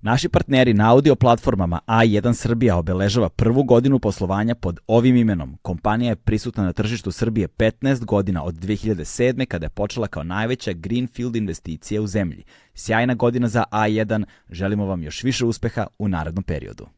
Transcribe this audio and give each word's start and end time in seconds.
Naši 0.00 0.28
partneri 0.28 0.74
na 0.74 0.90
audio 0.90 1.14
platformama 1.16 1.80
A1 1.86 2.34
Srbija 2.34 2.76
obeležava 2.76 3.28
prvu 3.28 3.62
godinu 3.62 3.98
poslovanja 3.98 4.54
pod 4.54 4.78
ovim 4.86 5.16
imenom. 5.16 5.56
Kompanija 5.62 6.08
je 6.08 6.16
prisutna 6.16 6.64
na 6.64 6.72
tržištu 6.72 7.10
Srbije 7.10 7.48
15 7.48 8.04
godina 8.04 8.44
od 8.44 8.54
2007. 8.54 9.46
kada 9.46 9.66
je 9.66 9.70
počela 9.70 10.06
kao 10.06 10.22
najveća 10.22 10.72
greenfield 10.72 11.36
investicija 11.36 12.02
u 12.02 12.06
zemlji. 12.06 12.44
Sjajna 12.74 13.14
godina 13.14 13.48
za 13.48 13.64
A1, 13.72 14.24
želimo 14.50 14.86
vam 14.86 15.02
još 15.02 15.22
više 15.22 15.44
uspeha 15.44 15.86
u 15.98 16.08
narednom 16.08 16.44
periodu. 16.44 16.97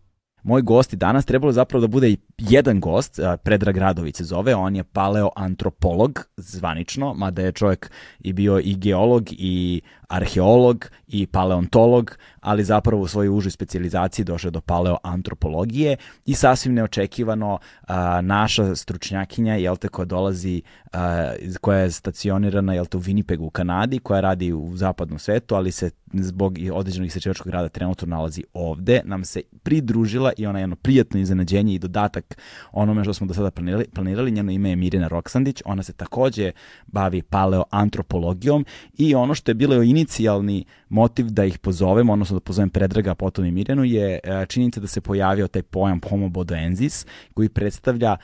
Moj 0.43 0.61
gost 0.61 0.93
i 0.93 0.95
danas 0.95 1.25
trebalo 1.25 1.51
zapravo 1.51 1.81
da 1.81 1.87
bude 1.87 2.15
jedan 2.37 2.79
gost, 2.79 3.19
Predrag 3.43 3.77
Radović 3.77 4.15
se 4.15 4.23
zove, 4.23 4.55
on 4.55 4.75
je 4.75 4.83
paleoantropolog 4.83 6.25
zvanično, 6.37 7.13
mada 7.13 7.41
je 7.41 7.51
čovjek 7.51 7.91
i 8.19 8.33
bio 8.33 8.59
i 8.59 8.75
geolog 8.75 9.23
i 9.31 9.81
arheolog 10.11 10.89
i 11.07 11.27
paleontolog, 11.27 12.17
ali 12.39 12.63
zapravo 12.63 13.01
u 13.01 13.07
svojoj 13.07 13.37
užoj 13.37 13.51
specializaciji 13.51 14.25
došao 14.25 14.51
do 14.51 14.61
paleoantropologije 14.61 15.97
i 16.25 16.33
sasvim 16.33 16.73
neočekivano 16.73 17.59
a, 17.87 18.21
naša 18.21 18.75
stručnjakinja, 18.75 19.55
jel 19.55 19.77
te, 19.77 19.87
koja 19.87 20.05
dolazi, 20.05 20.61
a, 20.93 21.33
koja 21.61 21.79
je 21.79 21.91
stacionirana, 21.91 22.73
jel 22.73 22.85
te, 22.85 22.97
u 22.97 23.01
Winnipegu 23.01 23.41
u 23.41 23.49
Kanadi, 23.49 23.99
koja 23.99 24.21
radi 24.21 24.53
u 24.53 24.77
zapadnom 24.77 25.19
svetu, 25.19 25.55
ali 25.55 25.71
se 25.71 25.91
zbog 26.13 26.57
određenog 26.73 27.07
istračivačkog 27.07 27.51
rada 27.51 27.69
trenutno 27.69 28.07
nalazi 28.07 28.43
ovde, 28.53 29.01
nam 29.05 29.23
se 29.23 29.41
pridružila 29.63 30.31
i 30.37 30.45
ona 30.45 30.59
je 30.59 30.63
jedno 30.63 30.75
prijatno 30.75 31.19
iznenađenje 31.19 31.73
i 31.73 31.79
dodatak 31.79 32.37
onome 32.71 33.03
što 33.03 33.13
smo 33.13 33.27
do 33.27 33.33
sada 33.33 33.51
planirali. 33.51 33.85
planirali. 33.93 34.31
Njeno 34.31 34.51
ime 34.51 34.69
je 34.69 34.75
Mirjana 34.75 35.07
Roksandić, 35.07 35.61
ona 35.65 35.83
se 35.83 35.93
takođe 35.93 36.51
bavi 36.87 37.21
paleoantropologijom 37.21 38.65
i 38.97 39.15
ono 39.15 39.35
što 39.35 39.51
je 39.51 39.55
bilo 39.55 39.83
inicijalni 39.83 40.65
motiv 40.89 41.29
da 41.29 41.45
ih 41.45 41.59
pozovemo, 41.59 42.13
odnosno 42.13 42.33
da 42.35 42.39
pozovem 42.39 42.69
Predraga, 42.69 43.15
potom 43.15 43.45
i 43.45 43.51
Mirjanu, 43.51 43.83
je 43.83 44.19
e, 44.23 44.45
činjenica 44.45 44.79
da 44.79 44.87
se 44.87 45.01
pojavio 45.01 45.47
taj 45.47 45.61
pojam 45.63 45.99
Homo 46.09 46.29
bodoensis, 46.29 47.05
koji 47.33 47.49
predstavlja 47.49 48.17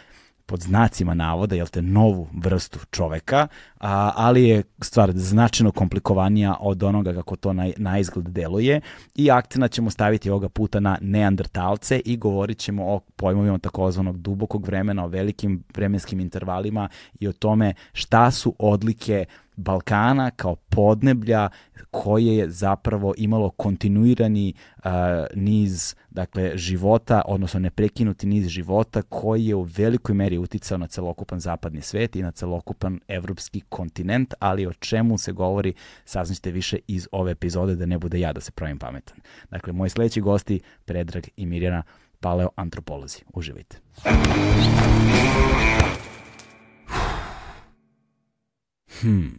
pod 0.47 0.61
znacima 0.61 1.13
navoda, 1.13 1.55
jel 1.55 1.67
te, 1.67 1.81
novu 1.81 2.27
vrstu 2.33 2.79
čoveka, 2.91 3.47
a, 3.79 4.11
ali 4.15 4.43
je 4.43 4.63
stvar 4.81 5.11
značajno 5.15 5.71
komplikovanija 5.71 6.55
od 6.59 6.83
onoga 6.83 7.13
kako 7.13 7.35
to 7.35 7.53
na, 7.53 7.71
na 7.77 7.99
izgled 7.99 8.25
deluje 8.25 8.81
i 9.15 9.31
akcena 9.31 9.67
ćemo 9.67 9.89
staviti 9.89 10.29
ovoga 10.29 10.49
puta 10.49 10.79
na 10.79 10.97
neandertalce 11.01 12.01
i 12.05 12.17
govorit 12.17 12.57
ćemo 12.57 12.85
o 12.85 12.99
pojmovima 12.99 13.57
takozvanog 13.57 14.17
dubokog 14.17 14.65
vremena, 14.65 15.05
o 15.05 15.07
velikim 15.07 15.63
vremenskim 15.75 16.19
intervalima 16.19 16.89
i 17.19 17.27
o 17.27 17.33
tome 17.33 17.73
šta 17.93 18.31
su 18.31 18.55
odlike 18.59 19.25
Balkana 19.58 20.31
kao 20.31 20.55
podneblja 20.55 21.50
koje 21.91 22.38
je 22.38 22.50
zapravo 22.50 23.13
imalo 23.17 23.50
kontinuirani 23.50 24.53
uh, 24.77 24.91
niz 25.36 25.95
dakle 26.09 26.58
života, 26.58 27.22
odnosno 27.25 27.59
neprekinuti 27.59 28.27
niz 28.27 28.47
života 28.47 29.02
koji 29.02 29.45
je 29.45 29.55
u 29.55 29.61
velikoj 29.61 30.16
meri 30.16 30.38
uticao 30.38 30.77
na 30.77 30.88
celokupan 30.88 31.39
zapadni 31.39 31.81
svet 31.81 32.16
i 32.16 32.22
na 32.22 32.31
celokupan 32.31 32.99
evropski 33.08 33.61
kontinent, 33.69 34.33
ali 34.39 34.67
o 34.67 34.73
čemu 34.73 35.17
se 35.17 35.31
govori 35.31 35.73
saznaćete 36.05 36.52
više 36.52 36.77
iz 36.88 37.08
ove 37.11 37.31
epizode 37.31 37.75
da 37.75 37.86
ne 37.86 37.97
bude 37.97 38.19
ja 38.19 38.33
da 38.33 38.42
se 38.42 38.52
pravim 38.52 38.80
pametan. 38.80 39.17
Dakle, 39.52 39.73
moji 39.73 39.89
sledeći 39.89 40.21
gosti 40.21 40.59
Predrag 40.86 41.23
i 41.36 41.45
Mirjana 41.45 41.83
paleoantropolozi. 42.19 43.19
Uživajte. 43.33 43.77
Hmm. 49.02 49.37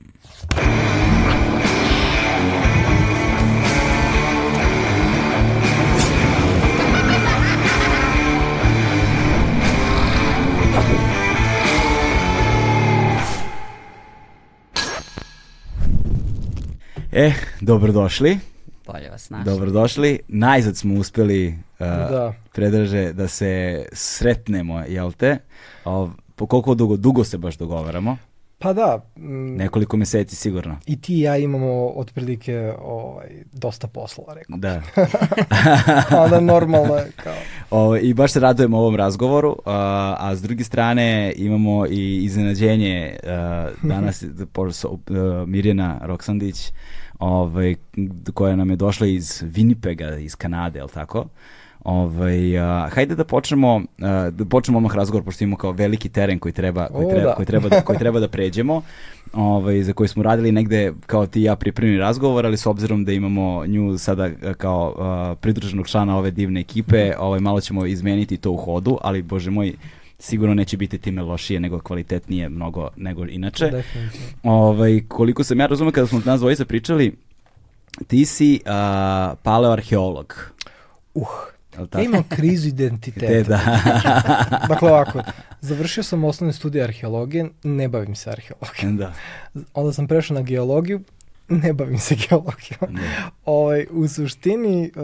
E, 17.13 17.33
dobrodošli. 17.61 18.39
Bolje 18.87 19.11
vas 19.11 19.31
našli. 19.31 19.53
Dobrodošli. 19.53 20.19
Najzad 20.29 20.77
smo 20.77 20.95
uspeli 20.95 21.49
uh, 21.49 21.87
da. 21.87 22.35
predraže 22.53 23.13
da 23.13 23.29
se 23.29 23.85
sretnemo, 23.93 24.81
jel 24.89 25.13
te? 25.13 25.39
O, 25.85 26.11
po 26.37 26.47
koliko 26.47 26.75
dugo? 26.75 26.97
Dugo 26.97 27.25
se 27.25 27.39
baš 27.39 27.57
dogovaramo. 27.57 28.17
Pa 28.61 28.73
da. 28.73 29.05
Mm, 29.17 29.57
Nekoliko 29.57 29.97
meseci 29.97 30.37
sigurno. 30.37 30.77
I 30.87 31.01
ti 31.01 31.15
i 31.19 31.21
ja 31.21 31.37
imamo 31.37 31.89
otprilike 31.89 32.73
ovaj, 32.83 33.29
dosta 33.53 33.87
posla, 33.87 34.35
rekao. 34.35 34.57
Da. 34.57 34.83
Onda 36.25 36.41
normalno 36.41 36.95
je 36.95 37.13
kao... 37.17 37.35
O, 37.71 37.97
I 37.97 38.15
baš 38.15 38.33
se 38.33 38.41
radujemo 38.41 38.79
ovom 38.79 38.97
razgovoru, 38.97 39.57
a, 39.67 40.17
a 40.19 40.37
s 40.37 40.43
druge 40.43 40.65
strane 40.65 41.33
imamo 41.37 41.87
i 41.87 42.25
iznenađenje 42.25 43.17
a, 43.27 43.71
danas 43.83 44.23
uh, 44.85 44.99
Mirjana 45.47 46.01
Roksandić, 46.03 46.73
ovaj, 47.19 47.75
koja 48.35 48.57
nam 48.57 48.71
je 48.71 48.77
došla 48.77 49.07
iz 49.07 49.43
Winnipega, 49.43 50.19
iz 50.19 50.37
Kanade, 50.37 50.79
je 50.79 50.83
li 50.83 50.91
tako? 50.91 51.27
Ovaj, 51.89 52.59
uh, 52.59 52.93
hajde 52.93 53.15
da 53.15 53.25
počnemo, 53.25 53.77
uh, 53.77 53.85
da 54.31 54.45
počnemo 54.45 54.79
odmah 54.79 54.95
razgovor, 54.95 55.25
pošto 55.25 55.45
imamo 55.45 55.57
kao 55.57 55.73
veliki 55.73 56.09
teren 56.09 56.39
koji 56.39 56.53
treba, 56.53 56.87
koji 56.87 57.09
treba, 57.09 57.27
o, 57.27 57.31
da. 57.31 57.35
koji 57.35 57.47
treba, 57.47 57.69
da, 57.69 57.81
koji 57.81 57.99
treba 57.99 58.21
da 58.21 58.29
pređemo, 58.29 58.83
ovaj, 59.33 59.83
za 59.83 59.93
koji 59.93 60.09
smo 60.09 60.23
radili 60.23 60.53
negde 60.53 60.93
kao 61.07 61.27
ti 61.27 61.41
i 61.41 61.43
ja 61.43 61.57
pripremni 61.57 61.99
razgovor, 61.99 62.47
ali 62.47 62.57
s 62.57 62.67
obzirom 62.67 63.05
da 63.05 63.13
imamo 63.13 63.67
nju 63.67 63.99
sada 63.99 64.31
kao 64.59 64.95
uh, 64.99 65.39
pridruženog 65.41 65.89
člana 65.89 66.19
ove 66.19 66.31
divne 66.31 66.61
ekipe, 66.61 67.13
ovaj, 67.19 67.41
malo 67.41 67.61
ćemo 67.61 67.87
izmeniti 67.87 68.37
to 68.37 68.51
u 68.51 68.57
hodu, 68.57 68.99
ali 69.03 69.23
bože 69.23 69.51
moj, 69.51 69.75
sigurno 70.19 70.55
neće 70.55 70.77
biti 70.77 70.99
time 70.99 71.23
lošije 71.23 71.61
nego 71.61 71.81
kvalitetnije 71.81 72.49
mnogo 72.49 72.89
nego 72.97 73.27
inače. 73.27 73.71
Definitivno. 73.71 74.27
Ovaj, 74.43 75.01
koliko 75.09 75.45
sam 75.45 75.61
ja 75.61 75.67
razumio 75.67 75.93
kada 75.93 76.07
smo 76.07 76.21
nas 76.25 76.41
dvojica 76.41 76.65
pričali, 76.65 77.17
ti 78.07 78.25
si 78.25 78.61
uh, 78.65 79.39
paleoarheolog. 79.43 80.53
Uh, 81.15 81.29
Ja 81.95 82.03
imam 82.03 82.23
krizu 82.29 82.69
identiteta. 82.69 83.49
da. 83.49 83.81
dakle 84.69 84.91
ovako, 84.91 85.23
završio 85.61 86.03
sam 86.03 86.25
osnovne 86.25 86.53
studije 86.53 86.85
arheologije, 86.85 87.49
ne 87.63 87.89
bavim 87.89 88.15
se 88.15 88.31
arheologijom. 88.31 88.97
Da. 88.97 89.13
Onda 89.75 89.93
sam 89.93 90.09
prešao 90.09 90.35
na 90.35 90.43
geologiju, 90.43 91.01
ne 91.49 91.73
bavim 91.73 91.99
se 91.99 92.17
geologijom. 92.29 92.95
Da. 92.95 93.31
Ovaj, 93.45 93.87
u 93.91 94.09
suštini... 94.09 94.93
Uh, 94.97 95.03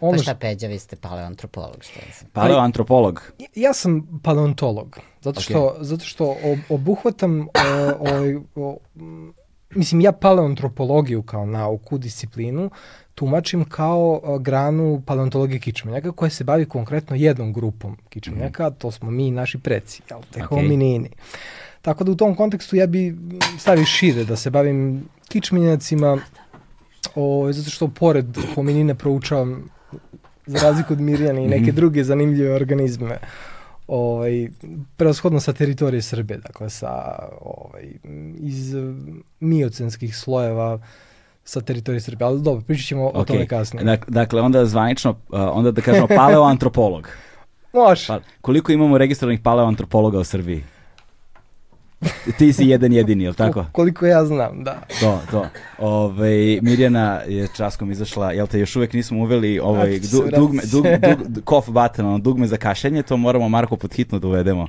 ono 0.00 0.16
pa 0.16 0.22
šta 0.22 0.34
Peđa, 0.34 0.66
vi 0.66 0.78
ste 0.78 0.96
paleoantropolog, 0.96 1.76
što 1.80 2.00
je? 2.00 2.30
Paleoantropolog? 2.32 3.32
Ja, 3.38 3.46
ja 3.54 3.72
sam 3.72 4.20
paleontolog, 4.22 4.98
zato 5.20 5.40
što, 5.40 5.58
okay. 5.58 5.82
zato 5.82 6.04
što 6.04 6.36
obuhvatam 6.68 7.40
uh, 7.40 7.46
ovaj, 7.98 8.36
mislim, 9.74 10.00
ja 10.00 10.12
paleoantropologiju 10.12 11.22
kao 11.22 11.46
nauku, 11.46 11.98
disciplinu, 11.98 12.70
tumačim 13.20 13.64
kao 13.64 14.38
granu 14.40 15.02
paleontologije 15.06 15.60
kičmenjaka 15.60 16.12
koja 16.12 16.30
se 16.30 16.44
bavi 16.44 16.64
konkretno 16.64 17.16
jednom 17.16 17.52
grupom 17.52 17.96
kičmenjaka, 18.08 18.68
mm. 18.68 18.74
to 18.78 18.90
smo 18.90 19.10
mi 19.10 19.26
i 19.26 19.30
naši 19.30 19.58
preci, 19.58 20.02
jel, 20.10 20.20
te 20.30 20.40
okay. 20.40 20.48
hominini. 20.48 21.10
Tako 21.82 22.04
da 22.04 22.12
u 22.12 22.16
tom 22.16 22.34
kontekstu 22.34 22.76
ja 22.76 22.86
bi 22.86 23.16
stavio 23.58 23.84
šire 23.84 24.24
da 24.24 24.36
se 24.36 24.50
bavim 24.50 25.04
kičmenjacima, 25.28 26.18
o, 27.14 27.52
zato 27.52 27.70
što 27.70 27.88
pored 27.88 28.38
hominine 28.54 28.94
proučavam 28.94 29.68
za 30.46 30.58
razliku 30.58 30.92
od 30.92 31.00
Mirjana 31.00 31.40
i 31.40 31.48
neke 31.48 31.72
mhm. 31.72 31.76
druge 31.76 32.04
zanimljive 32.04 32.54
organizme 32.54 33.18
ovaj, 33.88 34.48
prevashodno 34.96 35.40
sa 35.40 35.52
teritorije 35.52 36.02
Srbije, 36.02 36.38
dakle 36.38 36.70
sa 36.70 36.92
ovaj, 37.40 37.84
iz 38.38 38.74
miocenskih 39.40 40.16
slojeva 40.16 40.78
sa 41.44 41.60
teritorije 41.60 42.00
Srbije, 42.00 42.26
ali 42.26 42.42
dobro, 42.42 42.62
pričat 42.66 42.86
ćemo 42.86 43.02
okay. 43.02 43.16
o 43.20 43.24
tome 43.24 43.46
kasnije. 43.46 43.98
Dakle, 44.08 44.40
onda 44.40 44.66
zvanično, 44.66 45.14
onda 45.30 45.70
da 45.70 45.80
kažemo 45.80 46.06
paleoantropolog. 46.06 47.08
Može. 47.72 48.06
Pa, 48.06 48.20
koliko 48.40 48.72
imamo 48.72 48.98
registrovanih 48.98 49.40
paleoantropologa 49.40 50.18
u 50.18 50.24
Srbiji? 50.24 50.64
Ti 52.38 52.52
si 52.52 52.64
jedan 52.64 52.92
jedini, 52.92 53.24
je 53.24 53.30
li 53.30 53.36
tako? 53.36 53.64
Koliko 53.72 54.06
ja 54.06 54.24
znam, 54.24 54.64
da. 54.64 54.82
To, 55.00 55.20
to. 55.30 55.46
Ove, 55.78 56.58
Mirjana 56.62 57.20
je 57.28 57.48
časkom 57.56 57.90
izašla, 57.90 58.32
jel 58.32 58.46
te 58.46 58.58
još 58.58 58.76
uvek 58.76 58.92
nismo 58.92 59.18
uveli 59.18 59.58
ovaj, 59.58 59.98
du, 59.98 60.24
dugme, 60.36 60.62
dug, 60.72 60.84
dug, 61.28 61.44
cough 61.48 61.68
button, 61.68 62.06
ono, 62.06 62.18
dugme 62.18 62.46
za 62.46 62.56
kašenje, 62.56 63.02
to 63.02 63.16
moramo 63.16 63.48
Marko 63.48 63.76
pod 63.76 63.94
hitno 63.94 64.18
da 64.18 64.28
uvedemo. 64.28 64.68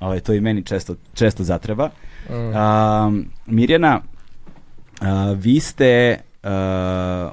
Ove, 0.00 0.20
to 0.20 0.32
i 0.32 0.40
meni 0.40 0.64
često, 0.64 0.94
često 1.14 1.44
zatreba. 1.44 1.90
Um, 2.28 3.26
Mirjana, 3.46 4.00
vi 5.36 5.60
ste 5.60 6.18
uh, 6.42 6.50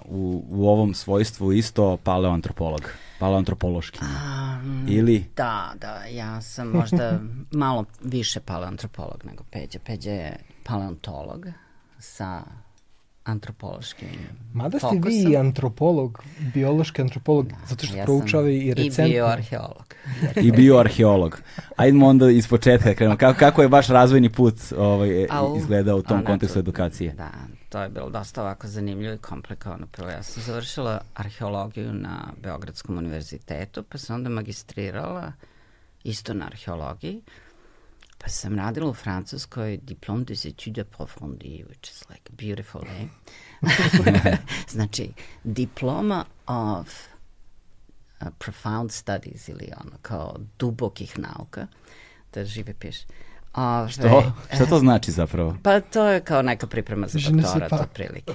u, 0.06 0.44
u 0.50 0.68
ovom 0.69 0.94
svojstvu 0.94 1.54
isto 1.54 1.98
paleoantropolog. 1.98 2.81
paleoantropološki? 3.19 4.00
Um, 4.01 4.86
Ili? 4.89 5.25
Da, 5.36 5.74
da, 5.81 6.04
ja 6.12 6.42
sam 6.42 6.68
možda 6.68 7.19
malo 7.51 7.86
više 8.04 8.39
paleoantropolog 8.39 9.25
nego 9.25 9.44
Peđa. 9.51 9.80
Peđa 9.86 10.12
je 10.12 10.38
paleontolog 10.63 11.45
sa 12.00 12.42
antropološkim 13.24 14.07
Mada 14.54 14.80
ste 14.80 14.88
fokusom. 14.88 15.31
vi 15.31 15.38
antropolog, 15.38 16.24
biološki 16.54 17.01
antropolog, 17.01 17.48
da, 17.48 17.56
zato 17.68 17.86
što 17.86 17.98
ja 17.98 18.04
proučava 18.04 18.50
i 18.50 18.74
recentno. 18.74 19.06
I 19.06 19.10
bioarheolog. 19.10 19.95
I 20.36 20.51
bioarheolog. 20.51 21.42
Ajdemo 21.75 22.07
onda 22.07 22.30
iz 22.30 22.48
početka 22.48 22.94
krenemo. 22.94 23.18
Kako, 23.18 23.39
kako 23.39 23.62
je 23.62 23.68
vaš 23.68 23.88
razvojni 23.88 24.30
put 24.30 24.56
ovaj, 24.77 25.27
Au, 25.30 25.57
izgledao 25.57 25.98
u 25.98 26.01
tom 26.01 26.25
kontekstu 26.25 26.60
edukacije? 26.60 27.13
Da, 27.13 27.30
to 27.69 27.81
je 27.81 27.89
bilo 27.89 28.10
dosta 28.10 28.42
ovako 28.42 28.68
zanimljivo 28.68 29.13
i 29.13 29.18
komplikovano. 29.18 29.88
Prvo 29.88 30.10
ja 30.10 30.24
sam 30.24 30.44
završila 30.44 31.01
arheologiju 31.13 31.94
na 31.94 32.33
Beogradskom 32.42 32.98
univerzitetu, 32.98 33.83
pa 33.83 33.98
sam 33.98 34.16
onda 34.16 34.30
magistrirala 34.30 35.33
isto 36.04 36.33
na 36.33 36.45
arheologiji. 36.45 37.21
Pa 38.18 38.30
sam 38.30 38.56
radila 38.56 38.89
u 38.89 38.94
Francuskoj 38.94 39.77
Diplom 39.77 40.24
des 40.24 40.45
études 40.45 40.81
approfondies, 40.81 41.66
which 41.66 41.92
is 41.92 42.04
like 42.10 42.31
beautiful 42.31 42.81
name. 42.81 43.10
znači, 44.75 45.12
diploma 45.44 46.25
of 46.48 46.88
uh, 48.21 48.27
profound 48.39 48.92
studies 48.92 49.48
ili 49.48 49.71
ono 49.86 49.98
kao 50.01 50.36
dubokih 50.60 51.19
nauka, 51.19 51.68
da 52.33 52.45
žive 52.45 52.74
piš. 52.74 52.98
Ove, 53.53 53.89
Što? 53.89 54.33
Šta 54.55 54.65
to 54.65 54.79
znači 54.79 55.11
zapravo? 55.11 55.57
Pa 55.63 55.79
to 55.79 56.07
je 56.07 56.19
kao 56.21 56.41
neka 56.41 56.67
priprema 56.67 57.07
za 57.07 57.19
doktorat, 57.31 57.73
otprilike. 57.73 58.33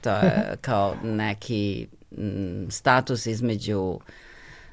To 0.00 0.10
je 0.10 0.56
kao 0.60 0.94
neki 1.02 1.86
m, 2.18 2.66
status 2.70 3.26
između 3.26 4.00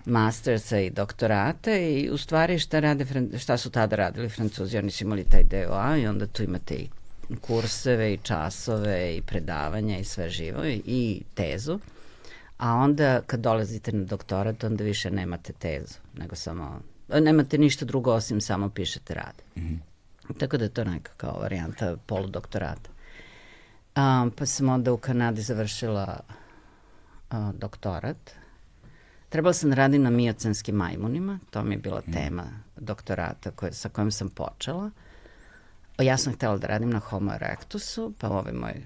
mastersa 0.05 0.79
i 0.79 0.89
doktorata 0.89 1.75
i 1.75 2.09
u 2.09 2.17
stvari 2.17 2.59
šta, 2.59 2.79
rade, 2.79 3.05
šta 3.37 3.57
su 3.57 3.69
tada 3.69 3.95
radili 3.95 4.29
francuzi, 4.29 4.77
oni 4.77 4.91
su 4.91 5.03
imali 5.03 5.23
taj 5.23 5.43
DOA 5.43 5.97
i 5.97 6.07
onda 6.07 6.27
tu 6.27 6.43
imate 6.43 6.75
i 6.75 6.89
kurseve 7.41 8.13
i 8.13 8.17
časove 8.17 9.15
i 9.17 9.21
predavanja 9.21 9.97
i 9.97 10.03
sve 10.03 10.29
živo 10.29 10.65
i, 10.65 10.81
i 10.85 11.21
tezu. 11.33 11.79
A 12.57 12.73
onda 12.73 13.21
kad 13.21 13.39
dolazite 13.39 13.91
na 13.91 14.03
doktorat, 14.03 14.63
onda 14.63 14.83
više 14.83 15.11
nemate 15.11 15.53
tezu, 15.53 15.95
nego 16.17 16.35
samo, 16.35 16.79
nemate 17.19 17.57
ništa 17.57 17.85
drugo 17.85 18.13
osim 18.13 18.41
samo 18.41 18.69
pišete 18.69 19.13
rad. 19.13 19.41
Mm 19.55 19.61
-hmm. 19.61 19.79
Tako 20.37 20.57
da 20.57 20.63
je 20.63 20.69
to 20.69 20.83
neka 20.83 21.11
kao 21.17 21.39
varijanta 21.39 21.97
poludoktorata. 22.05 22.89
Um, 23.95 24.31
pa 24.31 24.45
sam 24.45 24.69
onda 24.69 24.93
u 24.93 24.97
Kanadi 24.97 25.41
završila 25.41 26.19
uh, 27.31 27.37
doktorat 27.53 28.43
Trebala 29.33 29.53
sam 29.53 29.69
da 29.69 29.75
radim 29.75 30.03
na 30.03 30.09
miocenskim 30.09 30.75
majmunima, 30.75 31.39
to 31.49 31.63
mi 31.63 31.75
je 31.75 31.79
bila 31.79 32.01
mm. 32.07 32.11
tema 32.11 32.43
doktorata 32.77 33.51
koje, 33.51 33.73
sa 33.73 33.89
kojom 33.89 34.11
sam 34.11 34.29
počela. 34.29 34.91
Ja 35.99 36.17
sam 36.17 36.33
htela 36.33 36.57
da 36.57 36.67
radim 36.67 36.89
na 36.89 36.99
Homo 36.99 37.33
erectusu, 37.33 38.13
pa 38.19 38.29
ovaj 38.29 38.53
moj 38.53 38.85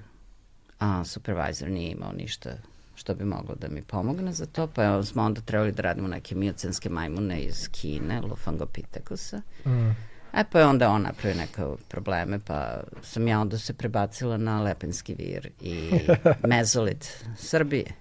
a, 0.79 1.03
supervisor 1.05 1.69
nije 1.69 1.91
imao 1.91 2.11
ništa 2.11 2.49
što 2.97 3.15
bi 3.15 3.25
moglo 3.25 3.55
da 3.55 3.67
mi 3.67 3.81
pomogne 3.81 4.33
za 4.33 4.45
to, 4.45 4.67
pa 4.67 5.03
smo 5.03 5.23
onda 5.23 5.41
trebali 5.41 5.71
da 5.71 5.81
radimo 5.81 6.07
neke 6.07 6.35
miocenske 6.35 6.89
majmune 6.89 7.41
iz 7.41 7.69
Kine, 7.71 8.21
Lufangopithekusa. 8.21 9.41
Mm. 9.65 9.89
E 10.33 10.43
pa 10.51 10.59
je 10.59 10.65
onda 10.65 10.89
on 10.89 11.01
napravio 11.01 11.37
neke 11.37 11.61
probleme, 11.87 12.39
pa 12.39 12.79
sam 13.01 13.27
ja 13.27 13.39
onda 13.39 13.57
se 13.57 13.73
prebacila 13.73 14.37
na 14.37 14.61
Lepenski 14.61 15.15
vir 15.15 15.49
i 15.61 15.99
mezolit 16.49 17.25
Srbije. 17.37 17.93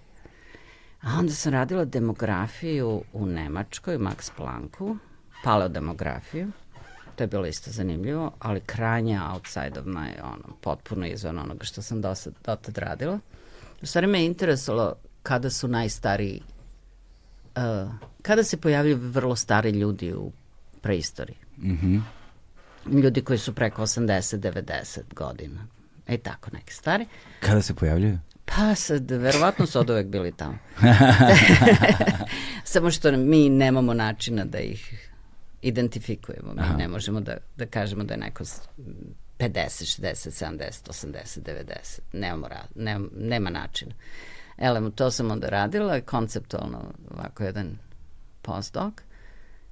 A 1.01 1.19
onda 1.19 1.33
sam 1.33 1.53
radila 1.53 1.85
demografiju 1.85 3.03
u 3.13 3.27
Nemačkoj, 3.27 3.99
Max 3.99 4.31
Plancku, 4.37 4.97
paleodemografiju. 5.45 6.51
To 7.17 7.25
je 7.25 7.29
bilo 7.29 7.47
isto 7.47 7.71
zanimljivo, 7.71 8.33
ali 8.39 8.61
krajnje 8.61 9.21
outside 9.35 9.81
of 9.81 9.87
my, 9.87 10.11
ono, 10.23 10.57
potpuno 10.61 11.07
izvan 11.07 11.39
onoga 11.39 11.65
što 11.65 11.83
sam 11.83 12.01
dosad, 12.01 12.35
dotad 12.45 12.79
radila. 12.79 13.19
U 13.87 13.89
stvari 13.89 14.07
me 14.07 14.21
je 14.21 14.27
interesalo 14.27 14.95
kada 15.23 15.51
su 15.51 15.69
najstariji, 15.69 16.41
uh, 17.57 17.93
kada 18.23 18.45
se 18.45 18.57
pojavljaju 18.57 18.97
vrlo 18.97 19.37
stari 19.37 19.71
ljudi 19.71 20.13
u 20.13 20.33
preistoriji. 20.83 21.37
Mm 21.59 21.71
-hmm. 21.73 22.01
Ljudi 23.03 23.21
koji 23.21 23.39
su 23.39 23.55
preko 23.55 23.83
80-90 23.83 25.01
godina. 25.15 25.67
E 26.07 26.19
tako, 26.19 26.51
neki 26.53 26.75
stari. 26.75 27.07
Kada 27.41 27.63
se 27.63 27.75
pojavljaju? 27.75 28.19
Pa 28.45 28.75
sad, 28.75 29.11
verovatno 29.11 29.67
su 29.67 29.79
od 29.79 29.91
uvek 29.91 30.07
bili 30.07 30.33
tamo. 30.33 30.59
Samo 32.65 32.91
što 32.91 33.13
mi 33.13 33.49
nemamo 33.49 33.95
načina 33.95 34.45
da 34.45 34.59
ih 34.59 35.11
identifikujemo. 35.63 36.55
Mi 36.55 36.61
Aha. 36.61 36.77
ne 36.77 36.89
možemo 36.89 37.21
da, 37.21 37.37
da 37.57 37.67
kažemo 37.67 38.05
da 38.05 38.15
je 38.15 38.21
neko 38.21 38.45
50, 39.39 39.85
60, 39.85 40.31
70, 40.31 40.89
80, 40.89 41.41
90. 41.43 42.01
Nemamo, 42.13 42.49
nema, 42.75 43.09
nema 43.17 43.51
načina. 43.51 43.95
Elem, 44.59 44.93
to 44.93 45.11
sam 45.11 45.31
onda 45.31 45.49
radila, 45.49 46.01
konceptualno 46.01 46.93
ovako 47.11 47.45
jedan 47.45 47.79
postdoc. 48.43 48.95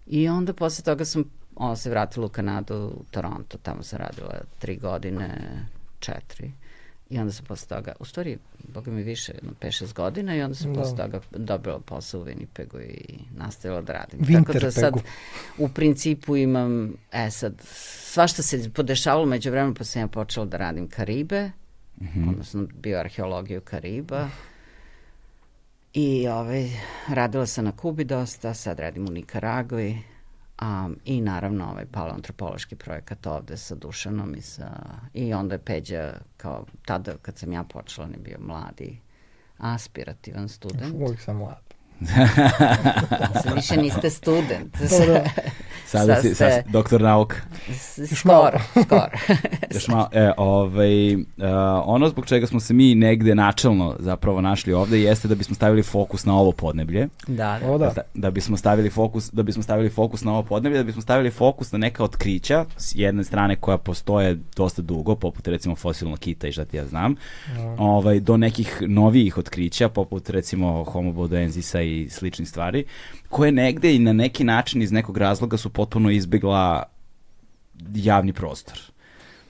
I 0.07 0.29
onda 0.29 0.53
posle 0.53 0.85
toga 0.85 1.05
sam 1.05 1.25
ona 1.57 1.77
se 1.77 1.91
vratila 1.91 2.27
u 2.27 2.29
Kanadu, 2.29 2.75
u 2.75 3.05
Toronto, 3.11 3.59
tamo 3.59 3.83
sam 3.83 3.99
radila 3.99 4.41
tri 4.59 4.77
godine, 4.77 5.29
četiri. 5.99 6.53
I 7.15 7.19
onda 7.19 7.33
sam 7.33 7.45
posle 7.45 7.69
toga, 7.69 7.93
u 8.01 8.05
stvari, 8.05 8.39
boga 8.75 8.91
mi 8.91 9.03
više, 9.03 9.33
jedno 9.33 9.53
5-6 9.61 9.95
godina 9.95 10.37
i 10.37 10.43
onda 10.43 10.55
sam 10.55 10.73
da. 10.73 10.81
posle 10.81 10.97
toga 10.97 11.21
dobila 11.31 11.81
posao 11.81 12.21
u 12.21 12.25
Winnipegu 12.25 12.83
i 12.83 13.19
nastavila 13.37 13.81
da 13.81 13.93
radim. 13.93 14.21
Winterpegu. 14.21 14.47
Tako 14.47 14.59
da 14.59 14.71
sad 14.71 14.95
u 15.59 15.69
principu 15.69 16.37
imam, 16.37 16.93
e 17.13 17.31
sad, 17.31 17.55
svašta 18.13 18.43
se 18.43 18.71
podešavalo 18.71 19.27
među 19.27 19.51
vremenu 19.51 19.75
pa 19.75 19.85
sam 19.85 20.03
ja 20.03 20.09
počela 20.09 20.47
da 20.47 20.57
radim 20.57 20.89
Karibe, 20.89 21.51
mm 22.01 22.07
-hmm. 22.07 22.31
odnosno 22.31 22.67
bioarheologiju 22.75 23.61
Kariba. 23.61 24.29
I 25.93 26.29
ovaj, 26.29 26.71
radila 27.09 27.47
sam 27.47 27.65
na 27.65 27.73
Kubi 27.73 28.05
dosta, 28.05 28.55
sad 28.55 28.79
radim 28.79 29.07
u 29.09 29.11
Nikaragvi 29.11 29.99
Um, 30.63 30.97
I 31.05 31.21
naravno 31.21 31.71
ovaj 31.71 31.87
paleoantropološki 31.87 32.77
projekat 32.77 33.27
ovde 33.27 33.57
sa 33.57 33.75
Dušanom 33.75 34.35
i 34.35 34.41
sa... 34.41 34.71
I 35.15 35.35
onda 35.35 35.55
je 35.55 35.59
Peđa, 35.59 36.15
kao 36.37 36.67
tada 36.85 37.17
kad 37.23 37.39
sam 37.39 37.53
ja 37.53 37.65
počela, 37.65 38.07
on 38.07 38.13
je 38.13 38.19
bio 38.19 38.39
mladi 38.41 39.01
aspirativan 39.59 40.49
student. 40.49 40.95
Uvijek 40.95 41.21
sam 41.21 41.37
mlad. 41.37 41.75
Sad 43.43 43.55
više 43.57 43.77
niste 43.77 44.11
student. 44.11 44.77
Da. 44.79 45.25
Sada 45.87 46.23
si 46.23 46.35
ste... 46.35 46.65
doktor 46.69 47.01
nauka. 47.01 47.37
Skoro, 48.17 48.59
skoro. 48.85 49.11
Još 49.75 49.89
malo, 49.89 50.09
e, 50.13 50.33
ovaj, 50.37 51.15
uh, 51.15 51.23
ono 51.85 52.09
zbog 52.09 52.27
čega 52.27 52.47
smo 52.47 52.61
se 52.61 52.75
mi 52.75 52.95
negde 52.95 53.35
načelno 53.35 53.97
zapravo 53.99 54.41
našli 54.41 54.73
ovde 54.73 55.01
jeste 55.01 55.29
da 55.29 55.35
bismo 55.35 55.55
stavili 55.55 55.83
fokus 55.83 56.25
na 56.25 56.39
ovo 56.39 56.53
podneblje. 56.53 57.09
Da, 57.27 57.59
da. 57.63 57.71
O, 57.71 57.79
da. 57.79 57.93
da. 57.95 58.03
Da 58.15 58.31
bismo 58.31 58.57
stavili 58.57 58.91
fokus, 58.91 59.31
da 59.33 59.43
bismo 59.43 59.63
stavili 59.63 59.91
fokus 59.91 60.25
na 60.25 60.33
ovo 60.33 60.43
podneblje, 60.43 60.79
da 60.79 60.85
bismo 60.85 61.03
stavili 61.03 61.31
fokus 61.31 61.73
na 61.73 61.79
neka 61.79 62.05
otkrića 62.05 62.65
s 62.77 62.95
jedne 62.95 63.25
strane 63.25 63.57
koja 63.57 63.79
postoje 63.79 64.39
dosta 64.57 64.83
dugo, 64.83 65.15
poput 65.15 65.49
recimo 65.49 65.75
fosilnog 65.75 66.19
kita 66.19 66.49
i 66.49 66.53
šta 66.53 66.65
ti 66.65 66.77
ja 66.77 66.87
znam, 66.87 67.15
no. 67.57 67.77
ovaj, 67.79 68.21
do 68.21 68.37
nekih 68.37 68.83
novijih 68.87 69.39
otkrića, 69.39 69.89
poput 69.89 70.31
recimo 70.31 70.85
Homo 70.85 71.13
bodoenzisa 71.13 71.83
i 71.83 72.09
sličnih 72.11 72.49
stvari, 72.49 72.85
koje 73.35 73.53
negde 73.53 73.95
i 73.95 73.99
na 73.99 74.13
neki 74.13 74.45
način 74.45 74.83
iz 74.83 74.93
nekog 74.93 75.17
razloga 75.17 75.57
su 75.57 75.71
potpuno 75.71 76.11
izbegla 76.11 76.83
javni 77.95 78.33
prostor. 78.33 78.81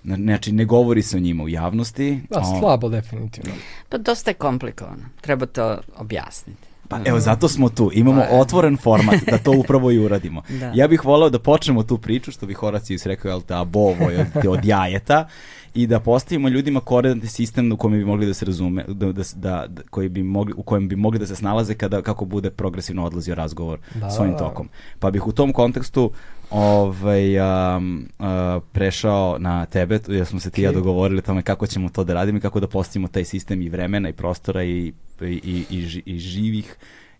Znači, 0.04 0.52
ne 0.52 0.64
govori 0.64 1.02
se 1.02 1.16
o 1.16 1.20
njima 1.20 1.44
u 1.44 1.48
javnosti. 1.48 2.20
Da, 2.30 2.42
slabo, 2.60 2.88
definitivno. 2.88 3.52
Pa 3.88 3.98
dosta 3.98 4.30
je 4.30 4.34
komplikovano. 4.34 5.04
Treba 5.20 5.46
to 5.46 5.78
objasniti. 5.96 6.68
Pa 6.88 7.00
evo, 7.04 7.20
zato 7.20 7.48
smo 7.48 7.68
tu. 7.68 7.90
Imamo 7.94 8.22
pa, 8.30 8.36
otvoren 8.36 8.76
format 8.76 9.20
da 9.30 9.38
to 9.38 9.52
upravo 9.62 9.90
i 9.90 9.98
uradimo. 9.98 10.42
da. 10.48 10.72
Ja 10.74 10.88
bih 10.88 11.04
voleo 11.04 11.30
da 11.30 11.38
počnemo 11.38 11.82
tu 11.82 11.98
priču, 11.98 12.32
što 12.32 12.46
bi 12.46 12.54
Horacijus 12.54 13.06
rekao, 13.06 13.28
jel 13.28 13.40
ta 13.40 13.64
bovo 13.64 14.06
od, 14.34 14.46
od 14.46 14.64
jajeta, 14.64 15.28
i 15.74 15.86
da 15.86 16.00
postavimo 16.00 16.48
ljudima 16.48 16.80
koordinatni 16.80 17.28
sistem 17.28 17.72
u 17.72 17.76
kojem 17.76 17.98
bi 17.98 18.04
mogli 18.04 18.26
da 18.26 18.34
se 18.34 18.44
razume, 18.44 18.84
da, 18.88 19.12
da, 19.12 19.22
da, 19.34 19.82
koji 19.90 20.08
bi 20.08 20.22
mogli, 20.22 20.54
u 20.56 20.62
kojem 20.62 20.88
bi 20.88 20.96
mogli 20.96 21.18
da 21.18 21.26
se 21.26 21.36
snalaze 21.36 21.74
kada, 21.74 22.02
kako 22.02 22.24
bude 22.24 22.50
progresivno 22.50 23.04
odlazio 23.04 23.34
razgovor 23.34 23.78
da, 23.94 24.10
svojim 24.10 24.32
da, 24.32 24.38
da. 24.38 24.44
tokom. 24.44 24.68
Pa 24.98 25.10
bih 25.10 25.26
u 25.26 25.32
tom 25.32 25.52
kontekstu 25.52 26.10
ovaj, 26.50 27.38
um, 27.38 28.08
uh, 28.18 28.26
prešao 28.72 29.36
na 29.38 29.66
tebe, 29.66 29.98
jer 30.08 30.26
smo 30.26 30.40
se 30.40 30.50
ti 30.50 30.62
okay. 30.62 30.64
ja 30.64 30.72
dogovorili 30.72 31.22
tome 31.22 31.42
kako 31.42 31.66
ćemo 31.66 31.88
to 31.88 32.04
da 32.04 32.14
radimo 32.14 32.38
i 32.38 32.40
kako 32.40 32.60
da 32.60 32.66
postavimo 32.66 33.08
taj 33.08 33.24
sistem 33.24 33.62
i 33.62 33.68
vremena 33.68 34.08
i 34.08 34.12
prostora 34.12 34.64
i, 34.64 34.92
i, 35.20 35.24
i, 35.26 35.64
i, 35.70 36.02
i 36.06 36.18
živih 36.18 36.76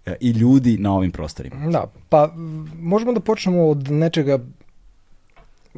e, 0.07 0.15
i 0.21 0.31
ljudi 0.31 0.79
na 0.79 0.95
ovim 0.95 1.11
prostorima. 1.11 1.71
Da, 1.71 1.93
pa 2.09 2.35
možemo 2.81 3.13
da 3.13 3.21
počnemo 3.21 3.69
od 3.69 3.91
nečega 3.91 4.39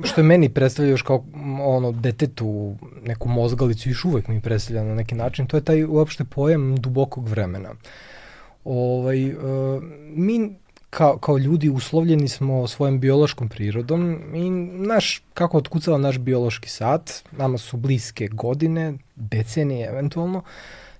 što 0.04 0.20
je 0.20 0.24
meni 0.24 0.48
predstavlja 0.48 0.90
još 0.90 1.02
kao 1.02 1.24
ono 1.62 1.92
detetu 1.92 2.76
neku 3.02 3.28
mozgalicu 3.28 3.88
još 3.88 4.04
uvek 4.04 4.28
mi 4.28 4.40
predstavlja 4.40 4.84
na 4.84 4.94
neki 4.94 5.14
način, 5.14 5.46
to 5.46 5.56
je 5.56 5.64
taj 5.64 5.84
uopšte 5.84 6.24
pojam 6.24 6.76
dubokog 6.76 7.28
vremena. 7.28 7.70
Ovaj, 8.64 9.30
uh, 9.30 9.82
mi 10.14 10.56
kao, 10.90 11.18
kao 11.18 11.38
ljudi 11.38 11.68
uslovljeni 11.68 12.28
smo 12.28 12.66
svojom 12.66 13.00
biološkom 13.00 13.48
prirodom 13.48 14.20
i 14.34 14.50
naš, 14.86 15.22
kako 15.34 15.58
otkucava 15.58 15.98
naš 15.98 16.18
biološki 16.18 16.68
sat, 16.68 17.24
nama 17.38 17.58
su 17.58 17.76
bliske 17.76 18.28
godine, 18.28 18.94
decenije 19.16 19.88
eventualno, 19.88 20.42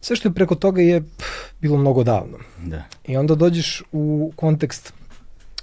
sve 0.01 0.17
što 0.17 0.29
je 0.29 0.35
preko 0.35 0.55
toga 0.55 0.83
je 0.83 1.01
pff, 1.01 1.27
bilo 1.61 1.77
mnogo 1.77 2.05
davno. 2.05 2.39
Da. 2.65 2.83
I 3.05 3.17
onda 3.17 3.35
dođeš 3.35 3.83
u 3.93 4.33
kontekst 4.37 4.93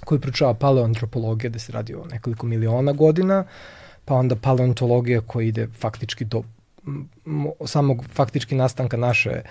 koji 0.04 0.20
pričava 0.20 0.54
paleoantropologija, 0.54 1.50
da 1.50 1.58
se 1.58 1.72
radi 1.72 1.94
o 1.94 2.04
nekoliko 2.12 2.46
miliona 2.46 2.92
godina, 2.92 3.44
pa 4.04 4.14
onda 4.14 4.36
paleontologija 4.36 5.20
koja 5.20 5.46
ide 5.46 5.68
faktički 5.78 6.24
do 6.24 6.42
samog 7.66 8.04
faktički 8.12 8.54
nastanka 8.54 8.96
naše 8.96 9.42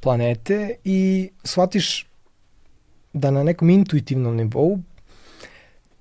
planete 0.00 0.74
i 0.84 1.30
shvatiš 1.44 2.06
da 3.12 3.30
na 3.30 3.42
nekom 3.42 3.70
intuitivnom 3.70 4.36
nivou 4.36 4.78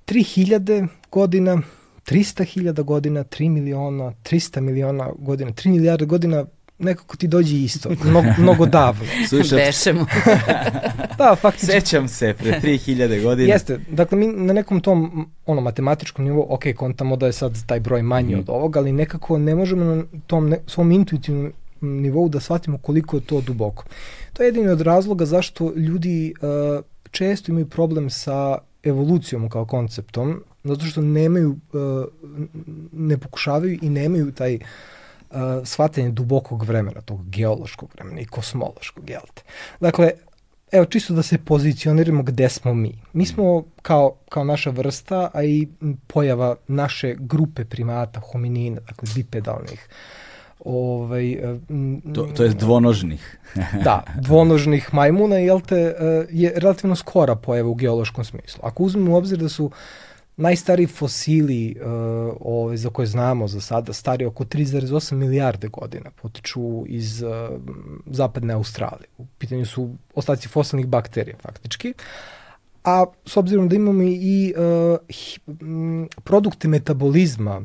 3000 0.08 0.88
godina, 1.12 1.62
300.000 2.06 2.84
godina, 2.84 3.24
3 3.24 3.50
miliona, 3.50 4.14
300 4.24 4.60
miliona 4.60 5.12
godina, 5.18 5.52
3 5.52 5.70
milijarde 5.70 6.06
godina 6.06 6.46
nekako 6.79 7.17
ti 7.17 7.27
dođe 7.27 7.58
isto, 7.58 7.89
mnogo, 8.10 8.27
mnogo 8.38 8.65
davno. 8.65 9.05
Slušam. 9.29 9.58
Bešemo. 9.58 10.05
da, 11.17 11.36
faktički. 11.41 11.65
Sećam 11.65 12.08
se, 12.08 12.34
pre 12.34 12.60
3000 12.63 13.24
godina. 13.24 13.53
Jeste, 13.53 13.79
dakle 13.89 14.17
mi 14.17 14.27
na 14.27 14.53
nekom 14.53 14.82
tom 14.82 15.29
ono, 15.46 15.62
matematičkom 15.62 16.25
nivou, 16.25 16.46
ok, 16.50 16.63
kontamo 16.75 17.15
da 17.15 17.25
je 17.25 17.34
sad 17.34 17.65
taj 17.65 17.79
broj 17.79 18.01
manji 18.01 18.36
mm. 18.36 18.39
od 18.39 18.50
ovoga, 18.50 18.79
ali 18.79 18.91
nekako 18.91 19.38
ne 19.38 19.55
možemo 19.55 19.84
na 19.86 20.03
tom 20.27 20.50
ne, 20.50 20.60
svom 20.67 20.91
intuitivnom 20.91 21.51
nivou 21.82 22.29
da 22.29 22.39
shvatimo 22.39 22.77
koliko 22.77 23.17
je 23.17 23.22
to 23.22 23.41
duboko. 23.41 23.84
To 24.34 24.44
je 24.44 24.48
jedini 24.48 24.67
od 24.67 24.82
razloga 24.82 25.25
zašto 25.25 25.74
ljudi 25.75 26.34
uh, 26.41 26.84
često 27.12 27.51
imaju 27.51 27.65
problem 27.65 28.10
sa 28.10 28.58
evolucijom 28.84 29.50
kao 29.50 29.65
konceptom, 29.65 30.44
zato 30.63 30.86
što 30.86 31.01
nemaju, 31.01 31.50
uh, 31.50 32.05
ne 32.91 33.17
pokušavaju 33.17 33.79
i 33.82 33.89
nemaju 33.89 34.32
taj 34.32 34.55
uh, 34.55 34.62
shvatanje 35.65 36.10
dubokog 36.10 36.63
vremena, 36.63 37.01
tog 37.01 37.29
geološkog 37.29 37.89
vremena 37.96 38.22
i 38.22 38.25
kosmološkog, 38.25 39.10
jel 39.10 39.22
te? 39.34 39.41
Dakle, 39.79 40.12
evo 40.72 40.86
čisto 40.86 41.13
da 41.13 41.24
se 41.24 41.38
pozicioniramo 41.38 42.24
gde 42.24 42.50
smo 42.50 42.74
mi. 42.74 43.01
Mi 43.13 43.25
smo 43.25 43.63
kao, 43.82 44.15
kao 44.29 44.44
naša 44.44 44.70
vrsta, 44.70 45.29
a 45.34 45.44
i 45.44 45.67
pojava 46.08 46.55
naše 46.67 47.15
grupe 47.20 47.65
primata, 47.65 48.20
hominina, 48.20 48.82
dakle 48.82 49.10
bipedalnih, 49.15 49.88
uh, 49.89 50.25
Ovaj, 50.65 51.32
e, 51.32 51.58
to, 52.13 52.24
to 52.24 52.44
je 52.44 52.50
dvonožnih. 52.50 53.38
da, 53.86 54.03
dvonožnih 54.22 54.94
majmuna 54.94 55.38
jel 55.38 55.62
te, 55.62 55.75
e, 55.75 56.25
je 56.29 56.53
relativno 56.55 56.96
skora 56.96 57.36
pojava 57.36 57.70
u 57.70 57.75
geološkom 57.75 58.25
smislu. 58.25 58.60
Ako 58.63 58.84
uzmemo 58.84 59.12
u 59.12 59.15
obzir 59.15 59.38
da 59.38 59.50
su 59.50 59.72
najstariji 60.38 60.88
fosili 60.88 61.75
uh, 61.80 61.86
ove, 62.39 62.77
za 62.77 62.89
koje 62.89 63.06
znamo 63.06 63.48
za 63.48 63.62
sada 63.62 63.94
stari 63.94 64.25
oko 64.25 64.44
3,8 64.44 65.13
milijarde 65.13 65.68
godina, 65.68 66.12
potiču 66.22 66.86
iz 66.88 67.22
uh, 67.22 67.30
zapadne 68.06 68.54
Australije. 68.54 69.08
U 69.18 69.25
pitanju 69.38 69.65
su 69.65 69.89
ostaci 70.13 70.48
fosilnih 70.48 70.88
bakterija 70.88 71.38
faktički. 71.42 71.94
A 72.84 73.06
s 73.25 73.38
obzirom 73.38 73.70
da 73.70 73.75
imamo 73.75 74.04
i 74.04 74.54
uh, 74.58 76.08
produkte 76.24 76.68
metabolizma 76.68 77.62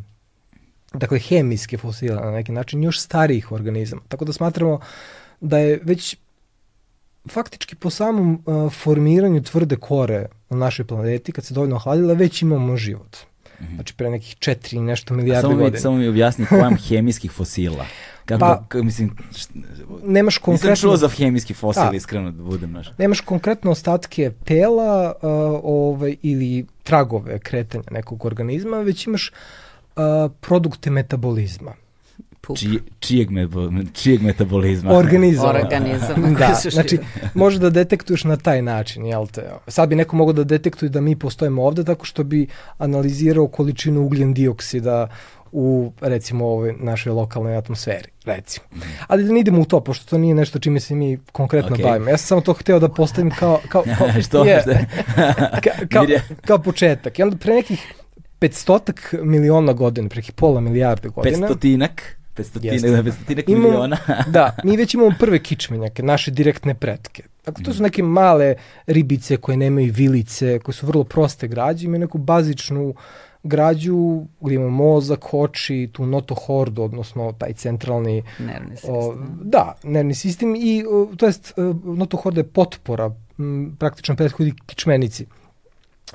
dakle 0.95 1.19
hemijske 1.19 1.79
fosile 1.79 2.17
na 2.17 2.31
neki 2.31 2.53
način, 2.53 2.83
još 2.83 3.01
starijih 3.01 3.53
organizama. 3.53 4.03
Tako 4.09 4.25
da 4.25 4.33
smatramo 4.33 4.81
da 5.41 5.59
je 5.59 5.81
već 5.83 6.17
faktički 7.31 7.77
po 7.77 7.91
samom 7.91 8.43
uh, 8.47 8.73
formiranju 8.73 9.43
tvrde 9.43 9.77
kore 9.77 10.27
na 10.51 10.57
našoj 10.57 10.87
planeti, 10.87 11.33
kad 11.33 11.45
se 11.45 11.55
dovoljno 11.55 11.77
ohladila, 11.77 12.15
već 12.15 12.43
imamo 12.43 12.77
život. 12.77 13.17
-hmm. 13.61 13.75
Znači 13.75 13.95
pre 13.95 14.11
nekih 14.11 14.37
četiri 14.39 14.77
i 14.77 14.81
nešto 14.81 15.15
milijarde 15.15 15.41
samo 15.41 15.57
godina. 15.57 15.81
samo 15.81 15.97
mi 15.97 16.09
objasni 16.09 16.47
pojam 16.51 16.77
hemijskih 16.89 17.31
fosila. 17.31 17.87
Kako, 18.25 18.41
pa, 18.41 18.57
kako, 18.57 18.83
mislim, 18.83 19.17
št, 19.37 19.51
nemaš 20.05 20.39
konkretno... 20.39 20.71
Nisam 20.71 20.89
čuo 20.89 20.97
za 20.97 21.09
hemijski 21.09 21.55
fosil, 21.55 21.91
da, 21.91 21.97
iskreno 21.97 22.31
da 22.31 22.43
budem 22.43 22.73
naš. 22.73 22.87
Nemaš 22.99 23.21
konkretno 23.21 23.71
ostatke 23.71 24.33
tela 24.45 25.13
uh, 25.23 25.31
ovaj, 25.63 26.17
ili 26.23 26.67
tragove 26.83 27.39
kretanja 27.39 27.85
nekog 27.91 28.25
organizma, 28.25 28.77
već 28.77 29.07
imaš 29.07 29.33
uh, 29.97 30.03
produkte 30.41 30.91
metabolizma. 30.91 31.73
Čij, 32.57 32.79
čijeg, 33.01 33.31
me, 33.31 33.49
čijeg 33.93 34.23
metabolizma? 34.23 34.93
Organizam. 34.93 35.47
Organizam. 35.47 36.35
da, 36.39 36.55
znači, 36.71 36.99
može 37.35 37.59
da 37.59 37.71
detektuješ 37.71 38.25
na 38.25 38.37
taj 38.37 38.63
način, 38.63 39.07
jel 39.07 39.27
te? 39.27 39.43
Sad 39.67 39.89
bi 39.89 39.95
neko 39.95 40.17
mogao 40.17 40.33
da 40.33 40.45
detektuje 40.45 40.89
da 40.89 41.01
mi 41.01 41.17
postojimo 41.17 41.65
ovde 41.65 41.85
tako 41.85 42.05
što 42.05 42.25
bi 42.25 42.47
analizirao 42.79 43.49
količinu 43.49 44.03
ugljen 44.03 44.35
dioksida 44.35 45.09
u, 45.53 45.93
recimo, 46.01 46.47
ovoj 46.47 46.75
našoj 46.79 47.13
lokalnoj 47.13 47.57
atmosferi, 47.57 48.09
recimo. 48.25 48.67
Ali 49.07 49.25
da 49.25 49.33
ne 49.33 49.41
idemo 49.41 49.61
u 49.61 49.65
to, 49.65 49.81
pošto 49.81 50.11
to 50.11 50.19
nije 50.19 50.35
nešto 50.35 50.59
čime 50.59 50.81
se 50.81 50.95
mi 50.95 51.19
konkretno 51.33 51.77
okay. 51.77 51.83
bavimo. 51.83 52.11
Ja 52.11 52.17
sam 52.17 52.27
samo 52.27 52.41
to 52.41 52.53
hteo 52.53 52.79
da 52.79 52.89
postavim 52.89 53.31
kao... 53.31 53.61
kao, 53.69 53.85
kao 53.99 54.09
Što? 54.29 54.45
Je, 54.45 54.65
ka, 55.65 55.71
kao, 55.93 56.07
kao 56.47 56.59
početak. 56.59 57.19
I 57.19 57.23
onda 57.23 57.37
pre 57.37 57.55
nekih 57.55 57.95
500 58.41 59.23
miliona 59.23 59.73
godina, 59.73 60.09
preki 60.09 60.33
pola 60.33 60.61
milijarde 60.61 61.09
godina. 61.09 61.49
500-tinak. 61.49 62.20
500 62.37 62.61
500 63.29 63.49
miliona. 63.59 63.97
da, 64.27 64.57
mi 64.65 64.77
već 64.77 64.95
imamo 64.95 65.15
prve 65.19 65.39
kičmenjake, 65.39 66.03
naše 66.03 66.31
direktne 66.31 66.75
pretke. 66.75 67.23
Dakle, 67.47 67.65
to 67.65 67.73
su 67.73 67.83
neke 67.83 68.03
male 68.03 68.55
ribice 68.87 69.37
koje 69.37 69.57
nemaju 69.57 69.93
vilice, 69.93 70.59
koje 70.59 70.75
su 70.75 70.87
vrlo 70.87 71.05
proste 71.05 71.49
građe, 71.49 71.85
imaju 71.85 72.01
neku 72.01 72.19
bazičnu 72.19 72.95
građu 73.43 74.27
gdje 74.41 74.55
imamo 74.55 74.71
mozak, 74.71 75.35
oči, 75.35 75.89
tu 75.93 76.07
notohordu, 76.07 76.83
odnosno 76.83 77.33
taj 77.33 77.53
centralni... 77.53 78.23
Nervni 78.39 78.77
sistem. 78.77 78.95
O, 78.95 79.15
da, 79.43 79.75
nervni 79.83 80.15
sistem 80.15 80.57
i, 80.57 80.85
o, 80.91 81.09
to 81.17 81.27
jest, 81.27 81.55
notohorda 81.85 82.41
je 82.41 82.49
potpora, 82.49 83.11
m, 83.39 83.77
praktično 83.79 84.17
prethodi 84.17 84.53
kičmenici. 84.67 85.27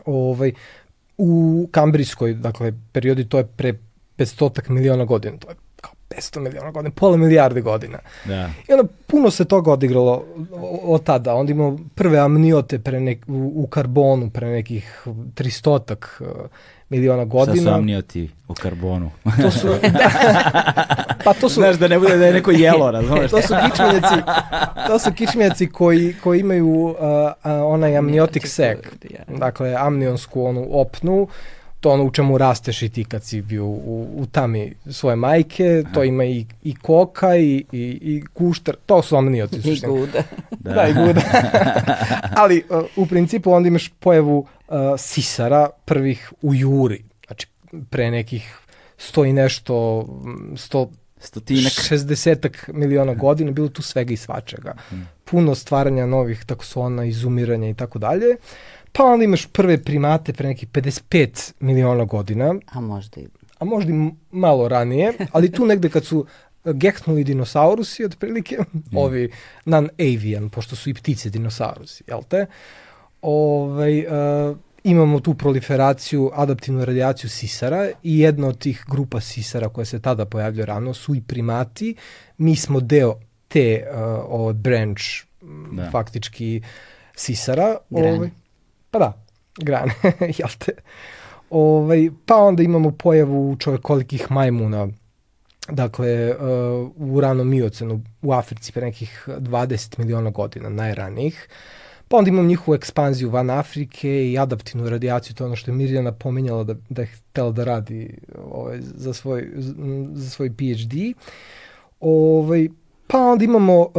Ovaj, 0.05 0.51
u 1.17 1.67
Kambrijskoj, 1.71 2.33
dakle, 2.33 2.73
periodi 2.91 3.29
to 3.29 3.37
je 3.37 3.47
pre 3.47 3.73
500 4.17 4.69
miliona 4.69 5.05
godina, 5.05 5.37
to 5.37 5.49
je 5.49 5.55
500 6.09 6.39
miliona 6.39 6.71
godina, 6.71 6.93
pola 6.95 7.17
milijarde 7.17 7.61
godina. 7.61 7.99
Da. 8.25 8.49
I 8.69 8.73
onda 8.73 8.83
puno 9.07 9.31
se 9.31 9.45
toga 9.45 9.71
odigralo 9.71 10.25
od 10.83 11.03
tada. 11.03 11.33
Onda 11.35 11.51
imamo 11.51 11.79
prve 11.95 12.19
amniote 12.19 12.79
pre 12.79 12.99
nek, 12.99 13.25
u, 13.27 13.51
u 13.55 13.67
karbonu 13.67 14.29
pre 14.29 14.47
nekih 14.47 15.03
300 15.05 15.95
miliona 16.89 17.25
godina. 17.25 17.55
Šta 17.55 17.71
su 17.71 17.75
amnioti 17.75 18.29
u 18.47 18.53
karbonu? 18.53 19.11
To 19.41 19.51
su, 19.51 19.67
da, 19.67 20.09
pa 21.25 21.33
to 21.33 21.49
su... 21.49 21.59
Znaš 21.59 21.75
da 21.75 21.87
ne 21.87 21.99
bude 21.99 22.17
da 22.17 22.25
je 22.25 22.33
neko 22.33 22.51
jelo, 22.51 22.91
razumeš? 22.91 23.31
to 23.31 23.41
su 23.41 23.53
kičmenjaci, 23.65 24.15
to 24.87 24.99
su 24.99 25.11
kičmenjaci 25.11 25.69
koji, 25.69 26.15
koji 26.23 26.39
imaju 26.39 26.67
uh, 26.67 26.95
uh, 26.95 27.35
onaj 27.43 27.97
amniotic 27.97 28.47
sac, 28.47 28.77
dakle 29.27 29.75
amnionsku 29.77 30.45
onu 30.45 30.67
opnu, 30.71 31.27
to 31.85 31.91
ono 31.91 32.03
u 32.03 32.11
čemu 32.11 32.37
rasteš 32.37 32.81
i 32.81 32.89
ti 32.89 33.03
kad 33.03 33.23
si 33.23 33.41
bio 33.41 33.65
u, 33.65 34.07
u 34.17 34.25
tami 34.25 34.73
svoje 34.91 35.15
majke, 35.15 35.83
to 35.93 36.03
ima 36.03 36.25
i, 36.25 36.45
i 36.63 36.75
koka 36.75 37.35
i, 37.37 37.65
i, 37.71 37.81
i 38.01 38.23
kuštar, 38.33 38.75
to 38.85 39.01
su 39.01 39.15
amnioti. 39.15 39.57
I 39.63 39.79
guda. 39.87 40.23
Da, 40.49 40.73
da 40.73 40.87
i 40.87 40.93
guda. 40.93 41.21
Ali 42.41 42.63
uh, 42.69 42.83
u 42.95 43.05
principu 43.05 43.51
onda 43.51 43.67
imaš 43.67 43.89
pojavu 43.99 44.39
uh, 44.39 44.75
sisara 44.97 45.69
prvih 45.85 46.33
u 46.41 46.55
juri, 46.55 47.03
znači 47.27 47.47
pre 47.89 48.11
nekih 48.11 48.57
sto 48.97 49.25
i 49.25 49.33
nešto, 49.33 50.05
sto, 50.57 50.89
Stotinak. 51.19 51.71
60 51.71 52.49
miliona 52.73 53.13
godina, 53.13 53.51
bilo 53.51 53.69
tu 53.69 53.81
svega 53.81 54.13
i 54.13 54.17
svačega. 54.17 54.73
Hmm. 54.89 55.09
Puno 55.23 55.55
stvaranja 55.55 56.05
novih 56.05 56.45
taksona, 56.45 57.05
izumiranja 57.05 57.69
i 57.69 57.73
tako 57.73 57.99
dalje. 57.99 58.35
Pa 58.97 59.03
onda 59.03 59.23
imaš 59.23 59.45
prve 59.45 59.83
primate 59.83 60.33
pre 60.33 60.47
nekih 60.47 60.69
55 60.69 61.53
miliona 61.59 62.05
godina. 62.05 62.55
A 62.71 62.81
možda 62.81 63.21
i... 63.21 63.27
A 63.59 63.65
možda 63.65 63.93
i 63.93 64.11
malo 64.31 64.67
ranije, 64.67 65.13
ali 65.31 65.51
tu 65.51 65.65
negde 65.65 65.89
kad 65.89 66.05
su 66.05 66.25
gehnuli 66.65 67.23
dinosaurusi, 67.23 68.05
otprilike, 68.05 68.57
mm. 68.73 68.97
ovi 68.97 69.31
non-avian, 69.65 70.49
pošto 70.49 70.75
su 70.75 70.89
i 70.89 70.93
ptice 70.93 71.29
dinosaurusi, 71.29 72.03
jel 72.07 72.23
te? 72.29 72.45
Ovaj, 73.21 73.99
uh, 73.99 74.57
imamo 74.83 75.19
tu 75.19 75.33
proliferaciju, 75.33 76.31
adaptivnu 76.33 76.85
radiaciju 76.85 77.29
sisara 77.29 77.89
i 78.03 78.19
jedna 78.19 78.47
od 78.47 78.57
tih 78.57 78.85
grupa 78.87 79.19
sisara 79.19 79.69
koja 79.69 79.85
se 79.85 80.01
tada 80.01 80.25
pojavlja 80.25 80.65
rano 80.65 80.93
su 80.93 81.15
i 81.15 81.21
primati. 81.21 81.95
Mi 82.37 82.55
smo 82.55 82.79
deo 82.79 83.19
te 83.47 83.87
uh, 83.91 83.97
ovaj 84.27 84.53
branch 84.53 85.03
da. 85.71 85.89
faktički 85.91 86.61
sisara. 87.15 87.77
Grane. 87.89 88.17
Ovaj, 88.17 88.29
pa 88.95 88.99
da, 88.99 89.13
grane, 89.57 89.93
jel 90.39 90.49
te? 90.57 90.71
Ovaj, 91.49 92.09
pa 92.25 92.35
onda 92.35 92.63
imamo 92.63 92.91
pojavu 92.91 93.55
čovjekolikih 93.59 94.31
majmuna, 94.31 94.87
dakle, 95.69 96.35
uh, 96.35 96.91
u 96.95 97.21
ranom 97.21 97.49
miocenu 97.49 98.01
u 98.21 98.33
Africi 98.33 98.71
pre 98.71 98.85
nekih 98.85 99.27
20 99.27 99.99
miliona 99.99 100.29
godina, 100.29 100.69
najranijih. 100.69 101.47
Pa 102.07 102.17
onda 102.17 102.29
imamo 102.29 102.47
njihovu 102.47 102.75
ekspanziju 102.75 103.29
van 103.29 103.49
Afrike 103.49 104.31
i 104.31 104.37
adaptivnu 104.39 104.89
radijaciju, 104.89 105.35
to 105.35 105.43
je 105.43 105.45
ono 105.45 105.55
što 105.55 105.71
je 105.71 105.75
Mirjana 105.75 106.11
pominjala 106.11 106.63
da, 106.63 106.75
da 106.89 107.01
je 107.01 107.07
htela 107.07 107.51
da 107.51 107.63
radi 107.63 108.17
ovaj, 108.45 108.79
za, 108.81 109.13
svoj, 109.13 109.49
za 110.13 110.29
svoj 110.29 110.49
PhD. 110.49 110.93
Ovaj, 111.99 112.69
pa 113.07 113.19
onda 113.19 113.45
imamo 113.45 113.79
uh, 113.79 113.91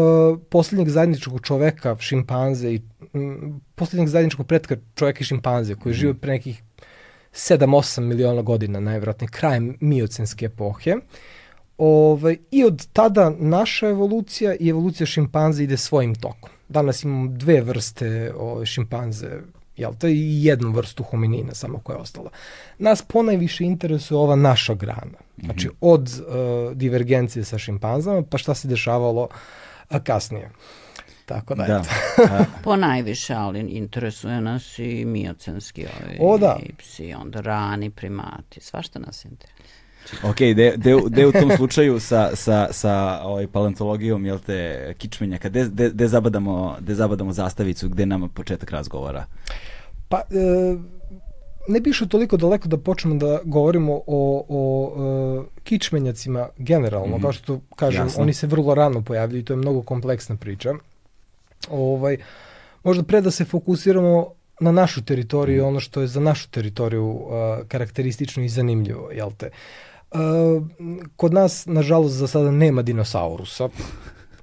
poslednjeg 0.50 0.88
zajedničkog 0.88 1.40
čoveka, 1.40 1.96
šimpanze, 1.98 2.74
i 2.74 2.80
poslednjeg 3.74 4.08
zajedničkog 4.08 4.46
pretka 4.46 4.76
čoveka 4.94 5.20
i 5.20 5.24
šimpanze, 5.24 5.74
koji 5.74 5.94
žive 5.94 6.14
pre 6.14 6.32
nekih 6.32 6.62
7-8 7.32 8.00
miliona 8.00 8.42
godina, 8.42 8.80
najvjerojatnije, 8.80 9.30
krajem 9.30 9.76
miocenske 9.80 10.46
epohe. 10.46 10.96
Ovaj, 11.78 12.36
I 12.50 12.64
od 12.64 12.86
tada 12.92 13.32
naša 13.38 13.88
evolucija 13.88 14.54
i 14.60 14.68
evolucija 14.68 15.06
šimpanze 15.06 15.64
ide 15.64 15.76
svojim 15.76 16.14
tokom. 16.14 16.50
Danas 16.68 17.04
imamo 17.04 17.30
dve 17.30 17.60
vrste 17.60 18.32
o, 18.36 18.50
ovaj, 18.50 18.66
šimpanze, 18.66 19.28
jel 19.76 19.92
te, 19.98 20.12
i 20.12 20.44
jednu 20.44 20.70
vrstu 20.70 21.02
hominina 21.02 21.54
samo 21.54 21.78
koja 21.78 21.96
je 21.96 22.02
ostala. 22.02 22.30
Nas 22.78 23.02
ponajviše 23.02 23.64
interesuje 23.64 24.18
ova 24.18 24.36
naša 24.36 24.74
grana. 24.74 25.18
Znači, 25.44 25.66
mhm. 25.66 25.76
od 25.80 26.02
uh, 26.08 26.76
divergencije 26.76 27.44
sa 27.44 27.58
šimpanzama, 27.58 28.22
pa 28.22 28.38
šta 28.38 28.54
se 28.54 28.68
dešavalo 28.68 29.28
a, 29.88 30.00
kasnije. 30.00 30.50
Tako 31.26 31.54
da, 31.54 31.66
da. 31.66 31.84
po 32.64 32.76
najviše, 32.76 33.34
ali 33.34 33.60
interesuje 33.60 34.40
nas 34.40 34.78
i 34.78 35.04
miocenski 35.04 35.86
ovaj, 35.86 36.16
o, 36.20 36.38
da. 36.38 36.58
psi, 36.78 37.14
onda 37.14 37.40
rani 37.40 37.90
primati, 37.90 38.60
svašta 38.60 38.98
nas 38.98 39.24
interesuje. 39.24 39.66
Ok, 40.22 40.38
de, 40.38 40.74
de, 40.76 40.96
de 41.08 41.26
u 41.26 41.32
tom 41.32 41.50
slučaju 41.56 42.00
sa, 42.00 42.36
sa, 42.36 42.68
sa 42.72 43.20
ovaj, 43.22 43.46
paleontologijom, 43.46 44.26
jel 44.26 44.38
te, 44.38 44.94
kičmenjaka, 44.98 45.48
de, 45.48 45.64
de, 45.64 45.90
de, 45.90 46.08
zabadamo, 46.08 46.76
de 46.80 46.94
zabadamo 46.94 47.32
zastavicu, 47.32 47.88
gde 47.88 48.06
nama 48.06 48.28
početak 48.28 48.70
razgovora? 48.70 49.24
Pa, 50.08 50.18
e, 50.18 50.76
ne 51.68 51.80
bi 51.80 51.90
išao 51.90 52.08
toliko 52.08 52.36
daleko 52.36 52.68
da 52.68 52.78
počnemo 52.78 53.16
da 53.16 53.40
govorimo 53.44 53.94
o, 53.94 54.02
o, 54.06 54.44
o 54.48 55.42
e, 55.42 55.60
kičmenjacima 55.64 56.48
generalno, 56.56 57.16
mm 57.16 57.18
-hmm. 57.18 57.22
kao 57.22 57.32
što 57.32 57.60
kažem, 57.76 58.06
Jasno. 58.06 58.22
oni 58.22 58.32
se 58.32 58.46
vrlo 58.46 58.74
rano 58.74 59.02
pojavljaju 59.02 59.40
i 59.40 59.44
to 59.44 59.52
je 59.52 59.56
mnogo 59.56 59.82
kompleksna 59.82 60.36
priča. 60.36 60.74
Ovaj, 61.70 62.16
možda 62.84 63.02
pre 63.02 63.20
da 63.20 63.30
se 63.30 63.44
fokusiramo 63.44 64.26
na 64.60 64.72
našu 64.72 65.04
teritoriju, 65.04 65.64
mm. 65.64 65.68
ono 65.68 65.80
što 65.80 66.00
je 66.00 66.06
za 66.06 66.20
našu 66.20 66.50
teritoriju 66.50 67.10
uh, 67.10 67.30
karakteristično 67.68 68.44
i 68.44 68.48
zanimljivo, 68.48 69.10
jel 69.10 69.30
te? 69.36 69.50
Uh, 70.10 70.20
kod 71.16 71.34
nas, 71.34 71.66
nažalost, 71.66 72.14
za 72.14 72.26
sada 72.26 72.50
nema 72.50 72.82
dinosaurusa, 72.82 73.68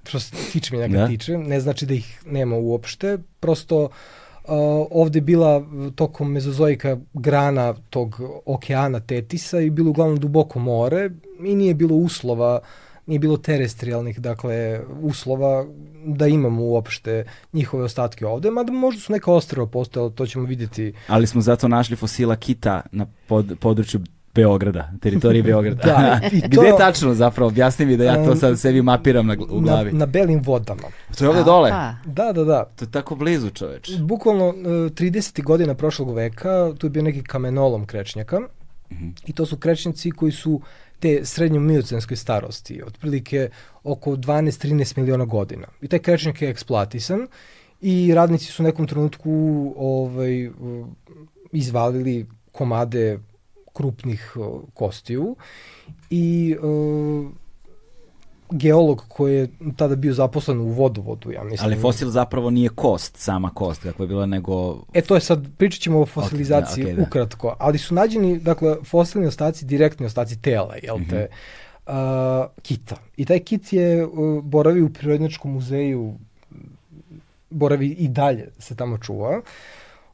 što 0.04 0.20
se 0.20 0.36
tiče 0.52 0.76
mi 0.76 0.82
njega 0.82 0.98
da. 0.98 1.08
tiče, 1.08 1.38
ne 1.38 1.60
znači 1.60 1.86
da 1.86 1.94
ih 1.94 2.22
nema 2.26 2.56
uopšte, 2.56 3.18
prosto 3.40 3.90
Uh, 4.48 4.52
ovde 4.92 5.22
bila 5.22 5.64
tokom 5.96 6.32
mezozoika 6.32 6.98
grana 7.14 7.74
tog 7.90 8.22
okeana 8.46 9.00
Tetisa 9.00 9.60
i 9.60 9.70
bilo 9.70 9.90
uglavnom 9.90 10.20
duboko 10.20 10.60
more 10.60 11.10
i 11.46 11.56
nije 11.56 11.74
bilo 11.74 11.96
uslova 11.96 12.60
uh, 12.62 12.68
nije 13.06 13.20
bilo 13.20 13.38
terestrijalnih 13.38 14.20
dakle, 14.20 14.82
uslova 15.02 15.66
da 16.06 16.28
imamo 16.28 16.64
uopšte 16.64 17.26
njihove 17.54 17.84
ostatke 17.84 18.26
ovde, 18.26 18.52
mada 18.52 18.72
možda 18.72 19.02
su 19.02 19.14
neka 19.14 19.32
ostrava 19.32 19.68
postojala, 19.68 20.10
to 20.10 20.26
ćemo 20.26 20.46
vidjeti. 20.46 20.94
Ali 21.08 21.28
smo 21.28 21.42
zato 21.42 21.68
našli 21.68 21.96
fosila 21.96 22.36
kita 22.36 22.82
na 22.92 23.06
pod, 23.28 23.58
području 23.60 24.02
Beograda, 24.36 24.92
teritorije 25.02 25.44
Beograda. 25.52 25.84
da, 25.84 26.20
i 26.32 26.42
to, 26.42 26.48
Gde 26.48 26.74
tačno 26.78 27.14
zapravo? 27.14 27.48
Objasni 27.48 27.86
mi 27.86 27.98
da 27.98 28.04
ja 28.04 28.26
to 28.26 28.36
sad 28.36 28.60
sebi 28.60 28.82
mapiram 28.82 29.28
na, 29.28 29.38
u 29.50 29.60
glavi. 29.60 29.92
Na, 29.92 29.98
na 29.98 30.06
belim 30.06 30.42
vodama. 30.44 30.88
To 31.18 31.26
je 31.26 31.30
ovde 31.30 31.44
dole? 31.44 31.70
Da, 32.06 32.32
da, 32.32 32.44
da. 32.44 32.66
To 32.76 32.86
je 32.86 32.92
tako 32.92 33.16
blizu 33.16 33.50
čoveč. 33.50 33.92
Bukvalno 34.00 34.48
uh, 34.48 34.56
30. 34.56 35.44
godina 35.44 35.74
prošlog 35.74 36.16
veka 36.16 36.74
tu 36.78 36.88
je 36.88 36.92
bio 36.92 37.04
neki 37.04 37.24
kamenolom 37.24 37.86
krečnjaka 37.86 38.40
mm 38.40 38.48
-hmm. 38.90 39.12
i 39.26 39.34
to 39.34 39.46
su 39.46 39.58
krečnjaci 39.58 40.12
koji 40.12 40.32
su 40.32 40.62
te 41.04 41.26
srednje 41.26 41.60
miocenske 41.60 42.16
starosti, 42.16 42.78
otprilike 42.86 43.50
oko 43.84 44.12
12-13 44.16 44.98
miliona 44.98 45.26
godina. 45.26 45.68
I 45.82 45.88
taj 45.88 46.00
krečnjak 46.00 46.42
je 46.42 46.50
eksploatisan 46.50 47.28
i 47.82 48.14
radnici 48.16 48.46
su 48.46 48.64
u 48.64 48.66
nekom 48.66 48.88
trenutku 48.88 49.34
ovaj, 49.78 50.50
izvalili 51.52 52.26
komade 52.52 53.20
krupnih 53.74 54.36
kostiju 54.74 55.36
i 56.10 56.56
uh, 56.62 57.32
geolog 58.54 59.06
koji 59.08 59.36
je 59.36 59.48
tada 59.76 59.96
bio 59.96 60.14
zaposlen 60.14 60.60
u 60.60 60.68
vodovodu, 60.68 61.32
ja 61.32 61.44
mislim. 61.44 61.72
Ali 61.72 61.82
fosil 61.82 62.10
zapravo 62.10 62.50
nije 62.50 62.70
kost, 62.70 63.18
sama 63.18 63.50
kost, 63.50 63.84
kako 63.84 64.04
je 64.04 64.08
bila, 64.08 64.26
nego... 64.26 64.84
E, 64.94 65.02
to 65.02 65.16
je 65.16 65.22
sad, 65.22 65.48
pričat 65.58 65.82
ćemo 65.82 66.02
o 66.02 66.06
fosilizaciji 66.06 66.86
okay, 66.86 66.88
da, 66.88 66.94
okay, 66.94 66.96
da. 66.96 67.04
ukratko, 67.04 67.56
ali 67.60 67.78
su 67.78 67.96
nađeni, 67.96 68.40
dakle, 68.40 68.76
fosilni 68.86 69.28
ostaci, 69.28 69.66
direktni 69.66 70.06
ostaci 70.06 70.42
tela, 70.42 70.76
jel 70.84 70.98
te, 71.10 71.30
mm 71.32 71.92
-hmm. 71.92 72.44
uh, 72.44 72.52
kita. 72.62 72.96
I 73.18 73.26
taj 73.26 73.40
kit 73.40 73.74
je 73.74 74.06
uh, 74.06 74.44
boravi 74.44 74.82
u 74.82 74.94
Prirodnjačkom 74.94 75.54
muzeju, 75.54 76.14
boravi 77.50 77.88
i 77.88 78.08
dalje 78.08 78.50
se 78.60 78.76
tamo 78.76 78.98
čuva. 78.98 79.42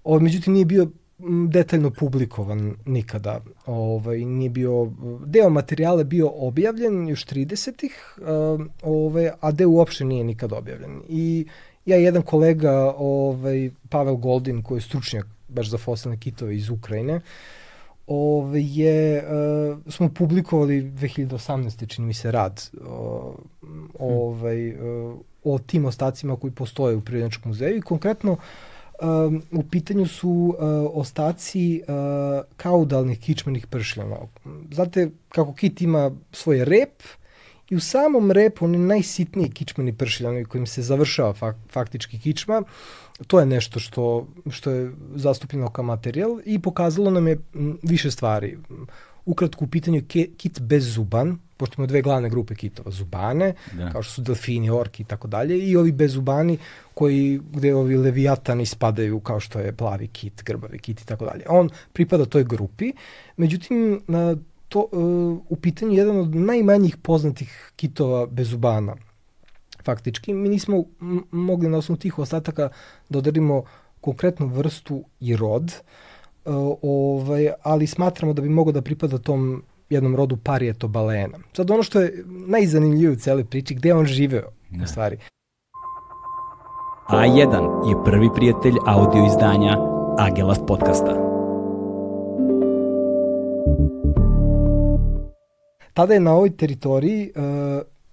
O, 0.03 0.19
međutim, 0.19 0.53
nije 0.53 0.65
bio 0.65 0.87
detaljno 1.49 1.89
publikovan 1.89 2.75
nikada. 2.85 3.41
Ovaj, 3.65 4.17
nije 4.17 4.49
bio, 4.49 4.91
deo 5.25 5.49
materijala 5.49 6.03
bio 6.03 6.31
objavljen 6.35 7.07
još 7.07 7.25
30-ih, 7.25 8.19
ovaj, 8.83 9.29
a 9.39 9.51
deo 9.51 9.69
uopšte 9.69 10.05
nije 10.05 10.23
nikad 10.23 10.53
objavljen. 10.53 11.01
I 11.09 11.45
ja 11.85 11.97
i 11.97 12.03
jedan 12.03 12.21
kolega, 12.21 12.93
ovaj, 12.97 13.71
Pavel 13.89 14.15
Goldin, 14.15 14.63
koji 14.63 14.77
je 14.77 14.81
stručnjak 14.81 15.27
baš 15.47 15.69
za 15.69 15.77
fosilne 15.77 16.17
kitove 16.19 16.55
iz 16.55 16.69
Ukrajine, 16.69 17.21
ovaj, 18.07 18.61
je, 18.65 19.23
uh, 19.23 19.93
smo 19.93 20.09
publikovali 20.09 20.83
2018. 20.83 21.87
čini 21.87 22.07
mi 22.07 22.13
se 22.13 22.31
rad 22.31 22.69
uh, 22.73 22.87
ovaj, 23.99 24.69
uh, 24.69 25.15
o 25.43 25.59
tim 25.59 25.85
ostacima 25.85 26.35
koji 26.35 26.51
postoje 26.51 26.95
u 26.95 27.01
Prirodnjačkom 27.01 27.49
muzeju 27.49 27.77
i 27.77 27.81
konkretno 27.81 28.31
uh, 28.31 28.39
um, 29.01 29.41
u 29.51 29.63
pitanju 29.63 30.07
su 30.07 30.29
uh, 30.29 30.55
ostaci 30.93 31.81
uh, 31.81 32.45
kaudalnih 32.57 33.19
kičmenih 33.19 33.67
pršljana. 33.67 34.17
Znate 34.71 35.09
kako 35.29 35.53
kit 35.53 35.81
ima 35.81 36.11
svoj 36.31 36.65
rep 36.65 37.03
i 37.69 37.75
u 37.75 37.79
samom 37.79 38.31
repu 38.31 38.65
oni 38.65 38.77
najsitniji 38.77 39.49
kičmeni 39.49 39.93
pršljani 39.93 40.45
kojim 40.45 40.67
se 40.67 40.81
završava 40.81 41.33
fak, 41.33 41.55
faktički 41.71 42.19
kičma, 42.19 42.63
to 43.27 43.39
je 43.39 43.45
nešto 43.45 43.79
što, 43.79 44.27
što 44.49 44.71
je 44.71 44.91
zastupljeno 45.15 45.69
kao 45.69 45.83
materijal 45.83 46.39
i 46.45 46.59
pokazalo 46.59 47.11
nam 47.11 47.27
je 47.27 47.39
više 47.83 48.11
stvari. 48.11 48.57
Ukratko 49.25 49.65
u 49.65 49.67
pitanju 49.67 50.01
kit 50.37 50.59
bez 50.61 50.93
zuban, 50.93 51.37
pošto 51.57 51.75
imamo 51.77 51.87
dve 51.87 52.01
glavne 52.01 52.29
grupe 52.29 52.55
kitova, 52.55 52.91
zubane, 52.91 53.53
da. 53.73 53.91
kao 53.91 54.03
što 54.03 54.13
su 54.13 54.21
delfini, 54.21 54.69
orki 54.69 55.03
i 55.03 55.05
tako 55.05 55.27
dalje, 55.27 55.59
i 55.59 55.75
ovi 55.75 55.91
bezubani 55.91 56.57
koji, 56.93 57.39
gde 57.51 57.75
ovi 57.75 57.97
levijatani 57.97 58.65
spadaju 58.65 59.19
kao 59.19 59.39
što 59.39 59.59
je 59.59 59.75
plavi 59.75 60.07
kit, 60.07 60.43
grbavi 60.43 60.79
kit 60.79 61.01
i 61.01 61.05
tako 61.05 61.25
dalje. 61.25 61.43
On 61.49 61.69
pripada 61.93 62.25
toj 62.25 62.43
grupi, 62.43 62.93
međutim, 63.37 64.01
na 64.07 64.35
to, 64.69 64.87
e, 64.93 64.97
u 65.49 65.57
pitanju 65.61 65.93
jedan 65.93 66.17
od 66.17 66.35
najmanjih 66.35 66.97
poznatih 66.97 67.71
kitova 67.75 68.25
bezubana, 68.25 68.95
faktički. 69.83 70.33
Mi 70.33 70.49
nismo 70.49 70.83
mogli 71.31 71.69
na 71.69 71.77
osnovu 71.77 71.99
tih 71.99 72.19
ostataka 72.19 72.69
da 73.09 73.19
odarimo 73.19 73.63
konkretnu 74.01 74.47
vrstu 74.47 75.03
i 75.19 75.35
rod, 75.35 75.63
uh, 75.63 76.08
ovaj, 76.81 77.49
ali 77.63 77.87
smatramo 77.87 78.33
da 78.33 78.41
bi 78.41 78.49
mogo 78.49 78.71
da 78.71 78.81
pripada 78.81 79.17
tom 79.17 79.63
jednom 79.89 80.15
rodu 80.15 80.37
parijeto 80.37 80.87
balena. 80.87 81.37
Sad 81.53 81.71
ono 81.71 81.83
što 81.83 82.01
je 82.01 82.23
najzanimljivije 82.27 83.11
u 83.11 83.15
cele 83.15 83.45
priči, 83.45 83.75
gde 83.75 83.93
on 83.93 84.05
živeo 84.05 84.49
ne. 84.69 84.83
u 84.83 84.87
stvari. 84.87 85.17
A1 87.09 87.89
je 87.89 88.03
prvi 88.05 88.29
prijatelj 88.35 88.75
audio 88.85 89.25
izdanja 89.25 89.77
Agelast 90.17 90.61
podcasta. 90.67 91.29
Tada 95.93 96.13
je 96.13 96.19
na 96.19 96.33
ovoj 96.33 96.57
teritoriji 96.57 97.31
uh, 97.35 97.43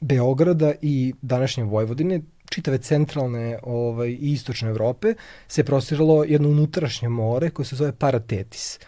Beograda 0.00 0.72
i 0.82 1.14
današnje 1.22 1.64
Vojvodine 1.64 2.20
čitave 2.50 2.78
centralne 2.78 3.58
ovaj, 3.62 4.08
i 4.08 4.32
istočne 4.32 4.68
Evrope 4.68 5.14
se 5.48 5.64
prostiralo 5.64 6.24
jedno 6.24 6.48
unutrašnje 6.48 7.08
more 7.08 7.50
koje 7.50 7.66
se 7.66 7.76
zove 7.76 7.92
Paratetis. 7.92 8.78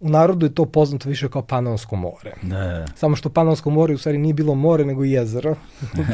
U 0.00 0.08
narodu 0.08 0.46
je 0.46 0.54
to 0.54 0.64
poznato 0.66 1.08
više 1.08 1.28
kao 1.28 1.42
Panonsko 1.42 1.96
more. 1.96 2.34
Ne. 2.42 2.84
Samo 2.96 3.16
što 3.16 3.30
Panonsko 3.30 3.70
more 3.70 3.94
u 3.94 3.98
stvari 3.98 4.18
nije 4.18 4.34
bilo 4.34 4.54
more, 4.54 4.84
nego 4.84 5.04
jezero. 5.04 5.54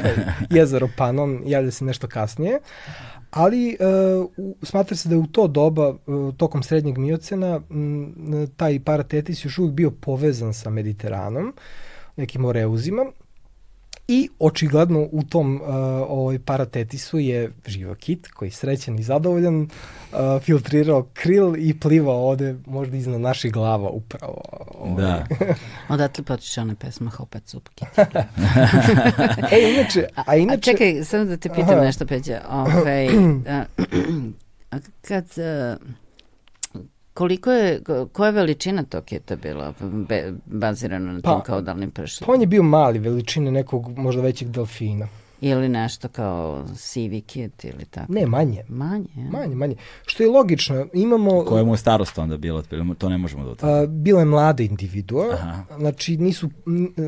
jezero 0.57 0.89
Panon 0.97 1.43
javlja 1.47 1.71
se 1.71 1.85
nešto 1.85 2.09
kasnije. 2.09 2.59
Ali 3.31 3.77
uh, 3.81 4.31
smatra 4.63 4.97
se 4.97 5.09
da 5.09 5.15
je 5.15 5.19
u 5.19 5.27
to 5.27 5.47
doba, 5.47 5.89
uh, 5.89 6.35
tokom 6.37 6.63
srednjeg 6.63 6.99
miocena, 6.99 7.61
m, 7.71 8.49
taj 8.57 8.81
paratetis 8.85 9.45
još 9.45 9.59
uvijek 9.59 9.75
bio 9.75 9.91
povezan 9.91 10.55
sa 10.55 10.71
Mediteranom, 10.71 11.55
nekim 12.17 12.45
oreuzima. 12.45 13.07
I 14.13 14.29
očigledno 14.39 15.09
u 15.13 15.23
tom 15.23 15.55
uh, 15.55 15.69
ovaj 16.09 16.39
paratetisu 16.39 17.19
je 17.19 17.53
živa 17.67 17.95
kit 17.95 18.29
koji 18.29 18.47
je 18.49 18.53
srećan 18.53 18.99
i 18.99 19.03
zadovoljan, 19.03 19.63
uh, 19.63 19.69
filtrirao 20.43 21.07
kril 21.15 21.55
i 21.59 21.81
plivao 21.81 22.29
ovde 22.29 22.57
možda 22.67 22.97
iznad 22.97 23.21
naših 23.21 23.53
glava 23.53 23.89
upravo. 23.89 24.43
Ovaj. 24.75 25.05
Da. 25.05 25.27
Odatle 25.95 26.25
potiče 26.25 26.61
ona 26.61 26.75
pesma 26.75 27.11
Hopet 27.11 27.49
Sup 27.49 27.69
Kit. 27.69 27.89
e, 29.53 29.73
inače, 29.75 30.07
a 30.15 30.37
inače... 30.37 30.71
A 30.71 30.73
čekaj, 30.73 31.05
samo 31.05 31.25
da 31.25 31.37
te 31.37 31.49
pitam 31.49 31.75
Aha. 31.75 31.85
nešto, 31.85 32.07
Peđa. 32.07 32.41
Ovaj, 32.49 33.07
a, 34.71 34.79
kad... 35.09 35.25
Uh, 35.79 35.87
Koliko 37.15 37.51
je, 37.53 37.83
koja 38.13 38.27
je 38.27 38.33
veličina 38.33 38.83
tog 38.83 39.05
kita 39.05 39.37
bila 39.37 39.75
be, 40.09 40.33
bazirano 40.47 41.13
na 41.13 41.21
pa, 41.23 41.33
tim 41.35 41.41
kaudalnim 41.45 41.91
pršima? 41.91 42.27
Pa 42.27 42.33
on 42.33 42.41
je 42.41 42.47
bio 42.47 42.63
mali, 42.63 42.99
veličine 42.99 43.51
nekog 43.51 43.99
možda 43.99 44.23
većeg 44.23 44.49
delfina. 44.49 45.09
Ili 45.41 45.69
nešto 45.69 46.09
kao 46.09 46.65
sivi 46.77 47.21
kit 47.21 47.65
ili 47.65 47.85
tako? 47.85 48.13
Ne, 48.13 48.27
manje. 48.27 48.63
Manje, 48.69 49.07
ja. 49.17 49.31
Manje, 49.31 49.55
manje. 49.55 49.77
Što 50.07 50.23
je 50.23 50.31
logično, 50.31 50.87
imamo... 50.93 51.45
Koja 51.45 51.65
mu 51.65 51.73
je 51.73 51.79
starost 51.79 52.19
onda 52.19 52.37
bila? 52.37 52.63
To 52.99 53.09
ne 53.09 53.19
možemo 53.19 53.45
da 53.45 53.51
utvrdimo. 53.51 53.87
Bila 53.87 54.21
je 54.21 54.27
mlada 54.27 54.63
individua, 54.63 55.27
Aha. 55.33 55.65
znači 55.79 56.17
nisu... 56.17 56.51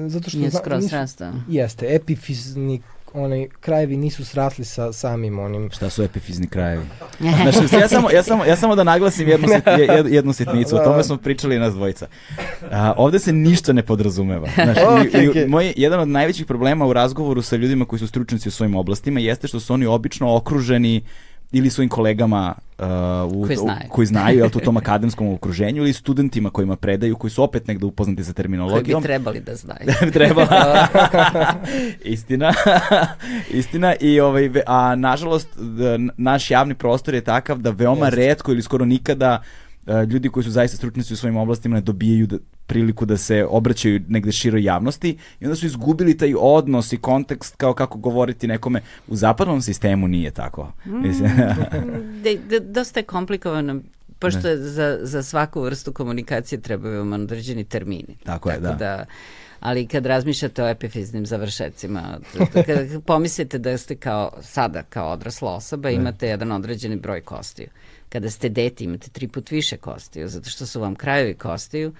Zato 0.07 0.31
što 0.31 0.39
Nije 0.39 0.51
skroz 0.51 0.83
nisu, 0.83 0.95
rasta. 0.97 1.33
Jeste, 1.49 1.87
epifizni 1.95 2.83
onaj 3.15 3.49
krajevi 3.61 3.97
nisu 3.97 4.25
srasli 4.25 4.65
sa 4.65 4.93
samim 4.93 5.39
onim. 5.39 5.71
Šta 5.71 5.91
su 5.91 6.03
epifizni 6.03 6.47
krajevi? 6.47 6.85
znači, 7.43 7.77
ja 7.81 7.89
samo, 7.89 8.11
ja 8.11 8.23
samo, 8.23 8.45
ja 8.45 8.57
samo 8.57 8.77
da 8.77 8.85
naglasim 8.85 9.29
jednu, 9.29 9.49
sit, 9.49 9.65
jednu 10.17 10.33
sitnicu, 10.33 10.77
o 10.77 10.85
tome 10.85 11.05
smo 11.05 11.17
pričali 11.17 11.59
nas 11.59 11.75
dvojica. 11.75 12.07
A, 12.71 12.95
ovde 12.97 13.19
se 13.19 13.33
ništa 13.33 13.73
ne 13.73 13.83
podrazumeva. 13.83 14.49
Znači, 14.63 14.81
okay, 14.81 15.25
i, 15.25 15.29
okay. 15.29 15.49
moj, 15.49 15.73
jedan 15.77 16.01
od 16.01 16.09
najvećih 16.09 16.47
problema 16.47 16.87
u 16.87 16.93
razgovoru 16.93 17.43
sa 17.43 17.57
ljudima 17.57 17.85
koji 17.85 18.01
su 18.01 18.07
stručnjaci 18.07 18.49
u 18.49 18.53
svojim 18.53 18.77
oblastima 18.77 19.21
jeste 19.21 19.49
što 19.49 19.61
su 19.61 19.75
oni 19.75 19.87
obično 19.87 20.37
okruženi 20.37 21.03
ili 21.53 21.71
svojim 21.71 21.89
kolegama 21.89 22.55
uh, 22.79 22.87
u, 23.33 23.47
koji 23.47 23.57
znaju, 23.57 23.81
u, 23.87 23.93
koji 23.93 24.07
znaju 24.07 24.39
jel, 24.39 24.47
u 24.47 24.61
tom 24.61 24.77
akademskom 24.83 25.35
okruženju 25.35 25.83
ili 25.83 25.93
studentima 25.93 26.51
kojima 26.51 26.77
predaju, 26.77 27.17
koji 27.17 27.31
su 27.31 27.43
opet 27.43 27.67
negde 27.67 27.87
upoznati 27.87 28.25
sa 28.25 28.33
terminologijom. 28.33 29.03
Koji 29.03 29.03
bi 29.03 29.07
trebali 29.07 29.41
da 29.41 29.55
znaju. 29.55 29.87
da 30.01 30.07
bi 30.07 30.13
trebala. 30.13 30.89
Istina. 32.05 32.53
Istina. 33.51 33.95
I, 34.01 34.21
ovaj, 34.21 34.51
a 34.67 34.95
nažalost, 34.97 35.49
naš 36.17 36.51
javni 36.51 36.75
prostor 36.75 37.15
je 37.15 37.21
takav 37.21 37.59
da 37.59 37.71
veoma 37.71 38.07
Jest. 38.07 38.17
redko 38.17 38.53
ili 38.53 38.63
skoro 38.63 38.85
nikada 38.85 39.41
uh, 39.41 39.72
ljudi 40.11 40.29
koji 40.29 40.45
su 40.45 40.51
zaista 40.51 40.77
stručnici 40.77 41.15
u 41.15 41.17
svojim 41.17 41.37
oblastima 41.37 41.75
ne 41.75 41.81
dobijaju 41.81 42.27
da, 42.27 42.37
priliku 42.67 43.07
da 43.07 43.17
se 43.17 43.47
obraćaju 43.49 44.01
negde 44.09 44.33
široj 44.33 44.65
javnosti 44.65 45.19
i 45.41 45.45
onda 45.45 45.57
su 45.57 45.67
izgubili 45.67 46.17
taj 46.17 46.35
odnos 46.39 46.93
i 46.93 46.97
kontekst 46.97 47.57
kao 47.57 47.75
kako 47.75 47.99
govoriti 47.99 48.47
nekome 48.47 48.81
u 49.09 49.17
zapadnom 49.17 49.63
sistemu 49.63 50.09
nije 50.09 50.31
tako. 50.31 50.73
Mm, 50.87 51.03
de, 52.23 52.39
de, 52.49 52.61
dosta 52.61 53.01
je 53.01 53.05
komplikovano 53.05 53.81
pošto 54.19 54.49
je 54.49 54.57
za, 54.57 54.99
za 55.03 55.23
svaku 55.23 55.61
vrstu 55.61 55.93
komunikacije 55.93 56.61
trebaju 56.61 56.99
vam 56.99 57.13
određeni 57.13 57.65
termini. 57.65 58.17
Tako 58.25 58.51
je, 58.51 58.61
da. 58.61 58.73
da 58.73 59.05
ali 59.61 59.87
kad 59.87 60.07
razmišljate 60.07 60.63
o 60.63 60.69
epifiznim 60.69 61.27
završecima, 61.27 62.19
kada 62.53 63.01
pomislite 63.07 63.59
da 63.59 63.79
ste 63.79 63.97
kao 63.97 64.33
sada 64.43 64.83
kao 64.83 65.13
odrasla 65.13 65.55
osoba 65.55 65.91
imate 65.91 66.29
jedan 66.29 66.53
određeni 66.53 66.97
broj 66.97 67.21
kostiju. 67.21 67.69
Kada 68.13 68.31
ste 68.31 68.49
deti 68.49 68.85
imate 68.85 69.11
tri 69.11 69.29
put 69.29 69.51
više 69.51 69.77
kostiju, 69.77 70.29
zato 70.29 70.51
što 70.51 70.67
su 70.67 70.81
vam 70.81 70.95
krajevi 70.95 71.35
kostiju 71.35 71.93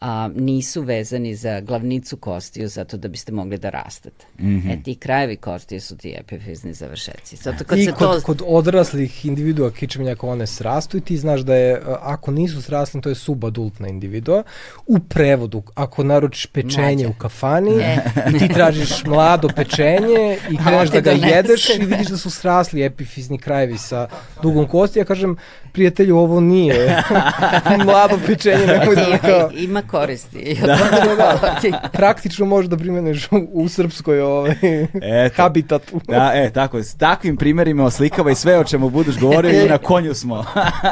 a, 0.00 0.30
nisu 0.34 0.82
vezani 0.82 1.34
za 1.34 1.60
glavnicu 1.60 2.16
kostiju 2.16 2.68
zato 2.68 2.96
da 2.96 3.08
biste 3.08 3.32
mogli 3.32 3.58
da 3.58 3.70
rastete. 3.70 4.26
Mm 4.38 4.46
-hmm. 4.46 4.72
E 4.72 4.82
ti 4.82 4.94
krajevi 4.94 5.36
kostiju 5.36 5.80
su 5.80 5.96
ti 5.96 6.14
epifizni 6.18 6.74
završeci. 6.74 7.36
Zato 7.36 7.64
kad 7.64 7.78
I 7.78 7.84
se 7.84 7.92
kod, 7.92 8.14
to... 8.14 8.20
kod 8.20 8.42
odraslih 8.46 9.26
individua 9.26 9.70
kičmenjaka 9.70 10.26
one 10.26 10.46
srastu 10.46 10.96
i 10.96 11.00
ti 11.00 11.16
znaš 11.16 11.40
da 11.40 11.54
je, 11.54 11.82
ako 12.00 12.30
nisu 12.30 12.62
srasli, 12.62 13.00
to 13.00 13.08
je 13.08 13.14
subadultna 13.14 13.88
individua. 13.88 14.42
U 14.86 14.98
prevodu, 14.98 15.62
ako 15.74 16.04
naručiš 16.04 16.46
pečenje 16.46 17.04
Mlađe. 17.04 17.08
u 17.08 17.12
kafani, 17.18 17.80
e. 17.80 17.98
ti 18.38 18.48
tražiš 18.54 19.04
mlado 19.04 19.48
pečenje 19.56 20.38
i 20.50 20.56
kreneš 20.56 20.90
da 20.90 21.00
ga 21.00 21.10
donese. 21.10 21.36
jedeš 21.36 21.68
i 21.68 21.84
vidiš 21.84 22.06
da 22.06 22.16
su 22.16 22.30
srasli 22.30 22.84
epifizni 22.84 23.38
krajevi 23.38 23.78
sa 23.78 24.08
dugom 24.42 24.66
kosti. 24.66 24.98
Ja 24.98 25.04
kažem, 25.04 25.36
prijatelju, 25.72 26.16
ovo 26.16 26.40
nije 26.40 27.02
mlado 27.84 28.18
pečenje, 28.26 28.66
nemoj 28.78 28.96
da 28.96 29.18
kao... 29.18 29.50
Ima 29.54 29.82
koristi. 29.82 30.56
Da, 30.60 30.66
da, 31.06 31.14
da. 31.14 31.88
Praktično 31.92 32.46
možeš 32.46 32.70
da 32.70 32.76
primeneš 32.76 33.28
u, 33.32 33.48
u 33.52 33.68
srpskoj 33.68 34.20
ovaj, 34.20 34.54
Eto. 35.02 35.42
habitatu. 35.42 36.00
Da, 36.08 36.32
e, 36.34 36.50
tako, 36.50 36.82
s 36.82 36.94
takvim 36.94 37.36
primjerima 37.36 37.84
oslikava 37.84 38.30
i 38.30 38.34
sve 38.34 38.58
o 38.58 38.64
čemu 38.64 38.90
budeš 38.90 39.18
govorio 39.18 39.64
i 39.64 39.68
na 39.68 39.78
konju 39.78 40.14
smo. 40.14 40.44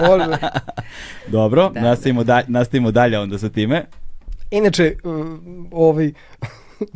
Može. 0.09 0.37
Dobro, 1.27 1.69
da, 1.69 1.81
nastavimo, 1.81 2.25
da. 2.25 2.33
dalje, 2.33 2.45
nastavimo 2.49 2.91
dalje 2.91 3.19
onda 3.19 3.39
sa 3.39 3.49
time. 3.49 3.85
Inače, 4.51 4.97
ovaj, 5.73 6.13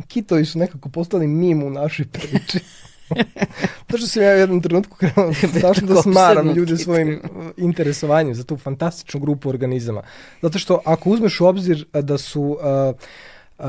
kitovi 0.07 0.45
su 0.45 0.59
nekako 0.59 0.89
postali 0.89 1.27
mim 1.27 1.63
u 1.63 1.69
našoj 1.69 2.05
priči. 2.05 2.59
to 3.87 3.97
što 3.97 4.07
sam 4.07 4.23
ja 4.23 4.29
u 4.29 4.37
jednom 4.37 4.61
trenutku 4.61 4.97
krenuo 4.97 5.33
strašno 5.33 5.87
da 5.93 6.01
smaram 6.01 6.51
ljude 6.55 6.77
svojim 6.77 7.21
uh, 7.23 7.45
interesovanjem 7.57 8.35
za 8.35 8.43
tu 8.43 8.57
fantastičnu 8.57 9.19
grupu 9.19 9.49
organizama. 9.49 10.01
Zato 10.41 10.59
što 10.59 10.81
ako 10.85 11.09
uzmeš 11.09 11.41
u 11.41 11.45
obzir 11.45 11.85
uh, 11.93 12.01
da 12.01 12.17
su 12.17 12.41
uh, 12.41 12.95
uh, 13.59 13.65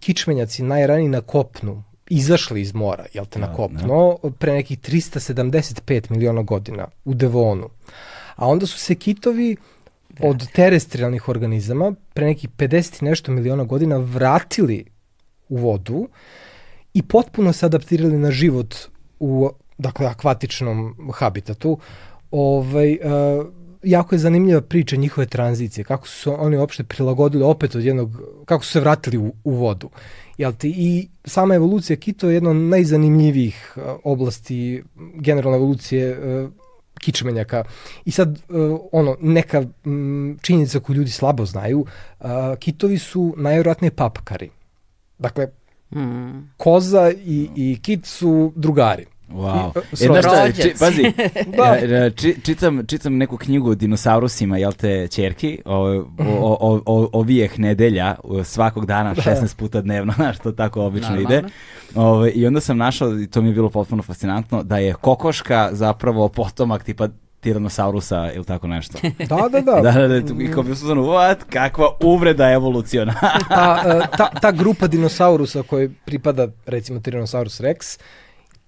kičmenjaci 0.00 0.62
najraniji 0.62 1.08
na 1.08 1.20
kopnu 1.20 1.82
izašli 2.08 2.60
iz 2.60 2.74
mora, 2.74 3.04
jel 3.14 3.26
te, 3.26 3.38
na 3.38 3.46
da, 3.46 3.52
kopno, 3.52 4.18
da. 4.22 4.30
pre 4.30 4.52
nekih 4.52 4.78
375 4.78 6.10
miliona 6.10 6.42
godina 6.42 6.88
u 7.04 7.14
Devonu. 7.14 7.68
A 8.36 8.46
onda 8.46 8.66
su 8.66 8.78
se 8.78 8.94
kitovi 8.94 9.56
od 10.20 10.52
terestrijalnih 10.52 11.28
organizama 11.28 11.94
pre 12.14 12.26
nekih 12.26 12.50
50 12.50 13.02
i 13.02 13.04
nešto 13.04 13.32
miliona 13.32 13.64
godina 13.64 13.96
vratili 13.96 14.84
u 15.48 15.56
vodu 15.56 16.08
i 16.96 17.02
potpuno 17.02 17.52
se 17.52 17.66
adaptirali 17.66 18.18
na 18.18 18.30
život 18.30 18.74
u 19.20 19.50
dakle 19.78 20.06
akvatičnom 20.06 20.94
habitatu. 21.14 21.78
Ovaj 22.30 22.92
uh, 22.92 23.46
jako 23.82 24.14
je 24.14 24.18
zanimljiva 24.18 24.60
priča 24.60 24.96
njihove 24.96 25.26
tranzicije, 25.26 25.84
kako 25.84 26.08
su 26.08 26.34
oni 26.38 26.56
uopšte 26.56 26.84
prilagodili 26.84 27.44
opet 27.44 27.74
od 27.74 27.84
jednog, 27.84 28.20
kako 28.44 28.64
su 28.64 28.72
se 28.72 28.80
vratili 28.80 29.18
u, 29.18 29.32
u 29.44 29.50
vodu. 29.50 29.90
Jel 30.38 30.52
ti? 30.52 30.74
I 30.76 31.08
sama 31.24 31.54
evolucija 31.54 31.96
kito 31.96 32.28
je 32.28 32.34
jedna 32.34 32.50
od 32.50 32.56
najzanimljivijih 32.56 33.74
uh, 33.76 33.82
oblasti 34.04 34.82
generalne 35.14 35.56
evolucije 35.56 36.18
uh, 36.18 36.50
kičmenjaka. 37.00 37.64
I 38.04 38.10
sad, 38.10 38.38
uh, 38.48 38.80
ono, 38.92 39.16
neka 39.20 39.64
činjenica 40.42 40.80
koju 40.80 40.96
ljudi 40.96 41.10
slabo 41.10 41.44
znaju, 41.44 41.80
uh, 41.80 42.28
kitovi 42.58 42.98
su 42.98 43.34
najvjerojatnije 43.36 43.90
papkari. 43.90 44.50
Dakle, 45.18 45.48
Mm. 45.96 46.50
Koza 46.56 47.10
i, 47.10 47.50
i 47.56 47.78
kit 47.82 48.06
su 48.06 48.52
drugari. 48.56 49.06
Wow. 49.28 49.72
I, 49.76 50.04
e, 50.04 50.22
šta, 50.22 50.52
či, 50.52 50.74
pazi, 50.78 51.12
da. 51.56 52.10
či, 52.20 52.36
čitam, 52.42 52.86
čitam 52.86 53.16
neku 53.16 53.36
knjigu 53.36 53.70
o 53.70 53.74
dinosaurusima, 53.74 54.58
jel 54.58 54.72
te, 54.72 55.08
čerki, 55.08 55.58
o, 55.64 56.04
o, 56.18 56.56
o, 56.60 56.82
o, 56.86 57.08
ovijeh 57.12 57.58
nedelja, 57.58 58.14
svakog 58.44 58.86
dana, 58.86 59.14
16 59.14 59.40
da. 59.40 59.48
puta 59.56 59.80
dnevno, 59.80 60.12
znaš, 60.16 60.38
to 60.38 60.52
tako 60.52 60.82
obično 60.82 61.16
Normalno. 61.16 61.38
ide. 61.38 61.48
Ove, 61.94 62.30
I 62.30 62.46
onda 62.46 62.60
sam 62.60 62.78
našao, 62.78 63.20
i 63.20 63.26
to 63.26 63.42
mi 63.42 63.48
je 63.48 63.54
bilo 63.54 63.70
potpuno 63.70 64.02
fascinantno, 64.02 64.62
da 64.62 64.78
je 64.78 64.94
kokoška 64.94 65.68
zapravo 65.72 66.28
potomak 66.28 66.84
tipa 66.84 67.08
Tyrannosaurusa 67.46 68.32
ili 68.34 68.44
tako 68.44 68.66
nešto. 68.66 68.98
Da, 69.28 69.48
da, 69.48 69.60
da. 69.60 69.80
da, 69.80 69.92
da, 69.92 70.08
da, 70.08 70.44
i 70.44 70.50
kao 70.52 70.62
bi 70.62 70.74
su 70.74 70.86
what, 70.86 71.36
kakva 71.50 71.88
uvreda 72.00 72.50
evoluciona. 72.50 73.14
ta, 73.48 73.82
e, 73.86 74.16
ta, 74.16 74.30
ta 74.40 74.50
grupa 74.52 74.86
dinosaurusa 74.86 75.62
koji 75.62 75.90
pripada, 76.04 76.48
recimo 76.66 77.00
Tyrannosaurus 77.00 77.60
rex, 77.60 77.98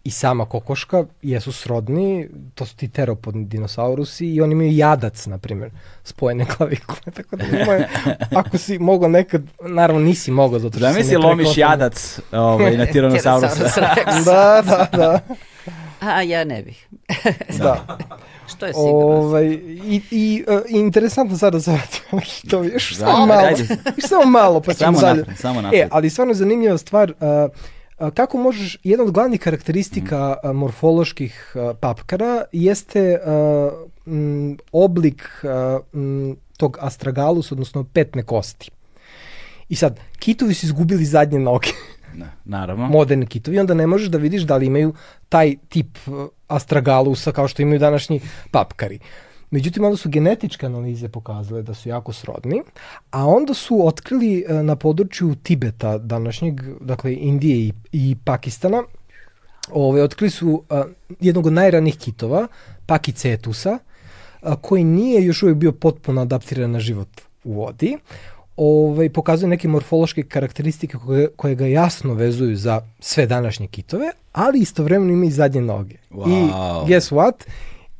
i 0.08 0.10
sama 0.10 0.44
kokoška 0.44 1.04
jesu 1.22 1.52
srodni, 1.52 2.28
to 2.54 2.66
su 2.66 2.76
ti 2.76 2.88
teropodni 2.88 3.44
dinosaurusi 3.44 4.26
i 4.26 4.40
oni 4.40 4.52
imaju 4.52 4.72
jadac, 4.72 5.26
na 5.26 5.38
primjer, 5.38 5.70
spojene 6.04 6.46
klavikule, 6.46 7.12
tako 7.16 7.36
da 7.36 7.44
imaju, 7.44 7.84
ako 8.34 8.58
si 8.58 8.78
mogao 8.78 9.08
nekad, 9.08 9.42
naravno 9.60 10.02
nisi 10.02 10.30
mogao, 10.30 10.58
zato 10.58 10.78
što 10.78 10.86
da 10.86 10.92
misli 10.92 11.16
lomiš 11.16 11.56
jadac 11.56 12.20
ovaj, 12.32 12.76
na 12.76 12.86
Tyrannosaurusa. 12.92 13.80
da, 14.24 14.62
da, 14.66 14.88
da. 14.96 15.20
A 16.00 16.22
ja 16.22 16.44
ne 16.44 16.62
bih. 16.62 16.88
da. 17.58 17.98
Što 18.46 18.66
je 18.66 18.72
sigurno. 18.72 18.98
Ovaj, 18.98 19.46
I, 19.84 20.02
i 20.10 20.44
uh, 20.48 20.60
interesantno 20.68 21.38
sada 21.38 21.58
za 21.58 21.78
to 22.50 22.64
još 22.64 22.96
samo 22.96 23.26
malo. 23.26 23.48
Još 23.96 24.08
samo 24.08 24.24
malo 24.24 24.60
pa 24.60 24.74
ćemo 24.74 24.98
samo 25.00 25.16
napred, 25.16 25.38
samo 25.38 25.60
napred. 25.60 25.82
E, 25.82 25.88
ali 25.90 26.10
stvarno 26.10 26.34
zanimljiva 26.34 26.78
stvar, 26.78 27.10
uh, 27.10 27.50
kako 28.14 28.38
možeš, 28.38 28.78
jedna 28.84 29.04
od 29.04 29.10
glavnih 29.10 29.40
karakteristika 29.40 30.36
mm. 30.44 30.48
uh, 30.48 30.56
morfoloških 30.56 31.52
uh, 31.54 31.76
papkara 31.80 32.44
jeste 32.52 33.18
uh, 33.18 33.72
m, 34.06 34.56
oblik 34.72 35.22
uh, 35.42 35.50
m, 35.94 36.36
tog 36.56 36.78
astragalus, 36.80 37.52
odnosno 37.52 37.84
petne 37.84 38.22
kosti. 38.22 38.70
I 39.68 39.74
sad, 39.74 40.00
kitovi 40.18 40.54
su 40.54 40.66
izgubili 40.66 41.04
zadnje 41.04 41.38
noge. 41.38 41.68
Ne, 42.14 42.26
naravno. 42.44 42.88
Moderni 42.88 43.26
kitovi, 43.26 43.58
onda 43.58 43.74
ne 43.74 43.86
možeš 43.86 44.08
da 44.08 44.18
vidiš 44.18 44.42
da 44.42 44.56
li 44.56 44.66
imaju 44.66 44.94
taj 45.28 45.56
tip 45.68 45.96
uh, 46.06 46.26
astragalusa 46.48 47.32
kao 47.32 47.48
što 47.48 47.62
imaju 47.62 47.78
današnji 47.78 48.20
papkari. 48.50 48.98
Međutim, 49.50 49.84
onda 49.84 49.96
su 49.96 50.08
genetičke 50.08 50.66
analize 50.66 51.08
pokazale 51.08 51.62
da 51.62 51.74
su 51.74 51.88
jako 51.88 52.12
srodni, 52.12 52.62
a 53.10 53.26
onda 53.26 53.54
su 53.54 53.86
otkrili 53.86 54.44
uh, 54.48 54.56
na 54.56 54.76
području 54.76 55.34
Tibeta 55.34 55.98
današnjeg, 55.98 56.60
dakle 56.80 57.14
Indije 57.14 57.56
i, 57.56 57.72
i 57.92 58.16
Pakistana, 58.24 58.82
ove, 59.72 60.02
otkrili 60.02 60.30
su 60.30 60.48
uh, 60.48 60.78
jednog 61.20 61.46
od 61.46 61.52
najranih 61.52 61.98
kitova, 61.98 62.46
Pakicetusa, 62.86 63.78
uh, 64.42 64.54
koji 64.60 64.84
nije 64.84 65.24
još 65.24 65.42
uvijek 65.42 65.58
bio 65.58 65.72
potpuno 65.72 66.22
adaptiran 66.22 66.70
na 66.70 66.80
život 66.80 67.08
u 67.44 67.52
vodi 67.52 67.98
ovaj, 68.58 69.08
pokazuje 69.10 69.48
neke 69.48 69.68
morfološke 69.68 70.22
karakteristike 70.22 70.98
koje, 71.06 71.28
koje 71.36 71.54
ga 71.54 71.66
jasno 71.66 72.14
vezuju 72.14 72.56
za 72.56 72.80
sve 73.00 73.26
današnje 73.26 73.66
kitove, 73.66 74.10
ali 74.32 74.58
istovremeno 74.58 75.12
ima 75.12 75.24
i 75.24 75.30
zadnje 75.30 75.60
noge. 75.60 75.96
Wow. 76.10 76.84
I 76.84 76.88
guess 76.88 77.12
what? 77.12 77.46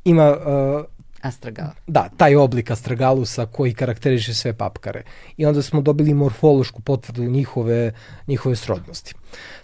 Ima 0.05 0.31
uh, 0.31 0.85
Astragal. 1.29 1.71
Da, 1.87 2.09
taj 2.17 2.37
oblik 2.37 2.71
astragalusa 2.71 3.47
koji 3.47 3.75
karakteriše 3.75 4.35
sve 4.35 4.53
papkare. 4.53 5.03
I 5.37 5.47
onda 5.47 5.63
smo 5.63 5.81
dobili 5.81 6.15
morfološku 6.15 6.83
potvrdu 6.83 7.23
njihove, 7.23 7.93
njihove 8.27 8.57
srodnosti. 8.57 9.15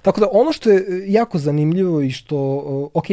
Tako 0.02 0.20
da 0.20 0.28
ono 0.32 0.52
što 0.52 0.70
je 0.70 1.04
jako 1.06 1.38
zanimljivo 1.38 2.00
i 2.00 2.10
što, 2.10 2.36
ok, 2.94 3.04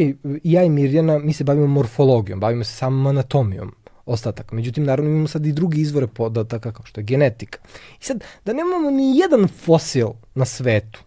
ja 0.44 0.64
i 0.64 0.68
Mirjana, 0.68 1.18
mi 1.18 1.32
se 1.32 1.44
bavimo 1.44 1.66
morfologijom, 1.66 2.40
bavimo 2.40 2.64
se 2.64 2.72
samom 2.72 3.06
anatomijom 3.06 3.74
ostataka. 4.06 4.56
Međutim, 4.56 4.84
naravno 4.84 5.10
imamo 5.10 5.28
sad 5.28 5.46
i 5.46 5.52
drugi 5.52 5.80
izvore 5.80 6.06
podataka 6.06 6.72
kao 6.72 6.86
što 6.86 7.00
je 7.00 7.04
genetika. 7.04 7.58
I 8.00 8.04
sad, 8.04 8.24
da 8.44 8.52
nemamo 8.52 8.90
ni 8.90 9.18
jedan 9.18 9.48
fosil 9.48 10.08
na 10.34 10.44
svetu 10.44 11.02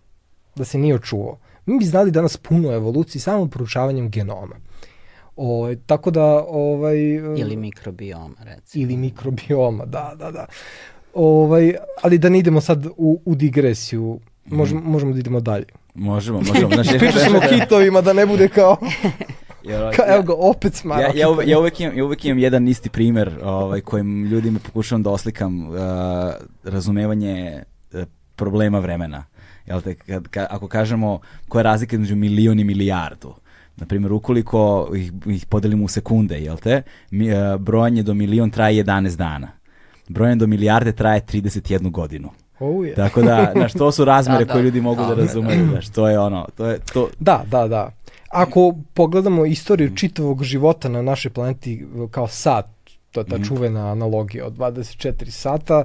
da 0.55 0.65
se 0.65 0.77
nije 0.77 0.95
očuvao, 0.95 1.37
mi 1.65 1.79
bi 1.79 1.85
znali 1.85 2.11
danas 2.11 2.37
puno 2.37 2.71
evoluciji 2.71 3.21
samo 3.21 3.47
proučavanjem 3.47 4.09
genoma. 4.09 4.55
O, 5.35 5.57
ovaj, 5.57 5.75
tako 5.85 6.11
da... 6.11 6.45
Ovaj, 6.47 6.97
ili 7.37 7.55
mikrobioma, 7.55 8.35
recimo. 8.39 8.83
Ili 8.83 8.97
mikrobioma, 8.97 9.85
da, 9.85 10.13
da, 10.19 10.31
da. 10.31 10.45
Ovaj, 11.13 11.73
ali 12.01 12.17
da 12.17 12.29
ne 12.29 12.39
idemo 12.39 12.61
sad 12.61 12.85
u, 12.97 13.21
u 13.25 13.35
digresiju, 13.35 14.19
možemo, 14.45 14.81
mm. 14.81 14.91
možemo 14.91 15.13
da 15.13 15.19
idemo 15.19 15.39
dalje. 15.39 15.65
Možemo, 15.95 16.41
možemo. 16.41 16.69
Znači, 16.75 16.99
Pričao 16.99 17.21
sam 17.21 17.35
o 17.35 17.39
kitovima 17.49 18.01
da 18.01 18.13
ne 18.13 18.25
bude 18.25 18.47
kao... 18.47 18.77
Jer, 19.63 19.95
Ka, 19.95 20.03
evo 20.07 20.23
ga, 20.23 20.33
opet 20.33 20.73
smara. 20.73 21.01
Ja, 21.01 21.11
ja, 21.15 21.29
uvek, 21.29 21.47
ja, 21.47 21.59
uvek 21.59 21.79
imam, 21.79 21.97
ja 21.97 22.05
uvek 22.05 22.25
imam 22.25 22.39
jedan 22.39 22.67
isti 22.67 22.89
primer 22.89 23.39
ovaj, 23.43 23.81
kojim 23.81 24.25
ljudima 24.25 24.59
pokušavam 24.59 25.03
da 25.03 25.09
oslikam 25.09 25.69
uh, 25.69 25.75
razumevanje 26.63 27.63
uh, 27.93 28.03
problema 28.35 28.79
vremena. 28.79 29.25
Jel 29.65 29.81
te, 29.81 29.95
kad, 29.95 30.27
ka, 30.27 30.47
ako 30.49 30.67
kažemo 30.67 31.19
koja 31.47 31.59
je 31.59 31.63
razlika 31.63 31.95
između 31.95 32.15
milion 32.15 32.59
i 32.59 32.63
milijardu, 32.63 33.33
na 33.77 33.85
primjer, 33.85 34.13
ukoliko 34.13 34.91
ih, 34.95 35.11
ih 35.25 35.45
podelimo 35.45 35.85
u 35.85 35.87
sekunde, 35.87 36.39
jel 36.39 36.57
te, 36.57 36.81
mi, 37.11 37.31
uh, 37.31 37.55
brojanje 37.59 38.03
do 38.03 38.13
milion 38.13 38.51
traje 38.51 38.83
11 38.83 39.17
dana. 39.17 39.51
Brojanje 40.09 40.35
do 40.35 40.47
milijarde 40.47 40.91
traje 40.91 41.21
31 41.21 41.91
godinu. 41.91 42.29
Oh, 42.59 42.85
yeah. 42.85 42.95
Tako 42.95 43.21
da, 43.21 43.51
znaš, 43.55 43.73
to 43.73 43.91
su 43.91 44.05
razmere 44.13 44.45
da, 44.45 44.53
koje 44.53 44.61
da, 44.61 44.65
ljudi 44.65 44.81
mogu 44.81 45.01
da, 45.01 45.07
da 45.07 45.21
razumeju, 45.21 45.67
znaš, 45.69 45.89
to 45.89 46.07
je 46.07 46.19
ono, 46.19 46.47
to 46.57 46.65
je, 46.65 46.79
to... 46.93 47.09
Da, 47.19 47.43
da, 47.51 47.67
da. 47.67 47.91
Ako 48.29 48.75
pogledamo 48.93 49.45
istoriju 49.45 49.95
čitavog 49.95 50.43
života 50.43 50.89
na 50.89 51.01
našoj 51.01 51.31
planeti 51.31 51.85
kao 52.11 52.27
sat, 52.27 52.65
to 53.11 53.19
je 53.19 53.25
ta 53.25 53.35
mhm. 53.35 53.43
čuvena 53.43 53.91
analogija 53.91 54.45
od 54.45 54.53
24 54.53 55.29
sata, 55.29 55.83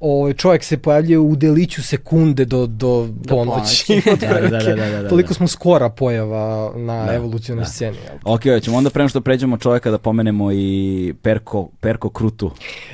ovaj 0.00 0.32
čovjek 0.32 0.64
se 0.64 0.76
pojavljuje 0.76 1.18
u 1.18 1.36
deliću 1.36 1.82
sekunde 1.82 2.44
do 2.44 2.66
do, 2.66 3.08
do 3.10 3.28
ponoći. 3.28 4.02
da, 4.20 4.26
da, 4.26 4.40
da, 4.40 4.58
da, 4.58 4.74
da, 4.74 5.02
da, 5.02 5.08
Toliko 5.08 5.34
smo 5.34 5.48
skora 5.48 5.88
pojava 5.88 6.72
na 6.76 7.06
da, 7.06 7.14
evolucionoj 7.14 7.62
da. 7.64 7.70
sceni. 7.70 7.96
Jel? 7.96 8.16
Ok, 8.24 8.62
ćemo 8.62 8.76
onda 8.76 8.90
prema 8.90 9.08
što 9.08 9.20
pređemo 9.20 9.56
čovjeka 9.56 9.90
da 9.90 9.98
pomenemo 9.98 10.52
i 10.52 11.14
Perko, 11.22 11.68
Perko 11.80 12.10
Krutu. 12.10 12.50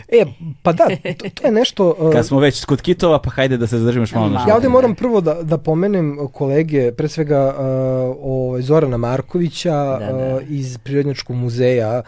E, 0.09 0.25
pa 0.63 0.73
da, 0.73 0.87
to, 1.19 1.29
to 1.35 1.47
je 1.47 1.53
nešto... 1.53 1.95
Uh, 1.99 2.13
Kad 2.15 2.27
smo 2.27 2.39
već 2.39 2.65
kod 2.65 2.83
kitova, 2.83 3.19
pa 3.19 3.31
hajde 3.31 3.57
da 3.57 3.67
se 3.67 3.79
zadržimo 3.79 4.03
još 4.03 4.15
malo 4.15 4.29
na 4.29 4.45
Ja 4.49 4.55
ovde 4.55 4.69
moram 4.69 4.95
prvo 4.95 5.21
da, 5.21 5.35
da 5.43 5.59
pomenem 5.59 6.29
kolege, 6.33 6.93
pre 6.93 7.09
svega 7.09 7.55
uh, 7.59 8.17
ovaj, 8.23 8.63
Zorana 8.63 8.97
Markovića 8.97 9.75
da, 9.75 10.13
da. 10.13 10.37
Uh, 10.37 10.43
iz 10.49 10.79
Prirodnjačkog 10.79 11.37
muzeja, 11.37 12.03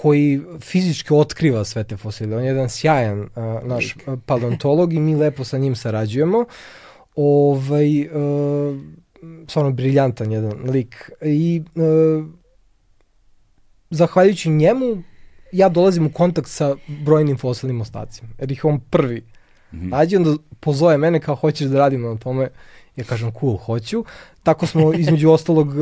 koji 0.00 0.40
fizički 0.60 1.14
otkriva 1.14 1.64
sve 1.64 1.84
te 1.84 1.96
fosile. 1.96 2.36
On 2.36 2.42
je 2.42 2.48
jedan 2.48 2.68
sjajan 2.68 3.20
uh, 3.20 3.28
naš 3.62 3.96
paleontolog 4.26 4.92
i 4.92 5.00
mi 5.00 5.16
lepo 5.16 5.44
sa 5.44 5.58
njim 5.58 5.76
sarađujemo. 5.76 6.44
Ovaj, 7.16 8.00
uh, 8.00 8.76
stvarno 9.48 9.72
briljantan 9.72 10.32
jedan 10.32 10.70
lik. 10.70 11.10
I 11.22 11.62
uh, 11.74 12.24
zahvaljujući 13.90 14.50
njemu 14.50 15.02
ja 15.52 15.68
dolazim 15.68 16.06
u 16.06 16.12
kontakt 16.12 16.48
sa 16.48 16.76
brojnim 17.04 17.38
fosilnim 17.38 17.80
ostacima. 17.80 18.28
Jer 18.38 18.52
ih 18.52 18.64
on 18.64 18.80
prvi 18.80 19.20
mm 19.72 19.76
-hmm. 19.76 19.90
nađe, 19.90 20.16
onda 20.16 20.30
pozove 20.60 20.98
mene 20.98 21.20
kao 21.20 21.34
hoćeš 21.34 21.68
da 21.68 21.78
radimo 21.78 22.08
na 22.08 22.16
tome. 22.16 22.48
Ja 22.96 23.04
kažem 23.04 23.32
cool, 23.40 23.56
hoću. 23.56 24.04
Tako 24.42 24.66
smo 24.66 24.92
između 24.92 25.30
ostalog 25.30 25.68
uh, 25.68 25.74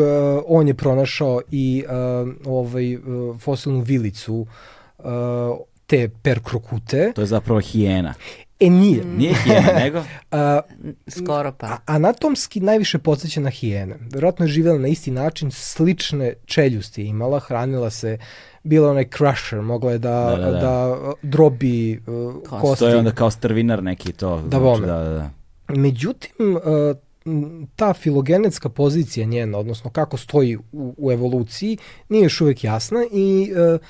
on 0.46 0.68
je 0.68 0.74
pronašao 0.74 1.40
i 1.50 1.84
uh, 1.86 2.28
ovaj 2.46 2.96
uh, 2.96 3.02
fosilnu 3.40 3.80
vilicu 3.80 4.46
uh, 4.98 5.04
te 5.86 6.08
perkrokute. 6.22 7.12
To 7.14 7.20
je 7.20 7.26
zapravo 7.26 7.60
hijena. 7.60 8.14
E 8.60 8.70
nije. 8.70 9.04
Mm. 9.04 9.16
Nije 9.16 9.34
hijena, 9.34 9.72
nego? 9.84 10.02
A, 10.30 10.60
Skoro 11.06 11.52
pa. 11.52 11.78
Anatomski 11.86 12.60
najviše 12.60 12.98
podsjeća 12.98 13.40
na 13.40 13.50
hijene. 13.50 13.96
Verovatno 14.12 14.44
je 14.44 14.48
živjela 14.48 14.78
na 14.78 14.88
isti 14.88 15.10
način, 15.10 15.50
slične 15.50 16.32
čeljusti 16.44 17.02
imala, 17.02 17.40
hranila 17.40 17.90
se, 17.90 18.18
bila 18.62 18.90
onaj 18.90 19.08
crusher, 19.16 19.62
mogla 19.62 19.92
je 19.92 19.98
da, 19.98 20.36
da, 20.36 20.36
da, 20.36 20.50
da. 20.50 20.60
da 20.60 20.96
drobi 21.22 22.00
uh, 22.06 22.34
kosti. 22.60 22.78
To 22.78 22.88
je 22.88 22.96
onda 22.96 23.10
kao 23.10 23.30
strvinar 23.30 23.82
neki 23.82 24.12
to. 24.12 24.40
Da, 24.40 24.58
znači, 24.58 24.80
da, 24.80 24.86
da, 24.86 25.10
da. 25.10 25.30
Međutim, 25.74 26.56
uh, 26.56 26.96
ta 27.76 27.94
filogenetska 27.94 28.68
pozicija 28.68 29.26
njena, 29.26 29.58
odnosno 29.58 29.90
kako 29.90 30.16
stoji 30.16 30.56
u, 30.56 30.94
u 30.98 31.12
evoluciji, 31.12 31.78
nije 32.08 32.22
još 32.22 32.40
uvek 32.40 32.64
jasna 32.64 33.00
i 33.12 33.52
uh, 33.52 33.80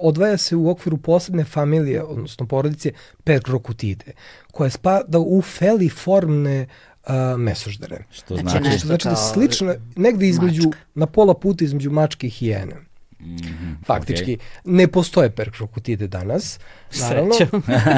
odvaja 0.00 0.36
se 0.36 0.56
u 0.56 0.70
okviru 0.70 0.96
posebne 0.96 1.44
familije, 1.44 2.02
odnosno 2.02 2.46
porodice 2.46 2.92
Perkrokutide, 3.24 4.12
koja 4.52 4.70
spada 4.70 5.18
u 5.18 5.42
feliformne 5.42 6.66
uh, 7.06 7.12
mesoždere. 7.38 8.04
Što 8.10 8.36
znači? 8.36 8.50
Znači, 8.50 8.68
nešto 8.68 8.86
znači 8.86 9.08
da 9.08 9.16
slično, 9.16 9.74
negde 9.96 10.28
između, 10.28 10.62
mačka. 10.62 10.78
na 10.94 11.06
pola 11.06 11.34
puta 11.34 11.64
između 11.64 11.90
mačke 11.90 12.26
i 12.26 12.30
hijene. 12.30 12.74
Mm 13.20 13.36
-hmm, 13.36 13.74
Faktički, 13.86 14.36
okay. 14.36 14.40
ne 14.64 14.88
postoje 14.88 15.30
perkrokutide 15.30 16.06
danas. 16.08 16.58
Naravno, 17.00 17.34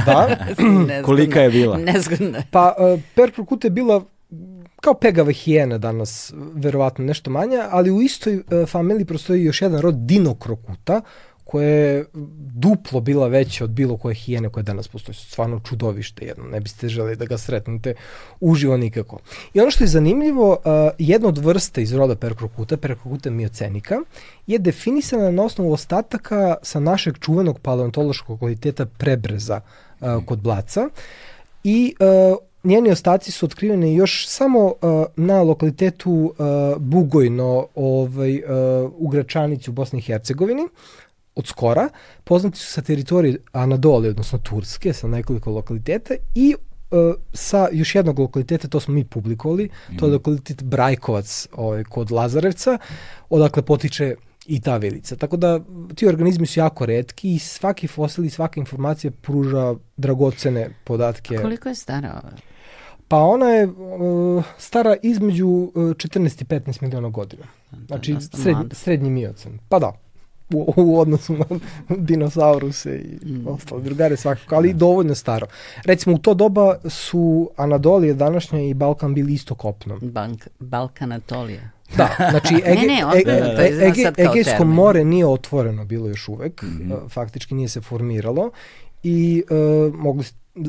da. 0.07 0.47
Kolika 1.07 1.41
je 1.41 1.51
bila? 1.51 1.77
Nezgodno. 1.79 2.43
Pa, 2.51 2.75
uh, 2.79 3.01
perkrokute 3.15 3.67
je 3.67 3.71
bila 3.71 4.05
kao 4.85 4.95
pegava 4.95 5.33
hijena 5.33 5.79
danas, 5.79 6.33
verovatno 6.55 7.05
nešto 7.05 7.31
manja, 7.31 7.69
ali 7.71 7.91
u 7.91 8.03
istoj 8.03 8.37
uh, 8.37 8.69
familiji 8.69 9.05
prostoji 9.05 9.45
još 9.45 9.63
jedan 9.63 9.81
rod 9.81 9.95
dinokrokuta, 9.95 11.01
koja 11.45 11.69
je 11.69 12.05
duplo 12.55 13.01
bila 13.01 13.29
veća 13.29 13.65
od 13.65 13.71
bilo 13.71 13.97
koje 13.97 14.15
hijene 14.15 14.49
koje 14.49 14.63
danas 14.63 14.89
postoji. 14.89 15.15
Stvarno 15.15 15.61
čudovište 15.61 16.25
jedno, 16.25 16.45
ne 16.45 16.61
biste 16.61 16.89
želi 16.89 17.17
da 17.17 17.25
ga 17.25 17.39
sretnete 17.39 17.95
uživo 18.41 18.77
nikako. 18.77 19.19
I 19.55 19.61
ono 19.61 19.71
što 19.71 19.85
je 19.85 19.89
zanimljivo, 19.89 20.51
uh, 20.51 20.73
jedna 20.99 21.29
od 21.29 21.39
vrsta 21.39 21.81
iz 21.81 21.93
roda 21.93 22.17
perkrokuta, 22.17 22.77
perkrokuta 22.77 23.31
miocenika, 23.31 24.01
je 24.47 24.59
definisana 24.59 25.31
na 25.31 25.43
osnovu 25.43 25.73
ostataka 25.73 26.57
sa 26.63 26.81
našeg 26.81 27.19
čuvenog 27.19 27.61
paleontološkog 27.61 28.39
kvaliteta 28.39 28.87
prebreza 28.87 29.61
uh, 29.61 30.25
kod 30.25 30.39
Blaca 30.39 30.89
i 31.65 31.95
uh, 32.01 32.37
njeni 32.65 32.91
ostaci 32.91 33.33
su 33.33 33.47
otkriveni 33.47 33.95
još 33.95 34.27
samo 34.29 34.65
uh, 34.65 35.05
na 35.17 35.43
lokalitetu 35.43 36.13
uh, 36.13 36.83
Bugojno 36.83 37.67
ovaj, 37.75 38.37
uh, 38.37 38.43
u 38.97 39.09
Gračanici 39.09 39.71
u 39.71 39.73
Bosni 39.73 39.99
i 39.99 40.03
Hercegovini 40.03 40.69
od 41.35 41.47
skora. 41.47 41.89
Poznati 42.25 42.59
su 42.59 42.73
sa 42.73 42.83
teritorije 42.83 43.39
Anadole, 43.53 44.09
odnosno 44.09 44.39
Turske, 44.39 44.93
sa 44.93 45.09
nekoliko 45.09 45.51
lokaliteta 45.51 46.15
i 46.35 46.55
uh, 46.91 47.15
sa 47.33 47.69
još 47.73 47.95
jednog 47.95 48.19
lokaliteta, 48.19 48.69
to 48.69 48.81
smo 48.81 48.95
mi 48.95 49.05
publikovali, 49.05 49.65
mm. 49.65 49.97
to 49.97 50.05
je 50.05 50.09
mhm. 50.09 50.15
lokalitet 50.15 50.63
Brajkovac 50.63 51.49
ovaj, 51.53 51.85
kod 51.85 52.11
Lazarevca, 52.11 52.79
odakle 53.31 53.63
potiče 53.63 54.15
i 54.47 54.61
ta 54.61 54.77
vilica. 54.77 55.17
Tako 55.17 55.37
da 55.37 55.61
ti 55.95 56.07
organizmi 56.07 56.47
su 56.47 56.61
jako 56.61 56.87
redki 56.87 57.35
i 57.35 57.39
svaki 57.39 57.89
fosil 57.89 58.25
i 58.25 58.31
svaka 58.31 58.61
informacija 58.61 59.11
pruža 59.11 59.75
dragocene 59.97 60.71
podatke. 60.85 61.37
A 61.37 61.43
koliko 61.43 61.69
je 61.69 61.75
stara 61.75 62.21
ova? 62.23 62.54
Pa 63.09 63.17
ona 63.17 63.47
je 63.47 63.67
uh, 63.67 64.45
stara 64.59 64.97
između 65.03 65.49
uh, 65.49 65.71
14 65.75 66.43
i 66.43 66.45
15 66.45 66.83
miliona 66.83 67.09
godina. 67.09 67.45
Znači 67.87 68.17
sred, 68.21 68.57
srednji 68.73 69.11
miocen. 69.11 69.59
Pa 69.69 69.79
da. 69.79 69.93
u, 70.55 70.73
u 70.77 71.01
odnosu 71.01 71.33
na 71.33 71.45
dinosauruse 71.97 72.99
i 72.99 73.33
mm. 73.33 73.49
ostale 73.49 73.83
drugare 73.83 74.17
svakako, 74.17 74.55
ali 74.55 74.73
da. 74.73 74.79
dovoljno 74.79 75.15
staro. 75.15 75.47
Recimo 75.85 76.17
u 76.17 76.19
to 76.19 76.35
doba 76.35 76.77
su 76.89 77.51
Anadolije 77.57 78.15
današnja 78.15 78.61
i 78.61 78.75
Balkan 78.75 79.15
bili 79.15 79.33
isto 79.33 79.55
kopnom. 79.55 80.01
Bank, 80.03 80.49
Balkanatolija. 80.59 81.71
Da, 81.97 82.09
znači 82.31 82.55
Ege, 82.65 82.81
ne, 82.81 82.87
ne, 82.87 83.03
Ege, 83.15 83.33
da, 83.33 83.47
da, 83.47 83.55
da. 83.55 83.67
Ege, 83.67 84.03
Egejsko 84.19 84.57
termin. 84.59 84.75
more 84.75 85.05
nije 85.05 85.27
otvoreno 85.27 85.85
bilo 85.85 86.09
još 86.09 86.29
uvek, 86.29 86.63
mm 86.63 86.67
-hmm. 86.67 87.09
faktički 87.11 87.55
nije 87.55 87.69
se 87.69 87.81
formiralo 87.81 88.51
i 89.03 89.45
uh, 89.51 89.95
mogli, 89.95 90.25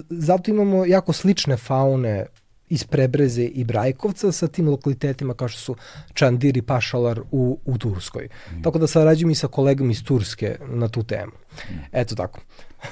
zato 0.10 0.52
imamo 0.52 0.86
jako 0.86 1.14
slične 1.14 1.58
faune 1.58 2.26
iz 2.70 2.84
Prebreze 2.84 3.44
i 3.44 3.64
Brajkovca 3.64 4.32
sa 4.32 4.48
tim 4.48 4.70
lokalitetima 4.70 5.34
kao 5.34 5.48
što 5.48 5.60
su 5.60 5.76
Čandir 6.14 6.58
i 6.58 6.62
Pašalar 6.62 7.22
u, 7.32 7.60
u 7.66 7.78
Turskoj. 7.78 8.28
Mm. 8.52 8.62
Tako 8.62 8.80
da 8.80 8.88
sarađujem 8.88 9.32
i 9.32 9.36
sa 9.36 9.48
kolegom 9.48 9.92
iz 9.92 10.04
Turske 10.04 10.58
na 10.68 10.88
tu 10.88 11.04
temu. 11.04 11.32
Mm. 11.32 11.74
Eto 11.92 12.16
tako. 12.16 12.40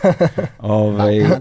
ovaj, 0.60 1.20
da, 1.20 1.38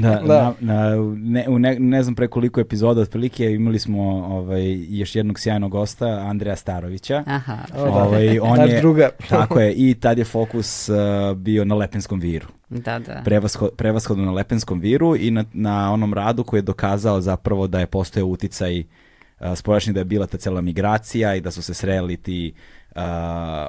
da. 0.08 0.22
Na, 0.22 0.52
na, 0.60 0.96
ne, 1.16 1.48
u 1.48 1.58
ne, 1.58 1.78
ne 1.78 2.02
znam 2.02 2.14
pre 2.14 2.28
koliko 2.28 2.60
epizoda 2.60 3.00
otprilike 3.00 3.44
imali 3.50 3.78
smo 3.78 4.02
ovaj, 4.26 4.86
još 4.88 5.16
jednog 5.16 5.40
sjajnog 5.40 5.70
gosta, 5.70 6.06
Andreja 6.06 6.56
Starovića. 6.56 7.24
Aha. 7.26 7.56
Ovaj, 7.76 8.38
on 8.42 8.60
je, 8.68 8.80
druga. 8.80 9.08
tako 9.28 9.60
je, 9.60 9.72
i 9.88 9.94
tad 9.94 10.18
je 10.18 10.24
fokus 10.24 10.88
uh, 10.88 10.96
bio 11.36 11.64
na 11.64 11.74
Lepenskom 11.74 12.20
viru. 12.20 12.46
Da, 12.68 12.98
da. 12.98 13.22
Prevasko, 13.24 13.68
prevashodno 13.76 14.24
na 14.24 14.32
Lepenskom 14.32 14.80
viru 14.80 15.16
i 15.16 15.30
na, 15.30 15.44
na 15.52 15.92
onom 15.92 16.14
radu 16.14 16.44
koji 16.44 16.58
je 16.58 16.62
dokazao 16.62 17.20
zapravo 17.20 17.66
da 17.66 17.80
je 17.80 17.86
postoje 17.86 18.24
uticaj 18.24 18.80
uh, 18.80 19.54
spoljašnji 19.54 19.92
da 19.92 20.00
je 20.00 20.04
bila 20.04 20.26
ta 20.26 20.38
cela 20.38 20.60
migracija 20.60 21.34
i 21.34 21.40
da 21.40 21.50
su 21.50 21.62
se 21.62 21.74
sreli 21.74 22.16
ti 22.16 22.52
uh, 22.54 22.77
uh, 22.94 23.02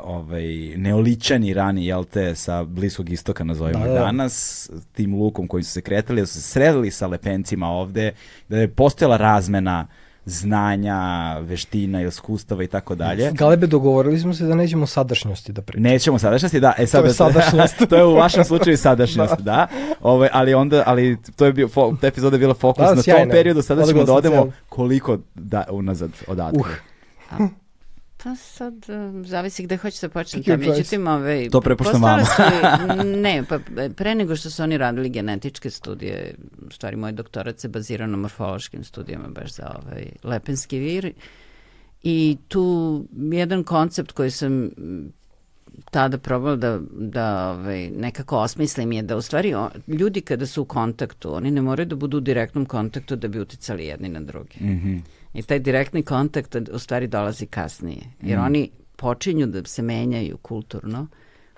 ovaj, 0.04 0.78
neoličani 0.78 1.54
rani, 1.54 1.86
jel 1.86 2.04
te, 2.04 2.36
sa 2.36 2.64
Bliskog 2.64 3.10
istoka, 3.10 3.44
nazovimo 3.44 3.86
da, 3.86 3.94
da. 3.94 4.00
danas, 4.00 4.70
tim 4.94 5.16
lukom 5.16 5.48
kojim 5.48 5.64
su 5.64 5.72
se 5.72 5.82
kretali, 5.82 6.22
da 6.22 6.28
su 6.28 6.34
se 6.34 6.42
sredili 6.42 6.92
sa 6.92 7.08
lepencima 7.08 7.68
ovde, 7.68 8.12
da 8.50 8.58
je 8.58 8.68
postojala 8.68 9.18
razmena 9.18 9.88
znanja, 10.26 11.38
veština, 11.40 12.02
iskustava 12.02 12.64
i 12.64 12.68
tako 12.68 12.96
dalje. 12.96 13.32
Galebe, 13.32 13.68
dogovorili 13.68 14.20
smo 14.20 14.34
se 14.34 14.46
da 14.46 14.56
nećemo 14.56 14.88
sadašnjosti 14.88 15.52
da 15.52 15.62
pričamo. 15.62 15.90
Nećemo 15.90 16.20
sadašnjosti, 16.20 16.60
da. 16.60 16.74
E 16.78 16.88
sad, 16.88 17.02
to 17.02 17.08
je 17.08 17.14
sadašnjost. 17.14 17.76
to 17.90 17.96
je 17.96 18.06
u 18.06 18.14
vašem 18.14 18.44
slučaju 18.44 18.78
sadašnjost, 18.78 19.38
da. 19.38 19.44
da. 19.44 19.68
Ove, 20.02 20.16
ovaj, 20.16 20.30
ali 20.34 20.54
onda, 20.54 20.84
ali 20.86 21.18
to 21.36 21.46
je 21.46 21.54
bio, 21.54 21.70
ta 22.02 22.08
epizoda 22.08 22.36
je 22.36 22.40
bila 22.40 22.54
fokus 22.54 22.86
da, 22.86 22.96
na 22.96 23.02
sjajno. 23.02 23.24
tom 23.24 23.32
periodu, 23.32 23.62
sada 23.62 23.86
ćemo 23.86 24.04
da 24.04 24.14
odemo 24.14 24.52
koliko 24.70 25.18
da, 25.36 25.64
unazad 25.70 26.12
odatle. 26.28 26.62
Uh. 27.40 27.48
Pa 28.24 28.36
sad, 28.36 28.74
e, 28.90 29.24
zavisi 29.24 29.64
gde 29.64 29.78
hoćete 29.78 30.08
da 30.08 30.14
počnete. 30.14 30.58
Međutim, 30.58 31.08
ove, 31.08 31.50
to 31.50 31.62
prepuštam 31.62 32.02
vama. 32.02 32.24
ne, 33.24 33.44
pa 33.50 33.60
pre 33.96 34.16
nego 34.16 34.36
što 34.36 34.50
su 34.50 34.64
oni 34.64 34.78
radili 34.78 35.10
genetičke 35.10 35.70
studije, 35.70 36.36
u 36.68 36.72
stvari 36.72 36.98
moj 36.98 37.12
doktorat 37.12 37.60
se 37.60 37.68
bazira 37.68 38.08
na 38.08 38.18
morfološkim 38.18 38.84
studijama 38.84 39.28
baš 39.28 39.56
za 39.56 39.76
ovaj 39.84 40.06
lepenski 40.24 40.80
vir. 40.80 41.14
I 42.04 42.38
tu 42.48 43.06
jedan 43.32 43.64
koncept 43.64 44.12
koji 44.12 44.32
sam 44.32 44.70
tada 45.92 46.18
probala 46.18 46.56
da, 46.56 46.80
da 46.92 47.50
ovaj, 47.50 47.90
nekako 47.90 48.38
osmislim 48.38 48.92
je 48.92 49.02
da 49.02 49.18
u 49.18 49.22
stvari 49.22 49.54
o, 49.54 49.70
ljudi 49.88 50.22
kada 50.22 50.46
su 50.46 50.62
u 50.62 50.66
kontaktu, 50.66 51.36
oni 51.36 51.52
ne 51.52 51.62
moraju 51.62 51.86
da 51.86 51.96
budu 51.96 52.18
u 52.18 52.22
direktnom 52.22 52.66
kontaktu 52.66 53.16
da 53.16 53.28
bi 53.28 53.40
uticali 53.40 53.86
jedni 53.86 54.10
na 54.10 54.20
druge. 54.20 54.56
Mm 54.60 54.68
-hmm. 54.68 55.02
I 55.34 55.42
taj 55.42 55.60
direktni 55.60 56.04
kontakt 56.04 56.56
u 56.72 56.80
stvari 56.80 57.08
dolazi 57.08 57.46
kasnije. 57.46 58.02
Jer 58.22 58.40
mm. 58.40 58.44
oni 58.44 58.70
počinju 58.96 59.48
da 59.48 59.66
se 59.66 59.82
menjaju 59.82 60.38
kulturno 60.38 61.08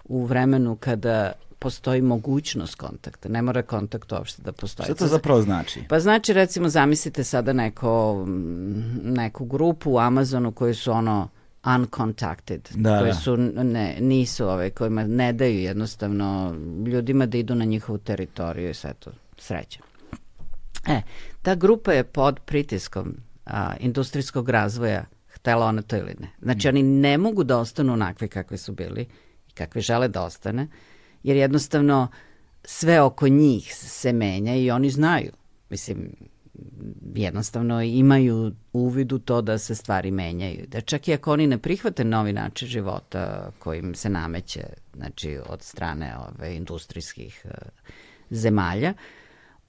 u 0.03 0.25
vremenu 0.25 0.75
kada 0.75 1.31
postoji 1.59 2.01
mogućnost 2.01 2.75
kontakta. 2.75 3.29
Ne 3.29 3.41
mora 3.41 3.61
kontakt 3.61 4.11
uopšte 4.11 4.41
da 4.41 4.51
postoji. 4.51 4.85
Šta 4.85 4.95
to 4.95 5.07
zapravo 5.07 5.41
znači? 5.41 5.83
Pa 5.89 5.99
znači 5.99 6.33
recimo 6.33 6.69
zamislite 6.69 7.23
sada 7.23 7.53
neko, 7.53 8.25
neku 9.03 9.45
grupu 9.45 9.91
u 9.91 9.99
Amazonu 9.99 10.51
koji 10.51 10.73
su 10.73 10.91
ono 10.91 11.29
uncontacted, 11.77 12.69
da, 12.75 12.99
koji 12.99 13.11
da. 13.11 13.15
su 13.15 13.37
ne, 13.37 13.97
nisu 13.99 14.47
ove, 14.47 14.69
kojima 14.69 15.03
ne 15.03 15.33
daju 15.33 15.59
jednostavno 15.59 16.55
ljudima 16.87 17.25
da 17.25 17.37
idu 17.37 17.55
na 17.55 17.65
njihovu 17.65 17.97
teritoriju 17.97 18.69
i 18.69 18.73
sve 18.73 18.93
to 18.93 19.11
sreća. 19.37 19.79
E, 20.87 21.01
ta 21.41 21.55
grupa 21.55 21.93
je 21.93 22.03
pod 22.03 22.39
pritiskom 22.39 23.15
a, 23.51 23.75
industrijskog 23.79 24.49
razvoja, 24.49 25.05
htela 25.27 25.65
ona 25.65 25.81
to 25.81 25.97
ili 25.97 26.15
ne. 26.19 26.29
Znači, 26.41 26.67
oni 26.67 26.83
ne 26.83 27.17
mogu 27.17 27.43
da 27.43 27.57
ostanu 27.57 27.93
onakve 27.93 28.27
kakve 28.27 28.57
su 28.57 28.73
bili 28.73 29.07
i 29.49 29.51
kakve 29.53 29.81
žele 29.81 30.07
da 30.07 30.23
ostane, 30.23 30.67
jer 31.23 31.37
jednostavno 31.37 32.07
sve 32.63 33.01
oko 33.01 33.27
njih 33.27 33.75
se 33.75 34.13
menja 34.13 34.55
i 34.55 34.71
oni 34.71 34.89
znaju. 34.89 35.31
Mislim, 35.69 36.15
jednostavno 37.15 37.81
imaju 37.81 38.51
uvid 38.73 39.11
u 39.11 39.19
to 39.19 39.41
da 39.41 39.57
se 39.57 39.75
stvari 39.75 40.11
menjaju. 40.11 40.65
Da 40.67 40.81
čak 40.81 41.07
i 41.07 41.13
ako 41.13 41.33
oni 41.33 41.47
ne 41.47 41.57
prihvate 41.57 42.03
novi 42.03 42.33
način 42.33 42.67
života 42.67 43.51
kojim 43.59 43.95
se 43.95 44.09
nameće 44.09 44.63
znači, 44.95 45.39
od 45.49 45.61
strane 45.61 46.15
ove, 46.17 46.55
industrijskih 46.55 47.45
uh, 47.45 47.51
zemalja, 48.29 48.93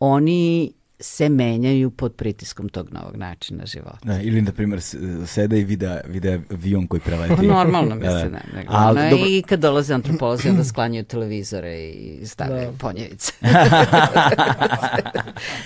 oni 0.01 0.73
se 1.03 1.29
menjaju 1.29 1.91
pod 1.91 2.12
pritiskom 2.12 2.69
tog 2.69 2.93
novog 2.93 3.17
načina 3.17 3.67
života. 3.67 3.99
Da, 4.03 4.21
ili, 4.21 4.43
na 4.43 4.53
primjer, 4.53 4.81
sede 5.27 5.61
i 5.61 5.65
vide, 5.65 6.01
vide 6.07 6.41
avion 6.51 6.87
koji 6.87 7.01
preleti. 7.01 7.35
Pa 7.37 7.43
normalno, 7.43 7.95
mislim, 7.95 8.33
da. 8.33 8.38
ne. 8.55 8.65
Ali, 8.67 9.01
no, 9.01 9.11
dobro... 9.11 9.27
I 9.29 9.43
kad 9.43 9.61
dolaze 9.61 9.95
antropolozi, 9.95 10.49
onda 10.49 10.65
sklanjaju 10.65 11.05
televizore 11.05 11.81
i 11.81 12.27
stave 12.27 12.67
da. 12.67 12.73
ponjevice. 12.79 13.33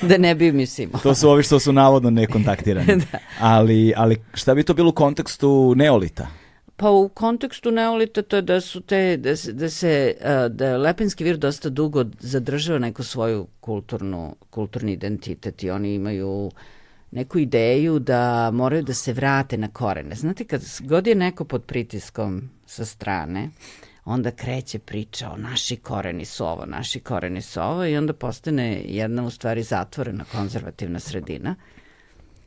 da 0.08 0.18
ne 0.18 0.34
bi, 0.34 0.52
mislim... 0.52 0.90
to 1.02 1.14
su 1.14 1.28
ovi 1.28 1.42
što 1.42 1.58
su 1.58 1.72
navodno 1.72 2.10
nekontaktirani. 2.10 2.86
da. 3.12 3.18
ali, 3.40 3.92
ali 3.96 4.16
šta 4.34 4.54
bi 4.54 4.62
to 4.62 4.74
bilo 4.74 4.88
u 4.88 4.94
kontekstu 4.94 5.74
neolita? 5.76 6.26
Pa 6.76 6.90
u 6.90 7.08
kontekstu 7.08 7.70
neolita 7.70 8.22
to 8.22 8.36
je 8.36 8.42
da 8.42 8.60
su 8.60 8.80
te, 8.80 9.16
da 9.16 9.36
se, 9.36 9.52
da 9.52 9.70
se 9.70 10.16
da 10.50 10.66
je 10.66 10.78
Lepenski 10.78 11.24
vir 11.24 11.36
dosta 11.36 11.68
dugo 11.68 12.04
zadržava 12.20 12.78
neku 12.78 13.02
svoju 13.02 13.46
kulturnu, 13.60 14.36
kulturni 14.50 14.92
identitet 14.92 15.62
i 15.62 15.70
oni 15.70 15.94
imaju 15.94 16.50
neku 17.10 17.38
ideju 17.38 17.98
da 17.98 18.50
moraju 18.50 18.82
da 18.82 18.94
se 18.94 19.12
vrate 19.12 19.58
na 19.58 19.68
korene. 19.68 20.14
Znate, 20.14 20.44
kad 20.44 20.62
god 20.80 21.06
je 21.06 21.14
neko 21.14 21.44
pod 21.44 21.64
pritiskom 21.64 22.50
sa 22.66 22.84
strane, 22.84 23.50
onda 24.04 24.30
kreće 24.30 24.78
priča 24.78 25.30
o 25.30 25.36
naši 25.36 25.76
koreni 25.76 26.24
su 26.24 26.44
ovo, 26.44 26.66
naši 26.66 27.00
koreni 27.00 27.42
su 27.42 27.60
ovo 27.60 27.84
i 27.84 27.96
onda 27.96 28.12
postane 28.12 28.82
jedna 28.84 29.26
u 29.26 29.30
stvari 29.30 29.62
zatvorena 29.62 30.24
konzervativna 30.32 31.00
sredina 31.00 31.54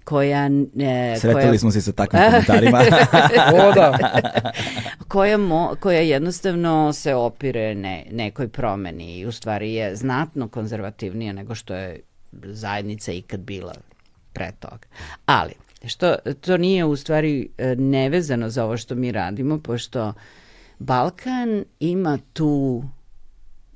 koja... 0.09 0.49
E, 0.79 1.15
Sretali 1.19 1.45
koja... 1.45 1.59
smo 1.59 1.71
se 1.71 1.81
sa 1.81 1.91
takvim 1.91 2.21
komentarima. 2.25 2.79
o 3.63 3.71
da. 3.73 3.97
koja, 5.07 5.37
mo, 5.37 5.75
koja 5.79 5.99
jednostavno 5.99 6.93
se 6.93 7.15
opire 7.15 7.75
ne, 7.75 8.05
nekoj 8.11 8.47
promeni 8.47 9.17
i 9.17 9.25
u 9.25 9.31
stvari 9.31 9.73
je 9.73 9.95
znatno 9.95 10.47
konzervativnija 10.47 11.33
nego 11.33 11.55
što 11.55 11.75
je 11.75 11.99
zajednica 12.31 13.11
ikad 13.11 13.39
bila 13.39 13.73
pre 14.33 14.51
toga. 14.59 14.87
Ali, 15.25 15.53
što, 15.85 16.15
to 16.41 16.57
nije 16.57 16.85
u 16.85 16.95
stvari 16.95 17.49
e, 17.57 17.75
nevezano 17.75 18.49
za 18.49 18.65
ovo 18.65 18.77
što 18.77 18.95
mi 18.95 19.11
radimo, 19.11 19.59
pošto 19.59 20.13
Balkan 20.79 21.63
ima 21.79 22.19
tu 22.33 22.83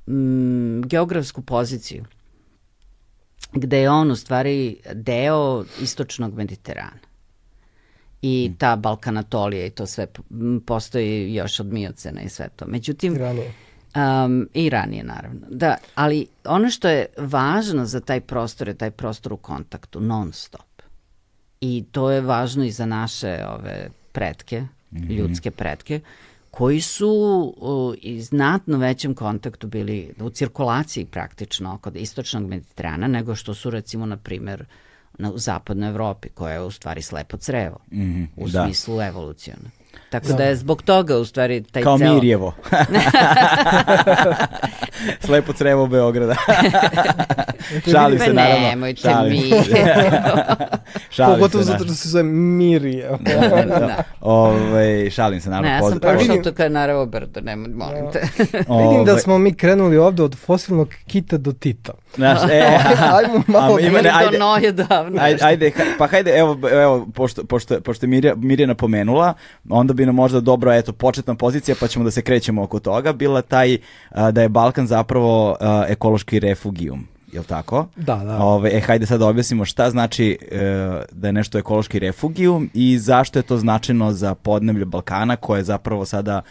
mm, 0.06 0.82
geografsku 0.82 1.42
poziciju 1.42 2.04
gde 3.54 3.80
je 3.80 3.90
on 3.90 4.10
u 4.10 4.16
stvari 4.16 4.76
deo 4.94 5.64
istočnog 5.80 6.34
Mediterana. 6.34 7.04
I 8.22 8.50
mm. 8.50 8.56
ta 8.56 8.76
Balkanatolija 8.76 9.66
i 9.66 9.70
to 9.70 9.86
sve 9.86 10.06
postoji 10.66 11.34
još 11.34 11.60
od 11.60 11.66
Miocena 11.66 12.22
i 12.22 12.28
sve 12.28 12.48
to. 12.56 12.66
Međutim, 12.66 13.14
I 13.14 13.18
ranije. 13.18 13.52
Um, 13.96 14.48
I 14.54 14.70
ranije, 14.70 15.04
naravno. 15.04 15.40
Da, 15.50 15.76
ali 15.94 16.26
ono 16.44 16.70
što 16.70 16.88
je 16.88 17.06
važno 17.16 17.86
za 17.86 18.00
taj 18.00 18.20
prostor 18.20 18.68
je 18.68 18.74
taj 18.74 18.90
prostor 18.90 19.32
u 19.32 19.36
kontaktu, 19.36 20.00
non 20.00 20.32
stop. 20.32 20.82
I 21.60 21.84
to 21.92 22.10
je 22.10 22.20
važno 22.20 22.64
i 22.64 22.70
za 22.70 22.86
naše 22.86 23.44
ove 23.48 23.88
pretke, 24.12 24.60
mm 24.60 24.98
-hmm. 24.98 25.16
ljudske 25.16 25.50
pretke, 25.50 26.00
koji 26.54 26.80
su 26.80 27.08
u 27.56 27.94
znatno 28.20 28.78
većem 28.78 29.14
kontaktu 29.14 29.66
bili 29.66 30.14
u 30.20 30.30
cirkulaciji 30.30 31.04
praktično 31.04 31.74
oko 31.74 31.90
istočnog 31.94 32.46
Mediterana 32.46 33.08
nego 33.08 33.34
što 33.34 33.54
su 33.54 33.70
recimo 33.70 34.06
na 34.06 34.16
primer 34.16 34.64
na, 35.18 35.32
u 35.32 35.38
zapadnoj 35.38 35.88
Evropi 35.88 36.28
koja 36.28 36.52
je 36.52 36.60
u 36.60 36.70
stvari 36.70 37.02
slepo 37.02 37.36
crevo 37.36 37.78
mm 37.92 38.00
-hmm, 38.00 38.26
u 38.36 38.48
da. 38.48 38.64
smislu 38.64 39.00
evolucijona. 39.00 39.70
Tako 40.20 40.32
da 40.32 40.44
je 40.44 40.56
zbog 40.56 40.82
toga 40.82 41.16
u 41.16 41.24
stvari 41.24 41.62
taj 41.62 41.82
Kao 41.82 41.98
ceo... 41.98 42.14
Mirjevo. 42.14 42.52
Slepo 45.26 45.52
crevo 45.52 45.86
Beograda. 45.86 46.34
šalim 47.92 48.18
se, 48.18 48.32
naravno. 48.32 48.68
Nemojte 48.68 49.00
šalim. 49.00 49.32
mi. 49.32 49.40
šalim 51.10 51.34
Pogotovo 51.34 51.64
zato 51.64 51.84
što 51.84 51.94
se 51.94 52.08
zove 52.08 52.24
Mirija. 52.24 53.18
da, 53.20 53.48
da, 53.48 53.64
da. 53.64 54.02
Ove, 54.20 55.10
šalim 55.10 55.40
se, 55.40 55.50
naravno. 55.50 55.68
Ne, 55.68 55.76
ja 55.76 55.90
sam 55.90 56.00
pošao 56.00 56.42
to 56.42 56.52
kao 56.52 56.68
naravno 56.68 57.06
brdo, 57.06 57.40
nemoj, 57.40 57.68
molim 57.68 58.04
te. 58.12 58.20
Vidim 58.88 59.04
da 59.04 59.18
smo 59.18 59.38
mi 59.38 59.54
krenuli 59.54 59.96
ovde 59.96 60.22
od 60.22 60.36
fosilnog 60.36 60.88
kita 61.06 61.36
do 61.36 61.52
Tita. 61.52 61.92
Znaš, 62.14 62.38
e, 62.50 62.78
ajmo 63.12 63.42
malo. 63.46 63.78
Ima 63.78 64.02
ne, 64.02 64.10
ajde, 64.14 64.38
do 64.38 64.44
noje 64.44 64.72
davno. 64.72 65.22
Ajde, 65.22 65.44
ajde, 65.44 65.72
pa 65.98 66.06
hajde, 66.06 66.30
evo, 66.30 66.58
evo 66.72 67.08
pošto, 67.14 67.44
pošto, 67.44 67.80
pošto 67.80 68.06
je 68.06 68.08
Mirja, 68.08 68.34
Mirjana 68.34 68.74
pomenula, 68.74 69.34
onda 69.68 69.92
bi 69.92 70.03
nam 70.06 70.14
možda 70.14 70.40
dobro, 70.40 70.72
eto, 70.72 70.92
početna 70.92 71.34
pozicija, 71.34 71.74
pa 71.80 71.88
ćemo 71.88 72.04
da 72.04 72.10
se 72.10 72.22
krećemo 72.22 72.62
oko 72.62 72.78
toga, 72.80 73.12
bila 73.12 73.42
taj 73.42 73.78
a, 74.10 74.30
da 74.30 74.42
je 74.42 74.48
Balkan 74.48 74.86
zapravo 74.86 75.56
a, 75.60 75.84
ekološki 75.88 76.40
refugijum 76.40 77.06
jel 77.34 77.44
tako? 77.44 77.86
Da, 77.96 78.16
da. 78.16 78.38
Ove, 78.38 78.70
e, 78.76 78.80
hajde 78.80 79.06
sad 79.06 79.20
da 79.20 79.26
objasnimo 79.26 79.64
šta 79.64 79.90
znači 79.90 80.38
e, 80.50 80.56
da 81.12 81.28
je 81.28 81.32
nešto 81.32 81.58
ekološki 81.58 81.98
refugijum 81.98 82.70
i 82.74 82.98
zašto 82.98 83.38
je 83.38 83.42
to 83.42 83.58
značajno 83.58 84.12
za 84.12 84.34
podneblje 84.34 84.84
Balkana 84.84 85.36
koje 85.36 85.58
je 85.58 85.64
zapravo 85.64 86.04
sada, 86.04 86.42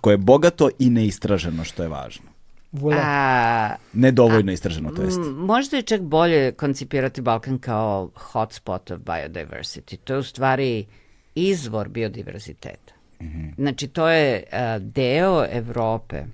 koje 0.00 0.12
je 0.12 0.18
bogato 0.18 0.70
i 0.78 0.90
neistraženo, 0.90 1.64
što 1.64 1.82
je 1.82 1.88
važno. 1.88 2.30
Voilà. 2.72 3.00
A, 3.02 3.74
Nedovoljno 3.92 4.52
istraženo, 4.52 4.90
to 4.90 5.02
jest. 5.02 5.20
Možda 5.36 5.76
je 5.76 5.82
čak 5.82 6.00
bolje 6.00 6.52
koncipirati 6.52 7.20
Balkan 7.20 7.58
kao 7.58 8.10
hotspot 8.14 8.90
of 8.90 9.00
biodiversity. 9.00 9.96
To 9.96 10.12
je 10.12 10.18
u 10.18 10.22
stvari 10.22 10.86
izvor 11.34 11.88
biodiverziteta. 11.88 12.94
Mm 13.20 13.26
-hmm. 13.26 13.54
Znači, 13.54 13.88
to 13.88 14.08
je 14.08 14.44
uh, 14.52 14.82
deo 14.82 15.46
Evrope 15.50 16.24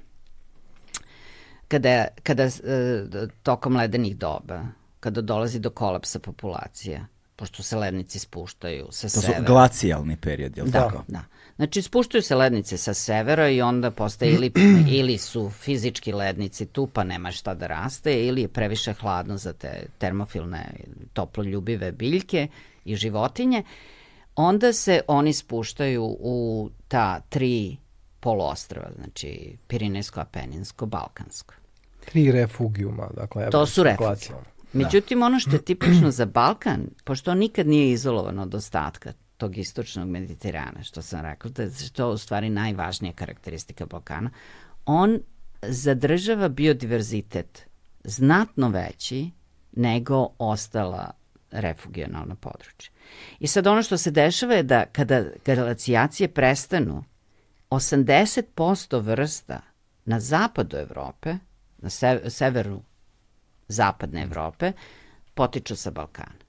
kada, 1.68 2.06
kada 2.22 2.44
uh, 2.44 2.50
tokom 3.42 3.76
ledenih 3.76 4.16
doba, 4.16 4.62
kada 5.00 5.20
dolazi 5.20 5.58
do 5.58 5.70
kolapsa 5.70 6.18
populacije, 6.18 7.06
pošto 7.36 7.62
se 7.62 7.76
lednici 7.76 8.18
spuštaju 8.18 8.88
sa 8.90 9.08
severa. 9.08 9.38
To 9.38 9.44
su 9.44 9.52
glacijalni 9.52 10.16
period, 10.16 10.56
je 10.56 10.64
li 10.64 10.70
da, 10.70 10.80
tako? 10.80 11.04
Da, 11.08 11.24
Znači, 11.56 11.82
spuštaju 11.82 12.22
se 12.22 12.34
lednice 12.34 12.76
sa 12.76 12.94
severa 12.94 13.48
i 13.48 13.62
onda 13.62 13.90
postaje 13.90 14.32
ili, 14.32 14.52
ili 14.98 15.18
su 15.18 15.50
fizički 15.50 16.12
lednici 16.12 16.66
tu, 16.66 16.86
pa 16.86 17.04
nema 17.04 17.32
šta 17.32 17.54
da 17.54 17.66
raste, 17.66 18.26
ili 18.26 18.42
je 18.42 18.48
previše 18.48 18.92
hladno 18.92 19.36
za 19.36 19.52
te 19.52 19.86
termofilne, 19.98 20.74
toploljubive 21.12 21.92
biljke 21.92 22.48
i 22.84 22.96
životinje. 22.96 23.62
Onda 24.36 24.72
se 24.72 25.00
oni 25.08 25.32
spuštaju 25.32 26.16
u 26.20 26.70
ta 26.88 27.20
tri 27.20 27.76
poluostrava, 28.20 28.90
znači 28.96 29.56
Pirinejsko, 29.66 30.20
Apeninsko, 30.20 30.86
Balkansko. 30.86 31.54
Tri 32.04 32.32
refugijuma, 32.32 33.08
dakle. 33.16 33.50
To 33.50 33.66
su 33.66 33.82
refugijuma. 33.82 34.44
Međutim, 34.72 35.22
ono 35.22 35.40
što 35.40 35.50
je 35.50 35.62
tipično 35.62 36.10
za 36.10 36.26
Balkan, 36.26 36.86
pošto 37.04 37.30
on 37.30 37.38
nikad 37.38 37.66
nije 37.66 37.92
izolovan 37.92 38.38
od 38.38 38.54
ostatka, 38.54 39.12
tog 39.36 39.58
istočnog 39.58 40.08
Mediterana, 40.08 40.82
što 40.82 41.02
sam 41.02 41.20
rekla, 41.20 41.50
da 41.50 41.62
je 41.62 41.70
to 41.92 42.10
u 42.10 42.18
stvari 42.18 42.50
najvažnija 42.50 43.12
karakteristika 43.12 43.86
Balkana, 43.86 44.30
on 44.86 45.18
zadržava 45.62 46.48
biodiverzitet 46.48 47.66
znatno 48.04 48.68
veći 48.68 49.30
nego 49.72 50.28
ostala 50.38 51.10
refugionalna 51.50 52.34
područja. 52.34 52.95
I 53.38 53.46
sad 53.46 53.66
ono 53.66 53.82
što 53.82 53.98
se 53.98 54.10
dešava 54.10 54.54
je 54.54 54.62
da 54.62 54.84
kada 54.84 55.24
glacijacije 55.44 56.28
prestanu, 56.28 57.04
80% 57.70 59.02
vrsta 59.02 59.60
na 60.04 60.20
zapadu 60.20 60.76
Evrope, 60.76 61.36
na 61.78 61.90
severu 62.30 62.82
zapadne 63.68 64.22
Evrope, 64.22 64.72
potiču 65.34 65.76
sa 65.76 65.90
Balkana. 65.90 66.46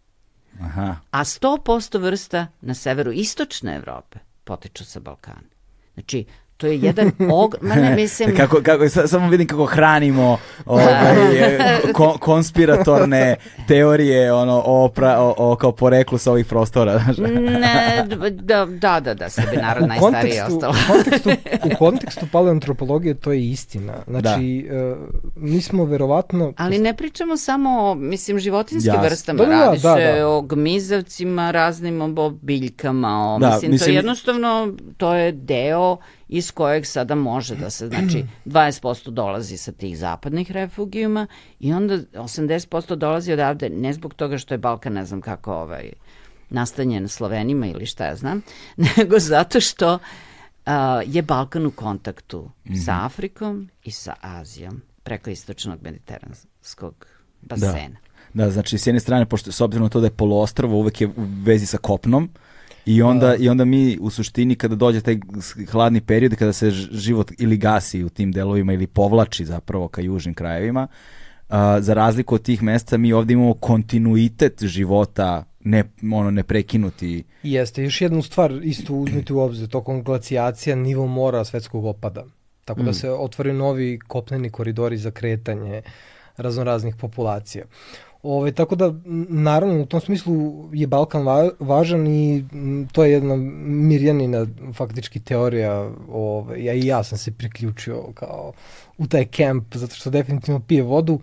Aha. 0.62 0.96
A 1.12 1.24
100% 1.24 2.02
vrsta 2.02 2.48
na 2.62 2.74
severu 2.74 3.12
istočne 3.12 3.76
Evrope 3.76 4.20
potiču 4.44 4.86
sa 4.86 5.00
Balkana. 5.00 5.50
Znači, 5.94 6.26
To 6.58 6.68
je 6.68 6.80
jedan 6.80 7.12
og... 7.32 7.56
Ma 7.62 7.76
ne, 7.76 7.96
mislim... 8.02 8.36
kako, 8.36 8.62
kako, 8.64 8.90
samo 8.90 9.30
vidim 9.30 9.48
kako 9.48 9.66
hranimo 9.66 10.38
ovaj, 10.66 11.16
kon, 11.94 12.18
konspiratorne 12.18 13.36
teorije 13.68 14.34
ono, 14.34 14.64
o, 14.66 14.90
pra, 14.90 15.20
o, 15.20 15.34
o, 15.38 15.56
kao 15.56 15.72
poreklu 15.72 16.18
sa 16.18 16.32
ovih 16.32 16.46
prostora. 16.46 16.94
ne, 17.18 18.06
da, 18.42 18.66
da, 18.66 19.00
da, 19.00 19.14
da 19.14 19.30
sebi 19.30 19.58
narod 19.58 19.88
najstariji 19.88 20.40
ostalo. 20.48 20.74
u, 20.74 20.94
kontekstu, 20.94 21.30
u 21.64 21.78
kontekstu 21.78 22.26
paleoantropologije 22.32 23.14
to 23.14 23.32
je 23.32 23.44
istina. 23.44 23.94
Znači, 24.08 24.68
da. 24.70 24.92
uh, 24.92 24.98
mi 25.36 25.62
smo 25.62 25.86
verovatno... 25.86 26.54
Ali 26.58 26.80
ne 26.80 26.94
pričamo 26.94 27.38
samo 27.38 27.92
o, 27.92 27.96
mislim, 27.96 28.40
životinskim 28.40 28.94
Jas. 28.94 29.04
vrstama. 29.04 29.38
Da, 29.38 29.46
da, 29.46 29.66
Radi 29.66 29.80
da, 29.82 29.96
se 29.96 30.20
da. 30.20 30.28
o 30.28 30.42
gmizavcima, 30.42 31.52
raznim 31.52 32.02
o 32.02 32.30
biljkama. 32.30 33.36
O, 33.36 33.40
da, 33.40 33.50
mislim, 33.50 33.72
mislim, 33.72 33.94
to 33.94 33.98
jednostavno, 33.98 34.74
to 34.98 35.14
je 35.14 35.32
deo 35.32 35.98
iz 36.30 36.52
kojeg 36.52 36.86
sada 36.86 37.16
može 37.16 37.56
da 37.56 37.70
se, 37.70 37.88
znači 37.88 38.26
20% 38.46 39.10
dolazi 39.10 39.58
sa 39.58 39.72
tih 39.72 39.98
zapadnih 39.98 40.52
refugijuma 40.52 41.28
i 41.60 41.74
onda 41.74 41.98
80% 41.98 42.96
dolazi 42.96 43.34
odavde 43.34 43.70
ne 43.70 43.94
zbog 43.94 44.14
toga 44.14 44.38
što 44.38 44.54
je 44.54 44.58
Balkan 44.58 44.94
ne 44.94 45.06
znam 45.06 45.22
kako 45.22 45.54
ovaj, 45.54 45.92
nastanjen 46.50 47.08
Slovenima 47.08 47.68
ili 47.68 47.86
šta 47.86 48.06
ja 48.06 48.16
znam, 48.16 48.42
nego 48.98 49.20
zato 49.20 49.60
što 49.60 49.94
uh, 49.94 50.72
je 51.06 51.22
Balkan 51.22 51.66
u 51.66 51.72
kontaktu 51.72 52.50
mm 52.66 52.74
-hmm. 52.74 52.86
sa 52.86 53.06
Afrikom 53.06 53.70
i 53.84 53.92
sa 53.92 54.14
Azijom 54.22 54.82
preko 55.04 55.30
istočnog 55.30 55.80
mediteranskog 55.82 57.08
basena. 57.42 57.98
Da. 58.34 58.46
da, 58.46 58.52
znači 58.52 58.78
s 58.78 58.88
jedne 58.88 59.00
strane, 59.00 59.26
pošto 59.26 59.52
s 59.52 59.62
obzirom 59.62 59.84
na 59.84 59.90
to 59.90 60.00
da 60.00 60.08
je 60.08 60.12
poluostrvo 60.12 60.78
uvek 60.78 61.02
je 61.02 61.08
u 61.08 61.14
vezi 61.44 61.66
sa 61.66 61.78
kopnom, 61.78 62.30
I 62.88 63.02
onda, 63.02 63.36
I 63.36 63.50
onda 63.50 63.66
mi 63.66 63.98
u 64.02 64.10
suštini 64.10 64.56
kada 64.56 64.76
dođe 64.76 65.02
taj 65.02 65.18
hladni 65.72 66.02
period, 66.02 66.36
kada 66.36 66.54
se 66.54 66.72
život 66.72 67.32
ili 67.38 67.58
gasi 67.58 68.04
u 68.04 68.10
tim 68.10 68.32
delovima 68.32 68.74
ili 68.74 68.88
povlači 68.88 69.46
zapravo 69.46 69.88
ka 69.88 70.02
južnim 70.02 70.36
krajevima, 70.36 70.88
uh, 71.50 71.56
za 71.80 71.94
razliku 71.94 72.36
od 72.36 72.42
tih 72.42 72.64
mesta 72.64 72.98
mi 72.98 73.14
ovde 73.14 73.34
imamo 73.34 73.54
kontinuitet 73.54 74.64
života 74.64 75.44
ne, 75.60 75.84
ono, 76.14 76.32
ne 76.32 76.44
prekinuti. 76.44 77.24
Jeste, 77.44 77.84
još 77.84 78.02
jednu 78.02 78.22
stvar 78.22 78.52
isto 78.64 78.94
uzmite 78.94 79.34
u 79.34 79.40
obzir, 79.40 79.68
tokom 79.68 80.04
glacijacija 80.04 80.76
nivo 80.76 81.08
mora 81.08 81.46
svetskog 81.46 81.86
opada. 81.86 82.26
Tako 82.66 82.84
da 82.84 82.92
mm. 82.92 82.94
se 82.94 83.12
otvaraju 83.12 83.56
novi 83.56 84.00
kopneni 84.08 84.50
koridori 84.50 84.98
za 84.98 85.12
kretanje 85.12 85.82
raznoraznih 86.38 86.96
populacija. 86.96 87.66
Ove, 88.24 88.52
tako 88.52 88.76
da, 88.76 88.94
naravno, 89.30 89.82
u 89.82 89.86
tom 89.86 90.02
smislu 90.02 90.34
je 90.74 90.88
Balkan 90.88 91.26
va, 91.26 91.50
važan 91.60 92.08
i 92.08 92.44
to 92.92 93.04
je 93.04 93.12
jedna 93.12 93.36
Mirjanina 93.66 94.46
faktički 94.74 95.20
teorija. 95.20 95.92
Ove, 96.10 96.64
ja 96.64 96.74
i 96.74 96.86
ja 96.86 97.04
sam 97.04 97.18
se 97.18 97.32
priključio 97.32 98.04
kao 98.14 98.54
u 98.98 99.08
taj 99.08 99.26
kemp, 99.26 99.76
zato 99.76 99.96
što 99.96 100.10
definitivno 100.10 100.60
pije 100.60 100.84
vodu 100.84 101.20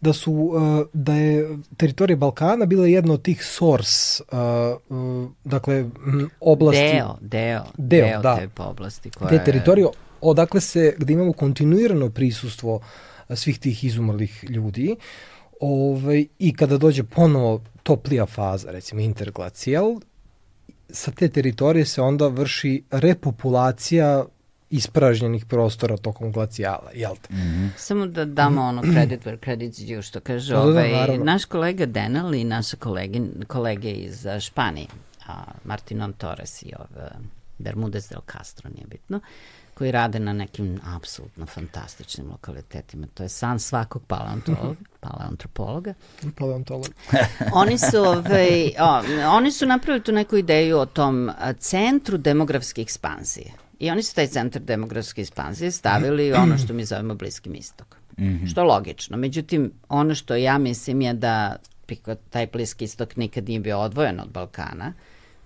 da 0.00 0.12
su 0.12 0.32
uh, 0.32 0.86
da 0.92 1.14
je 1.14 1.58
teritorija 1.76 2.16
Balkana 2.16 2.66
bila 2.66 2.86
jedna 2.86 3.14
od 3.14 3.22
tih 3.22 3.44
source 3.44 4.22
uh, 4.32 4.38
uh, 4.88 5.30
dakle 5.44 5.84
oblasti 6.40 6.80
deo 6.80 7.16
deo 7.20 7.62
deo, 7.76 8.06
deo 8.06 8.22
da, 8.22 8.36
te 8.36 8.62
oblasti 8.62 9.10
koja 9.10 9.28
te 9.28 9.44
teritorije 9.44 9.86
odakle 10.20 10.60
se 10.60 10.94
gde 10.98 11.12
imamo 11.12 11.32
kontinuirano 11.32 12.10
prisustvo 12.10 12.80
svih 13.34 13.58
tih 13.58 13.84
izumrlih 13.84 14.44
ljudi 14.48 14.92
uh, 14.92 15.04
Ovaj, 15.60 16.26
I 16.38 16.56
kada 16.56 16.78
dođe 16.78 17.04
ponovo 17.04 17.60
toplija 17.82 18.26
faza, 18.26 18.70
recimo 18.70 19.00
interglacijal, 19.00 20.00
sa 20.88 21.10
te 21.10 21.28
teritorije 21.28 21.84
se 21.84 22.02
onda 22.02 22.28
vrši 22.28 22.82
repopulacija 22.90 24.24
ispražnjenih 24.70 25.44
prostora 25.44 25.96
tokom 25.96 26.32
glacijala, 26.32 26.90
jel 26.94 27.14
te? 27.22 27.34
Mm 27.34 27.36
-hmm. 27.36 27.68
Samo 27.76 28.06
da 28.06 28.24
damo 28.24 28.62
ono 28.62 28.82
credit 28.82 29.24
where 29.24 29.38
credit's 29.38 29.86
due, 29.86 30.02
što 30.02 30.20
kaže 30.20 30.54
da, 30.54 30.60
da, 30.60 30.66
ovaj, 30.66 30.90
da, 31.06 31.24
naš 31.24 31.44
kolega 31.44 31.86
Denal 31.86 32.34
i 32.34 32.44
naše 32.44 32.76
kolege, 32.76 33.20
kolege 33.46 33.90
iz 33.90 34.26
Španije, 34.40 34.86
a, 35.26 35.44
Martinon 35.64 36.12
Torres 36.12 36.62
i 36.62 36.72
ov, 36.78 37.02
Bermudez 37.58 38.08
del 38.08 38.20
Castro, 38.32 38.70
nije 38.74 38.86
bitno, 38.86 39.16
uh, 39.16 39.22
koji 39.76 39.90
rade 39.90 40.18
na 40.18 40.32
nekim 40.32 40.80
apsolutno 40.96 41.46
fantastičnim 41.46 42.30
lokalitetima. 42.30 43.06
To 43.14 43.22
je 43.22 43.28
san 43.28 43.58
svakog 43.58 44.02
paleontologa. 44.06 44.80
paleontropologa. 45.00 45.94
Paleontolog. 46.36 46.88
oni 47.62 47.78
su, 47.78 47.98
ovaj, 47.98 48.70
o, 48.78 49.02
oni 49.36 49.52
su 49.52 49.66
napravili 49.66 50.04
tu 50.04 50.12
neku 50.12 50.36
ideju 50.36 50.78
o 50.78 50.86
tom 50.86 51.30
centru 51.58 52.18
demografske 52.18 52.82
ekspanzije. 52.82 53.52
I 53.78 53.90
oni 53.90 54.02
su 54.02 54.14
taj 54.14 54.26
centar 54.26 54.62
demografske 54.62 55.20
ekspanzije 55.20 55.70
stavili 55.70 56.32
ono 56.32 56.58
što 56.58 56.72
mi 56.72 56.84
zovemo 56.84 57.14
Bliskim 57.14 57.54
istok. 57.54 57.96
Mm 58.18 58.24
-hmm. 58.24 58.50
Što 58.50 58.60
je 58.60 58.64
logično. 58.64 59.16
Međutim, 59.16 59.72
ono 59.88 60.14
što 60.14 60.36
ja 60.36 60.58
mislim 60.58 61.00
je 61.00 61.12
da 61.14 61.56
taj 62.30 62.46
Bliski 62.46 62.84
istok 62.84 63.16
nikad 63.16 63.48
nije 63.48 63.60
bio 63.60 63.78
odvojen 63.78 64.20
od 64.20 64.28
Balkana, 64.28 64.92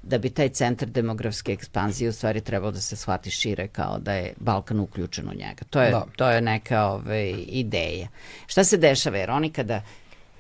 da 0.03 0.19
bi 0.19 0.31
taj 0.31 0.49
centar 0.49 0.89
demografske 0.89 1.53
ekspanzije 1.53 2.09
u 2.09 2.13
stvari 2.13 2.41
trebao 2.41 2.71
da 2.71 2.81
se 2.81 2.97
shvati 2.97 3.31
šire 3.31 3.69
kao 3.69 3.99
da 3.99 4.13
je 4.13 4.35
Balkan 4.41 4.81
uključen 4.81 5.29
u 5.29 5.35
njega. 5.35 5.65
To 5.71 5.83
je, 5.83 5.91
da. 5.91 6.07
to 6.17 6.31
je 6.31 6.41
neka 6.41 6.85
ove, 6.85 7.01
ovaj, 7.01 7.45
ideja. 7.49 8.09
Šta 8.47 8.65
se 8.65 8.77
dešava? 8.77 9.19
Jer 9.19 9.31
oni 9.31 9.51
kada 9.51 9.83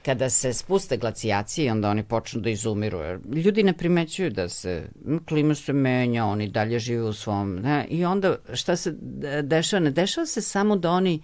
kada 0.02 0.30
se 0.30 0.52
spuste 0.52 0.96
glacijacije, 0.96 1.72
onda 1.72 1.90
oni 1.90 2.02
počnu 2.02 2.40
da 2.40 2.50
izumiru. 2.50 2.98
Ljudi 3.44 3.62
ne 3.62 3.72
primećuju 3.72 4.30
da 4.30 4.48
se 4.48 4.88
klima 5.28 5.54
se 5.54 5.72
menja, 5.72 6.24
oni 6.24 6.48
dalje 6.48 6.78
žive 6.78 7.02
u 7.02 7.12
svom... 7.12 7.56
Ne? 7.56 7.86
I 7.88 8.04
onda 8.04 8.36
šta 8.52 8.76
se 8.76 8.94
dešava? 9.42 9.80
Ne 9.80 9.90
dešava 9.90 10.26
se 10.26 10.40
samo 10.40 10.76
da 10.76 10.90
oni 10.90 11.22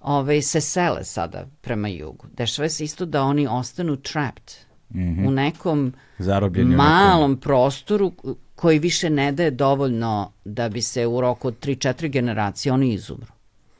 ove, 0.00 0.42
se 0.42 0.60
sele 0.60 1.04
sada 1.04 1.46
prema 1.60 1.88
jugu. 1.88 2.26
Dešava 2.32 2.68
se 2.68 2.84
isto 2.84 3.06
da 3.06 3.22
oni 3.22 3.46
ostanu 3.46 3.96
trapped 3.96 4.67
mm 4.90 5.00
-hmm. 5.00 5.28
u 5.28 5.30
nekom 5.30 5.92
Zarobljeni 6.18 6.76
malom 6.76 7.30
nekom... 7.30 7.40
prostoru 7.40 8.12
koji 8.54 8.78
više 8.78 9.10
ne 9.10 9.32
daje 9.32 9.50
dovoljno 9.50 10.32
da 10.44 10.68
bi 10.68 10.82
se 10.82 11.06
u 11.06 11.20
roku 11.20 11.48
od 11.48 11.66
3-4 11.66 12.08
generacije 12.08 12.72
oni 12.72 12.92
izumru. 12.92 13.32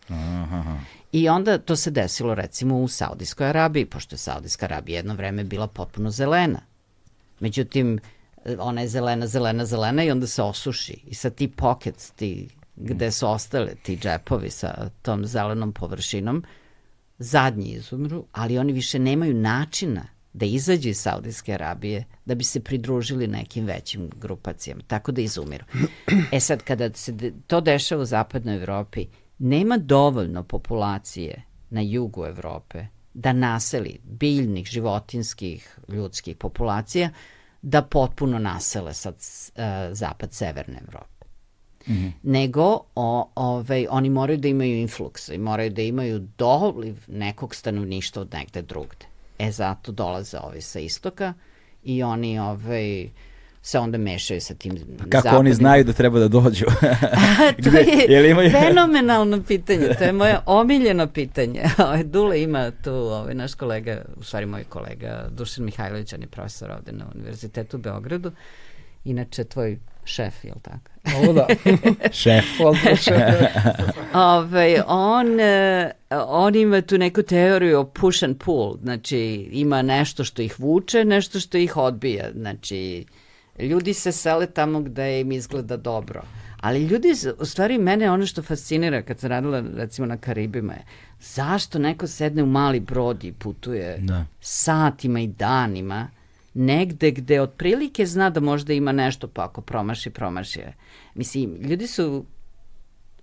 Aha. 0.09 0.81
I 1.13 1.29
onda 1.29 1.59
to 1.59 1.77
se 1.77 1.91
desilo 1.91 2.35
recimo 2.35 2.79
u 2.79 2.89
Saudijskoj 2.89 3.47
Arabiji, 3.47 3.85
pošto 3.85 4.15
je 4.15 4.19
Saudijska 4.19 4.67
Arabija 4.67 4.97
jedno 4.97 5.15
vreme 5.15 5.45
bila 5.45 5.67
potpuno 5.67 6.11
zelena. 6.11 6.61
Međutim, 7.41 7.99
ona 8.59 8.81
je 8.81 8.89
zelena, 8.89 9.27
zelena, 9.27 9.67
zelena 9.67 10.05
i 10.05 10.11
onda 10.11 10.27
se 10.27 10.43
osuši. 10.43 11.01
I 11.07 11.15
sad 11.15 11.35
ti 11.35 11.49
pockets, 11.49 12.11
ti 12.11 12.49
gde 12.77 13.11
su 13.11 13.29
ostale 13.29 13.75
ti 13.83 13.97
džepovi 13.97 14.51
sa 14.51 14.91
tom 15.03 15.27
zelenom 15.27 15.73
površinom, 15.73 16.45
zadnji 17.19 17.67
izumru, 17.67 18.25
ali 18.33 18.59
oni 18.59 18.73
više 18.73 18.99
nemaju 18.99 19.35
načina 19.35 20.05
da 20.33 20.47
izađu 20.47 20.89
iz 20.89 21.01
Saudijske 21.01 21.55
Arabije 21.55 22.05
da 22.25 22.35
bi 22.35 22.45
se 22.45 22.61
pridružili 22.61 23.27
nekim 23.27 23.65
većim 23.65 24.11
grupacijama, 24.17 24.83
tako 24.87 25.13
da 25.13 25.21
izumiru. 25.21 25.65
E 26.33 26.41
sad, 26.41 26.63
kada 26.63 26.93
se 26.95 27.33
to 27.47 27.61
dešava 27.61 28.03
u 28.03 28.05
zapadnoj 28.05 28.57
Evropi, 28.57 29.07
nema 29.39 29.77
dovoljno 29.77 30.43
populacije 30.43 31.43
na 31.71 31.81
jugu 31.81 32.27
Evrope 32.27 32.87
da 33.15 33.33
naseli 33.33 33.99
biljnih, 34.05 34.67
životinskih, 34.67 35.79
ljudskih 35.89 36.37
populacija 36.37 37.11
da 37.63 37.83
potpuno 37.83 38.39
nasele 38.39 38.95
sad 38.95 39.15
uh, 39.15 39.63
zapad 39.93 40.33
severne 40.33 40.81
Evrope. 40.87 41.27
Mm 41.87 41.93
-hmm. 41.93 42.13
Nego 42.23 42.81
o, 42.95 43.31
ovaj, 43.35 43.87
oni 43.91 44.11
moraju 44.11 44.39
da 44.39 44.49
imaju 44.49 44.77
influks 44.77 45.29
i 45.29 45.39
moraju 45.39 45.71
da 45.71 45.83
imaju 45.83 46.29
doliv 46.39 47.05
nekog 47.07 47.55
stanovništva 47.55 48.23
od 48.23 48.33
negde 48.33 48.63
drugde. 48.63 49.07
E 49.39 49.51
zato 49.51 49.93
dolaze 49.93 50.39
ovi 50.43 50.61
sa 50.61 50.79
istoka 50.79 51.35
i 51.83 52.03
oni 52.03 52.39
ovaj, 52.39 53.09
se 53.63 53.79
onda 53.79 53.99
mešaju 53.99 54.41
sa 54.41 54.55
tim 54.55 54.77
Kako 54.99 55.11
zapadnim. 55.11 55.41
oni 55.41 55.55
znaju 55.55 55.85
da 55.85 55.93
treba 55.93 56.19
da 56.19 56.29
dođu? 56.29 56.65
to 57.65 57.77
je 58.09 58.31
imaju... 58.31 58.51
fenomenalno 58.51 59.43
pitanje, 59.43 59.89
to 59.99 60.05
je 60.05 60.13
moje 60.13 60.39
omiljeno 60.47 61.07
pitanje. 61.07 61.63
Ovaj, 61.85 62.05
Dule 62.05 62.43
ima 62.43 62.71
tu, 62.71 62.93
ovaj, 62.93 63.35
naš 63.35 63.55
kolega, 63.55 64.05
u 64.17 64.23
stvari 64.23 64.47
moj 64.47 64.65
kolega, 64.65 65.29
Dušan 65.31 65.65
Mihajlović, 65.65 66.13
on 66.13 66.21
je 66.21 66.27
profesor 66.27 66.71
ovde 66.71 66.93
na 66.93 67.07
Univerzitetu 67.15 67.77
u 67.77 67.81
Beogradu, 67.81 68.33
inače 69.05 69.45
tvoj 69.45 69.79
šef, 70.09 70.45
je 70.45 70.53
li 70.55 70.61
tako? 70.63 70.91
Ovo 71.19 71.33
da. 71.33 71.47
šef. 72.23 72.45
Ove, 74.15 74.83
on, 74.87 75.41
e, 75.41 75.91
on 76.11 76.55
ima 76.55 76.83
tu 76.83 76.99
neku 76.99 77.23
teoriju 77.23 77.81
o 77.81 77.85
push 77.85 78.25
and 78.25 78.37
pull, 78.45 78.79
znači 78.83 79.49
ima 79.53 79.83
nešto 79.83 80.25
što 80.25 80.43
ih 80.43 80.61
vuče, 80.61 81.05
nešto 81.05 81.41
što 81.41 81.59
ih 81.59 81.77
odbija, 81.77 82.31
znači 82.35 83.07
ljudi 83.59 83.95
se 83.95 84.13
sele 84.13 84.47
tamo 84.47 84.81
gde 84.81 85.21
im 85.21 85.33
izgleda 85.33 85.77
dobro. 85.77 86.23
Ali 86.61 86.85
ljudi, 86.85 87.13
u 87.39 87.45
stvari 87.45 87.79
mene 87.79 88.11
ono 88.11 88.27
što 88.27 88.43
fascinira 88.43 89.03
kad 89.03 89.19
sam 89.19 89.31
radila 89.31 89.63
recimo 89.77 90.07
na 90.07 90.17
Karibima 90.17 90.73
je 90.73 90.85
zašto 91.21 91.79
neko 91.79 92.07
sedne 92.07 92.43
u 92.43 92.47
mali 92.47 92.81
brod 92.81 93.25
i 93.25 93.33
putuje 93.33 93.99
da. 93.99 94.25
satima 94.41 95.21
i 95.21 95.27
danima 95.27 96.09
negde 96.59 97.11
gde 97.11 97.41
otprilike 97.41 98.07
zna 98.07 98.31
da 98.31 98.41
možda 98.41 98.73
ima 98.73 98.93
nešto, 98.93 99.29
pa 99.29 99.45
ako 99.45 99.61
promaši, 99.61 100.11
promaši 100.11 100.59
je. 100.59 100.75
Mislim, 101.15 101.57
ljudi 101.61 101.87
su 101.87 102.25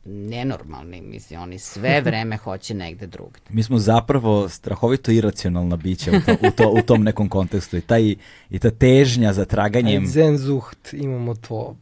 nenormalni, 0.05 1.01
mislim, 1.01 1.41
oni 1.41 1.59
sve 1.59 2.01
vreme 2.05 2.37
hoće 2.37 2.73
negde 2.73 3.07
drugde. 3.07 3.39
Mi 3.49 3.63
smo 3.63 3.77
zapravo 3.77 4.49
strahovito 4.49 5.11
iracionalna 5.11 5.75
bića 5.75 6.11
u, 6.11 6.19
to, 6.25 6.47
u, 6.47 6.51
to, 6.51 6.69
u 6.69 6.81
tom 6.81 7.03
nekom 7.03 7.29
kontekstu 7.29 7.77
i, 7.77 7.81
taj, 7.81 8.15
i 8.49 8.59
ta 8.59 8.71
težnja 8.71 9.33
za 9.33 9.45
traganjem... 9.45 10.05
Zenzucht, 10.05 10.93
imamo 10.93 11.35
to. 11.35 11.75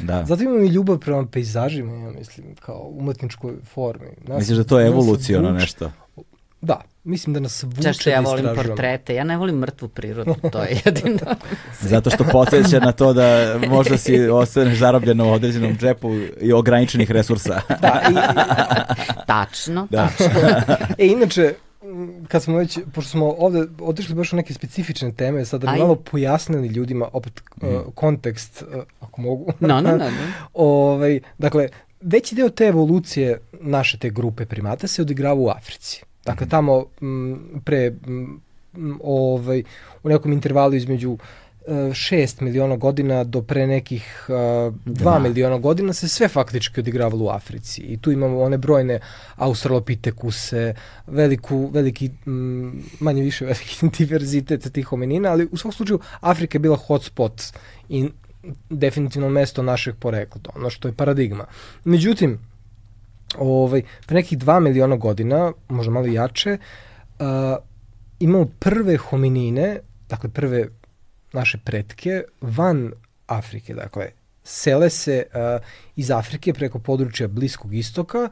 Da. 0.00 0.24
Zato 0.24 0.42
imamo 0.42 0.64
i 0.64 0.68
ljubav 0.68 0.98
prema 0.98 1.26
pejzažima, 1.26 1.92
ja 1.92 2.10
mislim, 2.10 2.54
kao 2.60 2.90
umetničkoj 2.94 3.54
formi. 3.74 4.08
Nas, 4.26 4.38
Misliš 4.38 4.58
da 4.58 4.64
to 4.64 4.80
je 4.80 4.86
evolucijono 4.86 5.50
nešto? 5.50 5.90
Da, 6.62 6.80
mislim 7.04 7.34
da 7.34 7.40
nas 7.40 7.62
vuče 7.62 7.82
Zašto 7.82 8.10
ja 8.10 8.22
da 8.22 8.28
volim 8.28 8.46
portrete? 8.54 9.14
Ja 9.14 9.24
ne 9.24 9.36
volim 9.36 9.56
mrtvu 9.56 9.88
prirodu, 9.88 10.34
to 10.52 10.62
je 10.62 10.80
jedino. 10.84 11.18
Zato 11.80 12.10
što 12.10 12.24
podsjeća 12.24 12.80
na 12.80 12.92
to 12.92 13.12
da 13.12 13.58
možda 13.68 13.98
si 13.98 14.28
ostaneš 14.28 14.78
zarobljen 14.78 15.20
u 15.20 15.32
određenom 15.32 15.76
džepu 15.78 16.10
i 16.40 16.52
ograničenih 16.52 17.10
resursa. 17.10 17.60
da, 17.80 18.02
i, 18.10 18.14
tačno, 19.26 19.86
da. 19.90 20.08
tačno. 20.08 20.40
e, 20.98 21.06
inače, 21.06 21.54
kad 22.28 22.42
smo 22.42 22.56
već, 22.56 22.78
pošto 22.94 23.10
smo 23.10 23.34
ovde 23.38 23.66
otišli 23.80 24.14
baš 24.14 24.32
u 24.32 24.36
neke 24.36 24.54
specifične 24.54 25.12
teme, 25.12 25.44
sad 25.44 25.60
da 25.60 25.72
bi 25.72 25.78
malo 25.78 25.94
pojasnili 25.94 26.68
ljudima 26.68 27.08
opet 27.12 27.42
mm. 27.62 27.66
uh, 27.66 27.94
kontekst, 27.94 28.62
uh, 28.62 28.82
ako 29.00 29.20
mogu. 29.20 29.52
No, 29.60 29.80
no, 29.80 29.90
no. 29.90 29.96
no. 29.96 30.10
ovaj, 30.54 31.20
dakle, 31.38 31.68
veći 32.00 32.34
deo 32.34 32.48
te 32.48 32.64
evolucije 32.64 33.40
naše 33.60 33.98
te 33.98 34.10
grupe 34.10 34.46
primata 34.46 34.86
se 34.86 35.02
odigrava 35.02 35.34
u 35.34 35.48
Africi. 35.48 36.02
Dakle, 36.24 36.48
tamo 36.48 36.84
m, 37.00 37.60
pre 37.64 37.92
m, 38.06 38.40
ovaj, 39.04 39.62
u 40.02 40.08
nekom 40.08 40.32
intervalu 40.32 40.74
između 40.74 41.18
6 41.68 42.42
e, 42.42 42.44
miliona 42.44 42.76
godina 42.76 43.24
do 43.24 43.42
pre 43.42 43.66
nekih 43.66 44.26
uh, 44.28 44.34
2 44.34 45.22
miliona 45.22 45.58
godina 45.58 45.92
se 45.92 46.08
sve 46.08 46.28
faktički 46.28 46.80
odigravalo 46.80 47.24
u 47.24 47.28
Africi. 47.28 47.80
I 47.80 47.96
tu 47.96 48.12
imamo 48.12 48.40
one 48.40 48.58
brojne 48.58 49.00
australopitekuse, 49.36 50.74
veliku, 51.06 51.70
veliki, 51.72 52.10
manje 53.00 53.22
više 53.22 53.44
veliki 53.44 53.88
diverzitet 53.98 54.72
tih 54.72 54.86
hominina, 54.86 55.30
ali 55.30 55.48
u 55.52 55.56
svakom 55.56 55.72
slučaju 55.72 56.00
Afrika 56.20 56.56
je 56.56 56.60
bila 56.60 56.76
hotspot 56.76 57.42
i 57.88 58.08
definitivno 58.70 59.28
mesto 59.28 59.62
našeg 59.62 59.94
porekla, 59.98 60.40
ono 60.56 60.70
što 60.70 60.88
je 60.88 60.94
paradigma. 60.94 61.44
Međutim, 61.84 62.38
ovaj, 63.38 63.82
pre 64.06 64.14
nekih 64.14 64.38
2 64.38 64.60
miliona 64.60 64.96
godina, 64.96 65.52
možda 65.68 65.92
malo 65.92 66.06
jače, 66.06 66.58
uh, 66.58 67.26
imamo 68.20 68.46
prve 68.58 68.96
hominine, 68.96 69.78
dakle 70.08 70.30
prve 70.30 70.68
naše 71.32 71.58
pretke 71.64 72.22
van 72.40 72.92
Afrike, 73.26 73.74
dakle 73.74 74.10
sele 74.44 74.90
se 74.90 75.26
uh, 75.26 75.64
iz 75.96 76.10
Afrike 76.10 76.52
preko 76.52 76.78
područja 76.78 77.28
Bliskog 77.28 77.74
istoka 77.74 78.28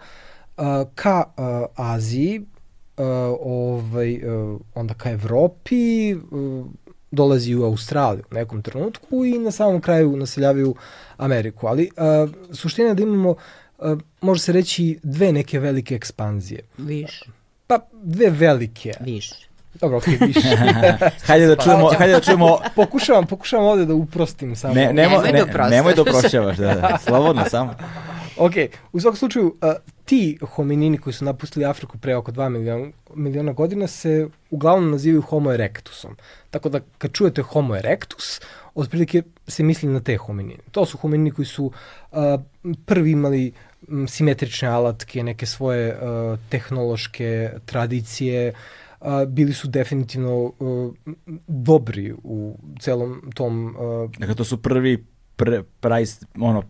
uh, 0.56 0.64
ka 0.94 1.24
uh, 1.26 1.44
Aziji, 1.74 2.40
uh, 2.40 3.04
ovaj, 3.40 4.14
uh, 4.14 4.60
onda 4.74 4.94
ka 4.94 5.10
Evropi, 5.10 6.14
uh, 6.14 6.66
dolazi 7.10 7.54
u 7.54 7.64
Australiju 7.64 8.24
u 8.30 8.34
nekom 8.34 8.62
trenutku 8.62 9.24
i 9.24 9.38
na 9.38 9.50
samom 9.50 9.80
kraju 9.80 10.16
naseljavaju 10.16 10.74
Ameriku. 11.16 11.66
Ali 11.66 11.90
uh, 11.96 12.30
suština 12.54 12.88
je 12.88 12.94
da 12.94 13.02
imamo 13.02 13.34
može 14.20 14.40
se 14.40 14.52
reći 14.52 14.98
dve 15.02 15.32
neke 15.32 15.58
velike 15.58 15.94
ekspanzije. 15.94 16.60
Više. 16.78 17.24
Pa 17.66 17.78
dve 17.92 18.30
velike. 18.30 18.92
Više. 19.00 19.50
Dobro, 19.74 19.98
okej, 19.98 20.14
okay, 20.14 20.26
više. 20.26 20.56
hajde 21.26 21.46
da 21.46 21.56
čujemo, 21.56 21.90
hajde 21.98 22.12
da 22.12 22.20
čujemo. 22.20 22.58
pokušavam, 22.74 23.26
pokušavam 23.26 23.66
ovde 23.66 23.84
da 23.86 23.94
uprostim 23.94 24.56
samo. 24.56 24.74
Ne, 24.74 24.92
nemo, 24.92 25.22
nemoj, 25.22 25.32
ne, 25.32 25.44
da 25.44 25.68
nemoj 25.68 25.94
da 25.94 26.02
uprošćavaš, 26.02 26.56
da, 26.56 26.74
da. 26.74 26.98
Slobodno 27.06 27.44
samo. 27.48 27.74
ok, 28.36 28.52
u 28.92 29.00
svakom 29.00 29.16
slučaju, 29.16 29.46
uh, 29.46 29.72
ti 30.04 30.38
hominini 30.54 30.98
koji 30.98 31.14
su 31.14 31.24
napustili 31.24 31.64
Afriku 31.64 31.98
pre 31.98 32.16
oko 32.16 32.32
2 32.32 32.48
miliona, 32.48 32.90
miliona 33.14 33.52
godina 33.52 33.86
se 33.86 34.28
uglavnom 34.50 34.90
nazivaju 34.90 35.22
Homo 35.22 35.52
erectusom. 35.52 36.16
Tako 36.50 36.68
da 36.68 36.80
kad 36.98 37.12
čujete 37.12 37.42
Homo 37.42 37.76
erectus, 37.76 38.40
otprilike 38.74 39.22
se 39.46 39.62
misli 39.62 39.88
na 39.88 40.00
te 40.00 40.16
hominine. 40.16 40.60
To 40.70 40.86
su 40.86 40.98
hominini 40.98 41.30
koji 41.30 41.46
su 41.46 41.64
uh, 41.64 42.18
prvi 42.86 43.10
imali 43.10 43.52
m, 43.88 44.08
simetrične 44.08 44.68
alatke, 44.68 45.22
neke 45.22 45.46
svoje 45.46 45.94
uh, 45.94 46.38
tehnološke 46.48 47.50
tradicije, 47.64 48.52
uh, 49.00 49.24
bili 49.28 49.52
su 49.52 49.68
definitivno 49.68 50.52
uh, 50.58 50.94
dobri 51.46 52.14
u 52.24 52.58
celom 52.80 53.30
tom... 53.34 53.76
Uh, 53.78 54.10
dakle, 54.18 54.34
to 54.34 54.44
su 54.44 54.62
prvi 54.62 55.04
pre, 55.36 55.62
prajs, 55.80 56.20
ono, 56.40 56.62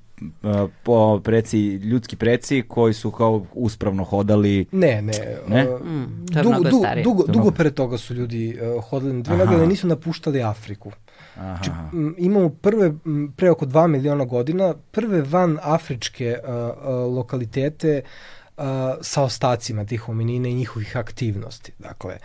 po 0.83 1.21
preci, 1.25 1.59
ljudski 1.67 2.17
preci 2.17 2.63
koji 2.69 2.95
su 2.95 3.11
kao 3.11 3.47
uspravno 3.55 4.05
hodali. 4.05 4.67
Ne, 4.73 5.03
ne. 5.03 5.39
ne? 5.49 5.69
Uh, 5.69 5.81
mm, 5.87 6.27
dugo, 6.43 6.71
dugo, 6.71 6.87
dugo, 7.05 7.25
dugo 7.27 7.51
pre 7.51 7.71
toga 7.71 7.99
su 7.99 8.15
ljudi 8.15 8.59
uh, 8.77 8.85
hodali 8.85 9.13
na 9.13 9.23
dve 9.23 9.37
noge, 9.37 9.67
nisu 9.67 9.87
napuštali 9.87 10.43
Afriku. 10.43 10.93
Aha. 11.37 11.63
Či, 11.65 11.71
imamo 12.19 12.49
prve, 12.49 12.93
pre 13.37 13.51
oko 13.51 13.67
2 13.67 13.87
miliona 13.87 14.25
godina, 14.25 14.75
prve 14.91 15.23
van 15.23 15.59
afričke 15.63 16.39
uh, 16.43 16.49
uh, 16.49 17.17
lokalitete 17.17 18.03
uh, 18.03 18.65
sa 19.01 19.23
ostacima 19.23 19.85
tih 19.85 20.01
hominina 20.01 20.49
i 20.49 20.55
njihovih 20.55 20.97
aktivnosti. 20.97 21.73
Dakle, 21.79 22.19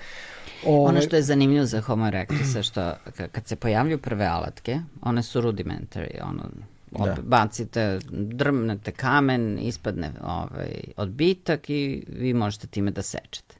Ove... 0.66 0.89
Ono 0.89 1.01
što 1.01 1.16
je 1.16 1.22
zanimljivo 1.22 1.66
za 1.66 1.82
Homo 1.82 2.08
erectusa, 2.08 2.64
što 2.64 2.93
kad 3.32 3.47
se 3.47 3.56
pojavljaju 3.56 3.97
prve 3.97 4.26
alatke, 4.26 4.80
one 5.01 5.24
su 5.24 5.41
rudimentary, 5.41 6.22
ono, 6.22 6.43
da. 6.91 7.16
bacite, 7.24 7.99
drmnete 8.12 8.91
kamen, 8.91 9.60
ispadne 9.60 10.12
ovaj, 10.24 10.82
odbitak 10.97 11.70
i 11.70 12.06
vi 12.08 12.34
možete 12.34 12.68
time 12.68 12.91
da 12.91 13.01
sečete. 13.01 13.56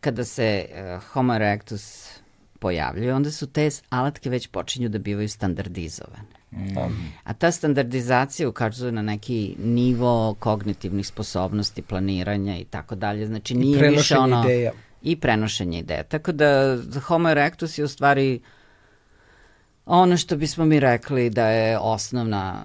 Kada 0.00 0.24
se 0.24 0.66
uh, 0.68 1.02
Homo 1.04 1.34
erectus 1.34 2.10
pojavljuje, 2.58 3.14
onda 3.14 3.30
su 3.30 3.46
te 3.46 3.70
alatke 3.88 4.30
već 4.30 4.46
počinju 4.46 4.88
da 4.88 4.98
bivaju 4.98 5.28
standardizovane. 5.28 6.36
Mm. 6.52 6.78
A 7.24 7.32
ta 7.32 7.50
standardizacija 7.50 8.48
ukazuje 8.48 8.92
na 8.92 9.02
neki 9.02 9.56
nivo 9.58 10.36
kognitivnih 10.38 11.06
sposobnosti, 11.06 11.82
planiranja 11.82 12.58
i 12.58 12.64
tako 12.64 12.94
dalje. 12.94 13.26
Znači 13.26 13.54
nije 13.54 13.88
više 13.88 14.18
ono... 14.18 14.44
ideja. 14.44 14.72
I 15.02 15.20
prenošenje 15.20 15.78
ideja. 15.78 16.02
Tako 16.02 16.32
da 16.32 16.78
Homo 17.06 17.28
erectus 17.28 17.78
je 17.78 17.84
u 17.84 17.88
stvari 17.88 18.40
ono 19.86 20.16
što 20.16 20.36
bismo 20.36 20.64
mi 20.64 20.80
rekli 20.80 21.30
da 21.30 21.48
je 21.48 21.78
osnovna 21.78 22.64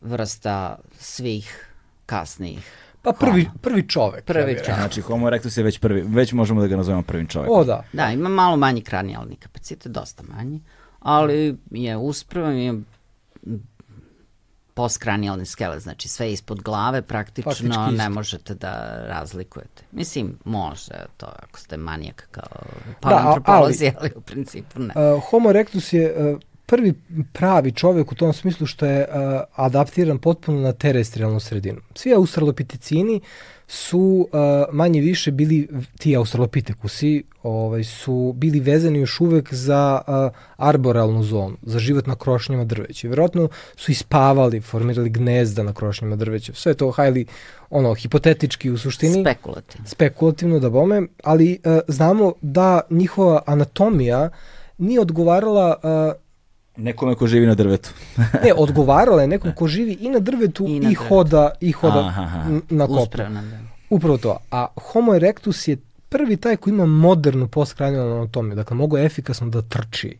vrsta 0.00 0.78
svih 0.98 1.66
kasnijih 2.06 2.89
Pa 3.02 3.12
prvi, 3.12 3.50
prvi 3.60 3.88
čovek. 3.88 4.24
Prvi 4.24 4.54
čovek. 4.54 4.80
Znači, 4.80 5.00
Homo 5.00 5.28
erectus 5.28 5.56
je 5.56 5.64
već 5.64 5.78
prvi, 5.78 6.02
već 6.02 6.32
možemo 6.32 6.60
da 6.60 6.66
ga 6.66 6.76
nazovemo 6.76 7.02
prvim 7.02 7.26
čovekom. 7.26 7.58
O, 7.58 7.64
da. 7.64 7.82
Da, 7.92 8.10
ima 8.10 8.28
malo 8.28 8.56
manji 8.56 8.80
kranijalni 8.80 9.36
kapacitet, 9.36 9.92
dosta 9.92 10.22
manji, 10.22 10.60
ali 11.00 11.56
je 11.70 11.96
uspravan, 11.96 12.56
je 12.56 12.80
postkranijalni 14.74 15.46
skelet, 15.46 15.82
znači 15.82 16.08
sve 16.08 16.32
ispod 16.32 16.62
glave 16.62 17.02
praktično 17.02 17.52
Faktički 17.52 17.96
ne 17.96 18.08
možete 18.08 18.54
da 18.54 19.02
razlikujete. 19.06 19.82
Mislim, 19.92 20.38
može 20.44 20.94
to 21.16 21.26
ako 21.26 21.58
ste 21.58 21.76
manijak 21.76 22.28
kao 22.30 22.62
paleantropolozi, 23.00 23.84
da, 23.84 23.98
ali, 23.98 24.10
ali 24.10 24.12
u 24.16 24.20
principu 24.20 24.80
ne. 24.80 24.94
Uh, 24.96 25.22
Homo 25.30 25.50
erectus 25.50 25.92
je 25.92 26.32
uh, 26.32 26.40
prvi 26.70 26.94
pravi 27.32 27.72
čovek 27.72 28.12
u 28.12 28.14
tom 28.14 28.32
smislu 28.32 28.66
što 28.66 28.86
je 28.86 29.00
uh, 29.08 29.40
adaptiran 29.54 30.18
potpuno 30.18 30.60
na 30.60 30.72
terestrijalnu 30.72 31.40
sredinu. 31.40 31.80
Svi 31.94 32.14
australopiticini 32.14 33.20
su 33.66 34.28
uh, 34.32 34.40
manje 34.72 35.00
više 35.00 35.30
bili, 35.30 35.68
ti 35.98 36.16
australopitekusi 36.16 37.24
ovaj, 37.42 37.84
su 37.84 38.32
bili 38.36 38.60
vezani 38.60 38.98
još 38.98 39.20
uvek 39.20 39.54
za 39.54 40.00
uh, 40.06 40.14
arboralnu 40.56 41.22
zonu, 41.22 41.56
za 41.62 41.78
život 41.78 42.06
na 42.06 42.16
krošnjama 42.16 42.64
drveća. 42.64 43.08
Vjerojatno 43.08 43.48
su 43.76 43.92
ispavali, 43.92 44.60
formirali 44.60 45.10
gnezda 45.10 45.62
na 45.62 45.72
krošnjama 45.72 46.16
drveća. 46.16 46.52
Sve 46.54 46.74
to 46.74 46.86
highly 46.86 47.26
ono, 47.70 47.94
hipotetički 47.94 48.70
u 48.70 48.78
suštini. 48.78 49.22
Spekulativno. 49.22 49.86
Spekulativno 49.86 50.58
da 50.58 50.70
bome, 50.70 51.02
ali 51.24 51.58
uh, 51.64 51.78
znamo 51.88 52.32
da 52.40 52.80
njihova 52.90 53.42
anatomija 53.46 54.30
nije 54.78 55.00
odgovarala 55.00 55.76
uh, 55.82 56.29
Nekome 56.76 57.14
ko 57.14 57.26
živi 57.26 57.46
na 57.46 57.54
drvetu. 57.54 57.90
ne, 58.44 58.52
odgovarala 58.64 59.22
je 59.22 59.28
nekom 59.28 59.52
ko 59.52 59.66
živi 59.66 59.92
i 60.00 60.08
na 60.08 60.18
drvetu 60.18 60.66
i, 60.68 60.80
na 60.80 60.90
i 60.90 60.94
hoda, 60.94 61.50
i 61.60 61.72
hoda 61.72 61.98
aha, 61.98 62.22
aha. 62.22 62.60
na 62.70 62.86
kopu. 62.86 63.16
da. 63.16 63.58
Upravo 63.90 64.18
to. 64.18 64.36
A 64.50 64.66
Homo 64.76 65.14
erectus 65.14 65.68
je 65.68 65.76
prvi 66.08 66.36
taj 66.36 66.56
koji 66.56 66.72
ima 66.72 66.86
modernu 66.86 67.48
postkranjalnu 67.48 68.16
anatomiju. 68.16 68.54
Dakle, 68.54 68.76
mogu 68.76 68.98
efikasno 68.98 69.48
da 69.48 69.62
trči. 69.62 70.18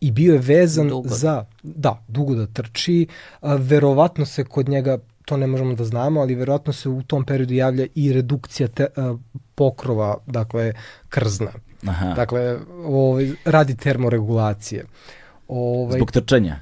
I 0.00 0.10
bio 0.10 0.32
je 0.32 0.38
vezan 0.38 0.88
dugo. 0.88 1.08
za, 1.08 1.44
da, 1.62 2.02
dugo 2.08 2.34
da 2.34 2.46
trči. 2.46 3.06
A, 3.40 3.54
verovatno 3.54 4.26
se 4.26 4.44
kod 4.44 4.68
njega, 4.68 4.98
to 5.24 5.36
ne 5.36 5.46
možemo 5.46 5.74
da 5.74 5.84
znamo, 5.84 6.20
ali 6.20 6.34
verovatno 6.34 6.72
se 6.72 6.88
u 6.88 7.02
tom 7.02 7.24
periodu 7.24 7.54
javlja 7.54 7.86
i 7.94 8.12
redukcija 8.12 8.68
te, 8.68 8.86
a, 8.96 9.16
pokrova, 9.54 10.16
dakle, 10.26 10.72
krzna. 11.08 11.50
Aha. 11.86 12.14
Dakle, 12.14 12.58
ovaj, 12.84 13.30
radi 13.44 13.76
termoregulacije. 13.76 14.84
Ovaj, 15.48 15.98
zbog 15.98 16.12
trčanja. 16.12 16.60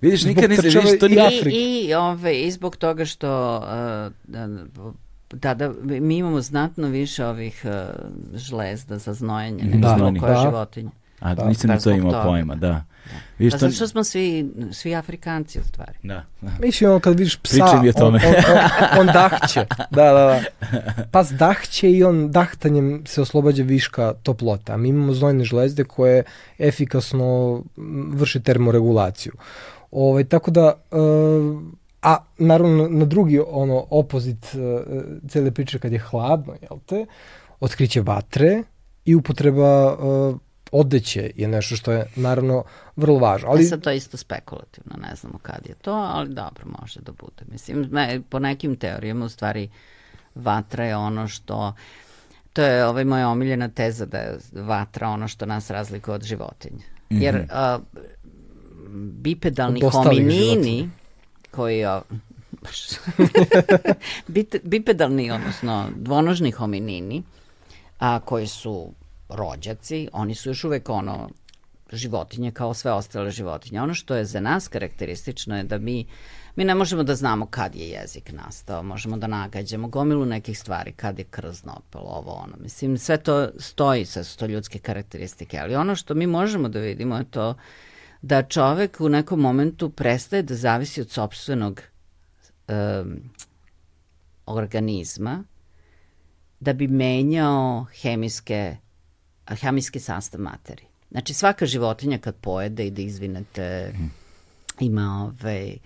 Vidiš, 0.00 0.24
nikad 0.24 0.50
nisi, 0.50 0.68
vidiš, 0.68 0.98
to 1.00 1.08
nije 1.08 1.26
Afrika. 1.26 1.50
I, 1.50 1.86
i, 1.88 1.94
ove, 1.94 2.40
I 2.40 2.50
zbog 2.50 2.76
toga 2.76 3.04
što 3.04 3.56
uh, 3.56 4.12
da, 5.32 5.54
da, 5.54 5.72
mi 5.82 6.16
imamo 6.16 6.40
znatno 6.40 6.88
više 6.88 7.26
ovih 7.26 7.64
uh, 7.64 7.70
žlezda 8.34 8.98
za 8.98 9.14
znojenje 9.14 9.64
nego 9.64 9.78
da, 9.78 9.94
zbog 9.98 10.16
koje 10.20 10.34
da. 10.34 10.40
životinje. 10.40 10.90
A 11.20 11.34
da, 11.34 11.48
nisam 11.48 11.70
ni 11.70 11.80
to 11.80 11.90
imao 11.90 12.12
toga. 12.12 12.24
pojma, 12.24 12.54
da. 12.54 12.84
Viš, 13.38 13.52
pa 13.52 13.58
to... 13.58 13.70
što 13.70 13.88
smo 13.88 14.04
svi, 14.04 14.50
svi 14.72 14.94
Afrikanci 14.94 15.60
u 15.60 15.62
stvari. 15.62 15.98
Da. 16.02 16.24
da. 16.40 16.50
Mislim, 16.60 16.90
ono 16.90 17.00
kad 17.00 17.18
vidiš 17.18 17.36
psa, 17.36 17.50
Pričaj 17.50 17.82
mi 17.82 17.88
o 17.88 17.92
tome. 17.92 18.20
On, 18.26 18.34
on, 18.34 19.00
on, 19.00 19.06
dahće. 19.06 19.66
Da, 19.90 20.12
da, 20.12 20.12
da. 20.12 20.42
Pas 21.10 21.30
dahće 21.30 21.90
i 21.90 22.04
on 22.04 22.30
dahtanjem 22.30 23.02
se 23.06 23.20
oslobađa 23.22 23.62
viška 23.62 24.14
toplota. 24.22 24.76
Mi 24.76 24.88
imamo 24.88 25.12
znojne 25.12 25.44
žlezde 25.44 25.84
koje 25.84 26.24
efikasno 26.58 27.62
vrše 28.12 28.40
termoregulaciju. 28.40 29.32
Ovaj, 29.90 30.24
tako 30.24 30.50
da, 30.50 30.72
uh, 30.90 31.62
a 32.02 32.16
naravno 32.38 32.88
na 32.88 33.04
drugi 33.04 33.40
ono 33.46 33.86
opozit 33.90 34.46
uh, 34.54 34.80
cele 35.28 35.50
priče 35.50 35.78
kad 35.78 35.92
je 35.92 35.98
hladno, 35.98 36.54
jel 36.62 36.78
te, 36.86 37.06
otkriće 37.60 38.00
vatre 38.00 38.62
i 39.04 39.14
upotreba 39.14 39.94
uh, 39.94 40.36
odeće 40.72 41.30
je 41.36 41.48
nešto 41.48 41.76
što 41.76 41.92
je 41.92 42.06
naravno 42.16 42.64
vrlo 42.96 43.18
važno. 43.18 43.48
Ali... 43.48 43.62
E 43.62 43.64
sad 43.64 43.82
to 43.82 43.90
je 43.90 43.96
isto 43.96 44.16
spekulativno, 44.16 44.96
ne 45.08 45.16
znamo 45.16 45.38
kad 45.42 45.66
je 45.68 45.74
to, 45.74 45.92
ali 45.92 46.28
dobro, 46.28 46.64
može 46.80 47.00
da 47.00 47.12
bude. 47.12 47.44
Mislim, 47.52 47.88
me, 47.90 48.20
po 48.30 48.38
nekim 48.38 48.76
teorijama 48.76 49.24
u 49.24 49.28
stvari 49.28 49.70
vatra 50.34 50.84
je 50.84 50.96
ono 50.96 51.28
što 51.28 51.74
to 52.52 52.62
je 52.62 52.86
ovaj 52.86 53.04
moja 53.04 53.28
omiljena 53.28 53.68
teza 53.68 54.06
da 54.06 54.18
je 54.18 54.38
vatra 54.52 55.08
ono 55.08 55.28
što 55.28 55.46
nas 55.46 55.70
razlikuje 55.70 56.14
od 56.14 56.22
životinja. 56.22 56.84
Mm 57.10 57.16
-hmm. 57.16 57.22
Jer 57.22 57.46
a, 57.50 57.78
bipedalni 59.22 59.80
hominini 59.80 60.90
koji 61.50 61.84
a, 61.84 62.02
bipedalni, 64.62 65.30
odnosno 65.30 65.88
dvonožni 65.96 66.50
hominini, 66.50 67.22
a 67.98 68.20
koji 68.20 68.46
su 68.46 68.92
rođaci, 69.36 70.08
oni 70.12 70.34
su 70.34 70.50
još 70.50 70.64
uvek 70.64 70.88
ono 70.88 71.30
životinje 71.92 72.50
kao 72.50 72.74
sve 72.74 72.92
ostale 72.92 73.30
životinje. 73.30 73.80
Ono 73.80 73.94
što 73.94 74.14
je 74.14 74.24
za 74.24 74.40
nas 74.40 74.68
karakteristično 74.68 75.56
je 75.56 75.64
da 75.64 75.78
mi 75.78 76.06
mi 76.56 76.64
ne 76.64 76.74
možemo 76.74 77.02
da 77.02 77.14
znamo 77.14 77.46
kad 77.46 77.74
je 77.74 77.88
jezik 77.88 78.32
nastao, 78.32 78.82
možemo 78.82 79.16
da 79.16 79.26
nagađamo 79.26 79.88
gomilu 79.88 80.26
nekih 80.26 80.58
stvari, 80.58 80.92
kad 80.92 81.18
je 81.18 81.24
krzno 81.24 81.72
otpalo, 81.76 82.10
ovo 82.10 82.32
ono. 82.32 82.56
Mislim, 82.60 82.98
sve 82.98 83.16
to 83.16 83.48
stoji, 83.58 84.04
sve 84.04 84.24
su 84.24 84.38
to 84.38 84.46
ljudske 84.46 84.78
karakteristike, 84.78 85.58
ali 85.58 85.74
ono 85.74 85.96
što 85.96 86.14
mi 86.14 86.26
možemo 86.26 86.68
da 86.68 86.78
vidimo 86.78 87.16
je 87.16 87.24
to 87.24 87.54
da 88.22 88.42
čovek 88.42 89.00
u 89.00 89.08
nekom 89.08 89.40
momentu 89.40 89.90
prestaje 89.90 90.42
da 90.42 90.54
zavisi 90.54 91.00
od 91.00 91.10
sobstvenog 91.10 91.82
um, 92.68 93.30
organizma 94.46 95.44
da 96.60 96.72
bi 96.72 96.88
menjao 96.88 97.86
hemijske 98.02 98.76
hemijski 99.46 100.00
sastav 100.00 100.40
materije. 100.40 100.88
Znači 101.10 101.34
svaka 101.34 101.66
životinja 101.66 102.18
kad 102.18 102.34
pojede 102.34 102.86
i 102.86 102.90
da 102.90 103.02
izvinete 103.02 103.92
mm. 103.98 104.10
ima 104.80 105.32
ovaj 105.32 105.76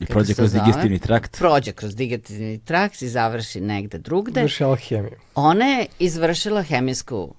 I 0.00 0.06
prođe 0.06 0.34
kroz 0.34 0.52
digestivni 0.52 0.98
trakt. 0.98 1.38
Prođe 1.38 1.72
kroz 1.72 1.96
digestivni 1.96 2.58
trakt 2.58 3.02
i 3.02 3.08
završi 3.08 3.60
negde 3.60 3.98
drugde. 3.98 4.40
Izvrši 4.40 4.64
alhemiju. 4.64 5.16
Ona 5.34 5.64
je 5.64 5.86
izvršila 5.98 6.62
hemijsku 6.62 7.34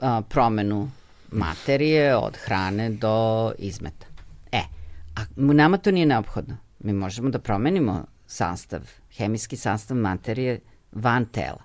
a, 0.00 0.22
promenu 0.28 0.90
materije 1.30 2.16
od 2.16 2.36
hrane 2.36 2.90
do 2.90 3.52
izmeta. 3.58 4.06
E, 4.52 4.62
a 5.16 5.20
nama 5.36 5.76
to 5.76 5.90
nije 5.90 6.06
neophodno. 6.06 6.56
Mi 6.78 6.92
možemo 6.92 7.30
da 7.30 7.38
promenimo 7.38 8.04
sastav, 8.26 8.80
hemijski 9.16 9.56
sastav 9.56 9.96
materije 9.96 10.60
van 10.92 11.24
tela. 11.24 11.62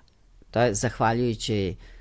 To 0.50 0.60
je 0.60 0.74
zahvaljujući 0.74 1.76
uh, 1.78 1.95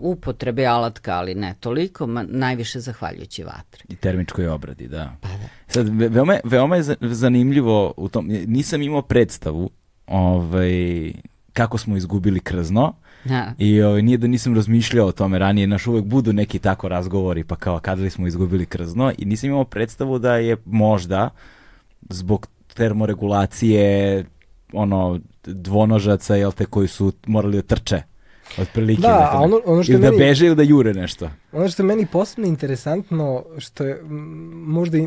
upotrebe 0.00 0.66
alatka, 0.66 1.14
ali 1.14 1.34
ne 1.34 1.54
toliko, 1.60 2.06
ma, 2.06 2.24
najviše 2.28 2.80
zahvaljujući 2.80 3.44
vatri. 3.44 3.84
I 3.88 3.96
termičkoj 3.96 4.48
obradi, 4.48 4.88
da. 4.88 5.16
Pa 5.20 5.28
da. 5.28 5.48
Sad, 5.66 5.88
veoma, 5.88 6.36
veoma 6.44 6.76
je 6.76 6.82
zanimljivo 7.00 7.94
u 7.96 8.08
tom, 8.08 8.26
nisam 8.46 8.82
imao 8.82 9.02
predstavu 9.02 9.70
ovaj, 10.06 11.12
kako 11.52 11.78
smo 11.78 11.96
izgubili 11.96 12.40
krzno, 12.40 12.94
Da. 13.24 13.52
I 13.58 13.82
ovaj, 13.82 14.02
nije 14.02 14.18
da 14.18 14.26
nisam 14.26 14.54
razmišljao 14.54 15.06
o 15.06 15.12
tome 15.12 15.38
ranije, 15.38 15.66
naš 15.66 15.86
uvek 15.86 16.04
budu 16.04 16.32
neki 16.32 16.58
tako 16.58 16.88
razgovori, 16.88 17.44
pa 17.44 17.56
kao 17.56 17.78
kada 17.80 18.02
li 18.02 18.10
smo 18.10 18.26
izgubili 18.26 18.66
krzno 18.66 19.12
i 19.18 19.24
nisam 19.24 19.50
imao 19.50 19.64
predstavu 19.64 20.18
da 20.18 20.36
je 20.36 20.56
možda 20.64 21.30
zbog 22.10 22.46
termoregulacije 22.74 24.24
ono 24.72 25.20
dvonožaca 25.44 26.36
jel 26.36 26.52
te 26.52 26.64
koji 26.64 26.88
su 26.88 27.12
morali 27.26 27.56
da 27.56 27.62
trče 27.62 28.02
Otprilike. 28.58 29.02
Da, 29.02 29.30
a 29.32 29.40
ono, 29.40 29.60
ono 29.64 29.82
što 29.82 29.92
ili 29.92 30.00
da 30.00 30.10
meni, 30.10 30.18
beže 30.18 30.46
ili 30.46 30.56
da 30.56 30.62
jure 30.62 30.94
nešto. 30.94 31.30
Ono 31.52 31.68
što 31.68 31.82
je 31.82 31.86
meni 31.86 32.06
posebno 32.06 32.46
interesantno, 32.46 33.44
što 33.58 33.84
je 33.84 34.02
možda 34.52 34.98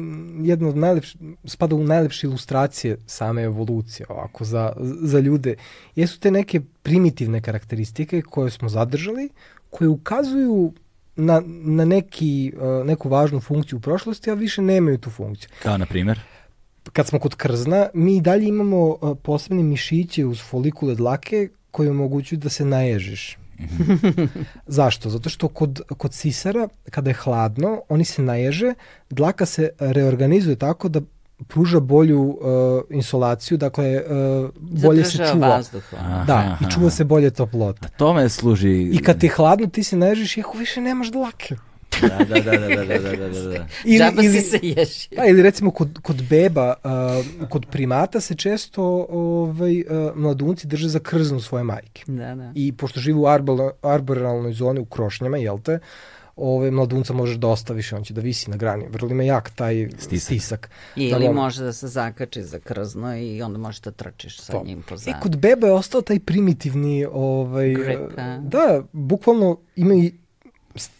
jedno 0.41 0.69
od 0.69 0.77
najlepših, 0.77 1.21
spada 1.45 1.75
u 1.75 1.83
najlepše 1.83 2.27
ilustracije 2.27 2.97
same 3.05 3.43
evolucije 3.43 4.05
ovako 4.09 4.45
za, 4.45 4.73
za 5.01 5.19
ljude, 5.19 5.55
jesu 5.95 6.19
te 6.19 6.31
neke 6.31 6.61
primitivne 6.83 7.41
karakteristike 7.41 8.21
koje 8.21 8.51
smo 8.51 8.69
zadržali, 8.69 9.29
koje 9.69 9.89
ukazuju 9.89 10.73
na, 11.15 11.41
na 11.47 11.85
neki, 11.85 12.53
uh, 12.55 12.85
neku 12.85 13.09
važnu 13.09 13.39
funkciju 13.39 13.77
u 13.77 13.81
prošlosti, 13.81 14.31
a 14.31 14.33
više 14.33 14.61
nemaju 14.61 14.97
tu 14.97 15.09
funkciju. 15.09 15.49
Kao 15.63 15.77
na 15.77 15.85
primjer? 15.85 16.19
Kad 16.93 17.07
smo 17.07 17.19
kod 17.19 17.35
krzna, 17.35 17.89
mi 17.93 18.21
dalje 18.21 18.47
imamo 18.47 18.85
uh, 18.87 19.17
posebne 19.23 19.63
mišiće 19.63 20.25
uz 20.25 20.41
folikule 20.41 20.95
dlake 20.95 21.49
koje 21.73 21.89
omogućuju 21.89 22.39
da 22.39 22.49
se 22.49 22.65
naježiš. 22.65 23.37
Zašto? 24.77 25.09
Zato 25.09 25.29
što 25.29 25.47
kod, 25.47 25.81
kod 25.97 26.13
sisara, 26.13 26.67
kada 26.89 27.09
je 27.09 27.13
hladno, 27.13 27.81
oni 27.89 28.05
se 28.05 28.21
naježe, 28.21 28.73
dlaka 29.09 29.45
se 29.45 29.69
reorganizuje 29.79 30.55
tako 30.55 30.89
da 30.89 31.01
pruža 31.47 31.79
bolju 31.79 32.21
uh, 32.21 32.37
insolaciju, 32.89 33.57
dakle 33.57 34.01
uh, 34.01 34.49
bolje 34.55 35.03
Zadržava 35.03 35.27
se 35.27 35.33
čuva. 35.33 35.47
vazduh. 35.47 35.83
Da, 36.27 36.35
Aha, 36.35 36.57
i 36.61 36.71
čuva 36.71 36.89
se 36.89 37.03
bolje 37.03 37.31
toplota. 37.31 37.87
Tome 37.97 38.29
služi... 38.29 38.89
I 38.93 39.03
kad 39.03 39.19
ti 39.19 39.25
je 39.25 39.33
hladno, 39.35 39.67
ti 39.67 39.83
se 39.83 39.97
naježiš 39.97 40.37
i 40.37 40.41
ako 40.41 40.57
više 40.57 40.81
nemaš 40.81 41.11
dlake. 41.11 41.55
Da 42.01 42.25
da, 42.25 42.39
da, 42.39 42.57
da, 42.57 42.67
da, 42.67 42.85
da, 42.85 42.99
da, 42.99 43.29
da, 43.29 43.49
da, 43.49 43.67
ili, 43.85 44.25
ili, 44.25 44.41
se 44.41 44.59
ješi. 44.63 45.09
Pa, 45.15 45.25
ili 45.25 45.41
recimo 45.41 45.71
kod, 45.71 45.99
kod 46.01 46.23
beba, 46.29 46.73
uh, 46.83 47.49
kod 47.49 47.65
primata 47.71 48.19
se 48.19 48.35
često 48.35 49.07
ovaj, 49.09 49.79
uh, 49.81 50.15
mladunci 50.15 50.67
drže 50.67 50.89
za 50.89 50.99
krznu 50.99 51.39
svoje 51.39 51.63
majke. 51.63 52.03
Da, 52.07 52.35
da. 52.35 52.51
I 52.55 52.71
pošto 52.71 52.99
žive 52.99 53.19
u 53.19 53.27
arboralnoj 53.81 54.53
zoni 54.53 54.79
u 54.79 54.85
krošnjama, 54.85 55.37
jel 55.37 55.59
te, 55.59 55.79
ove, 56.35 56.71
mladunca 56.71 57.13
možeš 57.13 57.37
da 57.37 57.47
ostaviš, 57.47 57.93
on 57.93 58.03
će 58.03 58.13
da 58.13 58.21
visi 58.21 58.49
na 58.49 58.57
grani. 58.57 58.85
Vrlo 58.89 59.09
ima 59.09 59.23
jak 59.23 59.49
taj 59.49 59.89
stisak. 59.97 60.23
stisak. 60.23 60.69
Da 60.95 61.01
ili 61.01 61.25
da, 61.27 61.31
može 61.31 61.63
da 61.63 61.73
se 61.73 61.87
zakači 61.87 62.43
za 62.43 62.59
krzno 62.59 63.17
i 63.17 63.41
onda 63.41 63.57
može 63.57 63.81
da 63.81 63.91
trčiš 63.91 64.39
sa 64.39 64.53
to. 64.53 64.63
njim 64.65 64.81
po 64.89 64.95
e, 64.95 64.97
zanju. 64.97 65.17
I 65.17 65.21
kod 65.21 65.37
beba 65.37 65.67
je 65.67 65.73
ostao 65.73 66.01
taj 66.01 66.19
primitivni... 66.19 67.05
Ovaj, 67.11 67.73
Grip, 67.73 67.99
a? 68.17 68.37
Da, 68.37 68.83
bukvalno 68.91 69.57
ima 69.75 69.93
i 69.93 70.13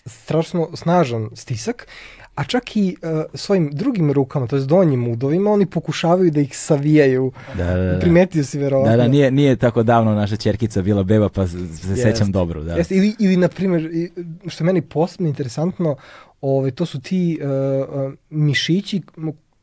strašno 0.05 0.69
snažan 0.73 1.29
stisak, 1.35 1.87
a 2.35 2.43
čak 2.43 2.77
i 2.77 2.95
uh, 3.01 3.23
svojim 3.33 3.69
drugim 3.71 4.11
rukama, 4.11 4.47
to 4.47 4.55
je 4.55 4.65
donjim 4.65 5.07
udovima, 5.07 5.51
oni 5.51 5.65
pokušavaju 5.65 6.31
da 6.31 6.41
ih 6.41 6.57
savijaju. 6.57 7.31
Da, 7.57 7.65
da, 7.65 7.83
da. 7.93 7.99
Primetio 7.99 8.43
si 8.43 8.57
verovatno. 8.57 8.91
Da, 8.91 9.03
da, 9.03 9.07
nije, 9.07 9.31
nije 9.31 9.55
tako 9.55 9.83
davno 9.83 10.15
naša 10.15 10.35
čerkica 10.35 10.81
bila 10.81 11.03
beba, 11.03 11.29
pa 11.29 11.47
se 11.47 11.57
Jeste. 11.57 11.95
sećam 11.95 12.31
dobro. 12.31 12.63
Da. 12.63 12.73
Jeste, 12.73 12.95
ili, 12.95 13.15
ili, 13.19 13.37
na 13.37 13.47
primjer, 13.47 14.09
što 14.47 14.63
je 14.63 14.65
meni 14.65 14.81
posebno 14.81 15.27
interesantno, 15.27 15.95
ovaj, 16.41 16.71
to 16.71 16.85
su 16.85 17.01
ti 17.01 17.39
uh, 17.41 18.13
mišići 18.29 19.01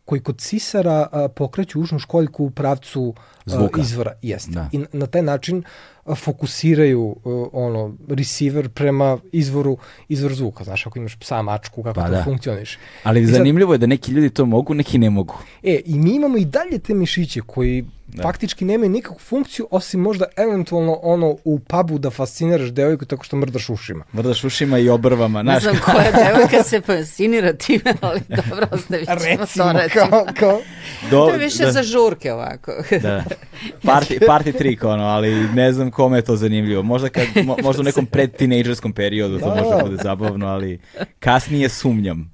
koji 0.04 0.20
kod 0.20 0.40
sisara 0.40 1.06
uh, 1.12 1.30
pokreću 1.36 1.80
ušnu 1.80 1.98
školjku 1.98 2.44
u 2.44 2.50
pravcu 2.50 3.14
Zvuka. 3.52 3.80
izvora. 3.80 4.12
Jeste. 4.22 4.50
Da. 4.50 4.68
I 4.72 4.78
na, 4.78 4.86
na 4.92 5.06
taj 5.06 5.22
način 5.22 5.62
fokusiraju 6.16 7.00
uh, 7.14 7.16
ono 7.52 7.96
receiver 8.08 8.68
prema 8.68 9.18
izvoru 9.32 9.76
izvor 10.08 10.34
zvuka. 10.34 10.64
Znaš, 10.64 10.86
ako 10.86 10.98
imaš 10.98 11.16
psa, 11.16 11.42
mačku, 11.42 11.82
kako 11.82 11.94
Pa 11.94 12.06
to 12.06 12.12
da. 12.12 12.24
funkcioniše. 12.24 12.78
Ali 13.02 13.22
I 13.22 13.26
sad- 13.26 13.34
zanimljivo 13.34 13.74
je 13.74 13.78
da 13.78 13.86
neki 13.86 14.12
ljudi 14.12 14.30
to 14.30 14.46
mogu, 14.46 14.74
neki 14.74 14.98
ne 14.98 15.10
mogu. 15.10 15.34
E, 15.62 15.80
i 15.86 15.94
mi 15.94 16.10
imamo 16.10 16.38
i 16.38 16.44
dalje 16.44 16.78
te 16.78 16.94
mišiće 16.94 17.40
koji 17.42 17.84
Da. 18.08 18.22
faktički 18.22 18.64
nemaju 18.64 18.90
nikakvu 18.90 19.18
funkciju, 19.18 19.68
osim 19.70 20.00
možda 20.00 20.24
eventualno 20.36 20.92
ono 20.94 21.36
u 21.44 21.58
pubu 21.60 21.98
da 21.98 22.10
fasciniraš 22.10 22.68
devojku 22.68 23.04
tako 23.04 23.24
što 23.24 23.36
mrdaš 23.36 23.70
ušima. 23.70 24.04
Vrdaš 24.12 24.44
ušima 24.44 24.78
i 24.78 24.88
obrvama. 24.88 25.42
Ne 25.42 25.50
Znaš, 25.50 25.62
znam 25.62 25.76
koja 25.84 26.10
devojka 26.24 26.62
se 26.62 26.80
fascinira 26.80 27.52
time, 27.54 27.94
ali 28.00 28.20
dobro, 28.28 28.66
ostavit 28.70 29.06
ćemo 29.06 29.18
Recimo, 29.20 29.64
to 29.64 29.72
recimo. 29.74 30.06
kao, 30.08 30.26
kao, 30.34 30.60
do, 31.10 31.16
To 31.18 31.30
je 31.30 31.38
više 31.38 31.64
da, 31.64 31.72
za 31.72 31.82
žurke 31.82 32.32
ovako. 32.32 32.72
Da. 33.02 33.24
Party, 33.82 34.18
party 34.26 34.58
trick, 34.58 34.84
ono, 34.84 35.04
ali 35.04 35.48
ne 35.48 35.72
znam 35.72 35.90
kome 35.90 36.18
je 36.18 36.22
to 36.22 36.36
zanimljivo. 36.36 36.82
Možda, 36.82 37.08
kad, 37.08 37.26
mo, 37.44 37.56
možda 37.62 37.80
u 37.80 37.84
nekom 37.84 38.06
pred-tinejdžerskom 38.06 38.92
periodu 38.92 39.38
to 39.38 39.48
može 39.48 39.76
da 39.76 39.84
bude 39.84 39.96
zabavno, 40.02 40.46
ali 40.46 40.80
kasnije 41.18 41.68
sumnjam. 41.68 42.32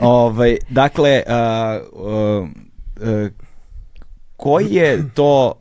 ovaj, 0.00 0.56
dakle, 0.68 1.22
a, 1.26 1.80
a, 1.96 3.28
koji 4.36 4.74
je 4.74 5.10
to 5.14 5.52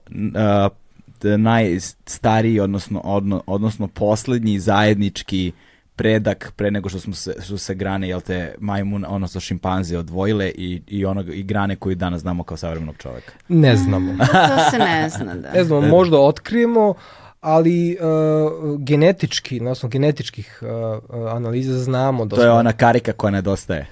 d- 1.22 1.38
najstariji, 1.38 2.60
odnosno, 2.60 3.02
odno, 3.04 3.44
odnosno 3.48 3.88
poslednji 3.88 4.60
zajednički 4.60 5.52
predak 5.96 6.54
pre 6.56 6.72
nego 6.72 6.90
što 6.90 7.00
smo 7.00 7.14
se, 7.14 7.34
što 7.42 7.58
se 7.58 7.76
grane, 7.76 8.10
jel 8.10 8.22
te, 8.22 8.56
majmun, 8.60 9.06
odnosno 9.08 9.42
šimpanze 9.42 9.98
odvojile 9.98 10.50
i, 10.50 10.82
i, 10.88 11.06
onog, 11.06 11.30
i 11.30 11.44
grane 11.44 11.76
koju 11.76 11.96
danas 11.96 12.22
znamo 12.22 12.44
kao 12.44 12.58
savremenog 12.58 12.96
čoveka. 12.98 13.32
ne 13.50 13.76
znamo. 13.76 14.14
to 14.50 14.72
se 14.72 14.78
ne 14.80 15.10
zna, 15.10 15.36
da. 15.36 15.52
Ne 15.52 15.64
znamo, 15.64 15.88
možda 15.88 16.20
otkrijemo, 16.20 16.94
ali 17.42 17.98
uh, 17.98 18.80
genetički, 18.80 19.60
na 19.60 19.72
osnovu 19.72 19.90
genetičkih 19.92 20.60
uh, 20.62 21.30
analiza 21.30 21.74
znamo 21.76 22.26
da 22.26 22.36
To 22.36 22.44
je 22.44 22.52
ona 22.52 22.74
karika 22.74 23.14
koja 23.14 23.32
nedostaje. 23.32 23.88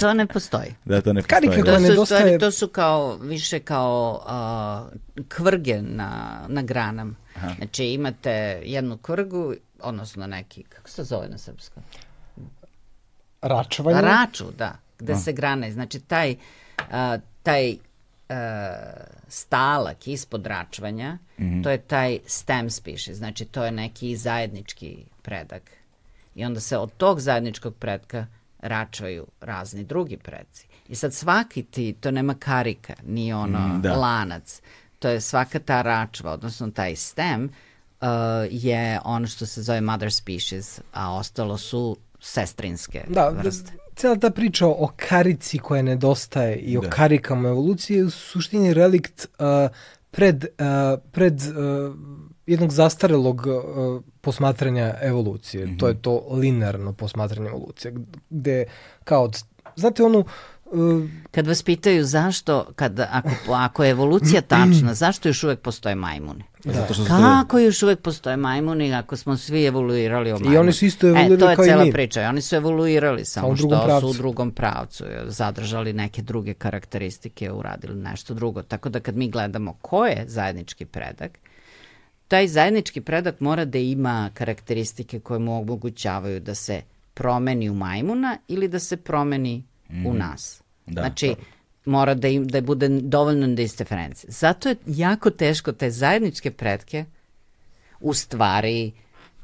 To 0.00 0.14
ne 0.14 0.26
postoji. 0.26 0.74
da 0.84 1.00
to 1.00 1.12
ne 1.12 1.22
Karika 1.22 1.46
postoji. 1.48 1.64
koja 1.64 1.74
To 1.74 1.80
Da. 1.80 1.86
su, 1.86 1.92
nedostaje- 1.92 2.20
stvari, 2.20 2.38
to 2.38 2.50
su 2.50 2.68
kao, 2.68 3.16
više 3.16 3.58
kao 3.58 4.20
uh, 4.86 4.98
kvrge 5.28 5.82
na, 5.82 6.10
na 6.48 6.62
granama. 6.62 7.14
Znači 7.56 7.84
imate 7.86 8.30
jednu 8.64 8.96
kvrgu, 8.98 9.54
odnosno 9.80 10.26
neki, 10.26 10.62
kako 10.62 10.88
se 10.88 11.04
zove 11.04 11.28
na 11.28 11.38
srpskom? 11.38 11.82
račvanje. 13.42 14.00
Raču, 14.00 14.44
da, 14.58 14.78
gde 14.98 15.16
se 15.16 15.32
grane. 15.32 15.72
Znači 15.72 16.00
taj, 16.00 16.36
a, 16.90 17.18
taj 17.42 17.76
a, 18.28 18.82
stalak 19.28 20.08
ispod 20.08 20.46
račvanja, 20.46 21.18
to 21.62 21.70
je 21.70 21.78
taj 21.78 22.18
stem 22.26 22.70
species, 22.70 23.16
znači 23.16 23.44
to 23.44 23.64
je 23.64 23.70
neki 23.70 24.16
zajednički 24.16 25.04
predak. 25.22 25.62
I 26.34 26.44
onda 26.44 26.60
se 26.60 26.78
od 26.78 26.92
tog 26.96 27.20
zajedničkog 27.20 27.74
predka 27.74 28.26
račvaju 28.58 29.26
razni 29.40 29.84
drugi 29.84 30.16
predci. 30.16 30.66
I 30.88 30.94
sad 30.94 31.14
svaki 31.14 31.62
ti, 31.62 31.92
to 32.00 32.10
nema 32.10 32.34
karika, 32.34 32.94
ni 33.06 33.32
ono 33.32 33.58
Mm, 33.58 33.82
da. 33.82 33.94
lanac, 33.96 34.60
to 34.98 35.08
je 35.08 35.20
svaka 35.20 35.58
ta 35.58 35.82
račva, 35.82 36.32
odnosno 36.32 36.70
taj 36.70 36.96
stem, 36.96 37.50
uh, 38.00 38.06
je 38.52 39.00
ono 39.04 39.26
što 39.26 39.46
se 39.46 39.62
zove 39.62 39.80
mother 39.80 40.12
species, 40.12 40.80
a 40.92 41.12
ostalo 41.12 41.58
su 41.58 41.96
sestrinske 42.20 43.04
Da, 43.08 43.28
vrste. 43.28 43.72
cela 43.94 44.16
ta 44.16 44.30
priča 44.30 44.66
o 44.66 44.88
karici 44.98 45.58
koja 45.58 45.82
nedostaje 45.82 46.56
i 46.56 46.78
o 46.78 46.80
Da. 46.80 46.90
karikama 46.90 47.48
evolucije 47.48 47.96
je 47.96 48.04
u 48.04 48.10
suštini 48.10 48.74
relikt 48.74 49.26
uh, 49.38 49.46
pred, 50.10 50.44
uh, 50.44 50.66
pred 51.12 51.34
uh, 51.34 51.96
jednog 52.46 52.70
zastarelog 52.70 53.46
uh, 53.46 53.54
posmatranja 54.20 54.94
evolucije. 55.02 55.76
To 55.78 55.88
je 55.88 56.02
to 56.02 56.26
linearno 56.30 56.92
posmatranje 56.92 57.48
evolucije, 57.48 57.94
gde 58.30 58.64
kao, 59.04 59.22
od- 59.22 59.42
znate 59.76 60.02
onu, 60.02 60.18
uh, 60.18 61.04
Kad 61.30 61.46
vas 61.46 61.62
pitaju 61.62 62.04
zašto, 62.04 62.66
kad, 62.74 63.00
ako, 63.00 63.28
ako 63.52 63.84
je 63.84 63.90
evolucija 63.90 64.40
tačna, 64.42 64.94
zašto 65.04 65.28
još 65.28 65.44
uvek 65.44 65.60
postoje 65.60 65.94
majmuni? 65.94 66.44
Zato 66.66 66.94
što 66.94 67.04
Kako 67.04 67.58
još 67.58 67.82
uvek 67.82 68.00
postoje 68.00 68.36
majmuni 68.36 68.94
ako 68.94 69.16
smo 69.16 69.36
svi 69.36 69.64
evoluirali 69.64 70.30
o 70.30 70.34
majmuni? 70.34 70.56
oni 70.56 70.72
su 70.72 70.84
isto 70.84 71.06
E, 71.06 71.10
evoluirali 71.10 71.38
to 71.38 71.50
je 71.50 71.56
kao 71.56 71.64
i 71.64 71.68
cela 71.68 71.84
mi. 71.84 71.92
priča. 71.92 72.22
I 72.22 72.26
Oni 72.26 72.40
su 72.40 72.56
evoluirali, 72.56 73.24
samo 73.24 73.48
u 73.48 73.56
što 73.56 73.68
pravcu. 73.68 74.00
su 74.00 74.10
u 74.10 74.14
drugom 74.14 74.50
pravcu. 74.50 75.04
Zadržali 75.24 75.92
neke 75.92 76.22
druge 76.22 76.54
karakteristike, 76.54 77.52
uradili 77.52 77.94
nešto 77.96 78.34
drugo. 78.34 78.62
Tako 78.62 78.88
da 78.88 79.00
kad 79.00 79.16
mi 79.16 79.30
gledamo 79.30 79.72
ko 79.74 80.06
je 80.06 80.24
zajednički 80.26 80.84
predak, 80.84 81.38
taj 82.28 82.48
zajednički 82.48 83.00
predak 83.00 83.40
mora 83.40 83.64
da 83.64 83.78
ima 83.78 84.30
karakteristike 84.34 85.20
koje 85.20 85.38
mu 85.40 85.58
omogućavaju 85.58 86.40
da 86.40 86.54
se 86.54 86.82
promeni 87.14 87.70
u 87.70 87.74
majmuna 87.74 88.38
ili 88.48 88.68
da 88.68 88.78
se 88.78 88.96
promeni 88.96 89.64
u 90.06 90.14
nas. 90.14 90.62
Da. 90.86 91.00
znači, 91.00 91.34
mora 91.86 92.14
da, 92.14 92.28
im, 92.28 92.48
da 92.48 92.60
bude 92.60 92.88
dovoljno 92.88 93.54
da 93.54 93.62
iste. 93.62 93.84
Zato 94.28 94.68
je 94.68 94.76
jako 94.86 95.30
teško 95.30 95.72
te 95.72 95.90
zajedničke 95.90 96.50
pretke 96.50 97.04
u 98.00 98.14
stvari 98.14 98.92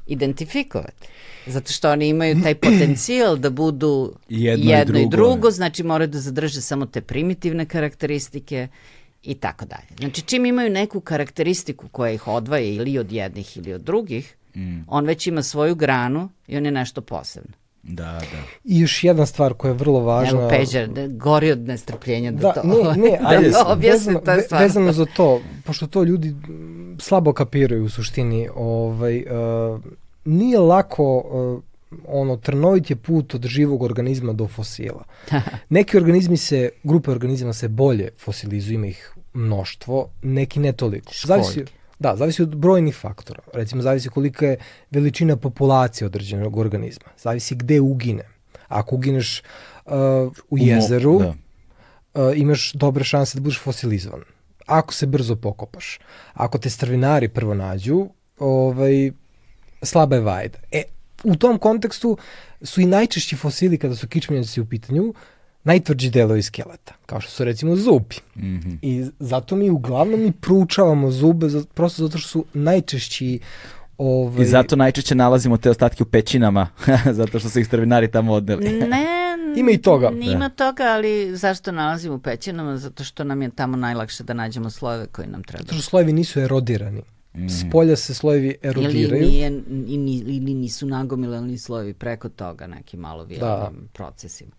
identifikovati. 0.07 1.07
Zato 1.47 1.71
što 1.73 1.91
oni 1.91 2.07
imaju 2.07 2.41
taj 2.43 2.55
potencijal 2.55 3.37
da 3.37 3.49
budu 3.49 4.13
Jedno 4.29 4.65
i 4.65 4.67
jedno 4.67 4.99
i 4.99 5.01
drugo, 5.01 5.15
drugo, 5.15 5.47
ne. 5.47 5.51
znači 5.51 5.83
moraju 5.83 6.07
da 6.07 6.19
zadrže 6.19 6.61
samo 6.61 6.85
te 6.85 7.01
primitivne 7.01 7.65
karakteristike 7.65 8.67
i 9.23 9.35
tako 9.35 9.65
dalje. 9.65 9.87
Znači 9.97 10.21
čim 10.21 10.45
imaju 10.45 10.69
neku 10.69 11.01
karakteristiku 11.01 11.87
koja 11.87 12.11
ih 12.11 12.27
odvaja 12.27 12.65
ili 12.65 12.97
od 12.97 13.11
jednih 13.11 13.57
ili 13.57 13.73
od 13.73 13.81
drugih, 13.81 14.35
Mm. 14.55 14.83
on 14.87 15.05
već 15.05 15.27
ima 15.27 15.43
svoju 15.43 15.75
granu 15.75 16.29
i 16.47 16.57
on 16.57 16.65
je 16.65 16.71
nešto 16.71 17.01
posebno. 17.01 17.51
Da, 17.83 18.03
da. 18.03 18.43
I 18.63 18.79
još 18.79 19.03
jedna 19.03 19.25
stvar 19.25 19.53
koja 19.53 19.69
je 19.69 19.77
vrlo 19.77 19.99
važna. 19.99 20.39
Evo 20.39 20.49
Peđa, 20.49 20.87
da, 20.87 21.07
gori 21.07 21.51
od 21.51 21.59
nestrpljenja 21.59 22.31
da, 22.31 22.37
da 22.37 22.53
to, 22.53 22.67
ne, 22.67 23.09
ne, 23.09 23.19
ali 23.27 23.49
da 23.49 23.65
objasni 23.67 24.13
vezano, 24.13 24.45
to 24.49 24.57
vezano 24.57 24.91
za 24.91 25.05
to, 25.05 25.41
pošto 25.65 25.87
to 25.87 26.03
ljudi 26.03 26.35
slabo 26.99 27.33
kapiraju 27.33 27.85
u 27.85 27.89
suštini, 27.89 28.49
ovaj, 28.55 29.17
uh, 29.17 29.81
nije 30.25 30.59
lako 30.59 31.17
uh, 31.17 31.63
ono 32.07 32.37
trnovit 32.37 32.89
je 32.89 32.95
put 32.95 33.35
od 33.35 33.45
živog 33.45 33.83
organizma 33.83 34.33
do 34.33 34.47
fosila. 34.47 35.03
Neki 35.69 35.97
organizmi 35.97 36.37
se, 36.37 36.69
grupe 36.83 37.11
organizama 37.11 37.53
se 37.53 37.67
bolje 37.67 38.09
fosilizuju, 38.19 38.75
ima 38.75 38.87
ih 38.87 39.13
mnoštvo, 39.33 40.09
neki 40.21 40.59
ne 40.59 40.71
toliko. 40.71 41.11
Zavisi, 41.25 41.65
da, 41.99 42.15
zavisi 42.15 42.41
od 42.41 42.55
brojnih 42.55 42.95
faktora. 42.95 43.41
Recimo, 43.53 43.81
zavisi 43.81 44.09
kolika 44.09 44.45
je 44.45 44.57
veličina 44.91 45.35
populacije 45.37 46.05
određenog 46.05 46.57
organizma. 46.57 47.07
Zavisi 47.17 47.55
gde 47.55 47.79
ugine. 47.81 48.23
Ako 48.67 48.95
ugineš 48.95 49.41
uh, 49.85 49.93
u 50.49 50.57
jezeru, 50.57 51.19
da. 51.19 51.33
uh, 52.27 52.37
imaš 52.37 52.73
dobre 52.73 53.03
šanse 53.03 53.37
da 53.37 53.41
budeš 53.41 53.59
fosilizovan. 53.59 54.21
Ako 54.65 54.93
se 54.93 55.05
brzo 55.05 55.35
pokopaš. 55.35 55.99
Ako 56.33 56.57
te 56.57 56.69
strvinari 56.69 57.27
prvo 57.27 57.53
nađu, 57.53 58.07
ovaj, 58.39 59.11
slaba 59.81 60.15
je 60.15 60.21
vajda. 60.21 60.57
E, 60.71 60.83
u 61.23 61.35
tom 61.35 61.59
kontekstu 61.59 62.17
su 62.61 62.81
i 62.81 62.85
najčešći 62.85 63.35
fosili 63.35 63.77
kada 63.77 63.95
su 63.95 64.07
kičmenjaci 64.07 64.61
u 64.61 64.65
pitanju 64.65 65.13
najtvrđi 65.63 66.09
delovi 66.09 66.41
skeleta, 66.41 66.93
kao 67.05 67.21
što 67.21 67.31
su 67.31 67.43
recimo 67.43 67.75
zubi. 67.75 68.15
Mm 68.35 68.41
-hmm. 68.41 68.77
I 68.81 69.05
zato 69.19 69.55
mi 69.55 69.69
uglavnom 69.69 70.25
i 70.25 70.31
proučavamo 70.31 71.11
zube, 71.11 71.47
prosto 71.73 72.03
zato 72.03 72.17
što 72.17 72.29
su 72.29 72.45
najčešći 72.53 73.39
Ovaj... 73.97 74.43
I 74.43 74.45
zato 74.45 74.75
najčešće 74.75 75.15
nalazimo 75.15 75.57
te 75.57 75.69
ostatke 75.69 76.03
u 76.03 76.05
pećinama, 76.05 76.67
zato 77.19 77.39
što 77.39 77.49
su 77.49 77.59
ih 77.59 77.67
strvinari 77.67 78.11
tamo 78.11 78.33
odneli. 78.33 78.71
ne, 78.71 79.05
ima 79.59 79.71
i 79.71 79.77
toga. 79.77 80.11
Ima 80.21 80.49
da. 80.49 80.49
toga, 80.49 80.83
ali 80.83 81.37
zašto 81.37 81.71
nalazimo 81.71 82.15
u 82.15 82.19
pećinama? 82.19 82.77
Zato 82.77 83.03
što 83.03 83.23
nam 83.23 83.41
je 83.41 83.49
tamo 83.49 83.77
najlakše 83.77 84.23
da 84.23 84.33
nađemo 84.33 84.69
slojeve 84.69 85.07
koji 85.07 85.27
nam 85.27 85.43
treba. 85.43 85.63
Zato 85.63 85.73
što 85.73 85.83
slojevi 85.83 86.13
nisu 86.13 86.39
erodirani. 86.39 87.01
Mm. 87.35 87.49
S 87.49 87.63
polja 87.71 87.95
se 87.95 88.13
slojevi 88.13 88.55
erodiraju. 88.61 89.23
Ili, 89.23 89.31
nije, 89.31 89.61
ili, 89.87 90.35
ili 90.35 90.53
nisu 90.53 90.85
nagomilani 90.85 91.57
slojevi 91.57 91.93
preko 91.93 92.29
toga 92.29 92.67
nekim 92.67 92.99
malo 92.99 93.25
da. 93.25 93.71
procesima. 93.93 94.51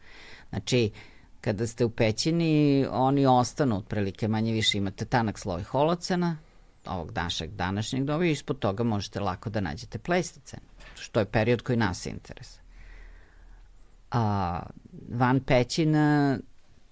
Znači, 0.55 0.91
kada 1.41 1.67
ste 1.67 1.85
u 1.85 1.91
pećini, 1.91 2.87
oni 2.91 3.27
ostanu 3.27 3.77
otprilike 3.77 4.29
manje 4.29 4.53
više 4.53 4.79
imate 4.79 5.05
tanak 5.05 5.39
sloj 5.39 5.63
holocena, 5.63 6.37
ovog 6.87 7.13
našeg 7.15 7.51
današnjeg 7.51 8.05
doba 8.05 8.25
i 8.25 8.31
ispod 8.31 8.59
toga 8.59 8.85
možete 8.85 9.21
lako 9.21 9.51
da 9.51 9.61
nađete 9.61 9.99
pleistocen, 9.99 10.61
što 10.95 11.21
je 11.21 11.27
period 11.27 11.63
koji 11.63 11.77
nas 11.77 12.07
interesuje. 12.07 12.63
A 14.11 14.61
van 15.09 15.41
pećina 15.41 16.39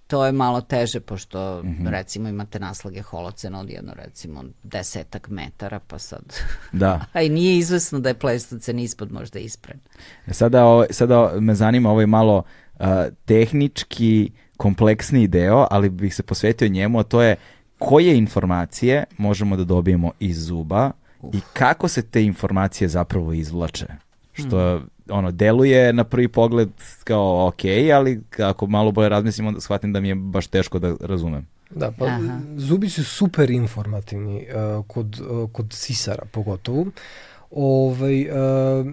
to 0.07 0.27
je 0.27 0.33
malo 0.33 0.61
teže, 0.61 1.01
pošto 1.01 1.63
mm 1.63 1.69
-hmm. 1.69 1.91
recimo 1.91 2.29
imate 2.29 2.61
naslage 2.61 3.03
holocena 3.03 3.61
od 3.61 3.71
jedno 3.71 3.95
recimo 3.95 4.45
desetak 4.63 5.29
metara, 5.29 5.81
pa 5.87 5.99
sad... 5.99 6.23
Da. 6.73 7.05
A 7.13 7.23
i 7.23 7.29
nije 7.29 7.59
izvesno 7.59 8.01
da 8.01 8.09
je 8.09 8.19
plestocen 8.19 8.79
ispod 8.79 9.13
možda 9.13 9.39
ispred. 9.39 9.79
E, 10.27 10.35
sada, 10.35 10.65
ovo, 10.65 10.87
sada 10.91 11.33
me 11.41 11.55
zanima 11.55 11.91
ovaj 11.91 12.07
malo 12.07 12.39
uh, 12.39 12.45
tehnički 13.25 14.31
kompleksni 14.57 15.29
deo, 15.29 15.67
ali 15.71 15.91
bih 15.91 16.15
se 16.15 16.23
posvetio 16.23 16.69
njemu, 16.69 16.99
a 16.99 17.03
to 17.03 17.23
je 17.23 17.37
koje 17.79 18.17
informacije 18.17 19.05
možemo 19.19 19.57
da 19.57 19.65
dobijemo 19.65 20.13
iz 20.21 20.45
zuba 20.47 20.91
Uf. 21.21 21.35
i 21.35 21.41
kako 21.53 21.89
se 21.89 22.03
te 22.03 22.25
informacije 22.25 22.89
zapravo 22.89 23.33
izvlače. 23.33 23.87
Što 24.33 24.77
mm 24.79 24.93
ono, 25.09 25.31
deluje 25.31 25.93
na 25.93 26.05
prvi 26.05 26.29
pogled 26.29 26.71
kao 27.05 27.47
ok, 27.47 27.65
ali 27.95 28.21
ako 28.39 28.67
malo 28.67 28.93
bolje 28.93 29.09
razmislim, 29.09 29.47
onda 29.47 29.61
shvatim 29.61 29.93
da 29.93 30.01
mi 30.01 30.09
je 30.09 30.15
baš 30.15 30.47
teško 30.47 30.79
da 30.79 30.95
razumem. 31.01 31.47
Da, 31.71 31.93
pa 31.99 32.05
Aha. 32.05 32.41
zubi 32.57 32.89
su 32.89 33.05
super 33.05 33.51
informativni 33.51 34.47
uh, 34.47 34.87
kod, 34.87 35.21
uh, 35.21 35.51
kod 35.53 35.73
sisara 35.73 36.25
pogotovo. 36.33 36.87
Ovaj, 37.51 38.31
uh, 38.31 38.87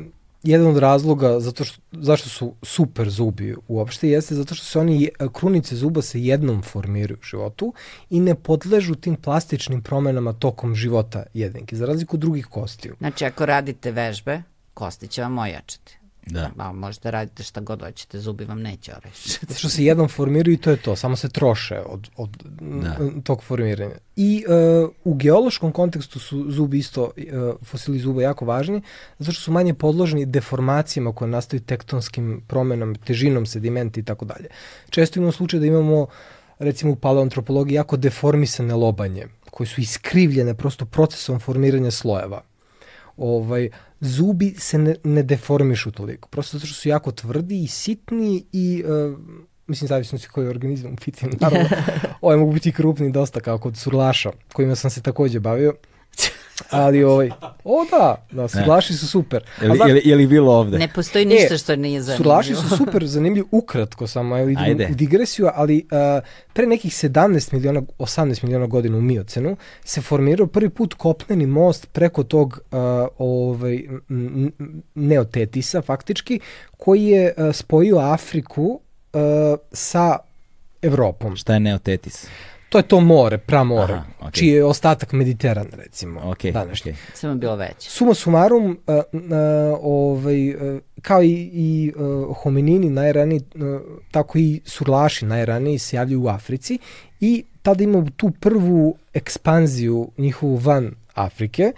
jedan 0.43 0.67
od 0.67 0.77
razloga 0.77 1.39
zato 1.39 1.63
što, 1.63 1.81
zašto 1.91 2.29
su 2.29 2.53
super 2.63 3.09
zubi 3.09 3.55
uopšte 3.67 4.09
jeste 4.09 4.35
zato 4.35 4.55
što 4.55 4.65
se 4.65 4.79
oni, 4.79 5.09
krunice 5.33 5.75
zuba 5.75 6.01
se 6.01 6.23
jednom 6.23 6.61
formiraju 6.61 7.17
u 7.21 7.25
životu 7.25 7.73
i 8.09 8.19
ne 8.19 8.35
podležu 8.35 8.95
tim 8.95 9.15
plastičnim 9.15 9.81
promenama 9.81 10.33
tokom 10.33 10.75
života 10.75 11.23
jedinke, 11.33 11.75
za 11.75 11.85
razliku 11.85 12.15
od 12.15 12.19
drugih 12.19 12.45
kostiju. 12.45 12.95
Znači 12.99 13.25
ako 13.25 13.45
radite 13.45 13.91
vežbe, 13.91 14.41
kosti 14.73 15.07
će 15.07 15.21
vam 15.21 15.37
ojačati. 15.37 15.98
Da. 16.29 16.51
Ma, 16.55 16.71
možete 16.71 17.11
radite 17.11 17.43
šta 17.43 17.61
god 17.61 17.81
hoćete, 17.81 18.19
zubi 18.19 18.45
vam 18.45 18.61
neće 18.61 18.93
orešiti. 18.97 19.37
Zato 19.41 19.59
što 19.59 19.69
se 19.69 19.85
jednom 19.85 20.07
formiraju 20.07 20.53
i 20.53 20.57
to 20.57 20.69
je 20.69 20.77
to, 20.77 20.95
samo 20.95 21.15
se 21.15 21.29
troše 21.29 21.79
od, 21.85 22.09
od 22.17 22.29
da. 22.61 22.97
tog 23.23 23.43
formiranja. 23.43 23.95
I 24.15 24.45
uh, 24.83 24.89
u 25.03 25.13
geološkom 25.15 25.71
kontekstu 25.71 26.19
su 26.19 26.51
zubi 26.51 26.77
isto, 26.77 27.03
uh, 27.03 27.11
fosili 27.65 27.99
zuba 27.99 28.21
jako 28.21 28.45
važni, 28.45 28.81
zato 29.19 29.31
što 29.31 29.41
su 29.41 29.51
manje 29.51 29.73
podloženi 29.73 30.25
deformacijama 30.25 31.13
koje 31.13 31.29
nastaju 31.29 31.59
tektonskim 31.59 32.41
promenom, 32.47 32.95
težinom 32.95 33.45
sedimenta 33.45 33.99
i 33.99 34.03
tako 34.03 34.25
dalje. 34.25 34.47
Često 34.89 35.19
imamo 35.19 35.31
slučaj 35.31 35.59
da 35.59 35.65
imamo 35.65 36.07
recimo 36.59 36.91
u 36.91 36.95
paleoantropologiji 36.95 37.75
jako 37.75 37.97
deformisane 37.97 38.75
lobanje, 38.75 39.27
koje 39.51 39.67
su 39.67 39.81
iskrivljene 39.81 40.53
prosto 40.53 40.85
procesom 40.85 41.39
formiranja 41.39 41.91
slojeva. 41.91 42.41
Ovaj, 43.19 43.69
zubi 43.99 44.55
se 44.57 44.77
ne, 44.77 44.95
ne 45.03 45.23
deformišu 45.23 45.91
toliko. 45.91 46.29
Prosto 46.29 46.57
zato 46.57 46.67
što 46.67 46.75
su 46.75 46.89
jako 46.89 47.11
tvrdi 47.11 47.63
i 47.63 47.67
sitni 47.67 48.45
i 48.51 48.83
uh, 48.85 49.19
mislim 49.67 49.87
zavisno 49.87 50.17
se 50.17 50.27
koji 50.27 50.47
organizam 50.47 50.93
u 50.93 50.95
pitanju. 50.95 51.31
Naravno, 51.39 51.69
mogu 52.39 52.53
biti 52.53 52.71
krupni 52.71 53.11
dosta 53.11 53.39
kao 53.39 53.57
kod 53.57 53.77
surlaša, 53.77 54.31
kojima 54.53 54.75
sam 54.75 54.91
se 54.91 55.01
takođe 55.01 55.39
bavio. 55.39 55.73
Ali 56.69 57.03
ovaj, 57.13 57.29
o 57.63 57.85
da, 57.91 58.25
da, 58.31 58.47
surlaši 58.47 58.93
su 58.93 59.07
super. 59.07 59.43
Je 59.61 59.69
li, 59.69 59.79
je, 59.87 59.93
li, 59.93 60.01
je 60.05 60.15
li 60.15 60.27
bilo 60.27 60.53
ovde? 60.53 60.77
Ne 60.77 60.87
postoji 60.87 61.25
ništa 61.25 61.53
e, 61.53 61.57
što 61.57 61.75
nije 61.75 62.01
zanimljivo. 62.01 62.23
Surlaši 62.23 62.55
su 62.55 62.75
super 62.83 63.07
zanimljivi, 63.07 63.47
ukratko 63.51 64.07
samo, 64.07 64.35
ali 64.35 64.53
idemo 64.53 64.91
u 64.91 64.95
digresiju, 64.95 65.49
ali 65.53 65.85
uh, 65.91 66.23
pre 66.53 66.67
nekih 66.67 66.93
17 66.93 67.53
miliona, 67.53 67.81
18 67.99 68.43
miliona 68.43 68.67
godina 68.67 68.97
u 68.97 69.01
Miocenu 69.01 69.57
se 69.83 70.01
formirao 70.01 70.47
prvi 70.47 70.69
put 70.69 70.93
kopneni 70.93 71.45
most 71.45 71.87
preko 71.91 72.23
tog 72.23 72.59
uh, 72.71 72.79
ovaj, 73.17 73.83
neotetisa 74.95 75.81
faktički, 75.81 76.39
koji 76.77 77.05
je 77.05 77.33
uh, 77.37 77.55
spojio 77.55 77.97
Afriku 77.97 78.81
uh, 79.13 79.19
sa 79.71 80.17
Evropom. 80.81 81.35
Šta 81.35 81.53
je 81.53 81.59
neotetis? 81.59 82.27
To 82.69 82.77
je 82.77 82.83
to 82.83 82.99
more, 82.99 83.37
pramore, 83.37 83.93
Aha, 83.93 84.05
okay. 84.21 84.31
čiji 84.31 84.47
je 84.47 84.65
ostatak 84.65 85.11
Mediteran, 85.11 85.67
recimo, 85.71 86.21
okay, 86.21 86.51
današnji. 86.51 86.91
Okay. 86.91 87.15
Samo 87.15 87.35
bilo 87.35 87.55
veće. 87.55 87.89
Suma 87.89 88.13
sumarum, 88.13 88.79
uh, 88.87 88.95
uh, 88.95 89.21
ovaj, 89.81 90.55
uh, 90.55 90.79
kao 91.01 91.23
i, 91.23 91.49
i 91.53 91.93
uh, 91.95 92.37
hominini 92.37 92.89
najraniji, 92.89 93.41
uh, 93.55 93.81
tako 94.11 94.37
i 94.37 94.61
surlaši 94.65 95.25
najraniji 95.25 95.77
se 95.77 95.95
javljaju 95.95 96.23
u 96.23 96.27
Africi 96.27 96.79
i 97.19 97.43
tada 97.61 97.83
imamo 97.83 98.07
tu 98.17 98.31
prvu 98.39 98.97
ekspanziju 99.13 100.11
njihovu 100.17 100.55
van 100.55 100.95
Afrike 101.13 101.71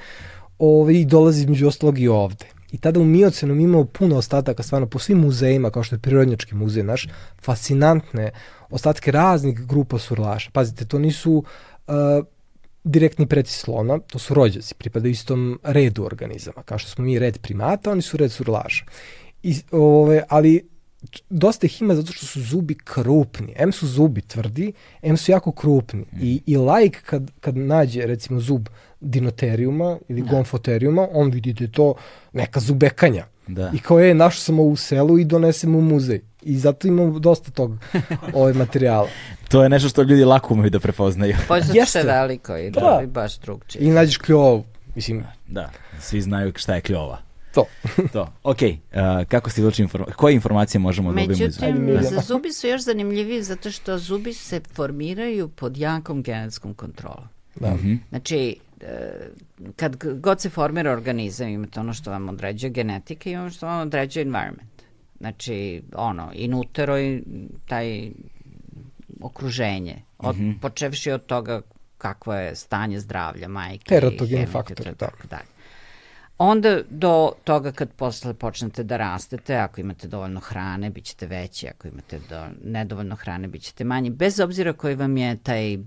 ovaj, 0.60 0.94
i 0.94 1.06
dolazi 1.06 1.42
između 1.42 1.68
ostalog 1.68 2.00
i 2.00 2.08
ovde. 2.08 2.46
I 2.72 2.78
tada 2.78 3.00
u 3.00 3.06
Miocenu 3.06 3.56
imamo 3.56 3.86
puno 3.86 4.18
ostataka, 4.18 4.64
stvarno 4.64 4.88
po 4.88 5.00
svim 5.00 5.18
muzejima, 5.18 5.70
kao 5.70 5.84
što 5.84 5.96
je 5.96 6.00
Prirodnjački 6.00 6.56
muzej 6.56 6.84
naš, 6.84 7.08
fascinantne 7.42 8.32
ostatke 8.70 9.12
raznih 9.12 9.60
grupa 9.66 10.00
surlaša. 10.00 10.50
Pazite, 10.54 10.86
to 10.86 11.00
nisu 11.00 11.34
uh, 11.88 11.94
direktni 12.84 13.28
preci 13.28 13.54
slona, 13.54 14.00
to 14.00 14.20
su 14.20 14.34
rođaci, 14.34 14.76
pripadaju 14.76 15.12
istom 15.12 15.60
redu 15.64 16.06
organizama. 16.06 16.64
Kao 16.64 16.78
što 16.78 16.90
smo 16.90 17.06
mi 17.06 17.20
red 17.20 17.38
primata, 17.38 17.92
oni 17.92 18.02
su 18.02 18.18
red 18.18 18.32
surlaša. 18.32 18.86
I, 19.44 19.56
ove, 19.72 20.24
ali 20.30 20.70
dosta 21.30 21.66
ih 21.66 21.82
ima 21.82 21.96
zato 21.96 22.14
što 22.14 22.26
su 22.26 22.42
zubi 22.42 22.78
krupni. 22.84 23.54
M 23.58 23.72
su 23.72 23.88
zubi 23.88 24.22
tvrdi, 24.22 24.74
M 25.02 25.18
su 25.18 25.32
jako 25.32 25.52
krupni. 25.52 26.06
I, 26.22 26.42
i 26.46 26.58
like 26.58 27.00
kad, 27.06 27.32
kad 27.40 27.58
nađe 27.58 28.06
recimo 28.06 28.40
zub 28.40 28.68
dinoterijuma 29.00 30.00
ili 30.08 30.22
da. 30.22 30.32
gonfoterijuma, 30.32 31.08
on 31.12 31.32
vidi 31.32 31.54
da 31.54 31.64
je 31.64 31.72
to 31.72 31.94
neka 32.34 32.60
zubekanja. 32.60 33.26
Da. 33.48 33.72
I 33.74 33.80
kao 33.80 34.00
je, 34.00 34.14
našao 34.14 34.40
sam 34.40 34.60
u 34.60 34.76
selu 34.76 35.20
i 35.20 35.26
donesem 35.26 35.76
u 35.76 35.82
muzej. 35.82 36.22
I 36.42 36.58
zato 36.58 36.88
imamo 36.88 37.20
dosta 37.20 37.52
tog 37.52 37.78
ovaj 38.34 38.54
materijala. 38.54 39.08
to 39.50 39.64
je 39.64 39.70
nešto 39.70 39.90
što 39.90 40.02
ljudi 40.02 40.26
lako 40.26 40.54
umeju 40.54 40.70
da 40.70 40.80
prepoznaju. 40.80 41.36
Pa 41.48 41.62
što 41.62 42.00
je 42.00 42.06
veliko 42.06 42.58
i 42.58 42.72
da, 42.72 42.80
da 42.80 43.08
baš 43.08 43.40
drugčije. 43.40 43.84
I 43.86 43.90
nađeš 43.90 44.18
kljovu. 44.18 44.64
Mislim, 44.96 45.24
da, 45.48 45.70
svi 46.00 46.22
znaju 46.22 46.54
šta 46.56 46.76
je 46.76 46.82
kljova. 46.82 47.31
To. 47.54 47.66
to. 48.14 48.34
Ok, 48.44 48.58
uh, 48.62 49.28
kako 49.28 49.50
se 49.50 49.62
izvuči 49.62 49.82
informacije? 49.82 50.16
Koje 50.16 50.34
informacije 50.34 50.80
možemo 50.80 51.14
da 51.14 51.22
dobiti? 51.22 51.44
Međutim, 51.44 51.98
za 52.02 52.22
zubi 52.22 52.54
su 52.54 52.68
još 52.68 52.82
zanimljiviji 52.82 53.44
zato 53.44 53.72
što 53.72 53.98
zubi 53.98 54.34
se 54.34 54.62
formiraju 54.74 55.48
pod 55.48 55.78
jakom 55.78 56.24
genetskom 56.24 56.74
kontrolom. 56.74 57.28
Da. 57.56 57.74
Mm 57.74 57.78
-hmm. 57.78 57.98
Znači, 58.10 58.58
e, 58.82 59.12
kad 59.76 59.98
god 60.20 60.42
se 60.42 60.50
formira 60.50 60.92
organizam, 60.92 61.48
imate 61.48 61.80
ono 61.80 61.94
što 61.94 62.12
vam 62.12 62.30
određuje 62.30 62.72
genetika 62.72 63.30
i 63.30 63.36
ono 63.36 63.50
što 63.50 63.66
vam 63.66 63.82
određuje 63.82 64.22
environment. 64.22 64.72
Znači, 65.20 65.84
ono, 65.96 66.32
in 66.34 66.54
utero 66.54 67.00
i 67.00 67.24
taj 67.68 68.12
okruženje. 69.22 70.02
Od, 70.18 70.36
mm 70.36 70.40
-hmm. 70.40 70.60
Počevši 70.60 71.12
od 71.12 71.26
toga 71.26 71.62
kakvo 71.98 72.34
je 72.34 72.56
stanje 72.56 73.00
zdravlja 73.00 73.48
majke. 73.48 73.90
Teratogeni 73.90 74.46
faktor, 74.46 74.86
da. 74.86 74.94
Tako 74.94 75.28
dalje. 75.28 75.51
Onda 76.44 76.82
do 76.90 77.32
toga 77.44 77.72
kad 77.72 77.90
posle 77.90 78.34
počnete 78.34 78.84
da 78.84 78.98
rastete, 78.98 79.56
ako 79.56 79.82
imate 79.82 80.08
dovoljno 80.08 80.40
hrane, 80.40 80.90
bit 80.90 81.06
ćete 81.06 81.26
veći, 81.28 81.68
ako 81.68 81.88
imate 81.88 82.20
do, 82.30 82.46
nedovoljno 82.64 83.16
hrane, 83.16 83.48
bit 83.48 83.62
ćete 83.62 83.84
manji, 83.84 84.10
bez 84.10 84.40
obzira 84.40 84.74
koji 84.74 84.96
vam 84.96 85.18
je 85.18 85.38
taj 85.38 85.78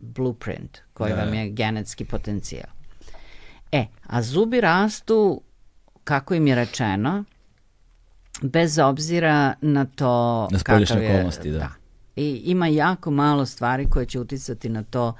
blueprint, 0.00 0.78
koji 0.92 1.12
da. 1.12 1.24
vam 1.24 1.34
je 1.34 1.50
genetski 1.50 2.04
potencijal. 2.04 2.70
E, 3.72 3.86
a 4.06 4.22
zubi 4.22 4.60
rastu, 4.60 5.40
kako 6.04 6.34
im 6.34 6.46
je 6.46 6.54
rečeno, 6.54 7.24
bez 8.42 8.78
obzira 8.78 9.54
na 9.60 9.84
to 9.84 10.48
na 10.50 10.58
kakav 10.58 11.02
je... 11.02 11.10
okolnosti, 11.10 11.50
da. 11.50 11.58
da. 11.58 11.70
I 12.16 12.42
ima 12.44 12.66
jako 12.66 13.10
malo 13.10 13.46
stvari 13.46 13.86
koje 13.90 14.06
će 14.06 14.20
uticati 14.20 14.68
na 14.68 14.82
to 14.82 15.14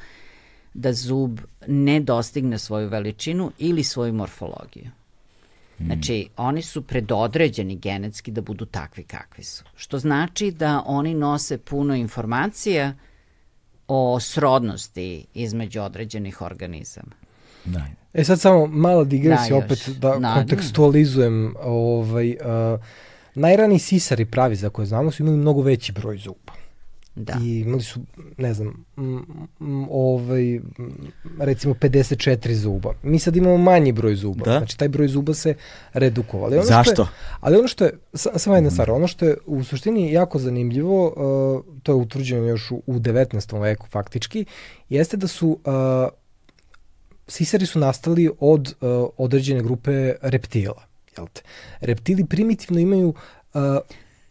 da 0.77 0.93
zub 0.93 1.41
ne 1.66 2.01
dostigne 2.01 2.59
svoju 2.59 2.89
veličinu 2.89 3.53
ili 3.59 3.85
svoju 3.85 4.12
morfologiju. 4.12 4.91
Hmm. 5.77 5.87
Znači, 5.87 6.29
oni 6.37 6.62
su 6.62 6.83
predodređeni 6.83 7.77
genetski 7.77 8.31
da 8.31 8.41
budu 8.41 8.64
takvi 8.64 9.05
kakvi 9.05 9.45
su. 9.45 9.64
Što 9.77 9.99
znači 9.99 10.51
da 10.51 10.83
oni 10.87 11.14
nose 11.14 11.59
puno 11.59 11.95
informacija 11.95 12.95
o 13.89 14.20
srodnosti 14.20 15.27
između 15.35 15.83
određenih 15.83 16.43
organizama. 16.43 17.12
Da. 17.64 17.87
E 18.14 18.24
sad 18.24 18.41
samo 18.41 18.66
mala 18.66 19.05
digresija 19.05 19.59
da, 19.59 19.64
opet 19.64 19.89
da 19.89 20.16
da 20.18 20.35
kontekstualizujem 20.35 21.55
ovaj, 21.62 22.31
uh, 22.31 22.81
najrani 23.35 23.79
sisari 23.79 24.24
pravi 24.24 24.57
za 24.57 24.68
koje 24.68 24.87
znamo 24.87 25.11
su 25.11 25.22
imali 25.22 25.37
mnogo 25.37 25.62
veći 25.62 25.93
broj 25.93 26.16
zuba. 26.16 26.53
Da. 27.17 27.39
I 27.43 27.61
imali 27.61 27.83
su, 27.83 28.01
ne 28.39 28.55
znam, 28.55 28.85
m, 28.97 29.25
m, 29.61 29.87
ovaj, 29.91 30.61
recimo 31.39 31.75
54 31.75 32.53
zuba. 32.53 32.95
Mi 33.03 33.19
sad 33.19 33.37
imamo 33.37 33.57
manji 33.57 33.93
broj 33.93 34.14
zuba. 34.14 34.45
Da? 34.45 34.59
Znači, 34.59 34.79
taj 34.79 34.89
broj 34.89 35.09
zuba 35.09 35.35
se 35.35 35.55
redukovao. 35.93 36.49
Ono 36.49 36.62
Zašto? 36.62 36.93
Što 36.93 37.03
je, 37.03 37.09
ali 37.41 37.57
ono 37.57 37.69
što 37.69 37.85
je, 37.85 37.99
samo 38.14 38.57
jedna 38.57 38.71
stvar, 38.71 38.91
ono 38.91 39.07
što 39.07 39.25
je 39.25 39.37
u 39.47 39.64
suštini 39.64 40.12
jako 40.12 40.39
zanimljivo, 40.39 41.07
uh, 41.07 41.79
to 41.83 41.93
je 41.93 41.97
utvrđeno 41.97 42.47
još 42.47 42.71
u, 42.71 42.83
u 42.87 42.95
19. 42.95 43.62
veku 43.62 43.87
faktički, 43.87 44.45
jeste 44.89 45.17
da 45.17 45.27
su 45.27 45.49
uh, 45.49 46.09
sisari 47.29 47.67
su 47.67 47.79
nastali 47.79 48.31
od 48.41 48.75
uh, 48.81 49.09
određene 49.17 49.62
grupe 49.62 50.14
reptila. 50.23 50.83
Jel 51.17 51.27
te? 51.33 51.43
Reptili 51.81 52.25
primitivno 52.25 52.81
imaju 52.81 53.09
uh, 53.09 53.61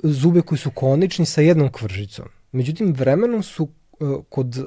zube 0.04 0.42
koji 0.42 0.60
su 0.60 0.72
konični 0.72 1.26
sa 1.26 1.42
jednom 1.42 1.72
kvržicom. 1.72 2.26
Međutim, 2.56 2.94
vremenom 2.94 3.44
su 3.44 3.64
uh, 4.00 4.24
kod 4.30 4.58
uh, 4.58 4.66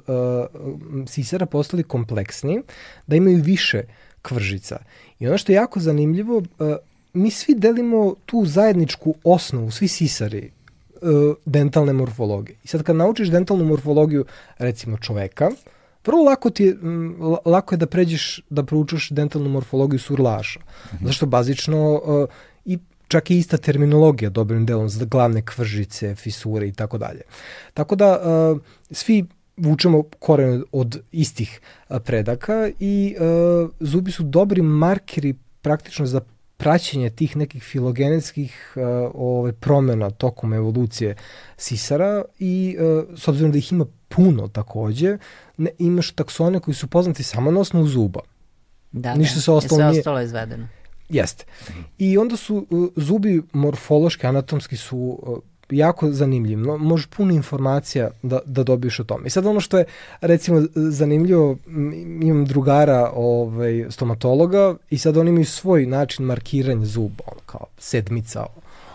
sisara 1.06 1.46
postali 1.46 1.82
kompleksni, 1.82 2.62
da 3.06 3.16
imaju 3.16 3.42
više 3.42 3.82
kvržica. 4.22 4.78
I 5.18 5.28
ono 5.28 5.38
što 5.38 5.52
je 5.52 5.56
jako 5.56 5.80
zanimljivo, 5.80 6.36
uh, 6.36 6.74
mi 7.12 7.30
svi 7.30 7.54
delimo 7.54 8.14
tu 8.26 8.44
zajedničku 8.46 9.14
osnovu, 9.24 9.70
svi 9.70 9.88
sisari, 9.88 10.50
uh, 11.02 11.36
dentalne 11.44 11.92
morfologije. 11.92 12.56
I 12.64 12.68
sad 12.68 12.82
kad 12.82 12.96
naučiš 12.96 13.28
dentalnu 13.28 13.64
morfologiju, 13.64 14.24
recimo 14.58 14.96
čoveka, 14.96 15.50
vrlo 16.06 16.22
lako 16.22 16.50
ti 16.50 16.64
je, 16.64 16.76
lako 17.44 17.74
je 17.74 17.78
da 17.78 17.86
pređeš, 17.86 18.40
da 18.50 18.62
proučaš 18.64 19.10
dentalnu 19.10 19.48
morfologiju 19.48 19.98
surlaša. 19.98 20.60
Mm 20.60 20.96
-hmm. 20.96 21.06
Zašto 21.06 21.26
bazično 21.26 21.92
uh, 21.92 22.28
čak 23.08 23.30
i 23.30 23.38
ista 23.38 23.56
terminologija 23.56 24.30
dobrim 24.30 24.66
delom 24.66 24.88
za 24.88 25.04
glavne 25.04 25.42
kvržice, 25.42 26.14
fisure 26.14 26.68
i 26.68 26.72
tako 26.72 26.98
dalje. 26.98 27.20
Tako 27.74 27.96
da 27.96 28.20
uh, 28.20 28.60
svi 28.90 29.24
vučemo 29.56 30.02
koren 30.18 30.64
od 30.72 31.00
istih 31.12 31.60
uh, 31.88 31.96
predaka 32.04 32.70
i 32.80 33.16
uh, 33.18 33.70
zubi 33.80 34.10
su 34.10 34.22
dobri 34.22 34.62
markeri 34.62 35.34
praktično 35.62 36.06
za 36.06 36.20
praćenje 36.56 37.10
tih 37.10 37.36
nekih 37.36 37.62
filogenetskih 37.62 38.72
uh, 38.76 38.82
ove 39.14 39.52
promena 39.52 40.10
tokom 40.10 40.52
evolucije 40.52 41.16
sisara 41.56 42.24
i 42.38 42.76
uh, 42.80 43.18
s 43.18 43.28
obzirom 43.28 43.52
da 43.52 43.58
ih 43.58 43.72
ima 43.72 43.86
puno 44.08 44.48
takođe, 44.48 45.18
ne, 45.56 45.70
imaš 45.78 46.10
taksone 46.10 46.60
koji 46.60 46.74
su 46.74 46.86
poznati 46.86 47.22
samo 47.22 47.50
na 47.50 47.60
osnovu 47.60 47.86
zuba. 47.86 48.20
Da, 48.92 49.14
Ništa 49.14 49.34
da. 49.34 49.40
se 49.40 49.50
ostalo 49.52 49.90
nije... 49.90 49.98
ostalo 49.98 50.20
izvedeno. 50.20 50.68
Jeste. 51.08 51.44
I 51.98 52.18
onda 52.18 52.36
su 52.36 52.66
uh, 52.70 52.88
zubi 52.96 53.42
morfološki, 53.52 54.26
anatomski 54.26 54.76
su 54.76 55.18
uh, 55.22 55.38
jako 55.70 56.10
zanimljiv. 56.10 56.58
No, 56.58 56.78
možeš 56.78 57.06
puno 57.06 57.34
informacija 57.34 58.10
da, 58.22 58.38
da 58.44 58.62
dobiješ 58.62 59.00
o 59.00 59.04
tome. 59.04 59.26
I 59.26 59.30
sad 59.30 59.46
ono 59.46 59.60
što 59.60 59.78
je 59.78 59.84
recimo 60.20 60.62
zanimljivo, 60.74 61.56
imam 62.22 62.44
drugara 62.44 63.10
ovaj, 63.14 63.86
stomatologa 63.90 64.74
i 64.90 64.98
sad 64.98 65.16
oni 65.16 65.30
imaju 65.30 65.44
svoj 65.44 65.86
način 65.86 66.24
markiranja 66.24 66.86
zuba, 66.86 67.24
ono 67.26 67.40
kao 67.46 67.66
sedmica, 67.78 68.46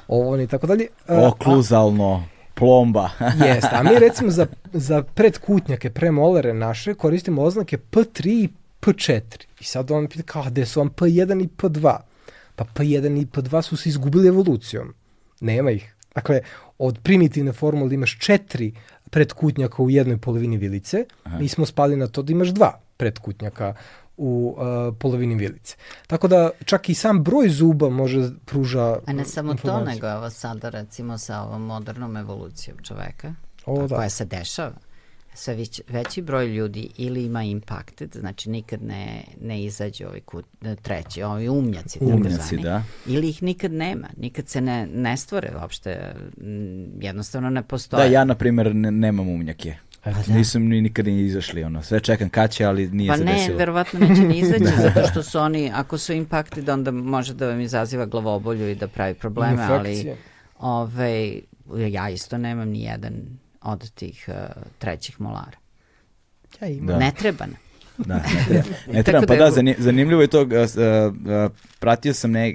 ovo 0.08 0.42
i 0.42 0.48
tako 0.48 0.68
dalje. 0.68 0.88
Okluzalno 1.08 2.24
plomba. 2.54 3.10
Jeste, 3.46 3.70
a 3.72 3.84
mi 3.84 4.00
recimo 4.00 4.32
za, 4.32 4.48
za 4.74 5.04
predkutnjake, 5.04 5.90
premolere 5.90 6.54
naše 6.54 6.94
koristimo 6.94 7.42
oznake 7.42 7.78
P3 7.92 8.28
i 8.28 8.50
P4. 8.86 9.22
I 9.60 9.64
sad 9.64 9.92
on 9.92 10.08
pita 10.08 10.24
kao, 10.24 10.44
gde 10.44 10.66
su 10.66 10.80
vam 10.80 10.90
P1 10.90 11.44
i 11.44 11.48
P2? 11.48 11.98
Pa 12.56 12.66
P1 12.76 13.22
i 13.22 13.26
P2 13.26 13.62
su 13.62 13.78
se 13.78 13.90
izgubili 13.90 14.28
evolucijom. 14.28 14.94
Nema 15.40 15.72
ih. 15.72 15.96
Dakle, 16.16 16.42
od 16.78 17.00
primitivne 17.04 17.54
formule 17.54 17.94
imaš 17.94 18.20
četiri 18.20 18.74
predkutnjaka 19.10 19.84
u 19.84 19.90
jednoj 19.90 20.18
polovini 20.18 20.58
vilice, 20.58 21.06
Aha. 21.24 21.38
mi 21.40 21.48
smo 21.48 21.66
spali 21.66 21.96
na 21.96 22.08
to 22.08 22.22
da 22.22 22.32
imaš 22.32 22.48
dva 22.48 22.80
predkutnjaka 22.98 23.76
u 24.18 24.56
uh, 24.58 24.96
polovini 25.00 25.36
vilice. 25.36 25.76
Tako 26.08 26.28
da 26.28 26.50
čak 26.66 26.90
i 26.90 26.94
sam 26.94 27.24
broj 27.24 27.50
zuba 27.50 27.90
može 27.90 28.30
pruža 28.46 29.00
A 29.06 29.14
ne 29.14 29.26
samo 29.26 29.52
informaciju. 29.52 29.86
to, 29.86 29.92
nego 29.92 30.08
ovo 30.08 30.30
sada 30.30 30.70
recimo 30.70 31.18
sa 31.18 31.42
ovom 31.42 31.62
modernom 31.62 32.18
evolucijom 32.18 32.78
čoveka, 32.84 33.34
o, 33.66 33.88
da. 33.88 33.96
koja 33.96 34.10
se 34.10 34.26
dešava 34.26 34.76
sve 35.34 35.56
već, 35.56 35.82
veći 35.88 36.22
broj 36.22 36.48
ljudi 36.48 36.90
ili 36.98 37.26
ima 37.26 37.44
impacted, 37.44 38.16
znači 38.20 38.50
nikad 38.50 38.84
ne, 38.84 39.24
ne 39.42 39.64
izađe 39.64 40.08
ovi 40.08 40.22
kut, 40.22 40.46
treći, 40.82 41.24
ovi 41.24 41.50
umnjaci, 41.50 42.00
umnjaci 42.02 42.58
da. 42.58 42.84
ili 43.06 43.30
ih 43.30 43.44
nikad 43.44 43.72
nema, 43.72 44.08
nikad 44.18 44.48
se 44.48 44.62
ne, 44.62 44.88
ne 44.94 45.18
stvore 45.18 45.52
uopšte, 45.62 46.16
jednostavno 47.00 47.50
ne 47.50 47.64
postoje. 47.64 48.10
Da, 48.10 48.14
ja 48.14 48.24
na 48.24 48.36
primjer 48.36 48.76
ne, 48.76 48.92
nemam 48.92 49.30
umnjake. 49.30 49.76
Pa 50.04 50.12
da. 50.12 50.34
Nisam 50.34 50.64
ni 50.64 50.82
nikada 50.82 51.12
ni 51.12 51.22
izašli, 51.22 51.64
ono, 51.64 51.84
sve 51.84 52.00
čekam 52.00 52.30
kad 52.30 52.52
će, 52.52 52.66
ali 52.66 52.88
nije 52.88 53.08
pa 53.08 53.18
se 53.18 53.24
ne, 53.24 53.32
desilo. 53.34 53.48
Pa 53.48 53.52
ne, 53.52 53.58
verovatno 53.58 54.00
neće 54.00 54.22
ni 54.22 54.40
izaći, 54.40 54.64
zato 54.94 55.08
što 55.12 55.24
su 55.24 55.40
oni, 55.40 55.72
ako 55.74 55.98
su 55.98 56.14
impacted, 56.14 56.70
onda 56.70 56.92
može 56.92 57.34
da 57.34 57.48
vam 57.48 57.62
izaziva 57.62 58.06
glavobolju 58.06 58.70
i 58.70 58.76
da 58.76 58.88
pravi 58.88 59.14
probleme, 59.14 59.52
Infekcije. 59.54 60.16
ali 60.60 61.44
ove, 61.70 61.90
ja 61.92 62.10
isto 62.10 62.38
nemam 62.38 62.70
ni 62.70 62.82
jedan 62.84 63.14
od 63.64 63.92
tih 63.92 64.26
uh, 64.28 64.64
trećih 64.78 65.22
molara. 65.22 65.58
Ja 66.62 66.68
imam. 66.68 66.88
Da. 66.88 66.98
Ne 66.98 67.12
treba 67.12 67.46
nam. 67.46 67.58
Da, 67.98 68.16
ne 68.16 68.24
treba. 68.48 68.94
Ne 68.94 69.04
treba. 69.04 69.26
pa 69.28 69.36
da, 69.36 69.50
da 69.50 69.74
zanimljivo 69.78 70.22
je 70.22 70.28
to, 70.28 70.42
uh, 70.42 70.48
uh, 70.48 71.52
pratio 71.80 72.14
sam 72.14 72.32
ne, 72.32 72.54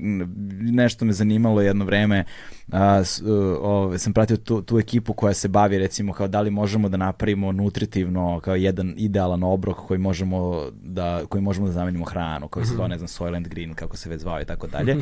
nešto 0.61 1.05
me 1.05 1.13
zanimalo 1.13 1.61
jedno 1.63 1.85
vreme, 1.85 2.25
a, 2.73 3.05
s, 3.05 3.23
o, 3.61 3.99
sam 3.99 4.13
pratio 4.13 4.37
tu, 4.37 4.63
tu 4.63 4.79
ekipu 4.79 5.13
koja 5.13 5.35
se 5.35 5.49
bavi 5.49 5.79
recimo 5.79 6.13
kao 6.13 6.29
da 6.29 6.41
li 6.41 6.51
možemo 6.51 6.89
da 6.89 6.97
napravimo 6.97 7.53
nutritivno 7.53 8.41
kao 8.41 8.55
jedan 8.55 8.95
idealan 8.97 9.43
obrok 9.43 9.77
koji 9.77 9.99
možemo 9.99 10.71
da, 10.83 11.23
koji 11.29 11.43
možemo 11.43 11.67
da 11.67 11.73
zamenimo 11.73 12.05
hranu, 12.05 12.49
koji 12.49 12.67
se 12.67 12.75
zove, 12.75 12.89
ne 12.89 12.99
znam, 12.99 13.09
Soylent 13.09 13.49
Green, 13.49 13.75
kako 13.75 13.97
se 13.97 14.09
već 14.09 14.21
zvao 14.21 14.41
i 14.41 14.45
tako 14.45 14.67
dalje. 14.67 14.97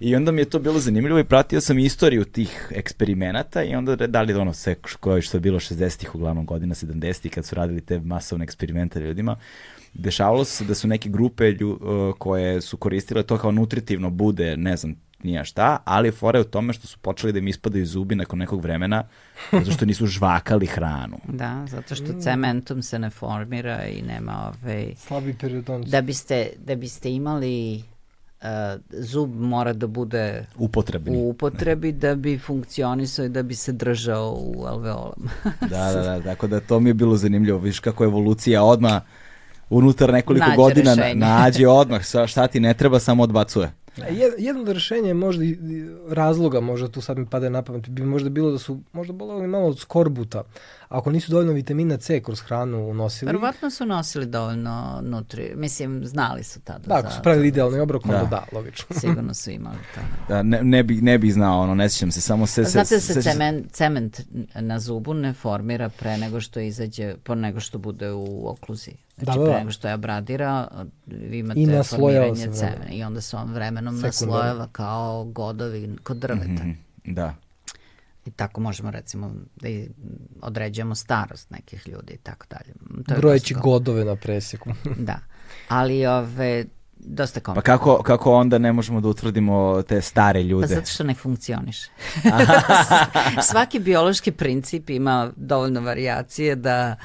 I 0.00 0.16
onda 0.16 0.32
mi 0.32 0.40
je 0.40 0.44
to 0.44 0.58
bilo 0.58 0.78
zanimljivo 0.78 1.18
i 1.18 1.24
pratio 1.24 1.60
sam 1.60 1.78
istoriju 1.78 2.24
tih 2.24 2.72
eksperimenata 2.74 3.62
i 3.62 3.74
onda 3.74 3.96
da 3.96 4.22
li 4.22 4.34
ono 4.34 4.52
sve 4.52 4.74
koje 5.00 5.22
što 5.22 5.36
je 5.36 5.40
bilo 5.40 5.58
60-ih, 5.58 6.14
uglavnom 6.14 6.46
godina 6.46 6.74
70-ih 6.74 7.32
kad 7.32 7.44
su 7.44 7.54
radili 7.54 7.80
te 7.80 8.00
masovne 8.00 8.44
eksperimente 8.44 9.00
ljudima, 9.00 9.36
dešavalo 9.94 10.44
se 10.44 10.64
da 10.64 10.74
su 10.74 10.88
neke 10.88 11.08
grupe 11.08 11.50
lju, 11.50 11.70
uh, 11.70 12.14
koje 12.18 12.60
su 12.60 12.76
koristile 12.76 13.22
to 13.22 13.38
kao 13.38 13.52
nutritivno 13.52 14.10
bude, 14.10 14.56
ne 14.56 14.76
znam, 14.76 14.94
nija 15.22 15.44
šta, 15.44 15.78
ali 15.84 16.10
fora 16.10 16.38
je 16.38 16.40
u 16.40 16.48
tome 16.48 16.72
što 16.72 16.86
su 16.86 16.98
počeli 16.98 17.32
da 17.32 17.38
im 17.38 17.48
ispadaju 17.48 17.86
zubi 17.86 18.14
nakon 18.14 18.38
nekog 18.38 18.62
vremena, 18.62 19.04
zato 19.52 19.70
što 19.70 19.86
nisu 19.86 20.06
žvakali 20.06 20.66
hranu. 20.66 21.18
Da, 21.38 21.66
zato 21.68 21.94
što 21.94 22.12
mm. 22.12 22.20
cementom 22.20 22.82
se 22.82 22.98
ne 22.98 23.10
formira 23.10 23.84
i 23.86 24.02
nema 24.02 24.52
ove... 24.52 24.86
Slabi 24.96 25.34
periodonci. 25.34 25.90
Da 25.90 26.00
biste, 26.00 26.48
da 26.58 26.74
biste 26.74 27.12
imali 27.12 27.82
uh, 28.42 28.46
zub 28.90 29.40
mora 29.40 29.72
da 29.72 29.86
bude 29.86 30.46
upotrebni. 30.56 31.16
u 31.16 31.28
upotrebi 31.28 31.92
da 31.92 32.14
bi 32.14 32.38
funkcionisao 32.38 33.24
i 33.24 33.28
da 33.28 33.42
bi 33.42 33.54
se 33.54 33.72
držao 33.72 34.38
u 34.40 34.64
alveolama. 34.66 35.30
da, 35.60 35.92
da, 35.92 36.02
da, 36.08 36.22
tako 36.22 36.46
da 36.46 36.60
to 36.60 36.80
mi 36.80 36.90
je 36.90 36.94
bilo 36.94 37.16
zanimljivo. 37.16 37.58
Viš 37.58 37.80
kako 37.80 38.04
evolucija 38.04 38.62
odmah 38.62 39.02
unutar 39.70 40.12
nekoliko 40.12 40.46
nađe 40.46 40.56
godina 40.56 40.94
rešenje. 40.94 41.14
nađe 41.14 41.68
odmah 41.68 42.02
šta 42.26 42.46
ti 42.46 42.60
ne 42.60 42.74
treba, 42.74 42.98
samo 42.98 43.22
odbacuje. 43.22 43.70
Jedno 44.38 44.72
rešenje 44.72 45.14
možda 45.14 45.44
i 45.44 45.58
razloga, 46.08 46.60
možda 46.60 46.88
tu 46.88 47.00
sad 47.00 47.18
mi 47.18 47.26
pade 47.26 47.50
na 47.50 47.62
pamet, 47.62 47.88
bi 47.88 48.02
možda 48.02 48.30
bilo 48.30 48.50
da 48.50 48.58
su 48.58 48.80
možda 48.92 49.12
boleli 49.12 49.46
malo 49.46 49.66
od 49.66 49.78
skorbuta, 49.78 50.42
ako 50.88 51.10
nisu 51.10 51.30
dovoljno 51.30 51.52
vitamina 51.52 51.96
C 51.96 52.20
kroz 52.20 52.40
hranu 52.40 52.90
unosili. 52.90 53.28
Verovatno 53.28 53.70
su 53.70 53.86
nosili 53.86 54.26
dovoljno 54.26 55.00
nutri, 55.02 55.52
mislim, 55.56 56.06
znali 56.06 56.44
su 56.44 56.60
tada. 56.60 56.86
Da, 56.86 56.94
ako 56.94 57.10
su 57.10 57.18
pravili 57.22 57.48
idealni 57.48 57.80
obrok, 57.80 58.04
onda 58.04 58.18
da, 58.18 58.26
da 58.30 58.44
logično. 58.52 58.96
Sigurno 59.00 59.34
su 59.34 59.50
imali 59.50 59.78
to. 59.94 60.00
Da, 60.28 60.42
ne, 60.42 60.62
ne, 60.62 60.82
bi, 60.82 60.94
ne 61.00 61.18
bi 61.18 61.30
znao, 61.30 61.60
ono, 61.60 61.74
ne 61.74 61.88
sjećam 61.88 62.10
se, 62.10 62.20
samo 62.20 62.46
se... 62.46 62.64
se 62.64 62.70
Znate 62.70 62.94
da 62.94 63.00
se, 63.00 63.14
se 63.14 63.22
cement, 63.22 63.72
cement 63.72 64.20
na 64.54 64.80
zubu 64.80 65.14
ne 65.14 65.32
formira 65.32 65.88
pre 65.88 66.16
nego 66.16 66.40
što 66.40 66.60
izađe, 66.60 67.14
po 67.24 67.34
nego 67.34 67.60
što 67.60 67.78
bude 67.78 68.12
u 68.12 68.48
okluzi. 68.48 69.07
Znači, 69.22 69.38
da, 69.38 69.44
da, 69.44 69.50
pre 69.50 69.58
nego 69.58 69.70
što 69.70 69.88
je 69.88 69.94
abradira, 69.94 70.68
vi 71.06 71.38
imate 71.38 71.60
I 71.60 71.66
formiranje 71.84 72.52
cemena 72.52 72.90
i 72.90 73.02
onda 73.02 73.20
se 73.20 73.36
on 73.36 73.52
vremenom 73.52 73.94
Sekundar. 73.94 74.38
naslojava 74.38 74.68
kao 74.72 75.24
godovi 75.24 75.96
kod 76.02 76.16
drveta. 76.16 76.64
Mm 76.64 76.78
-hmm. 77.04 77.14
Da. 77.14 77.34
I 78.26 78.30
tako 78.30 78.60
možemo 78.60 78.90
recimo 78.90 79.32
da 79.56 79.68
određujemo 80.42 80.94
starost 80.94 81.50
nekih 81.50 81.88
ljudi 81.88 82.14
i 82.14 82.18
tako 82.18 82.46
dalje. 82.50 82.74
Brojeći 83.20 83.54
godove 83.54 84.04
na 84.04 84.16
preseku. 84.16 84.70
da. 85.08 85.18
Ali 85.68 86.06
ove, 86.06 86.64
dosta 86.98 87.40
komplika. 87.40 87.72
Pa 87.72 87.78
kako, 87.78 88.02
kako 88.02 88.34
onda 88.34 88.58
ne 88.58 88.72
možemo 88.72 89.00
da 89.00 89.08
utvrdimo 89.08 89.82
te 89.82 90.00
stare 90.00 90.42
ljude? 90.42 90.66
Pa 90.66 90.74
zato 90.74 90.86
što 90.86 91.04
ne 91.04 91.14
funkcioniše. 91.14 91.90
Svaki 93.50 93.78
biološki 93.78 94.32
princip 94.32 94.90
ima 94.90 95.30
dovoljno 95.36 95.80
varijacije 95.80 96.56
da 96.56 96.96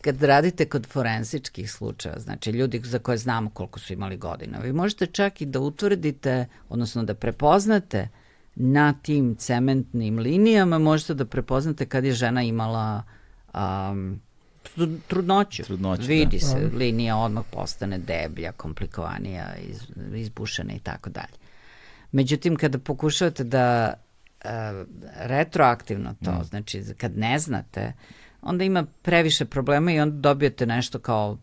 kad 0.00 0.22
radite 0.22 0.68
kod 0.68 0.86
forensičkih 0.86 1.72
slučaja, 1.72 2.18
znači 2.18 2.50
ljudi 2.50 2.80
za 2.84 2.98
koje 2.98 3.18
znamo 3.18 3.50
koliko 3.50 3.78
su 3.78 3.92
imali 3.92 4.16
godina, 4.16 4.58
vi 4.58 4.72
možete 4.72 5.06
čak 5.06 5.40
i 5.40 5.46
da 5.46 5.60
utvrdite, 5.60 6.46
odnosno 6.68 7.02
da 7.02 7.14
prepoznate 7.14 8.08
na 8.54 8.92
tim 8.92 9.36
cementnim 9.36 10.18
linijama, 10.18 10.78
možete 10.78 11.14
da 11.14 11.24
prepoznate 11.24 11.86
kad 11.86 12.04
je 12.04 12.12
žena 12.12 12.42
imala 12.42 13.02
um, 13.54 14.20
trudnoću. 15.08 15.62
trudnoću 15.62 16.02
Vidi 16.02 16.38
da. 16.38 16.46
se, 16.46 16.70
linija 16.74 17.16
odmah 17.16 17.44
postane 17.50 17.98
deblja, 17.98 18.52
komplikovanija, 18.52 19.46
iz, 19.68 19.82
izbušena 20.14 20.72
i 20.72 20.78
tako 20.78 21.10
dalje. 21.10 21.40
Međutim, 22.12 22.56
kada 22.56 22.78
pokušavate 22.78 23.44
da 23.44 23.94
uh, 24.44 24.50
retroaktivno 25.16 26.14
to, 26.24 26.32
mm. 26.32 26.44
znači 26.44 26.82
kad 26.98 27.18
ne 27.18 27.38
znate, 27.38 27.92
onda 28.42 28.64
ima 28.64 28.86
previše 29.02 29.44
problema 29.44 29.92
i 29.92 30.00
onda 30.00 30.16
dobijete 30.16 30.66
nešto 30.66 30.98
kao, 30.98 31.38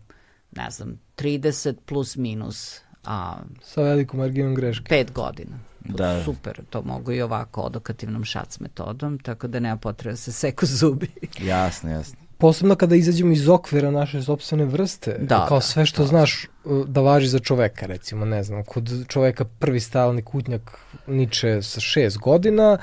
ne 0.51 0.69
znam, 0.69 0.99
30 1.17 1.75
plus 1.85 2.15
minus 2.15 2.81
a, 3.03 3.37
sa 3.61 3.81
velikom 3.81 4.19
marginom 4.19 4.55
greške. 4.55 4.95
5 4.95 5.11
godina. 5.11 5.59
Da. 5.79 6.23
Super, 6.23 6.61
to 6.69 6.81
mogu 6.81 7.11
i 7.11 7.21
ovako 7.21 7.61
odokativnom 7.61 8.23
šac 8.23 8.59
metodom, 8.59 9.19
tako 9.19 9.47
da 9.47 9.59
nema 9.59 9.77
potrebe 9.77 10.13
da 10.13 10.17
se 10.17 10.31
seku 10.31 10.65
zubi. 10.65 11.07
jasno, 11.39 11.91
jasno. 11.91 12.19
Posebno 12.37 12.75
kada 12.75 12.95
izađemo 12.95 13.31
iz 13.31 13.49
okvira 13.49 13.91
naše 13.91 14.21
sobstvene 14.21 14.65
vrste, 14.65 15.17
da, 15.19 15.45
kao 15.47 15.57
da, 15.57 15.61
sve 15.61 15.85
što 15.85 16.01
da. 16.01 16.07
znaš 16.07 16.47
uh, 16.63 16.87
da 16.87 17.01
važi 17.01 17.27
za 17.27 17.39
čoveka, 17.39 17.85
recimo, 17.85 18.25
ne 18.25 18.43
znam, 18.43 18.63
kod 18.63 19.07
čoveka 19.07 19.45
prvi 19.45 19.79
stalni 19.79 20.21
kutnjak 20.21 20.79
niče 21.07 21.61
sa 21.61 21.79
šest 21.79 22.17
godina, 22.17 22.77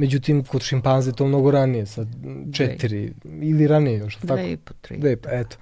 međutim 0.00 0.44
kod 0.44 0.62
šimpanze 0.62 1.12
to 1.12 1.26
mnogo 1.26 1.50
ranije, 1.50 1.86
sa 1.86 2.06
četiri 2.52 3.12
Dve. 3.24 3.46
ili 3.46 3.66
ranije 3.66 3.98
još, 3.98 4.18
Dve 4.18 4.28
tako? 4.28 4.48
I 4.48 4.56
po, 4.56 4.72
tri. 4.80 4.98
Dve, 4.98 5.16
pa, 5.16 5.30
eto. 5.32 5.56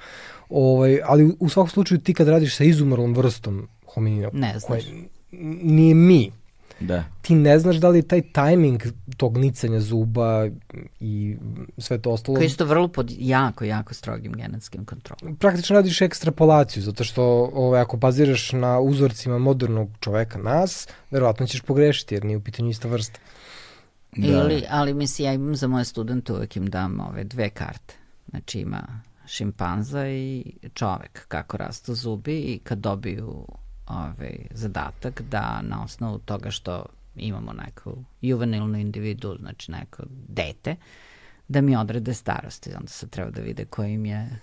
Ovaj, 0.49 1.01
ali 1.05 1.37
u 1.41 1.49
svakom 1.49 1.71
slučaju 1.71 2.01
ti 2.01 2.15
kad 2.15 2.29
radiš 2.29 2.57
sa 2.57 2.65
izumrlom 2.65 3.15
vrstom 3.15 3.69
hominina, 3.95 4.31
ne 4.33 4.59
znaš. 4.59 4.85
Koje 4.85 5.09
nije 5.63 5.95
mi, 5.95 6.31
Da. 6.81 7.05
Ti 7.23 7.35
ne 7.35 7.59
znaš 7.59 7.77
da 7.77 7.89
li 7.89 8.03
taj 8.03 8.23
tajming 8.33 8.83
tog 9.17 9.39
nicanja 9.39 9.81
zuba 9.81 10.49
i 11.01 11.37
sve 11.79 11.99
to 11.99 12.11
ostalo... 12.11 12.37
Koji 12.37 12.47
isto 12.47 12.65
vrlo 12.65 12.89
pod 12.89 13.11
jako, 13.19 13.65
jako 13.65 13.95
strogim 13.95 14.33
genetskim 14.33 14.85
kontrolom. 14.85 15.37
Praktično 15.37 15.77
radiš 15.77 16.01
ekstrapolaciju, 16.01 16.83
zato 16.83 17.05
što 17.05 17.23
ove, 17.23 17.51
ovaj, 17.55 17.81
ako 17.81 17.97
baziraš 17.97 18.53
na 18.53 18.81
uzorcima 18.81 19.39
modernog 19.39 19.89
čoveka, 20.01 20.39
nas, 20.39 20.89
verovatno 21.11 21.47
ćeš 21.47 21.61
pogrešiti 21.61 22.15
jer 22.15 22.25
nije 22.25 22.37
u 22.37 22.41
pitanju 22.41 22.71
ista 22.71 22.89
vrsta. 22.89 23.19
Da. 24.19 24.27
Ili, 24.27 24.65
ali 24.71 24.95
mislim, 24.95 25.27
ja 25.27 25.33
imam 25.33 25.57
za 25.57 25.67
moje 25.67 25.85
studente 25.85 26.33
uvek 26.33 26.57
im 26.57 26.67
dam 26.67 27.01
ove 27.01 27.25
dve 27.25 27.51
karte. 27.51 27.95
Znači 28.31 28.61
ima 28.61 29.01
šimpanza 29.27 30.09
i 30.09 30.53
čovek, 30.75 31.29
kako 31.29 31.57
rastu 31.57 31.95
zubi 31.95 32.39
i 32.39 32.59
kad 32.59 32.79
dobiju 32.79 33.47
ovaj, 33.87 34.37
zadatak 34.51 35.23
da 35.23 35.63
na 35.63 35.85
osnovu 35.85 36.19
toga 36.19 36.51
što 36.51 36.85
imamo 37.17 37.53
neku 37.53 38.05
juvenilnu 38.21 38.79
individu, 38.79 39.37
znači 39.41 39.71
neko 39.71 40.03
dete, 40.29 40.77
da 41.49 41.61
mi 41.61 41.77
odrede 41.77 42.15
starosti. 42.15 42.71
Onda 42.75 42.89
se 42.89 43.09
treba 43.09 43.31
da 43.31 43.41
vide 43.41 43.65
koji 43.65 43.93
im 43.93 44.07
je 44.07 44.41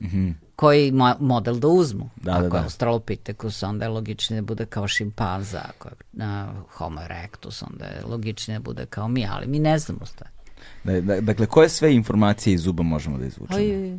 Mm 0.00 0.06
-hmm. 0.06 0.34
koji 0.56 0.92
mo 0.92 1.14
model 1.20 1.54
da 1.54 1.68
uzmu. 1.68 2.10
Da, 2.16 2.32
ako 2.32 2.42
da, 2.42 2.48
da. 2.48 2.56
je 2.56 2.62
Australopithecus, 2.64 3.62
onda 3.62 3.84
je 3.84 3.88
logičnije 3.88 4.40
da 4.40 4.46
bude 4.46 4.66
kao 4.66 4.88
šimpanza, 4.88 5.60
ako 5.68 5.88
je 5.88 5.94
uh, 6.12 6.70
Homo 6.70 7.00
erectus, 7.02 7.62
onda 7.62 7.84
je 7.84 8.02
logičnije 8.04 8.58
da 8.58 8.62
bude 8.62 8.86
kao 8.86 9.08
mi, 9.08 9.26
ali 9.30 9.46
mi 9.46 9.58
ne 9.58 9.78
znamo 9.78 10.06
šta. 10.06 10.24
Da, 10.84 11.00
da, 11.00 11.20
dakle, 11.20 11.46
koje 11.46 11.68
sve 11.68 11.94
informacije 11.94 12.54
iz 12.54 12.60
zuba 12.60 12.82
možemo 12.82 13.18
da 13.18 13.26
izvučemo? 13.26 13.60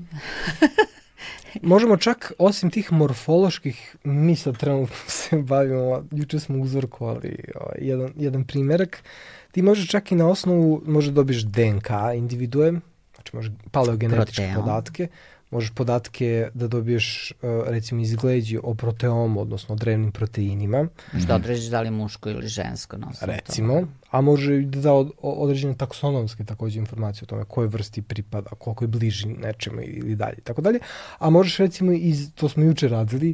Možemo 1.61 1.97
čak, 1.97 2.31
osim 2.37 2.69
tih 2.69 2.91
morfoloških, 2.91 3.95
mi 4.03 4.35
sad 4.35 4.57
trenutno 4.57 4.95
se 5.07 5.37
bavimo, 5.37 6.03
juče 6.11 6.39
smo 6.39 6.59
uzorkovali 6.59 7.43
ovaj, 7.55 7.77
jedan, 7.81 8.13
jedan 8.15 8.43
primerak, 8.43 9.03
ti 9.51 9.61
možeš 9.61 9.87
čak 9.87 10.11
i 10.11 10.15
na 10.15 10.27
osnovu, 10.27 10.81
može 10.85 11.11
dobiješ 11.11 11.43
DNK 11.43 11.89
individue, 12.15 12.71
znači 13.15 13.35
može 13.35 13.51
paleogenetičke 13.71 14.41
Proteom. 14.41 14.65
podatke, 14.65 15.07
možeš 15.51 15.69
podatke 15.69 16.49
da 16.53 16.67
dobiješ 16.67 17.31
uh, 17.31 17.49
recimo 17.67 18.01
iz 18.01 18.15
gleđi 18.15 18.59
o 18.63 18.73
proteomu, 18.73 19.41
odnosno 19.41 19.75
o 19.75 19.77
drevnim 19.77 20.11
proteinima. 20.11 20.87
Što 21.23 21.35
određeš 21.35 21.65
da 21.65 21.81
li 21.81 21.87
je 21.87 21.91
muško 21.91 22.29
ili 22.29 22.47
žensko 22.47 22.97
na 22.97 23.07
Recimo, 23.21 23.73
toga. 23.73 23.87
a 24.11 24.21
može 24.21 24.61
da 24.61 24.81
da 24.81 24.93
od, 24.93 25.11
određene 25.21 25.75
taksonomske 25.77 26.43
takođe 26.43 26.79
informacije 26.79 27.23
o 27.23 27.25
tome 27.25 27.43
koje 27.47 27.67
vrsti 27.67 28.01
pripada, 28.01 28.49
koliko 28.49 28.83
je 28.83 28.87
bliži 28.87 29.27
nečemu 29.27 29.81
ili 29.81 30.15
dalje, 30.15 30.41
tako 30.43 30.61
dalje. 30.61 30.79
A 31.19 31.29
možeš 31.29 31.57
recimo 31.57 31.91
iz, 31.91 32.31
to 32.35 32.49
smo 32.49 32.63
juče 32.63 32.87
radili, 32.87 33.33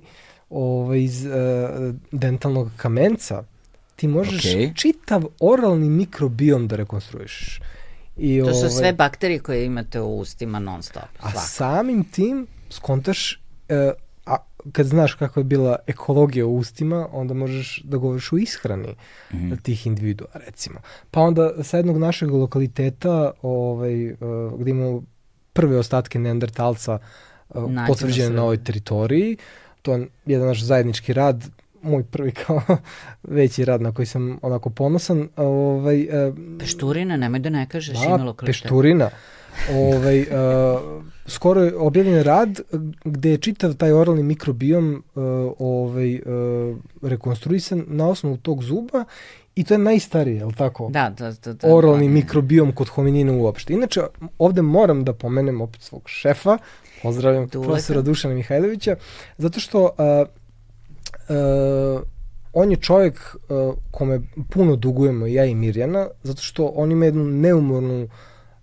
ovaj, 0.49 1.03
iz 1.03 1.25
uh, 1.25 1.31
dentalnog 2.11 2.71
kamenca, 2.77 3.43
ti 3.95 4.07
možeš 4.07 4.43
okay. 4.43 4.75
čitav 4.75 5.23
oralni 5.39 5.89
mikrobiom 5.89 6.67
da 6.67 6.75
rekonstruišeš. 6.75 7.59
I, 8.17 8.39
to 8.39 8.53
su 8.53 8.59
ovaj, 8.59 8.69
sve 8.69 8.93
bakterije 8.93 9.39
koje 9.39 9.65
imate 9.65 10.01
u 10.01 10.19
ustima 10.19 10.59
non 10.59 10.83
stop. 10.83 11.03
A 11.19 11.31
samim 11.31 12.03
tim 12.03 12.47
skontaš, 12.69 13.41
e, 13.69 13.91
a 14.25 14.37
kad 14.71 14.85
znaš 14.85 15.13
kako 15.13 15.39
je 15.39 15.43
bila 15.43 15.75
ekologija 15.87 16.45
u 16.45 16.57
ustima, 16.57 17.07
onda 17.11 17.33
možeš 17.33 17.81
da 17.83 17.97
govoriš 17.97 18.31
u 18.31 18.37
ishrani 18.37 18.95
mm 19.31 19.37
-hmm. 19.37 19.61
tih 19.61 19.87
individua, 19.87 20.27
recimo. 20.33 20.79
Pa 21.11 21.21
onda 21.21 21.63
sa 21.63 21.77
jednog 21.77 21.97
našeg 21.97 22.31
lokaliteta, 22.31 23.31
ovaj, 23.41 24.11
uh, 24.11 24.17
gde 24.59 24.71
imamo 24.71 25.03
prve 25.53 25.77
ostatke 25.77 26.19
neandertalca 26.19 26.97
uh, 27.49 27.63
potvrđene 27.87 28.29
na 28.29 28.43
ovoj 28.43 28.63
teritoriji, 28.63 29.37
to 29.81 29.93
je 29.93 30.07
jedan 30.25 30.47
naš 30.47 30.63
zajednički 30.63 31.13
rad, 31.13 31.43
moj 31.85 32.03
prvi 32.03 32.31
kao 32.31 32.61
veći 33.37 33.65
rad 33.65 33.81
na 33.81 33.91
koji 33.91 34.05
sam 34.05 34.39
onako 34.41 34.69
ponosan. 34.69 35.27
Ovaj, 35.35 36.01
uh, 36.01 36.35
pešturina, 36.59 37.17
nemoj 37.17 37.39
da 37.39 37.49
ne 37.49 37.69
kažeš 37.69 37.97
da, 37.97 38.05
imalo 38.05 38.33
kvalitet. 38.33 38.45
Pešturina. 38.45 39.09
Ovaj, 39.73 40.21
uh, 40.21 40.27
skoro 41.25 41.61
je 41.61 41.75
objavljen 41.75 42.23
rad 42.23 42.59
gde 43.05 43.31
je 43.31 43.37
čitav 43.37 43.73
taj 43.73 43.91
oralni 43.91 44.23
mikrobiom 44.23 45.03
uh, 45.15 45.23
ovaj, 45.59 46.15
uh, 46.15 46.77
rekonstruisan 47.01 47.83
na 47.87 48.07
osnovu 48.07 48.37
tog 48.37 48.63
zuba 48.63 49.05
I 49.55 49.63
to 49.63 49.73
je 49.73 49.77
najstariji, 49.77 50.35
je 50.35 50.45
li 50.45 50.53
tako? 50.53 50.89
Da, 50.89 51.13
da, 51.17 51.31
da. 51.31 51.53
da 51.53 51.75
Oralni 51.75 52.07
da, 52.07 52.13
mikrobiom 52.13 52.71
kod 52.71 52.87
hominina 52.87 53.33
uopšte. 53.33 53.73
Inače, 53.73 54.01
ovde 54.37 54.61
moram 54.61 55.03
da 55.03 55.13
pomenem 55.13 55.61
opet 55.61 55.81
svog 55.81 56.01
šefa, 56.05 56.57
pozdravljam 57.03 57.47
Duleta. 57.47 57.67
profesora 57.67 58.01
Dušana 58.01 58.33
Mihajlovića, 58.33 58.95
zato 59.37 59.59
što 59.59 59.83
uh, 59.83 59.89
uh, 61.29 62.01
on 62.53 62.71
je 62.71 62.77
čovjek 62.77 63.35
uh, 63.35 63.75
kome 63.91 64.21
puno 64.49 64.75
dugujemo 64.75 65.27
ja 65.27 65.45
i 65.45 65.55
Mirjana, 65.55 66.07
zato 66.23 66.41
što 66.41 66.65
on 66.65 66.91
ima 66.91 67.05
jednu 67.05 67.23
neumornu 67.23 68.07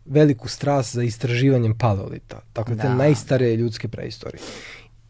veliku 0.05 0.49
strast 0.49 0.95
za 0.95 1.03
istraživanjem 1.03 1.79
paleolita. 1.79 2.41
Dakle, 2.55 2.75
da. 2.75 2.83
te 2.83 2.89
najstarije 2.89 3.57
ljudske 3.57 3.89
preistorije. 3.89 4.41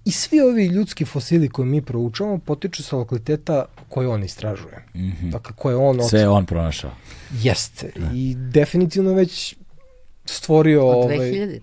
I 0.05 0.11
svi 0.11 0.41
ovi 0.41 0.67
ljudski 0.67 1.05
fosili 1.05 1.49
koje 1.49 1.67
mi 1.67 1.83
proučavamo 1.83 2.39
potiču 2.39 2.83
sa 2.83 2.97
lokaliteta 2.97 3.65
koje 3.89 4.09
on 4.09 4.25
istražuje. 4.25 4.85
Mm 4.95 5.01
-hmm. 5.01 5.31
Dakle, 5.31 5.57
koje 5.57 5.77
on... 5.77 6.03
Sve 6.09 6.21
je 6.21 6.29
on 6.29 6.47
pronašao. 6.47 6.91
Jeste. 7.43 7.93
Da. 7.97 8.11
I 8.15 8.35
definitivno 8.35 9.13
već 9.13 9.57
stvorio... 10.25 10.87
Od 10.87 11.11
2000? 11.11 11.17
Ovaj, 11.17 11.61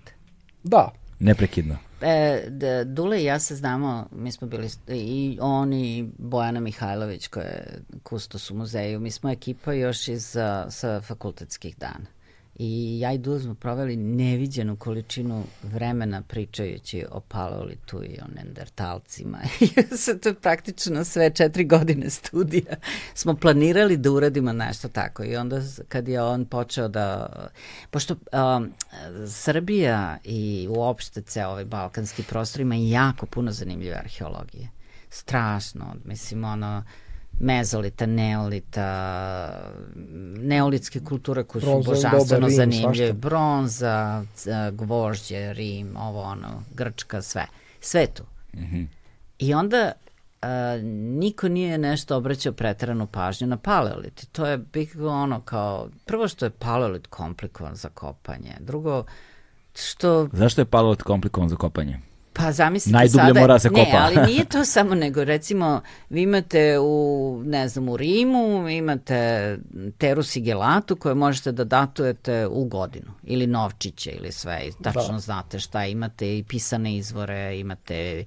da. 0.62 0.90
Neprekidno. 1.18 1.76
E, 2.00 2.44
da, 2.48 2.84
Dule 2.84 3.20
i 3.20 3.24
ja 3.24 3.38
se 3.38 3.56
znamo, 3.56 4.06
mi 4.12 4.32
smo 4.32 4.46
bili 4.46 4.68
i 4.88 5.38
on 5.40 5.72
i 5.72 6.08
Bojana 6.18 6.60
Mihajlović 6.60 7.26
koja 7.26 7.44
je 7.44 7.82
kustos 8.02 8.50
u 8.50 8.54
muzeju, 8.54 9.00
mi 9.00 9.10
smo 9.10 9.30
ekipa 9.30 9.72
još 9.72 10.08
iz 10.08 10.36
sa 10.70 11.00
fakultetskih 11.00 11.76
dana. 11.78 12.19
I 12.62 12.98
ja 13.00 13.12
i 13.12 13.18
Dula 13.18 13.40
smo 13.40 13.54
proveli 13.54 13.96
neviđenu 13.96 14.76
količinu 14.76 15.44
vremena 15.62 16.22
pričajući 16.22 17.04
o 17.10 17.20
paleolitu 17.20 18.04
i 18.04 18.18
o 18.22 18.26
nendertalcima. 18.36 19.38
I 19.60 19.68
to 20.22 20.28
je 20.28 20.34
praktično 20.34 21.04
sve 21.04 21.30
četiri 21.30 21.64
godine 21.64 22.10
studija. 22.10 22.76
Smo 23.14 23.34
planirali 23.34 23.96
da 23.96 24.10
uradimo 24.10 24.52
nešto 24.52 24.88
tako. 24.88 25.24
I 25.24 25.36
onda 25.36 25.60
kad 25.88 26.08
je 26.08 26.22
on 26.22 26.44
počeo 26.44 26.88
da... 26.88 27.28
Pošto 27.90 28.14
um, 28.14 28.72
Srbija 29.28 30.18
i 30.24 30.68
uopšte 30.70 31.22
ceo 31.22 31.48
ovaj 31.48 31.64
balkanski 31.64 32.22
prostor 32.22 32.60
ima 32.60 32.74
jako 32.74 33.26
puno 33.26 33.52
zanimljive 33.52 33.96
arheologije. 33.96 34.68
Strašno. 35.10 35.96
Mislim, 36.04 36.44
ono 36.44 36.84
mezolita, 37.40 38.06
neolita, 38.06 38.86
neolitske 40.36 41.00
kulture 41.00 41.44
koje 41.44 41.62
su 41.62 41.82
božanstveno 41.86 42.50
zanimljive, 42.50 43.12
bronza, 43.12 44.24
gvožđe, 44.72 45.52
Rim, 45.52 45.96
ovo 45.96 46.22
ono, 46.22 46.62
Grčka, 46.74 47.22
sve. 47.22 47.46
Sve 47.80 48.06
tu. 48.06 48.22
Mm 48.54 48.60
-hmm. 48.60 48.86
I 49.38 49.54
onda 49.54 49.92
a, 50.42 50.78
niko 51.18 51.48
nije 51.48 51.78
nešto 51.78 52.16
obraćao 52.16 52.52
pretranu 52.52 53.06
pažnju 53.06 53.46
na 53.46 53.56
paleolit. 53.56 54.26
To 54.32 54.46
je 54.46 54.58
bilo 54.58 55.12
ono 55.12 55.40
kao, 55.40 55.88
prvo 56.06 56.28
što 56.28 56.44
je 56.44 56.50
paleolit 56.50 57.06
komplikovan 57.06 57.74
za 57.74 57.88
kopanje, 57.88 58.56
drugo 58.60 59.04
što... 59.74 60.28
Zašto 60.32 60.60
je 60.60 60.64
paleolit 60.64 61.02
komplikovan 61.02 61.48
za 61.48 61.56
kopanje? 61.56 62.00
Pa 62.32 62.52
zamislite 62.52 62.96
Najdublje 62.96 63.26
sada, 63.26 63.40
mora 63.40 63.54
da 63.54 63.58
se 63.58 63.68
kopa. 63.68 63.80
Ne, 63.80 63.98
ali 63.98 64.16
nije 64.32 64.44
to 64.44 64.64
samo 64.64 64.94
nego 64.94 65.24
recimo 65.24 65.80
vi 66.10 66.22
imate 66.22 66.78
u, 66.78 67.42
ne 67.44 67.68
znam, 67.68 67.88
u 67.88 67.96
Rimu, 67.96 68.68
imate 68.68 69.58
Teru 69.98 70.22
Sigelatu 70.22 70.96
koje 70.96 71.14
možete 71.14 71.52
da 71.52 71.64
datujete 71.64 72.46
u 72.46 72.64
godinu 72.64 73.12
ili 73.22 73.46
novčiće 73.46 74.10
ili 74.10 74.32
sve 74.32 74.62
i 74.68 74.82
tačno 74.82 75.12
da. 75.12 75.18
znate 75.18 75.58
šta 75.58 75.86
imate 75.86 76.38
i 76.38 76.42
pisane 76.42 76.96
izvore, 76.96 77.58
imate 77.58 78.24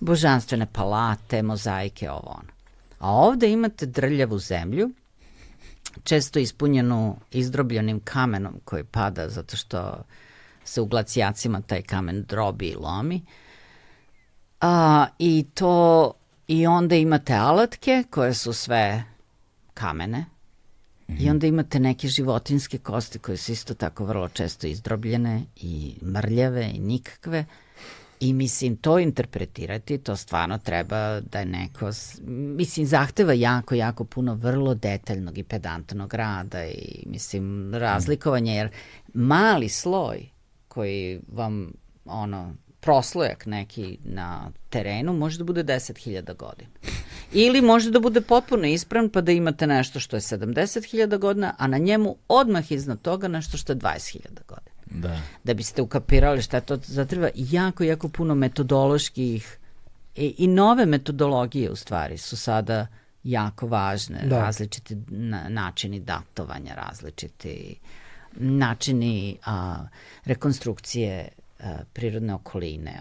božanstvene 0.00 0.66
palate, 0.72 1.42
mozaike, 1.42 2.10
ovo 2.10 2.28
ono. 2.28 2.52
A 2.98 3.10
ovde 3.10 3.50
imate 3.50 3.86
drljavu 3.86 4.38
zemlju, 4.38 4.90
često 6.04 6.38
ispunjenu 6.38 7.16
izdrobljenim 7.32 8.00
kamenom 8.00 8.60
koji 8.64 8.84
pada 8.84 9.28
zato 9.28 9.56
što 9.56 10.02
se 10.66 10.80
u 10.80 10.86
glacijacima 10.86 11.60
taj 11.60 11.82
kamen 11.82 12.24
drobi 12.28 12.66
i 12.66 12.74
lomi. 12.74 13.22
A, 14.60 15.06
I 15.18 15.46
to 15.54 16.12
i 16.48 16.66
onda 16.66 16.96
imate 16.96 17.34
alatke 17.34 18.04
koje 18.10 18.34
su 18.34 18.52
sve 18.52 19.04
kamene 19.74 20.18
mm 20.18 21.12
-hmm. 21.12 21.26
i 21.26 21.30
onda 21.30 21.46
imate 21.46 21.80
neke 21.80 22.08
životinske 22.08 22.78
kosti 22.78 23.18
koje 23.18 23.36
su 23.36 23.52
isto 23.52 23.74
tako 23.74 24.04
vrlo 24.04 24.28
često 24.28 24.66
izdrobljene 24.66 25.42
i 25.56 25.94
mrljave 26.02 26.70
i 26.74 26.78
nikakve 26.78 27.44
i 28.20 28.32
mislim 28.32 28.76
to 28.76 28.98
interpretirati 28.98 29.98
to 29.98 30.16
stvarno 30.16 30.58
treba 30.58 31.20
da 31.20 31.38
je 31.38 31.46
neko 31.46 31.90
mislim 32.56 32.86
zahteva 32.86 33.32
jako 33.32 33.74
jako 33.74 34.04
puno 34.04 34.34
vrlo 34.34 34.74
detaljnog 34.74 35.38
i 35.38 35.42
pedantnog 35.42 36.14
rada 36.14 36.64
i 36.64 37.04
mislim 37.06 37.74
razlikovanje 37.74 38.54
jer 38.54 38.68
mali 39.14 39.68
sloj 39.68 40.35
koji 40.76 41.20
vam 41.32 41.72
ono 42.04 42.54
proslojak 42.80 43.46
neki 43.46 43.98
na 44.04 44.50
terenu 44.70 45.12
može 45.12 45.38
da 45.38 45.44
bude 45.44 45.64
10.000 45.64 46.36
godina. 46.36 46.70
Ili 47.32 47.62
može 47.62 47.90
da 47.90 48.00
bude 48.00 48.20
potpuno 48.20 48.66
ispravan 48.66 49.08
pa 49.10 49.20
da 49.20 49.32
imate 49.32 49.66
nešto 49.66 50.00
što 50.00 50.16
je 50.16 50.20
70.000 50.20 51.18
godina, 51.18 51.54
a 51.58 51.66
na 51.66 51.78
njemu 51.78 52.16
odmah 52.28 52.72
iznad 52.72 53.00
toga 53.02 53.28
nešto 53.28 53.56
što 53.56 53.72
je 53.72 53.76
20.000 53.76 54.18
godina. 54.48 54.76
Da. 54.86 55.20
Da 55.44 55.54
biste 55.54 55.82
ukapirali 55.82 56.42
šta 56.42 56.60
to 56.60 56.76
zatreba 56.82 57.28
jako, 57.34 57.84
jako 57.84 58.08
puno 58.08 58.34
metodoloških 58.34 59.58
i, 60.16 60.34
i 60.38 60.46
nove 60.46 60.86
metodologije 60.86 61.70
u 61.70 61.76
stvari 61.76 62.18
su 62.18 62.36
sada 62.36 62.86
jako 63.24 63.66
važne. 63.66 64.26
Da. 64.26 64.38
Različiti 64.38 64.96
na, 65.08 65.48
načini 65.48 66.00
datovanja, 66.00 66.74
različiti 66.74 67.78
načini 68.38 69.38
a, 69.44 69.86
rekonstrukcije 70.24 71.28
a, 71.60 71.76
prirodne 71.92 72.34
okoline, 72.34 73.00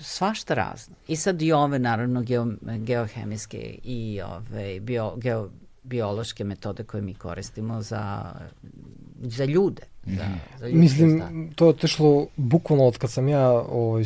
svašta 0.00 0.54
razno. 0.54 0.94
I 1.08 1.16
sad 1.16 1.42
i 1.42 1.52
ove, 1.52 1.78
naravno, 1.78 2.22
geo, 2.22 2.46
geohemijske 2.62 3.78
i 3.84 4.20
ove, 4.22 4.80
bio, 4.80 5.16
geo, 5.16 5.48
biološke 5.82 6.44
metode 6.44 6.84
koje 6.84 7.02
mi 7.02 7.14
koristimo 7.14 7.82
za, 7.82 8.32
za 9.20 9.44
ljude. 9.44 9.82
Za, 10.06 10.24
za 10.58 10.66
ljude 10.66 10.78
Mislim, 10.78 11.22
to 11.54 11.64
je 11.64 11.68
otišlo 11.68 12.26
bukvalno 12.36 12.84
od 12.84 12.98
kad 12.98 13.10
sam 13.10 13.28
ja 13.28 13.50
ovaj, 13.50 14.04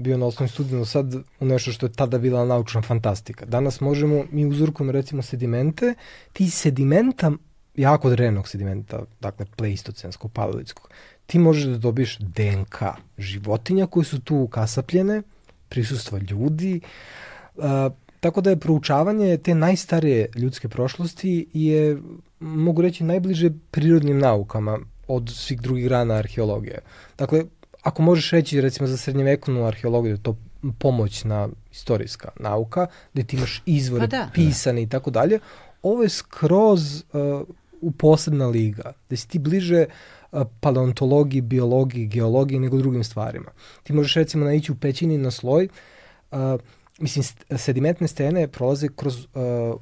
bio 0.00 0.18
na 0.18 0.26
osnovnom 0.26 0.48
studiju 0.48 0.84
sad 0.84 1.14
u 1.40 1.46
nešto 1.46 1.72
što 1.72 1.86
je 1.86 1.92
tada 1.92 2.18
bila 2.18 2.44
naučna 2.44 2.82
fantastika. 2.82 3.46
Danas 3.46 3.80
možemo, 3.80 4.24
mi 4.30 4.46
uzorkujemo 4.46 4.92
recimo 4.92 5.22
sedimente, 5.22 5.94
ti 6.32 6.50
sedimenta 6.50 7.32
jako 7.78 8.10
drenog 8.10 8.48
sedimenta, 8.48 9.02
dakle 9.20 9.46
pleistocenskog, 9.56 10.32
paleolitskog, 10.32 10.90
ti 11.26 11.38
možeš 11.38 11.64
da 11.64 11.78
dobiješ 11.78 12.18
DNK 12.18 12.82
životinja 13.18 13.86
koje 13.86 14.04
su 14.04 14.20
tu 14.20 14.36
ukasapljene, 14.36 15.22
prisustva 15.68 16.18
ljudi, 16.18 16.80
uh, 17.56 17.64
tako 18.20 18.40
da 18.40 18.50
je 18.50 18.60
proučavanje 18.60 19.36
te 19.36 19.54
najstarije 19.54 20.28
ljudske 20.34 20.68
prošlosti 20.68 21.46
je, 21.52 21.98
mogu 22.40 22.82
reći, 22.82 23.04
najbliže 23.04 23.50
prirodnim 23.70 24.18
naukama 24.18 24.78
od 25.08 25.30
svih 25.34 25.60
drugih 25.60 25.84
grana 25.84 26.14
arheologije. 26.14 26.78
Dakle, 27.18 27.44
ako 27.82 28.02
možeš 28.02 28.30
reći 28.30 28.60
recimo 28.60 28.86
za 28.86 28.96
srednjevekovnu 28.96 29.66
arheologiju 29.66 30.16
da 30.16 30.22
to 30.22 30.36
pomoćna 30.78 31.48
istorijska 31.72 32.28
nauka, 32.40 32.86
gde 33.12 33.24
ti 33.24 33.36
imaš 33.36 33.62
izvore 33.66 34.00
pa 34.00 34.06
da. 34.06 34.30
pisane 34.34 34.82
i 34.82 34.88
tako 34.88 35.10
dalje, 35.10 35.38
ovo 35.82 36.02
je 36.02 36.08
skroz 36.08 37.04
uh, 37.12 37.42
u 37.80 37.90
posebna 37.90 38.46
liga, 38.46 38.92
da 39.10 39.16
si 39.16 39.28
ti 39.28 39.38
bliže 39.38 39.86
paleontologiji, 40.60 41.40
biologiji, 41.40 42.06
geologiji 42.06 42.58
nego 42.58 42.78
drugim 42.78 43.04
stvarima. 43.04 43.50
Ti 43.82 43.92
možeš 43.92 44.14
recimo 44.14 44.44
naići 44.44 44.72
u 44.72 44.74
pećini 44.74 45.18
na 45.18 45.30
sloj, 45.30 45.68
uh, 46.30 46.38
mislim, 46.98 47.24
sedimentne 47.56 48.08
stene 48.08 48.48
prolaze 48.48 48.88
kroz, 48.96 49.18
uh, 49.18 49.30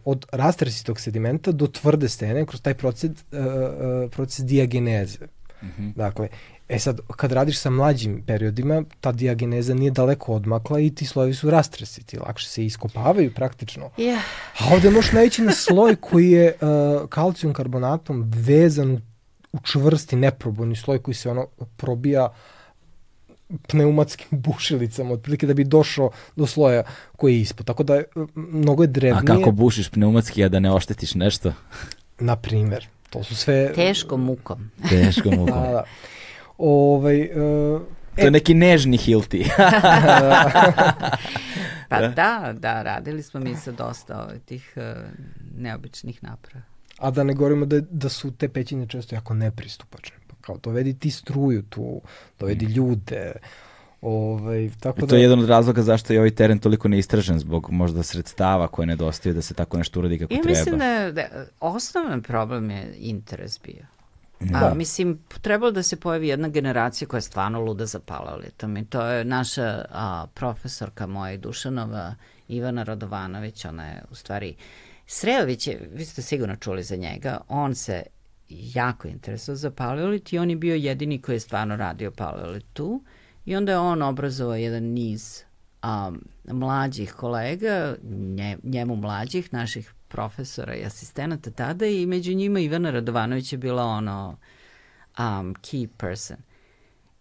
od 0.04 0.26
rastresitog 0.32 1.00
sedimenta 1.00 1.52
do 1.52 1.66
tvrde 1.66 2.08
stene, 2.08 2.46
kroz 2.46 2.60
taj 2.62 2.74
proces, 2.74 3.10
uh, 3.10 4.10
proces 4.10 4.44
diageneze. 4.44 5.26
Mm 5.62 5.66
-hmm. 5.66 5.94
Dakle, 5.94 6.28
E 6.68 6.78
sad, 6.78 7.00
kad 7.16 7.32
radiš 7.32 7.58
sa 7.58 7.70
mlađim 7.70 8.22
periodima, 8.26 8.82
ta 9.00 9.12
diageneza 9.12 9.74
nije 9.74 9.90
daleko 9.90 10.34
odmakla 10.34 10.80
i 10.80 10.90
ti 10.90 11.06
slojevi 11.06 11.34
su 11.34 11.50
rastresiti, 11.50 12.18
lakše 12.18 12.48
se 12.48 12.64
iskopavaju 12.64 13.34
praktično. 13.34 13.90
Yeah. 13.98 14.18
A 14.58 14.74
ovde 14.74 14.90
možeš 14.90 15.12
naići 15.12 15.42
na 15.42 15.52
sloj 15.52 15.96
koji 15.96 16.30
je 16.30 16.56
uh, 16.60 17.08
kalcijum 17.08 17.52
karbonatom 17.52 18.32
vezan 18.34 18.90
u, 18.90 19.00
u 19.52 19.58
čvrsti, 19.62 20.16
neprobojni 20.16 20.76
sloj 20.76 21.02
koji 21.02 21.14
se 21.14 21.30
ono 21.30 21.46
probija 21.76 22.32
pneumatskim 23.68 24.26
bušilicama, 24.46 25.14
otprilike 25.14 25.46
da 25.46 25.54
bi 25.54 25.64
došao 25.64 26.10
do 26.36 26.46
sloja 26.46 26.82
koji 27.16 27.34
je 27.34 27.40
ispod. 27.40 27.66
Tako 27.66 27.82
da 27.82 27.94
je, 27.94 28.04
mnogo 28.34 28.82
je 28.82 28.86
drevnije. 28.86 29.34
A 29.34 29.36
kako 29.36 29.50
bušiš 29.50 29.88
pneumatski, 29.88 30.44
a 30.44 30.48
da 30.48 30.60
ne 30.60 30.72
oštetiš 30.72 31.14
nešto? 31.14 31.52
Na 32.18 32.36
primer. 32.36 32.88
To 33.10 33.24
su 33.24 33.36
sve... 33.36 33.72
Teško 33.74 34.16
mukom. 34.16 34.70
Teško 34.88 35.30
mukom. 35.30 35.46
da, 35.62 35.70
da. 35.70 35.84
Ovaj, 36.58 37.22
uh, 37.22 37.80
to 38.14 38.20
je 38.20 38.26
e, 38.26 38.30
neki 38.30 38.54
nežni 38.54 38.96
hilti. 38.96 39.44
pa 41.88 42.08
da, 42.08 42.54
da, 42.58 42.82
radili 42.82 43.22
smo 43.22 43.40
mi 43.40 43.56
sa 43.56 43.72
dosta 43.72 44.22
ovaj, 44.22 44.38
tih 44.38 44.72
uh, 44.76 44.82
neobičnih 45.58 46.24
naprava. 46.24 46.64
A 46.98 47.10
da 47.10 47.24
ne 47.24 47.34
govorimo 47.34 47.66
da, 47.66 47.80
da 47.80 48.08
su 48.08 48.30
te 48.30 48.48
pećine 48.48 48.86
često 48.88 49.14
jako 49.14 49.34
nepristupačne. 49.34 50.16
Pa 50.26 50.34
kao 50.40 50.56
dovedi 50.56 50.98
ti 50.98 51.10
struju 51.10 51.62
tu, 51.62 52.00
dovedi 52.38 52.66
mm. 52.66 52.70
ljude, 52.70 53.32
Ovaj, 54.00 54.70
tako 54.80 54.98
I 54.98 55.00
to 55.00 55.06
da... 55.06 55.16
je 55.16 55.22
jedan 55.22 55.38
od 55.38 55.48
razloga 55.48 55.82
zašto 55.82 56.12
je 56.12 56.18
ovaj 56.18 56.30
teren 56.30 56.58
toliko 56.58 56.88
neistražen 56.88 57.38
zbog 57.38 57.70
možda 57.70 58.02
sredstava 58.02 58.68
koje 58.68 58.86
nedostaju 58.86 59.34
da 59.34 59.42
se 59.42 59.54
tako 59.54 59.78
nešto 59.78 60.00
uradi 60.00 60.18
kako 60.18 60.34
ja 60.34 60.42
treba. 60.42 60.58
Ja 60.58 60.64
mislim 60.64 60.78
da, 60.78 61.12
da 61.12 61.44
osnovan 61.60 62.22
problem 62.22 62.70
je 62.70 62.94
interes 62.98 63.60
bio. 63.62 63.86
Da. 64.40 64.70
A, 64.70 64.74
mislim, 64.74 65.18
trebalo 65.42 65.70
da 65.70 65.82
se 65.82 65.96
pojavi 66.00 66.28
jedna 66.28 66.48
generacija 66.48 67.08
koja 67.08 67.18
je 67.18 67.22
stvarno 67.22 67.60
luda 67.60 67.86
za 67.86 68.00
paleolitom 68.00 68.76
i 68.76 68.86
to 68.86 69.06
je 69.06 69.24
naša 69.24 69.84
a, 69.90 70.26
profesorka 70.34 71.06
moja 71.06 71.32
i 71.32 71.38
Dušanova, 71.38 72.14
Ivana 72.48 72.82
Radovanović, 72.82 73.64
ona 73.64 73.86
je 73.86 74.02
u 74.10 74.14
stvari 74.14 74.54
Sredović 75.06 75.66
je, 75.66 75.88
vi 75.92 76.04
ste 76.04 76.22
sigurno 76.22 76.56
čuli 76.56 76.82
za 76.82 76.96
njega, 76.96 77.40
on 77.48 77.74
se 77.74 78.02
jako 78.48 79.08
interesuo 79.08 79.54
za 79.54 79.70
paleolit 79.70 80.32
i 80.32 80.38
on 80.38 80.50
je 80.50 80.56
bio 80.56 80.74
jedini 80.74 81.22
koji 81.22 81.36
je 81.36 81.40
stvarno 81.40 81.76
radio 81.76 82.10
paleolit 82.10 82.64
tu 82.72 83.02
I 83.46 83.56
onda 83.56 83.72
je 83.72 83.78
on 83.78 84.02
obrazovao 84.02 84.56
jedan 84.56 84.82
niz 84.82 85.42
um, 85.84 86.24
mlađih 86.44 87.12
kolega, 87.12 87.96
nje, 88.10 88.58
njemu 88.62 88.96
mlađih, 88.96 89.52
naših 89.52 89.92
profesora 90.08 90.74
i 90.74 90.84
asistenata 90.84 91.50
tada 91.50 91.86
i 91.86 92.06
među 92.06 92.34
njima 92.34 92.60
Ivana 92.60 92.90
Radovanović 92.90 93.52
je 93.52 93.58
bila 93.58 93.84
ono 93.84 94.36
um, 95.18 95.54
key 95.54 95.88
person. 95.96 96.36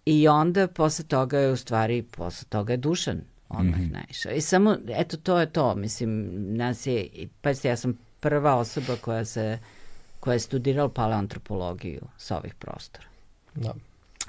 I 0.06 0.28
onda 0.28 0.68
posle 0.68 1.06
toga 1.06 1.40
je 1.40 1.52
u 1.52 1.58
stvari, 1.58 2.04
posle 2.04 2.48
toga 2.50 2.74
je 2.74 2.78
Dušan 2.78 3.22
odmah 3.50 3.80
mm 3.80 3.84
-hmm. 3.84 3.92
naišao. 3.92 4.32
I 4.32 4.42
samo, 4.42 4.78
eto, 4.88 5.18
to 5.18 5.40
je 5.40 5.52
to. 5.52 5.76
Mislim, 5.76 6.32
nas 6.58 6.86
je, 6.86 7.10
pa 7.42 7.50
ja 7.64 7.78
sam 7.78 7.98
prva 8.20 8.56
osoba 8.56 8.96
koja 9.02 9.26
se, 9.26 9.60
koja 10.20 10.34
je 10.34 10.40
studirala 10.40 10.90
paleoantropologiju 10.90 12.02
sa 12.18 12.38
ovih 12.38 12.56
prostora. 12.56 13.08
Da. 13.56 13.74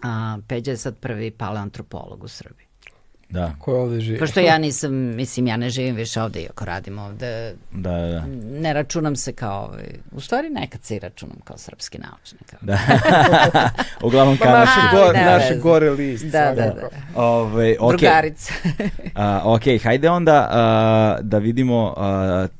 A 0.02 0.38
Peđa 0.48 0.70
je 0.70 0.76
sad 0.76 0.96
prvi 0.96 1.30
paleoantropolog 1.30 2.24
u 2.24 2.28
Srbiji. 2.28 2.65
Da. 3.28 3.52
Ko 3.58 3.72
je 3.72 3.78
ovde 3.78 4.00
živi? 4.00 4.18
Pošto 4.18 4.40
ja 4.40 4.58
nisam, 4.58 4.92
mislim, 4.94 5.46
ja 5.46 5.56
ne 5.56 5.70
živim 5.70 5.94
više 5.94 6.22
ovde, 6.22 6.40
iako 6.40 6.64
radim 6.64 6.98
ovde. 6.98 7.54
Da, 7.72 7.90
da, 7.90 8.06
da. 8.06 8.24
Ne 8.60 8.72
računam 8.72 9.16
se 9.16 9.32
kao, 9.32 9.64
ovaj, 9.64 9.86
u 10.12 10.20
stvari 10.20 10.50
nekad 10.50 10.82
se 10.82 10.96
i 10.96 10.98
računam 10.98 11.36
kao 11.44 11.58
srpski 11.58 11.98
naučnik. 11.98 12.54
Da. 12.60 12.78
Uglavnom 14.06 14.36
kao... 14.36 14.52
naše, 14.52 14.80
gore, 14.96 15.24
naše 15.24 15.56
gore 15.56 15.90
list. 15.90 16.24
Da, 16.24 16.54
da, 16.54 16.62
da. 16.62 16.88
Ove, 17.22 17.76
okay. 17.80 17.88
Drugarica. 17.88 18.52
uh, 19.16 19.54
ok, 19.54 19.62
hajde 19.82 20.10
onda 20.10 20.48
uh, 20.50 21.26
da 21.26 21.38
vidimo, 21.38 21.94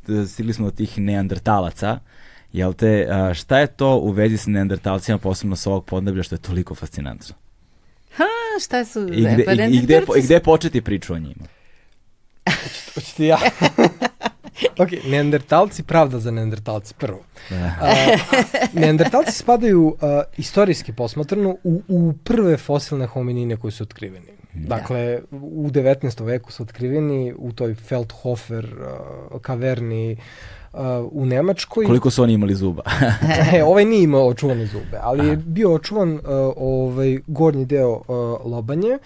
uh, 0.09 0.27
stigli 0.27 0.53
smo 0.53 0.65
do 0.65 0.77
tih 0.77 0.99
neandertalaca. 0.99 1.99
Jel 2.53 2.73
te, 2.73 3.09
uh, 3.11 3.35
šta 3.35 3.59
je 3.59 3.67
to 3.67 3.97
u 3.97 4.11
vezi 4.11 4.37
sa 4.37 4.51
neandertalcima, 4.51 5.19
posebno 5.19 5.57
sa 5.57 5.71
ovog 5.71 5.85
podneblja, 5.85 6.23
što 6.23 6.35
je 6.35 6.39
toliko 6.39 6.75
fascinantno? 6.75 7.35
Šta 8.61 8.85
su... 8.85 9.09
I 9.13 9.21
gde, 9.21 9.45
i, 9.69 9.77
i, 9.77 9.81
gde, 9.81 10.03
i 10.19 10.23
gde 10.23 10.41
početi 10.41 10.81
priču 10.81 11.15
o 11.15 11.19
njima? 11.19 11.45
Hoćete 12.95 13.27
ja? 13.27 13.39
ok, 14.83 14.89
neandertalci, 15.07 15.83
pravda 15.83 16.19
za 16.19 16.31
neandertalci, 16.31 16.95
prvo. 16.99 17.19
Uh, 17.51 17.57
neandertalci 18.73 19.33
spadaju 19.33 19.87
uh, 19.87 19.97
istorijski 20.37 20.93
posmatrano 20.93 21.57
u, 21.65 21.83
u 21.89 22.13
prve 22.25 22.57
fosilne 22.57 23.07
hominine 23.07 23.57
koji 23.57 23.73
su 23.73 23.83
otkriveni. 23.83 24.27
Da. 24.55 24.77
Dakle, 24.77 25.21
u 25.31 25.71
19. 25.71 26.25
veku 26.25 26.53
su 26.53 26.63
otkriveni 26.63 27.35
u 27.39 27.53
toj 27.53 27.75
Feldhofer 27.75 28.65
uh, 28.65 29.41
kaverni 29.41 30.13
uh, 30.13 30.19
u 31.11 31.27
Nemačkoj. 31.27 31.87
Koliko 31.87 32.11
su 32.11 32.23
oni 32.23 32.33
imali 32.33 32.55
zuba? 32.55 32.83
e, 33.55 33.65
ovaj 33.65 33.85
nije 33.85 34.03
imao 34.03 34.29
očuvane 34.29 34.67
zube, 34.67 34.99
ali 35.01 35.21
Aha. 35.21 35.31
je 35.31 35.37
bio 35.37 35.75
očuvan 35.75 36.13
uh, 36.13 36.21
ovaj 36.57 37.19
gornji 37.27 37.65
deo 37.65 37.91
uh, 37.91 38.07
lobanje 38.53 38.99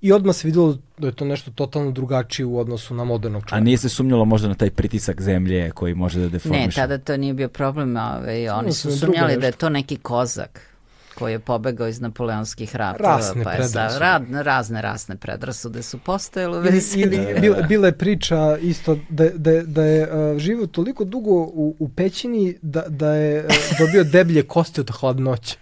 i 0.00 0.12
odmah 0.12 0.36
se 0.36 0.48
videlo 0.48 0.76
da 0.98 1.06
je 1.06 1.12
to 1.12 1.24
nešto 1.24 1.50
totalno 1.50 1.90
drugačije 1.90 2.46
u 2.46 2.58
odnosu 2.58 2.94
na 2.94 3.04
modernog 3.04 3.42
čovjeka. 3.42 3.56
A 3.56 3.60
nije 3.60 3.78
se 3.78 3.88
sumnjalo 3.88 4.24
možda 4.24 4.48
na 4.48 4.54
taj 4.54 4.70
pritisak 4.70 5.22
zemlje 5.22 5.70
koji 5.70 5.94
može 5.94 6.20
da 6.20 6.28
deformiše? 6.28 6.66
Ne, 6.66 6.72
tada 6.72 6.98
to 6.98 7.16
nije 7.16 7.34
bio 7.34 7.48
problem, 7.48 7.96
ovaj, 7.96 8.48
oni 8.48 8.72
su 8.72 8.98
sumnjali 8.98 9.36
da 9.36 9.46
je 9.46 9.52
to 9.52 9.68
neki 9.68 9.96
kozak 9.96 10.75
koji 11.18 11.32
je 11.32 11.38
pobegao 11.38 11.88
iz 11.88 12.00
napoleonskih 12.00 12.76
ratova. 12.76 13.16
Rasne 13.16 13.44
pa 13.44 13.52
je 13.52 13.68
sa, 13.68 13.98
rad, 13.98 14.22
razne 14.30 14.82
rasne 14.82 15.16
predrasude 15.16 15.82
su 15.82 15.98
postojale 15.98 16.58
u 16.58 16.60
vezi. 16.60 16.98
I, 16.98 17.02
i, 17.02 17.40
bila, 17.40 17.62
bila 17.62 17.86
je 17.86 17.98
priča 17.98 18.56
isto 18.60 18.98
da, 19.08 19.28
da, 19.30 19.62
da 19.62 19.84
je 19.84 20.32
uh, 20.32 20.38
živio 20.38 20.66
toliko 20.66 21.04
dugo 21.04 21.32
u, 21.32 21.76
u 21.78 21.88
pećini 21.88 22.58
da, 22.62 22.84
da 22.88 23.14
je 23.14 23.44
uh, 23.44 23.78
dobio 23.78 24.04
deblje 24.04 24.42
kosti 24.42 24.80
od 24.80 24.90
hladnoće. 24.90 25.56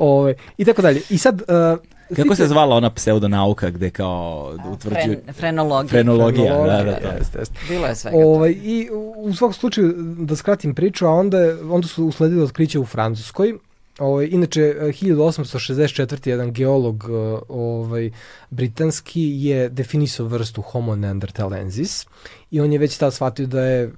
Ove, 0.00 0.34
I 0.58 0.64
tako 0.64 0.82
dalje. 0.82 1.00
I 1.10 1.18
sad... 1.18 1.42
Uh, 1.42 1.78
Kako 2.16 2.34
se 2.34 2.46
zvala 2.46 2.76
ona 2.76 2.90
pseudonauka 2.90 3.70
gde 3.70 3.90
kao 3.90 4.54
utvrđuju... 4.72 5.16
Fren, 5.22 5.34
frenologija. 5.34 5.90
Frenologija, 5.90 6.44
frenologija 6.44 6.76
da, 6.76 6.90
da, 6.90 7.08
da. 7.08 7.16
Jest, 7.18 7.34
jest. 7.34 7.52
Bilo 7.68 7.86
je 7.86 7.94
svega 7.94 8.16
ovaj, 8.16 8.50
I 8.50 8.88
u 9.16 9.34
svakom 9.34 9.52
slučaju, 9.54 9.94
da 10.18 10.36
skratim 10.36 10.74
priču, 10.74 11.06
a 11.06 11.10
onda, 11.10 11.38
onda 11.70 11.88
su 11.88 12.06
usledili 12.06 12.42
otkriće 12.42 12.78
u 12.78 12.84
Francuskoj, 12.84 13.54
Ovaj, 14.00 14.28
inače, 14.30 14.60
1864. 14.80 16.28
jedan 16.28 16.52
geolog 16.52 17.04
ovaj, 17.48 18.10
britanski 18.50 19.22
je 19.22 19.68
definisao 19.68 20.26
vrstu 20.26 20.62
Homo 20.62 20.96
neanderthalensis 20.96 22.06
i 22.50 22.60
on 22.60 22.72
je 22.72 22.78
već 22.78 22.96
tada 22.96 23.10
shvatio 23.10 23.46
da 23.46 23.60
je 23.60 23.92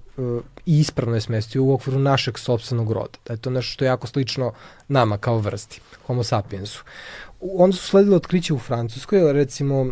i 0.66 0.80
ispravno 0.80 1.14
je 1.14 1.20
smestio 1.20 1.64
u 1.64 1.72
okviru 1.72 1.98
našeg 1.98 2.38
sobstvenog 2.38 2.92
roda. 2.92 3.18
Da 3.26 3.32
je 3.32 3.40
to 3.40 3.50
nešto 3.50 3.72
što 3.72 3.84
je 3.84 3.86
jako 3.86 4.06
slično 4.06 4.52
nama 4.88 5.18
kao 5.18 5.38
vrsti, 5.38 5.80
Homo 6.06 6.22
sapiensu. 6.22 6.82
Onda 7.40 7.76
su 7.76 7.86
sledile 7.86 8.16
otkriće 8.16 8.54
u 8.54 8.58
Francuskoj, 8.58 9.32
recimo 9.32 9.86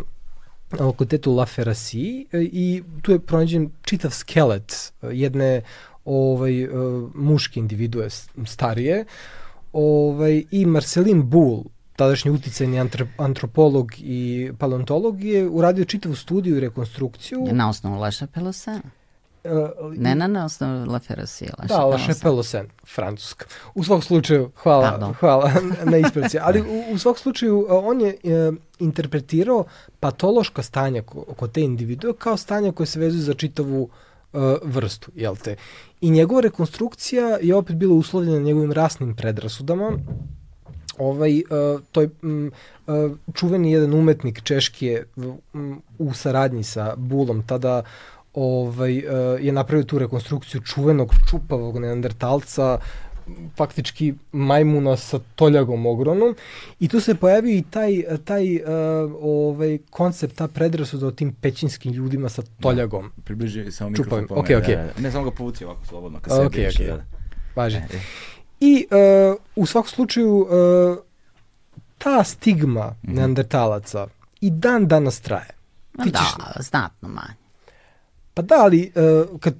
fakultetu 0.77 1.35
La 1.35 1.45
Ferrasi 1.45 2.27
i 2.33 2.83
tu 3.01 3.11
je 3.11 3.19
pronađen 3.19 3.69
čitav 3.81 4.11
skelet 4.11 4.93
jedne 5.01 5.61
ovaj, 6.05 6.67
muške 7.15 7.59
individue 7.59 8.07
starije, 8.45 9.05
ovaj, 9.73 10.43
i 10.51 10.65
Marcelin 10.65 11.29
Bull, 11.29 11.63
tadašnji 11.95 12.31
uticajni 12.31 12.89
antropolog 13.17 13.91
i 13.97 14.51
paleontolog 14.59 15.23
je 15.23 15.49
uradio 15.49 15.85
čitavu 15.85 16.15
studiju 16.15 16.57
i 16.57 16.59
rekonstrukciju. 16.59 17.47
Na 17.51 17.69
osnovu 17.69 17.99
Laša 17.99 18.27
Pelosena. 18.27 18.81
Uh, 19.43 19.93
ne 19.97 20.15
na, 20.15 20.27
na 20.27 20.45
osnovu 20.45 20.91
La 20.91 20.99
Ferrasija. 20.99 21.53
Da, 21.67 21.85
La 21.85 21.97
Chapelle 21.97 22.43
Francuska. 22.95 23.45
U 23.75 23.83
svakom 23.83 24.01
slučaju, 24.01 24.51
hvala, 24.55 24.89
Pardon. 24.89 25.13
hvala 25.19 25.51
na 25.83 25.97
ispravci. 25.97 26.39
Ali 26.39 26.61
u, 26.61 26.93
u 26.93 26.97
svakom 26.97 27.17
slučaju, 27.19 27.67
on 27.69 28.01
je 28.01 28.17
uh, 28.23 28.55
interpretirao 28.79 29.63
patološka 29.99 30.63
stanja 30.63 31.01
kod 31.35 31.51
te 31.51 31.61
individue 31.61 32.13
kao 32.13 32.37
stanja 32.37 32.71
koje 32.71 32.87
se 32.87 32.99
vezuju 32.99 33.21
za 33.21 33.33
čitavu 33.33 33.83
uh, 33.83 33.89
vrstu, 34.63 35.11
jel 35.15 35.35
te? 35.35 35.55
I 36.01 36.09
njegova 36.09 36.41
rekonstrukcija 36.41 37.37
je 37.41 37.55
opet 37.55 37.75
bila 37.75 37.95
uslovljena 37.95 38.39
njegovim 38.39 38.71
rasnim 38.71 39.15
predrasudama. 39.15 39.91
Ovaj, 40.97 41.37
uh, 41.37 41.81
to 41.91 42.01
je 42.01 42.09
um, 42.21 42.51
uh, 42.87 43.11
čuveni 43.33 43.71
jedan 43.71 43.93
umetnik 43.93 44.43
češki 44.43 44.85
je 44.85 45.05
um, 45.53 45.81
u 45.97 46.13
saradnji 46.13 46.63
sa 46.63 46.95
Bulom 46.97 47.43
tada 47.47 47.83
ovaj, 48.33 48.97
uh, 48.97 49.03
je 49.45 49.51
napravio 49.51 49.83
tu 49.83 49.99
rekonstrukciju 49.99 50.61
čuvenog 50.61 51.13
čupavog 51.29 51.79
neandertalca 51.79 52.79
faktički 53.57 54.13
majmuna 54.31 54.97
sa 54.97 55.19
toljagom 55.35 55.85
ogromnom 55.85 56.35
i 56.79 56.87
tu 56.87 56.99
se 56.99 57.15
pojavio 57.15 57.57
i 57.57 57.63
taj, 57.69 58.03
taj 58.25 58.55
uh, 58.55 58.61
ovaj, 59.21 59.77
koncept, 59.89 60.35
ta 60.35 60.47
predrasuda 60.47 61.07
o 61.07 61.11
tim 61.11 61.33
pećinskim 61.41 61.93
ljudima 61.93 62.29
sa 62.29 62.41
toljagom. 62.59 63.11
Da, 63.15 63.21
približi 63.23 63.71
samo 63.71 63.89
mikrofon. 63.89 64.27
Ok, 64.29 64.45
ok. 64.57 64.67
Da, 64.67 64.75
da. 64.75 65.01
Ne 65.01 65.11
samo 65.11 65.23
ga 65.23 65.31
povuci 65.31 65.65
ovako 65.65 65.85
slobodno, 65.85 66.19
ka 66.19 66.29
sebi. 66.29 66.45
Ok, 66.45 66.73
ok. 66.73 66.87
Da. 66.87 67.03
Važi. 67.55 67.77
E, 67.77 67.79
e. 67.79 67.99
I 68.59 68.85
uh, 68.91 69.35
u 69.55 69.65
svakom 69.65 69.89
slučaju 69.89 70.35
uh, 70.35 70.97
ta 71.97 72.23
stigma 72.23 72.85
mm 72.85 73.09
-hmm. 73.09 73.15
neandertalaca 73.15 74.07
i 74.41 74.49
dan 74.49 74.87
danas 74.87 75.19
traje. 75.19 75.49
Ti 76.03 76.11
da, 76.11 76.19
ćeš... 76.19 76.65
znatno 76.69 77.09
manje. 77.09 77.40
Pa 78.33 78.41
da, 78.41 78.55
ali 78.55 78.91
uh, 78.95 79.39
kad, 79.39 79.53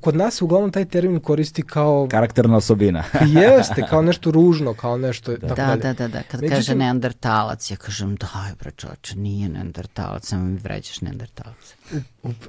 kod 0.00 0.16
nas 0.16 0.34
se 0.34 0.44
uglavnom 0.44 0.72
taj 0.72 0.84
termin 0.84 1.20
koristi 1.20 1.62
kao... 1.62 2.08
Karakterna 2.10 2.56
osobina. 2.56 3.04
jeste, 3.42 3.86
kao 3.90 4.02
nešto 4.02 4.30
ružno, 4.30 4.74
kao 4.74 4.96
nešto... 4.96 5.36
Da, 5.36 5.54
tako 5.54 5.76
da, 5.76 5.76
da, 5.76 5.92
da, 5.92 6.08
da. 6.08 6.22
Kad 6.22 6.40
Međutim, 6.40 6.56
kaže 6.56 6.74
neandertalac, 6.74 7.70
ja 7.70 7.76
kažem, 7.76 8.16
daj 8.16 8.52
bre 8.58 8.70
čoče, 8.70 9.16
nije 9.16 9.48
neandertalac, 9.48 10.26
samo 10.26 10.44
mi 10.44 10.56
vređaš 10.56 11.00
neandertalac. 11.00 11.74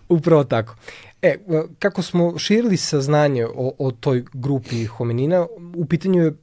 Upravo 0.10 0.44
tako. 0.44 0.76
E, 1.22 1.38
kako 1.80 2.02
smo 2.02 2.38
širili 2.38 2.77
saznanje 2.77 3.45
o, 3.45 3.73
o 3.80 3.91
toj 3.91 4.26
grupi 4.34 4.86
hominina, 4.86 5.48
u 5.76 5.86
pitanju 5.86 6.23
je 6.23 6.34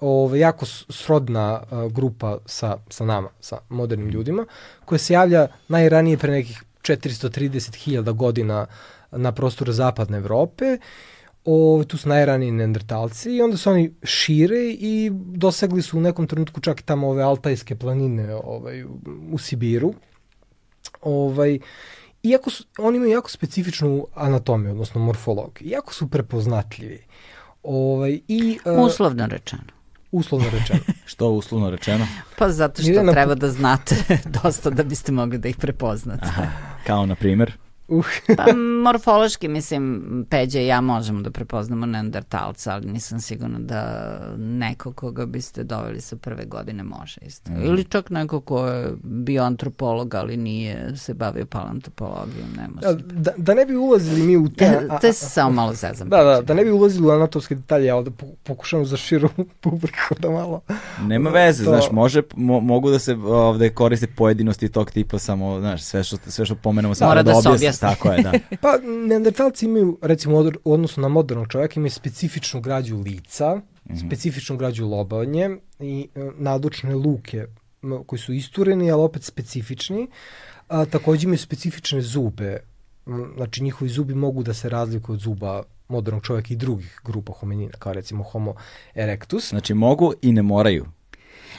ove, 0.00 0.38
jako 0.38 0.66
srodna 0.66 1.62
uh, 1.70 1.92
grupa 1.92 2.38
sa, 2.46 2.76
sa 2.88 3.04
nama, 3.04 3.28
sa 3.40 3.58
modernim 3.68 4.08
ljudima, 4.08 4.44
koja 4.84 4.98
se 4.98 5.12
javlja 5.12 5.46
najranije 5.68 6.18
pre 6.18 6.32
nekih 6.32 6.62
430.000 6.92 8.12
godina 8.12 8.66
na 9.10 9.32
prostoru 9.32 9.72
zapadne 9.72 10.18
Evrope. 10.18 10.78
O, 11.44 11.84
tu 11.88 11.96
su 11.96 12.08
najraniji 12.08 12.50
neandertalci 12.50 13.36
i 13.36 13.42
onda 13.42 13.56
su 13.56 13.70
oni 13.70 13.94
šire 14.02 14.70
i 14.70 15.10
dosegli 15.14 15.82
su 15.82 15.98
u 15.98 16.00
nekom 16.00 16.26
trenutku 16.26 16.60
čak 16.60 16.80
i 16.80 16.84
tamo 16.84 17.08
ove 17.08 17.22
altajske 17.22 17.76
planine 17.76 18.34
ovaj, 18.34 18.84
u 19.30 19.38
Sibiru. 19.38 19.94
Ovaj, 21.02 21.58
iako 22.22 22.50
su, 22.50 22.64
oni 22.78 22.96
imaju 22.96 23.12
jako 23.12 23.30
specifičnu 23.30 24.06
anatomiju, 24.14 24.70
odnosno 24.70 25.00
morfologiju. 25.00 25.68
Iako 25.68 25.94
su 25.94 26.10
prepoznatljivi. 26.10 27.04
Ovaj, 27.62 28.20
i, 28.28 28.58
uh, 28.64 28.86
Uslovno 28.86 29.26
rečeno. 29.26 29.75
Uslovno 30.16 30.50
rečeno. 30.50 30.80
Što 31.12 31.28
uslovno 31.28 31.70
rečeno? 31.70 32.06
Pa 32.38 32.50
zato 32.50 32.82
što 32.82 33.12
treba 33.12 33.34
da 33.34 33.50
znate 33.50 33.96
dosta 34.42 34.70
da 34.70 34.82
biste 34.82 35.12
mogli 35.12 35.38
da 35.38 35.48
ih 35.48 35.56
prepoznate. 35.56 36.26
Aha. 36.26 36.46
Kao 36.86 37.06
na 37.06 37.14
primer? 37.14 37.52
Uh. 37.88 38.06
pa 38.36 38.44
morfološki, 38.82 39.48
mislim, 39.48 40.02
Peđa 40.30 40.60
i 40.60 40.66
ja 40.66 40.80
možemo 40.80 41.20
da 41.20 41.30
prepoznamo 41.30 41.86
neandertalca, 41.86 42.72
ali 42.72 42.86
nisam 42.86 43.20
sigurna 43.20 43.58
da 43.58 44.18
neko 44.36 44.92
koga 44.92 45.26
biste 45.26 45.64
doveli 45.64 46.00
sa 46.00 46.16
prve 46.16 46.44
godine 46.44 46.82
može 46.82 47.20
isto. 47.26 47.50
Mm. 47.50 47.64
Ili 47.64 47.84
čak 47.84 48.10
neko 48.10 48.40
ko 48.40 48.66
je 48.66 48.92
bio 49.02 49.42
antropolog, 49.42 50.14
ali 50.14 50.36
nije 50.36 50.96
se 50.96 51.14
bavio 51.14 51.46
palantopologijom, 51.46 52.48
ne 52.56 52.68
može. 52.68 53.02
Da, 53.02 53.32
da 53.36 53.54
ne 53.54 53.66
bi 53.66 53.76
ulazili 53.76 54.22
mi 54.22 54.36
u 54.36 54.48
te... 54.48 54.88
te 55.00 55.12
se 55.12 55.26
samo 55.26 55.50
malo 55.50 55.74
zezam. 55.74 56.08
Da, 56.08 56.22
da, 56.22 56.42
da 56.42 56.54
ne 56.54 56.64
bi 56.64 56.70
ulazili 56.70 57.06
u 57.06 57.10
anatomske 57.10 57.54
detalje, 57.54 57.86
ja 57.86 57.96
ovde 57.96 58.10
pokušam 58.42 58.86
za 58.86 58.96
širu 58.96 59.28
publiku 59.60 60.14
da 60.18 60.30
malo... 60.30 60.60
Nema 61.02 61.30
veze, 61.30 61.64
to... 61.64 61.70
znaš, 61.70 61.90
može, 61.90 62.22
mo, 62.36 62.60
mogu 62.60 62.90
da 62.90 62.98
se 62.98 63.14
ovde 63.14 63.70
koriste 63.70 64.06
pojedinosti 64.06 64.68
tog 64.68 64.90
tipa, 64.90 65.18
samo, 65.18 65.60
znaš, 65.60 65.82
sve 65.82 66.04
što, 66.04 66.16
sve 66.26 66.44
što 66.44 66.54
pomenemo 66.54 66.94
samo 66.94 67.14
da, 67.14 67.22
da, 67.22 67.32
da 67.32 67.58
Tako 67.80 68.12
je, 68.12 68.22
da. 68.22 68.32
pa, 68.62 68.78
neandertalci 69.06 69.66
imaju, 69.66 69.98
recimo, 70.02 70.50
u 70.64 70.72
odnosu 70.72 71.00
na 71.00 71.08
modernog 71.08 71.48
čovjeka, 71.48 71.74
imaju 71.76 71.90
specifičnu 71.90 72.60
građu 72.60 72.96
lica, 72.96 73.54
mm 73.54 73.62
-hmm. 73.92 74.06
specifičnu 74.06 74.56
građu 74.56 74.86
lobanje 74.86 75.50
i 75.80 76.08
e, 76.14 76.30
nadučne 76.38 76.94
luke 76.94 77.46
koji 78.06 78.18
su 78.20 78.32
istureni, 78.32 78.90
ali 78.90 79.02
opet 79.02 79.22
specifični. 79.22 80.08
A, 80.68 80.84
takođe 80.84 81.24
imaju 81.24 81.38
specifične 81.38 82.00
zube, 82.00 82.58
znači 83.36 83.62
njihovi 83.62 83.90
zubi 83.90 84.14
mogu 84.14 84.42
da 84.42 84.54
se 84.54 84.68
razlikuju 84.68 85.14
od 85.14 85.20
zuba 85.20 85.62
modernog 85.88 86.22
čovjeka 86.22 86.48
i 86.50 86.56
drugih 86.56 87.00
grupa 87.04 87.32
hominina, 87.32 87.72
kao 87.78 87.92
recimo 87.92 88.24
Homo 88.24 88.54
erectus. 88.94 89.48
Znači 89.48 89.74
mogu 89.74 90.12
i 90.22 90.32
ne 90.32 90.42
moraju. 90.42 90.86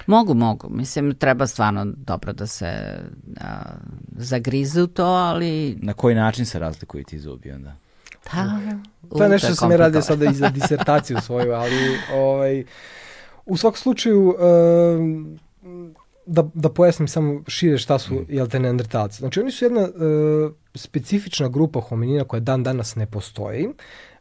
Mogu, 0.06 0.34
mogu. 0.34 0.68
Mislim, 0.69 1.15
treba 1.15 1.48
stvarno 1.48 1.86
dobro 1.86 2.34
da 2.34 2.48
se 2.48 2.99
a, 3.41 3.64
zagrize 4.18 4.82
u 4.82 4.88
to, 4.88 5.06
ali... 5.06 5.78
Na 5.82 5.94
koji 5.94 6.15
način 6.15 6.45
se 6.45 6.60
razlikuju 6.60 7.03
ti 7.03 7.19
zubi 7.19 7.52
onda? 7.52 7.76
Pa, 8.32 8.38
to 9.18 9.24
je 9.24 9.30
nešto 9.30 9.48
što 9.48 9.56
sam 9.56 9.72
ja 9.72 9.78
radio 9.78 10.02
sada 10.02 10.26
i 10.26 10.34
za 10.34 10.49
disertaciju 10.49 11.18
svoju, 11.22 11.53
ali 11.53 11.98
ovaj, 12.14 12.64
u 13.45 13.57
svakom 13.57 13.78
slučaju 13.78 14.36
um, 14.99 15.40
da, 16.26 16.49
da 16.53 16.69
pojasnim 16.69 17.07
samo 17.07 17.41
šire 17.48 17.78
šta 17.78 17.99
su 17.99 18.14
mm. 18.14 18.26
jel 18.30 18.48
te 18.48 18.60
neandertalci. 18.60 19.18
Znači 19.18 19.40
oni 19.40 19.52
su 19.52 19.65
jedna 19.65 19.82
uh, 19.82 20.52
specifična 20.76 21.49
grupa 21.49 21.82
hominina 21.82 22.24
koja 22.24 22.40
dan 22.40 22.64
danas 22.64 22.95
ne 22.95 23.06
postoji. 23.06 23.68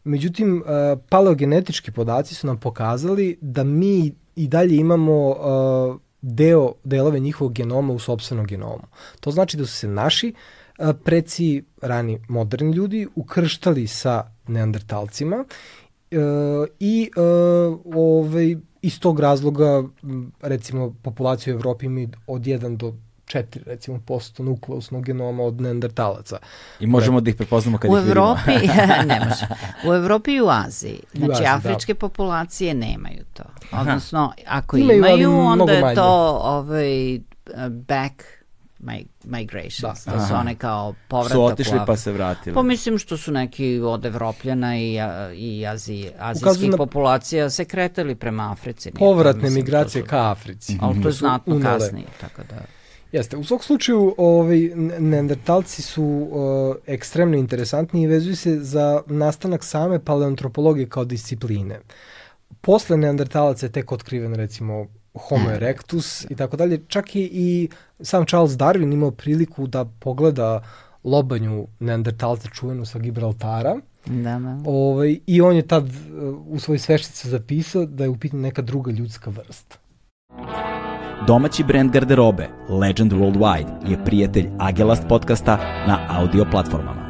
Međutim, 0.04 0.62
uh, 0.62 1.00
paleogenetički 1.08 1.92
podaci 1.92 2.34
su 2.34 2.46
nam 2.46 2.60
pokazali 2.60 3.38
da 3.40 3.64
mi 3.64 4.12
i 4.36 4.48
dalje 4.48 4.76
imamo 4.76 5.28
uh, 5.28 6.00
deo, 6.22 6.72
delove 6.84 7.20
njihovog 7.20 7.52
genoma 7.52 7.92
u 7.92 7.98
sobstvenom 7.98 8.46
genomu. 8.46 8.82
To 9.20 9.30
znači 9.30 9.56
da 9.56 9.66
su 9.66 9.72
se 9.72 9.88
naši 9.88 10.34
uh, 10.78 10.88
preci, 11.04 11.64
rani 11.82 12.18
moderni 12.28 12.72
ljudi, 12.72 13.06
ukrštali 13.14 13.86
sa 13.86 14.24
neandertalcima 14.46 15.36
uh, 15.36 16.18
i 16.80 17.10
uh, 17.16 17.80
ovaj, 17.94 18.56
iz 18.82 19.00
tog 19.00 19.20
razloga 19.20 19.84
recimo 20.42 20.94
populacija 21.02 21.54
u 21.54 21.58
Evropi 21.58 21.86
ima 21.86 22.08
od 22.26 22.42
1 22.42 22.76
do 22.76 22.94
4 23.26 23.64
recimo 23.66 24.00
posto 24.06 24.42
nukleusnog 24.42 25.04
genoma 25.04 25.42
od 25.42 25.60
neandertalaca. 25.60 26.38
I 26.80 26.86
možemo 26.86 27.20
da 27.20 27.30
ih 27.30 27.36
prepoznamo 27.36 27.78
kad 27.78 27.90
u 27.90 27.98
ih 27.98 28.04
Evropi, 28.04 28.50
ne 29.12 29.20
može. 29.28 29.46
U 29.88 29.94
Evropi 29.94 30.32
i 30.32 30.40
u 30.40 30.48
Aziji. 30.48 31.00
Znači, 31.14 31.32
Aziji, 31.32 31.46
da. 31.46 31.54
afričke 31.54 31.94
da. 31.94 31.98
populacije 31.98 32.74
nemaju 32.74 33.24
to. 33.32 33.42
Odnosno, 33.72 34.32
ako 34.46 34.76
imaju, 34.76 34.98
imaju 34.98 35.38
onda 35.38 35.72
je 35.72 35.94
to 35.94 36.38
ovaj, 36.42 37.20
back 37.70 38.22
migrations, 39.24 40.04
da, 40.06 40.12
da 40.12 40.26
su 40.26 40.34
one 40.34 40.54
kao 40.54 40.94
povratak. 41.08 41.32
Su 41.32 41.44
otišli 41.44 41.78
pa 41.86 41.96
se 41.96 42.12
vratili. 42.12 42.54
Pa 42.54 42.62
mislim 42.62 42.98
što 42.98 43.16
su 43.16 43.32
neki 43.32 43.80
od 43.84 44.04
Evropljana 44.04 44.78
i, 44.78 44.98
i 45.34 45.66
Aziji, 45.66 46.10
azijskih 46.18 46.70
na... 46.70 46.76
populacija 46.76 47.50
se 47.50 47.64
kretali 47.64 48.14
prema 48.14 48.52
Africi. 48.52 48.90
Povratne 48.90 49.50
migracije 49.50 50.02
su, 50.02 50.08
ka 50.08 50.30
Africi. 50.30 50.72
Mm 50.74 50.78
-hmm. 50.78 50.84
Ali 50.84 51.02
to 51.02 51.08
je 51.08 51.12
znatno 51.12 51.56
unale. 51.56 51.78
kasnije, 51.78 52.06
tako 52.20 52.42
da... 52.42 52.75
Jeste, 53.16 53.36
u 53.36 53.44
svog 53.44 53.64
slučaju 53.64 54.14
ovaj, 54.18 54.70
neandertalci 54.98 55.82
su 55.82 56.04
uh, 56.04 56.76
ekstremno 56.86 57.36
interesantni 57.36 58.02
i 58.02 58.06
vezuju 58.06 58.36
se 58.36 58.58
za 58.60 59.02
nastanak 59.06 59.64
same 59.64 59.98
paleoantropologije 59.98 60.88
kao 60.88 61.04
discipline. 61.04 61.80
Posle 62.60 62.96
neandertalaca 62.96 63.66
je 63.66 63.72
tek 63.72 63.92
otkriven 63.92 64.34
recimo 64.34 64.86
Homo 65.28 65.50
erectus 65.50 66.26
i 66.30 66.36
tako 66.36 66.56
dalje. 66.56 66.80
Čak 66.88 67.16
i, 67.16 67.30
i 67.32 67.68
sam 68.00 68.26
Charles 68.26 68.52
Darwin 68.52 68.92
imao 68.92 69.10
priliku 69.10 69.66
da 69.66 69.84
pogleda 69.84 70.62
lobanju 71.04 71.66
neandertalca 71.80 72.48
čuvenu 72.48 72.84
sa 72.84 72.98
Gibraltara. 72.98 73.80
Da, 74.06 74.38
da. 74.38 74.62
Ovaj, 74.66 75.18
I 75.26 75.40
on 75.40 75.56
je 75.56 75.66
tad 75.66 75.84
uh, 75.84 75.92
u 76.46 76.58
svoj 76.58 76.78
svešticu 76.78 77.28
zapisao 77.28 77.86
da 77.86 78.04
je 78.04 78.10
u 78.10 78.16
pitanju 78.16 78.42
neka 78.42 78.62
druga 78.62 78.92
ljudska 78.92 79.30
vrsta. 79.30 79.85
Domaći 81.24 81.64
brend 81.64 81.92
garderobe 81.92 82.48
Legend 82.68 83.12
Worldwide 83.12 83.90
je 83.90 84.04
prijatelj 84.04 84.48
Agelast 84.58 85.02
podcasta 85.08 85.56
na 85.86 86.06
audio 86.08 86.46
platformama. 86.50 87.06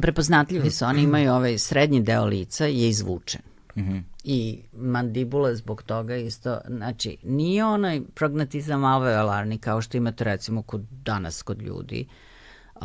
Prepoznatljivi 0.00 0.70
su, 0.70 0.84
oni 0.84 1.02
imaju 1.02 1.32
ovaj 1.32 1.58
srednji 1.58 2.02
deo 2.02 2.24
lica 2.24 2.64
je 2.64 2.88
izvučen. 2.88 3.40
Mm 3.76 3.80
-hmm. 3.80 4.02
I 4.24 4.62
mandibula 4.72 5.54
zbog 5.54 5.82
toga 5.82 6.16
isto, 6.16 6.58
znači 6.68 7.16
nije 7.22 7.64
onaj 7.64 8.00
prognatizam 8.14 8.84
alveolarni 8.84 9.58
kao 9.58 9.80
što 9.80 9.96
imate 9.96 10.24
recimo 10.24 10.62
kod 10.62 10.80
danas 10.90 11.42
kod 11.42 11.62
ljudi, 11.62 12.08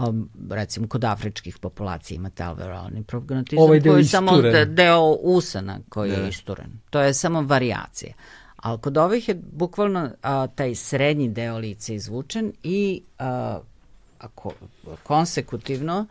um, 0.08 0.30
recimo 0.50 0.88
kod 0.88 1.04
afričkih 1.04 1.58
populacija 1.58 2.16
imate 2.16 2.44
alveolarni 2.44 3.04
prognatizam 3.04 3.64
ovaj 3.64 3.82
koji 3.82 4.00
je 4.00 4.06
samo 4.06 4.32
deo 4.66 5.02
usana 5.22 5.80
koji 5.90 6.10
je 6.10 6.18
da. 6.18 6.28
isturen. 6.28 6.80
To 6.90 7.02
je 7.02 7.14
samo 7.14 7.42
variacija. 7.42 8.14
Ali 8.58 8.80
kod 8.80 8.98
ovih 8.98 9.30
je 9.30 9.42
bukvalno 9.52 10.10
a, 10.22 10.48
taj 10.48 10.76
srednji 10.76 11.30
deo 11.30 11.58
lica 11.58 11.94
izvučen 11.94 12.54
i 12.64 13.02
a, 13.20 13.60
ako 14.20 14.52
konsekutivno 15.04 16.06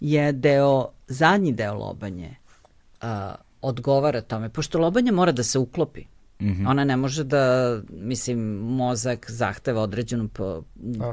je 0.00 0.32
deo, 0.32 0.88
zadnji 1.06 1.52
deo 1.52 1.74
lobanje 1.74 2.36
a, 3.00 3.34
odgovara 3.62 4.20
tome, 4.20 4.48
pošto 4.48 4.78
lobanje 4.78 5.12
mora 5.12 5.32
da 5.32 5.42
se 5.42 5.58
uklopi. 5.58 6.04
Mm 6.40 6.46
-hmm. 6.46 6.70
Ona 6.70 6.84
ne 6.84 6.96
može 6.96 7.24
da, 7.24 7.76
mislim, 7.90 8.38
mozak 8.58 9.30
zahteva 9.30 9.82
određenu 9.82 10.28
po, 10.28 10.62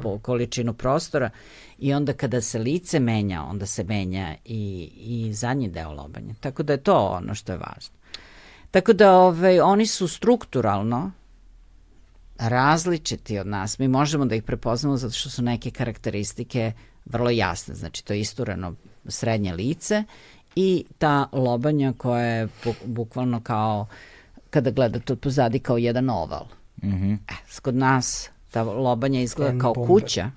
po 0.02 0.20
količinu 0.20 0.74
prostora 0.74 1.30
i 1.78 1.94
onda 1.94 2.14
kada 2.14 2.42
se 2.42 2.60
lice 2.60 3.00
menja, 3.00 3.44
onda 3.44 3.66
se 3.66 3.84
menja 3.84 4.36
i, 4.46 4.92
i 4.96 5.34
zadnji 5.34 5.70
deo 5.70 5.92
lobanja. 5.92 6.34
Tako 6.40 6.64
da 6.64 6.74
je 6.74 6.84
to 6.84 7.08
ono 7.08 7.36
što 7.36 7.52
je 7.52 7.58
važno. 7.58 7.96
Tako 8.74 8.94
da 8.94 9.12
ovaj, 9.12 9.60
oni 9.60 9.86
su 9.86 10.08
strukturalno 10.08 11.12
različiti 12.38 13.40
od 13.40 13.48
nas. 13.48 13.80
Mi 13.80 13.88
možemo 13.88 14.26
da 14.26 14.36
ih 14.36 14.44
prepoznamo 14.44 14.98
zato 14.98 15.14
što 15.14 15.30
su 15.30 15.42
neke 15.42 15.72
karakteristike 15.72 16.72
vrlo 17.06 17.30
jasne. 17.30 17.76
Znači, 17.76 18.06
to 18.06 18.14
je 18.14 18.20
istureno 18.20 18.76
srednje 19.06 19.54
lice 19.54 20.04
i 20.56 20.86
ta 20.98 21.28
lobanja 21.32 21.94
koja 21.98 22.26
je 22.26 22.48
bukvalno 22.86 23.42
kao 23.42 23.88
kada 24.50 24.72
gledate 24.72 25.14
od 25.14 25.20
pozadi 25.20 25.60
kao 25.60 25.78
jedan 25.78 26.10
oval. 26.10 26.46
Mm 26.84 26.90
-hmm. 26.90 27.18
e, 27.30 27.34
kod 27.62 27.76
nas 27.76 28.30
ta 28.52 28.64
lobanja 28.64 29.22
izgleda 29.22 29.60
kao 29.60 29.74
kuća, 29.74 30.32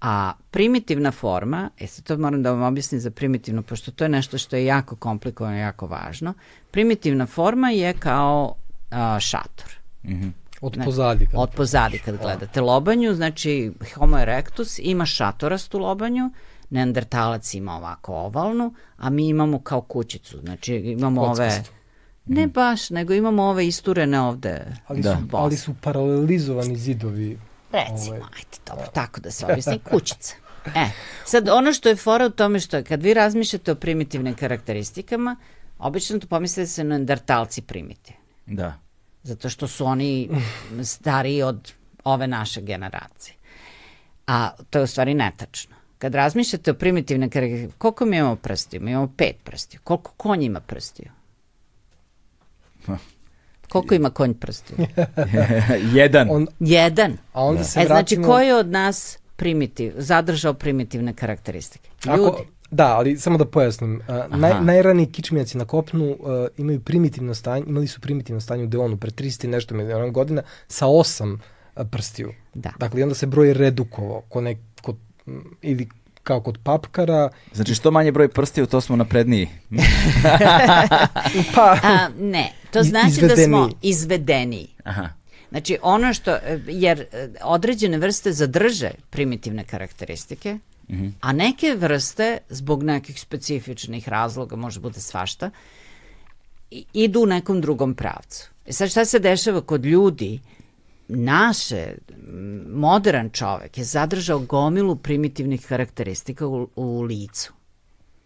a 0.00 0.32
primitivna 0.50 1.10
forma, 1.10 1.70
e 1.78 1.86
sad 1.86 2.04
to 2.04 2.18
moram 2.18 2.42
da 2.42 2.52
vam 2.52 2.62
objasnim 2.62 3.00
za 3.00 3.10
primitivno, 3.10 3.62
pošto 3.62 3.90
to 3.90 4.04
je 4.04 4.08
nešto 4.08 4.38
što 4.38 4.56
je 4.56 4.64
jako 4.64 4.96
komplikovano 4.96 5.56
i 5.56 5.60
jako 5.60 5.86
važno, 5.86 6.34
primitivna 6.70 7.26
forma 7.26 7.70
je 7.70 7.92
kao 7.92 8.54
a, 8.90 9.20
šator. 9.20 9.78
Mm 10.04 10.12
-hmm. 10.12 10.30
Od 10.60 10.78
pozadi. 10.84 11.26
Kad... 11.26 11.40
Od 11.40 11.50
pozadi 11.50 11.98
kad 11.98 12.16
gledate 12.16 12.60
lobanju, 12.60 13.14
znači 13.14 13.72
Homo 13.94 14.18
erectus 14.18 14.78
ima 14.78 15.06
šatorastu 15.06 15.78
lobanju, 15.78 16.30
neandertalac 16.70 17.54
ima 17.54 17.76
ovako 17.76 18.14
ovalnu, 18.14 18.74
a 18.96 19.10
mi 19.10 19.28
imamo 19.28 19.58
kao 19.58 19.80
kućicu, 19.80 20.38
znači 20.38 20.74
imamo 20.74 21.20
Kockastu. 21.20 21.70
ove... 21.70 21.80
Ne 22.26 22.46
mhm. 22.46 22.52
baš, 22.52 22.90
nego 22.90 23.14
imamo 23.14 23.42
ove 23.42 23.66
isturene 23.66 24.20
ovde. 24.20 24.76
Ali, 24.86 25.00
da. 25.00 25.16
su, 25.16 25.36
ali 25.36 25.56
su 25.56 25.74
paralelizovani 25.80 26.76
zidovi. 26.76 27.38
Recimo, 27.72 28.16
ovaj, 28.16 28.28
ajde, 28.36 28.58
dobro, 28.66 28.84
da. 28.84 28.90
tako 28.90 29.20
da 29.20 29.30
se 29.30 29.46
objasni, 29.46 29.78
kućica. 29.90 30.34
E, 30.66 30.90
sad 31.24 31.48
ono 31.48 31.72
što 31.72 31.88
je 31.88 31.96
fora 31.96 32.26
u 32.26 32.30
tome 32.30 32.60
što 32.60 32.84
kad 32.84 33.02
vi 33.02 33.14
razmišljate 33.14 33.72
o 33.72 33.74
primitivnim 33.74 34.34
karakteristikama, 34.34 35.36
obično 35.78 36.18
to 36.18 36.26
pomislite 36.26 36.60
da 36.60 36.66
se 36.66 36.84
neandertalci 36.84 37.62
primitivni. 37.62 38.20
Da. 38.46 38.78
Zato 39.22 39.48
što 39.48 39.68
su 39.68 39.86
oni 39.86 40.30
stariji 40.84 41.42
od 41.42 41.72
ove 42.04 42.26
naše 42.26 42.60
generacije. 42.60 43.34
A 44.26 44.50
to 44.70 44.78
je 44.78 44.82
u 44.84 44.86
stvari 44.86 45.14
netačno. 45.14 45.76
Kad 45.98 46.14
razmišljate 46.14 46.70
o 46.70 46.74
primitivne 46.74 47.30
karakteristike, 47.30 47.78
koliko 47.78 48.04
mi 48.04 48.16
imamo 48.16 48.36
prstiju? 48.36 48.80
Mi 48.82 48.90
imamo 48.90 49.12
pet 49.16 49.36
prstiju. 49.44 49.80
Koliko 49.84 50.12
konj 50.16 50.42
ima 50.42 50.60
prstiju? 50.60 51.10
Koliko 53.70 53.94
ima 53.94 54.10
konj 54.10 54.34
prstiju? 54.34 54.78
Jedan. 56.00 56.28
On, 56.30 56.46
Jedan. 56.60 57.16
A 57.32 57.44
onda 57.44 57.64
se 57.64 57.80
e, 57.80 57.86
znači, 57.86 57.88
vratimo... 57.88 58.24
znači, 58.24 58.32
koji 58.32 58.52
od 58.52 58.68
nas 58.68 59.18
primitiv, 59.36 59.92
zadržao 59.96 60.54
primitivne 60.54 61.12
karakteristike. 61.14 61.90
Ljudi, 62.06 62.22
Ako, 62.22 62.44
Da, 62.70 62.96
ali 62.96 63.16
samo 63.18 63.38
da 63.38 63.44
pojasnim. 63.44 64.00
Uh, 64.08 64.38
naj, 64.38 64.60
najraniji 64.60 65.06
kičmenjaci 65.06 65.58
na 65.58 65.64
kopnu 65.64 66.10
uh, 66.10 66.16
imaju 66.56 66.80
primitivno 66.80 67.34
stanje, 67.34 67.64
imali 67.66 67.86
su 67.86 68.00
primitivno 68.00 68.40
stanje 68.40 68.64
u 68.64 68.66
Deonu 68.66 68.96
pre 68.96 69.10
300 69.10 69.44
i 69.44 69.48
nešto 69.48 69.74
miliona 69.74 70.08
godina 70.08 70.42
sa 70.68 70.86
osam 70.86 71.32
uh, 71.32 71.86
prstiju. 71.90 72.32
Da. 72.54 72.72
Dakle, 72.78 73.02
onda 73.02 73.14
se 73.14 73.26
broj 73.26 73.54
redukovao 73.54 74.20
ko 74.28 74.40
nek, 74.40 74.58
kod, 74.82 74.96
ili 75.62 75.88
kao 76.22 76.40
kod 76.40 76.58
papkara. 76.62 77.28
Znači 77.52 77.74
što 77.74 77.90
manje 77.90 78.12
broj 78.12 78.28
prstiju, 78.28 78.66
to 78.66 78.80
smo 78.80 78.96
napredniji. 78.96 79.48
pa, 81.54 81.76
A, 81.82 82.08
ne, 82.18 82.52
to 82.72 82.82
znači 82.82 83.10
izvedeni. 83.10 83.36
da 83.36 83.44
smo 83.44 83.70
izvedeni. 83.82 84.66
Aha. 84.84 85.08
Znači 85.50 85.78
ono 85.82 86.14
što, 86.14 86.36
jer 86.66 87.06
određene 87.42 87.98
vrste 87.98 88.32
zadrže 88.32 88.90
primitivne 89.10 89.64
karakteristike, 89.64 90.58
Mm 90.90 90.96
-hmm. 90.96 91.12
A 91.20 91.32
neke 91.32 91.74
vrste, 91.74 92.38
zbog 92.48 92.82
nekih 92.82 93.20
specifičnih 93.20 94.08
razloga, 94.08 94.56
može 94.56 94.80
bude 94.80 95.00
svašta, 95.00 95.50
idu 96.92 97.22
u 97.22 97.26
nekom 97.26 97.60
drugom 97.60 97.94
pravcu. 97.94 98.48
E 98.66 98.72
sad 98.72 98.90
šta 98.90 99.04
se 99.04 99.18
dešava 99.18 99.60
kod 99.60 99.84
ljudi? 99.84 100.40
Naše, 101.12 101.94
modern 102.72 103.30
čovek 103.30 103.78
je 103.78 103.84
zadržao 103.84 104.38
gomilu 104.38 104.96
primitivnih 104.96 105.66
karakteristika 105.66 106.46
u, 106.46 106.68
u 106.76 107.02
licu. 107.02 107.52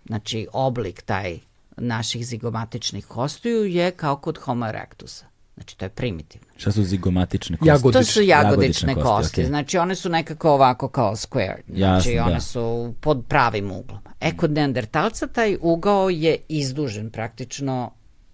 Znači, 0.06 0.46
oblik 0.52 1.02
taj 1.02 1.38
naših 1.76 2.26
zigomatičnih 2.26 3.06
kostiju 3.06 3.64
je 3.64 3.90
kao 3.90 4.16
kod 4.16 4.38
Homo 4.38 4.68
erectusa. 4.68 5.26
Znači, 5.54 5.78
to 5.78 5.84
je 5.84 5.88
primitivno. 5.88 6.46
Šta 6.56 6.72
su 6.72 6.84
zigomatične 6.84 7.56
kosti? 7.56 7.68
Jagodične. 7.68 8.00
To 8.00 8.04
su 8.04 8.22
jagodične, 8.22 8.92
jagodične 8.92 8.94
kosti. 8.94 9.28
kosti. 9.28 9.42
Okay. 9.42 9.46
Znači, 9.46 9.78
one 9.78 9.94
su 9.94 10.08
nekako 10.08 10.50
ovako 10.50 10.88
kao 10.88 11.16
square. 11.16 11.60
Znači, 11.66 11.80
Jasne, 12.10 12.22
one 12.22 12.34
da. 12.34 12.40
su 12.40 12.94
pod 13.00 13.24
pravim 13.28 13.72
uglom. 13.72 14.00
E, 14.20 14.36
kod 14.36 14.50
neandertalca 14.50 15.26
taj 15.26 15.56
ugao 15.60 16.10
je 16.10 16.36
izdužen 16.48 17.10
praktično. 17.10 17.90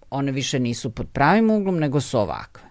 One 0.09 0.31
više 0.31 0.59
nisu 0.59 0.89
pod 0.89 1.07
pravim 1.13 1.51
uglom, 1.51 1.79
nego 1.79 2.01
su 2.01 2.19
ovakve. 2.19 2.70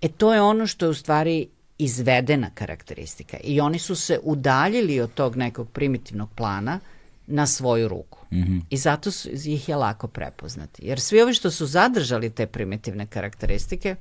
E, 0.00 0.08
to 0.08 0.34
je 0.34 0.42
ono 0.42 0.66
što 0.66 0.86
je 0.86 0.90
u 0.90 0.94
stvari 0.94 1.46
izvedena 1.78 2.50
karakteristika. 2.54 3.36
I 3.44 3.60
oni 3.60 3.78
su 3.78 3.94
se 3.94 4.20
udaljili 4.22 5.00
od 5.00 5.14
tog 5.14 5.36
nekog 5.36 5.68
primitivnog 5.70 6.28
plana 6.34 6.80
na 7.26 7.46
svoju 7.46 7.88
ruku. 7.88 8.18
Mm 8.30 8.36
-hmm. 8.36 8.60
I 8.70 8.76
zato 8.76 9.10
su, 9.10 9.28
ih 9.44 9.68
je 9.68 9.76
lako 9.76 10.08
prepoznati. 10.08 10.86
Jer 10.86 11.00
svi 11.00 11.22
ovi 11.22 11.34
što 11.34 11.50
su 11.50 11.66
zadržali 11.66 12.30
te 12.30 12.46
primitivne 12.46 13.06
karakteristike, 13.06 13.96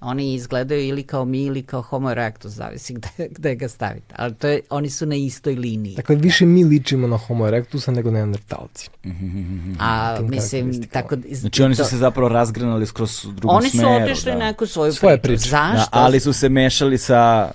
oni 0.00 0.34
izgledaju 0.34 0.82
ili 0.84 1.02
kao 1.02 1.24
mi 1.24 1.44
ili 1.44 1.62
kao 1.62 1.82
homo 1.82 2.10
erectus, 2.10 2.52
zavisi 2.52 2.94
gde, 2.94 3.28
gde 3.30 3.54
ga 3.54 3.68
stavite. 3.68 4.14
Ali 4.16 4.34
to 4.34 4.48
je, 4.48 4.60
oni 4.70 4.90
su 4.90 5.06
na 5.06 5.14
istoj 5.14 5.54
liniji. 5.54 5.94
Dakle, 5.94 6.16
više 6.16 6.46
mi 6.46 6.64
ličimo 6.64 7.06
na 7.06 7.16
homo 7.16 7.46
erectusa 7.46 7.92
nego 7.92 8.10
neandertalci. 8.10 8.90
Mm 9.04 9.10
-hmm. 9.10 9.76
A, 9.78 10.18
mislim, 10.22 10.82
tako... 10.82 11.16
Znači, 11.32 11.62
oni 11.62 11.74
su 11.74 11.84
se 11.84 11.96
zapravo 11.96 12.28
razgranali 12.28 12.86
skroz 12.86 13.26
drugom 13.34 13.56
oni 13.56 13.70
smeru. 13.70 13.88
Oni 13.88 13.98
su 13.98 14.04
otišli 14.04 14.32
da. 14.32 14.38
neku 14.38 14.66
svoju 14.66 14.92
Svoje 14.92 15.18
priču. 15.18 15.48
Zašto? 15.48 15.90
Da, 15.92 16.02
ali 16.02 16.20
su 16.20 16.32
se 16.32 16.48
mešali 16.48 16.98
sa 16.98 17.50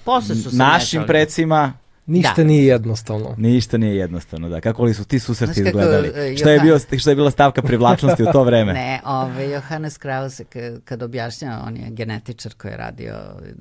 našim 0.52 1.00
mešali. 1.00 1.08
precima 1.08 1.74
Ništa 2.06 2.34
da. 2.38 2.44
nije 2.44 2.66
jednostavno. 2.66 3.36
Ništa 3.38 3.78
nije 3.78 3.96
jednostavno, 3.96 4.50
da. 4.50 4.62
Kako 4.62 4.84
li 4.84 4.94
su 4.94 5.06
ti 5.06 5.20
susreti 5.20 5.62
izgledali? 5.62 6.10
Uh, 6.10 6.38
šta, 6.38 6.52
je 6.52 6.60
bio, 6.60 6.80
šta 6.80 7.10
je 7.10 7.16
bila 7.16 7.32
stavka 7.32 7.62
privlačnosti 7.62 8.24
u 8.24 8.28
to 8.34 8.44
vreme? 8.50 8.74
ne, 8.74 9.02
ove, 9.06 9.50
Johannes 9.50 9.98
Krause 9.98 10.44
kad 10.86 11.04
objašnjava, 11.04 11.64
on 11.68 11.78
je 11.78 11.90
genetičar 11.90 12.54
koji 12.54 12.72
je 12.72 12.78
radio, 12.78 13.16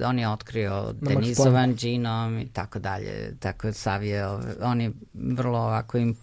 on 0.05 0.19
je 0.19 0.29
otkrio 0.29 0.93
denizovan 1.01 1.75
džinom 1.75 2.39
i 2.39 2.47
tako 2.47 2.79
dalje, 2.79 3.37
tako 3.41 3.67
je 3.67 3.73
Savije, 3.73 4.27
ove, 4.27 4.55
on 4.63 4.81
je 4.81 4.91
vrlo 5.15 5.59
ovako 5.59 5.99
im, 5.99 6.17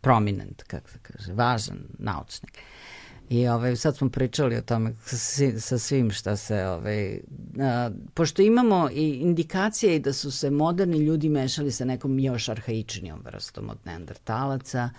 prominent, 0.00 0.62
kako 0.62 0.90
se 0.90 0.98
kaže, 1.02 1.32
važan 1.32 1.78
naučnik. 1.98 2.58
I 3.28 3.48
ovaj, 3.48 3.76
sad 3.76 3.96
smo 3.96 4.08
pričali 4.08 4.56
o 4.56 4.62
tome 4.62 4.94
sa, 5.04 5.60
sa 5.60 5.78
svim 5.78 6.10
šta 6.10 6.36
se, 6.36 6.66
ovaj, 6.66 7.20
a, 7.60 7.90
pošto 8.14 8.42
imamo 8.42 8.90
i 8.92 9.12
indikacije 9.12 9.96
i 9.96 9.98
da 9.98 10.12
su 10.12 10.30
se 10.30 10.50
moderni 10.50 10.98
ljudi 10.98 11.28
mešali 11.28 11.72
sa 11.72 11.84
nekom 11.84 12.18
još 12.18 12.48
arhaičnijom 12.48 13.20
vrstom 13.24 13.70
od 13.70 13.78
neandertalaca 13.84 14.90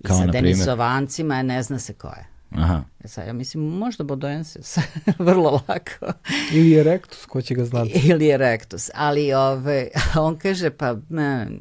i 0.00 0.04
Kao 0.04 0.18
sa 0.18 0.26
denisovancima, 0.26 1.42
ne 1.42 1.62
zna 1.62 1.78
se 1.78 1.92
ko 1.92 2.08
je. 2.08 2.26
Aha. 2.50 2.84
E 3.04 3.08
sad, 3.08 3.26
ja 3.26 3.32
mislim, 3.32 3.64
možda 3.64 4.04
Bodoensis, 4.04 4.78
vrlo 5.18 5.60
lako. 5.68 6.12
Ili 6.52 6.70
je 6.70 6.82
Rectus, 6.82 7.26
ko 7.26 7.42
će 7.42 7.54
ga 7.54 7.64
znati. 7.64 8.00
Ili 8.04 8.26
je 8.26 8.36
Rectus, 8.36 8.90
ali 8.94 9.32
ove, 9.32 9.88
on 10.20 10.38
kaže, 10.38 10.70
pa 10.70 10.96
man, 11.08 11.58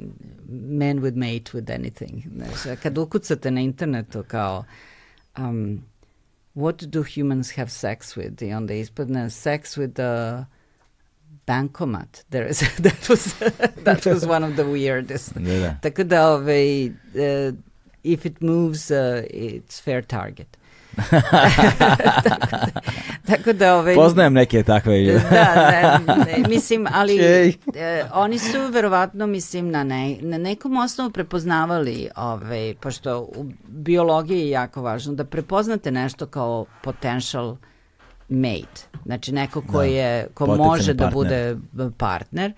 man 0.50 1.00
would 1.00 1.16
mate 1.16 1.52
with 1.54 1.80
anything. 1.80 2.22
Znaš, 2.36 2.78
kad 2.84 2.98
ukucate 2.98 3.52
na 3.52 3.62
internetu 3.62 4.24
kao 4.28 4.64
um, 5.38 5.82
what 6.54 6.90
do 6.90 7.04
humans 7.04 7.52
have 7.52 7.72
sex 7.72 8.16
with? 8.16 8.42
I 8.42 8.48
onda 8.48 8.72
ispadne 8.72 9.32
sex 9.32 9.78
with 9.78 9.96
the 9.96 10.48
bankomat. 11.48 12.24
There 12.30 12.46
is, 12.46 12.60
that, 12.80 13.10
was, 13.10 13.34
that 13.84 14.06
was 14.06 14.26
one 14.36 14.44
of 14.44 14.56
the 14.56 14.66
weirdest. 14.66 15.34
Tako 15.82 16.04
da, 16.04 16.38
ovaj, 16.38 16.94
if 18.04 18.26
it 18.26 18.42
moves, 18.42 18.92
uh, 18.92 19.26
it's 19.30 19.80
fair 19.80 20.02
target. 20.02 20.58
Tako, 20.96 22.56
tako 23.28 23.54
da 23.54 23.76
ove... 23.76 23.96
Poznajem 23.96 24.34
neke 24.34 24.64
takve. 24.64 25.04
da, 25.04 26.00
ne, 26.08 26.16
ne, 26.18 26.48
mislim, 26.50 26.88
ali 26.94 27.14
okay. 27.14 27.56
e, 27.76 28.06
oni 28.14 28.40
su 28.40 28.58
verovatno, 28.72 29.28
mislim, 29.28 29.70
na, 29.72 29.84
ne, 29.84 30.18
na 30.22 30.38
nekom 30.38 30.78
osnovu 30.78 31.10
prepoznavali, 31.10 32.10
ove, 32.16 32.74
pošto 32.80 33.20
u 33.20 33.46
biologiji 33.68 34.40
je 34.40 34.50
jako 34.50 34.82
važno 34.82 35.14
da 35.14 35.26
prepoznate 35.26 35.92
nešto 35.92 36.26
kao 36.26 36.66
potential 36.82 37.56
mate. 38.30 38.82
Znači 39.06 39.32
neko 39.32 39.62
ko, 39.62 39.78
da, 39.78 39.84
je, 39.84 40.28
ko 40.34 40.56
može 40.56 40.94
da 40.94 41.08
bude 41.08 41.58
partner. 41.98 42.54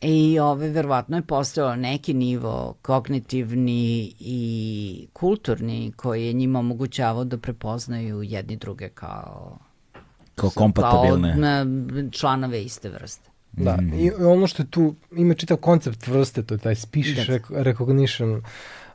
I 0.00 0.38
ove, 0.38 0.68
verovatno 0.68 1.16
je 1.16 1.22
postao 1.22 1.76
neki 1.76 2.14
nivo 2.14 2.74
kognitivni 2.82 4.14
i 4.20 5.06
kulturni 5.12 5.92
koji 5.96 6.26
je 6.26 6.32
njima 6.32 6.58
omogućavao 6.58 7.24
da 7.24 7.38
prepoznaju 7.38 8.22
jedni 8.22 8.56
druge 8.56 8.88
kao 8.88 9.58
kao 10.34 10.50
kompatibilne 10.50 11.36
kao 11.40 12.10
članove 12.10 12.62
iste 12.62 12.88
vrste. 12.88 13.30
Da, 13.52 13.76
mm. 13.76 13.94
i 13.94 14.10
ono 14.10 14.46
što 14.46 14.62
je 14.62 14.70
tu, 14.70 14.94
ima 15.16 15.34
čitav 15.34 15.56
koncept 15.56 16.06
vrste, 16.06 16.42
to 16.42 16.54
je 16.54 16.58
taj 16.58 16.74
species 16.74 17.28
yes. 17.28 17.62
recognition, 17.62 18.42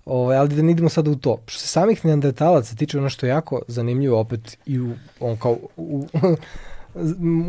Ovaj, 0.05 0.37
ali 0.37 0.55
da 0.55 0.61
ne 0.61 0.71
idemo 0.71 0.89
sada 0.89 1.11
u 1.11 1.15
to. 1.15 1.37
Što 1.45 1.59
se 1.59 1.67
samih 1.67 2.05
neandertalaca 2.05 2.75
tiče 2.75 2.97
ono 2.97 3.09
što 3.09 3.25
je 3.25 3.29
jako 3.29 3.61
zanimljivo 3.67 4.19
opet 4.19 4.57
i 4.65 4.79
u, 4.79 4.93
on 5.19 5.37
kao, 5.37 5.57
u, 5.77 6.07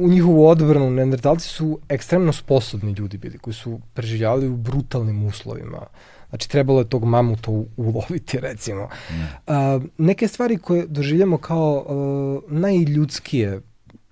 u 0.00 0.08
njihovu 0.08 0.46
odbranu 0.46 0.90
neandertalci 0.90 1.48
su 1.48 1.78
ekstremno 1.88 2.32
sposobni 2.32 2.92
ljudi 2.92 3.18
bili 3.18 3.38
koji 3.38 3.54
su 3.54 3.80
preživljavali 3.94 4.48
u 4.48 4.56
brutalnim 4.56 5.24
uslovima. 5.26 5.86
Znači, 6.28 6.50
trebalo 6.50 6.80
je 6.80 6.88
tog 6.88 7.04
mamuta 7.04 7.50
uloviti, 7.76 8.40
recimo. 8.40 8.88
Ne. 9.10 9.28
Uh, 9.76 9.82
neke 9.98 10.28
stvari 10.28 10.58
koje 10.58 10.86
doživljamo 10.86 11.38
kao 11.38 11.84
uh, 11.86 12.52
najljudskije 12.52 13.60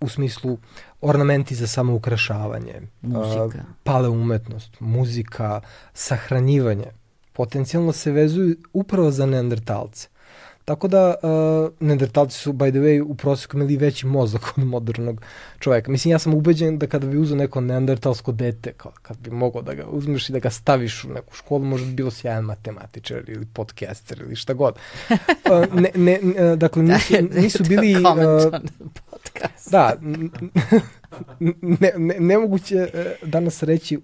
u 0.01 0.09
smislu 0.09 0.59
ornamenti 1.01 1.55
za 1.55 1.66
samoukrašavanje, 1.66 2.81
muzika. 3.02 3.44
Uh, 3.44 3.65
pale 3.82 4.09
umetnost, 4.09 4.81
muzika, 4.81 5.61
sahranjivanje, 5.94 6.86
potencijalno 7.32 7.93
se 7.93 8.12
vezuju 8.12 8.56
upravo 8.73 9.11
za 9.11 9.27
neandertalce. 9.27 10.09
Tako 10.65 10.89
da, 10.89 11.15
uh, 11.23 11.73
neandertalci 11.81 12.39
su, 12.39 12.53
by 12.53 12.70
the 12.70 12.78
way, 12.78 13.03
u 13.03 13.15
prosjeku 13.15 13.57
imali 13.57 13.77
veći 13.77 14.07
mozak 14.07 14.43
od 14.57 14.65
modernog 14.65 15.20
čoveka. 15.59 15.91
Mislim, 15.91 16.12
ja 16.12 16.19
sam 16.19 16.35
ubeđen 16.35 16.78
da 16.78 16.86
kada 16.86 17.07
bi 17.07 17.19
uzao 17.19 17.36
neko 17.36 17.61
neandertalsko 17.61 18.32
dete, 18.32 18.73
kao, 18.73 18.93
kad 19.03 19.19
bi 19.19 19.31
mogao 19.31 19.62
da 19.62 19.74
ga 19.74 19.86
uzmeš 19.86 20.28
i 20.28 20.32
da 20.32 20.39
ga 20.39 20.51
staviš 20.51 21.05
u 21.05 21.09
neku 21.09 21.35
školu, 21.35 21.65
možda 21.65 21.86
bi 21.86 21.93
bilo 21.93 22.11
sjajan 22.11 22.45
matematičar 22.45 23.23
ili 23.28 23.47
podcaster 23.53 24.20
ili 24.20 24.36
šta 24.36 24.53
god. 24.55 24.74
Uh, 25.11 25.16
ne, 25.81 25.91
ne, 25.95 26.19
ne, 26.23 26.57
dakle, 26.57 26.82
nisu, 26.82 27.15
nisu 27.31 27.65
bili... 27.65 27.95
Uh. 27.97 28.03
Da, 29.70 29.95
ne, 31.61 31.93
ne, 31.97 32.15
nemoguće 32.20 32.89
danas 33.23 33.62
reći 33.62 34.01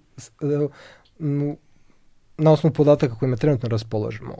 na 2.36 2.52
osnovu 2.52 2.74
podataka 2.74 3.14
kojima 3.14 3.36
trenutno 3.36 3.68
raspolažemo 3.68 4.34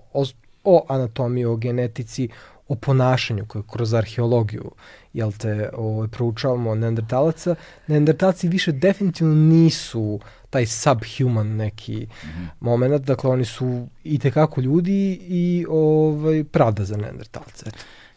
o 0.65 0.87
anatomiji, 0.89 1.45
o 1.45 1.57
genetici, 1.57 2.29
o 2.69 2.75
ponašanju 2.75 3.47
koje 3.47 3.63
kroz 3.73 3.95
arheologiju 3.95 4.71
jel 5.13 5.33
te, 5.33 5.71
o, 5.73 5.85
ovaj, 5.85 6.09
proučavamo 6.09 6.75
neandertalaca, 6.75 7.55
neandertalci 7.87 8.49
više 8.49 8.73
definitivno 8.73 9.35
nisu 9.35 10.21
taj 10.51 10.67
subhuman 10.67 11.57
neki 11.57 11.97
mm 11.97 12.27
-hmm. 12.27 12.49
moment, 12.61 13.05
dakle 13.05 13.31
oni 13.31 13.45
su 13.45 13.87
i 14.05 14.19
tekako 14.19 14.61
ljudi 14.61 15.19
i 15.29 15.67
ovaj, 15.69 16.45
pravda 16.45 16.85
za 16.85 16.97
neandertalce. 16.97 17.71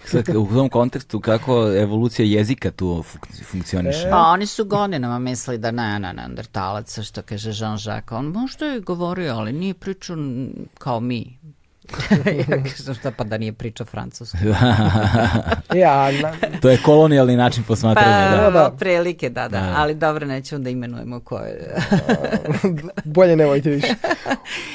Sad, 0.05 0.29
u 0.29 0.47
tom 0.47 0.69
kontekstu 0.69 1.19
kako 1.19 1.73
evolucija 1.77 2.25
jezika 2.25 2.71
tu 2.71 3.03
funkcioniše? 3.51 4.07
E. 4.07 4.09
Pa 4.09 4.17
oni 4.17 4.45
su 4.45 4.65
godinama 4.65 5.19
mislili 5.19 5.57
da 5.57 5.71
ne, 5.71 5.99
ne, 5.99 6.13
neandertalac, 6.13 6.99
što 6.99 7.21
kaže 7.21 7.51
Jean-Jacques, 7.51 8.15
on 8.15 8.25
možda 8.25 8.65
je 8.65 8.79
govorio, 8.79 9.33
ali 9.35 9.53
nije 9.53 9.73
pričao 9.73 10.17
kao 10.77 10.99
mi. 10.99 11.37
ja 12.49 12.63
kažem 12.63 12.95
šta 12.95 13.11
pa 13.11 13.23
da 13.23 13.37
nije 13.37 13.53
pričao 13.53 13.85
francuski. 13.85 14.37
ja, 15.83 16.11
na... 16.11 16.33
To 16.61 16.69
je 16.69 16.77
kolonijalni 16.77 17.35
način 17.35 17.63
posmatranja. 17.63 18.37
Pa, 18.37 18.41
da. 18.41 18.49
da. 18.51 18.71
prilike, 18.79 19.29
da, 19.29 19.41
da, 19.41 19.59
da. 19.59 19.73
Ali 19.77 19.95
dobro, 19.95 20.25
nećemo 20.25 20.63
da 20.63 20.69
imenujemo 20.69 21.19
koje. 21.19 21.75
Bolje 23.03 23.35
nemojte 23.35 23.69
više. 23.69 23.95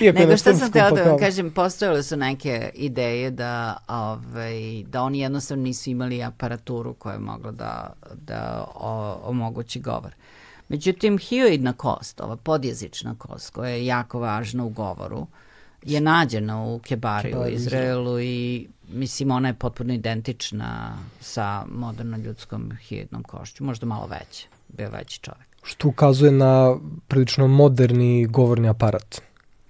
Iako 0.01 0.19
Nego 0.19 0.37
šta 0.37 0.55
sam 0.55 0.73
teo 0.73 0.91
da 0.91 1.03
vam 1.03 1.19
kažem, 1.19 1.51
postojale 1.51 2.03
su 2.03 2.17
neke 2.17 2.71
ideje 2.75 3.31
da, 3.31 3.77
ovaj, 3.89 4.83
da 4.87 5.03
oni 5.03 5.19
jednostavno 5.19 5.63
nisu 5.63 5.91
imali 5.91 6.23
aparaturu 6.23 6.95
koja 6.95 7.13
je 7.13 7.19
mogla 7.19 7.51
da, 7.51 7.93
da 8.15 8.65
o, 8.75 9.21
omogući 9.25 9.81
govor. 9.81 10.15
Međutim, 10.69 11.19
hioidna 11.19 11.73
kost, 11.73 12.21
ova 12.21 12.37
podjezična 12.37 13.15
kost, 13.19 13.51
koja 13.51 13.71
je 13.71 13.87
jako 13.87 14.19
važna 14.21 14.65
u 14.65 14.69
govoru, 14.69 15.27
je 15.83 16.01
nađena 16.01 16.65
u 16.65 16.79
Kebariju 16.79 17.41
u 17.41 17.47
Izraelu 17.47 18.21
i 18.21 18.67
mislim 18.89 19.31
ona 19.31 19.49
je 19.49 19.55
potpuno 19.55 19.95
identična 19.95 20.99
sa 21.21 21.65
moderno 21.75 22.17
ljudskom 22.17 22.73
hidnom 22.81 23.23
košću, 23.23 23.65
možda 23.65 23.87
malo 23.87 24.07
veće, 24.07 24.47
bio 24.69 24.91
veći 24.91 25.21
čovjek. 25.21 25.49
Što 25.63 25.89
ukazuje 25.89 26.33
na 26.33 26.77
prilično 27.09 27.47
moderni 27.47 28.27
govorni 28.27 28.69
aparat. 28.69 29.21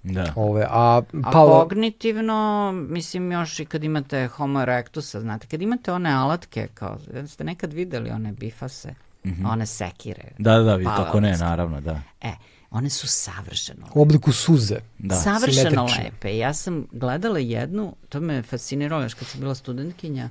Da. 0.02 0.32
Ove, 0.36 0.66
a, 0.70 1.02
a 1.24 1.30
kognitivno, 1.32 2.72
mislim 2.72 3.32
još 3.32 3.60
i 3.60 3.64
kad 3.64 3.85
imate 3.85 4.28
homo 4.28 4.62
erectusa, 4.62 5.20
znate, 5.20 5.47
kad 5.47 5.62
imate 5.62 5.93
one 5.93 6.10
alatke, 6.10 6.68
kao, 6.74 6.98
ste 7.26 7.44
nekad 7.44 7.72
videli 7.72 8.10
one 8.10 8.32
bifase, 8.32 8.94
mm 9.24 9.30
-hmm. 9.30 9.52
one 9.52 9.66
sekire. 9.66 10.24
Da, 10.39 10.59
da, 10.59 10.74
vi 10.74 10.85
tako 10.85 11.20
ne, 11.20 11.36
naravno, 11.36 11.80
da. 11.80 12.01
E, 12.20 12.32
one 12.70 12.90
su 12.90 13.09
savršeno 13.09 13.86
U 13.95 14.03
obliku 14.03 14.32
suze. 14.32 14.77
Da. 14.99 15.15
Savršeno 15.15 15.89
lepe. 15.99 16.36
Ja 16.36 16.55
sam 16.55 16.86
gledala 16.93 17.39
jednu, 17.39 17.97
to 18.09 18.20
me 18.20 18.43
fasciniralo 18.43 19.03
još 19.03 19.15
kad 19.15 19.28
sam 19.28 19.40
bila 19.40 19.55
studentkinja 19.55 20.28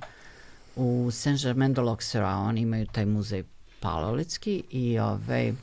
u 0.75 1.09
Saint-Germain 1.11 1.73
de 1.73 1.81
l'Auxerrois, 1.81 2.47
oni 2.47 2.61
imaju 2.61 2.85
taj 2.85 3.05
muzej 3.05 3.43
palolitski 3.79 4.63
i 4.71 4.99
ovaj, 4.99 5.53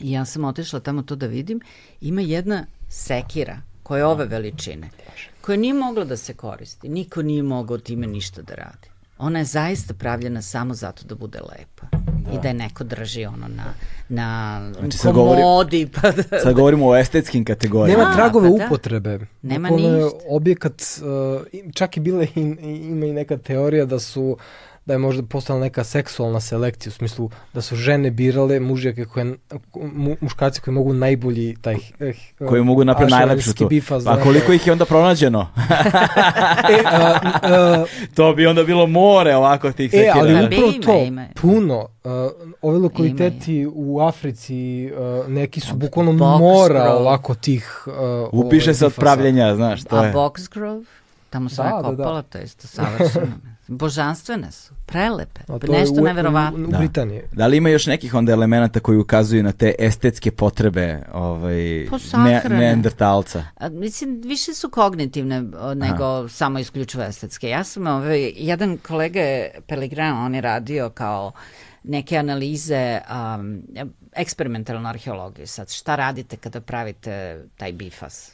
ja 0.00 0.24
sam 0.24 0.44
otišla 0.44 0.80
tamo 0.80 1.02
to 1.02 1.16
da 1.16 1.26
vidim. 1.26 1.60
Ima 2.00 2.20
jedna 2.20 2.66
sekira 2.88 3.62
koja 3.82 3.98
je 3.98 4.06
ove 4.06 4.24
veličine, 4.24 4.90
koja 5.40 5.56
nije 5.56 5.74
mogla 5.74 6.04
da 6.04 6.16
se 6.16 6.34
koristi. 6.34 6.88
Niko 6.88 7.22
nije 7.22 7.42
mogao 7.42 7.78
time 7.78 8.06
ništa 8.06 8.42
da 8.42 8.54
radi. 8.54 8.95
Ona 9.18 9.38
je 9.38 9.44
zaista 9.44 9.94
pravljena 9.94 10.42
samo 10.42 10.74
zato 10.74 11.04
da 11.04 11.14
bude 11.14 11.38
lepa. 11.40 11.86
Da. 11.92 12.32
I 12.32 12.42
da 12.42 12.48
je 12.48 12.54
neko 12.54 12.84
drži 12.84 13.26
ono 13.26 13.48
na, 13.48 13.64
na 14.08 14.60
znači, 14.78 14.98
sad 14.98 15.14
komodi. 15.14 15.88
Pa 15.94 16.10
da, 16.10 16.22
sad 16.42 16.54
govorimo 16.54 16.88
o 16.88 16.96
estetskim 16.96 17.44
kategorijama. 17.44 18.02
Nema 18.02 18.16
tragove 18.16 18.50
pa 18.50 18.58
da. 18.58 18.66
upotrebe. 18.66 19.18
Nema 19.42 19.70
ništa. 19.70 20.10
Objekat, 20.28 20.82
uh, 20.82 21.42
čak 21.74 21.96
i 21.96 22.00
bile 22.00 22.26
ima 22.34 23.06
i 23.06 23.12
neka 23.12 23.36
teorija 23.36 23.84
da 23.84 23.98
su 23.98 24.22
uh, 24.22 24.38
da 24.86 24.94
je 24.94 24.98
možda 24.98 25.22
postala 25.22 25.60
neka 25.60 25.84
seksualna 25.84 26.40
selekcija, 26.40 26.90
u 26.90 26.92
smislu 26.92 27.30
da 27.54 27.60
su 27.60 27.76
žene 27.76 28.10
birale 28.10 28.60
mužjake 28.60 29.04
koje, 29.04 29.36
mu, 29.74 30.16
muškarci 30.20 30.60
koji 30.60 30.74
mogu 30.74 30.92
najbolji 30.92 31.56
taj... 31.60 31.74
Eh, 32.00 32.12
koji 32.48 32.62
mogu 32.62 32.84
napraviti 32.84 33.14
najlepšu 33.14 33.54
tu. 33.54 33.68
Bifaz, 33.68 34.04
pa 34.04 34.20
koliko 34.20 34.52
ih 34.52 34.66
je 34.66 34.72
onda 34.72 34.84
pronađeno? 34.84 35.48
e, 36.70 36.82
a, 36.84 37.20
a, 37.42 37.84
to 38.14 38.34
bi 38.34 38.46
onda 38.46 38.64
bilo 38.64 38.86
more 38.86 39.36
ovako 39.36 39.72
tih 39.72 39.90
sekira. 39.90 40.06
E, 40.06 40.12
ali 40.20 40.46
upravo 40.46 40.72
to, 40.72 41.06
puno. 41.40 41.88
Uh, 42.04 42.12
ove 42.62 42.78
lokaliteti 42.78 43.68
u 43.74 44.00
Africi, 44.00 44.90
uh, 44.92 45.28
neki 45.28 45.60
su 45.60 45.74
bukvalno 45.74 46.12
mora 46.12 46.92
ovako 46.92 47.34
tih... 47.34 47.88
Uh, 48.32 48.44
Upiše 48.46 48.74
se 48.74 48.86
od 48.86 48.94
pravljenja, 48.94 49.54
znaš, 49.54 49.84
to 49.84 50.02
je. 50.02 50.10
A 50.10 50.12
Boxgrove? 50.12 50.84
Tamo 51.30 51.48
sam 51.48 51.64
da, 51.64 51.70
ja 51.70 51.76
kopala, 51.76 51.94
da, 51.94 52.12
da. 52.12 52.22
to 52.22 52.38
isto 52.38 52.66
savršeno. 52.66 53.26
Božanstvene 53.68 54.52
su, 54.52 54.74
prelepe, 54.86 55.40
A 55.48 55.58
to 55.58 55.72
nešto 55.72 56.00
neverovatno. 56.00 56.58
U, 56.58 56.62
u, 56.62 56.68
u 56.68 56.78
Britaniji. 56.78 57.20
Da. 57.20 57.36
da 57.36 57.46
li 57.46 57.56
ima 57.56 57.68
još 57.68 57.86
nekih 57.86 58.14
onda 58.14 58.32
elemenata 58.32 58.80
koji 58.80 58.98
ukazuju 58.98 59.42
na 59.42 59.52
te 59.52 59.74
estetske 59.78 60.30
potrebe 60.30 61.02
ovaj, 61.12 61.86
ne, 62.16 62.42
neandertalca? 62.48 63.44
A, 63.56 63.68
mislim, 63.68 64.20
više 64.24 64.54
su 64.54 64.70
kognitivne 64.70 65.42
nego 65.74 66.04
Aha. 66.04 66.28
samo 66.28 66.58
isključivo 66.58 67.04
estetske. 67.04 67.48
Ja 67.48 67.64
sam, 67.64 67.86
ovaj, 67.86 68.32
jedan 68.36 68.78
kolega 68.78 69.20
Pellegrin, 69.66 70.12
on 70.12 70.34
je 70.34 70.40
radio 70.40 70.90
kao 70.90 71.32
neke 71.84 72.16
analize 72.16 73.00
um, 73.10 73.62
eksperimentalne 74.12 74.88
arheologije. 74.88 75.46
Sad, 75.46 75.72
šta 75.72 75.96
radite 75.96 76.36
kada 76.36 76.60
pravite 76.60 77.44
taj 77.56 77.72
bifas? 77.72 78.32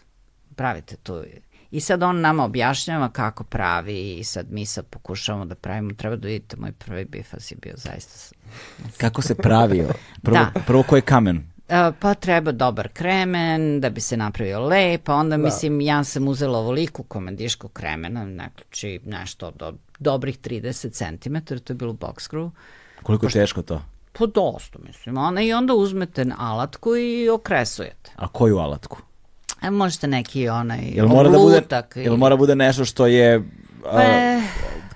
Pravite 0.57 0.97
tu 0.97 1.25
I 1.73 1.81
sad 1.81 2.03
on 2.03 2.21
nama 2.21 2.45
objašnjava 2.45 3.09
kako 3.09 3.45
pravi 3.45 4.15
i 4.15 4.25
sad 4.25 4.47
mi 4.51 4.67
sad 4.67 4.87
pokušavamo 4.87 5.45
da 5.45 5.55
pravimo. 5.55 5.93
Treba 5.95 6.17
da 6.17 6.29
vidite, 6.29 6.57
moj 6.57 6.73
prvi 6.73 7.05
bifas 7.05 7.51
je 7.51 7.57
bio 7.63 7.75
zaista... 7.77 8.37
Kako 8.97 9.23
se 9.23 9.35
pravio? 9.35 9.89
Prvo, 10.23 10.37
da. 10.37 10.61
prvo 10.67 10.83
koji 10.83 11.03
kamen? 11.03 11.37
Uh, 11.37 11.95
pa 12.01 12.15
treba 12.15 12.53
dobar 12.53 12.89
kremen 12.89 13.81
da 13.81 13.91
bi 13.91 14.01
se 14.01 14.17
napravio 14.17 14.61
lep, 14.61 15.03
pa 15.05 15.15
onda 15.15 15.37
da. 15.37 15.43
mislim 15.43 15.81
ja 15.81 16.05
sam 16.05 16.29
uzela 16.29 16.59
ovoliku 16.59 17.03
komandišku 17.03 17.69
kremena, 17.69 18.27
znači 18.35 19.01
nešto 19.05 19.51
do 19.51 19.75
dobrih 19.99 20.39
30 20.39 20.91
cm, 20.91 21.55
to 21.65 21.73
je 21.73 21.77
bilo 21.77 21.93
box 21.93 22.31
screw. 22.31 22.51
Koliko 23.03 23.27
je 23.27 23.33
teško 23.33 23.63
to? 23.63 23.83
Pa 24.13 24.27
dosta, 24.27 24.79
mislim. 24.87 25.19
Ona, 25.19 25.43
I 25.43 25.53
onda 25.53 25.75
uzmete 25.75 26.27
alatku 26.39 26.97
i 26.97 27.29
okresujete. 27.29 28.11
A 28.17 28.29
koju 28.29 28.59
alatku? 28.59 28.99
A 29.63 29.71
možete 29.71 30.07
neki 30.07 30.49
onaj 30.49 30.81
jel 30.95 31.09
mora 31.09 31.31
da 31.31 31.39
bude, 31.39 31.63
Jel 31.95 32.17
mora 32.17 32.37
bude 32.37 32.55
nešto 32.55 32.85
što 32.85 33.07
je... 33.07 33.43
Pa, 33.83 34.03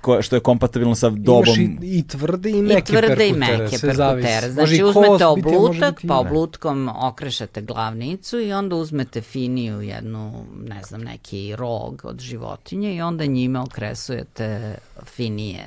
ko, 0.07 0.23
što 0.23 0.37
je 0.37 0.41
kompatibilno 0.41 0.95
sa 0.95 1.11
dobom. 1.11 1.45
Imaš 1.47 1.59
i, 1.83 1.99
i 1.99 2.07
tvrde 2.09 2.51
i 2.51 2.63
meke 2.63 2.79
I 2.79 2.85
tvrde 2.85 3.07
perkutere, 3.07 3.29
i 3.29 3.33
meke 3.33 3.79
perkutere. 3.81 4.51
Znači 4.51 4.85
uzmete 4.85 5.27
oblutak, 5.27 6.01
pa 6.09 6.19
oblutkom 6.19 6.89
okrešete 6.89 7.63
glavnicu 7.63 8.41
i 8.41 8.53
onda 8.53 8.77
uzmete 8.77 9.21
finiju 9.21 9.81
jednu, 9.81 10.45
ne 10.69 10.83
znam, 10.83 11.01
neki 11.01 11.57
rog 11.57 12.03
od 12.05 12.21
životinje 12.21 12.95
i 12.95 13.03
onda 13.03 13.27
njime 13.27 13.61
okresujete 13.61 14.75
finije 15.05 15.67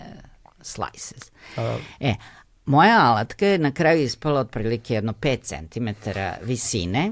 slices. 0.62 1.32
A, 1.58 1.78
e, 2.00 2.16
moja 2.66 3.00
alatka 3.00 3.46
je 3.46 3.58
na 3.58 3.72
kraju 3.72 4.04
ispala 4.04 4.40
otprilike 4.40 4.94
jedno 4.94 5.14
5 5.14 5.40
cm 5.44 6.10
visine 6.42 7.12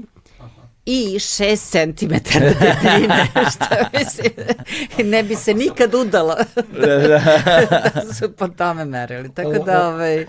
i 0.90 1.18
6 1.18 1.70
cm 1.70 2.14
debljine, 2.38 3.26
što 3.52 3.98
mislim, 3.98 4.32
ne 5.10 5.22
bi 5.22 5.34
se 5.34 5.54
nikad 5.54 5.94
udala 5.94 6.36
da, 6.80 6.86
da. 6.86 7.08
da 7.08 8.14
su 8.18 8.32
po 8.32 8.48
tome 8.48 8.84
merili. 8.84 9.28
Tako 9.34 9.64
da 9.64 9.88
ovaj, 9.88 10.26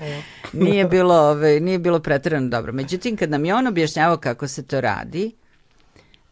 nije 0.53 0.85
bilo, 0.85 1.15
ovaj, 1.15 1.59
nije 1.59 1.79
bilo 1.79 1.99
pretredno 1.99 2.49
dobro. 2.49 2.73
Međutim, 2.73 3.17
kad 3.17 3.29
nam 3.29 3.45
je 3.45 3.55
on 3.55 3.67
objašnjavao 3.67 4.17
kako 4.17 4.47
se 4.47 4.67
to 4.67 4.81
radi, 4.81 5.31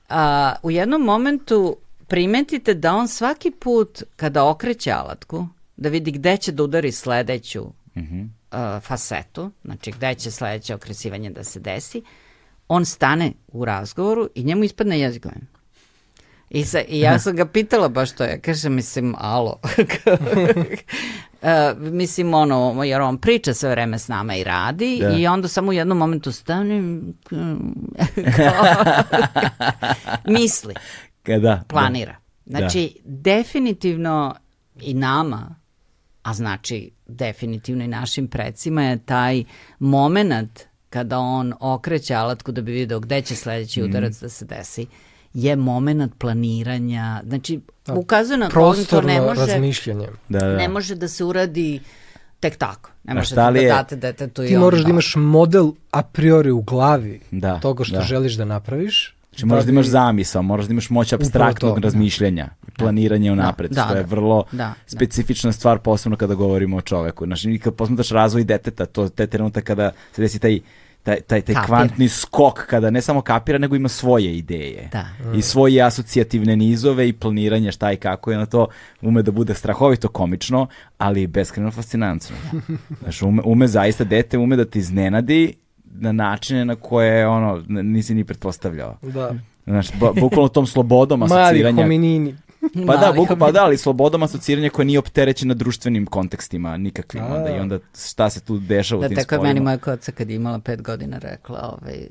a, 0.09 0.55
u 0.63 0.71
jednom 0.71 1.01
momentu 1.01 1.77
primetite 2.07 2.73
da 2.73 2.93
on 2.93 3.07
svaki 3.07 3.51
put 3.51 4.03
kada 4.15 4.45
okreće 4.45 4.91
alatku, 4.91 5.47
da 5.77 5.89
vidi 5.89 6.11
gde 6.11 6.37
će 6.37 6.51
da 6.51 6.63
udari 6.63 6.91
sledeću 6.91 7.63
mm 7.95 7.99
-hmm. 7.99 8.29
a, 8.51 8.79
fasetu, 8.79 9.51
znači 9.63 9.91
gde 9.91 10.15
će 10.15 10.31
sledeće 10.31 10.75
okresivanje 10.75 11.29
da 11.29 11.43
se 11.43 11.59
desi, 11.59 12.01
on 12.67 12.85
stane 12.85 13.31
u 13.47 13.65
razgovoru 13.65 14.29
i 14.35 14.43
njemu 14.43 14.63
ispadne 14.63 14.99
jezik. 14.99 15.25
I, 16.49 16.65
sa, 16.65 16.81
I 16.87 16.99
ja 16.99 17.19
sam 17.19 17.35
ga 17.35 17.45
pitala 17.45 17.89
baš 17.89 18.11
to, 18.11 18.23
ja 18.23 18.39
kažem, 18.39 18.73
mislim, 18.73 19.15
alo. 19.17 19.59
uh, 19.61 19.69
mislim, 21.91 22.33
ono, 22.33 22.83
jer 22.83 23.01
on 23.01 23.17
priča 23.17 23.53
sve 23.53 23.69
vreme 23.69 23.99
s 23.99 24.07
nama 24.07 24.35
i 24.35 24.43
radi 24.43 24.99
da. 25.01 25.09
i 25.09 25.27
onda 25.27 25.47
samo 25.47 25.69
u 25.69 25.73
jednom 25.73 25.97
momentu 25.97 26.31
stane 26.31 26.81
misli, 30.39 30.73
da, 31.25 31.39
da, 31.39 31.63
planira. 31.67 32.15
Znači, 32.45 32.93
da. 33.03 33.21
definitivno 33.21 34.35
i 34.81 34.93
nama, 34.93 35.55
a 36.23 36.33
znači 36.33 36.91
definitivno 37.07 37.83
i 37.83 37.87
našim 37.87 38.27
precima 38.27 38.83
je 38.83 39.05
taj 39.05 39.43
moment 39.79 40.66
kada 40.89 41.19
on 41.19 41.53
okreće 41.59 42.13
alatku 42.13 42.51
da 42.51 42.61
bi 42.61 42.71
video 42.71 42.99
gde 42.99 43.21
će 43.21 43.35
sledeći 43.35 43.81
mhm. 43.81 43.89
udarac 43.89 44.21
mm. 44.21 44.25
da 44.25 44.29
se 44.29 44.45
desi, 44.45 44.87
je 45.33 45.55
moment 45.55 46.13
planiranja, 46.17 47.21
znači 47.25 47.59
da. 47.85 47.93
ukazuje 47.93 48.37
na 48.37 48.49
to 48.89 49.01
ne 49.01 49.21
može, 49.21 49.45
razmišljanje. 49.45 50.07
Da, 50.29 50.39
da. 50.39 50.55
ne 50.55 50.67
može 50.67 50.95
da 50.95 51.07
se 51.07 51.23
uradi 51.23 51.79
tek 52.39 52.57
tako. 52.57 52.91
Ne 53.03 53.13
možete 53.13 53.35
da 53.35 53.49
je, 53.49 53.67
date 53.67 53.95
detetu 53.95 54.43
i 54.43 54.47
Ti 54.47 54.57
moraš 54.57 54.81
da 54.81 54.89
imaš 54.89 55.13
model 55.15 55.71
a 55.91 56.01
priori 56.03 56.51
u 56.51 56.61
glavi 56.61 57.21
da, 57.31 57.59
toga 57.59 57.83
što 57.83 57.95
da. 57.95 58.01
želiš 58.01 58.33
da 58.33 58.45
napraviš 58.45 59.16
Znači 59.37 59.45
moraš 59.45 59.63
da, 59.63 59.65
da 59.65 59.71
imaš 59.71 59.85
zamisao, 59.85 60.41
moraš 60.41 60.65
da 60.65 60.71
imaš 60.71 60.89
moć 60.89 61.13
abstraktnog 61.13 61.75
to, 61.75 61.81
razmišljanja, 61.81 62.49
da. 62.61 62.73
planiranje 62.77 63.31
unapred, 63.31 63.71
da, 63.71 63.81
što 63.81 63.93
da, 63.93 63.99
je 63.99 64.05
vrlo 64.05 64.45
da, 64.51 64.57
da. 64.57 64.73
specifična 64.87 65.51
stvar, 65.51 65.79
posebno 65.79 66.17
kada 66.17 66.35
govorimo 66.35 66.77
o 66.77 66.81
čoveku. 66.81 67.25
Znači, 67.25 67.59
kad 67.63 67.75
posmetaš 67.75 68.09
razvoj 68.09 68.43
deteta, 68.43 68.85
to 68.85 69.09
te 69.09 69.27
trenutak 69.27 69.63
kada 69.63 69.91
se 70.11 70.21
desi 70.21 70.39
taj 70.39 70.59
taj, 71.03 71.21
taj, 71.21 71.41
taj 71.41 71.55
kvantni 71.65 72.09
skok 72.09 72.65
kada 72.65 72.89
ne 72.89 73.01
samo 73.01 73.21
kapira, 73.21 73.57
nego 73.57 73.75
ima 73.75 73.89
svoje 73.89 74.37
ideje. 74.37 74.89
Da. 74.91 75.05
I 75.35 75.41
svoje 75.41 75.81
asocijativne 75.81 76.55
nizove 76.55 77.09
i 77.09 77.13
planiranje 77.13 77.71
šta 77.71 77.91
i 77.91 77.97
kako 77.97 78.31
je 78.31 78.37
na 78.37 78.45
to 78.45 78.67
ume 79.01 79.21
da 79.21 79.31
bude 79.31 79.53
strahovito 79.53 80.07
komično, 80.07 80.67
ali 80.97 81.27
beskreno 81.27 81.71
fascinantno. 81.71 82.35
Znači, 83.01 83.25
ume, 83.25 83.41
ume 83.45 83.67
zaista, 83.67 84.03
dete 84.03 84.37
ume 84.37 84.55
da 84.55 84.65
ti 84.65 84.79
iznenadi 84.79 85.53
na 85.91 86.11
načine 86.11 86.65
na 86.65 86.75
koje 86.75 87.27
ono 87.27 87.63
nisi 87.67 88.13
ni 88.13 88.23
pretpostavljao. 88.23 88.97
Da. 89.01 89.35
Znači, 89.65 89.93
bukvalno 90.21 90.47
tom 90.47 90.67
slobodom 90.67 91.23
asociranja. 91.23 91.63
Mali 91.63 91.73
hominini. 91.73 92.35
Pa 92.87 92.97
da, 92.97 93.13
buku, 93.15 93.35
pa 93.39 93.51
da, 93.51 93.63
ali 93.63 93.77
slobodom 93.77 94.23
asociranja 94.23 94.69
koje 94.69 94.85
nije 94.85 94.99
opterećena 94.99 95.53
društvenim 95.53 96.05
kontekstima 96.05 96.77
nikakvim. 96.77 97.23
A, 97.23 97.35
onda, 97.35 97.55
I 97.55 97.59
onda 97.59 97.79
šta 98.07 98.29
se 98.29 98.41
tu 98.41 98.59
dešava 98.59 99.01
da, 99.01 99.05
u 99.05 99.09
tim 99.09 99.17
tako 99.17 99.35
je 99.35 99.41
meni 99.41 99.59
moja 99.59 99.77
koca 99.77 100.11
kad 100.11 100.29
je 100.29 100.35
imala 100.35 100.59
pet 100.59 100.81
godina 100.81 101.17
rekla, 101.17 101.77
ovaj, 101.81 102.07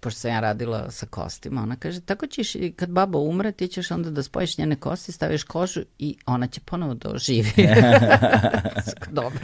pošto 0.00 0.20
sam 0.20 0.30
ja 0.30 0.40
radila 0.40 0.90
sa 0.90 1.06
kostima, 1.06 1.62
ona 1.62 1.76
kaže, 1.76 2.00
tako 2.00 2.26
ćeš, 2.26 2.52
kad 2.76 2.90
baba 2.90 3.18
umre, 3.18 3.52
ti 3.52 3.68
ćeš 3.68 3.90
onda 3.90 4.10
da 4.10 4.22
spojiš 4.22 4.58
njene 4.58 4.76
kosti, 4.76 5.12
staviš 5.12 5.42
kožu 5.42 5.80
i 5.98 6.16
ona 6.26 6.46
će 6.46 6.60
ponovo 6.60 6.94
da 6.94 7.10
oživi. 7.10 7.50
Dobro. 9.10 9.40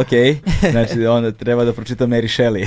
ok, 0.00 0.08
znači 0.70 1.06
onda 1.06 1.32
treba 1.32 1.64
da 1.64 1.72
pročitam 1.72 2.10
Mary 2.10 2.38
Shelley. 2.38 2.66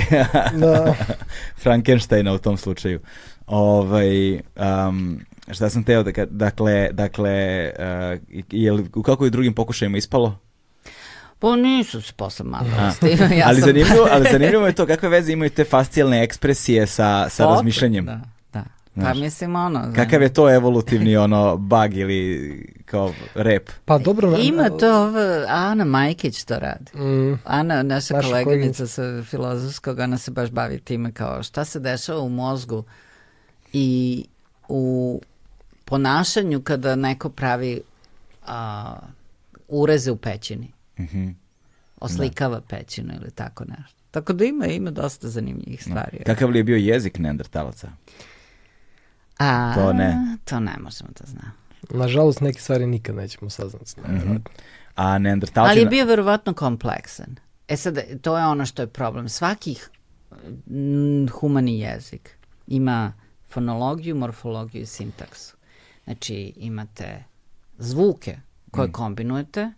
da. 0.60 0.94
Frankensteina 1.62 2.32
u 2.32 2.38
tom 2.38 2.56
slučaju. 2.56 3.00
Ovaj, 3.46 4.34
um, 4.34 5.20
šta 5.50 5.70
sam 5.70 5.84
teo 5.84 6.02
da 6.02 6.12
dakle, 6.30 6.88
dakle, 6.92 7.70
uh, 7.78 8.20
je 8.50 8.72
li, 8.72 8.84
u 8.94 9.02
kako 9.02 9.24
je 9.24 9.30
drugim 9.30 9.54
pokušajima 9.54 9.98
ispalo? 9.98 10.38
Pa 11.42 11.56
nisu 11.56 12.02
se 12.02 12.12
posle 12.16 12.44
malo 12.44 12.66
ja 13.38 13.44
ali, 13.46 13.60
sam... 13.60 13.66
zanimljivo, 13.66 14.08
ali 14.10 14.28
zanimljivo 14.32 14.66
je 14.66 14.72
to 14.72 14.86
kakve 14.86 15.08
veze 15.08 15.32
imaju 15.32 15.50
te 15.50 15.64
fascijalne 15.64 16.22
ekspresije 16.22 16.86
sa, 16.86 17.28
sa 17.28 17.46
Opet, 17.46 17.56
razmišljanjem. 17.56 18.06
Da, 18.06 18.20
da. 18.52 18.64
Pa 18.94 19.14
mislim 19.14 19.56
ono... 19.56 19.80
Znam. 19.80 19.94
Kakav 19.94 20.22
je 20.22 20.32
to 20.32 20.54
evolutivni 20.54 21.16
ono 21.16 21.56
bug 21.56 21.94
ili 21.94 22.82
kao 22.84 23.12
rep? 23.34 23.70
Pa 23.84 23.98
dobro... 23.98 24.36
Ima 24.38 24.70
to, 24.70 25.12
Ana 25.48 25.84
Majkić 25.84 26.44
to 26.44 26.58
radi. 26.58 26.98
Mm. 26.98 27.40
Ana, 27.44 27.82
naša, 27.82 28.14
naša 28.14 28.28
koleginica 28.28 28.86
sa 28.86 29.22
filozofskog, 29.22 29.98
ona 29.98 30.18
se 30.18 30.30
baš 30.30 30.50
bavi 30.50 30.78
time 30.78 31.12
kao 31.12 31.42
šta 31.42 31.64
se 31.64 31.80
dešava 31.80 32.20
u 32.20 32.28
mozgu 32.28 32.84
i 33.72 34.24
u 34.68 35.20
ponašanju 35.84 36.60
kada 36.60 36.96
neko 36.96 37.28
pravi 37.28 37.80
a, 38.46 38.94
ureze 39.68 40.10
u 40.10 40.16
pećini. 40.16 40.72
Mm 41.02 41.08
-hmm. 41.12 41.34
Oslikava 42.00 42.60
da. 42.60 42.66
pećinu 42.66 43.14
ili 43.22 43.30
tako 43.30 43.64
nešto. 43.64 44.02
Tako 44.10 44.32
da 44.32 44.44
ima, 44.44 44.66
ima 44.66 44.90
dosta 44.90 45.28
zanimljivih 45.28 45.78
da. 45.78 45.84
stvari. 45.84 46.18
No. 46.18 46.24
Kakav 46.26 46.50
li 46.50 46.58
je 46.58 46.64
bio 46.64 46.76
jezik 46.76 47.18
neandertalaca? 47.18 47.90
A, 49.38 49.74
to 49.74 49.92
ne. 49.92 50.16
To 50.44 50.60
ne 50.60 50.74
možemo 50.80 51.10
da 51.20 51.26
znamo. 51.26 51.52
Nažalost, 51.90 52.40
neke 52.40 52.60
stvari 52.60 52.86
nikad 52.86 53.16
nećemo 53.16 53.50
saznati. 53.50 54.00
Mm 54.00 54.04
-hmm. 54.04 54.40
A 54.94 55.18
neandertalci... 55.18 55.70
Ali 55.70 55.80
je 55.80 55.86
bio 55.86 56.04
verovatno 56.04 56.54
kompleksan. 56.54 57.36
E 57.68 57.76
sad, 57.76 57.98
to 58.22 58.38
je 58.38 58.46
ono 58.46 58.66
što 58.66 58.82
je 58.82 58.86
problem. 58.86 59.28
Svakih 59.28 59.90
humani 61.30 61.80
jezik 61.80 62.36
ima 62.66 63.12
fonologiju, 63.50 64.14
morfologiju 64.14 64.82
i 64.82 64.86
sintaksu. 64.86 65.56
Znači 66.04 66.52
imate 66.56 67.24
zvuke 67.78 68.38
koje 68.70 68.88
mm. 68.88 68.92
kombinujete, 68.92 69.72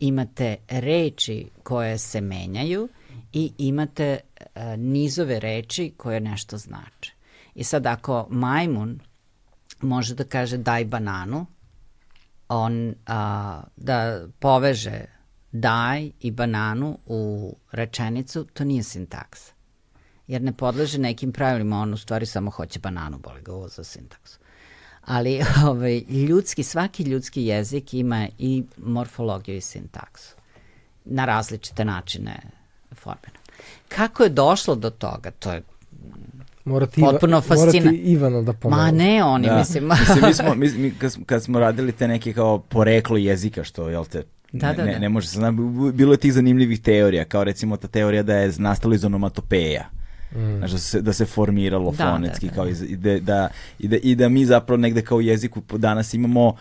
imate 0.00 0.56
reči 0.68 1.50
koje 1.62 1.98
se 1.98 2.20
menjaju 2.20 2.88
i 3.32 3.52
imate 3.58 4.20
uh, 4.38 4.62
nizove 4.76 5.40
reči 5.40 5.94
koje 5.96 6.20
nešto 6.20 6.58
znače. 6.58 7.12
I 7.54 7.64
sad 7.64 7.86
ako 7.86 8.26
majmun 8.30 9.00
može 9.80 10.14
da 10.14 10.24
kaže 10.24 10.56
daj 10.56 10.84
bananu, 10.84 11.46
on 12.48 12.88
uh, 12.88 12.94
da 13.76 14.26
poveže 14.38 15.04
daj 15.52 16.10
i 16.20 16.30
bananu 16.30 16.98
u 17.06 17.54
rečenicu, 17.72 18.44
to 18.44 18.64
nije 18.64 18.82
sintaksa. 18.82 19.52
Jer 20.26 20.42
ne 20.42 20.52
podleže 20.52 20.98
nekim 20.98 21.32
pravilima, 21.32 21.80
on 21.80 21.92
u 21.92 21.96
stvari 21.96 22.26
samo 22.26 22.50
hoće 22.50 22.78
bananu, 22.78 23.18
boli 23.18 23.42
ga 23.42 23.52
ovo 23.52 23.68
za 23.68 23.84
sintaksu 23.84 24.40
ali 25.10 25.40
ovaj, 25.68 25.98
ljudski, 25.98 26.62
svaki 26.62 27.02
ljudski 27.02 27.46
jezik 27.46 27.94
ima 27.94 28.28
i 28.38 28.62
morfologiju 28.76 29.56
i 29.56 29.60
sintaksu 29.60 30.34
na 31.04 31.24
različite 31.24 31.84
načine 31.84 32.40
formira. 32.94 33.40
Kako 33.88 34.22
je 34.22 34.28
došlo 34.28 34.74
do 34.74 34.90
toga, 34.90 35.30
to 35.30 35.52
je 35.52 35.62
Morati 36.64 37.00
potpuno 37.00 37.40
fascinantno. 37.40 37.80
Morati 37.80 37.96
Ivana 37.96 38.42
da 38.42 38.52
pomoći. 38.52 38.80
Ma 38.80 38.90
ne, 38.90 39.24
oni, 39.24 39.46
da. 39.46 39.58
mislim. 39.58 39.88
mislim, 39.88 40.24
mi 40.26 40.34
smo, 40.40 40.54
mi, 40.54 40.68
mi, 40.68 40.90
kad, 40.90 41.12
smo, 41.12 41.24
kad 41.24 41.42
smo 41.42 41.60
radili 41.60 41.92
te 41.92 42.08
neke 42.08 42.32
kao 42.32 42.58
poreklo 42.58 43.16
jezika, 43.16 43.64
što, 43.64 43.88
jel 43.88 44.04
te, 44.04 44.22
da, 44.52 44.68
ne, 44.68 44.74
da, 44.74 44.84
ne, 44.84 44.92
da. 44.92 44.98
ne 44.98 45.08
može 45.08 45.28
se 45.28 45.38
znati, 45.38 45.56
bilo 45.92 46.12
je 46.12 46.16
tih 46.16 46.32
zanimljivih 46.32 46.80
teorija, 46.80 47.24
kao 47.24 47.44
recimo 47.44 47.76
ta 47.76 47.88
teorija 47.88 48.22
da 48.22 48.34
je 48.34 48.52
nastala 48.58 48.94
iz 48.94 49.04
onomatopeja 49.04 49.99
Mm. 50.34 50.58
Znaš, 50.58 50.70
da 50.70 50.78
se, 50.78 51.02
da 51.02 51.12
se 51.12 51.26
formiralo 51.26 51.90
da, 51.90 52.12
fonetski 52.12 52.46
da, 52.46 52.50
da. 52.50 52.56
kao 52.56 52.68
iz, 52.68 52.82
i, 52.82 52.96
da, 52.96 53.18
da, 53.18 53.48
i, 53.78 53.88
da, 53.88 53.96
i 53.96 54.14
da 54.14 54.28
mi 54.28 54.46
zapravo 54.46 54.76
negde 54.76 55.02
kao 55.02 55.20
jeziku 55.20 55.60
danas 55.78 56.14
imamo 56.14 56.56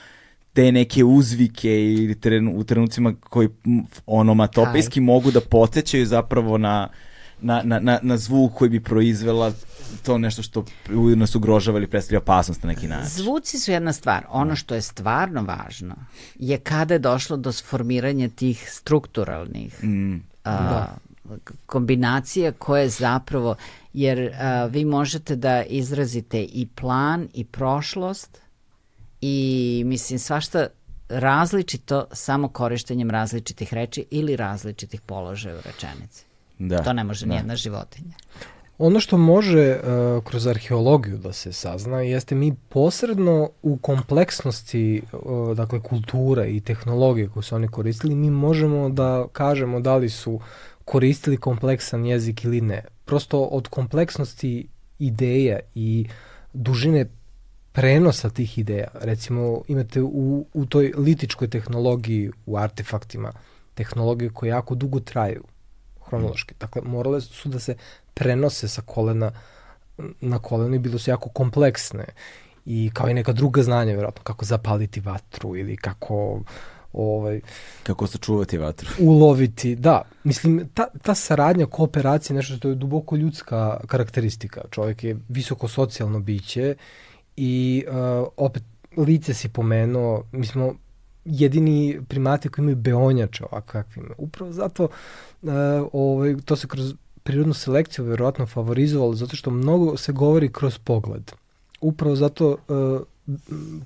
te 0.53 0.71
neke 0.71 1.03
uzvike 1.03 1.83
ili 1.93 2.19
trenu, 2.19 2.53
u 2.55 2.63
trenucima 2.63 3.13
koji 3.29 3.49
onomatopijski 4.05 5.01
mogu 5.01 5.31
da 5.31 5.41
podsjećaju 5.41 6.05
zapravo 6.05 6.57
na, 6.57 6.89
na, 7.41 7.61
na, 7.63 7.79
na, 7.79 7.99
na 8.01 8.17
zvuk 8.17 8.53
koji 8.53 8.69
bi 8.69 8.79
proizvela 8.79 9.51
to 10.03 10.17
nešto 10.17 10.43
što 10.43 10.65
nas 11.15 11.35
ugrožava 11.35 11.77
ili 11.77 11.87
predstavlja 11.87 12.19
opasnost 12.19 12.63
na 12.63 12.67
neki 12.67 12.87
način. 12.87 13.09
Zvuci 13.09 13.59
su 13.59 13.71
jedna 13.71 13.93
stvar. 13.93 14.25
Ono 14.29 14.55
što 14.55 14.75
je 14.75 14.81
stvarno 14.81 15.43
važno 15.43 15.95
je 16.35 16.57
kada 16.57 16.93
je 16.93 16.99
došlo 16.99 17.37
do 17.37 17.51
sformiranja 17.51 18.29
tih 18.29 18.69
strukturalnih 18.71 19.83
mm. 19.83 20.15
a, 20.43 20.51
da 20.51 20.97
kombinacija 21.65 22.51
koje 22.51 22.89
zapravo, 22.89 23.55
jer 23.93 24.35
a, 24.39 24.65
vi 24.65 24.85
možete 24.85 25.35
da 25.35 25.63
izrazite 25.63 26.43
i 26.43 26.67
plan 26.75 27.27
i 27.33 27.45
prošlost 27.45 28.41
i 29.21 29.83
mislim 29.85 30.19
svašta 30.19 30.67
različito 31.09 32.05
samo 32.11 32.47
korištenjem 32.47 33.09
različitih 33.09 33.73
reči 33.73 34.05
ili 34.11 34.35
različitih 34.35 35.01
položaja 35.01 35.55
u 35.55 35.61
rečenici. 35.65 36.25
Da, 36.59 36.83
to 36.83 36.93
ne 36.93 37.03
može 37.03 37.25
da. 37.25 37.31
nijedna 37.31 37.55
životinja. 37.55 38.13
Ono 38.77 38.99
što 38.99 39.17
može 39.17 39.79
uh, 39.79 40.23
kroz 40.23 40.47
arheologiju 40.47 41.17
da 41.17 41.33
se 41.33 41.53
sazna 41.53 42.01
jeste 42.01 42.35
mi 42.35 42.55
posredno 42.69 43.49
u 43.61 43.77
kompleksnosti 43.77 45.01
uh, 45.11 45.57
dakle 45.57 45.79
kultura 45.79 46.45
i 46.45 46.61
tehnologije 46.61 47.29
koje 47.29 47.43
su 47.43 47.55
oni 47.55 47.67
koristili 47.67 48.15
mi 48.15 48.29
možemo 48.29 48.89
da 48.89 49.27
kažemo 49.31 49.79
da 49.79 49.95
li 49.95 50.09
su 50.09 50.39
koristili 50.89 51.37
kompleksan 51.37 52.05
jezik 52.05 52.43
ili 52.43 52.61
ne. 52.61 52.83
Prosto 53.05 53.41
od 53.41 53.67
kompleksnosti 53.67 54.67
ideja 54.99 55.59
i 55.75 56.07
dužine 56.53 57.05
prenosa 57.71 58.29
tih 58.29 58.57
ideja. 58.57 58.87
Recimo 58.93 59.61
imate 59.67 60.01
u, 60.01 60.45
u 60.53 60.65
toj 60.65 60.93
litičkoj 60.97 61.49
tehnologiji, 61.49 62.31
u 62.45 62.57
artefaktima, 62.57 63.31
tehnologije 63.73 64.33
koje 64.33 64.49
jako 64.49 64.75
dugo 64.75 64.99
traju 64.99 65.43
hronološki. 66.07 66.55
Dakle, 66.59 66.81
morale 66.81 67.21
su 67.21 67.49
da 67.49 67.59
se 67.59 67.75
prenose 68.13 68.67
sa 68.67 68.81
kolena 68.81 69.31
na 70.21 70.39
koleno 70.39 70.75
i 70.75 70.79
bilo 70.79 70.99
su 70.99 71.11
jako 71.11 71.29
kompleksne 71.29 72.05
i 72.65 72.89
kao 72.93 73.09
i 73.09 73.13
neka 73.13 73.33
druga 73.33 73.63
znanja, 73.63 73.93
vjerojatno, 73.93 74.23
kako 74.23 74.45
zapaliti 74.45 74.99
vatru 74.99 75.55
ili 75.57 75.77
kako 75.77 76.41
ovaj 76.93 77.41
kako 77.83 78.07
sačuvati 78.07 78.57
vatru. 78.57 78.89
Uloviti, 79.11 79.75
da. 79.75 80.01
Mislim 80.23 80.69
ta 80.73 80.87
ta 81.01 81.15
saradnja, 81.15 81.65
kooperacija, 81.65 82.35
nešto 82.35 82.55
što 82.55 82.69
je 82.69 82.75
duboko 82.75 83.15
ljudska 83.15 83.79
karakteristika. 83.87 84.61
Čovjek 84.71 85.03
je 85.03 85.17
visoko 85.29 85.67
socijalno 85.67 86.19
biće 86.19 86.75
i 87.37 87.85
uh, 87.87 88.27
opet 88.37 88.63
lice 88.97 89.33
si 89.33 89.49
pomenuo, 89.49 90.23
mi 90.31 90.45
smo 90.45 90.73
jedini 91.25 91.99
primati 92.07 92.49
koji 92.49 92.63
imaju 92.63 92.75
beonjače 92.75 93.43
ovakvim. 93.51 94.09
Upravo 94.17 94.51
zato 94.51 94.83
uh, 94.83 95.51
ovaj, 95.93 96.35
to 96.45 96.55
se 96.55 96.67
kroz 96.67 96.93
prirodnu 97.23 97.53
selekciju 97.53 98.05
verovatno 98.05 98.45
favorizovalo, 98.45 99.13
zato 99.13 99.35
što 99.35 99.51
mnogo 99.51 99.97
se 99.97 100.11
govori 100.11 100.51
kroz 100.51 100.77
pogled. 100.77 101.31
Upravo 101.81 102.15
zato 102.15 102.49
uh, 102.49 103.01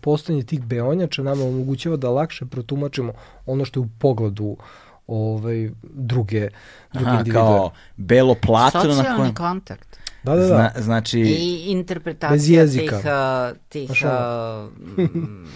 postojanje 0.02 0.44
tih 0.44 0.62
beonjača 0.62 1.24
nama 1.24 1.44
omogućava 1.44 1.98
da 1.98 2.10
lakše 2.10 2.46
protumačimo 2.46 3.14
ono 3.46 3.66
što 3.66 3.80
je 3.80 3.82
u 3.82 3.90
pogledu 4.00 4.58
ovaj, 5.08 5.70
druge, 5.84 6.50
druge 6.94 7.10
Aha, 7.10 7.12
individue. 7.12 7.34
kao 7.34 7.72
belo 7.98 8.36
Socijalni 8.72 9.10
na 9.10 9.18
kojem... 9.18 9.36
kontakt. 9.36 9.98
Da, 10.24 10.36
da, 10.36 10.42
da. 10.42 10.48
Zna, 10.48 10.72
znači... 10.78 11.20
I 11.20 11.72
interpretacija 11.72 12.68
tih, 12.68 12.92
uh, 12.94 13.58
tih 13.70 13.90
uh, 13.90 15.08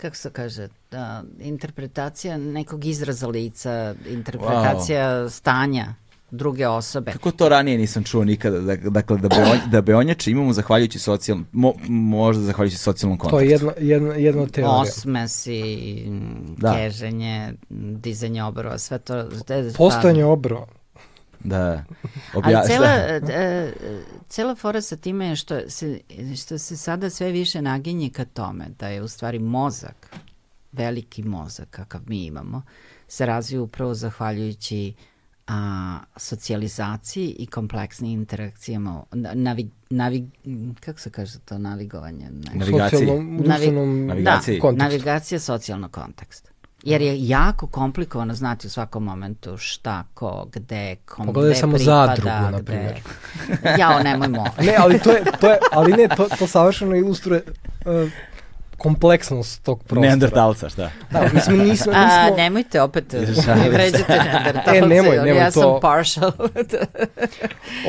kako 0.00 0.16
se 0.16 0.30
kaže, 0.30 0.68
da, 0.90 1.22
interpretacija 1.40 2.36
nekog 2.36 2.84
izraza 2.84 3.26
lica, 3.26 3.94
interpretacija 4.08 5.08
wow. 5.08 5.30
stanja 5.30 5.94
druge 6.32 6.68
osobe. 6.68 7.12
Kako 7.12 7.30
to 7.30 7.48
ranije 7.48 7.78
nisam 7.78 8.04
čuo 8.04 8.24
nikada? 8.24 8.60
Dakle, 8.76 9.18
da, 9.18 9.28
beonj, 9.28 9.58
da 9.70 9.80
beonjače 9.80 10.30
imamo 10.30 10.52
zahvaljujući 10.52 10.98
socijalnom, 10.98 11.46
mo, 11.52 11.72
možda 11.88 12.42
zahvaljujući 12.42 12.76
socijalnom 12.76 13.18
kontaktu. 13.18 13.36
To 13.36 13.40
je 13.40 13.50
jedno, 13.50 13.72
jedno, 13.78 14.12
jedno 14.12 14.46
teorija. 14.46 14.80
Osmesi, 14.80 15.62
da. 16.56 16.74
keženje, 16.74 17.52
dizanje 17.70 18.42
obrova, 18.42 18.78
sve 18.78 18.98
to. 18.98 19.28
Postojanje 19.76 20.24
obrova. 20.24 20.66
Da. 21.44 21.84
Obja... 22.34 22.58
Ali 22.58 22.68
cela, 22.68 22.88
e, 23.42 23.72
cela 24.28 24.54
fora 24.54 24.80
sa 24.80 24.96
time 24.96 25.26
je 25.26 25.36
što 25.36 25.60
se, 25.68 26.00
što 26.36 26.58
se 26.58 26.76
sada 26.76 27.10
sve 27.10 27.30
više 27.30 27.62
naginje 27.62 28.10
ka 28.10 28.24
tome 28.24 28.66
da 28.78 28.88
je 28.88 29.02
u 29.02 29.08
stvari 29.08 29.38
mozak, 29.38 30.16
veliki 30.72 31.22
mozak 31.22 31.68
kakav 31.70 32.00
mi 32.06 32.24
imamo, 32.24 32.62
se 33.08 33.26
razvija 33.26 33.62
upravo 33.62 33.94
zahvaljujući 33.94 34.94
a, 35.46 35.98
socijalizaciji 36.16 37.36
i 37.38 37.46
kompleksnim 37.46 38.12
interakcijama, 38.12 39.02
navi, 39.34 39.70
navi, 39.90 40.30
kako 40.80 41.00
se 41.00 41.10
kaže 41.10 41.38
to, 41.38 41.58
navigovanje? 41.58 42.30
Ne. 42.30 42.54
Navigaciji. 42.54 43.06
Navi, 43.46 43.70
navigaciji. 44.06 44.60
Da, 44.60 44.72
navigacija 44.72 45.40
socijalnog 45.40 45.90
konteksta. 45.90 46.50
Jer 46.82 47.02
je 47.02 47.28
jako 47.28 47.66
komplikovano 47.66 48.34
znati 48.34 48.66
u 48.66 48.70
svakom 48.70 49.04
momentu 49.04 49.56
šta, 49.56 50.04
ko, 50.14 50.48
gde, 50.52 50.96
kom, 50.96 51.26
Pogledaj 51.26 51.50
gde 51.50 51.60
samo 51.60 51.76
pripada, 51.76 52.16
zadrugu, 52.16 52.56
na 52.56 52.62
primjer. 52.62 53.00
Jao, 53.80 54.02
nemojmo. 54.02 54.44
ne, 54.58 54.74
ali 54.78 54.98
to 54.98 55.10
je, 55.10 55.24
to 55.40 55.50
je 55.50 55.58
ali 55.72 55.92
ne, 55.92 56.08
to, 56.16 56.28
to 56.38 56.46
savršeno 56.46 56.96
ilustruje 56.96 57.42
uh, 57.86 58.10
kompleksnost 58.82 59.62
tog 59.62 59.78
prostora. 59.78 60.00
Neandertalca, 60.00 60.68
šta? 60.68 60.90
Da, 61.10 61.28
mislim, 61.34 61.58
nismo, 61.58 61.92
nismo... 61.92 61.92
A, 61.94 62.30
nemojte 62.36 62.80
opet, 62.82 63.12
ne 63.62 63.70
vređate 63.70 64.12
neandertalce, 64.24 64.78
e, 64.78 64.86
nemoj, 64.86 65.16
nemoj 65.16 65.36
ja 65.36 65.50
to... 65.50 65.60
sam 65.60 65.80
partial. 65.80 66.32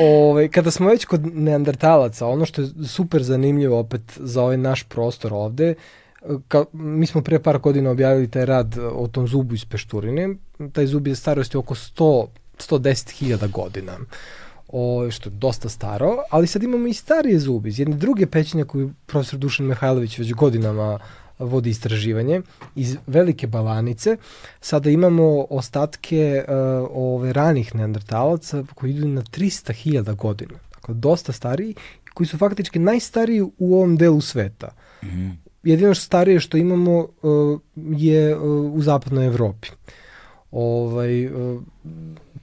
Ove, 0.00 0.48
kada 0.48 0.70
smo 0.70 0.88
već 0.88 1.04
kod 1.04 1.26
neandertalaca, 1.36 2.26
ono 2.26 2.46
što 2.46 2.62
je 2.62 2.68
super 2.88 3.22
zanimljivo 3.22 3.78
opet 3.78 4.02
za 4.16 4.42
ovaj 4.42 4.56
naš 4.56 4.82
prostor 4.82 5.32
ovde, 5.32 5.74
ka, 6.48 6.64
mi 6.72 7.06
smo 7.06 7.22
pre 7.22 7.38
par 7.38 7.58
godina 7.58 7.90
objavili 7.90 8.30
taj 8.30 8.46
rad 8.46 8.74
o 8.92 9.08
tom 9.08 9.28
zubu 9.28 9.54
iz 9.54 9.64
Pešturine. 9.64 10.28
Taj 10.72 10.86
zub 10.86 11.06
je 11.06 11.14
starosti 11.14 11.56
oko 11.56 11.74
100 11.74 12.26
110.000 12.58 13.50
godina 13.50 13.92
o, 14.68 15.10
što 15.10 15.28
je 15.28 15.34
dosta 15.36 15.68
staro, 15.68 16.16
ali 16.30 16.46
sad 16.46 16.62
imamo 16.62 16.86
i 16.86 16.92
starije 16.92 17.38
zubi 17.38 17.68
iz 17.68 17.78
jedne 17.78 17.96
druge 17.96 18.26
pećine 18.26 18.64
koju 18.64 18.90
profesor 19.06 19.38
Dušan 19.38 19.66
Mihajlović 19.66 20.18
već 20.18 20.32
godinama 20.32 20.98
vodi 21.38 21.70
istraživanje 21.70 22.42
iz 22.74 22.96
velike 23.06 23.46
balanice. 23.46 24.16
Sada 24.60 24.90
imamo 24.90 25.46
ostatke 25.50 26.44
uh, 26.48 26.54
ove 26.90 27.32
ranih 27.32 27.74
neandertalaca 27.74 28.64
koji 28.74 28.90
idu 28.90 29.08
na 29.08 29.22
300.000 29.22 30.14
godina. 30.14 30.54
Dakle, 30.74 30.94
dosta 30.94 31.32
stariji, 31.32 31.74
koji 32.14 32.26
su 32.26 32.38
faktički 32.38 32.78
najstariji 32.78 33.42
u 33.42 33.74
ovom 33.74 33.96
delu 33.96 34.20
sveta. 34.20 34.68
Mm 35.02 35.06
-hmm. 35.06 35.32
Jedino 35.62 35.94
što 35.94 36.04
starije 36.04 36.40
što 36.40 36.56
imamo 36.56 36.98
uh, 36.98 37.60
je 37.76 38.36
uh, 38.36 38.74
u 38.74 38.82
zapadnoj 38.82 39.26
Evropi. 39.26 39.68
Ovaj, 40.50 41.26
uh, 41.26 41.62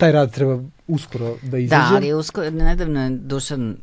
taj 0.01 0.11
rad 0.11 0.31
treba 0.31 0.59
uskoro 0.87 1.35
da 1.41 1.57
izađe. 1.57 1.89
Da, 1.89 1.95
ali 1.95 2.13
uskoro, 2.13 2.49
nedavno 2.49 3.03
je 3.03 3.09
Dušan 3.09 3.77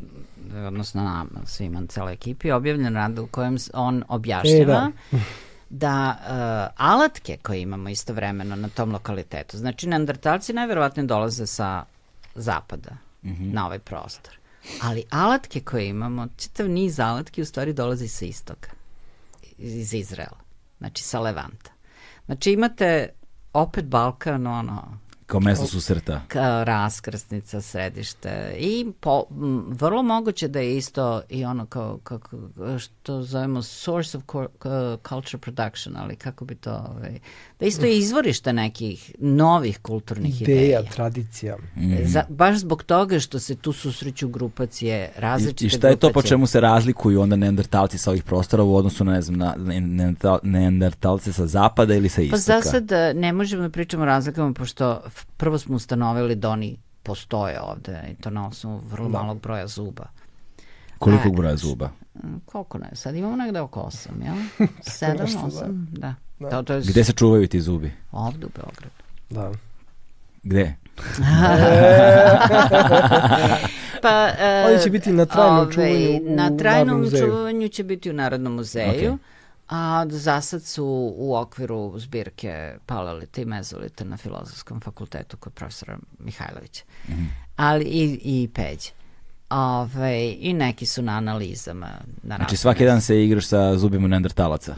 odnosno 0.67 1.03
nama, 1.03 1.47
svima, 1.47 1.83
celoj 1.89 2.13
ekipi, 2.13 2.51
objavljen 2.51 2.95
rad 2.95 3.19
u 3.19 3.27
kojem 3.27 3.57
on 3.75 4.05
objašnjava 4.09 4.91
e, 5.13 5.17
da. 5.17 5.19
da 5.71 6.17
uh, 6.19 6.87
alatke 6.87 7.37
koje 7.43 7.61
imamo 7.63 7.89
istovremeno 7.89 8.57
na 8.57 8.69
tom 8.69 8.93
lokalitetu, 8.93 9.59
znači 9.59 9.89
neandertalci 9.89 10.53
najverovatnije 10.53 11.07
dolaze 11.07 11.47
sa 11.47 11.85
zapada 12.35 12.91
mm 13.23 13.29
-hmm. 13.29 13.53
na 13.53 13.67
ovaj 13.67 13.79
prostor, 13.79 14.39
ali 14.83 15.05
alatke 15.11 15.61
koje 15.61 15.89
imamo, 15.89 16.27
čitav 16.37 16.69
niz 16.69 17.01
alatki 17.01 17.43
u 17.43 17.45
stvari 17.47 17.73
dolazi 17.73 18.09
sa 18.09 18.25
istoka, 18.25 18.71
iz 19.59 19.95
Izraela, 19.95 20.39
znači 20.79 21.03
sa 21.03 21.21
Levanta. 21.21 21.71
Znači 22.27 22.53
imate 22.53 23.09
opet 23.53 23.85
Balkan, 23.85 24.47
ono, 24.47 24.99
Kao 25.29 25.41
mesto 25.41 25.67
susreta. 25.67 26.21
Kao 26.29 26.65
raskrsnica, 26.65 27.61
središte. 27.61 28.55
I 28.59 28.87
po, 29.01 29.25
m, 29.31 29.65
vrlo 29.69 30.03
moguće 30.03 30.49
da 30.49 30.61
je 30.61 30.77
isto 30.77 31.23
i 31.29 31.45
ono 31.45 31.67
kao, 31.67 31.99
kako, 32.03 32.37
što 32.79 33.23
zovemo 33.23 33.63
source 33.63 34.19
of 34.19 34.25
culture 35.09 35.39
production, 35.41 35.97
ali 35.97 36.17
kako 36.17 36.45
bi 36.45 36.55
to, 36.55 36.71
ovaj, 36.71 37.19
da 37.61 37.67
isto 37.67 37.87
je 37.87 37.99
izvorište 38.05 38.53
nekih 38.53 39.15
novih 39.19 39.79
kulturnih 39.79 40.43
ideja. 40.43 40.61
Ideja, 40.61 40.83
tradicija. 40.83 41.57
Mm. 41.77 42.05
Za, 42.05 42.25
baš 42.29 42.59
zbog 42.59 42.83
toga 42.83 43.21
što 43.21 43.39
se 43.39 43.55
tu 43.55 43.73
susreću 43.73 44.29
grupacije, 44.29 45.11
različite 45.17 45.65
I, 45.65 45.67
I 45.67 45.71
šta 45.71 45.89
je 45.89 45.97
to 45.97 46.13
po 46.13 46.23
čemu 46.23 46.47
se 46.47 46.61
razlikuju 46.61 47.21
onda 47.21 47.37
neandertalci 47.37 47.99
sa 47.99 48.11
ovih 48.11 48.23
prostora 48.23 48.63
u 48.63 48.77
odnosu 48.77 49.05
na, 49.05 49.13
ne 49.13 49.23
znam, 49.23 49.39
na 49.39 50.39
neandertalce 50.43 51.33
sa 51.33 51.47
zapada 51.47 51.95
ili 51.95 52.09
sa 52.09 52.23
istoka? 52.23 52.37
Pa 52.37 52.61
za 52.61 52.71
sad 52.71 52.93
eh, 52.93 53.15
ne 53.15 53.33
možemo 53.33 53.63
da 53.63 53.71
pričamo 53.71 54.03
o 54.03 54.07
razlikama, 54.07 54.53
pošto 54.53 55.01
prvo 55.37 55.59
smo 55.59 55.77
ustanovili 55.77 56.35
da 56.35 56.51
oni 56.51 56.79
postoje 57.03 57.61
ovde 57.61 58.03
i 58.11 58.15
to 58.23 58.31
na 58.31 58.47
osnovu 58.47 58.81
vrlo 58.91 59.09
da. 59.09 59.19
malog 59.19 59.41
broja 59.41 59.67
zuba. 59.67 60.07
Koliko 60.99 61.31
broja 61.31 61.57
zuba? 61.57 61.91
Koliko 62.45 62.79
ne? 62.79 62.91
Sad 62.93 63.17
imamo 63.17 63.37
negde 63.37 63.61
oko 63.61 63.81
osam, 63.81 64.23
jel? 64.23 64.35
Sedam, 64.99 65.27
osam, 65.47 65.89
da. 65.91 66.15
da. 66.39 66.51
To, 66.51 66.63
to 66.63 66.75
je... 66.75 66.81
Gde 66.81 67.05
se 67.05 67.13
čuvaju 67.13 67.49
ti 67.49 67.61
zubi? 67.61 67.93
Ovde 68.13 68.47
u 68.47 68.51
Beogradu. 68.57 68.95
Da. 69.31 69.53
Gde? 70.43 70.75
pa, 74.03 74.29
uh, 74.29 74.71
Oni 74.71 74.83
će 74.83 74.91
biti 74.91 75.13
na 75.13 75.27
trajnom 75.27 75.59
ove, 75.59 75.73
čuvanju 75.73 76.33
u 76.33 76.37
Na 76.37 76.57
trajnom 76.57 77.11
čuvanju 77.11 77.69
će 77.69 77.85
biti 77.85 78.11
u 78.11 78.13
Narodnom 78.13 78.55
muzeju. 78.55 79.13
Okay 79.13 79.19
a 79.69 80.07
za 80.11 80.41
sad 80.41 80.63
su 80.63 81.15
u 81.17 81.37
okviru 81.37 81.99
zbirke 81.99 82.77
Paleolita 82.87 83.41
i 83.41 83.45
Mezolita 83.45 84.05
na 84.05 84.17
Filozofskom 84.17 84.81
fakultetu 84.81 85.37
kod 85.37 85.53
profesora 85.53 85.99
Mihajlovića. 86.19 86.85
Mm 87.09 87.13
-hmm. 87.13 87.27
Ali 87.57 87.85
i, 87.85 88.21
i 88.23 88.49
Peđe. 88.55 88.91
Ove, 89.51 90.35
I 90.39 90.55
neki 90.55 90.87
su 90.87 91.03
na 91.03 91.13
analizama. 91.13 91.91
Na 92.23 92.37
znači 92.37 92.57
svaki 92.57 92.85
dan 92.85 93.01
se 93.01 93.25
igraš 93.25 93.47
sa 93.47 93.77
zubima 93.77 94.09
neandertalaca? 94.09 94.75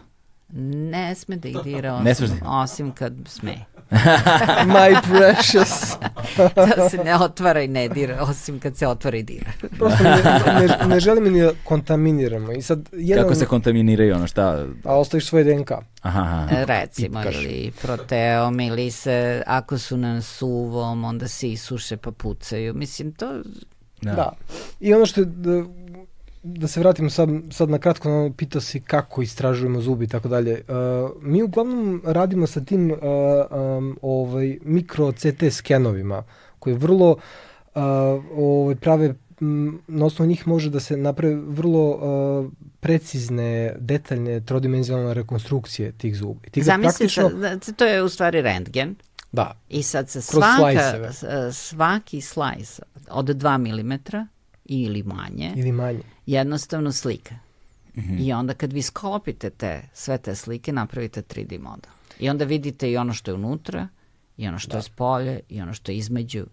Ne 0.53 1.15
sme 1.15 1.37
da 1.37 1.49
ih 1.49 1.57
dira, 1.65 1.95
osim, 1.95 2.27
da... 2.41 2.51
osim 2.51 2.93
kad 2.93 3.13
sme. 3.27 3.65
My 4.67 5.01
precious. 5.03 5.97
to 6.77 6.89
se 6.89 6.99
ne 7.05 7.17
otvara 7.17 7.63
i 7.63 7.69
ne 7.69 7.89
dira, 7.89 8.23
osim 8.23 8.61
kad 8.61 8.77
se 8.77 8.87
otvara 8.87 9.17
i 9.17 9.23
dira. 9.23 9.53
Prosto 9.79 10.05
ne, 10.05 10.23
ne, 10.61 10.87
ne 10.87 11.01
želim 11.01 11.33
ni 11.33 11.41
da 11.41 11.53
kontaminiramo. 11.65 12.53
I 12.53 12.63
sad 12.63 12.89
jedan... 12.93 13.25
Kako 13.25 13.35
se 13.35 13.47
kontaminiraju, 13.47 14.15
ono 14.15 14.27
šta? 14.27 14.67
A 14.85 14.99
ostaviš 14.99 15.27
svoje 15.27 15.45
DNK. 15.45 15.71
Aha, 16.03 16.21
aha. 16.21 16.49
E, 16.51 16.65
recimo, 16.65 17.23
ili 17.23 17.73
proteom, 17.83 18.61
ili 18.61 18.91
se, 18.91 19.43
ako 19.47 19.79
su 19.79 19.97
na 19.97 20.23
suvom, 20.23 21.05
onda 21.05 21.29
se 21.29 21.51
isuše 21.51 21.97
pa 21.97 22.11
pucaju. 22.11 22.75
Mislim, 22.75 23.13
to... 23.13 23.43
Da. 24.03 24.13
da. 24.13 24.33
I 24.81 24.95
ono 24.95 25.07
što 25.07 25.21
je, 25.21 25.27
da, 26.43 26.61
da 26.61 26.69
se 26.69 26.81
vratimo 26.81 27.11
sad, 27.11 27.29
sad 27.51 27.71
na 27.71 27.79
kratko, 27.79 28.09
no, 28.09 28.33
pitao 28.37 28.61
si 28.61 28.81
kako 28.81 29.23
istražujemo 29.23 29.81
zubi 29.81 30.05
i 30.05 30.09
tako 30.09 30.29
dalje. 30.29 30.63
Uh, 30.69 31.23
mi 31.23 31.43
uglavnom 31.43 32.03
radimo 32.05 32.47
sa 32.47 32.61
tim 32.61 32.91
uh, 32.91 32.99
um, 33.51 33.99
ovaj, 34.03 34.59
mikro 34.63 35.13
CT 35.13 35.43
skenovima 35.51 36.23
koji 36.59 36.75
vrlo 36.75 37.11
uh, 37.11 37.83
ovaj, 38.37 38.75
prave 38.75 39.15
na 39.89 40.07
osnovu 40.07 40.29
njih 40.29 40.49
može 40.49 40.71
da 40.71 40.81
se 40.81 40.97
naprave 40.97 41.35
vrlo 41.35 41.91
uh, 41.91 42.53
precizne, 42.81 43.77
detaljne, 43.79 44.41
trodimenzionalne 44.41 45.15
rekonstrukcije 45.15 45.93
tih 45.93 46.17
zubi. 46.17 46.51
Ti 46.51 46.63
Zamislite, 46.63 46.99
praktično... 46.99 47.29
da, 47.29 47.73
to 47.77 47.85
je 47.85 48.03
u 48.03 48.09
stvari 48.09 48.43
rentgen. 48.43 48.95
Da. 49.33 49.53
I 49.69 49.83
sad 49.83 50.09
se 50.09 50.23
svaka, 50.23 51.13
svaki 51.53 52.21
slajs 52.21 52.81
od 53.11 53.27
2 53.27 53.59
mm 53.59 54.17
ili 54.65 55.03
manje, 55.03 55.53
ili 55.57 55.73
manje. 55.73 56.01
Jednostavno 56.33 56.93
slika. 56.93 57.35
Mm 57.97 58.01
-hmm. 58.01 58.27
I 58.27 58.33
onda 58.33 58.55
kad 58.55 58.73
vi 58.73 58.83
sklopite 58.83 59.51
te, 59.51 59.83
sve 59.93 60.19
te 60.19 60.35
slike, 60.35 60.73
napravite 60.73 61.23
3D 61.23 61.61
model. 61.61 61.93
I 62.19 62.31
onda 62.31 62.45
vidite 62.45 62.91
i 62.91 62.97
ono 62.97 63.13
što 63.13 63.31
je 63.31 63.35
unutra, 63.35 63.89
i 64.37 64.49
ono 64.49 64.59
što 64.59 64.71
da. 64.71 64.77
je 64.77 64.83
spolje, 64.83 65.41
i 65.49 65.61
ono 65.61 65.75
što 65.75 65.93
je 65.93 65.99
između. 65.99 66.47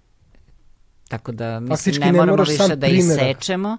Tako 1.08 1.32
da, 1.32 1.60
mislim, 1.60 1.78
Faktički 1.78 2.06
ne 2.06 2.12
moramo 2.12 2.44
ne 2.44 2.52
više 2.52 2.76
da 2.76 2.88
isečemo 2.88 3.78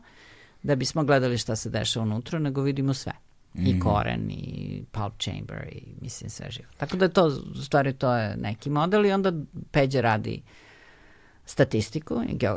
da 0.62 0.76
bismo 0.76 1.04
gledali 1.04 1.38
šta 1.38 1.56
se 1.56 1.70
dešava 1.70 2.06
unutra, 2.06 2.38
nego 2.38 2.62
vidimo 2.62 2.94
sve. 2.94 3.12
Mm 3.12 3.60
-hmm. 3.60 3.68
I 3.68 3.70
mhm. 3.70 3.80
koren, 3.80 4.30
i 4.30 4.84
pulp 4.92 5.12
chamber, 5.18 5.68
i 5.72 5.82
mislim 6.00 6.30
sve 6.30 6.50
živo. 6.50 6.68
Tako 6.76 6.96
da 6.96 7.08
to, 7.08 7.26
u 7.26 7.62
stvari, 7.62 7.92
to 7.92 8.16
je 8.16 8.36
neki 8.36 8.70
model 8.70 9.06
i 9.06 9.12
onda 9.12 9.32
Peđa 9.70 10.00
radi 10.00 10.42
statistiku 11.48 12.22
i, 12.28 12.36
geo 12.36 12.56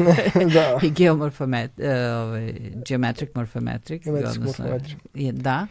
da. 0.54 0.78
i 0.86 0.90
geomorfomet, 0.90 1.70
uh, 1.78 1.84
ovaj, 2.16 2.54
geometric 2.86 3.30
morphometric. 3.34 4.04
Geometric 4.04 4.36
morphometric. 4.36 4.96
Da. 5.32 5.66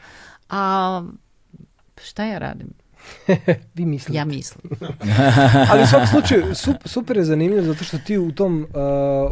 A 0.50 1.04
šta 2.02 2.26
ja 2.26 2.38
radim? 2.38 2.68
Vi 3.76 3.86
mislite. 3.86 4.18
Ja 4.18 4.26
mislim. 4.26 4.74
Ali 5.70 5.84
u 5.84 5.88
svakom 5.88 6.08
slučaju, 6.08 6.56
super, 6.56 6.82
super 6.86 7.18
je 7.18 7.24
zanimljivo 7.24 7.64
zato 7.64 7.84
što 7.84 7.98
ti 7.98 8.18
u 8.18 8.32
tom 8.32 8.62
uh, 8.62 8.70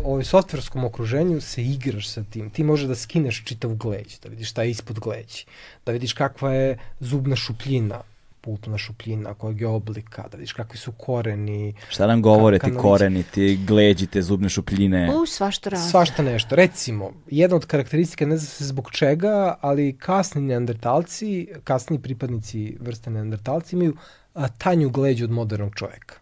ovaj 0.03 0.23
softverskom 0.23 0.83
okruženju 0.83 1.41
se 1.41 1.63
igraš 1.63 2.09
sa 2.09 2.23
tim. 2.23 2.49
Ti 2.49 2.63
može 2.63 2.87
da 2.87 2.95
skineš 2.95 3.43
čitav 3.45 3.75
gleđ, 3.75 4.19
da 4.23 4.29
vidiš 4.29 4.49
šta 4.49 4.63
je 4.63 4.71
ispod 4.71 4.99
gleđi, 4.99 5.45
da 5.85 5.91
vidiš 5.91 6.13
kakva 6.13 6.53
je 6.53 6.77
zubna 6.99 7.35
šupljina, 7.35 8.01
pulpna 8.41 8.77
šupljina, 8.77 9.33
kojeg 9.33 9.61
je 9.61 9.67
oblika, 9.67 10.27
da 10.31 10.37
vidiš 10.37 10.53
kakvi 10.53 10.77
su 10.77 10.91
koreni. 10.91 11.73
Šta 11.89 12.07
nam 12.07 12.21
govore 12.21 12.59
ti 12.59 12.71
koreni, 12.77 13.23
ti 13.23 13.59
gleđi, 13.67 14.07
te 14.07 14.21
zubne 14.21 14.49
šupljine? 14.49 15.09
U, 15.15 15.25
svašta 15.25 15.69
razne. 15.69 15.89
Svašta 15.89 16.23
nešto. 16.23 16.55
Recimo, 16.55 17.11
jedna 17.27 17.55
od 17.55 17.65
karakteristika, 17.65 18.25
ne 18.25 18.37
znam 18.37 18.47
se 18.47 18.65
zbog 18.65 18.91
čega, 18.91 19.57
ali 19.61 19.97
kasni 19.97 20.41
neandertalci, 20.41 21.47
kasni 21.63 22.01
pripadnici 22.01 22.77
vrste 22.79 23.09
neandertalci 23.09 23.75
imaju 23.75 23.95
a, 24.33 24.47
tanju 24.47 24.89
gleđu 24.89 25.25
od 25.25 25.31
modernog 25.31 25.75
čoveka. 25.75 26.15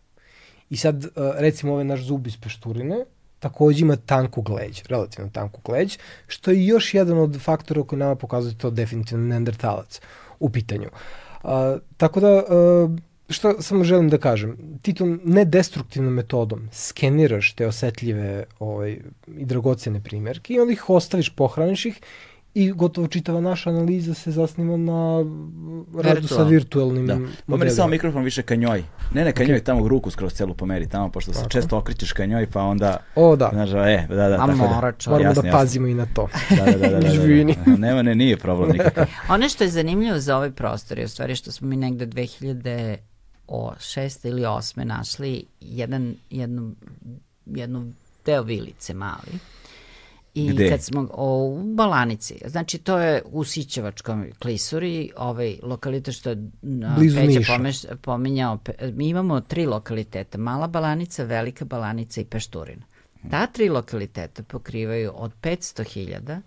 I 0.69 0.77
sad, 0.77 1.05
a, 1.05 1.33
recimo, 1.37 1.73
ovaj 1.73 1.85
naš 1.85 2.01
zub 2.01 2.27
iz 2.27 2.37
pešturine, 2.37 3.05
takođe 3.39 3.81
ima 3.81 3.95
tanku 3.95 4.41
gleđ, 4.41 4.81
relativno 4.89 5.31
tanku 5.31 5.61
gleđ, 5.63 5.97
što 6.27 6.51
je 6.51 6.65
još 6.65 6.93
jedan 6.93 7.17
od 7.17 7.41
faktora 7.41 7.83
koji 7.83 7.99
nama 7.99 8.15
pokazuje 8.15 8.57
to 8.57 8.69
definitivno 8.69 9.27
neandertalac 9.27 10.01
u 10.39 10.49
pitanju. 10.49 10.87
Uh, 10.91 11.26
A, 11.43 11.77
tako 11.97 12.19
da, 12.19 12.27
a, 12.27 12.97
što 13.29 13.61
samo 13.61 13.83
želim 13.83 14.09
da 14.09 14.17
kažem, 14.17 14.57
ti 14.81 14.93
to 14.93 15.05
nedestruktivnom 15.23 16.13
metodom 16.13 16.69
skeniraš 16.71 17.53
te 17.53 17.67
osetljive 17.67 18.45
ovaj, 18.59 18.99
i 19.37 19.45
dragocene 19.45 20.03
primjerke 20.03 20.53
i 20.53 20.59
onda 20.59 20.73
ih 20.73 20.89
ostaviš, 20.89 21.29
pohraniš 21.29 21.85
ih 21.85 22.01
i 22.53 22.71
gotovo 22.71 23.07
čitava 23.07 23.41
naša 23.41 23.69
analiza 23.69 24.13
se 24.13 24.31
zasniva 24.31 24.77
na 24.77 25.25
radu 26.03 26.27
sa 26.27 26.43
virtualnim 26.43 27.07
da. 27.07 27.13
modelima. 27.13 27.37
Pomeri 27.47 27.69
samo 27.69 27.87
mikrofon 27.87 28.23
više 28.23 28.41
ka 28.41 28.55
njoj. 28.55 28.83
Ne, 29.13 29.25
ne, 29.25 29.31
ka 29.31 29.43
okay. 29.43 29.49
njoj, 29.49 29.63
tamo 29.63 29.87
ruku 29.87 30.11
skroz 30.11 30.33
celu 30.33 30.53
pomeri, 30.53 30.89
tamo, 30.89 31.11
pošto 31.11 31.33
se 31.33 31.45
često 31.49 31.77
okrećeš 31.77 32.11
ka 32.11 32.25
njoj, 32.25 32.47
pa 32.51 32.61
onda... 32.61 32.97
O, 33.15 33.35
da. 33.35 33.49
Znaš, 33.53 33.69
e, 33.69 34.05
da, 34.09 34.15
da, 34.15 34.35
A 34.35 34.37
tako 34.37 34.47
da. 34.47 34.55
mora, 34.55 34.91
da. 34.91 35.11
Moramo 35.11 35.29
jasne, 35.29 35.51
da 35.51 35.57
pazimo 35.57 35.87
jasne. 35.87 35.91
i 35.91 36.05
na 36.05 36.13
to. 36.13 36.27
Da, 36.49 36.65
da, 36.65 36.71
da, 36.71 36.77
da, 36.77 36.99
da, 36.99 36.99
da, 36.99 37.53
da. 37.65 37.77
Nema, 37.87 38.01
ne, 38.01 38.15
nije 38.15 38.37
problem 38.37 38.71
nikakav. 38.71 39.05
Ono 39.33 39.49
što 39.49 39.63
je 39.63 39.69
zanimljivo 39.69 40.19
za 40.19 40.37
ovaj 40.37 40.51
prostor 40.51 40.99
je 40.99 41.05
u 41.05 41.09
stvari 41.09 41.35
što 41.35 41.51
smo 41.51 41.67
mi 41.67 41.77
negde 41.77 42.07
2000 42.07 42.95
o 43.47 43.73
šeste 43.79 44.29
ili 44.29 44.45
osme 44.45 44.85
našli 44.85 45.45
jedan, 45.61 46.15
jednu, 46.29 46.75
jednu 47.45 47.91
deo 48.25 48.43
vilice 48.43 48.93
mali 48.93 49.39
I 50.37 50.49
Gde? 50.49 50.69
kad 50.69 50.83
smo 50.83 51.07
o, 51.13 51.45
u 51.45 51.73
Balanici, 51.73 52.35
znači 52.45 52.77
to 52.77 52.99
je 52.99 53.21
u 53.25 53.43
Sićevačkom 53.43 54.25
klisuri, 54.39 55.11
ovaj 55.17 55.57
lokalitet 55.63 56.15
što 56.15 56.29
je 56.29 56.35
Blizu 56.97 57.19
Niša. 57.19 57.53
pomeš, 57.53 57.77
pominjao, 58.01 58.59
mi 58.93 59.09
imamo 59.09 59.41
tri 59.41 59.65
lokaliteta, 59.65 60.37
Mala 60.37 60.67
Balanica, 60.67 61.23
Velika 61.23 61.65
Balanica 61.65 62.21
i 62.21 62.25
Pešturina. 62.25 62.85
Ta 63.31 63.47
tri 63.47 63.69
lokaliteta 63.69 64.43
pokrivaju 64.43 65.11
od 65.15 65.31
500.000 65.41 66.41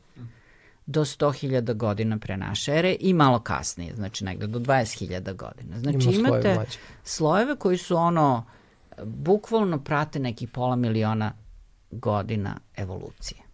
do 0.87 1.05
100.000 1.05 1.75
godina 1.75 2.19
pre 2.19 2.37
naše 2.37 2.73
ere 2.73 2.97
i 3.01 3.13
malo 3.13 3.39
kasnije, 3.39 3.95
znači 3.95 4.25
negde 4.25 4.47
do 4.47 4.59
20.000 4.59 5.37
godina. 5.37 5.81
Znači 5.81 6.09
Ima 6.09 6.29
imate 6.29 6.43
slojeve 6.43 6.55
mlađe. 6.55 6.79
slojeve 7.05 7.57
koji 7.57 7.79
su 7.79 7.97
ono, 7.97 8.45
bukvalno 9.05 9.79
prate 9.85 10.19
nekih 10.19 10.49
pola 10.49 10.77
miliona 10.77 11.33
godina 11.91 12.57
evolucije 12.77 13.50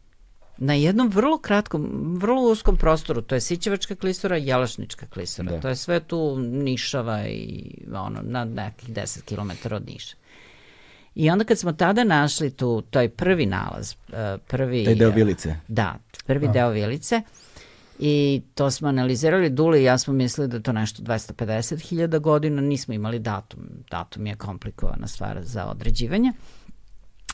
na 0.58 0.74
jednom 0.74 1.08
vrlo 1.08 1.38
kratkom, 1.38 2.16
vrlo 2.20 2.42
uskom 2.42 2.76
prostoru, 2.76 3.22
to 3.22 3.34
je 3.34 3.40
Sićevačka 3.40 3.94
klisura, 3.94 4.36
Jelašnička 4.36 5.06
klisura, 5.06 5.50
da. 5.50 5.60
to 5.60 5.68
je 5.68 5.76
sve 5.76 6.00
tu 6.00 6.38
Nišava 6.38 7.26
i 7.28 7.70
ono, 7.94 8.20
na 8.22 8.44
nekih 8.44 8.90
10 8.90 9.22
km 9.22 9.74
od 9.74 9.86
Niša. 9.86 10.16
I 11.14 11.30
onda 11.30 11.44
kad 11.44 11.58
smo 11.58 11.72
tada 11.72 12.04
našli 12.04 12.50
tu, 12.50 12.82
to 12.90 13.00
je 13.00 13.08
prvi 13.08 13.46
nalaz, 13.46 13.94
eh, 14.12 14.38
prvi... 14.48 14.84
Taj 14.84 14.94
deo 14.94 15.10
vilice. 15.10 15.56
Da, 15.68 15.98
prvi 16.26 16.46
Da. 16.46 16.52
deo 16.52 16.70
vilice. 16.70 17.22
I 17.98 18.42
to 18.54 18.70
smo 18.70 18.88
analizirali, 18.88 19.50
Dule 19.50 19.80
i 19.80 19.84
ja 19.84 19.98
smo 19.98 20.12
mislili 20.12 20.48
da 20.48 20.56
je 20.56 20.62
to 20.62 20.72
nešto 20.72 21.02
250.000 21.02 22.18
godina, 22.18 22.62
nismo 22.62 22.94
imali 22.94 23.18
datum. 23.18 23.60
Datum 23.90 24.26
je 24.26 24.34
komplikovana 24.34 25.06
stvar 25.06 25.38
za 25.42 25.66
određivanje. 25.66 26.32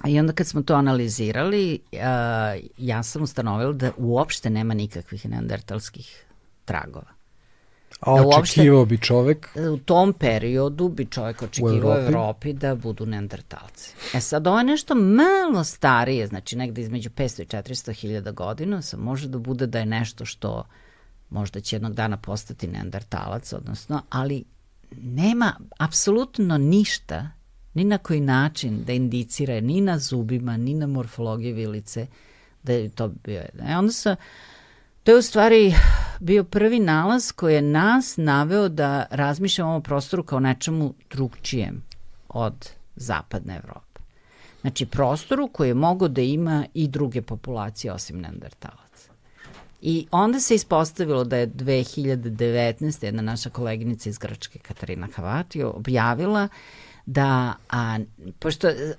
I 0.04 0.20
onda 0.20 0.32
kad 0.32 0.46
smo 0.46 0.62
to 0.62 0.74
analizirali, 0.74 1.78
uh, 1.92 1.98
ja 2.78 3.02
sam 3.02 3.22
ustanovila 3.22 3.72
da 3.72 3.90
uopšte 3.96 4.50
nema 4.50 4.74
nikakvih 4.74 5.28
neandertalskih 5.28 6.24
tragova. 6.64 7.06
A 8.00 8.16
Da 8.16 8.22
uopšte- 8.22 8.40
očekivao 8.42 8.84
bi 8.84 8.98
čovek, 8.98 9.48
U 9.72 9.76
tom 9.76 10.12
periodu 10.12 10.88
bi 10.88 11.06
čovjek 11.06 11.42
očekivao 11.42 11.70
u 11.70 11.92
Evropi? 11.92 12.06
Evropi 12.08 12.52
da 12.52 12.74
budu 12.74 13.06
neandertalci. 13.06 13.94
E 14.14 14.20
sad, 14.20 14.46
ovo 14.46 14.58
je 14.58 14.64
nešto 14.64 14.94
malo 14.94 15.64
starije, 15.64 16.26
znači 16.26 16.56
negde 16.56 16.80
između 16.82 17.10
500 17.10 17.42
i 17.42 17.46
400 17.46 17.92
hiljada 17.92 18.30
godina, 18.30 18.82
sa 18.82 18.96
može 18.96 19.28
da 19.28 19.38
bude 19.38 19.66
da 19.66 19.78
je 19.78 19.86
nešto 19.86 20.24
što 20.24 20.64
možda 21.30 21.60
će 21.60 21.76
jednog 21.76 21.94
dana 21.94 22.16
postati 22.16 22.66
neandertalac, 22.66 23.52
odnosno, 23.52 24.02
ali 24.10 24.44
nema 24.92 25.52
apsolutno 25.78 26.58
ništa, 26.58 27.30
ni 27.74 27.84
na 27.84 27.98
koji 27.98 28.20
način 28.20 28.84
da 28.84 28.92
indicira 28.92 29.60
ni 29.60 29.80
na 29.80 29.98
zubima, 29.98 30.56
ni 30.56 30.74
na 30.74 30.86
morfologiji 30.86 31.52
vilice, 31.52 32.06
da 32.62 32.72
je 32.72 32.88
to 32.88 33.08
bio. 33.08 33.40
E 33.40 33.76
onda 33.76 33.92
sa, 33.92 34.16
to 35.02 35.12
je 35.12 35.18
u 35.18 35.22
stvari 35.22 35.74
bio 36.20 36.44
prvi 36.44 36.78
nalaz 36.78 37.32
koji 37.32 37.54
je 37.54 37.62
nas 37.62 38.14
naveo 38.16 38.68
da 38.68 39.06
razmišljamo 39.10 39.70
o 39.70 39.72
ovom 39.72 39.82
prostoru 39.82 40.22
kao 40.22 40.40
nečemu 40.40 40.94
drugčijem 41.10 41.82
od 42.28 42.70
zapadne 42.96 43.56
Evrope. 43.56 44.00
Znači 44.60 44.86
prostoru 44.86 45.48
koji 45.48 45.68
je 45.68 45.74
mogo 45.74 46.08
da 46.08 46.20
ima 46.20 46.66
i 46.74 46.88
druge 46.88 47.22
populacije 47.22 47.92
osim 47.92 48.20
neandertalaca. 48.20 48.82
I 49.80 50.06
onda 50.10 50.40
se 50.40 50.54
ispostavilo 50.54 51.24
da 51.24 51.36
je 51.36 51.46
2019. 51.46 53.04
jedna 53.04 53.22
naša 53.22 53.50
koleginica 53.50 54.08
iz 54.08 54.18
Grčke, 54.18 54.58
Katarina 54.58 55.08
Havati, 55.14 55.62
objavila 55.62 56.48
da, 57.06 57.54
a, 57.70 57.98
pošto, 58.38 58.68
e, 58.68 58.94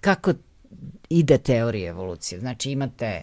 kako 0.00 0.32
ide 1.08 1.38
teorija 1.38 1.90
evolucije, 1.90 2.40
znači 2.40 2.70
imate 2.70 3.22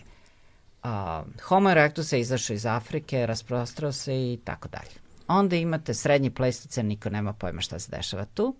a, 0.83 1.23
Homo 1.43 1.69
erectus 1.69 2.11
je 2.11 2.19
izašao 2.19 2.53
iz 2.53 2.65
Afrike, 2.65 3.25
rasprostrao 3.25 3.91
se 3.91 4.13
i 4.15 4.39
tako 4.43 4.67
dalje. 4.67 5.01
Onda 5.27 5.55
imate 5.55 5.93
srednji 5.93 6.29
pleistocen, 6.29 6.87
niko 6.87 7.09
nema 7.09 7.33
pojma 7.33 7.61
šta 7.61 7.79
se 7.79 7.91
dešava 7.91 8.25
tu. 8.25 8.55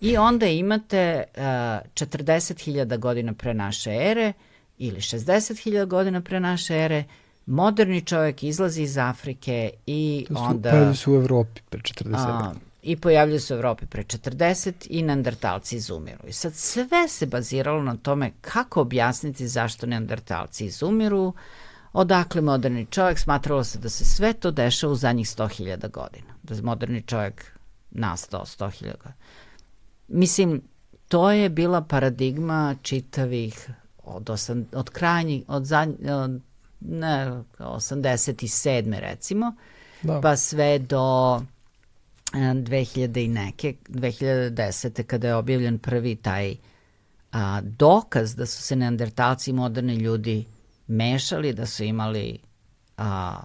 I 0.00 0.16
onda 0.16 0.46
imate 0.46 1.24
uh, 1.36 1.42
40.000 1.42 2.98
godina 2.98 3.34
pre 3.34 3.54
naše 3.54 3.90
ere 3.90 4.32
ili 4.78 5.00
60.000 5.00 5.86
godina 5.86 6.20
pre 6.20 6.40
naše 6.40 6.76
ere, 6.76 7.04
moderni 7.46 8.04
čovjek 8.04 8.42
izlazi 8.42 8.82
iz 8.82 8.98
Afrike 8.98 9.70
i 9.86 10.24
to 10.28 10.34
su, 10.34 10.42
onda... 10.42 10.70
pojavili 10.70 10.96
su 10.96 11.12
u 11.12 11.16
Evropi 11.16 11.60
pre 11.70 11.80
40 11.80 12.14
A, 12.16 12.52
I 12.88 12.96
pojavljuju 12.96 13.40
se 13.40 13.54
u 13.54 13.56
Evropi 13.56 13.86
pre 13.86 14.04
40 14.04 14.86
i 14.90 15.02
neandertalci 15.02 15.76
izumiru. 15.76 16.18
I 16.26 16.32
sad 16.32 16.54
sve 16.54 17.08
se 17.08 17.26
baziralo 17.26 17.82
na 17.82 17.96
tome 17.96 18.32
kako 18.40 18.80
objasniti 18.80 19.48
zašto 19.48 19.86
neandertalci 19.86 20.66
izumiru, 20.66 21.34
odakle 21.92 22.40
moderni 22.40 22.86
čovjek, 22.86 23.18
smatralo 23.18 23.64
se 23.64 23.78
da 23.78 23.88
se 23.88 24.04
sve 24.04 24.32
to 24.32 24.50
dešava 24.50 24.92
u 24.92 24.96
zadnjih 24.96 25.26
100.000 25.26 25.90
godina. 25.90 26.34
Da 26.42 26.54
je 26.54 26.62
moderni 26.62 27.02
čovjek 27.02 27.44
nastao 27.90 28.44
100.000 28.44 28.82
godina. 28.82 29.14
Mislim, 30.08 30.62
to 31.08 31.30
je 31.30 31.48
bila 31.48 31.80
paradigma 31.82 32.76
čitavih 32.82 33.70
od, 34.04 34.30
osam, 34.30 34.66
od 34.72 34.90
krajnjih, 34.90 35.44
od, 35.48 35.64
zadnj, 35.64 36.10
od 36.10 36.40
ne, 36.80 37.42
87. 37.58 38.98
recimo, 39.00 39.52
Da. 40.02 40.20
pa 40.20 40.36
sve 40.36 40.78
do 40.78 41.40
2000 42.32 43.18
i 43.18 43.28
neke, 43.28 43.74
2010. 43.88 45.02
kada 45.02 45.28
je 45.28 45.34
objavljen 45.34 45.78
prvi 45.78 46.16
taj 46.16 46.56
a, 47.32 47.60
dokaz 47.62 48.34
da 48.36 48.46
su 48.46 48.62
se 48.62 48.76
neandertalci 48.76 49.50
i 49.50 49.54
moderni 49.54 49.94
ljudi 49.94 50.44
mešali, 50.86 51.52
da 51.52 51.66
su 51.66 51.84
imali 51.84 52.38
a, 52.96 53.40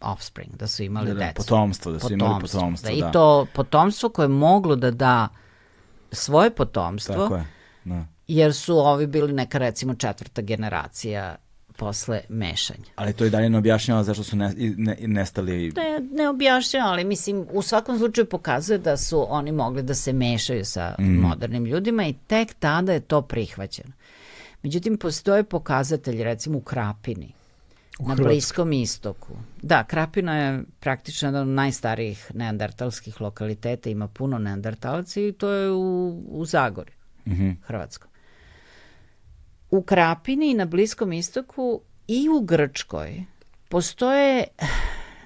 offspring, 0.00 0.56
da 0.56 0.66
su 0.66 0.82
imali 0.82 1.06
Da, 1.06 1.14
da, 1.14 1.20
decu. 1.20 1.34
potomstvo, 1.36 1.92
da 1.92 1.98
su 1.98 2.12
imali 2.12 2.40
potomstvo, 2.42 2.90
I 2.90 3.00
da. 3.00 3.10
to 3.10 3.46
potomstvo 3.54 4.08
koje 4.08 4.24
je 4.24 4.28
moglo 4.28 4.76
da 4.76 4.90
da 4.90 5.28
svoje 6.12 6.50
potomstvo, 6.50 7.14
Tako 7.14 7.36
je. 7.36 7.46
Da. 7.84 8.06
jer 8.26 8.54
su 8.54 8.78
ovi 8.78 9.06
bili 9.06 9.32
neka 9.32 9.58
recimo 9.58 9.94
četvrta 9.94 10.42
generacija 10.42 11.36
posle 11.76 12.20
mešanja. 12.28 12.84
Ali 12.96 13.12
to 13.12 13.24
i 13.24 13.30
dalje 13.30 13.50
ne 13.50 13.58
objašnjava 13.58 14.02
zašto 14.02 14.24
su 14.24 14.36
ne, 14.36 14.54
ne, 14.76 14.96
nestali... 15.00 15.72
Ne, 15.76 16.00
ne 16.12 16.28
objašnjava, 16.28 16.90
ali 16.90 17.04
mislim 17.04 17.46
u 17.52 17.62
svakom 17.62 17.98
slučaju 17.98 18.26
pokazuje 18.26 18.78
da 18.78 18.96
su 18.96 19.26
oni 19.28 19.52
mogli 19.52 19.82
da 19.82 19.94
se 19.94 20.12
mešaju 20.12 20.64
sa 20.64 20.94
mm. 20.98 21.04
modernim 21.04 21.64
ljudima 21.64 22.06
i 22.06 22.14
tek 22.26 22.54
tada 22.54 22.92
je 22.92 23.00
to 23.00 23.22
prihvaćeno. 23.22 23.92
Međutim, 24.62 24.98
postoje 24.98 25.44
pokazatelji, 25.44 26.24
recimo 26.24 26.58
u 26.58 26.60
Krapini, 26.60 27.32
u 27.98 28.08
na 28.08 28.14
Bliskom 28.14 28.72
istoku. 28.72 29.32
Da, 29.62 29.84
Krapina 29.84 30.36
je 30.36 30.64
praktično 30.80 31.28
jedan 31.28 31.42
od 31.42 31.48
najstarijih 31.48 32.30
neandertalskih 32.34 33.20
lokaliteta, 33.20 33.90
ima 33.90 34.08
puno 34.08 34.38
neandertalaca 34.38 35.20
i 35.20 35.32
to 35.32 35.50
je 35.50 35.70
u, 35.70 36.22
u 36.28 36.44
Zagori, 36.44 36.92
mm 37.26 37.32
-hmm. 37.32 37.56
Hrvatsko. 37.62 38.08
U 39.70 39.82
Krapini 39.82 40.50
i 40.50 40.54
na 40.54 40.64
Bliskom 40.64 41.12
istoku 41.12 41.80
i 42.08 42.28
u 42.28 42.40
Grčkoj 42.40 43.24
postoje 43.68 44.44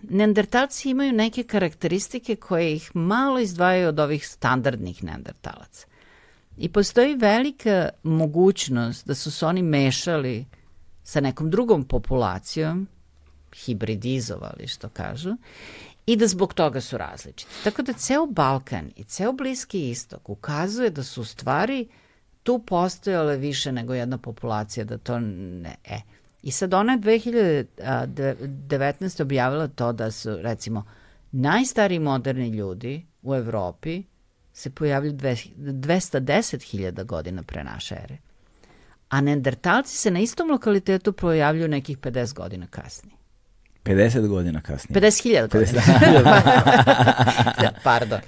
neandertalci 0.02 0.90
imaju 0.90 1.12
neke 1.12 1.42
karakteristike 1.42 2.36
koje 2.36 2.74
ih 2.74 2.90
malo 2.96 3.38
izdvajaju 3.38 3.88
od 3.88 4.00
ovih 4.00 4.28
standardnih 4.28 5.04
neandertalaca. 5.04 5.86
I 6.56 6.68
postoji 6.68 7.16
velika 7.16 7.88
mogućnost 8.02 9.06
da 9.06 9.14
su 9.14 9.30
se 9.30 9.46
oni 9.46 9.62
mešali 9.62 10.46
sa 11.02 11.20
nekom 11.20 11.50
drugom 11.50 11.84
populacijom, 11.84 12.88
hibridizovali 13.64 14.68
što 14.68 14.88
kažu, 14.88 15.36
i 16.06 16.16
da 16.16 16.26
zbog 16.26 16.54
toga 16.54 16.80
su 16.80 16.98
različiti. 16.98 17.50
Tako 17.64 17.82
da 17.82 17.92
ceo 17.92 18.26
Balkan 18.26 18.90
i 18.96 19.04
ceo 19.04 19.32
Bliski 19.32 19.90
istok 19.90 20.28
ukazuje 20.28 20.90
da 20.90 21.02
su 21.02 21.24
stvari 21.24 21.88
tu 22.42 22.58
postojale 22.58 23.36
više 23.36 23.72
nego 23.72 23.94
jedna 23.94 24.18
populacija, 24.18 24.84
da 24.84 24.98
to 24.98 25.20
ne... 25.20 25.74
E. 25.84 26.00
I 26.42 26.50
sad 26.50 26.74
ona 26.74 26.92
je 26.92 26.98
2019. 26.98 29.22
objavila 29.22 29.68
to 29.68 29.92
da 29.92 30.10
su, 30.10 30.36
recimo, 30.36 30.84
najstariji 31.32 31.98
moderni 31.98 32.48
ljudi 32.48 33.06
u 33.22 33.34
Evropi 33.34 34.02
se 34.52 34.70
pojavljuju 34.70 35.14
210.000 35.14 37.04
godina 37.04 37.42
pre 37.42 37.64
naše 37.64 37.94
ere. 37.94 38.16
A 39.08 39.20
neandertalci 39.20 39.96
se 39.96 40.10
na 40.10 40.20
istom 40.20 40.50
lokalitetu 40.50 41.12
pojavljuju 41.12 41.68
nekih 41.68 41.98
50 41.98 42.34
godina 42.34 42.66
kasnije. 42.66 43.16
50 43.84 44.26
godina 44.26 44.60
kasnije. 44.60 45.00
50.000 45.00 45.52
godina. 45.52 45.82
50. 45.82 47.70
Pardon. 47.84 48.20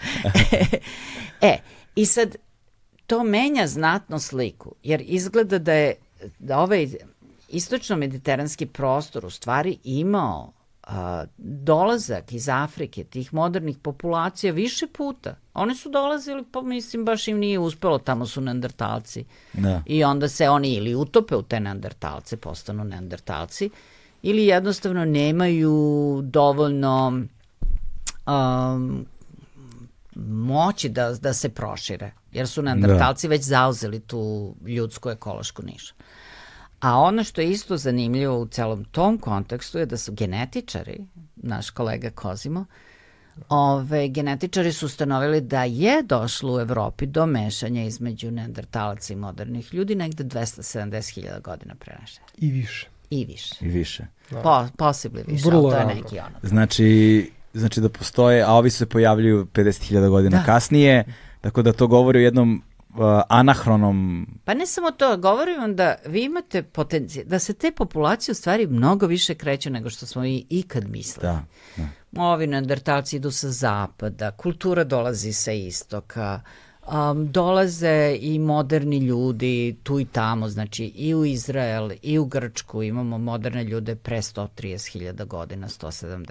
e, 1.50 1.58
i 1.94 2.06
sad 2.06 2.36
to 3.12 3.24
menja 3.24 3.66
znatno 3.66 4.18
sliku, 4.18 4.74
jer 4.82 5.02
izgleda 5.06 5.58
da 5.58 5.72
je 5.72 5.94
da 6.38 6.58
ovaj 6.58 6.88
istočno-mediteranski 7.48 8.66
prostor 8.66 9.26
u 9.26 9.30
stvari 9.30 9.78
imao 9.84 10.52
a, 10.82 11.24
dolazak 11.38 12.32
iz 12.32 12.48
Afrike 12.48 13.04
tih 13.04 13.34
modernih 13.34 13.76
populacija 13.82 14.52
više 14.52 14.86
puta. 14.86 15.36
Oni 15.54 15.74
su 15.74 15.90
dolazili, 15.90 16.44
pa 16.52 16.62
mislim, 16.62 17.04
baš 17.04 17.28
im 17.28 17.38
nije 17.38 17.58
uspelo, 17.58 17.98
tamo 17.98 18.26
su 18.26 18.40
neandertalci. 18.40 19.24
Da. 19.52 19.82
I 19.86 20.04
onda 20.04 20.28
se 20.28 20.48
oni 20.48 20.74
ili 20.74 20.94
utope 20.94 21.36
u 21.36 21.42
te 21.42 21.60
neandertalce, 21.60 22.36
postanu 22.36 22.84
neandertalci, 22.84 23.70
ili 24.22 24.46
jednostavno 24.46 25.04
nemaju 25.04 26.20
dovoljno 26.24 27.22
um, 28.26 29.06
moći 30.16 30.88
da, 30.88 31.12
da 31.12 31.34
se 31.34 31.48
prošire, 31.48 32.12
jer 32.32 32.48
su 32.48 32.62
neandertalci 32.62 33.28
da. 33.28 33.30
već 33.30 33.42
zauzeli 33.42 34.00
tu 34.00 34.54
ljudsku 34.66 35.10
ekološku 35.10 35.62
nišu. 35.62 35.94
A 36.80 36.98
ono 36.98 37.24
što 37.24 37.40
je 37.40 37.50
isto 37.50 37.76
zanimljivo 37.76 38.38
u 38.38 38.46
celom 38.46 38.84
tom 38.84 39.18
kontekstu 39.18 39.78
je 39.78 39.86
da 39.86 39.96
su 39.96 40.12
genetičari, 40.12 41.06
naš 41.36 41.70
kolega 41.70 42.10
Kozimo, 42.10 42.64
Ove, 43.48 44.08
genetičari 44.08 44.72
su 44.72 44.86
ustanovili 44.86 45.40
da 45.40 45.64
je 45.64 46.02
došlo 46.02 46.54
u 46.54 46.60
Evropi 46.60 47.06
do 47.06 47.26
mešanja 47.26 47.84
između 47.84 48.30
neandertalaca 48.30 49.12
i 49.12 49.16
modernih 49.16 49.74
ljudi 49.74 49.94
negde 49.94 50.24
270.000 50.24 51.40
godina 51.40 51.74
pre 51.74 51.96
naše. 52.00 52.20
I 52.38 52.50
više. 52.50 52.88
I 53.10 53.24
više. 53.24 53.54
I 53.60 53.68
više. 53.68 54.06
Da. 54.30 54.40
Po, 54.42 54.84
possibly 54.84 55.26
više, 55.26 55.48
Vrlo 55.48 55.70
to 55.70 55.76
je 55.76 55.86
neki 55.86 56.18
ono. 56.18 56.36
Znači, 56.42 57.30
znači 57.54 57.80
da 57.80 57.88
postoje, 57.88 58.42
a 58.42 58.52
ovi 58.52 58.70
se 58.70 58.86
pojavljuju 58.86 59.46
50.000 59.46 60.08
godina 60.08 60.38
da. 60.38 60.44
kasnije, 60.44 61.04
tako 61.42 61.62
da 61.62 61.72
to 61.72 61.86
govori 61.86 62.18
o 62.18 62.22
jednom 62.22 62.62
uh, 62.94 63.22
anahronom... 63.28 64.26
Pa 64.44 64.54
ne 64.54 64.66
samo 64.66 64.90
to, 64.90 65.16
govorim 65.16 65.60
vam 65.60 65.76
da 65.76 65.94
vi 66.06 66.24
imate 66.24 66.62
potencijal, 66.62 67.26
da 67.26 67.38
se 67.38 67.54
te 67.54 67.72
populacije 67.72 68.32
u 68.32 68.34
stvari 68.34 68.66
mnogo 68.66 69.06
više 69.06 69.34
kreću 69.34 69.70
nego 69.70 69.90
što 69.90 70.06
smo 70.06 70.24
i 70.24 70.44
ikad 70.48 70.88
mislili. 70.88 71.32
Da, 71.32 71.44
da. 71.76 72.22
Ovi 72.22 72.46
neandertalci 72.46 73.16
idu 73.16 73.30
sa 73.30 73.50
zapada, 73.50 74.30
kultura 74.30 74.84
dolazi 74.84 75.32
sa 75.32 75.52
istoka, 75.52 76.40
um, 76.92 77.32
dolaze 77.32 78.16
i 78.20 78.38
moderni 78.38 78.98
ljudi 78.98 79.76
tu 79.82 80.00
i 80.00 80.04
tamo, 80.04 80.48
znači 80.48 80.84
i 80.84 81.14
u 81.14 81.24
Izrael 81.24 81.90
i 82.02 82.18
u 82.18 82.24
Grčku 82.24 82.82
imamo 82.82 83.18
moderne 83.18 83.64
ljude 83.64 83.94
pre 83.94 84.16
130.000 84.16 85.26
godina, 85.26 85.68
170, 85.68 86.26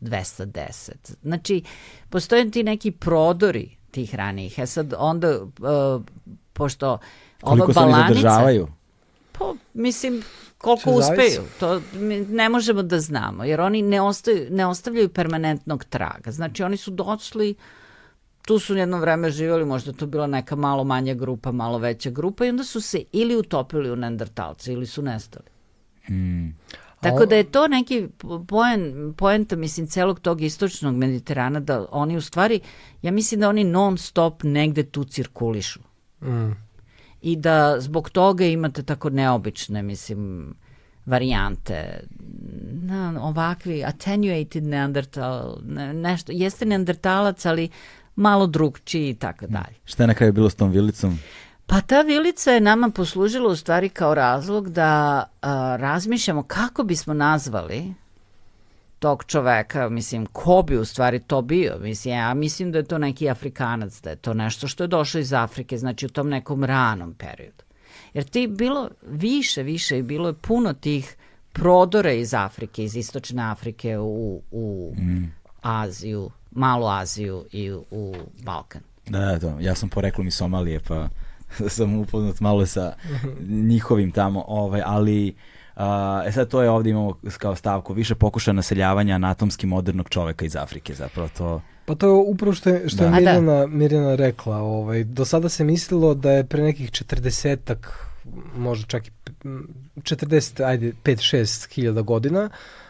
210. 0.00 0.90
Znači, 1.22 1.62
postoje 2.10 2.50
ti 2.50 2.62
neki 2.62 2.90
prodori 2.90 3.83
tih 3.94 4.14
ranijih. 4.14 4.58
E 4.58 4.66
sad 4.66 4.94
onda, 4.98 5.42
uh, 5.42 6.02
pošto 6.52 6.98
Koliko 7.40 7.64
ova 7.64 7.74
balanica... 7.74 7.74
Koliko 7.74 7.74
se 7.74 7.80
oni 7.80 8.14
zadržavaju? 8.14 8.68
Pa, 9.38 9.54
mislim, 9.74 10.22
koliko 10.58 10.90
uspeju, 10.90 11.42
to 11.60 11.80
ne 12.28 12.48
možemo 12.48 12.82
da 12.82 13.00
znamo, 13.00 13.44
jer 13.44 13.60
oni 13.60 13.82
ne, 13.82 14.00
ostaju, 14.00 14.46
ne 14.50 14.66
ostavljaju 14.66 15.08
permanentnog 15.08 15.84
traga. 15.84 16.30
Znači, 16.30 16.62
oni 16.62 16.76
su 16.76 16.90
došli, 16.90 17.54
tu 18.46 18.58
su 18.58 18.76
jedno 18.76 18.98
vreme 18.98 19.30
živjeli, 19.30 19.64
možda 19.64 19.92
to 19.92 20.06
bila 20.06 20.26
neka 20.26 20.56
malo 20.56 20.84
manja 20.84 21.14
grupa, 21.14 21.52
malo 21.52 21.78
veća 21.78 22.10
grupa 22.10 22.44
i 22.44 22.48
onda 22.48 22.64
su 22.64 22.80
se 22.80 23.04
ili 23.12 23.36
utopili 23.36 23.90
u 23.90 23.96
neandertalce 23.96 24.72
ili 24.72 24.86
su 24.86 25.02
nestali. 25.02 25.46
Hmm. 26.06 26.56
Tako 27.10 27.26
da 27.26 27.36
je 27.36 27.44
to 27.44 27.68
neki 27.68 28.08
poen, 28.48 29.14
poenta, 29.16 29.56
mislim, 29.56 29.86
celog 29.86 30.20
tog 30.20 30.42
istočnog 30.42 30.94
Mediterana, 30.94 31.60
da 31.60 31.86
oni 31.90 32.16
u 32.16 32.20
stvari, 32.20 32.60
ja 33.02 33.12
mislim 33.12 33.40
da 33.40 33.48
oni 33.48 33.64
non 33.64 33.98
stop 33.98 34.42
negde 34.42 34.82
tu 34.82 35.04
cirkulišu. 35.04 35.80
Mm. 36.22 36.52
I 37.22 37.36
da 37.36 37.76
zbog 37.80 38.10
toga 38.10 38.44
imate 38.44 38.82
tako 38.82 39.10
neobične, 39.10 39.82
mislim, 39.82 40.54
varijante, 41.06 42.00
na, 42.72 43.14
ovakvi 43.22 43.84
attenuated 43.84 44.64
neandertal, 44.64 45.58
ne, 45.64 45.94
nešto, 45.94 46.32
jeste 46.32 46.66
neandertalac, 46.66 47.46
ali 47.46 47.68
malo 48.16 48.46
drugčiji 48.46 49.10
i 49.10 49.14
tako 49.14 49.46
dalje. 49.46 49.76
Šta 49.84 50.02
je 50.02 50.06
na 50.06 50.14
kraju 50.14 50.32
bilo 50.32 50.50
s 50.50 50.54
tom 50.54 50.70
vilicom? 50.70 51.18
Pa 51.66 51.80
ta 51.80 52.02
vilica 52.02 52.50
je 52.50 52.60
nama 52.60 52.90
poslužila 52.90 53.50
u 53.50 53.56
stvari 53.56 53.88
kao 53.88 54.14
razlog 54.14 54.70
da 54.70 55.24
a, 55.42 55.76
razmišljamo 55.76 56.42
kako 56.42 56.82
bismo 56.84 57.14
nazvali 57.14 57.94
tog 58.98 59.24
čoveka, 59.24 59.88
mislim, 59.88 60.26
ko 60.26 60.62
bi 60.66 60.76
u 60.76 60.84
stvari 60.84 61.20
to 61.20 61.42
bio? 61.42 61.76
Mislim, 61.80 62.14
ja 62.14 62.34
mislim 62.34 62.72
da 62.72 62.78
je 62.78 62.84
to 62.84 62.98
neki 62.98 63.30
Afrikanac, 63.30 64.00
da 64.00 64.10
je 64.10 64.16
to 64.16 64.34
nešto 64.34 64.68
što 64.68 64.84
je 64.84 64.88
došlo 64.88 65.20
iz 65.20 65.32
Afrike, 65.32 65.78
znači 65.78 66.06
u 66.06 66.08
tom 66.08 66.28
nekom 66.28 66.64
ranom 66.64 67.14
periodu. 67.14 67.64
Jer 68.14 68.24
ti 68.24 68.46
bilo 68.46 68.88
više, 69.08 69.62
više 69.62 69.98
i 69.98 70.02
bilo 70.02 70.28
je 70.28 70.34
puno 70.34 70.72
tih 70.72 71.16
prodora 71.52 72.12
iz 72.12 72.34
Afrike, 72.34 72.84
iz 72.84 72.96
istočne 72.96 73.42
Afrike 73.42 73.98
u, 73.98 74.42
u 74.50 74.94
mm. 74.98 75.32
Aziju, 75.62 76.30
malu 76.50 76.86
Aziju 76.86 77.44
i 77.52 77.72
u, 77.72 78.14
Balkan. 78.42 78.82
Da, 79.06 79.18
da, 79.18 79.38
to. 79.38 79.56
Ja 79.60 79.74
sam 79.74 79.88
poreklom 79.88 80.26
iz 80.26 80.34
Somalije, 80.34 80.80
pa 80.80 81.08
sam 81.76 81.94
upoznat 81.94 82.40
malo 82.40 82.66
sa 82.66 82.94
njihovim 83.48 84.12
tamo, 84.12 84.44
ovaj, 84.48 84.82
ali 84.84 85.34
uh, 85.76 85.82
e 86.26 86.32
sad 86.32 86.48
to 86.48 86.62
je 86.62 86.70
ovdje 86.70 86.90
imamo 86.90 87.18
kao 87.38 87.56
stavku 87.56 87.92
više 87.92 88.14
pokuša 88.14 88.52
naseljavanja 88.52 89.14
anatomski 89.14 89.66
modernog 89.66 90.08
čoveka 90.08 90.44
iz 90.44 90.56
Afrike, 90.56 90.94
zapravo 90.94 91.28
to... 91.38 91.60
Pa 91.86 91.94
to 91.94 92.06
je 92.06 92.12
upravo 92.12 92.52
što 92.54 92.70
je, 92.70 92.88
što 92.88 92.96
da. 92.96 93.04
je 93.04 93.10
da. 93.10 93.16
Mirjana, 93.16 93.60
da. 93.60 93.66
Mirjana 93.66 94.14
rekla. 94.14 94.56
Ovaj, 94.56 95.04
do 95.04 95.24
sada 95.24 95.48
se 95.48 95.64
mislilo 95.64 96.14
da 96.14 96.30
je 96.30 96.44
pre 96.44 96.62
nekih 96.62 96.90
četrdesetak, 96.90 98.08
možda 98.56 98.86
čak 98.86 99.06
i 99.06 99.10
40, 99.96 100.64
ajde, 100.64 100.92
5-6 101.04 101.74
hiljada 101.74 102.02
godina, 102.02 102.40
a, 102.40 102.83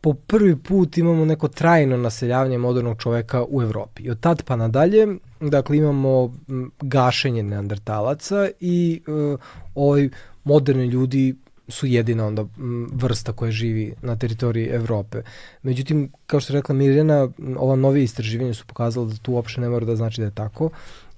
po 0.00 0.14
prvi 0.14 0.56
put 0.56 0.98
imamo 0.98 1.24
neko 1.24 1.48
trajno 1.48 1.96
naseljavanje 1.96 2.58
modernog 2.58 2.98
čoveka 3.02 3.44
u 3.48 3.62
Evropi. 3.62 4.02
I 4.02 4.10
od 4.10 4.20
tad 4.20 4.42
pa 4.42 4.56
nadalje 4.56 5.06
Dakle, 5.40 5.76
imamo 5.76 6.34
gašenje 6.80 7.42
neandertalaca 7.42 8.48
i 8.60 9.02
uh, 9.06 9.40
ovaj 9.74 10.08
moderni 10.44 10.86
ljudi 10.86 11.34
su 11.68 11.86
jedina 11.86 12.26
onda 12.26 12.44
vrsta 12.92 13.32
koja 13.32 13.50
živi 13.50 13.94
na 14.02 14.16
teritoriji 14.16 14.66
Evrope. 14.66 15.22
Međutim, 15.62 16.12
kao 16.26 16.40
što 16.40 16.52
je 16.52 16.60
rekla 16.60 16.74
Mirjana, 16.74 17.28
ova 17.56 17.76
novije 17.76 18.04
istraživanja 18.04 18.54
su 18.54 18.66
pokazala 18.66 19.06
da 19.06 19.16
tu 19.16 19.32
uopšte 19.32 19.60
ne 19.60 19.68
mora 19.68 19.86
da 19.86 19.96
znači 19.96 20.20
da 20.20 20.24
je 20.24 20.34
tako 20.34 20.70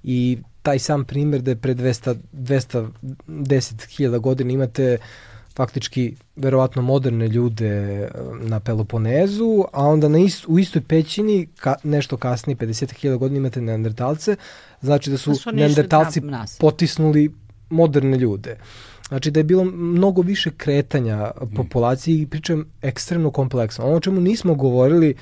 i 0.03 0.37
taj 0.61 0.79
sam 0.79 1.05
primer 1.05 1.41
da 1.41 1.51
je 1.51 1.55
pre 1.55 1.75
200, 1.75 2.15
210.000 2.33 4.19
godina 4.19 4.51
imate 4.51 4.97
faktički 5.55 6.15
verovatno 6.35 6.81
moderne 6.81 7.27
ljude 7.27 7.67
e, 7.67 8.09
na 8.41 8.59
Peloponezu, 8.59 9.65
a 9.73 9.85
onda 9.85 10.09
na 10.09 10.17
ist, 10.19 10.45
u 10.47 10.59
istoj 10.59 10.81
pećini, 10.81 11.47
ka, 11.59 11.75
nešto 11.83 12.17
kasnije, 12.17 12.57
50.000 12.57 13.17
godina 13.17 13.37
imate 13.37 13.61
neandertalce, 13.61 14.35
znači 14.81 15.09
da 15.09 15.17
su, 15.17 15.29
da 15.29 15.35
su 15.35 15.51
neandertalci 15.51 16.21
potisnuli 16.59 17.33
moderne 17.69 18.17
ljude. 18.17 18.57
Znači 19.07 19.31
da 19.31 19.39
je 19.39 19.43
bilo 19.43 19.63
mnogo 19.63 20.21
više 20.21 20.51
kretanja 20.51 21.31
populacije 21.55 22.21
i 22.21 22.27
pričam 22.27 22.65
ekstremno 22.81 23.31
kompleksno. 23.31 23.85
Ono 23.85 23.95
o 23.95 23.99
čemu 23.99 24.21
nismo 24.21 24.55
govorili, 24.55 25.15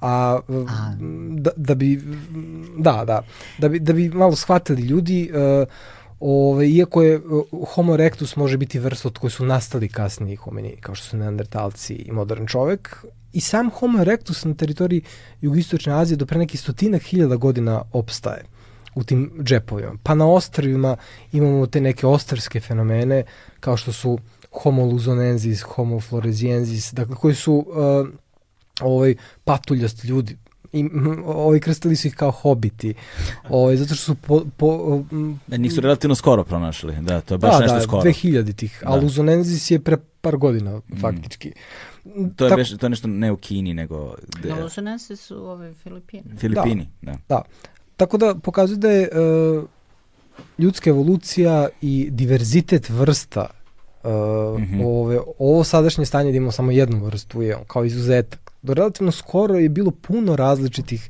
a, 0.00 0.08
a. 0.08 0.94
Da, 1.30 1.50
da 1.56 1.74
bi 1.74 2.02
da, 2.78 3.04
da, 3.06 3.22
da 3.58 3.68
bi, 3.68 3.78
da 3.78 3.92
bi 3.92 4.08
malo 4.08 4.36
shvatili 4.36 4.82
ljudi 4.82 5.30
uh, 5.32 5.68
Ove, 6.20 6.68
iako 6.68 7.02
je 7.02 7.20
Homo 7.74 7.94
erectus 7.94 8.36
može 8.36 8.56
biti 8.56 8.78
vrsta 8.78 9.08
od 9.08 9.18
koje 9.18 9.30
su 9.30 9.44
nastali 9.44 9.88
kasniji 9.88 10.36
hominini, 10.36 10.76
kao 10.80 10.94
što 10.94 11.06
su 11.06 11.16
neandertalci 11.16 11.94
i 11.94 12.12
modern 12.12 12.46
čovek, 12.46 13.04
i 13.32 13.40
sam 13.40 13.70
Homo 13.70 14.00
erectus 14.00 14.44
na 14.44 14.54
teritoriji 14.54 15.02
jugoistočne 15.40 15.92
Azije 15.92 16.16
do 16.16 16.26
pre 16.26 16.38
nekih 16.38 16.60
stotinak 16.60 17.02
hiljada 17.02 17.36
godina 17.36 17.82
opstaje 17.92 18.44
u 18.94 19.04
tim 19.04 19.32
džepovima. 19.42 19.92
Pa 20.02 20.14
na 20.14 20.26
ostrovima 20.26 20.96
imamo 21.32 21.66
te 21.66 21.80
neke 21.80 22.06
ostarske 22.06 22.60
fenomene 22.60 23.24
kao 23.60 23.76
što 23.76 23.92
su 23.92 24.18
Homo 24.62 24.84
luzonensis, 24.84 25.62
Homo 25.62 26.00
floresiensis, 26.00 26.92
dakle 26.92 27.16
koji 27.16 27.34
su 27.34 27.54
uh, 27.54 28.08
ovaj, 28.80 29.14
patuljast 29.44 30.04
ljudi, 30.04 30.36
i 30.80 30.90
ovi 31.26 31.60
krstili 31.60 31.96
su 31.96 32.08
ih 32.08 32.14
kao 32.14 32.30
hobiti. 32.30 32.94
Ovaj 33.48 33.76
zato 33.76 33.94
što 33.94 34.04
su 34.04 34.14
po, 34.14 34.44
po 34.56 35.00
da 35.46 35.56
njih 35.56 35.72
su 35.72 35.80
relativno 35.80 36.14
skoro 36.14 36.44
pronašli. 36.44 36.96
Da, 37.00 37.20
to 37.20 37.34
je 37.34 37.38
baš 37.38 37.54
da, 37.54 37.60
nešto 37.60 37.76
da, 37.76 37.82
skoro. 37.82 38.02
2000 38.02 38.54
tih. 38.54 38.82
Da. 38.82 38.90
A 38.90 38.96
Luzonensis 38.96 39.70
je 39.70 39.80
pre 39.80 39.96
par 40.20 40.36
godina 40.36 40.76
mm. 40.76 41.00
faktički. 41.00 41.52
To 42.36 42.46
je, 42.46 42.56
beš, 42.56 42.76
to 42.76 42.86
je 42.86 42.90
nešto 42.90 43.08
ne 43.08 43.32
u 43.32 43.36
Kini, 43.36 43.74
nego... 43.74 44.14
De... 44.42 44.48
No, 44.48 44.62
Luzonensis 44.62 45.20
su 45.20 45.48
ove 45.48 45.74
Filipini. 45.74 46.36
Filipini, 46.38 46.88
da. 47.02 47.12
da. 47.12 47.18
da. 47.28 47.42
Tako 47.96 48.18
da 48.18 48.34
pokazuje 48.34 48.76
da 48.76 48.90
je 48.90 49.08
uh, 49.08 49.64
ljudska 50.58 50.90
evolucija 50.90 51.68
i 51.80 52.08
diverzitet 52.10 52.90
vrsta 52.90 53.46
uh, 54.02 54.10
mm 54.60 54.64
-hmm. 54.64 54.84
ove, 54.84 55.20
ovo 55.38 55.64
sadašnje 55.64 56.06
stanje 56.06 56.30
da 56.30 56.36
imamo 56.36 56.52
samo 56.52 56.70
jednu 56.70 57.04
vrstu 57.04 57.42
je 57.42 57.56
kao 57.66 57.84
izuzetak 57.84 58.45
do 58.66 58.74
relativno 58.74 59.12
skoro 59.12 59.54
je 59.54 59.68
bilo 59.68 59.90
puno 59.90 60.36
različitih 60.36 61.08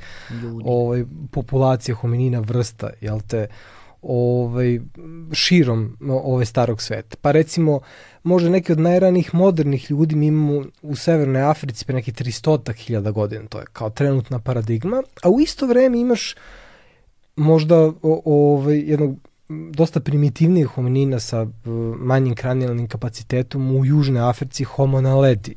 ovaj, 0.65 1.05
populacija 1.31 1.95
hominina 1.95 2.41
vrsta, 2.41 2.91
jel 3.01 3.21
te, 3.27 3.47
ovaj, 4.03 4.81
širom 5.33 5.97
ovaj 6.11 6.47
starog 6.47 6.83
sveta. 6.83 7.17
Pa 7.21 7.33
recimo, 7.33 7.81
možda 8.23 8.51
neki 8.51 8.73
od 8.73 8.81
najranijih 8.81 9.35
modernih 9.35 9.91
ljudi 9.91 10.17
mi 10.17 10.27
imamo 10.27 10.65
u 10.83 10.97
Severnoj 10.97 11.43
Africi 11.43 11.85
pre 11.85 11.95
nekih 11.95 12.15
300.000 12.15 13.13
godina, 13.13 13.47
to 13.49 13.59
je 13.59 13.67
kao 13.73 13.91
trenutna 13.91 14.39
paradigma, 14.39 15.03
a 15.23 15.31
u 15.31 15.41
isto 15.41 15.67
vreme 15.67 15.99
imaš 16.01 16.35
možda 17.37 17.93
ovaj, 18.03 18.79
jednog 18.79 19.17
dosta 19.49 20.01
primitivnijih 20.01 20.67
hominina 20.67 21.21
sa 21.21 21.47
manjim 21.99 22.35
kranijalnim 22.35 22.89
kapacitetom 22.89 23.77
u 23.77 23.85
Južnoj 23.85 24.29
Africi 24.29 24.65
Homo 24.65 25.01
naledi, 25.01 25.55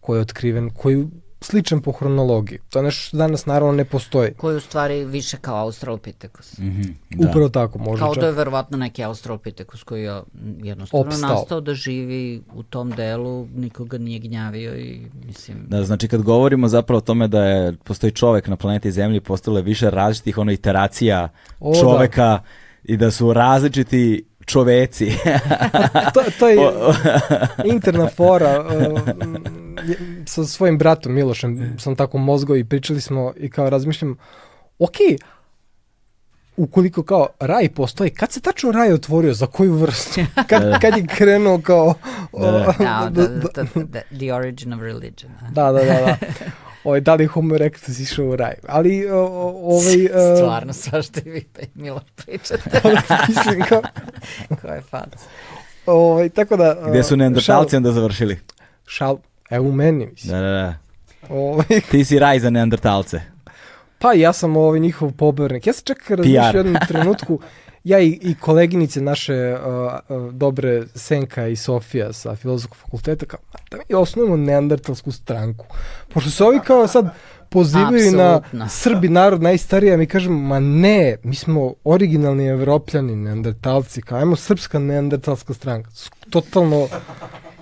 koji 0.00 0.18
je 0.18 0.22
otkriven, 0.22 0.70
koji 0.70 1.06
sličan 1.40 1.80
po 1.80 1.92
hronologiji. 1.92 2.58
To 2.70 2.78
je 2.78 2.82
nešto 2.82 3.00
što 3.00 3.16
danas 3.16 3.46
naravno 3.46 3.72
ne 3.72 3.84
postoji. 3.84 4.32
Koji 4.34 4.56
u 4.56 4.60
stvari 4.60 5.04
više 5.04 5.36
kao 5.40 5.56
Australopithecus. 5.56 6.58
Mm 6.58 6.62
-hmm, 6.64 6.94
da. 7.10 7.28
Upravo 7.28 7.48
tako, 7.48 7.78
može 7.78 8.00
Kao 8.00 8.14
čak. 8.14 8.20
da 8.20 8.26
je 8.26 8.32
verovatno 8.32 8.78
neki 8.78 9.04
Australopithecus 9.04 9.82
koji 9.82 10.02
je 10.02 10.22
jednostavno 10.62 11.06
Opstao. 11.06 11.30
nastao 11.30 11.60
da 11.60 11.74
živi 11.74 12.42
u 12.54 12.62
tom 12.62 12.90
delu, 12.90 13.46
nikoga 13.54 13.98
nije 13.98 14.18
gnjavio 14.18 14.76
i 14.76 15.06
mislim... 15.26 15.58
Da, 15.68 15.84
znači 15.84 16.08
kad 16.08 16.22
govorimo 16.22 16.68
zapravo 16.68 16.98
o 16.98 17.00
tome 17.00 17.28
da 17.28 17.44
je, 17.44 17.76
postoji 17.84 18.12
čovek 18.12 18.48
na 18.48 18.56
planeti 18.56 18.92
Zemlji, 18.92 19.20
postale 19.20 19.62
više 19.62 19.90
različitih 19.90 20.38
ono 20.38 20.52
iteracija 20.52 21.28
o, 21.60 21.72
da. 21.72 21.80
čoveka 21.80 22.26
da. 22.26 22.42
i 22.84 22.96
da 22.96 23.10
su 23.10 23.32
različiti 23.32 24.24
čoveci. 24.46 25.12
to, 26.14 26.22
to 26.38 26.48
je 26.48 26.56
interna 27.74 28.08
fora. 28.08 28.64
Uh, 28.64 29.59
sa 30.26 30.44
svojim 30.44 30.78
bratom 30.78 31.14
Milošem 31.14 31.76
sam 31.78 31.96
tako 31.96 32.18
mozgao 32.18 32.56
i 32.56 32.64
pričali 32.64 33.00
smo 33.00 33.32
i 33.36 33.50
kao 33.50 33.70
razmišljam, 33.70 34.16
ok, 34.78 34.96
ukoliko 36.56 37.02
kao 37.02 37.28
raj 37.40 37.68
postoji, 37.68 38.10
kad 38.10 38.32
se 38.32 38.40
tačno 38.40 38.72
raj 38.72 38.92
otvorio, 38.92 39.34
za 39.34 39.46
koju 39.46 39.74
vrstu? 39.74 40.20
Kad, 40.50 40.80
kad 40.80 40.96
je 40.96 41.06
krenuo 41.06 41.60
kao... 41.60 41.94
Da, 42.32 43.10
da, 43.10 43.26
da, 43.26 43.62
da, 43.64 43.84
da, 43.84 44.00
the 44.18 44.34
origin 44.34 44.72
of 44.72 44.80
religion. 44.80 45.32
Da, 45.50 45.72
da, 45.72 45.84
da. 45.84 45.84
da. 45.84 46.16
ovaj, 46.84 47.00
da 47.00 47.14
li 47.14 47.26
Homo 47.26 47.54
erectus 47.54 47.98
išao 47.98 48.26
u 48.26 48.36
raj. 48.36 48.54
Ali, 48.68 49.10
o, 49.10 49.20
ovaj... 49.62 50.04
Uh, 50.04 50.38
Stvarno, 50.38 50.72
svašta 50.72 51.20
i 51.24 51.30
vi 51.30 51.44
pa 51.52 51.60
Milo 51.74 52.00
pričate. 52.16 52.80
Mislim, 53.28 53.62
kao... 53.68 53.82
Ko 54.62 54.68
je 54.68 54.80
fac. 54.80 55.08
Ovaj, 55.86 56.28
tako 56.28 56.56
da... 56.56 56.76
Uh, 56.80 56.90
Gde 56.90 57.02
su 57.02 57.16
neandertalci 57.16 57.76
onda 57.76 57.92
završili? 57.92 58.38
Šal, 58.86 59.18
evo 59.50 59.68
u 59.68 59.72
meni, 59.72 60.06
mislim. 60.06 60.32
Da, 60.32 60.40
da, 60.40 60.50
da. 60.50 60.74
Ovaj... 61.28 61.80
Ti 61.90 62.04
si 62.04 62.18
raj 62.18 62.40
za 62.40 62.50
neandertalce. 62.50 63.20
Pa 63.98 64.12
ja 64.12 64.32
sam 64.32 64.56
ovaj 64.56 64.80
njihov 64.80 65.12
pobornik. 65.12 65.66
Ja 65.66 65.72
sam 65.72 65.84
čak 65.84 66.10
razmišljao 66.10 66.52
jednom 66.54 66.76
trenutku, 66.88 67.40
ja 67.84 68.00
i, 68.00 68.18
i 68.22 68.34
koleginice 68.34 69.00
naše 69.00 69.56
uh, 69.56 70.16
uh, 70.16 70.32
dobre 70.32 70.82
Senka 70.94 71.46
i 71.46 71.56
Sofija 71.56 72.12
sa 72.12 72.36
filozofskog 72.36 72.76
fakulteta 72.76 73.26
kao 73.26 73.40
da 73.70 73.76
mi 73.76 73.94
osnovimo 73.94 74.36
neandertalsku 74.36 75.12
stranku. 75.12 75.66
Pošto 76.08 76.30
se 76.30 76.44
ovi 76.44 76.60
kao 76.64 76.86
sad 76.86 77.08
pozivaju 77.48 78.08
Absolutno. 78.08 78.58
na 78.58 78.68
Srbi 78.68 79.08
narod 79.08 79.42
najstariji, 79.42 79.92
a 79.92 79.96
mi 79.96 80.06
kažemo, 80.06 80.38
ma 80.38 80.60
ne, 80.60 81.16
mi 81.22 81.34
smo 81.34 81.74
originalni 81.84 82.46
evropljani 82.46 83.16
neandertalci, 83.16 84.02
kao 84.02 84.18
ajmo 84.18 84.36
srpska 84.36 84.78
neandertalska 84.78 85.54
stranka. 85.54 85.90
Totalno 86.30 86.88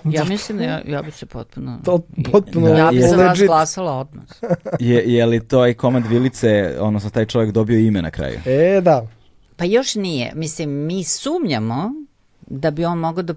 Ja 0.03 0.23
mislim 0.23 0.57
da 0.57 0.63
ja, 0.63 0.81
ja 0.87 1.01
bi 1.01 1.11
se 1.11 1.25
potpuno... 1.25 1.79
To, 1.85 1.99
potpuno 2.31 2.67
da, 2.67 2.77
ja 2.77 2.91
bi 2.91 3.01
za 3.01 3.15
vas 3.15 3.39
glasala 3.39 3.93
odmah. 3.99 4.25
je, 4.79 5.13
je 5.13 5.25
li 5.25 5.47
to 5.47 5.67
i 5.67 5.73
komand 5.73 6.05
Vilice, 6.05 6.75
odnosno 6.79 7.09
taj 7.09 7.25
čovjek 7.25 7.51
dobio 7.51 7.79
ime 7.79 8.01
na 8.01 8.11
kraju? 8.11 8.39
E, 8.45 8.81
da. 8.81 9.07
Pa 9.55 9.65
još 9.65 9.95
nije. 9.95 10.31
Mislim, 10.35 10.69
mi 10.69 11.03
sumnjamo 11.03 11.91
da 12.49 12.71
bi 12.71 12.85
on 12.85 12.97
mogao 12.97 13.23
da, 13.23 13.33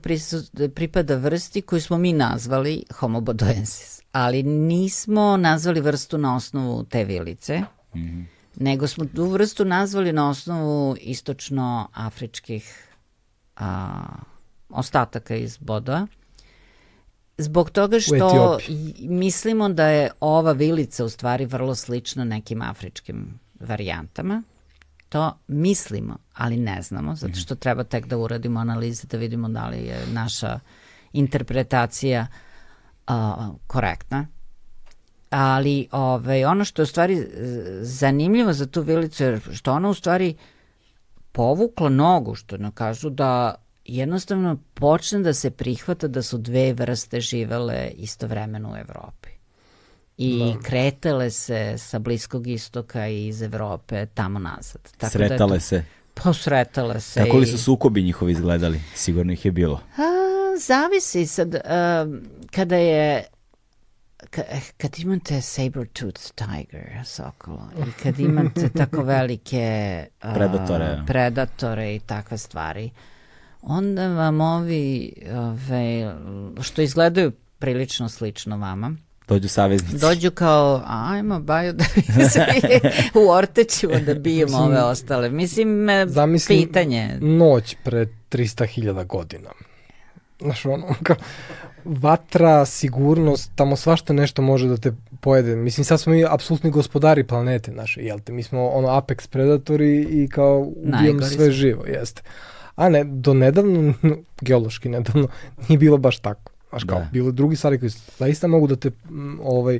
da 0.52 0.68
pripada 0.68 1.16
vrsti 1.16 1.62
koju 1.62 1.80
smo 1.80 1.98
mi 1.98 2.12
nazvali 2.12 2.84
Homo 2.94 3.20
bodoensis. 3.20 4.02
Ali 4.12 4.42
nismo 4.42 5.36
nazvali 5.36 5.80
vrstu 5.80 6.18
na 6.18 6.36
osnovu 6.36 6.84
te 6.84 7.04
vilice, 7.04 7.58
mm 7.60 7.98
-hmm. 7.98 8.24
nego 8.56 8.86
smo 8.86 9.04
tu 9.04 9.24
vrstu 9.24 9.64
nazvali 9.64 10.12
na 10.12 10.30
osnovu 10.30 10.96
istočno-afričkih 11.00 12.88
a, 13.56 14.02
ostataka 14.68 15.36
iz 15.36 15.56
boda. 15.56 16.06
Zbog 17.38 17.70
toga 17.70 18.00
što 18.00 18.58
mislimo 19.00 19.68
da 19.68 19.86
je 19.86 20.10
ova 20.20 20.52
vilica 20.52 21.04
u 21.04 21.08
stvari 21.08 21.46
vrlo 21.46 21.74
slična 21.74 22.24
nekim 22.24 22.62
afričkim 22.62 23.40
varijantama. 23.60 24.42
To 25.08 25.38
mislimo, 25.48 26.18
ali 26.34 26.56
ne 26.56 26.82
znamo, 26.82 27.16
zato 27.16 27.34
što 27.34 27.54
treba 27.54 27.84
tek 27.84 28.06
da 28.06 28.18
uradimo 28.18 28.60
analize 28.60 29.06
da 29.06 29.16
vidimo 29.16 29.48
da 29.48 29.68
li 29.68 29.78
je 29.78 30.06
naša 30.12 30.60
interpretacija 31.12 32.26
uh, 33.08 33.14
korektna. 33.66 34.26
Ali 35.30 35.88
ovaj, 35.90 36.44
ono 36.44 36.64
što 36.64 36.82
je 36.82 36.84
u 36.84 36.86
stvari 36.86 37.26
zanimljivo 37.80 38.52
za 38.52 38.66
tu 38.66 38.82
vilicu 38.82 39.24
je 39.24 39.40
što 39.52 39.72
ona 39.72 39.88
u 39.88 39.94
stvari 39.94 40.36
povukla 41.32 41.88
nogu, 41.88 42.34
što 42.34 42.56
ne 42.56 42.70
kažu 42.74 43.10
da 43.10 43.54
jednostavno 43.84 44.58
počne 44.74 45.18
da 45.18 45.34
se 45.34 45.50
prihvata 45.50 46.08
da 46.08 46.22
su 46.22 46.38
dve 46.38 46.72
vrste 46.72 47.20
živele 47.20 47.90
istovremeno 47.96 48.72
u 48.72 48.76
Evropi 48.76 49.28
i 50.16 50.52
da. 50.54 50.60
kretale 50.62 51.30
se 51.30 51.74
sa 51.78 51.98
Bliskog 51.98 52.46
istoka 52.46 53.08
i 53.08 53.26
iz 53.26 53.42
Evrope 53.42 54.06
tamo 54.06 54.38
nazad. 54.38 54.92
Tako 54.98 55.12
sretale 55.12 55.56
da 55.56 55.60
se? 55.60 55.84
Pa 56.14 56.32
sretale 56.32 57.00
se. 57.00 57.24
Kako 57.24 57.36
li 57.36 57.46
su 57.46 57.58
sukobi 57.58 58.02
njihovi 58.02 58.32
izgledali? 58.32 58.80
Sigurno 58.94 59.32
ih 59.32 59.44
je 59.44 59.52
bilo. 59.52 59.80
A, 59.96 60.02
zavisi 60.58 61.26
sad. 61.26 61.54
A, 61.54 62.06
kada 62.50 62.76
je 62.76 63.24
kad 64.76 64.98
imate 64.98 65.34
saber-tooth 65.34 66.32
tiger, 66.34 67.04
sokolo, 67.04 67.68
i 67.78 68.02
kad 68.02 68.20
imate 68.20 68.68
tako 68.68 69.02
velike 69.02 70.06
uh, 70.24 70.34
predatore. 70.34 71.02
predatore 71.06 71.94
i 71.94 72.00
takve 72.00 72.38
stvari, 72.38 72.90
onda 73.62 74.08
vam 74.08 74.40
ovi, 74.40 75.12
ove, 75.34 76.14
što 76.60 76.82
izgledaju 76.82 77.32
prilično 77.58 78.08
slično 78.08 78.56
vama, 78.56 78.96
Dođu 79.28 79.48
saveznici. 79.48 79.98
Dođu 79.98 80.30
kao, 80.30 80.82
ajmo 80.86 81.40
baju 81.40 81.72
da 81.72 81.84
u 83.20 83.30
ortećima 83.30 83.98
da 83.98 84.14
bijemo 84.14 84.58
ove 84.58 84.82
ostale. 84.82 85.30
Mislim, 85.30 85.86
Zamislim 86.06 86.66
pitanje. 86.66 87.18
noć 87.20 87.76
pre 87.84 88.06
300.000 88.30 89.06
godina. 89.06 89.50
znaš, 90.40 90.64
ono, 90.64 90.86
kao, 91.02 91.16
vatra, 91.84 92.66
sigurnost, 92.66 93.50
tamo 93.54 93.76
svašta 93.76 94.12
nešto 94.12 94.42
može 94.42 94.68
da 94.68 94.76
te 94.76 94.92
pojede. 95.20 95.56
Mislim, 95.56 95.84
sad 95.84 96.00
smo 96.00 96.12
mi 96.12 96.24
apsolutni 96.28 96.70
gospodari 96.70 97.24
planete 97.24 97.72
naše, 97.72 98.00
jel 98.02 98.20
te? 98.20 98.32
Mi 98.32 98.42
smo 98.42 98.68
ono 98.68 98.88
apex 98.88 99.28
predatori 99.28 100.06
i 100.10 100.28
kao 100.28 100.58
ubijamo 100.76 101.22
sve 101.22 101.50
živo, 101.50 101.84
jeste. 101.86 102.22
A 102.82 102.88
ne, 102.88 103.04
do 103.04 103.34
nedavno, 103.34 103.94
geološki 104.48 104.88
nedavno, 104.88 105.28
nije 105.68 105.78
bilo 105.78 105.98
baš 105.98 106.18
tako. 106.18 106.52
Znaš, 106.70 106.84
kao, 106.84 106.98
da. 106.98 107.08
bilo 107.12 107.32
drugi 107.32 107.56
stvari 107.56 107.78
koji 107.78 107.90
zaista 108.18 108.46
mogu 108.46 108.66
da 108.66 108.76
te 108.76 108.90
ovaj, 109.42 109.78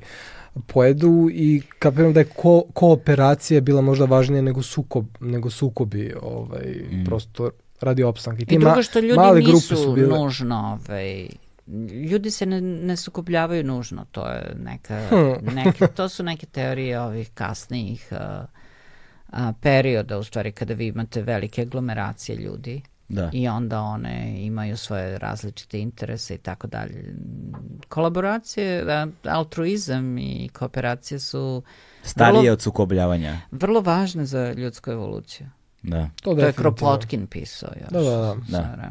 pojedu 0.66 1.29
i 1.33 1.62
kapiram 1.79 2.12
da 2.12 2.20
je 2.20 2.24
ko, 2.24 2.62
kooperacija 2.73 3.61
bila 3.61 3.81
možda 3.81 4.05
važnija 4.05 4.43
nego 4.43 4.62
sukob, 4.62 5.07
nego 5.20 5.51
sukobi, 5.51 6.15
ovaj, 6.23 6.77
mm. 6.91 7.05
prosto 7.05 7.51
radi 7.81 8.03
opstanka. 8.03 8.43
I, 8.43 8.55
I 8.55 8.59
drugo 8.59 8.83
što 8.83 9.01
ljudi 9.01 9.16
male 9.16 9.41
nisu 9.41 9.77
su 9.77 9.93
bile... 9.93 10.19
nužno, 10.19 10.79
ovaj, 10.87 11.29
ljudi 12.11 12.31
se 12.31 12.47
ne, 12.47 12.61
ne 12.61 12.97
sukobljavaju 12.97 13.65
nužno, 13.65 14.07
to 14.11 14.29
je 14.29 14.55
neka, 14.65 15.01
hmm. 15.11 15.55
neke, 15.55 15.87
to 15.87 16.09
su 16.09 16.23
neke 16.23 16.47
teorije 16.47 17.01
ovih 17.01 17.31
kasnijih 17.35 18.09
uh, 18.11 18.19
a, 19.29 19.53
perioda, 19.61 20.19
u 20.19 20.24
stvari 20.24 20.53
kada 20.53 20.74
vi 20.74 20.87
imate 20.87 21.23
velike 21.23 21.62
aglomeracije 21.62 22.37
ljudi 22.37 22.83
da. 23.12 23.30
i 23.32 23.48
onda 23.48 23.80
one 23.80 24.44
imaju 24.44 24.76
svoje 24.76 25.18
različite 25.18 25.80
interese 25.80 26.34
i 26.34 26.39
tako 26.39 26.66
dalje. 26.66 27.14
Kolaboracije, 27.89 28.86
altruizam 29.24 30.18
i 30.18 30.48
kooperacije 30.52 31.18
su 31.18 31.62
starije 32.02 32.40
vrlo, 32.40 32.52
od 32.52 32.60
sukobljavanja. 32.60 33.40
Vrlo 33.51 33.80
važne 33.80 34.26
za 34.26 34.52
ljudsku 34.52 34.90
evoluciju. 34.90 35.47
Da. 35.82 36.10
To, 36.22 36.34
to 36.34 36.40
je 36.40 36.52
Kropotkin 36.52 37.26
pisao 37.26 37.70
još. 37.80 37.90
Da, 37.90 38.01
da, 38.01 38.36
da. 38.48 38.76
da. 38.76 38.90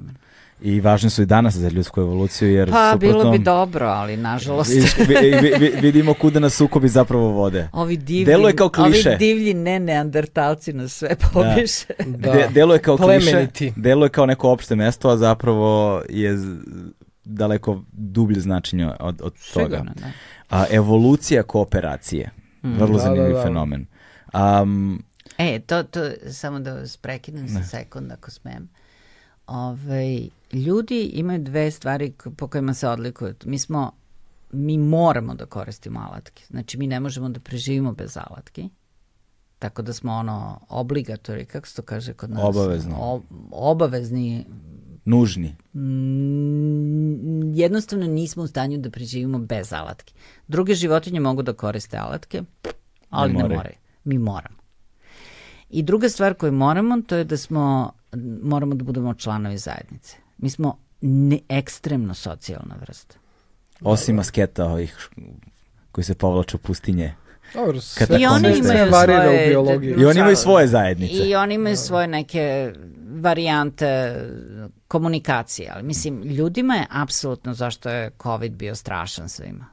I 0.61 0.81
važne 0.81 1.09
su 1.09 1.21
i 1.21 1.25
danas 1.25 1.55
za 1.55 1.69
ljudsku 1.69 2.01
evoluciju. 2.01 2.51
Jer 2.51 2.71
pa 2.71 2.91
suprotno, 2.93 3.19
bilo 3.19 3.31
bi 3.31 3.39
dobro, 3.39 3.87
ali 3.87 4.17
nažalost. 4.17 4.71
vidimo 5.81 6.13
kuda 6.13 6.39
nas 6.39 6.53
sukobi 6.53 6.87
zapravo 6.87 7.27
vode. 7.27 7.69
Ovi 7.71 7.97
divlji, 7.97 8.25
Deluje 8.25 8.55
kao 8.55 8.69
kliše. 8.69 9.09
Ovi 9.09 9.17
divlji 9.17 9.53
ne 9.53 9.79
neandertalci 9.79 10.73
nas 10.73 10.93
sve 10.93 11.09
da. 11.09 11.27
pobiše. 11.33 11.85
Da. 12.05 12.31
De, 12.31 12.47
deluje 12.53 12.79
kao 12.79 12.97
kliše, 12.97 13.47
deluje 13.75 14.09
kao 14.09 14.25
neko 14.25 14.49
opšte 14.51 14.75
mesto, 14.75 15.09
a 15.09 15.17
zapravo 15.17 16.01
je 16.09 16.37
daleko 17.23 17.83
dublje 17.91 18.39
značenje 18.39 18.87
od, 18.99 19.21
od 19.23 19.33
toga. 19.53 19.77
Sigurno, 19.77 19.91
da. 19.95 20.11
A, 20.49 20.65
evolucija 20.71 21.43
kooperacije. 21.43 22.29
Mm. 22.63 22.73
Vrlo 22.73 22.97
da, 22.97 23.03
zanimljiv 23.03 23.33
da, 23.33 23.37
da. 23.37 23.43
fenomen. 23.43 23.85
Um, 24.33 25.03
e, 25.37 25.59
to, 25.59 25.83
to, 25.83 25.99
samo 26.31 26.59
da 26.59 26.73
vas 26.73 26.97
prekinem 26.97 27.47
za 27.47 27.63
sekund 27.63 28.11
ako 28.11 28.31
smem. 28.31 28.69
Ovaj, 29.47 30.29
ljudi 30.53 31.03
imaju 31.03 31.43
dve 31.43 31.71
stvari 31.71 32.13
po 32.37 32.47
kojima 32.47 32.73
se 32.73 32.87
odlikuju. 32.87 33.35
Mi 33.45 33.59
smo, 33.59 33.91
mi 34.51 34.77
moramo 34.77 35.35
da 35.35 35.45
koristimo 35.45 35.99
alatke. 35.99 36.43
Znači, 36.49 36.77
mi 36.77 36.87
ne 36.87 36.99
možemo 36.99 37.29
da 37.29 37.39
preživimo 37.39 37.93
bez 37.93 38.17
alatki. 38.17 38.69
Tako 39.59 39.81
da 39.81 39.93
smo 39.93 40.13
ono 40.13 40.59
obligatori, 40.69 41.45
kako 41.45 41.67
se 41.67 41.75
to 41.75 41.81
kaže 41.81 42.13
kod 42.13 42.29
nas? 42.29 42.43
Obavezno. 42.43 42.95
O, 42.99 43.21
obavezni. 43.51 44.45
Nužni. 45.05 45.55
Mm, 45.73 47.53
jednostavno 47.53 48.07
nismo 48.07 48.43
u 48.43 48.47
stanju 48.47 48.77
da 48.77 48.89
preživimo 48.89 49.39
bez 49.39 49.73
alatke. 49.73 50.13
Druge 50.47 50.73
životinje 50.73 51.19
mogu 51.19 51.41
da 51.41 51.53
koriste 51.53 51.97
alatke, 51.97 52.43
ali 53.09 53.33
ne, 53.33 53.43
ne 53.43 53.55
moraju. 53.55 53.75
Mi 54.03 54.17
moramo. 54.17 54.57
I 55.69 55.83
druga 55.83 56.09
stvar 56.09 56.33
koju 56.33 56.51
moramo, 56.51 57.01
to 57.01 57.15
je 57.15 57.23
da 57.23 57.37
smo, 57.37 57.91
moramo 58.43 58.75
da 58.75 58.83
budemo 58.83 59.13
članovi 59.13 59.57
zajednice. 59.57 60.17
Mi 60.41 60.49
smo 60.49 60.77
ne, 61.01 61.39
ekstremno 61.49 62.13
socijalna 62.13 62.75
vrsta. 62.81 63.15
Osim 63.81 64.19
asketa 64.19 64.65
ovih 64.65 65.09
koji 65.91 66.05
se 66.05 66.15
povlaču 66.15 66.57
pustinje. 66.57 67.15
Dobro, 67.53 67.81
sve, 67.81 68.07
I 68.19 68.25
oni 68.25 68.57
imaju 68.57 68.89
svoje, 68.89 69.45
u 69.45 69.49
biologiji. 69.49 69.95
I 69.97 70.05
oni 70.05 70.19
imaju 70.19 70.35
svoje 70.35 70.67
zajednice. 70.67 71.13
I 71.13 71.35
oni 71.35 71.55
imaju 71.55 71.77
svoje 71.77 72.07
neke 72.07 72.73
varijante 73.21 74.15
komunikacije, 74.87 75.71
ali 75.73 75.83
mislim, 75.83 76.21
ljudima 76.21 76.75
je 76.75 76.87
apsolutno 76.89 77.53
zašto 77.53 77.89
je 77.89 78.11
COVID 78.23 78.51
bio 78.51 78.75
strašan 78.75 79.29
svima. 79.29 79.65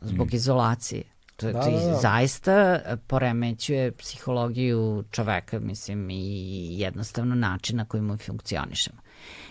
Zbog 0.00 0.26
mm. 0.26 0.36
izolacije. 0.36 1.02
To, 1.36 1.52
da, 1.52 1.62
to 1.62 1.70
da, 1.70 1.86
da. 1.86 1.94
zaista 1.94 2.80
poremećuje 3.06 3.92
psihologiju 3.92 5.04
čoveka, 5.10 5.60
mislim, 5.60 6.10
i 6.10 6.80
jednostavno 6.80 7.34
način 7.34 7.76
na 7.76 7.84
koji 7.84 8.02
mu 8.02 8.16
funkcionišemo. 8.16 8.98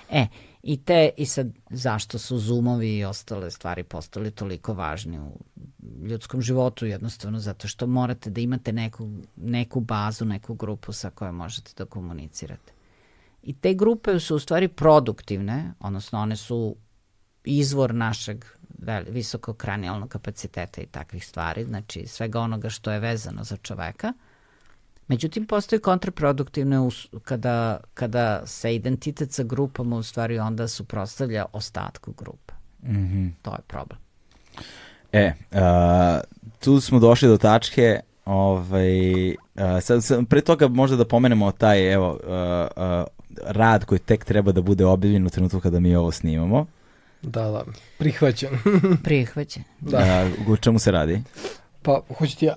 E, 0.10 0.28
I 0.64 0.84
te, 0.84 1.10
i 1.18 1.26
sad 1.26 1.48
zašto 1.70 2.18
su 2.18 2.38
zoomovi 2.38 2.98
i 2.98 3.06
ostale 3.06 3.52
stvari 3.52 3.84
postali 3.84 4.32
toliko 4.32 4.74
važni 4.74 5.20
u 5.20 5.40
ljudskom 6.08 6.42
životu, 6.42 6.86
jednostavno 6.86 7.40
zato 7.40 7.68
što 7.68 7.88
morate 7.88 8.30
da 8.30 8.42
imate 8.42 8.74
neku, 8.74 9.10
neku 9.36 9.80
bazu, 9.80 10.26
neku 10.26 10.54
grupu 10.54 10.94
sa 10.94 11.10
kojom 11.10 11.36
možete 11.36 11.72
da 11.78 11.86
komunicirate. 11.86 12.74
I 13.44 13.54
te 13.54 13.74
grupe 13.74 14.20
su 14.20 14.36
u 14.36 14.40
stvari 14.40 14.68
produktivne, 14.68 15.74
odnosno 15.80 16.20
one 16.20 16.36
su 16.36 16.76
izvor 17.44 17.96
našeg 17.96 18.46
visokog 19.08 19.58
kranijalnog 19.58 20.10
kapaciteta 20.10 20.82
i 20.82 20.86
takvih 20.86 21.28
stvari, 21.28 21.64
znači 21.64 22.08
svega 22.08 22.40
onoga 22.40 22.70
što 22.70 22.92
je 22.92 23.00
vezano 23.00 23.44
za 23.44 23.58
čoveka– 23.58 24.14
Međutim, 25.12 25.46
postoji 25.46 25.80
kontraproduktivne 25.80 26.78
kada, 27.24 27.80
kada 27.94 28.42
se 28.46 28.76
identitet 28.76 29.32
sa 29.32 29.44
grupama 29.44 29.96
u 29.96 30.04
stvari 30.04 30.40
onda 30.40 30.68
suprostavlja 30.68 31.46
ostatku 31.54 32.14
grupa. 32.18 32.54
Mm 32.84 32.96
-hmm. 32.96 33.32
To 33.42 33.52
je 33.52 33.60
problem. 33.68 34.00
E, 35.12 35.34
uh, 35.52 35.60
tu 36.60 36.82
smo 36.82 37.00
došli 37.00 37.28
do 37.28 37.38
tačke 37.38 38.00
Ovaj, 38.26 39.30
uh, 39.30 39.36
sad, 39.82 40.04
sad, 40.04 40.28
pre 40.28 40.42
toga 40.42 40.68
možda 40.68 40.98
da 40.98 41.06
pomenemo 41.06 41.52
taj 41.52 41.94
evo, 41.94 42.10
uh, 42.12 42.20
uh, 42.84 43.06
rad 43.46 43.86
koji 43.86 44.00
tek 44.00 44.26
treba 44.26 44.52
da 44.52 44.62
bude 44.62 44.86
objavljen 44.86 45.26
u 45.26 45.30
trenutku 45.30 45.60
kada 45.60 45.80
mi 45.80 45.96
ovo 45.96 46.12
snimamo. 46.12 46.66
Da, 47.22 47.42
da, 47.42 47.64
prihvaćen. 47.98 48.50
prihvaćen. 49.04 49.64
Da. 49.80 50.28
Uh, 50.40 50.48
u 50.48 50.58
čemu 50.58 50.80
se 50.80 50.92
radi? 50.92 51.22
Pa, 51.82 52.02
hoću 52.18 52.38
ti 52.38 52.46
ja. 52.46 52.56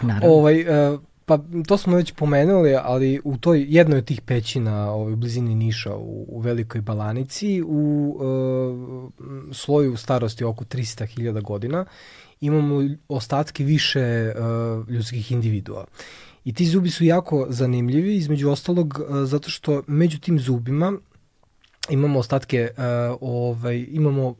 Naravno. 0.00 0.34
ovaj, 0.34 0.60
uh, 0.92 1.00
Pa 1.24 1.38
to 1.66 1.76
smo 1.76 1.96
već 1.96 2.12
pomenuli, 2.12 2.74
ali 2.82 3.20
u 3.24 3.36
toj 3.36 3.66
jednoj 3.68 3.98
od 3.98 4.04
tih 4.04 4.20
pećina 4.20 4.92
ovaj, 4.92 5.12
u 5.12 5.16
blizini 5.16 5.54
Niša 5.54 5.94
u, 5.96 6.26
u 6.28 6.40
Velikoj 6.40 6.80
Balanici 6.80 7.62
u 7.62 8.16
uh, 8.20 9.54
sloju 9.54 9.96
starosti 9.96 10.44
oko 10.44 10.64
300.000 10.64 11.42
godina 11.42 11.84
imamo 12.40 12.88
ostatke 13.08 13.64
više 13.64 14.32
uh, 14.34 14.88
ljudskih 14.88 15.32
individua. 15.32 15.84
I 16.44 16.54
ti 16.54 16.66
zubi 16.66 16.90
su 16.90 17.04
jako 17.04 17.46
zanimljivi, 17.48 18.16
između 18.16 18.50
ostalog 18.50 19.00
uh, 19.00 19.16
zato 19.24 19.50
što 19.50 19.82
među 19.86 20.18
tim 20.18 20.38
zubima 20.38 20.92
imamo 21.90 22.18
ostatke, 22.18 22.70
uh, 22.70 23.18
ovaj, 23.20 23.86
imamo 23.90 24.28
uh, 24.28 24.36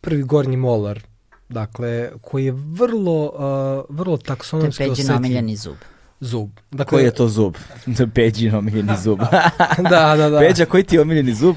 prvi 0.00 0.22
gornji 0.22 0.56
molar, 0.56 1.02
dakle, 1.48 2.10
koji 2.22 2.44
je 2.44 2.52
vrlo, 2.52 3.24
uh, 3.24 3.96
vrlo 3.96 4.16
taksonomski 4.16 4.84
osetljiv. 4.84 5.06
To 5.06 5.12
je 5.12 5.16
omiljeni 5.16 5.56
zub 5.56 5.76
zub. 6.24 6.50
Dakle, 6.70 6.90
koji 6.96 7.04
je 7.04 7.10
to 7.10 7.28
zub? 7.28 7.54
Peđin 8.14 8.54
omiljeni 8.54 8.92
zub. 9.02 9.18
da, 9.90 10.16
da, 10.16 10.30
da. 10.30 10.38
Peđa, 10.38 10.64
koji 10.64 10.84
ti 10.84 10.96
je 10.96 11.00
omiljeni 11.00 11.34
zub? 11.34 11.56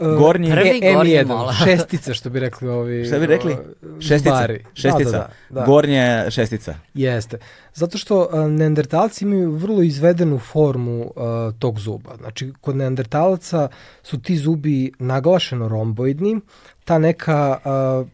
Uh, 0.00 0.18
gornji 0.18 0.50
Prvi 0.50 0.80
e, 0.82 0.94
M1, 0.94 1.26
mola. 1.26 1.52
šestica 1.52 2.14
što 2.14 2.30
bi 2.30 2.40
rekli 2.40 2.68
ovi 2.68 3.04
Šta 3.06 3.18
bi 3.18 3.26
rekli? 3.26 3.56
Šestica. 4.00 4.30
Zubari. 4.30 4.64
Šestica. 4.74 5.10
Da, 5.10 5.18
da, 5.18 5.28
da, 5.50 5.60
da. 5.60 5.66
Gornja 5.66 6.30
šestica. 6.30 6.74
Jeste. 6.94 7.38
Zato 7.74 7.98
što 7.98 8.20
uh, 8.20 8.50
neandertalci 8.50 9.24
imaju 9.24 9.50
vrlo 9.50 9.82
izvedenu 9.82 10.38
formu 10.38 11.00
uh, 11.00 11.12
tog 11.58 11.80
zuba. 11.80 12.16
Znači, 12.16 12.52
kod 12.60 12.76
neandertalaca 12.76 13.68
su 14.02 14.20
ti 14.20 14.36
zubi 14.36 14.92
naglašeno 14.98 15.68
romboidni, 15.68 16.40
ta 16.88 16.98
neka 16.98 17.60
a, 17.64 18.04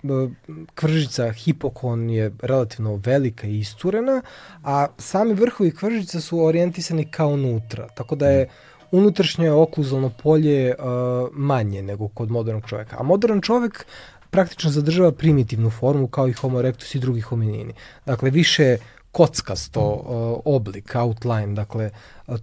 kvržica 0.75 1.31
hipokon 1.33 2.11
je 2.11 2.33
relativno 2.43 2.97
velika 2.97 3.47
i 3.47 3.59
isturena, 3.59 4.23
a 4.65 4.87
sami 4.99 5.35
vrhovi 5.35 5.71
kvržica 5.71 6.21
su 6.21 6.41
orijentisani 6.45 7.05
kao 7.11 7.29
unutra, 7.29 7.89
tako 7.95 8.17
da 8.17 8.29
je 8.29 8.49
unutrašnje 8.91 9.51
okluzalno 9.51 10.11
polje 10.23 10.75
a, 10.79 11.27
manje 11.33 11.83
nego 11.83 12.09
kod 12.09 12.31
modernog 12.31 12.67
čoveka. 12.67 12.97
A 13.01 13.03
modern 13.03 13.41
čovek 13.41 13.87
praktično 14.31 14.71
zadržava 14.71 15.13
primitivnu 15.13 15.71
formu 15.71 16.09
kao 16.09 16.29
i 16.29 16.33
Homo 16.33 16.59
erectus 16.59 16.95
i 16.95 16.99
drugi 16.99 17.21
hominini. 17.21 17.75
Dakle, 18.07 18.31
više 18.31 18.77
kockasto 19.13 19.81
uh, 19.81 20.55
oblik, 20.55 20.95
outline, 20.95 21.55
dakle, 21.55 21.91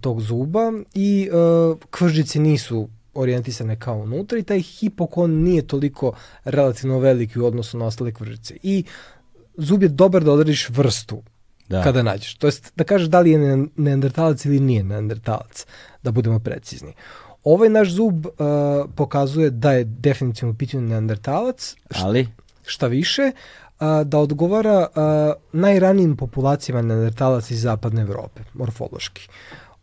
tog 0.00 0.20
zuba 0.20 0.72
i 0.94 1.28
uh, 1.32 1.78
kvržice 1.90 2.40
nisu 2.40 2.88
orijentisane 3.14 3.78
kao 3.78 3.96
unutra 3.96 4.38
i 4.38 4.42
taj 4.42 4.60
hipokon 4.60 5.30
nije 5.30 5.66
toliko 5.66 6.12
relativno 6.44 6.98
veliki 6.98 7.40
u 7.40 7.46
odnosu 7.46 7.78
na 7.78 7.84
ostale 7.84 8.12
kvržice. 8.12 8.56
I 8.62 8.84
zub 9.56 9.82
je 9.82 9.88
dobar 9.88 10.24
da 10.24 10.32
odrediš 10.32 10.68
vrstu 10.68 11.22
da. 11.68 11.82
kada 11.82 12.02
nađeš. 12.02 12.34
To 12.34 12.46
jest 12.46 12.72
da 12.76 12.84
kažeš 12.84 13.08
da 13.08 13.20
li 13.20 13.30
je 13.30 13.66
neandertalac 13.76 14.44
ili 14.44 14.60
nije 14.60 14.84
neandertalac, 14.84 15.66
da 16.02 16.10
budemo 16.10 16.38
precizni. 16.38 16.92
Ovaj 17.44 17.68
naš 17.68 17.90
zub 17.90 18.26
uh, 18.26 18.32
pokazuje 18.96 19.50
da 19.50 19.72
je 19.72 19.84
definitivno 19.84 20.54
pitanju 20.54 20.82
neandertalac. 20.82 21.76
Ali? 21.94 22.28
Šta 22.66 22.86
više, 22.86 23.22
uh, 23.32 23.86
da 24.04 24.18
odgovara 24.18 24.86
uh, 24.88 25.02
najranijim 25.52 26.16
populacijama 26.16 26.82
neandertalaca 26.82 27.54
iz 27.54 27.62
zapadne 27.62 28.02
Evrope, 28.02 28.42
morfološki. 28.54 29.28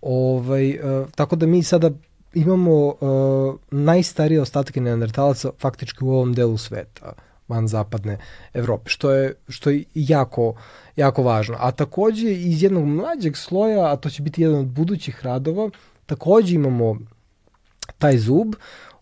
Ovaj, 0.01 0.79
uh, 0.79 1.09
tako 1.15 1.35
da 1.35 1.45
mi 1.45 1.63
sada 1.63 1.91
imamo 2.33 2.85
uh, 2.85 3.55
najstarije 3.71 4.41
ostatke 4.41 4.81
neandertalaca 4.81 5.49
faktički 5.59 6.03
u 6.03 6.09
ovom 6.09 6.33
delu 6.33 6.57
sveta 6.57 7.13
van 7.47 7.67
zapadne 7.67 8.17
Evrope, 8.53 8.89
što 8.89 9.11
je, 9.11 9.33
što 9.49 9.69
je 9.69 9.83
jako, 9.93 10.53
jako 10.95 11.23
važno. 11.23 11.55
A 11.59 11.71
takođe 11.71 12.31
iz 12.31 12.63
jednog 12.63 12.85
mlađeg 12.85 13.37
sloja, 13.37 13.93
a 13.93 13.95
to 13.95 14.09
će 14.09 14.21
biti 14.21 14.41
jedan 14.41 14.59
od 14.59 14.65
budućih 14.65 15.25
radova, 15.25 15.69
takođe 16.05 16.55
imamo 16.55 16.97
taj 17.97 18.17
zub, 18.17 18.53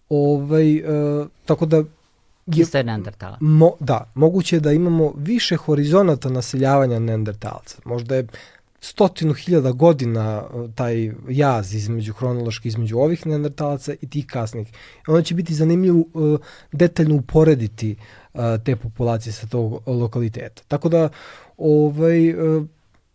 ovaj, 0.09 0.81
uh, 0.81 1.27
tako 1.45 1.65
da 1.65 1.77
je, 1.77 2.61
Isto 2.61 2.77
je 2.77 2.83
neandertala. 2.83 3.37
Mo, 3.41 3.71
da, 3.79 4.11
moguće 4.13 4.55
je 4.55 4.59
da 4.59 4.71
imamo 4.71 5.13
više 5.17 5.55
horizonata 5.55 6.29
naseljavanja 6.29 6.99
neandertalca. 6.99 7.77
Možda 7.85 8.15
je 8.15 8.27
stotinu 8.87 9.33
hiljada 9.33 9.71
godina 9.71 10.43
e, 10.43 10.71
taj 10.75 11.11
jaz 11.29 11.73
između 11.73 12.13
hronološki 12.13 12.67
između 12.67 12.97
ovih 12.97 13.27
neandertalaca 13.27 13.93
i 14.01 14.09
tih 14.09 14.27
kasnih. 14.27 14.67
Onda 15.07 15.21
će 15.21 15.35
biti 15.35 15.53
zanimljivo 15.53 16.03
uh, 16.13 16.39
detaljno 16.71 17.15
uporediti 17.15 17.95
uh, 18.33 18.41
te 18.65 18.75
populacije 18.75 19.33
sa 19.33 19.47
tog 19.47 19.81
lokaliteta. 19.87 20.63
Tako 20.67 20.89
da 20.89 21.09
ovaj 21.57 22.33
uh, 22.33 22.65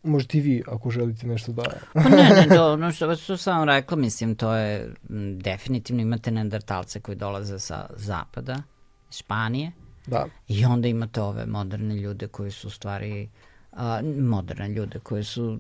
možete 0.03 0.39
i 0.39 0.41
vi 0.41 0.63
ako 0.67 0.91
želite 0.91 1.27
nešto 1.27 1.53
da... 1.53 1.63
pa 1.95 2.09
ne, 2.09 2.29
ne, 2.29 2.57
do, 2.57 2.73
ono 2.73 2.93
što, 2.93 3.17
što 3.17 3.37
sam 3.37 3.65
rekla, 3.65 3.97
mislim, 3.97 4.35
to 4.35 4.55
je 4.55 4.95
m, 5.11 5.39
definitivno 5.39 6.03
imate 6.03 6.31
neandertalce 6.31 7.01
koji 7.01 7.17
dolaze 7.17 7.59
sa 7.59 7.87
zapada, 7.97 8.63
Španije, 9.11 9.73
da. 10.07 10.27
i 10.49 10.65
onda 10.65 10.89
imate 10.89 11.21
ove 11.21 11.47
moderne 11.47 11.95
ljude 11.95 12.29
koji 12.29 12.51
su 12.51 12.69
u 12.69 12.71
stvari 12.71 13.29
a, 13.73 14.01
moderne 14.19 14.69
ljude 14.69 14.99
koji 14.99 15.25
su 15.25 15.59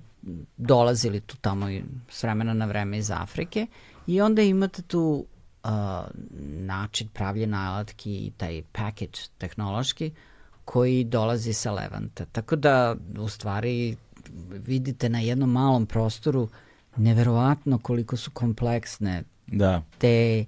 dolazili 0.56 1.20
tu 1.20 1.36
tamo 1.36 1.70
i 1.70 1.82
s 2.09 2.22
vremena 2.22 2.55
na 2.55 2.66
vreme 2.66 2.98
iz 2.98 3.10
Afrike 3.10 3.66
i 4.06 4.20
onda 4.20 4.43
imate 4.43 4.82
tu 4.82 5.26
a, 5.62 6.05
način 6.40 7.09
pravljena 7.09 7.72
alatki 7.72 8.12
i 8.12 8.32
taj 8.36 8.62
package 8.72 9.18
tehnološki 9.39 10.10
koji 10.64 11.05
dolazi 11.05 11.52
sa 11.52 11.72
Levanta. 11.72 12.24
Tako 12.24 12.56
da 12.56 12.97
u 13.18 13.28
stvari 13.28 13.97
vidite 14.51 15.09
na 15.09 15.20
jednom 15.20 15.51
malom 15.51 15.86
prostoru 15.86 16.48
neverovatno 16.97 17.78
koliko 17.78 18.16
su 18.16 18.30
kompleksne 18.30 19.22
da. 19.47 19.82
te 19.98 20.44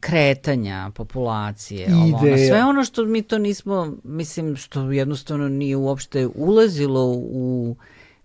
kretanja 0.00 0.90
populacije, 0.94 1.94
ovo, 1.94 2.16
ono, 2.16 2.36
sve 2.36 2.64
ono 2.64 2.84
što 2.84 3.04
mi 3.04 3.22
to 3.22 3.38
nismo, 3.38 3.96
mislim, 4.04 4.56
što 4.56 4.92
jednostavno 4.92 5.48
nije 5.48 5.76
uopšte 5.76 6.26
ulazilo 6.34 7.04
u 7.16 7.76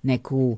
neku 0.01 0.57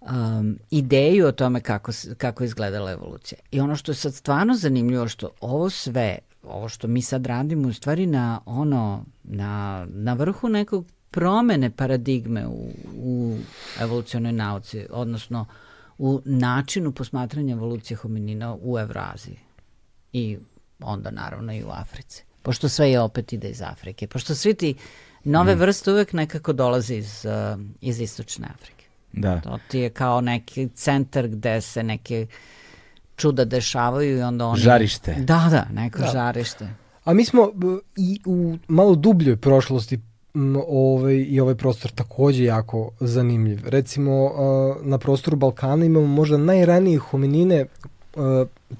um, 0.00 0.58
ideju 0.70 1.26
o 1.26 1.32
tome 1.32 1.60
kako, 1.60 1.92
kako 2.16 2.44
izgledala 2.44 2.92
evolucija. 2.92 3.38
I 3.50 3.60
ono 3.60 3.76
što 3.76 3.92
je 3.92 3.96
sad 3.96 4.14
stvarno 4.14 4.54
zanimljivo, 4.54 5.08
što 5.08 5.30
ovo 5.40 5.70
sve, 5.70 6.18
ovo 6.42 6.68
što 6.68 6.88
mi 6.88 7.02
sad 7.02 7.26
radimo, 7.26 7.68
u 7.68 7.72
stvari 7.72 8.06
na 8.06 8.40
ono, 8.46 9.04
na, 9.24 9.86
na 9.90 10.12
vrhu 10.12 10.48
nekog 10.48 10.86
promene 11.10 11.70
paradigme 11.70 12.46
u, 12.46 12.68
u 12.98 13.36
evolucionoj 13.80 14.32
nauci, 14.32 14.86
odnosno 14.90 15.46
u 15.98 16.20
načinu 16.24 16.92
posmatranja 16.92 17.54
evolucije 17.54 17.96
hominina 17.96 18.56
u 18.62 18.78
Evraziji 18.78 19.45
i 20.16 20.38
onda 20.80 21.10
naravno 21.10 21.52
i 21.52 21.64
u 21.64 21.70
Africi. 21.70 22.24
Pošto 22.42 22.68
sve 22.68 22.90
je 22.90 23.00
opet 23.00 23.32
ide 23.32 23.48
iz 23.48 23.62
Afrike. 23.62 24.06
Pošto 24.06 24.34
svi 24.34 24.54
ti 24.54 24.74
nove 25.24 25.54
mm. 25.54 25.58
vrste 25.58 25.92
uvek 25.92 26.12
nekako 26.12 26.52
dolaze 26.52 26.96
iz, 26.96 27.24
uh, 27.24 27.60
iz 27.80 28.00
istočne 28.00 28.48
Afrike. 28.54 28.84
Da. 29.12 29.40
To 29.40 29.58
ti 29.68 29.78
je 29.78 29.90
kao 29.90 30.20
neki 30.20 30.68
centar 30.68 31.28
gde 31.28 31.60
se 31.60 31.82
neke 31.82 32.26
čuda 33.16 33.44
dešavaju 33.44 34.18
i 34.18 34.22
onda 34.22 34.46
oni... 34.46 34.60
Žarište. 34.60 35.14
Da, 35.14 35.48
da, 35.50 35.66
neko 35.72 35.98
da. 35.98 36.06
žarište. 36.06 36.68
A 37.04 37.14
mi 37.14 37.24
smo 37.24 37.50
i 37.96 38.20
u 38.26 38.58
malo 38.68 38.94
dubljoj 38.94 39.36
prošlosti 39.36 40.00
ovaj, 40.68 41.14
i 41.14 41.40
ovaj 41.40 41.54
prostor 41.54 41.90
takođe 41.90 42.44
jako 42.44 42.90
zanimljiv. 43.00 43.60
Recimo, 43.64 44.30
na 44.82 44.98
prostoru 44.98 45.36
Balkana 45.36 45.84
imamo 45.84 46.06
možda 46.06 46.36
najranije 46.36 46.98
hominine 46.98 47.66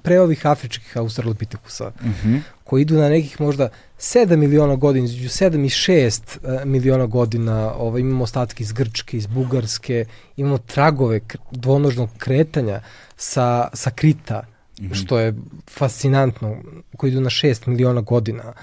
pre 0.01 0.19
ovih 0.19 0.45
afričkih 0.45 0.97
australopitekusa, 0.97 1.87
uh 1.87 2.05
mhm. 2.05 2.33
-huh. 2.33 2.41
koji 2.63 2.81
idu 2.81 2.95
na 2.95 3.09
nekih 3.09 3.41
možda 3.41 3.69
7 3.99 4.35
miliona 4.35 4.75
godina, 4.75 5.05
između 5.05 5.29
7 5.29 5.65
i 5.65 5.69
6 5.69 6.37
uh, 6.37 6.61
e, 6.61 6.65
miliona 6.65 7.05
godina, 7.05 7.73
ovaj, 7.73 8.01
imamo 8.01 8.23
ostatke 8.23 8.63
iz 8.63 8.71
Grčke, 8.71 9.17
iz 9.17 9.27
Bugarske, 9.27 10.05
imamo 10.37 10.57
tragove 10.57 11.19
dvonožnog 11.51 12.09
kretanja 12.17 12.81
sa, 13.17 13.67
sa 13.73 13.91
Krita, 13.91 14.39
uh 14.39 14.83
mhm. 14.83 14.93
-huh. 14.93 15.05
što 15.05 15.19
je 15.19 15.35
fascinantno, 15.69 16.57
koji 16.97 17.11
idu 17.11 17.21
na 17.21 17.29
6 17.29 17.67
miliona 17.67 18.01
godina. 18.01 18.53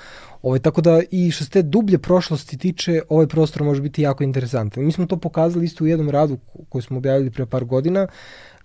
Ovaj, 0.42 0.58
tako 0.58 0.80
da 0.80 1.00
i 1.10 1.30
što 1.30 1.44
se 1.44 1.50
te 1.50 1.62
dublje 1.62 1.98
prošlosti 1.98 2.58
tiče, 2.58 3.02
ovaj 3.08 3.26
prostor 3.26 3.62
može 3.62 3.82
biti 3.82 4.02
jako 4.02 4.24
interesantan. 4.24 4.84
Mi 4.84 4.92
smo 4.92 5.06
to 5.06 5.16
pokazali 5.16 5.64
isto 5.64 5.84
u 5.84 5.86
jednom 5.86 6.10
radu 6.10 6.38
koji 6.68 6.82
smo 6.82 6.96
objavili 6.96 7.30
pre 7.30 7.46
par 7.46 7.64
godina, 7.64 8.06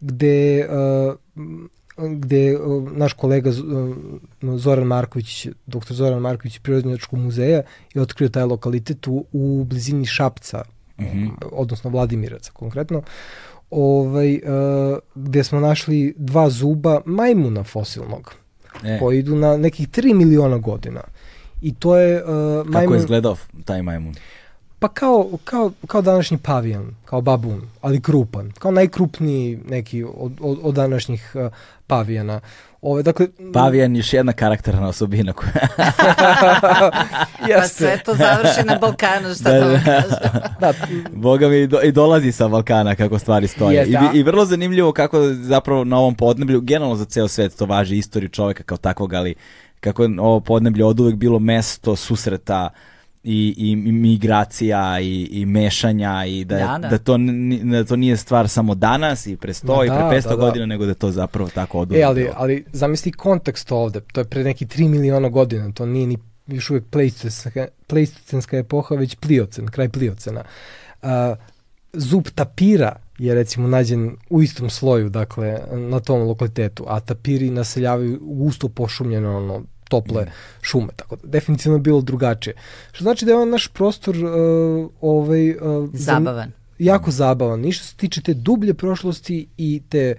gde 0.02 0.68
uh, 0.68 1.15
gde 2.07 2.57
naš 2.91 3.13
kolega 3.13 3.51
Zoran 4.57 4.88
Marković, 4.88 5.47
doktor 5.65 5.95
Zoran 5.95 6.21
Marković 6.21 6.59
Prirodnjačkog 6.59 7.19
muzeja 7.19 7.61
je 7.93 8.01
otkrio 8.01 8.30
taj 8.30 8.43
lokalitet 8.43 9.07
u, 9.07 9.26
u 9.31 9.63
blizini 9.63 10.05
Šapca, 10.05 10.61
uh 10.97 11.05
mhm. 11.05 11.26
-huh. 11.26 11.31
odnosno 11.51 11.89
Vladimiraca 11.89 12.51
konkretno, 12.51 13.01
ovaj, 13.71 14.34
uh, 14.35 14.97
gde 15.15 15.43
smo 15.43 15.59
našli 15.59 16.13
dva 16.17 16.49
zuba 16.49 17.01
majmuna 17.05 17.63
fosilnog, 17.63 18.34
e. 18.84 18.99
koji 18.99 19.19
idu 19.19 19.35
na 19.35 19.57
nekih 19.57 19.89
3 19.89 20.13
miliona 20.13 20.57
godina. 20.57 21.01
I 21.61 21.73
to 21.76 21.97
je... 21.97 22.23
Uh, 22.23 22.30
majmun... 22.30 22.73
Kako 22.73 22.93
je 22.93 22.99
izgledao 22.99 23.35
taj 23.65 23.81
majmun? 23.81 24.15
Pa 24.80 24.88
kao, 24.88 25.30
kao, 25.43 25.72
kao 25.88 26.01
današnji 26.01 26.38
pavijan, 26.38 26.95
kao 27.06 27.22
babun, 27.22 27.61
ali 27.81 28.01
krupan. 28.01 28.51
Kao 28.60 28.72
najkrupniji 28.72 29.60
neki 29.69 30.03
od, 30.03 30.31
od, 30.41 30.60
od 30.61 30.76
današnjih 30.76 31.31
uh, 31.35 31.51
pavijana. 31.88 32.39
Ove, 32.81 33.03
dakle, 33.03 33.27
Pavijan 33.53 33.95
još 33.95 34.14
jedna 34.14 34.34
karakterna 34.34 34.88
osobina 34.88 35.34
koja... 35.34 35.51
Pa 37.60 37.68
sve 37.68 37.99
to 38.06 38.15
završi 38.15 38.65
na 38.65 38.77
Balkanu, 38.81 39.35
šta 39.35 39.51
da, 39.51 39.60
to 39.60 39.69
da. 39.69 39.80
kažem. 39.84 40.10
da. 40.60 40.73
Boga 41.11 41.47
mi 41.47 41.60
i, 41.60 41.68
do, 41.68 41.81
i 41.81 41.91
dolazi 41.91 42.31
sa 42.31 42.47
Balkana 42.47 42.95
kako 42.95 43.19
stvari 43.19 43.47
stoje. 43.47 43.88
I, 43.88 44.18
I 44.18 44.23
vrlo 44.23 44.45
zanimljivo 44.45 44.91
kako 44.91 45.34
zapravo 45.34 45.84
na 45.84 45.97
ovom 45.97 46.15
podneblju, 46.15 46.61
generalno 46.61 46.95
za 46.95 47.06
ceo 47.06 47.27
svet 47.27 47.57
to 47.57 47.65
važi 47.65 47.97
istoriju 47.97 48.30
čoveka 48.30 48.64
kao 48.64 48.77
takvog, 48.77 49.14
ali 49.14 49.35
kako 49.80 50.03
je 50.03 50.10
ovo 50.19 50.39
podneblje 50.39 50.85
od 50.85 50.99
uvek 50.99 51.15
bilo 51.15 51.39
mesto 51.39 51.95
susreta 51.95 52.69
i, 53.23 53.55
i 53.57 53.75
migracija 53.75 54.99
i, 54.99 55.27
i 55.31 55.45
mešanja 55.45 56.25
i 56.25 56.45
da, 56.45 56.57
da, 56.57 56.77
da. 56.77 56.87
da, 56.87 56.97
to, 56.97 57.17
da 57.63 57.83
to 57.83 57.95
nije 57.95 58.17
stvar 58.17 58.49
samo 58.49 58.75
danas 58.75 59.27
i 59.27 59.35
pre 59.35 59.53
100 59.53 59.77
da, 59.77 59.85
i 59.85 59.87
pre 59.87 60.19
500 60.19 60.23
da, 60.23 60.29
da, 60.29 60.35
godina, 60.35 60.65
nego 60.65 60.85
da 60.85 60.93
to 60.93 61.11
zapravo 61.11 61.49
tako 61.49 61.79
oduvijek. 61.79 62.03
E, 62.03 62.05
ali, 62.05 62.29
ali 62.35 62.65
zamisli 62.73 63.11
kontekst 63.11 63.71
ovde, 63.71 64.01
to 64.13 64.21
je 64.21 64.25
pre 64.25 64.43
neki 64.43 64.65
3 64.65 64.87
miliona 64.87 65.29
godina, 65.29 65.71
to 65.71 65.85
nije 65.85 66.07
ni 66.07 66.17
još 66.47 66.69
uvek 66.69 66.83
pleistocenska 67.87 68.57
epoha, 68.57 68.95
već 68.95 69.15
pliocen, 69.15 69.67
kraj 69.67 69.89
pliocena. 69.89 70.43
Uh, 71.01 71.09
zub 71.93 72.23
tapira 72.35 72.95
je 73.17 73.35
recimo 73.35 73.67
nađen 73.67 74.15
u 74.29 74.41
istom 74.41 74.69
sloju, 74.69 75.09
dakle, 75.09 75.59
na 75.71 75.99
tom 75.99 76.21
lokalitetu, 76.21 76.85
a 76.87 76.99
tapiri 76.99 77.49
naseljavaju 77.49 78.19
gusto 78.21 78.69
pošumljeno 78.69 79.37
ono, 79.37 79.63
tople 79.89 80.21
mm. 80.21 80.31
šume, 80.61 80.89
tako 80.95 81.15
da 81.15 81.27
definitivno 81.27 81.77
je 81.77 81.81
bilo 81.81 82.01
drugačije. 82.01 82.53
Što 82.91 83.03
znači 83.03 83.25
da 83.25 83.31
je 83.31 83.37
on 83.37 83.49
naš 83.49 83.67
prostor 83.67 84.15
uh, 84.17 84.89
ovaj, 85.01 85.51
uh, 85.51 85.89
zabavan. 85.93 86.51
jako 86.79 87.11
zabavan. 87.11 87.65
I 87.65 87.71
što 87.71 87.85
se 87.85 87.95
tiče 87.95 88.21
te 88.21 88.33
dublje 88.33 88.73
prošlosti 88.73 89.47
i 89.57 89.81
te 89.89 90.15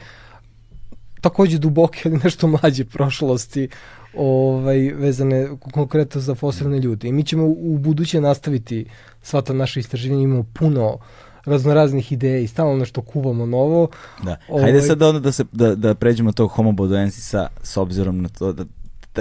takođe 1.20 1.59
duboke, 1.59 2.02
ali 2.05 2.20
nešto 2.24 2.47
mlađe 2.47 2.84
prošlosti 2.84 3.68
ovaj, 4.14 4.78
vezane 4.78 5.48
konkretno 5.72 6.20
za 6.20 6.34
fosilne 6.34 6.78
ljude. 6.78 7.09
I 7.09 7.12
mi 7.12 7.24
ćemo 7.24 7.44
u 7.47 7.78
buduće 7.78 8.20
nastaviti 8.20 8.86
sva 9.22 9.42
ta 9.42 9.52
naša 9.52 9.80
istraživanja, 9.80 10.22
imamo 10.22 10.44
puno 10.52 10.98
raznoraznih 11.44 12.12
ideja 12.12 12.38
i 12.38 12.47
stalno 12.47 12.76
nešto 12.76 13.02
kuvamo 13.02 13.47
novo. 13.47 13.88
Da. 14.22 14.36
Hajde 14.60 14.78
ovaj... 14.78 14.80
sad 14.80 15.02
onda 15.02 15.20
da, 15.20 15.32
se, 15.32 15.44
da, 15.52 15.74
da 15.74 15.94
pređemo 15.94 16.32
tog 16.32 16.51
homo 16.51 16.72
bodoensisa 16.72 17.48
s 17.62 17.76
obzirom 17.76 18.22
na 18.22 18.28
to 18.28 18.52
da 18.52 18.64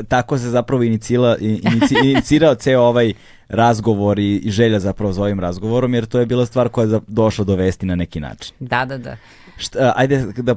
tako 0.07 0.37
se 0.37 0.49
zapravo 0.49 0.83
inicila, 0.83 1.37
inici, 1.39 1.95
inicirao 2.03 2.55
ceo 2.55 2.81
ovaj 2.81 3.13
razgovor 3.49 4.19
i, 4.19 4.35
i 4.35 4.51
želja 4.51 4.79
zapravo 4.79 5.13
za 5.13 5.23
ovim 5.23 5.39
razgovorom, 5.39 5.93
jer 5.93 6.05
to 6.05 6.19
je 6.19 6.25
bila 6.25 6.45
stvar 6.45 6.69
koja 6.69 6.87
je 6.87 6.99
došla 7.07 7.45
do 7.45 7.55
vesti 7.55 7.85
na 7.85 7.95
neki 7.95 8.19
način. 8.19 8.55
Da, 8.59 8.85
da, 8.85 8.97
da. 8.97 9.17
Šta, 9.57 9.93
ajde 9.95 10.25
da 10.37 10.55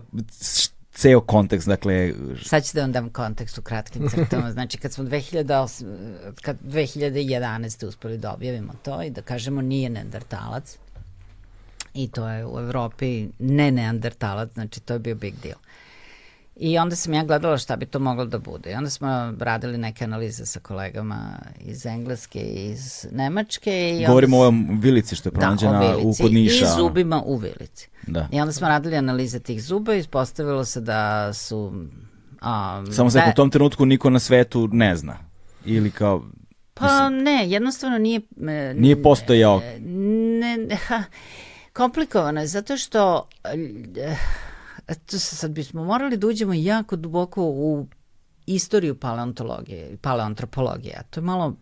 ceo 0.93 1.21
kontekst, 1.21 1.69
dakle... 1.69 2.13
Sad 2.43 2.65
ću 2.67 2.71
da 2.75 2.81
vam 2.81 2.93
dam 2.93 3.11
kontekst 3.11 3.59
u 3.59 3.63
kratkim 3.63 4.09
crtama. 4.09 4.53
Znači, 4.53 4.79
kad 4.79 4.93
smo 4.93 5.05
2008, 5.05 5.85
kad 6.43 6.57
2011. 6.61 7.87
uspeli 7.87 8.19
da 8.19 8.33
objavimo 8.33 8.73
to 8.83 9.03
i 9.03 9.11
da 9.11 9.23
kažemo 9.23 9.61
nije 9.61 9.91
neandertalac, 9.91 10.79
i 11.95 12.09
to 12.09 12.29
je 12.29 12.47
u 12.47 12.59
Evropi 12.59 13.29
ne 13.39 13.71
neandertalac, 13.71 14.53
znači 14.55 14.81
to 14.81 14.93
je 14.93 14.99
bio 14.99 15.15
big 15.15 15.35
deal. 15.43 15.59
I 16.57 16.79
onda 16.79 16.97
sam 16.97 17.15
ja 17.15 17.25
gledala 17.25 17.59
šta 17.59 17.77
bi 17.77 17.87
to 17.87 17.99
moglo 17.99 18.25
da 18.25 18.39
bude. 18.39 18.71
I 18.71 18.75
onda 18.75 18.91
smo 18.91 19.35
radili 19.39 19.79
neke 19.79 20.05
analize 20.05 20.47
sa 20.47 20.61
kolegama 20.61 21.39
iz 21.61 21.87
Engleske 21.87 22.41
i 22.41 22.71
iz 22.71 23.07
Nemačke. 23.11 23.99
I 24.01 24.07
Govorimo 24.07 24.37
o 24.37 24.41
ovom 24.41 24.81
vilici 24.81 25.17
što 25.17 25.29
je 25.29 25.33
pronađena 25.33 25.81
da, 25.81 25.97
u 25.97 26.15
kod 26.21 26.33
Niša. 26.33 26.65
I 26.65 26.69
zubima 26.77 27.23
u 27.27 27.37
vilici. 27.37 27.89
Da. 28.07 28.29
I 28.33 28.41
onda 28.41 28.53
smo 28.53 28.69
radili 28.69 28.97
analize 28.97 29.41
tih 29.41 29.63
zuba 29.63 29.95
i 29.95 29.99
ispostavilo 29.99 30.65
se 30.65 30.81
da 30.81 31.33
su... 31.33 31.59
Um, 31.59 32.93
Samo 32.93 33.11
se 33.11 33.19
da, 33.19 33.31
u 33.31 33.35
tom 33.35 33.51
trenutku 33.51 33.87
niko 33.87 34.11
na 34.11 34.19
svetu 34.19 34.69
ne 34.73 34.97
zna. 34.97 35.19
Ili 35.65 35.91
kao... 35.91 36.23
Pa 36.75 36.85
mislim, 36.85 37.23
ne, 37.23 37.51
jednostavno 37.51 37.99
nije... 37.99 38.21
E, 38.49 38.75
nije 38.77 39.03
postojao... 39.03 39.61
Ne, 39.81 40.57
ne, 40.57 40.77
ha, 40.87 41.03
komplikovano 41.73 42.41
je, 42.41 42.47
zato 42.47 42.77
što... 42.77 43.29
Uh, 43.45 44.43
to 44.95 45.19
sad 45.19 45.51
bismo 45.51 45.85
morali 45.85 46.17
da 46.17 46.27
uđemo 46.27 46.53
jako 46.55 46.97
duboko 46.97 47.43
u 47.45 47.87
istoriju 48.47 49.01
paleontologije, 49.01 49.97
paleoantropologije, 50.01 50.97
a 50.99 51.03
to 51.03 51.21
je 51.21 51.25
malo 51.25 51.57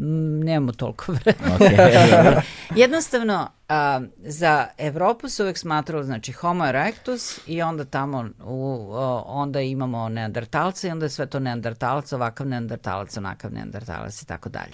nemamo 0.00 0.72
toliko 0.72 1.12
vremena. 1.24 1.58
Okay. 1.58 2.40
Jednostavno, 2.82 3.48
a, 3.68 4.00
za 4.16 4.66
Evropu 4.78 5.28
se 5.28 5.42
uvek 5.42 5.58
smatralo, 5.58 6.04
znači, 6.04 6.32
Homo 6.32 6.66
erectus 6.66 7.40
i 7.46 7.62
onda 7.62 7.84
tamo, 7.84 8.28
u, 8.44 8.88
o, 8.90 9.22
onda 9.26 9.60
imamo 9.60 10.08
neandertalce 10.08 10.88
i 10.88 10.90
onda 10.90 11.06
je 11.06 11.10
sve 11.10 11.26
to 11.26 11.38
neandertalac, 11.38 12.12
ovakav 12.12 12.46
neandertalac, 12.46 13.16
onakav 13.16 13.52
neandertalac 13.52 14.22
i 14.22 14.26
tako 14.26 14.48
dalje. 14.48 14.72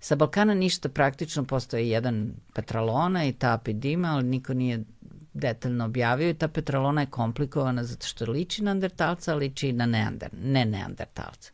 Sa 0.00 0.16
Balkana 0.16 0.54
ništa 0.54 0.88
praktično, 0.88 1.44
postoje 1.44 1.90
jedan 1.90 2.32
petralona 2.54 3.24
i 3.24 3.32
ta 3.32 3.58
epidima, 3.60 4.08
ali 4.08 4.24
niko 4.24 4.54
nije 4.54 4.84
detaljno 5.36 5.84
objavio 5.84 6.28
i 6.28 6.34
ta 6.34 6.48
petrolona 6.48 7.00
je 7.00 7.06
komplikovana 7.06 7.84
zato 7.84 8.06
što 8.06 8.30
liči 8.30 8.62
na 8.62 8.64
neandertalca, 8.64 9.34
liči 9.34 9.72
na 9.72 9.86
neander, 9.86 10.30
ne 10.42 10.64
neandertalca. 10.64 11.50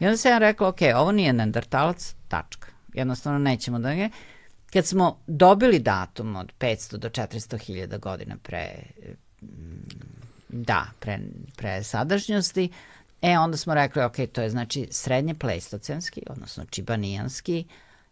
I 0.00 0.06
onda 0.06 0.16
sam 0.16 0.32
ja 0.32 0.38
rekla, 0.38 0.68
ok, 0.68 0.78
ovo 0.96 1.12
nije 1.12 1.32
neandertalac, 1.32 2.14
tačka. 2.28 2.68
Jednostavno 2.94 3.38
nećemo 3.38 3.78
da 3.78 3.94
ga... 3.94 4.08
Kad 4.72 4.86
smo 4.86 5.18
dobili 5.26 5.78
datum 5.78 6.36
od 6.36 6.52
500 6.60 6.96
do 6.96 7.08
400 7.08 7.58
hiljada 7.58 7.98
godina 7.98 8.36
pre, 8.42 8.68
da, 10.48 10.86
pre, 11.00 11.18
pre 11.56 11.82
sadašnjosti, 11.82 12.70
e, 13.22 13.38
onda 13.38 13.56
smo 13.56 13.74
rekli, 13.74 14.02
ok, 14.02 14.16
to 14.32 14.42
je 14.42 14.50
znači 14.50 14.88
srednje 14.90 15.34
pleistocenski, 15.34 16.22
odnosno 16.30 16.64
čibanijanski, 16.64 17.64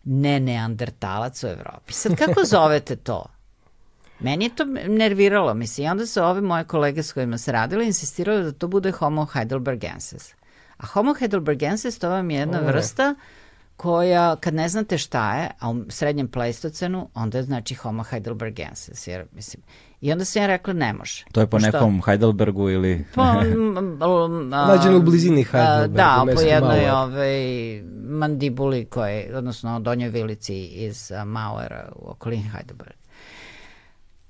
ne 0.05 0.41
neandertalac 0.41 1.45
u 1.45 1.47
Evropi. 1.47 1.93
Sad, 1.93 2.17
kako 2.17 2.45
zovete 2.45 2.97
to? 2.97 3.36
Meni 4.21 4.45
je 4.45 4.55
to 4.55 4.65
nerviralo, 4.89 5.55
mislim, 5.55 5.87
i 5.87 5.91
onda 5.91 6.07
su 6.07 6.23
ove 6.23 6.41
moje 6.41 6.65
kolege 6.65 7.03
s 7.03 7.13
kojima 7.13 7.39
se 7.39 7.53
radile 7.53 7.87
insistirali 7.87 8.43
da 8.43 8.53
to 8.53 8.69
bude 8.69 8.93
Homo 8.93 9.25
heidelbergensis. 9.25 10.35
A 10.77 10.87
Homo 10.87 11.15
heidelbergensis 11.15 11.99
to 11.99 12.09
vam 12.09 12.31
je 12.31 12.39
jedna 12.39 12.59
Ove. 12.59 12.73
vrsta 12.73 13.15
koja, 13.77 14.37
kad 14.37 14.55
ne 14.55 14.69
znate 14.69 14.99
šta 14.99 15.35
je, 15.35 15.51
a 15.59 15.71
u 15.71 15.85
srednjem 15.89 16.29
pleistocenu, 16.29 17.09
onda 17.15 17.39
je 17.39 17.45
znači 17.45 17.75
Homo 17.75 18.03
heidelbergensis. 18.03 19.07
Jer, 19.07 19.27
mislim, 19.33 19.63
I 20.01 20.13
onda 20.13 20.25
sam 20.25 20.43
ja 20.43 20.47
rekla, 20.47 20.73
ne 20.73 20.93
može. 20.93 21.25
To 21.33 21.41
je 21.41 21.47
po 21.47 21.59
Što? 21.59 21.67
nekom 21.67 22.03
Heidelbergu 22.03 22.71
ili... 22.71 23.05
Po, 23.15 23.23
Nađeno 24.69 24.97
u 24.97 25.03
blizini 25.03 25.45
Heidelberga. 25.45 25.97
Da, 25.97 26.25
po 26.35 26.41
jednoj 26.41 26.91
ovaj, 26.91 27.83
mandibuli 28.09 28.85
koje, 28.85 29.37
odnosno 29.37 29.81
donjoj 29.81 30.11
vilici 30.11 30.65
iz 30.65 31.13
Mauera 31.27 31.93
u 31.97 32.11
okolini 32.11 32.51
Heidelberga. 32.53 33.06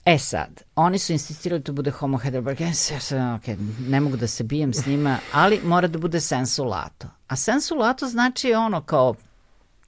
E 0.07 0.19
sad, 0.19 0.63
oni 0.77 0.99
su 0.99 1.13
insistirali 1.13 1.61
da 1.61 1.65
to 1.65 1.73
bude 1.73 1.91
Homo 1.91 2.19
heidelbergensis, 2.19 2.91
ja 2.91 3.01
sam, 3.01 3.35
ok, 3.35 3.43
ne 3.89 4.01
mogu 4.01 4.17
da 4.17 4.27
se 4.27 4.45
bijem 4.45 4.75
s 4.75 4.87
njima, 4.87 5.19
ali 5.33 5.61
mora 5.65 5.89
da 5.89 5.99
bude 5.99 6.21
sensu 6.21 6.65
lato. 6.65 7.09
A 7.27 7.37
sensu 7.37 7.75
lato 7.75 8.07
znači 8.07 8.53
ono 8.53 8.81
kao 8.81 9.15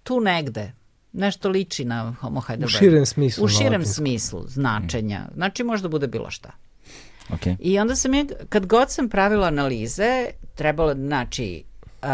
tu 0.03 0.21
negde, 0.21 0.73
nešto 1.13 1.49
liči 1.49 1.85
na 1.85 2.15
Homo 2.21 2.41
heidelbergensis. 2.41 2.81
U 2.81 2.85
širem 2.85 3.07
smislu. 3.07 3.45
U 3.45 3.49
širem 3.49 3.85
smislu 3.85 4.45
značenja. 4.47 5.29
Znači 5.35 5.65
možda 5.65 5.89
bude 5.89 6.07
bilo 6.07 6.31
šta. 6.31 6.51
Okay. 7.29 7.57
I 7.61 7.79
onda 7.79 7.97
sam 7.97 8.15
je, 8.15 8.27
kad 8.49 8.67
god 8.67 8.91
sam 8.91 9.09
pravila 9.09 9.47
analize, 9.47 10.27
trebalo, 10.55 10.95
znači, 10.95 11.65
uh, 12.03 12.09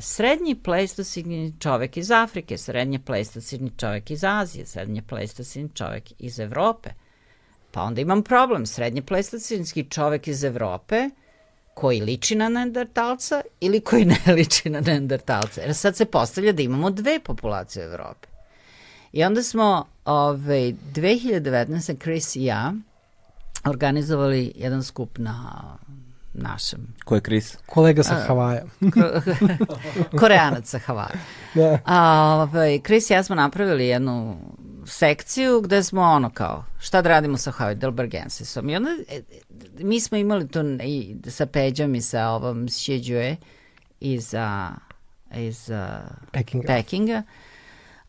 srednji 0.00 0.54
pleistocini 0.54 1.54
čovek 1.58 1.96
iz 1.96 2.10
Afrike, 2.10 2.58
srednji 2.58 2.98
pleistocini 2.98 3.70
čovek 3.76 4.10
iz 4.10 4.24
Azije, 4.24 4.66
srednji 4.66 5.02
pleistocini 5.02 5.68
čovek 5.74 6.12
iz 6.18 6.40
Evrope, 6.40 6.90
Pa 7.70 7.82
onda 7.82 8.00
imam 8.00 8.22
problem. 8.22 8.66
Srednje 8.66 9.02
plestocinski 9.02 9.84
čovek 9.90 10.28
iz 10.28 10.44
Evrope 10.44 11.10
koji 11.74 12.00
liči 12.00 12.34
na 12.34 12.48
neandertalca 12.48 13.40
ili 13.60 13.80
koji 13.80 14.04
ne 14.04 14.18
liči 14.36 14.70
na 14.70 14.80
neandertalca. 14.80 15.60
Jer 15.60 15.74
sad 15.74 15.96
se 15.96 16.04
postavlja 16.04 16.52
da 16.52 16.62
imamo 16.62 16.90
dve 16.90 17.20
populacije 17.20 17.86
u 17.86 17.92
Evropi. 17.92 18.28
I 19.12 19.24
onda 19.24 19.42
smo 19.42 19.86
ove, 20.04 20.72
2019. 20.94 22.02
Chris 22.02 22.36
i 22.36 22.44
ja 22.44 22.72
organizovali 23.64 24.52
jedan 24.56 24.82
skup 24.82 25.18
na 25.18 25.62
našem. 26.32 26.94
Ko 27.04 27.14
je 27.14 27.20
Chris? 27.20 27.56
Kolega 27.66 28.02
sa 28.02 28.14
Havaja. 28.14 28.64
Koreanac 30.20 30.68
sa 30.68 30.78
Havaja. 30.78 31.18
Da. 31.54 31.78
A, 31.84 32.34
ovaj, 32.42 32.80
Chris 32.86 33.10
i 33.10 33.12
ja 33.12 33.22
smo 33.22 33.36
napravili 33.36 33.86
jednu 33.86 34.36
sekciju 34.90 35.60
gde 35.60 35.82
smo 35.82 36.02
ono 36.02 36.30
kao, 36.30 36.64
šta 36.78 37.02
da 37.02 37.08
radimo 37.08 37.36
sa 37.36 37.52
Heidelbergensisom. 37.52 38.70
I 38.70 38.76
onda, 38.76 38.90
e, 39.08 39.22
mi 39.78 40.00
smo 40.00 40.18
imali 40.18 40.48
to 40.48 40.60
i 40.82 41.16
sa 41.28 41.46
Peđom 41.46 41.94
i 41.94 42.02
sa 42.02 42.28
ovom 42.28 42.68
Sjeđue 42.68 43.36
iz, 44.00 44.34
a, 44.34 44.70
iz 45.34 45.70
a, 45.70 46.00
Pekinga. 46.32 46.66
Pekinga. 46.66 47.22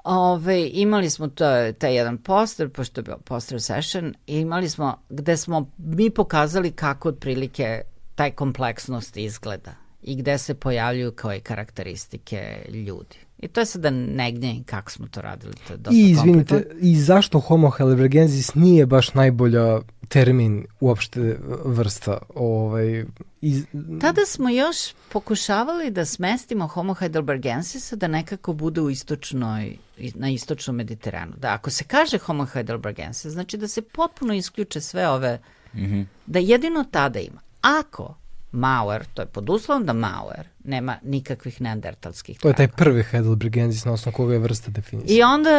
Ove, 0.04 0.70
imali 0.74 1.10
smo 1.10 1.28
to, 1.28 1.46
taj 1.78 1.96
jedan 1.96 2.18
poster, 2.18 2.70
pošto 2.70 3.00
je 3.00 3.04
bio 3.04 3.18
poster 3.18 3.62
session, 3.62 4.14
i 4.28 4.40
imali 4.40 4.70
smo, 4.70 5.02
gde 5.10 5.38
smo 5.38 5.72
mi 5.78 6.10
pokazali 6.10 6.72
kako 6.72 7.10
otprilike 7.10 7.82
taj 8.16 8.32
kompleksnost 8.32 9.18
izgleda 9.18 9.74
i 10.02 10.16
gde 10.16 10.38
se 10.38 10.54
pojavljuju 10.54 11.12
kao 11.12 11.34
i 11.34 11.40
karakteristike 11.40 12.66
ljudi. 12.70 13.18
I 13.42 13.48
to 13.48 13.60
je 13.60 13.66
sada 13.66 13.90
negnje 13.90 14.64
kako 14.66 14.92
smo 14.92 15.08
to 15.08 15.22
radili. 15.22 15.54
To 15.68 15.74
je 15.74 15.78
dosta 15.78 15.98
I 15.98 16.10
izvinite, 16.10 16.66
i 16.82 16.96
zašto 16.96 17.40
Homo 17.40 17.70
heidelbergensis 17.70 18.56
nije 18.56 18.86
baš 18.86 19.14
najbolja 19.14 19.80
termin 20.08 20.66
uopšte 20.80 21.38
vrsta? 21.66 22.18
Ovaj, 22.36 23.06
iz... 23.42 23.66
Tada 24.02 24.22
smo 24.26 24.50
još 24.50 24.78
pokušavali 25.10 25.92
da 25.92 26.06
smestimo 26.06 26.68
Homo 26.68 26.94
heidelbergensisa 26.94 27.96
da 27.96 28.08
nekako 28.08 28.54
bude 28.54 28.82
u 28.82 28.90
istočnoj, 28.90 29.78
na 29.98 30.30
istočnom 30.30 30.76
Mediteranu. 30.76 31.34
Da 31.38 31.54
ako 31.54 31.70
se 31.70 31.84
kaže 31.84 32.18
Homo 32.18 32.46
heidelbergensis, 32.46 33.32
znači 33.32 33.58
da 33.58 33.68
se 33.68 33.82
potpuno 33.82 34.34
isključe 34.34 34.82
sve 34.82 35.10
ove, 35.10 35.40
mm 35.74 35.80
-hmm. 35.80 36.06
da 36.26 36.40
jedino 36.40 36.86
tada 36.92 37.20
ima. 37.20 37.42
Ako 37.62 38.16
Mauer, 38.52 39.06
to 39.14 39.22
je 39.22 39.26
pod 39.26 39.50
uslovom 39.50 39.86
da 39.86 39.94
Mauer 39.94 40.51
nema 40.64 40.98
nikakvih 41.04 41.62
neandertalskih 41.62 42.40
To 42.40 42.48
je 42.48 42.54
taj 42.54 42.68
prvi 42.68 43.04
Heidelbergensis 43.04 43.86
na 43.86 43.92
osnovu 43.92 44.16
koga 44.16 44.34
je 44.34 44.40
vrsta 44.40 44.72
definisana. 44.72 45.20
I 45.20 45.24
onda 45.24 45.50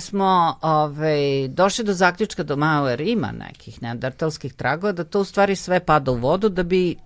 smo 0.00 0.58
ovaj, 0.62 1.48
došli 1.48 1.84
do 1.84 1.92
zaključka 1.92 2.42
da 2.42 2.56
Mauer 2.56 3.00
ima 3.00 3.32
nekih 3.32 3.82
neandertalskih 3.82 4.54
tragova, 4.54 4.92
da 4.92 5.04
to 5.04 5.20
u 5.20 5.24
stvari 5.24 5.56
sve 5.56 5.80
pada 5.80 6.10
u 6.10 6.16
vodu 6.16 6.48
da 6.48 6.62
bi 6.62 6.96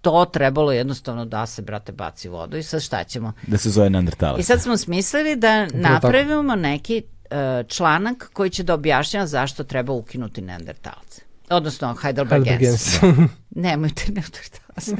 to 0.00 0.24
trebalo 0.24 0.72
jednostavno 0.72 1.24
da 1.24 1.46
se, 1.46 1.62
brate, 1.62 1.92
baci 1.92 2.28
u 2.28 2.32
vodu 2.32 2.56
i 2.56 2.62
sad 2.62 2.82
šta 2.82 3.04
ćemo? 3.04 3.32
Da 3.46 3.58
se 3.58 3.70
zove 3.70 3.90
neandertalac. 3.90 4.40
I 4.40 4.42
sad 4.42 4.62
smo 4.62 4.76
smislili 4.76 5.36
da 5.36 5.66
napravimo 5.66 6.54
neki 6.54 7.02
uh, 7.02 7.66
članak 7.68 8.30
koji 8.32 8.50
će 8.50 8.62
da 8.62 8.74
objašnjava 8.74 9.26
zašto 9.26 9.64
treba 9.64 9.92
ukinuti 9.92 10.42
neandertalce. 10.42 11.29
Odnosno 11.50 11.94
Heidelbergensis. 12.02 13.00
Heidelbergensis. 13.00 13.36
Nemojte 13.50 14.12
neandertalce. 14.12 14.96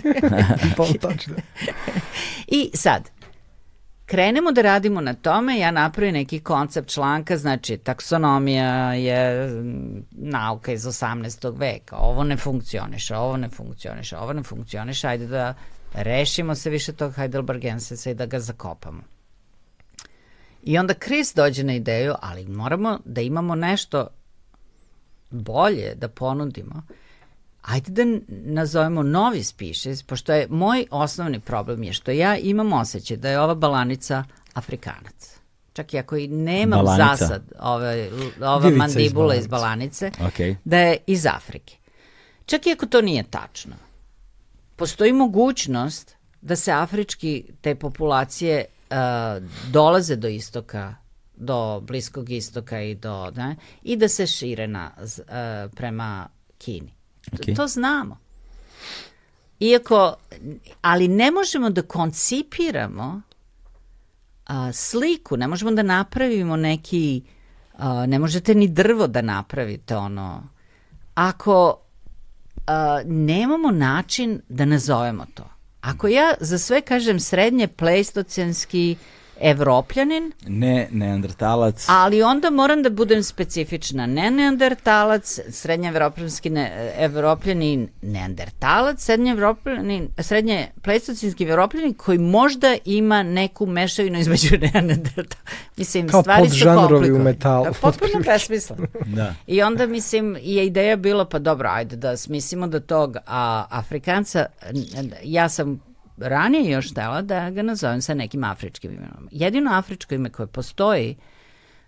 pa 0.77 1.09
tačno. 1.09 1.35
I 2.47 2.71
sad, 2.75 3.11
krenemo 4.07 4.53
da 4.53 4.63
radimo 4.63 5.01
na 5.01 5.15
tome, 5.15 5.59
ja 5.59 5.71
napravim 5.71 6.15
neki 6.15 6.41
koncept 6.41 6.89
članka, 6.89 7.37
znači 7.37 7.77
taksonomija 7.77 8.95
je 8.95 9.51
nauka 10.11 10.73
iz 10.73 10.85
18. 10.85 11.59
veka, 11.59 11.97
ovo 11.97 12.25
ne 12.25 12.37
funkcioniše, 12.37 13.17
ovo 13.17 13.37
ne 13.37 13.49
funkcioniše, 13.49 14.17
ovo 14.17 14.33
ne 14.33 14.43
funkcioniše, 14.43 15.09
ajde 15.09 15.27
da 15.27 15.55
rešimo 15.95 16.55
se 16.55 16.71
više 16.71 16.93
tog 16.93 17.15
Heidelbergensisa 17.15 18.11
i 18.11 18.15
da 18.15 18.27
ga 18.27 18.41
zakopamo. 18.41 19.03
I 20.63 20.79
onda 20.79 20.95
Chris 20.95 21.35
dođe 21.35 21.65
na 21.65 21.75
ideju, 21.75 22.15
ali 22.21 22.47
moramo 22.47 22.99
da 23.05 23.21
imamo 23.21 23.55
nešto 23.55 24.09
bolje 25.31 25.95
da 25.95 26.09
ponudimo. 26.09 26.83
ajde 27.63 28.05
da 28.05 28.19
nazovemo 28.29 29.03
novi 29.03 29.43
species, 29.43 30.03
pošto 30.03 30.33
je 30.33 30.47
moj 30.51 30.87
osnovni 30.91 31.41
problem 31.41 31.83
je 31.83 31.93
što 31.93 32.11
ja 32.11 32.37
imam 32.37 32.73
osjećaj 32.73 33.17
da 33.17 33.31
je 33.31 33.41
ova 33.41 33.55
balanica 33.55 34.25
Afrikanac. 34.55 35.41
Čak 35.73 35.95
i 35.95 35.99
ako 35.99 36.17
i 36.17 36.29
nemam 36.29 36.85
Balanica. 36.85 37.17
zasad 37.17 37.43
ove, 37.61 38.11
ova 38.41 38.59
Vivica 38.59 38.79
mandibula 38.79 39.35
iz, 39.35 39.41
iz 39.41 39.47
balanice, 39.47 40.11
okay. 40.11 40.57
da 40.65 40.79
je 40.79 40.97
iz 41.07 41.27
Afrike. 41.27 41.77
Čak 42.47 42.67
i 42.67 42.73
ako 42.73 42.87
to 42.87 43.01
nije 43.01 43.23
tačno. 43.23 43.77
Postoji 44.77 45.13
mogućnost 45.13 46.17
da 46.41 46.57
se 46.57 46.73
afrički 46.73 47.45
te 47.61 47.75
populacije 47.75 48.65
uh, 48.91 48.97
dolaze 49.73 50.17
do 50.17 50.29
istoka 50.29 50.95
do 51.41 51.81
Bliskog 51.81 52.31
istoka 52.31 52.81
i 52.81 52.95
do 52.95 53.31
ne, 53.37 53.57
i 53.83 53.97
da 53.97 54.09
se 54.09 54.27
šire 54.27 54.67
na, 54.67 54.91
uh, 54.99 55.73
prema 55.75 56.29
Kini. 56.59 56.93
Okay. 57.33 57.57
To 57.57 57.67
znamo. 57.67 58.19
Iako, 59.61 60.17
ali 60.83 61.09
ne 61.09 61.31
možemo 61.31 61.71
da 61.71 61.83
koncipiramo 61.83 63.23
a, 64.47 64.73
sliku, 64.73 65.37
ne 65.37 65.49
možemo 65.49 65.71
da 65.71 65.83
napravimo 65.83 66.57
neki, 66.57 67.23
a, 67.79 68.07
ne 68.07 68.19
možete 68.19 68.55
ni 68.55 68.69
drvo 68.69 69.07
da 69.07 69.23
napravite 69.23 69.97
ono, 69.97 70.49
ako 71.15 71.79
a, 72.67 73.01
nemamo 73.07 73.71
način 73.71 74.41
da 74.49 74.65
nazovemo 74.65 75.27
to. 75.35 75.45
Ako 75.81 76.09
ja 76.09 76.35
za 76.41 76.59
sve 76.59 76.81
kažem 76.81 77.21
srednje 77.21 77.69
pleistocenski 77.69 78.97
evropljanin. 79.41 80.33
Ne 80.47 80.89
neandertalac. 80.91 81.85
Ali 81.89 82.23
onda 82.23 82.51
moram 82.51 82.83
da 82.83 82.91
budem 82.91 83.23
specifična. 83.23 84.07
Ne 84.07 84.31
neandertalac, 84.31 85.39
srednje 85.51 85.89
evropljanski 85.89 86.51
ne, 86.51 86.93
evropljanin 86.99 87.89
neandertalac, 88.03 89.05
srednje 89.05 89.33
evropljanin, 89.33 90.09
srednje 90.19 90.67
plestocinski 90.83 91.45
evropljanin 91.45 91.95
koji 91.95 92.19
možda 92.19 92.77
ima 92.85 93.23
neku 93.23 93.67
mešavinu 93.67 94.19
između 94.19 94.57
neandertala. 94.75 95.43
Mislim, 95.77 96.09
Kao 96.09 96.23
stvari 96.23 96.51
su 96.51 96.65
komplikovane. 96.65 97.13
u 97.13 97.19
metalu. 97.19 97.65
Da, 97.65 97.73
potpuno 97.73 98.13
besmisleno. 98.27 98.87
da. 99.17 99.35
I 99.47 99.63
onda, 99.63 99.87
mislim, 99.87 100.37
je 100.43 100.67
ideja 100.67 100.97
bila, 100.97 101.25
pa 101.25 101.39
dobro, 101.39 101.69
ajde 101.73 101.97
da 101.97 102.17
smislimo 102.17 102.67
da 102.67 102.81
tog 102.81 103.17
a, 103.27 103.65
Afrikanca, 103.71 104.47
ja 105.23 105.49
sam 105.49 105.90
ranije 106.21 106.71
još 106.73 106.91
htela 106.91 107.23
da 107.23 107.51
ga 107.51 107.63
nazovem 107.63 108.03
sa 108.03 108.15
nekim 108.15 108.45
afričkim 108.45 108.91
imenom. 108.93 109.29
Jedino 109.31 109.73
afričko 109.73 110.15
ime 110.15 110.31
koje 110.31 110.47
postoji 110.47 111.17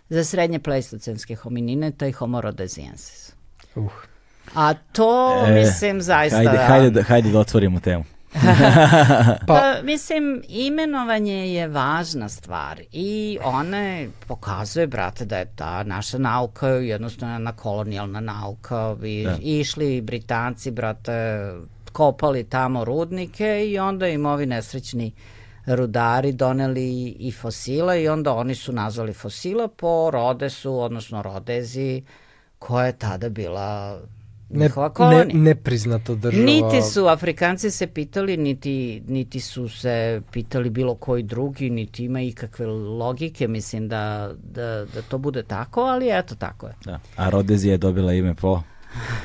za 0.09 0.23
srednje 0.23 0.59
pleistocenske 0.59 1.35
hominine, 1.35 1.91
to 1.91 2.05
je 2.05 2.11
Homo 2.11 2.41
rhodesiensis. 2.41 3.33
Uh. 3.75 3.91
A 4.55 4.73
to, 4.73 5.43
e, 5.47 5.51
mislim, 5.53 6.01
zaista... 6.01 6.37
Hajde, 6.37 6.57
hajde, 6.57 6.89
da, 6.89 7.03
hajde 7.03 7.31
da 7.31 7.39
otvorimo 7.39 7.79
temu. 7.79 8.03
pa, 8.33 9.45
pa, 9.47 9.73
mislim, 9.83 10.43
imenovanje 10.47 11.53
je 11.53 11.67
važna 11.67 12.29
stvar 12.29 12.81
i 12.91 13.37
one 13.43 14.07
pokazuje, 14.27 14.87
brate, 14.87 15.25
da 15.25 15.37
je 15.37 15.45
ta 15.55 15.83
naša 15.83 16.17
nauka 16.17 16.67
jednostavno 16.67 17.35
jedna 17.35 17.51
kolonijalna 17.51 18.19
nauka 18.19 18.95
i 19.03 19.23
da. 19.23 19.37
išli 19.41 20.01
Britanci, 20.01 20.71
brate, 20.71 21.49
kopali 21.93 22.43
tamo 22.43 22.85
rudnike 22.85 23.67
i 23.67 23.79
onda 23.79 24.07
im 24.07 24.25
ovi 24.25 24.45
nesrećni 24.45 25.11
rudari 25.65 26.31
doneli 26.31 27.09
i 27.09 27.31
fosila 27.31 27.95
i 27.95 28.07
onda 28.07 28.33
oni 28.33 28.55
su 28.55 28.73
nazvali 28.73 29.13
fosila 29.13 29.67
po 29.67 30.11
Rodesu, 30.11 30.79
odnosno 30.79 31.21
Rodezi, 31.21 32.03
koja 32.59 32.85
je 32.85 32.97
tada 32.97 33.29
bila 33.29 33.99
njihova 34.49 34.89
kolonija. 34.89 35.25
Ne, 35.25 35.33
nepriznato 35.33 36.15
država. 36.15 36.45
Niti 36.45 36.81
su 36.81 37.07
Afrikanci 37.07 37.71
se 37.71 37.87
pitali, 37.87 38.37
niti, 38.37 39.03
niti 39.07 39.39
su 39.39 39.69
se 39.69 40.21
pitali 40.31 40.69
bilo 40.69 40.95
koji 40.95 41.23
drugi, 41.23 41.69
niti 41.69 42.05
ima 42.05 42.21
ikakve 42.21 42.65
logike, 42.67 43.47
mislim 43.47 43.87
da, 43.87 44.33
da, 44.43 44.85
da 44.93 45.01
to 45.09 45.17
bude 45.17 45.43
tako, 45.43 45.81
ali 45.81 46.09
eto 46.11 46.35
tako 46.35 46.67
je. 46.67 46.73
Da. 46.85 46.99
A 47.15 47.29
Rodezi 47.29 47.69
je 47.69 47.77
dobila 47.77 48.13
ime 48.13 48.35
po 48.35 48.61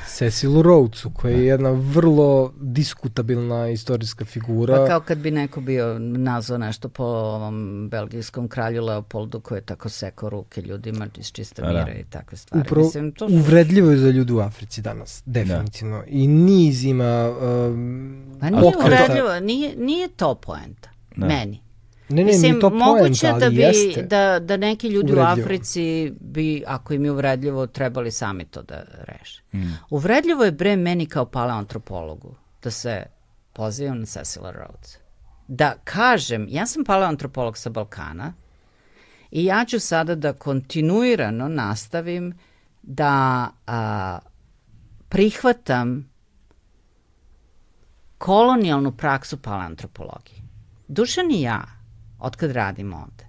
Cecilu 0.07 0.62
Rhodesu, 0.62 1.11
koja 1.11 1.36
je 1.36 1.47
jedna 1.47 1.70
vrlo 1.70 2.53
diskutabilna 2.61 3.69
istorijska 3.69 4.24
figura. 4.24 4.77
Pa 4.77 4.86
kao 4.86 5.01
kad 5.01 5.19
bi 5.19 5.31
neko 5.31 5.61
bio 5.61 5.99
nazvao 5.99 6.59
nešto 6.59 6.89
po 6.89 7.05
ovom 7.05 7.89
belgijskom 7.90 8.49
kralju 8.49 8.85
Leopoldu 8.85 9.40
koji 9.40 9.59
je 9.59 9.62
tako 9.62 9.89
sekao 9.89 10.28
ruke 10.28 10.62
ljudima 10.62 11.07
iz 11.19 11.32
čiste 11.32 11.62
da, 11.62 11.73
da. 11.73 11.85
mira 11.85 11.99
i 11.99 12.05
takve 12.05 12.39
stvari. 12.39 12.66
Upravo, 12.66 12.86
Mislim, 12.86 13.12
to 13.12 13.28
su... 13.28 13.35
uvredljivo 13.35 13.90
je 13.90 13.97
za 13.97 14.11
ljude 14.11 14.32
u 14.32 14.39
Africi 14.39 14.82
danas, 14.82 15.23
definitivno. 15.27 15.99
Da. 15.99 16.05
I 16.07 16.27
niz 16.27 16.85
ima 16.85 17.31
um, 17.31 18.36
Pa 18.40 18.51
nije 18.51 18.62
pokreta. 18.62 18.86
uvredljivo, 18.86 19.40
nije, 19.40 19.77
nije 19.77 20.09
to 20.09 20.35
poenta. 20.35 20.90
Da. 21.16 21.27
Meni. 21.27 21.68
Ne, 22.09 22.16
ne, 22.16 22.24
Mislim, 22.24 22.60
to 22.60 22.70
moguće 22.70 23.26
poenta, 23.30 23.39
da 23.39 23.51
bi, 23.51 23.56
jeste. 23.56 24.02
da, 24.02 24.39
da 24.39 24.56
neki 24.56 24.89
ljudi 24.89 25.12
uvredljivo. 25.12 25.40
u 25.40 25.44
Africi 25.44 26.12
bi, 26.20 26.64
ako 26.66 26.94
im 26.94 27.05
je 27.05 27.10
uvredljivo, 27.10 27.66
trebali 27.66 28.10
sami 28.10 28.44
to 28.44 28.62
da 28.62 28.82
reše. 28.98 29.43
Mm. 29.52 29.59
Uvredljivo 29.90 30.44
je 30.44 30.52
bre 30.52 30.76
meni 30.76 31.06
kao 31.06 31.24
paleoantropologu 31.26 32.35
da 32.62 32.70
se 32.70 33.02
pozivam 33.52 33.98
na 33.98 34.06
Cecil 34.06 34.43
Rhodes. 34.43 34.98
Da 35.48 35.74
kažem, 35.85 36.47
ja 36.51 36.66
sam 36.66 36.85
paleoantropolog 36.85 37.59
sa 37.59 37.70
Balkana 37.70 38.32
i 39.30 39.44
ja 39.44 39.64
ću 39.64 39.80
sada 39.80 40.14
da 40.14 40.32
kontinuirano 40.32 41.48
nastavim 41.48 42.39
da 42.82 43.47
a, 43.66 44.18
prihvatam 45.09 46.10
kolonijalnu 48.18 48.93
praksu 48.93 49.36
paleoantropologije. 49.36 50.43
Dušan 50.89 51.30
i 51.30 51.43
ja 51.43 51.78
otkad 52.19 52.51
radimo 52.51 52.97
ovde. 52.97 53.28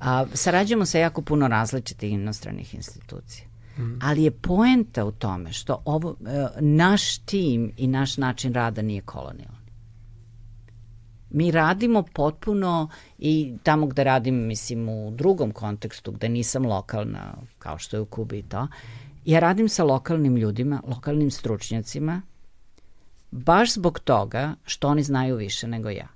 A, 0.00 0.26
sarađujemo 0.32 0.86
sa 0.86 0.98
jako 0.98 1.22
puno 1.22 1.48
različitih 1.48 2.12
inostranih 2.12 2.74
institucija. 2.74 3.46
Mm. 3.78 3.98
Ali 4.02 4.22
je 4.22 4.30
poenta 4.30 5.04
u 5.04 5.12
tome 5.12 5.52
što 5.52 5.82
ovo, 5.84 6.16
e, 6.26 6.46
naš 6.60 7.18
tim 7.18 7.72
i 7.76 7.86
naš 7.86 8.16
način 8.16 8.54
rada 8.54 8.82
nije 8.82 9.00
kolonijalni. 9.00 9.64
Mi 11.30 11.50
radimo 11.50 12.02
potpuno 12.02 12.88
i 13.18 13.54
tamo 13.62 13.86
gde 13.86 14.04
radim, 14.04 14.34
mislim, 14.34 14.88
u 14.88 15.10
drugom 15.10 15.52
kontekstu, 15.52 16.12
gde 16.12 16.28
nisam 16.28 16.66
lokalna, 16.66 17.34
kao 17.58 17.78
što 17.78 17.96
je 17.96 18.00
u 18.00 18.06
Kubi 18.06 18.38
i 18.38 18.42
to, 18.42 18.68
ja 19.24 19.40
radim 19.40 19.68
sa 19.68 19.84
lokalnim 19.84 20.36
ljudima, 20.36 20.82
lokalnim 20.86 21.30
stručnjacima, 21.30 22.22
baš 23.30 23.72
zbog 23.74 23.98
toga 23.98 24.54
što 24.64 24.88
oni 24.88 25.02
znaju 25.02 25.36
više 25.36 25.68
nego 25.68 25.90
ja 25.90 26.13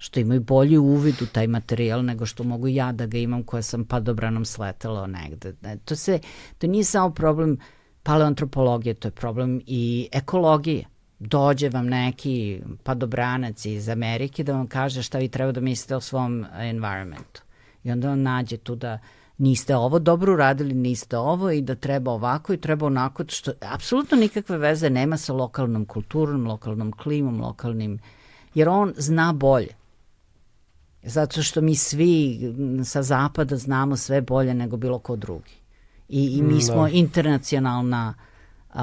što 0.00 0.20
imaju 0.20 0.40
bolji 0.40 0.78
uvid 0.78 1.22
u 1.22 1.26
taj 1.26 1.46
materijal 1.46 2.04
nego 2.04 2.26
što 2.26 2.44
mogu 2.44 2.68
ja 2.68 2.92
da 2.92 3.06
ga 3.06 3.18
imam 3.18 3.42
koja 3.42 3.62
sam 3.62 3.84
padobranom 3.84 4.44
sletala 4.44 5.06
negde. 5.06 5.54
To, 5.84 5.96
se, 5.96 6.18
to 6.58 6.66
nije 6.66 6.84
samo 6.84 7.10
problem 7.10 7.58
paleoantropologije, 8.02 8.94
to 8.94 9.08
je 9.08 9.12
problem 9.12 9.60
i 9.66 10.08
ekologije. 10.12 10.84
Dođe 11.18 11.68
vam 11.68 11.86
neki 11.86 12.62
padobranac 12.82 13.64
iz 13.64 13.88
Amerike 13.88 14.44
da 14.44 14.52
vam 14.52 14.66
kaže 14.66 15.02
šta 15.02 15.18
vi 15.18 15.28
treba 15.28 15.52
da 15.52 15.60
mislite 15.60 15.96
o 15.96 16.00
svom 16.00 16.46
environmentu. 16.58 17.42
I 17.84 17.90
onda 17.90 18.10
on 18.10 18.22
nađe 18.22 18.56
tu 18.56 18.74
da 18.74 18.98
niste 19.38 19.76
ovo 19.76 19.98
dobro 19.98 20.32
uradili, 20.32 20.74
niste 20.74 21.18
ovo 21.18 21.50
i 21.50 21.60
da 21.60 21.74
treba 21.74 22.12
ovako 22.12 22.52
i 22.52 22.60
treba 22.60 22.86
onako, 22.86 23.24
što 23.28 23.52
apsolutno 23.60 24.16
nikakve 24.16 24.58
veze 24.58 24.90
nema 24.90 25.16
sa 25.16 25.32
lokalnom 25.32 25.84
kulturom, 25.84 26.46
lokalnom 26.46 26.92
klimom, 26.92 27.40
lokalnim, 27.40 27.98
jer 28.54 28.68
on 28.68 28.94
zna 28.96 29.32
bolje. 29.32 29.79
Zato 31.02 31.42
što 31.42 31.60
mi 31.60 31.74
svi 31.74 32.40
sa 32.84 33.02
zapada 33.02 33.56
znamo 33.56 33.96
sve 33.96 34.20
bolje 34.20 34.54
nego 34.54 34.76
bilo 34.76 34.98
ko 34.98 35.16
drugi. 35.16 35.52
I, 36.08 36.36
i 36.38 36.42
mi 36.42 36.54
mm, 36.54 36.60
smo 36.60 36.82
da. 36.82 36.88
internacionalna 36.88 38.14
uh, 38.68 38.80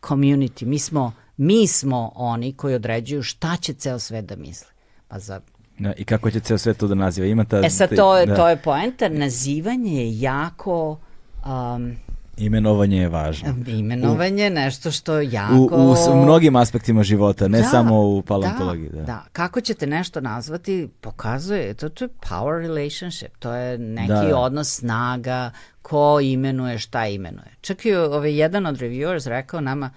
community. 0.00 0.64
Mi 0.64 0.78
smo, 0.78 1.12
mi 1.36 1.66
smo 1.66 2.12
oni 2.14 2.52
koji 2.52 2.74
određuju 2.74 3.22
šta 3.22 3.56
će 3.56 3.72
ceo 3.72 3.98
svet 3.98 4.24
da 4.24 4.36
misli. 4.36 4.68
Pa 5.08 5.18
za 5.18 5.40
Da, 5.78 5.92
I 5.92 6.04
kako 6.04 6.30
će 6.30 6.40
ceo 6.40 6.58
svet 6.58 6.76
to 6.76 6.88
da 6.88 6.94
naziva? 6.94 7.26
Ima 7.26 7.44
ta, 7.44 7.60
e 7.64 7.70
sad, 7.70 7.96
to 7.96 8.16
je, 8.16 8.26
da. 8.26 8.36
to 8.36 8.48
je 8.48 8.56
poenta. 8.56 9.08
Nazivanje 9.08 9.92
je 9.92 10.20
jako... 10.20 10.98
Um, 11.46 11.96
Imenovanje 12.36 13.00
je 13.00 13.08
važno. 13.08 13.54
Imenovanje 13.66 14.42
je 14.42 14.50
nešto 14.50 14.90
što 14.90 15.20
jako... 15.20 15.54
U, 15.54 15.68
u, 15.72 16.12
u 16.12 16.22
mnogim 16.22 16.56
aspektima 16.56 17.02
života, 17.02 17.48
ne 17.48 17.58
da, 17.58 17.64
samo 17.64 18.00
u 18.00 18.22
paleontologiji. 18.22 18.88
Da, 18.88 18.96
da. 18.96 19.02
da, 19.02 19.24
kako 19.32 19.60
ćete 19.60 19.86
nešto 19.86 20.20
nazvati, 20.20 20.88
pokazuje, 21.00 21.74
to, 21.74 21.88
to 21.88 22.04
je 22.04 22.08
power 22.08 22.60
relationship, 22.60 23.36
to 23.38 23.52
je 23.52 23.78
neki 23.78 24.28
da. 24.30 24.38
odnos 24.38 24.74
snaga, 24.74 25.50
ko 25.82 26.20
imenuje, 26.20 26.78
šta 26.78 27.06
imenuje. 27.06 27.56
Čak 27.60 27.84
i 27.84 27.94
ovaj, 27.94 28.38
jedan 28.38 28.66
od 28.66 28.76
reviewers 28.76 29.28
rekao 29.28 29.60
nama, 29.60 29.90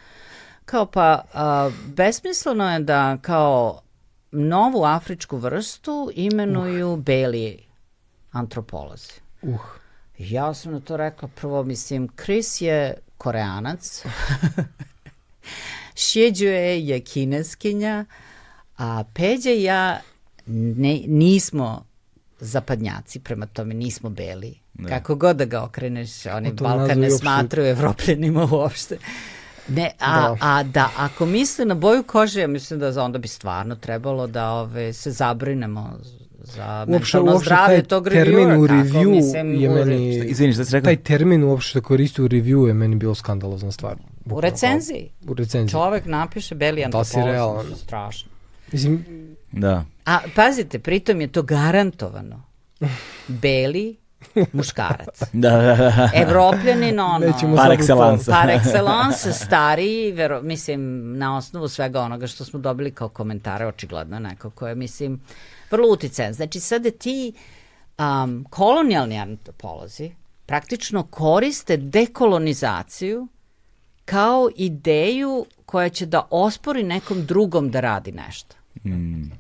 kao 0.66 0.86
pa, 0.86 1.22
a, 1.34 1.70
besmisleno 1.86 2.74
je 2.74 2.80
da 2.80 3.18
kao 3.18 3.82
novu 4.32 4.84
afričku 4.84 5.38
vrstu 5.38 6.12
imenuju 6.16 6.92
uh. 6.92 7.00
beli 7.00 7.58
antropolozi. 8.32 9.14
Uh. 9.42 9.79
Ja 10.20 10.54
sam 10.54 10.72
na 10.74 10.80
to 10.80 10.98
rekla 10.98 11.28
prvo, 11.28 11.64
mislim, 11.64 12.10
Chris 12.24 12.62
je 12.62 12.94
koreanac, 13.18 14.04
Šjeđuje 15.96 16.88
je 16.88 17.00
kineskinja, 17.00 18.06
a 18.78 19.04
Peđa 19.14 19.52
i 19.52 19.64
ja 19.64 20.02
ne, 20.46 21.02
nismo 21.08 21.86
zapadnjaci, 22.40 23.20
prema 23.20 23.46
tome 23.46 23.74
nismo 23.74 24.10
beli. 24.10 24.60
Ne. 24.74 24.90
Kako 24.90 25.16
god 25.16 25.36
da 25.36 25.46
ga 25.46 25.64
okreneš, 25.64 26.26
oni 26.26 26.52
Balkan 26.52 27.00
ne 27.00 27.10
smatruju 27.12 27.68
evropljenima 27.68 28.48
uopšte. 28.52 28.98
Ne, 29.68 29.92
a, 30.00 30.22
da. 30.22 30.38
a 30.42 30.64
da, 30.64 30.90
ako 30.98 31.26
misle 31.26 31.66
na 31.66 31.76
boju 31.76 32.04
kože, 32.04 32.42
ja 32.42 32.48
mislim 32.48 32.80
da 32.80 33.04
onda 33.04 33.18
bi 33.18 33.28
stvarno 33.28 33.76
trebalo 33.76 34.28
da 34.28 34.52
ove, 34.52 34.94
se 34.94 35.12
zabrinemo 35.12 36.00
za 36.44 36.86
mentalno 36.88 37.32
uopšte 37.32 37.46
zdravlje 37.46 37.84
tog 37.84 38.10
termin 38.10 38.52
u 38.52 38.68
review 38.68 39.10
mislim, 39.10 39.56
je 39.56 39.70
meni... 39.70 40.16
Izvini, 40.26 40.54
šta 40.54 40.66
si 40.66 40.74
rekao? 40.74 40.86
Taj 40.86 40.96
termin 40.96 41.44
uopšte 41.44 41.82
koristi 41.82 42.22
u 42.22 42.28
review 42.28 42.68
je 42.68 42.74
meni 42.74 42.96
bilo 42.96 43.16
skandalozna 43.16 43.72
stvar. 43.72 43.96
U 44.26 44.42
recenziji? 44.42 45.10
U 45.28 45.34
recenziji. 45.34 45.72
Čovek 45.72 46.06
napiše 46.06 46.56
beli 46.56 46.84
antropolog. 46.84 47.26
Da 47.26 47.32
si 47.32 47.32
realan. 47.32 47.66
Strašno. 47.76 48.30
Mislim... 48.72 49.06
Da. 49.52 49.86
A 50.06 50.20
pazite, 50.36 50.80
pritom 50.80 51.22
je 51.22 51.28
to 51.28 51.42
garantovano. 51.42 52.44
Beli 53.28 53.98
muškarac. 54.54 55.20
da, 55.34 55.50
da, 55.50 55.76
da. 55.76 56.10
Evropljanin, 56.16 57.00
ono, 57.00 57.26
Nećemo 57.26 57.56
par 57.56 57.72
excellence. 57.72 58.32
par 58.32 58.50
excellence, 58.50 59.32
stariji, 59.46 60.12
vero, 60.12 60.42
mislim, 60.42 61.12
na 61.18 61.38
osnovu 61.38 61.68
svega 61.68 62.02
onoga 62.02 62.28
što 62.28 62.46
smo 62.46 62.60
dobili 62.60 62.92
kao 62.92 63.10
komentare, 63.10 63.66
očigledno 63.66 64.20
neko 64.20 64.50
ko 64.50 64.68
je, 64.68 64.76
mislim, 64.76 65.20
vrlo 65.72 65.94
uticajan. 65.94 66.34
Znači, 66.34 66.60
sada 66.60 66.92
ti 66.92 67.34
um, 67.98 68.46
kolonijalni 68.50 69.20
antropolozi 69.20 70.12
praktično 70.46 71.04
koriste 71.04 71.78
dekolonizaciju 71.78 73.28
kao 74.06 74.50
ideju 74.56 75.46
koja 75.66 75.90
će 75.90 76.06
da 76.06 76.28
ospori 76.30 76.84
nekom 76.84 77.26
drugom 77.26 77.72
da 77.72 77.80
radi 77.80 78.12
nešto. 78.12 78.56
Mm. 78.86 79.32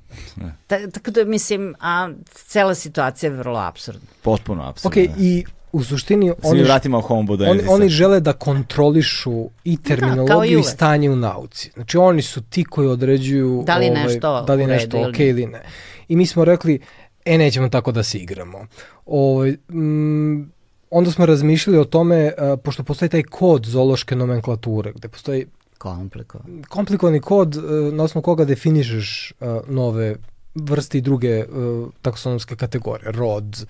Ta, 0.68 0.90
tako 0.92 1.12
da 1.12 1.26
mislim, 1.26 1.76
a 1.80 2.10
cela 2.32 2.76
situacija 2.76 3.32
je 3.32 3.38
vrlo 3.38 3.60
absurdna. 3.60 4.08
Potpuno 4.22 4.64
absurdna. 4.64 5.04
Ok, 5.04 5.10
i 5.20 5.46
u 5.72 5.84
suštini 5.84 6.34
oni, 6.44 6.64
vratimo 6.64 7.04
oni, 7.10 7.62
oni 7.70 7.90
žele 7.90 8.20
da 8.20 8.34
kontrolišu 8.34 9.50
i 9.64 9.78
da, 9.78 9.84
terminologiju 9.84 10.58
da, 10.58 10.58
i, 10.58 10.60
i 10.60 10.64
stanje 10.64 11.10
u 11.10 11.16
nauci. 11.16 11.72
Znači 11.74 11.98
oni 11.98 12.22
su 12.22 12.42
ti 12.42 12.64
koji 12.64 12.88
određuju 12.88 13.64
da 13.66 13.78
li 13.78 13.90
ovaj, 13.90 14.04
nešto, 14.04 14.44
da 14.48 14.54
li 14.54 14.68
nešto 14.68 15.10
ok 15.10 15.20
ili 15.20 15.46
ne. 15.46 15.62
I 16.10 16.16
mi 16.16 16.26
smo 16.26 16.46
rekli, 16.46 16.80
e 17.26 17.38
nećemo 17.38 17.70
tako 17.70 17.92
da 17.92 18.04
se 18.04 18.18
igramo. 18.18 18.68
Ovaj, 19.06 19.52
mm, 19.52 20.52
onda 20.90 21.12
smo 21.12 21.26
razmišljali 21.26 21.80
o 21.80 21.86
tome, 21.86 22.26
uh, 22.26 22.60
pošto 22.64 22.84
postoji 22.84 23.10
taj 23.10 23.24
kod 23.24 23.66
zoološke 23.66 24.16
nomenklature, 24.16 24.92
gde 24.92 25.08
postoji 25.08 25.46
Komplikovan. 25.80 26.64
Komplikovani 26.70 27.20
kod 27.20 27.56
uh, 27.56 27.94
na 27.94 28.04
osnovu 28.04 28.24
koga 28.24 28.46
definišeš 28.46 29.34
uh, 29.40 29.48
nove 29.68 30.16
vrste 30.56 30.98
i 30.98 31.02
druge 31.02 31.46
uh, 31.46 31.90
taksonomske 32.02 32.56
kategorije, 32.56 33.12
rod, 33.12 33.66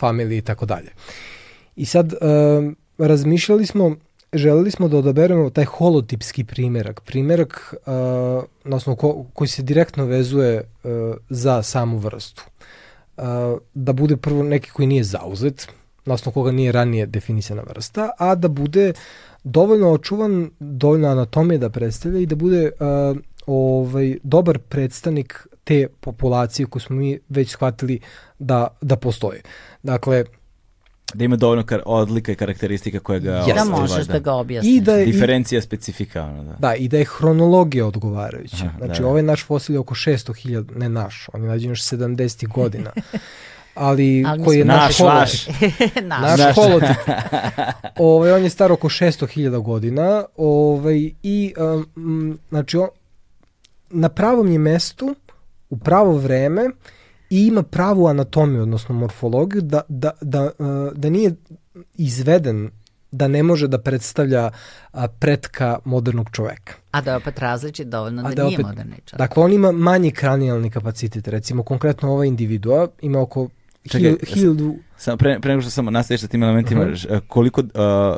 family 0.00 0.38
i 0.38 0.42
tako 0.42 0.66
dalje. 0.66 0.92
I 1.76 1.84
sad 1.84 2.12
uh, 2.12 2.18
razmišljali 2.98 3.66
smo, 3.66 3.96
želeli 4.32 4.70
smo 4.70 4.88
da 4.88 4.96
odaberemo 4.96 5.50
taj 5.50 5.64
holotipski 5.64 6.44
primerak, 6.44 7.00
primerak 7.00 7.74
uh, 7.74 7.92
na 8.64 8.76
osnovu 8.76 8.96
ko, 8.96 9.24
koji 9.34 9.48
se 9.48 9.62
direktno 9.62 10.04
vezuje 10.04 10.60
uh, 10.60 10.90
za 11.28 11.62
samu 11.62 11.98
vrstu. 11.98 12.44
Uh, 13.16 13.24
da 13.74 13.92
bude 13.92 14.16
prvo 14.16 14.42
neki 14.42 14.70
koji 14.70 14.86
nije 14.86 15.04
zauzet, 15.04 15.68
na 16.04 16.14
osnovu 16.14 16.34
koga 16.34 16.52
nije 16.52 16.72
ranije 16.72 17.06
definisana 17.06 17.62
vrsta, 17.62 18.10
a 18.18 18.34
da 18.34 18.48
bude 18.48 18.92
dovoljno 19.44 19.92
očuvan, 19.92 20.50
dovoljno 20.60 21.08
anatomije 21.08 21.58
da 21.58 21.70
predstavlja 21.70 22.20
i 22.20 22.26
da 22.26 22.36
bude 22.36 22.70
uh, 22.80 23.16
ovaj, 23.46 24.16
dobar 24.22 24.58
predstavnik 24.58 25.46
te 25.64 25.88
populacije 26.00 26.66
koju 26.66 26.80
smo 26.80 26.96
mi 26.96 27.18
već 27.28 27.50
shvatili 27.50 28.00
da, 28.38 28.68
da 28.80 28.96
postoje. 28.96 29.42
Dakle, 29.82 30.24
da 31.14 31.24
ima 31.24 31.36
dovoljno 31.36 31.66
kar 31.66 31.82
odlika 31.86 32.32
i 32.32 32.34
karakteristika 32.34 33.00
koje 33.00 33.20
ga 33.20 33.30
yes. 33.30 33.54
da 33.54 33.64
možeš 33.64 34.06
da, 34.06 34.12
da 34.12 34.18
ga 34.18 34.32
objasniš. 34.32 34.76
I 34.76 34.80
da 34.80 34.94
je, 34.94 35.06
Diferencija 35.06 35.62
specifika. 35.62 36.22
Ono, 36.22 36.42
da. 36.42 36.56
da, 36.58 36.74
i 36.74 36.88
da 36.88 36.98
je 36.98 37.04
hronologija 37.04 37.86
odgovarajuća. 37.86 38.64
Aha, 38.64 38.78
znači, 38.78 39.02
da, 39.02 39.08
ovaj 39.08 39.22
naš 39.22 39.44
fosil 39.44 39.74
je 39.74 39.78
oko 39.78 39.94
600.000, 39.94 40.76
ne 40.76 40.88
naš, 40.88 41.26
on 41.32 41.42
je 41.42 41.48
nađen 41.48 41.70
još 41.70 41.82
70. 41.82 42.48
godina. 42.48 42.92
ali, 43.74 44.24
ali 44.26 44.44
koji 44.44 44.58
je 44.58 44.64
naš, 44.64 44.98
naš 44.98 45.46
naš, 46.02 46.38
naš 46.38 46.54
holotip. 46.54 46.96
ovaj, 47.96 48.32
on 48.32 48.44
je 48.44 48.50
star 48.50 48.72
oko 48.72 48.88
600.000 48.88 49.62
godina 49.62 50.24
ovaj, 50.36 51.10
i 51.22 51.54
um, 51.96 52.38
znači 52.48 52.76
on, 52.76 52.88
na 53.90 54.08
pravom 54.08 54.52
je 54.52 54.58
mestu, 54.58 55.14
u 55.70 55.78
pravo 55.78 56.12
vreme 56.12 56.70
i 57.30 57.46
ima 57.46 57.62
pravu 57.62 58.06
anatomiju, 58.06 58.62
odnosno 58.62 58.94
morfologiju, 58.94 59.62
da, 59.62 59.80
da, 59.88 60.10
da, 60.20 60.42
uh, 60.58 60.92
da 60.92 61.10
nije 61.10 61.34
izveden 61.94 62.70
da 63.10 63.28
ne 63.28 63.42
može 63.42 63.68
da 63.68 63.78
predstavlja 63.78 64.50
a, 64.92 65.08
pretka 65.08 65.78
modernog 65.84 66.30
čoveka. 66.32 66.74
A 66.90 67.00
da 67.00 67.10
je 67.10 67.16
opet 67.16 67.38
različit 67.38 67.88
dovoljno 67.88 68.22
da, 68.22 68.34
da 68.34 68.44
nije 68.44 68.56
opet, 68.56 68.66
moderni 68.66 68.96
čovek. 69.06 69.18
Dakle, 69.18 69.42
on 69.42 69.52
ima 69.52 69.72
manji 69.72 70.10
kranijalni 70.10 70.70
kapacitet. 70.70 71.28
Recimo, 71.28 71.62
konkretno 71.62 72.12
ova 72.12 72.24
individua 72.24 72.88
ima 73.02 73.20
oko 73.20 73.48
Čekaj, 73.88 74.16
hiljadu... 74.26 74.74
Samo 74.96 75.16
pre, 75.16 75.40
pre 75.40 75.50
nego 75.50 75.62
što 75.62 75.70
samo 75.70 75.90
nastaviš 75.90 76.20
sa 76.20 76.28
tim 76.28 76.42
elementima, 76.42 76.80
uh 76.80 76.88
-huh. 76.88 77.20
koliko 77.28 77.60
uh, 77.60 77.68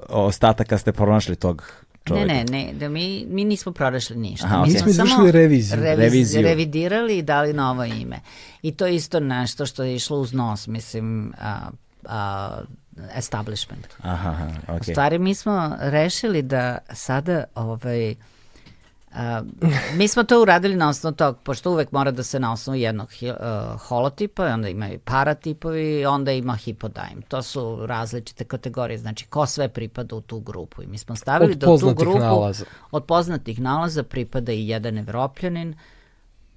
ostataka 0.09 0.79
ste 0.79 0.93
pronašli 0.93 1.37
tog 1.37 1.73
čoveka? 2.05 2.27
Ne, 2.27 2.45
ne, 2.45 2.65
ne, 2.65 2.73
da 2.73 2.89
mi, 2.89 3.27
mi 3.29 3.45
nismo 3.45 3.73
pronašli 3.73 4.17
ništa. 4.17 4.47
Aha, 4.47 4.65
mi 4.67 4.71
smo 4.71 4.91
izvršili 4.91 5.31
reviziju. 5.31 5.81
Reviz, 5.81 5.99
reviziju. 5.99 6.43
Revidirali 6.43 7.19
i 7.19 7.23
dali 7.23 7.53
novo 7.53 7.85
ime. 7.85 8.21
I 8.63 8.73
to 8.73 8.87
je 8.87 8.97
isto 8.97 9.21
nešto 9.21 9.67
što 9.67 9.83
je 9.83 9.95
išlo 9.95 10.19
uz 10.19 10.33
nos, 10.33 10.67
mislim, 10.67 11.33
uh, 11.39 11.69
uh, 12.03 13.11
establishment. 13.17 13.87
Aha, 14.03 14.31
aha, 14.31 14.49
okay. 14.69 14.81
U 14.81 14.85
stvari 14.85 15.19
mi 15.19 15.35
smo 15.35 15.77
rešili 15.81 16.43
da 16.43 16.79
sada 16.93 17.45
ovaj, 17.55 18.15
Uh, 19.11 19.19
mi 19.99 20.09
smo 20.09 20.25
to 20.25 20.43
uradili 20.43 20.77
na 20.77 20.89
osnovu 20.89 21.17
tog, 21.17 21.39
pošto 21.43 21.71
uvek 21.71 21.93
mora 21.93 22.11
da 22.11 22.23
se 22.23 22.41
na 22.41 22.53
osnovu 22.53 22.77
jednog 22.77 23.09
uh, 23.23 23.81
holotipa, 23.81 24.45
onda 24.45 24.69
imaju 24.69 24.99
paratipovi, 24.99 26.07
onda 26.07 26.33
ima 26.33 26.55
hipodajm. 26.55 27.23
To 27.29 27.43
su 27.43 27.87
različite 27.87 28.45
kategorije, 28.45 28.99
znači 28.99 29.27
ko 29.27 29.47
sve 29.47 29.69
pripada 29.69 30.17
u 30.17 30.21
tu 30.21 30.41
grupu. 30.41 30.83
I 30.83 30.87
mi 30.87 30.99
smo 30.99 31.17
stavili 31.17 31.55
da 31.55 31.71
u 31.71 31.79
tu 31.79 31.95
grupu 31.95 32.19
nalaza. 32.19 32.65
od 32.91 33.05
poznatih 33.05 33.61
nalaza 33.61 34.03
pripada 34.03 34.53
i 34.53 34.69
jedan 34.69 34.99
evropljanin, 34.99 35.75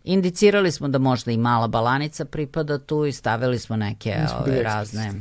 Indicirali 0.03 0.71
smo 0.71 0.87
da 0.87 0.97
možda 0.97 1.31
i 1.31 1.37
mala 1.37 1.67
balanica 1.67 2.25
pripada 2.25 2.77
tu 2.77 3.05
i 3.05 3.11
stavili 3.11 3.59
smo 3.59 3.75
neke 3.75 4.15
ove, 4.39 4.63
razne 4.63 5.13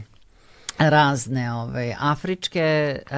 razne 0.78 1.52
ove, 1.52 1.96
afričke 2.00 2.98
uh, 3.10 3.16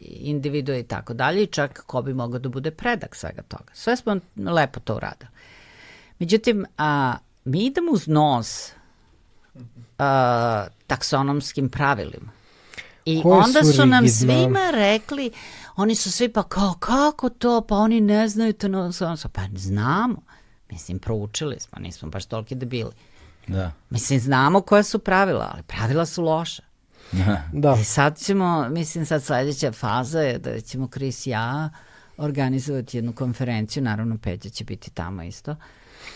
individue 0.00 0.80
i 0.80 0.82
tako 0.82 1.14
dalje 1.14 1.42
i 1.42 1.46
čak 1.46 1.82
ko 1.86 2.02
bi 2.02 2.14
mogao 2.14 2.38
da 2.38 2.48
bude 2.48 2.70
predak 2.70 3.14
svega 3.16 3.42
toga. 3.42 3.72
Sve 3.72 3.96
smo 3.96 4.16
lepo 4.36 4.80
to 4.80 4.96
uradili. 4.96 5.30
Međutim, 6.18 6.64
a, 6.78 7.16
mi 7.44 7.64
idemo 7.64 7.92
uz 7.92 8.08
nos 8.08 8.72
a, 9.98 10.66
taksonomskim 10.86 11.68
pravilima. 11.68 12.32
I 13.04 13.22
Koje 13.22 13.38
onda 13.38 13.64
su, 13.64 13.72
su 13.72 13.86
nam 13.86 14.08
svima 14.08 14.70
rekli, 14.72 15.30
oni 15.76 15.94
su 15.94 16.12
svi 16.12 16.28
pa 16.28 16.42
kao, 16.42 16.74
kako 16.80 17.28
to, 17.28 17.60
pa 17.60 17.76
oni 17.76 18.00
ne 18.00 18.28
znaju 18.28 18.52
to, 18.52 18.68
no, 18.68 18.92
pa 19.32 19.42
znamo. 19.54 20.22
Mislim, 20.70 20.98
proučili 20.98 21.60
smo, 21.60 21.78
nismo 21.78 22.08
baš 22.08 22.24
toliki 22.24 22.54
debili. 22.54 22.92
Da. 23.46 23.72
Mislim, 23.90 24.20
znamo 24.20 24.60
koja 24.60 24.82
su 24.82 24.98
pravila, 24.98 25.50
ali 25.54 25.62
pravila 25.62 26.06
su 26.06 26.22
loša. 26.22 26.62
da. 27.52 27.76
I 27.80 27.84
sad 27.84 28.18
ćemo, 28.18 28.68
mislim 28.68 29.06
sad 29.06 29.22
sledeća 29.22 29.72
faza 29.72 30.20
je 30.20 30.38
da 30.38 30.60
ćemo 30.60 30.88
Kris 30.88 31.26
i 31.26 31.30
ja 31.30 31.70
organizovati 32.16 32.96
jednu 32.96 33.12
konferenciju, 33.12 33.82
naravno 33.82 34.18
Peđa 34.18 34.48
će 34.48 34.64
biti 34.64 34.90
tamo 34.90 35.22
isto, 35.22 35.56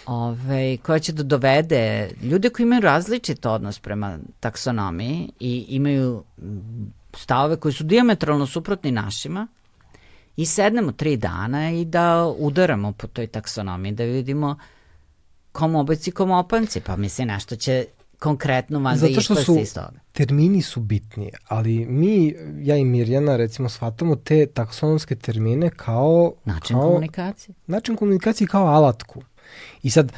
ove, 0.06 0.76
koja 0.76 0.98
će 0.98 1.12
da 1.12 1.22
dovede 1.22 2.10
ljude 2.22 2.50
koji 2.50 2.64
imaju 2.64 2.80
različit 2.80 3.46
odnos 3.46 3.78
prema 3.78 4.18
taksonomiji 4.40 5.30
i 5.40 5.66
imaju 5.68 6.24
stavove 7.16 7.56
koji 7.56 7.72
su 7.72 7.84
diametralno 7.84 8.46
suprotni 8.46 8.90
našima 8.90 9.46
i 10.36 10.46
sednemo 10.46 10.92
tri 10.92 11.16
dana 11.16 11.70
i 11.70 11.84
da 11.84 12.26
udaramo 12.38 12.92
po 12.92 13.06
toj 13.06 13.26
taksonomiji, 13.26 13.92
da 13.92 14.04
vidimo 14.04 14.58
kom 15.52 15.74
obojci, 15.74 16.10
kom 16.10 16.30
opanci, 16.30 16.80
pa 16.80 16.96
mislim 16.96 17.28
nešto 17.28 17.56
će 17.56 17.84
konkretno 18.18 18.80
valjda 18.80 19.06
Zato 19.06 19.20
što 19.20 19.34
su 19.34 19.58
iz 19.58 19.74
toga. 19.74 20.00
termini 20.12 20.62
su 20.62 20.80
bitni, 20.80 21.30
ali 21.48 21.86
mi, 21.86 22.34
ja 22.58 22.76
i 22.76 22.84
Mirjana 22.84 23.36
recimo 23.36 23.68
shvatamo 23.68 24.16
te 24.16 24.46
taksonomske 24.46 25.16
termine 25.16 25.70
kao... 25.70 26.32
Način 26.44 26.76
kao, 26.76 26.88
komunikacije. 26.88 27.54
Način 27.66 27.96
komunikacije 27.96 28.48
kao 28.48 28.66
alatku. 28.66 29.22
I 29.82 29.90
sad, 29.90 30.12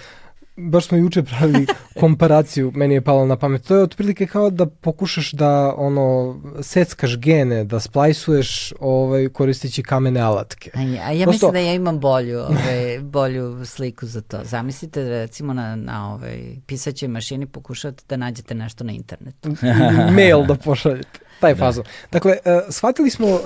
baš 0.59 0.87
smo 0.87 0.99
juče 0.99 1.23
pravili 1.23 1.67
komparaciju, 2.01 2.73
meni 2.75 2.95
je 2.95 3.01
palo 3.01 3.27
na 3.27 3.37
pamet. 3.37 3.65
To 3.65 3.77
je 3.77 3.83
otprilike 3.83 4.27
kao 4.27 4.51
da 4.51 4.67
pokušaš 4.67 5.33
da 5.33 5.75
ono 5.77 6.37
seckaš 6.63 7.19
gene, 7.19 7.65
da 7.65 7.81
splajsuješ 7.81 8.73
ovaj 8.81 9.29
koristeći 9.29 9.83
kamene 9.83 10.21
alatke. 10.21 10.71
A 10.75 10.81
ja, 10.81 11.11
ja 11.11 11.27
Prosto... 11.27 11.31
mislim 11.31 11.53
da 11.53 11.59
ja 11.59 11.75
imam 11.75 12.01
bolju, 12.01 12.39
ovaj 12.39 13.01
bolju 13.03 13.65
sliku 13.65 14.07
za 14.07 14.21
to. 14.21 14.41
Zamislite 14.45 15.03
da 15.03 15.11
recimo 15.11 15.53
na 15.53 15.77
na 15.77 16.15
ovaj 16.15 16.57
pisaćoj 16.67 17.09
mašini 17.09 17.47
pokušate 17.47 18.05
da 18.09 18.17
nađete 18.17 18.55
nešto 18.55 18.85
na 18.85 18.93
internetu. 18.93 19.49
Mail 20.17 20.47
da 20.47 20.55
pošaljete. 20.65 21.19
Taj 21.41 21.55
da. 21.55 21.59
fazon. 21.59 21.85
Dakle, 22.13 22.33
uh, 22.45 22.75
shvatili 22.75 23.11
smo 23.11 23.27
uh, 23.27 23.41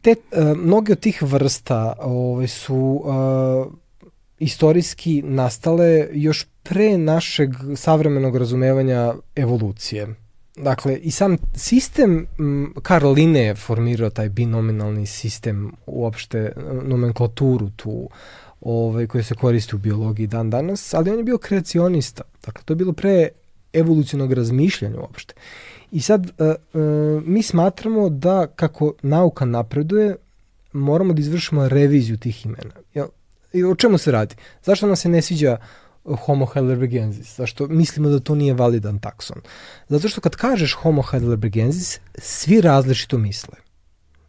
te 0.00 0.10
uh, 0.10 0.56
mnoge 0.56 0.92
od 0.92 1.00
tih 1.00 1.22
vrsta 1.22 1.94
ovaj 2.00 2.48
su 2.48 3.02
uh, 3.04 3.81
istorijski 4.42 5.22
nastale 5.22 6.08
još 6.12 6.46
pre 6.62 6.98
našeg 6.98 7.50
savremenog 7.76 8.36
razumevanja 8.36 9.14
evolucije. 9.36 10.14
Dakle, 10.56 10.96
i 10.96 11.10
sam 11.10 11.36
sistem, 11.54 12.26
Karl 12.82 13.08
Linne 13.08 13.40
je 13.40 13.54
formirao 13.54 14.10
taj 14.10 14.28
binominalni 14.28 15.06
sistem, 15.06 15.72
uopšte 15.86 16.52
nomenklaturu 16.82 17.70
tu, 17.76 18.08
ovaj, 18.60 19.06
koja 19.06 19.24
se 19.24 19.34
koristi 19.34 19.76
u 19.76 19.78
biologiji 19.78 20.26
dan 20.26 20.50
danas, 20.50 20.94
ali 20.94 21.10
on 21.10 21.18
je 21.18 21.24
bio 21.24 21.38
kreacionista. 21.38 22.22
Dakle, 22.46 22.64
to 22.64 22.72
je 22.72 22.76
bilo 22.76 22.92
pre 22.92 23.28
evolucionog 23.72 24.32
razmišljanja 24.32 25.00
uopšte. 25.00 25.34
I 25.92 26.00
sad, 26.00 26.26
uh, 26.26 26.46
uh, 26.48 27.22
mi 27.26 27.42
smatramo 27.42 28.08
da 28.08 28.46
kako 28.46 28.94
nauka 29.02 29.44
napreduje, 29.44 30.16
moramo 30.72 31.12
da 31.12 31.20
izvršimo 31.20 31.68
reviziju 31.68 32.16
tih 32.16 32.46
imena. 32.46 32.74
Jel, 32.94 33.06
I 33.52 33.64
o 33.64 33.74
čemu 33.74 33.98
se 33.98 34.12
radi? 34.12 34.34
Zašto 34.62 34.86
nam 34.86 34.96
se 34.96 35.08
ne 35.08 35.22
sviđa 35.22 35.56
Homo 36.04 36.46
heidelbergensis? 36.46 37.36
Zašto 37.36 37.66
mislimo 37.66 38.08
da 38.08 38.20
to 38.20 38.34
nije 38.34 38.54
validan 38.54 38.98
takson? 38.98 39.40
Zato 39.88 40.08
što 40.08 40.20
kad 40.20 40.36
kažeš 40.36 40.72
Homo 40.72 41.02
heidelbergensis, 41.02 42.00
svi 42.18 42.60
različito 42.60 43.18
misle. 43.18 43.54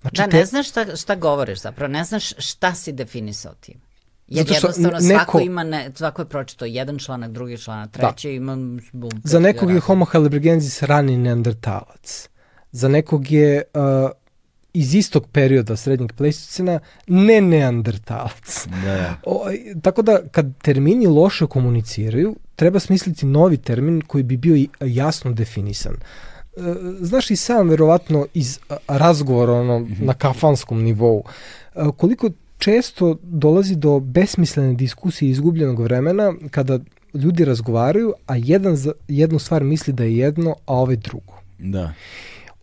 Znači, 0.01 0.17
da, 0.17 0.25
ne 0.25 0.31
te... 0.31 0.45
znaš 0.45 0.69
šta, 0.69 0.95
šta 0.95 1.15
govoriš 1.15 1.61
zapravo, 1.61 1.91
ne 1.91 2.03
znaš 2.03 2.33
šta 2.37 2.75
si 2.75 2.91
definisao 2.91 3.53
tim. 3.53 3.81
Jer 4.27 4.47
Zato 4.47 4.53
jednostavno 4.53 4.99
neko, 4.99 5.23
svako 5.23 5.39
ima, 5.39 5.63
ne, 5.63 5.91
svako 5.95 6.21
je 6.21 6.29
pročito 6.29 6.65
jedan 6.65 6.99
članak, 6.99 7.31
drugi 7.31 7.57
članak, 7.57 7.91
da. 7.91 7.99
treći 7.99 8.27
da. 8.27 8.33
ima... 8.33 8.55
Bum, 8.91 9.11
Za 9.23 9.39
nekog 9.39 9.71
je 9.71 9.79
Homo 9.79 10.05
heidelbergensis 10.05 10.83
rani 10.83 11.17
neandertalac. 11.17 12.29
Za 12.71 12.87
nekog 12.87 13.31
je 13.31 13.61
uh, 13.73 14.11
iz 14.73 14.95
istog 14.95 15.27
perioda 15.31 15.75
srednjeg 15.75 16.13
pleistocena, 16.13 16.79
ne 17.07 17.41
neandertalac. 17.41 18.67
Da. 18.83 19.15
O, 19.25 19.45
tako 19.81 20.01
da 20.01 20.19
kad 20.31 20.57
termini 20.61 21.07
loše 21.07 21.47
komuniciraju, 21.47 22.35
treba 22.55 22.79
smisliti 22.79 23.25
novi 23.25 23.57
termin 23.57 24.01
koji 24.01 24.23
bi 24.23 24.37
bio 24.37 24.65
jasno 24.81 25.33
definisan. 25.33 25.93
E, 25.93 25.99
znaš 26.99 27.31
i 27.31 27.35
sam 27.35 27.69
verovatno 27.69 28.25
iz 28.33 28.59
razgovora 28.87 29.53
ono, 29.53 29.79
mm 29.79 29.85
-hmm. 29.85 30.05
na 30.05 30.13
kafanskom 30.13 30.83
nivou, 30.83 31.23
e, 31.75 31.79
koliko 31.97 32.29
često 32.57 33.17
dolazi 33.23 33.75
do 33.75 33.99
besmislene 33.99 34.73
diskusije 34.73 35.31
izgubljenog 35.31 35.79
vremena 35.79 36.33
kada 36.51 36.79
ljudi 37.13 37.45
razgovaraju, 37.45 38.13
a 38.27 38.35
jedan 38.35 38.75
za 38.75 38.91
jednu 39.07 39.39
stvar 39.39 39.63
misli 39.63 39.93
da 39.93 40.03
je 40.03 40.17
jedno, 40.17 40.55
a 40.65 40.73
ovaj 40.73 40.95
drugo. 40.95 41.33
Da 41.57 41.93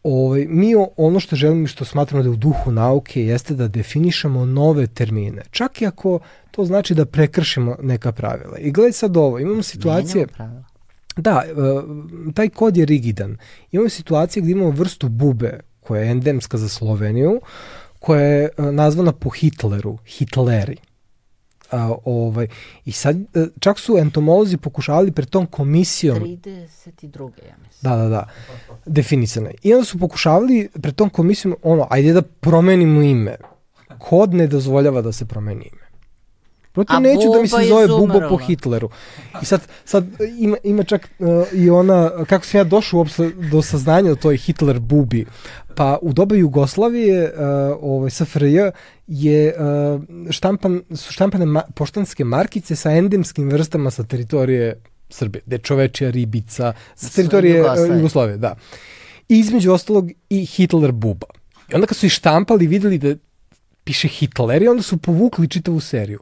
ovaj, 0.02 0.46
mi 0.48 0.74
ono 0.96 1.20
što 1.20 1.36
želimo 1.36 1.64
i 1.64 1.66
što 1.66 1.84
smatramo 1.84 2.22
da 2.22 2.28
je 2.28 2.32
u 2.32 2.36
duhu 2.36 2.70
nauke 2.70 3.24
jeste 3.24 3.54
da 3.54 3.68
definišemo 3.68 4.44
nove 4.44 4.86
termine. 4.86 5.42
Čak 5.50 5.82
i 5.82 5.86
ako 5.86 6.18
to 6.50 6.64
znači 6.64 6.94
da 6.94 7.04
prekršimo 7.04 7.76
neka 7.82 8.12
pravila. 8.12 8.58
I 8.58 8.70
gledaj 8.70 8.92
sad 8.92 9.16
ovo, 9.16 9.38
imamo 9.38 9.62
situacije... 9.62 10.26
Da, 11.16 11.42
e, 11.46 11.52
taj 12.34 12.48
kod 12.48 12.76
je 12.76 12.84
rigidan. 12.86 13.36
Imamo 13.72 13.88
situacije 13.88 14.42
gdje 14.42 14.52
imamo 14.52 14.70
vrstu 14.70 15.08
bube 15.08 15.60
koja 15.80 16.02
je 16.02 16.10
endemska 16.10 16.58
za 16.58 16.68
Sloveniju, 16.68 17.40
koja 17.98 18.22
je 18.22 18.44
e, 18.44 18.62
nazvana 18.62 19.12
po 19.12 19.30
Hitleru, 19.30 19.98
Hitleri. 20.06 20.76
A, 21.72 21.94
ovaj, 22.04 22.46
I 22.84 22.92
sad, 22.92 23.16
e, 23.16 23.46
čak 23.60 23.78
su 23.78 23.98
entomolozi 23.98 24.56
pokušavali 24.56 25.12
pred 25.12 25.28
tom 25.28 25.46
komisijom... 25.46 26.18
32. 26.18 27.30
ja 27.48 27.54
mislim. 27.62 27.80
Da, 27.80 27.96
da, 27.96 28.08
da. 28.08 28.28
Definisane. 28.86 29.54
I 29.62 29.74
onda 29.74 29.84
su 29.84 29.98
pokušavali 29.98 30.68
pred 30.82 30.94
tom 30.94 31.10
komisijom, 31.10 31.56
ono, 31.62 31.86
ajde 31.90 32.12
da 32.12 32.22
promenimo 32.22 33.02
ime. 33.02 33.36
Kod 33.98 34.34
ne 34.34 34.46
dozvoljava 34.46 35.02
da 35.02 35.12
se 35.12 35.24
promeni 35.24 35.70
ime. 35.72 35.80
Proto 36.72 36.94
A 36.94 36.98
neću 37.00 37.28
da 37.34 37.40
mi 37.40 37.48
se 37.48 37.68
zove 37.68 37.86
Bubo 37.88 38.20
po 38.28 38.36
Hitleru. 38.36 38.88
I 39.42 39.44
sad, 39.44 39.60
sad 39.84 40.06
ima, 40.38 40.56
ima 40.64 40.82
čak 40.84 41.10
uh, 41.18 41.28
i 41.52 41.70
ona, 41.70 42.10
kako 42.28 42.44
sam 42.44 42.58
ja 42.58 42.64
došao 42.64 42.98
uopšte 42.98 43.30
do 43.30 43.62
saznanja 43.62 44.12
o 44.12 44.14
toj 44.14 44.36
Hitler 44.36 44.78
bubi. 44.78 45.26
Pa 45.74 45.98
u 46.02 46.12
doba 46.12 46.34
Jugoslavije, 46.34 47.24
uh, 47.24 47.78
ovaj, 47.82 48.10
SFRJ, 48.10 48.58
je 49.12 49.54
uh, 49.54 50.02
štampan, 50.30 50.82
su 50.94 51.12
štampane 51.12 51.46
ma, 51.46 51.62
poštanske 51.74 52.24
markice 52.24 52.76
sa 52.76 52.92
endemskim 52.94 53.50
vrstama 53.50 53.90
sa 53.90 54.04
teritorije 54.04 54.82
Srbije, 55.08 55.42
gde 55.46 55.58
čovečija 55.58 56.10
ribica, 56.10 56.72
sa 56.94 57.08
teritorije 57.08 57.56
Jugoslavije. 57.56 57.96
Jugoslavije, 57.96 58.36
da. 58.38 58.54
I 59.28 59.38
između 59.38 59.72
ostalog 59.72 60.10
i 60.30 60.44
Hitler 60.46 60.92
buba. 60.92 61.26
I 61.72 61.74
onda 61.74 61.86
kad 61.86 61.96
su 61.96 62.06
i 62.06 62.08
štampali 62.08 62.66
videli 62.66 62.98
da 62.98 63.14
piše 63.84 64.08
Hitler 64.08 64.62
i 64.62 64.68
onda 64.68 64.82
su 64.82 64.96
povukli 64.96 65.48
čitavu 65.48 65.80
seriju. 65.80 66.20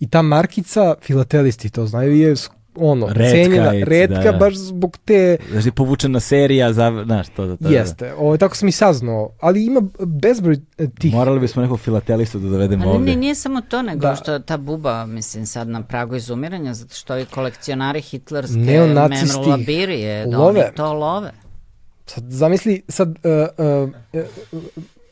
I 0.00 0.08
ta 0.08 0.22
markica, 0.22 0.94
filatelisti 1.02 1.70
to 1.70 1.86
znaju, 1.86 2.16
je 2.16 2.34
ono, 2.80 3.06
redka 3.06 3.30
cenjena, 3.30 3.72
je, 3.72 3.84
redka 3.84 4.32
da. 4.32 4.38
baš 4.38 4.54
zbog 4.54 4.98
te... 5.04 5.36
Znači 5.50 5.70
povučena 5.70 6.20
serija, 6.20 6.72
za, 6.72 7.02
znaš, 7.04 7.28
to 7.28 7.46
da... 7.46 7.56
to, 7.56 7.68
Jeste, 7.68 8.14
ovo, 8.14 8.36
tako 8.36 8.56
sam 8.56 8.68
i 8.68 8.72
saznao, 8.72 9.30
ali 9.40 9.64
ima 9.64 9.82
bezbroj 9.98 10.58
e, 10.78 10.86
tih... 10.98 11.14
Morali 11.14 11.40
bismo 11.40 11.62
nekog 11.62 11.80
filatelistu 11.80 12.38
da 12.38 12.48
dovedemo 12.48 12.84
ali 12.84 12.96
ovde. 12.96 13.10
Ali 13.10 13.20
nije 13.20 13.34
samo 13.34 13.60
to, 13.60 13.82
nego 13.82 14.00
da. 14.00 14.16
što 14.16 14.38
ta 14.38 14.56
buba, 14.56 15.06
mislim, 15.06 15.46
sad 15.46 15.68
na 15.68 15.82
pragu 15.82 16.16
izumiranja, 16.16 16.74
zato 16.74 16.94
što 16.94 17.18
i 17.18 17.24
kolekcionari 17.24 18.00
hitlerske 18.00 18.58
memorolabirije, 18.58 20.26
da 20.26 20.38
love. 20.38 20.60
oni 20.60 20.74
to 20.76 20.92
love. 20.92 21.32
Sad, 22.06 22.24
zamisli, 22.28 22.82
sad, 22.88 23.08
uh, 23.08 23.84
uh, 24.12 24.22
uh, 24.52 24.60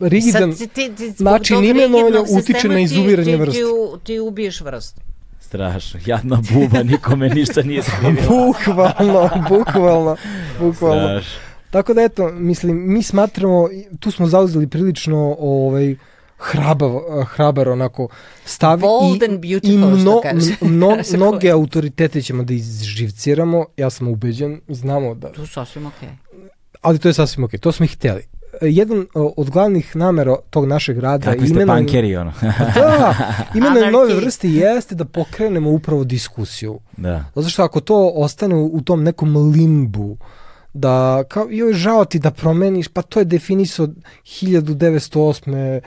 rigidan 0.00 0.52
sad, 0.52 0.68
ti, 0.68 0.90
ti, 0.96 1.12
način 1.18 1.64
imenovanja 1.64 2.20
utiče 2.40 2.68
na 2.68 2.80
izumiranje 2.80 3.36
vrste. 3.36 3.58
Ti, 3.58 3.64
ti, 3.98 4.04
ti 4.04 4.18
ubiješ 4.18 4.60
vrstu. 4.60 5.00
Strašno, 5.48 6.00
jadna 6.06 6.42
buba, 6.52 6.82
nikome 6.82 7.28
ništa 7.28 7.62
nije 7.62 7.82
skrivila. 7.88 8.26
bukvalno, 8.28 9.30
bukvalno, 9.48 10.16
bukvalno. 10.60 11.02
Strašno. 11.02 11.40
Tako 11.70 11.94
da 11.94 12.02
eto, 12.02 12.32
mislim, 12.32 12.92
mi 12.92 13.02
smatramo, 13.02 13.68
tu 14.00 14.10
smo 14.10 14.26
zauzeli 14.26 14.66
prilično 14.66 15.36
ovaj, 15.38 15.96
hrabav, 16.38 17.00
hrabar 17.26 17.68
onako 17.68 18.08
stav 18.44 18.78
Bold 18.78 19.22
i, 19.22 19.24
and 19.24 19.40
beautiful, 19.40 19.70
i 19.70 19.76
mno, 19.76 20.20
mno, 20.60 20.96
mnoge 21.16 21.50
autoritete 21.50 22.22
ćemo 22.22 22.42
da 22.42 22.54
izživciramo, 22.54 23.66
ja 23.76 23.90
sam 23.90 24.08
ubeđen, 24.08 24.60
znamo 24.68 25.14
da... 25.14 25.32
To 25.32 25.40
je 25.40 25.46
sasvim 25.46 25.86
okej. 25.86 26.08
Okay. 26.08 26.48
Ali 26.80 26.98
to 26.98 27.08
je 27.08 27.14
sasvim 27.14 27.44
okej, 27.44 27.58
okay. 27.58 27.62
to 27.62 27.72
smo 27.72 27.84
i 27.84 27.88
hteli 27.88 28.37
jedan 28.60 29.06
od 29.14 29.50
glavnih 29.50 29.96
namera 29.96 30.36
tog 30.50 30.66
našeg 30.66 30.98
rada 30.98 31.24
Kakvi 31.24 31.48
ste 31.48 31.66
pankeri, 31.66 32.16
ono. 32.16 32.32
da, 32.74 33.14
imena 33.54 33.90
nove 33.90 34.14
vrste 34.14 34.48
jeste 34.48 34.94
da 34.94 35.04
pokrenemo 35.04 35.70
upravo 35.70 36.04
diskusiju. 36.04 36.80
Da. 36.96 37.24
Zato 37.34 37.48
što 37.48 37.62
ako 37.62 37.80
to 37.80 38.12
ostane 38.14 38.54
u 38.54 38.80
tom 38.80 39.02
nekom 39.02 39.36
limbu, 39.36 40.16
da 40.74 41.24
kao 41.28 41.46
joj 41.50 41.72
žao 41.72 42.04
ti 42.04 42.18
da 42.18 42.30
promeniš, 42.30 42.88
pa 42.88 43.02
to 43.02 43.18
je 43.18 43.24
definisao 43.24 43.88
1908. 44.24 45.80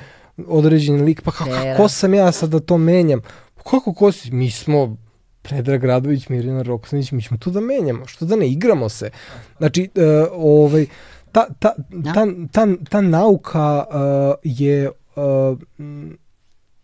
određeni 0.47 1.01
lik, 1.01 1.21
pa 1.21 1.31
kako, 1.31 1.51
ko 1.77 1.89
sam 1.89 2.13
ja 2.13 2.31
sad 2.31 2.49
da 2.49 2.59
to 2.59 2.77
menjam? 2.77 3.21
Kako 3.69 3.93
ko 3.93 4.11
si? 4.11 4.31
Mi 4.31 4.51
smo 4.51 4.97
Predrag 5.41 5.83
Radović, 5.83 6.29
Mirjana 6.29 6.61
Roksanić, 6.61 7.11
mi 7.11 7.21
ćemo 7.21 7.37
tu 7.37 7.51
da 7.51 7.61
menjamo, 7.61 8.05
što 8.05 8.25
da 8.25 8.35
ne 8.35 8.47
igramo 8.47 8.89
se. 8.89 9.09
Znači, 9.57 9.89
uh, 9.95 10.27
ovaj, 10.33 10.85
ta, 11.31 11.47
ta, 11.59 11.73
da. 11.89 12.13
ta, 12.13 12.25
ta, 12.51 12.67
ta 12.89 13.01
nauka 13.01 13.85
uh, 13.89 14.35
je 14.43 14.89
uh, 15.15 15.57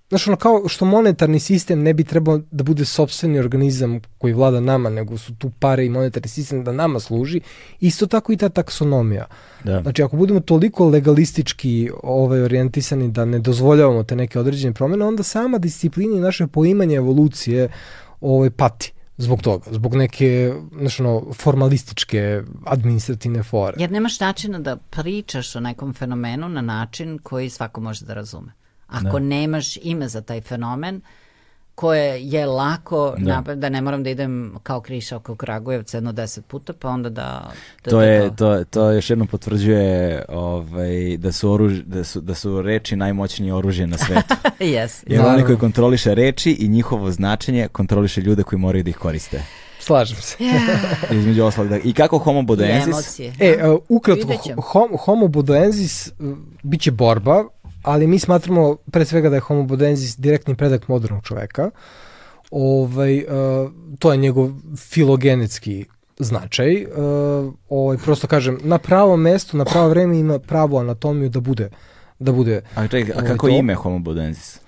Znaš, 0.09 0.27
ono 0.27 0.37
kao 0.37 0.67
što 0.67 0.85
monetarni 0.85 1.39
sistem 1.39 1.83
ne 1.83 1.93
bi 1.93 2.03
trebao 2.03 2.39
da 2.51 2.63
bude 2.63 2.85
sobstveni 2.85 3.39
organizam 3.39 4.01
koji 4.17 4.33
vlada 4.33 4.59
nama, 4.59 4.89
nego 4.89 5.17
su 5.17 5.35
tu 5.35 5.51
pare 5.59 5.85
i 5.85 5.89
monetarni 5.89 6.29
sistem 6.29 6.63
da 6.63 6.71
nama 6.71 6.99
služi, 6.99 7.41
isto 7.79 8.07
tako 8.07 8.33
i 8.33 8.37
ta 8.37 8.49
taksonomija. 8.49 9.25
Da. 9.63 9.81
Znači, 9.81 10.03
ako 10.03 10.17
budemo 10.17 10.39
toliko 10.39 10.89
legalistički 10.89 11.89
ovaj, 12.03 12.41
orijentisani 12.41 13.11
da 13.11 13.25
ne 13.25 13.39
dozvoljavamo 13.39 14.03
te 14.03 14.15
neke 14.15 14.39
određene 14.39 14.73
promene, 14.73 15.05
onda 15.05 15.23
sama 15.23 15.57
disciplina 15.57 16.17
i 16.17 16.21
naše 16.21 16.47
poimanje 16.47 16.95
evolucije 16.95 17.69
ovaj, 18.21 18.49
pati 18.49 18.93
zbog 19.17 19.41
toga, 19.41 19.71
zbog 19.71 19.95
neke 19.95 20.53
znaš, 20.79 20.99
ono, 20.99 21.33
formalističke 21.33 22.41
administrativne 22.65 23.43
fore. 23.43 23.75
Jer 23.79 23.91
nemaš 23.91 24.19
načina 24.19 24.59
da 24.59 24.75
pričaš 24.75 25.55
o 25.55 25.59
nekom 25.59 25.93
fenomenu 25.93 26.49
na 26.49 26.61
način 26.61 27.19
koji 27.23 27.49
svako 27.49 27.81
može 27.81 28.05
da 28.05 28.13
razume. 28.13 28.51
Ako 28.87 29.19
ne. 29.19 29.25
nemaš 29.25 29.77
ime 29.81 30.07
za 30.07 30.21
taj 30.21 30.41
fenomen, 30.41 31.01
koje 31.77 32.21
je 32.21 32.45
lako 32.45 33.15
da. 33.17 33.33
Napred, 33.35 33.57
da 33.57 33.69
ne 33.69 33.81
moram 33.81 34.03
da 34.03 34.09
idem 34.09 34.55
kao 34.63 34.81
kriša 34.81 35.15
oko 35.15 35.35
Kragujevca 35.35 35.97
jedno 35.97 36.11
deset 36.11 36.45
puta 36.45 36.73
pa 36.73 36.89
onda 36.89 37.09
da, 37.09 37.51
da 37.83 37.91
to 37.91 38.01
je 38.01 38.35
to 38.35 38.63
to 38.63 38.91
još 38.91 39.09
jedno 39.09 39.25
potvrđuje 39.25 40.25
ovaj 40.29 41.17
da 41.17 41.31
su 41.31 41.51
oruž, 41.51 41.79
da 41.79 42.03
su 42.03 42.21
da 42.21 42.35
su 42.35 42.61
reči 42.61 42.95
najmoćnije 42.95 43.53
oružje 43.53 43.87
na 43.87 43.97
svetu. 43.97 44.35
yes. 44.59 45.03
Jer 45.07 45.21
oni 45.21 45.43
koji 45.43 45.57
kontroliše 45.57 46.15
reči 46.15 46.51
i 46.51 46.67
njihovo 46.67 47.11
značenje 47.11 47.67
kontroliše 47.67 48.21
ljude 48.21 48.43
koji 48.43 48.59
moraju 48.59 48.83
da 48.83 48.89
ih 48.89 48.97
koriste. 48.97 49.43
Slažem 49.79 50.17
se. 50.17 50.37
Yeah. 50.39 51.11
Između 51.19 51.43
ostalog. 51.43 51.69
Da, 51.69 51.77
I 51.77 51.93
kako 51.93 52.17
homo 52.17 52.41
bodoensis? 52.41 53.19
E, 53.19 53.67
uh, 53.67 53.79
ukratko, 53.89 54.33
hom, 54.61 54.97
homo 54.97 55.27
bodoensis 55.27 56.07
uh, 56.07 56.37
bit 56.63 56.81
će 56.81 56.91
borba, 56.91 57.43
ali 57.87 58.07
mi 58.07 58.19
smatramo 58.19 58.75
pre 58.91 59.05
svega 59.05 59.29
da 59.29 59.35
je 59.35 59.39
homo 59.39 59.63
bodoensis 59.63 60.17
direktni 60.17 60.55
predak 60.55 60.87
modernog 60.87 61.23
čoveka. 61.23 61.69
Ovaj, 62.51 63.17
uh, 63.17 63.71
to 63.99 64.11
je 64.11 64.17
njegov 64.17 64.49
filogenetski 64.77 65.85
značaj. 66.19 66.85
Uh, 66.85 67.53
ovaj, 67.69 67.97
prosto 67.97 68.27
kažem, 68.27 68.59
na 68.63 68.77
pravo 68.77 69.17
mesto, 69.17 69.57
na 69.57 69.65
pravo 69.65 69.89
vreme 69.89 70.19
ima 70.19 70.39
pravu 70.39 70.77
anatomiju 70.77 71.29
da 71.29 71.39
bude 71.39 71.69
da 72.19 72.31
bude. 72.31 72.61
A 72.75 72.87
čekaj, 72.87 73.13
a 73.13 73.17
ovaj, 73.17 73.27
kako 73.27 73.47
ovaj, 73.47 73.59
ime 73.59 73.75
homo 73.75 73.99
bodoensis? 73.99 74.59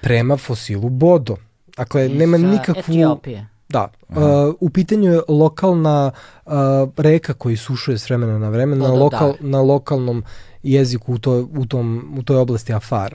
Prema 0.00 0.36
fosilu 0.36 0.88
bodo. 0.88 1.36
Dakle, 1.76 2.06
Iz, 2.06 2.18
nema 2.18 2.38
nikakvu... 2.38 2.80
Etiopije. 2.94 3.46
Da, 3.68 3.88
uh, 4.08 4.16
u 4.60 4.70
pitanju 4.70 5.12
je 5.12 5.20
lokalna 5.28 6.10
uh, 6.46 6.52
reka 6.96 7.32
koji 7.32 7.56
sušuje 7.56 7.98
s 7.98 8.08
vremena 8.10 8.38
na 8.38 8.48
vreme 8.48 8.76
na, 8.76 8.92
lokal, 8.92 9.34
na 9.40 9.62
lokalnom 9.62 10.24
jeziku 10.62 11.14
u, 11.14 11.18
to, 11.18 11.48
u, 11.56 11.66
tom, 11.66 12.14
u 12.18 12.22
toj 12.22 12.36
oblasti 12.36 12.72
afar 12.72 13.14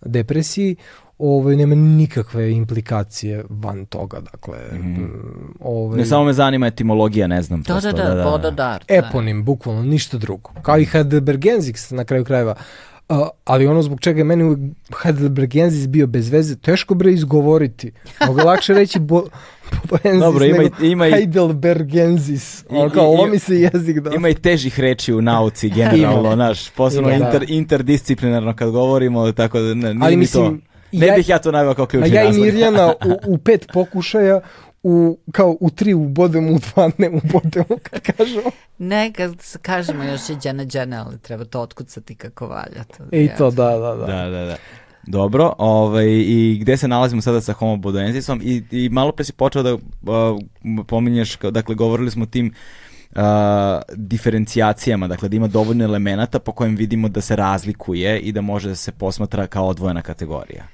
depresiji 0.00 0.76
ovaj, 1.18 1.56
nema 1.56 1.74
nikakve 1.74 2.52
implikacije 2.52 3.44
van 3.48 3.86
toga, 3.86 4.20
dakle... 4.20 4.58
Mm. 4.72 5.54
Ovaj, 5.60 5.98
ne, 5.98 6.06
samo 6.06 6.24
me 6.24 6.32
zanima 6.32 6.66
etimologija, 6.66 7.26
ne 7.26 7.42
znam. 7.42 7.62
Da, 7.62 7.72
prosto, 7.72 7.92
da, 7.92 8.02
da, 8.02 8.08
da, 8.08 8.14
da. 8.14 8.24
vododar. 8.30 8.84
Eponim, 8.88 9.44
bukvalno, 9.44 9.82
ništa 9.82 10.18
drugo. 10.18 10.50
Kao 10.62 10.78
i 10.78 10.84
Heidelbergensis 10.84 11.90
na 11.90 12.04
kraju 12.04 12.24
krajeva. 12.24 12.52
Uh, 12.52 12.89
ali 13.44 13.66
ono 13.66 13.82
zbog 13.82 14.00
čega 14.00 14.20
je 14.20 14.24
meni 14.24 14.72
Heidelbergensis 15.02 15.86
bio 15.88 16.06
bez 16.06 16.28
veze, 16.28 16.56
teško 16.56 16.94
bre 16.94 17.12
izgovoriti. 17.12 17.92
Mogu 18.26 18.40
lakše 18.44 18.74
reći 18.74 18.98
bo, 18.98 19.24
Boensis 19.88 20.20
Dobro, 20.20 20.44
ima, 20.44 20.58
nego 20.58 20.84
ima 20.84 21.08
i, 21.08 21.12
Heidelbergensis. 21.12 22.64
Ono 22.68 22.90
kao 22.90 23.12
lomi 23.12 23.38
se 23.38 23.54
jezik. 23.54 23.98
Da. 24.00 24.10
Ima 24.14 24.28
i 24.28 24.34
težih 24.34 24.80
reči 24.80 25.14
u 25.14 25.22
nauci 25.22 25.70
generalno, 25.76 26.36
naš, 26.36 26.70
posebno 26.70 27.10
inter, 27.10 27.40
da. 27.40 27.46
interdisciplinarno 27.48 28.56
kad 28.56 28.70
govorimo, 28.70 29.32
tako 29.32 29.60
da 29.60 29.74
ne, 29.74 29.96
ali 30.00 30.16
mislim, 30.16 30.44
to. 30.44 30.66
Ne 30.92 31.06
ja, 31.06 31.14
bih 31.14 31.28
ja 31.28 31.38
to 31.38 31.52
naveo 31.52 31.74
kao 31.74 31.86
ključni 31.86 32.14
razlog. 32.14 32.34
Ja 32.34 32.48
i 32.48 32.52
Mirjana 32.52 32.94
u, 33.06 33.34
u 33.34 33.38
pet 33.44 33.66
pokušaja 33.72 34.40
u, 34.82 35.18
kao 35.32 35.56
u 35.60 35.70
tri 35.70 35.94
ubodemo, 35.94 36.52
u 36.52 36.58
dva 36.58 36.90
ne 36.98 37.08
ubodemo, 37.08 37.78
kad 37.90 38.00
kažemo. 38.00 38.50
Ne, 38.78 39.12
kad 39.12 39.34
kažemo 39.62 40.04
još 40.04 40.28
je 40.28 40.36
džene 40.36 40.66
džene, 40.66 40.96
ali 40.96 41.18
treba 41.18 41.44
to 41.44 41.60
otkucati 41.60 42.14
kako 42.14 42.46
valja. 42.46 42.84
To, 42.96 43.04
I 43.12 43.28
to, 43.38 43.50
da, 43.50 43.70
da, 43.70 43.94
da. 43.94 44.06
Da, 44.06 44.30
da, 44.30 44.44
da. 44.44 44.56
Dobro, 45.06 45.54
ovaj, 45.58 46.06
i 46.08 46.58
gde 46.60 46.76
se 46.76 46.88
nalazimo 46.88 47.22
sada 47.22 47.40
sa 47.40 47.52
Homo 47.52 47.76
bodoensisom 47.76 48.40
i, 48.44 48.62
i 48.70 48.88
malo 48.88 49.12
pre 49.12 49.24
si 49.24 49.32
počeo 49.32 49.62
da 49.62 49.74
uh, 49.74 49.80
pominješ, 50.86 51.38
dakle, 51.38 51.74
govorili 51.74 52.10
smo 52.10 52.22
o 52.22 52.26
tim 52.26 52.54
uh, 53.10 53.20
diferencijacijama, 53.96 55.08
dakle 55.08 55.28
da 55.28 55.36
ima 55.36 55.46
dovoljno 55.46 55.84
elemenata 55.84 56.38
po 56.38 56.52
kojem 56.52 56.76
vidimo 56.76 57.08
da 57.08 57.20
se 57.20 57.36
razlikuje 57.36 58.20
i 58.20 58.32
da 58.32 58.40
može 58.40 58.68
da 58.68 58.74
se 58.74 58.92
posmatra 58.92 59.46
kao 59.46 59.66
odvojena 59.66 60.02
kategorija. 60.02 60.64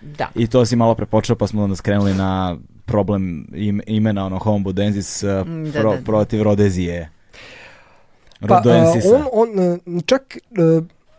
Da. 0.00 0.28
I 0.34 0.46
to 0.46 0.66
si 0.66 0.76
malo 0.76 0.94
prepočeo 0.94 1.36
pa 1.36 1.46
smo 1.46 1.62
onda 1.62 1.76
skrenuli 1.76 2.14
na 2.14 2.56
problem 2.84 3.46
im, 3.54 3.80
imena 3.86 4.26
ono 4.26 4.38
Homo 4.38 4.58
bodensis 4.58 5.22
uh, 5.22 5.28
da, 5.28 5.80
pro, 5.80 5.90
da, 5.90 5.96
da. 5.96 6.02
protiv 6.04 6.42
rodezije. 6.42 7.10
Pa, 8.48 8.62
uh, 8.66 9.12
on, 9.32 9.48
on, 9.56 9.78
uh, 9.96 10.02
čak 10.06 10.38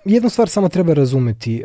jednu 0.05 0.29
stvar 0.29 0.49
samo 0.49 0.69
treba 0.69 0.93
razumeti. 0.93 1.63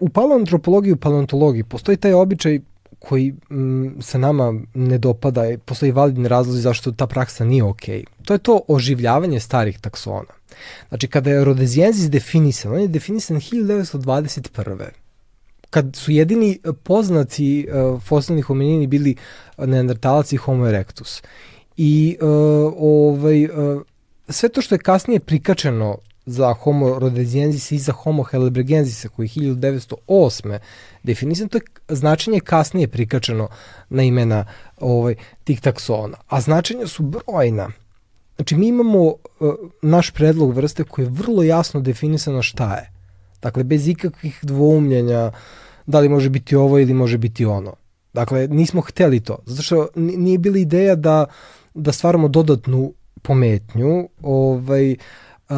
U 0.00 0.08
paleoantropologiji 0.08 0.92
i 0.92 0.96
paleontologiji 0.96 1.64
postoji 1.64 1.96
taj 1.96 2.12
običaj 2.12 2.60
koji 2.98 3.34
m, 3.50 3.96
se 4.00 4.18
nama 4.18 4.54
ne 4.74 4.98
dopada, 4.98 5.42
postoji 5.64 5.92
validni 5.92 6.28
razlozi 6.28 6.60
zašto 6.60 6.92
ta 6.92 7.06
praksa 7.06 7.44
nije 7.44 7.64
okej. 7.64 8.00
Okay. 8.00 8.24
To 8.24 8.32
je 8.32 8.38
to 8.38 8.60
oživljavanje 8.68 9.40
starih 9.40 9.80
taksona. 9.80 10.34
Znači, 10.88 11.08
kada 11.08 11.30
je 11.30 11.44
rodezijensis 11.44 12.10
definisan, 12.10 12.72
on 12.72 12.80
je 12.80 12.88
definisan 12.88 13.36
1921 13.36 14.78
kad 15.70 15.96
su 15.96 16.12
jedini 16.12 16.58
poznati 16.82 17.68
uh, 17.68 18.02
fosilni 18.02 18.42
hominini 18.42 18.86
bili 18.86 19.16
neandertalac 19.58 20.32
i 20.32 20.36
homo 20.36 20.66
erectus. 20.66 21.22
I 21.76 22.16
uh, 22.20 22.28
ovaj, 22.78 23.44
uh, 23.44 23.82
sve 24.28 24.48
to 24.48 24.62
što 24.62 24.74
je 24.74 24.78
kasnije 24.78 25.20
prikačeno 25.20 25.98
za 26.26 26.54
Homo 26.54 26.98
rhodesiensis 26.98 27.72
i 27.72 27.78
za 27.78 27.92
Homo 27.92 28.22
heidelbergensis 28.22 29.06
koji 29.16 29.30
je 29.34 29.42
1908. 29.42 30.58
definisan, 31.02 31.48
to 31.48 31.58
je 31.58 31.62
značenje 31.88 32.40
kasnije 32.40 32.88
prikačeno 32.88 33.48
na 33.88 34.02
imena 34.02 34.44
ovaj, 34.80 35.14
tih 35.44 35.60
taksona. 35.60 36.16
A 36.26 36.40
značenja 36.40 36.86
su 36.86 37.02
brojna. 37.02 37.70
Znači 38.36 38.56
mi 38.56 38.68
imamo 38.68 39.04
uh, 39.04 39.14
naš 39.82 40.10
predlog 40.10 40.54
vrste 40.54 40.84
koji 40.84 41.04
je 41.04 41.10
vrlo 41.10 41.42
jasno 41.42 41.80
definisano 41.80 42.42
šta 42.42 42.74
je. 42.74 42.97
Dakle, 43.42 43.64
bez 43.64 43.88
ikakvih 43.88 44.38
dvoumljenja 44.42 45.30
da 45.86 46.00
li 46.00 46.08
može 46.08 46.30
biti 46.30 46.56
ovo 46.56 46.78
ili 46.78 46.94
može 46.94 47.18
biti 47.18 47.44
ono. 47.44 47.74
Dakle, 48.12 48.48
nismo 48.48 48.80
hteli 48.80 49.20
to. 49.20 49.38
Zato 49.46 49.62
što 49.62 49.88
nije 49.94 50.38
bila 50.38 50.58
ideja 50.58 50.94
da, 50.94 51.26
da 51.74 51.92
stvaramo 51.92 52.28
dodatnu 52.28 52.92
pometnju, 53.22 54.08
ovaj, 54.22 54.92
uh, 54.92 55.56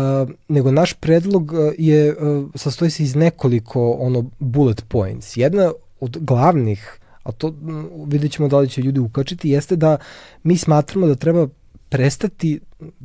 nego 0.48 0.72
naš 0.72 0.94
predlog 0.94 1.52
je, 1.78 2.16
uh, 2.16 2.50
sastoji 2.54 2.90
se 2.90 3.02
iz 3.02 3.14
nekoliko 3.14 3.90
ono 3.90 4.24
bullet 4.38 4.84
points. 4.88 5.36
Jedna 5.36 5.72
od 6.00 6.18
glavnih, 6.20 6.98
a 7.22 7.32
to 7.32 7.54
vidjet 8.06 8.32
ćemo 8.32 8.48
da 8.48 8.58
li 8.58 8.68
će 8.68 8.82
ljudi 8.82 9.00
ukačiti, 9.00 9.50
jeste 9.50 9.76
da 9.76 9.96
mi 10.42 10.56
smatramo 10.56 11.06
da 11.06 11.14
treba 11.14 11.48
prestati 11.90 12.60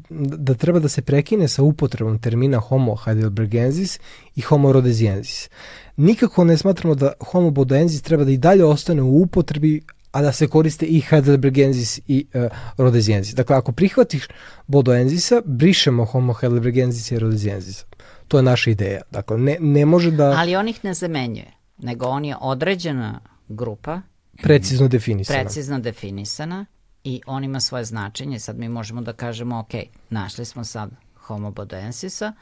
da 0.10 0.54
treba 0.54 0.80
da 0.80 0.90
se 0.90 1.02
prekine 1.02 1.48
sa 1.48 1.64
upotrebom 1.64 2.20
termina 2.20 2.60
homo 2.60 2.96
heidelbergensis 2.96 4.00
i 4.36 4.42
homo 4.42 4.72
rhodesiensis. 4.72 5.50
Nikako 5.98 6.44
ne 6.44 6.58
smatramo 6.58 6.96
da 6.96 7.14
homo 7.32 7.50
bodoensis 7.50 8.02
treba 8.02 8.24
da 8.24 8.32
i 8.32 8.38
dalje 8.38 8.66
ostane 8.66 9.02
u 9.02 9.22
upotrebi 9.22 9.82
a 10.12 10.22
da 10.22 10.32
se 10.32 10.48
koriste 10.48 10.86
i 10.86 11.02
heidelbergensis 11.02 12.00
i 12.08 12.26
uh, 12.34 12.42
rhodesiensis. 12.78 13.36
Dakle, 13.36 13.56
ako 13.56 13.72
prihvatiš 13.72 14.28
bodoenzisa, 14.68 15.42
brišemo 15.46 16.06
homo 16.06 16.34
heidelbergensis 16.34 17.12
i 17.12 17.20
rhodesiensis. 17.20 17.86
To 18.28 18.38
je 18.38 18.44
naša 18.44 18.70
ideja. 18.70 19.02
Dakle, 19.12 19.38
ne, 19.38 19.58
ne 19.60 19.86
može 19.86 20.12
da... 20.12 20.32
Ali 20.38 20.56
on 20.56 20.68
ih 20.68 20.86
ne 20.86 20.94
zamenjuje, 20.94 21.52
nego 21.78 22.06
on 22.06 22.26
je 22.26 22.36
određena 22.42 23.20
grupa 23.48 24.02
precizno 24.44 24.88
definisana. 24.88 25.40
Precizno 25.40 25.80
definisana 25.80 26.66
i 27.06 27.22
on 27.25 27.43
ima 27.43 27.59
svoje 27.59 27.85
značenje. 27.85 28.40
Sad 28.40 28.58
mi 28.58 28.69
možemo 28.69 29.01
da 29.01 29.14
kažemo, 29.14 29.59
ok, 29.59 29.74
našli 30.09 30.45
smo 30.45 30.64
sad 30.64 30.90
Homo 31.16 31.51
bodoensisa 31.51 32.34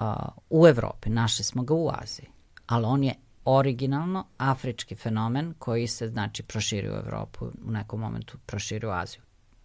uh, 0.00 0.06
u 0.50 0.66
Evropi, 0.66 1.10
našli 1.10 1.44
smo 1.44 1.62
ga 1.62 1.74
u 1.74 1.90
Aziji, 2.02 2.26
ali 2.66 2.84
on 2.84 3.04
je 3.04 3.14
originalno 3.44 4.24
afrički 4.38 4.94
fenomen 4.94 5.54
koji 5.58 5.86
se 5.86 6.08
znači 6.08 6.42
proširio 6.42 6.92
u 6.92 7.06
Evropu, 7.06 7.46
u 7.66 7.70
nekom 7.70 8.00
momentu 8.00 8.38
proširio 8.46 8.90
u 8.90 8.92
Aziju. 8.92 9.20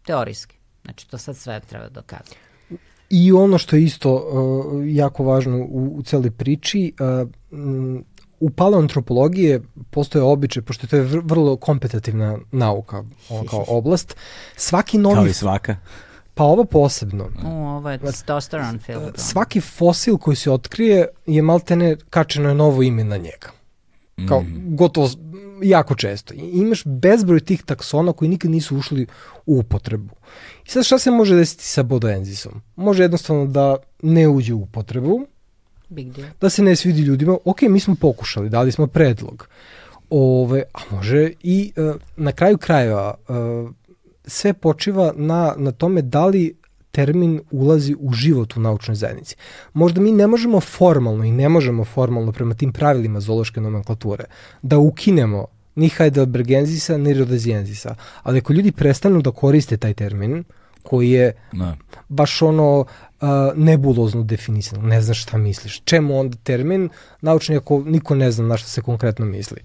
Teorijski. 0.05 0.55
Znači 0.83 1.09
to 1.09 1.17
sad 1.17 1.37
sve 1.37 1.59
treba 1.59 1.89
dokazati. 1.89 2.35
I 3.09 3.31
ono 3.31 3.57
što 3.57 3.75
je 3.75 3.83
isto 3.83 4.15
uh, 4.15 4.83
jako 4.87 5.23
važno 5.23 5.57
u, 5.57 5.97
u 5.97 6.03
celoj 6.03 6.31
priči, 6.31 6.93
uh, 6.99 7.29
u 8.41 8.49
paleoantropologiji 8.49 9.59
postoje 9.89 10.23
običaj, 10.23 10.63
pošto 10.63 10.87
to 10.87 10.95
je 10.95 11.01
vrlo 11.23 11.55
kompetitivna 11.55 12.37
nauka, 12.51 13.03
ono 13.29 13.49
kao 13.49 13.65
oblast, 13.67 14.15
svaki 14.55 14.97
novi... 14.97 15.15
Kao 15.15 15.27
i 15.27 15.33
svaka. 15.33 15.75
Pa 16.33 16.43
ovo 16.43 16.65
posebno. 16.65 17.29
U, 17.43 17.47
ovo 17.47 17.89
je 17.89 17.97
testosteron 17.97 18.79
film. 18.79 19.03
Svaki 19.15 19.61
fosil 19.61 20.17
koji 20.17 20.35
se 20.35 20.51
otkrije 20.51 21.07
je 21.25 21.41
maltene 21.41 21.95
kačeno 22.09 22.49
je 22.49 22.55
novo 22.55 22.83
ime 22.83 23.03
na 23.03 23.17
njega. 23.17 23.51
Kao 24.27 24.41
mm. 24.41 24.75
gotovo 24.75 25.09
jako 25.63 25.95
često. 25.95 26.33
I 26.33 26.37
imaš 26.37 26.83
bezbroj 26.85 27.39
tih 27.39 27.63
taksona 27.63 28.13
koji 28.13 28.29
nikad 28.29 28.51
nisu 28.51 28.77
ušli 28.77 29.07
u 29.45 29.59
upotrebu. 29.59 30.15
I 30.65 30.69
sad 30.69 30.85
šta 30.85 30.99
se 30.99 31.11
može 31.11 31.35
desiti 31.35 31.63
sa 31.63 31.83
bodoenzisom? 31.83 32.61
Može 32.75 33.03
jednostavno 33.03 33.45
da 33.45 33.77
ne 34.01 34.27
uđe 34.27 34.53
u 34.53 34.61
upotrebu, 34.61 35.25
Big 35.91 36.11
deal. 36.15 36.27
Da 36.41 36.49
se 36.49 36.63
ne 36.63 36.75
svidi 36.75 37.01
ljudima, 37.01 37.37
ok, 37.45 37.61
mi 37.61 37.79
smo 37.79 37.95
pokušali, 37.95 38.49
dali 38.49 38.71
smo 38.71 38.87
predlog. 38.87 39.47
Ove, 40.09 40.63
a 40.73 40.95
može 40.95 41.31
i 41.43 41.71
uh, 41.75 41.95
na 42.17 42.31
kraju 42.31 42.57
krajeva 42.57 43.13
uh, 43.27 43.71
sve 44.25 44.53
počiva 44.53 45.13
na, 45.15 45.53
na 45.57 45.71
tome 45.71 46.01
da 46.01 46.25
li 46.25 46.55
termin 46.91 47.41
ulazi 47.51 47.95
u 47.99 48.13
život 48.13 48.57
u 48.57 48.59
naučnoj 48.59 48.95
zajednici. 48.95 49.35
Možda 49.73 50.01
mi 50.01 50.11
ne 50.11 50.27
možemo 50.27 50.59
formalno 50.59 51.23
i 51.23 51.31
ne 51.31 51.49
možemo 51.49 51.85
formalno 51.85 52.31
prema 52.31 52.53
tim 52.53 52.73
pravilima 52.73 53.19
zoološke 53.19 53.61
nomenklature 53.61 54.23
da 54.61 54.77
ukinemo 54.77 55.45
ni 55.75 55.89
heidelbergenzisa, 55.89 56.97
ni 56.97 57.13
rhodesiensisa. 57.13 57.95
Ali 58.23 58.39
ako 58.39 58.53
ljudi 58.53 58.71
prestanu 58.71 59.21
da 59.21 59.31
koriste 59.31 59.77
taj 59.77 59.93
termin, 59.93 60.43
koji 60.83 61.11
je 61.11 61.33
no. 61.51 61.77
baš 62.09 62.41
ono 62.41 62.79
uh, 62.79 63.27
nebulozno 63.55 64.23
definisan, 64.23 64.81
ne 64.81 65.01
znaš 65.01 65.21
šta 65.21 65.37
misliš. 65.37 65.81
Čemu 65.85 66.19
onda 66.19 66.37
termin 66.43 66.89
naučni 67.21 67.57
ako 67.57 67.83
niko 67.85 68.15
ne 68.15 68.31
zna 68.31 68.47
na 68.47 68.57
šta 68.57 68.67
se 68.67 68.81
konkretno 68.81 69.25
misli. 69.25 69.61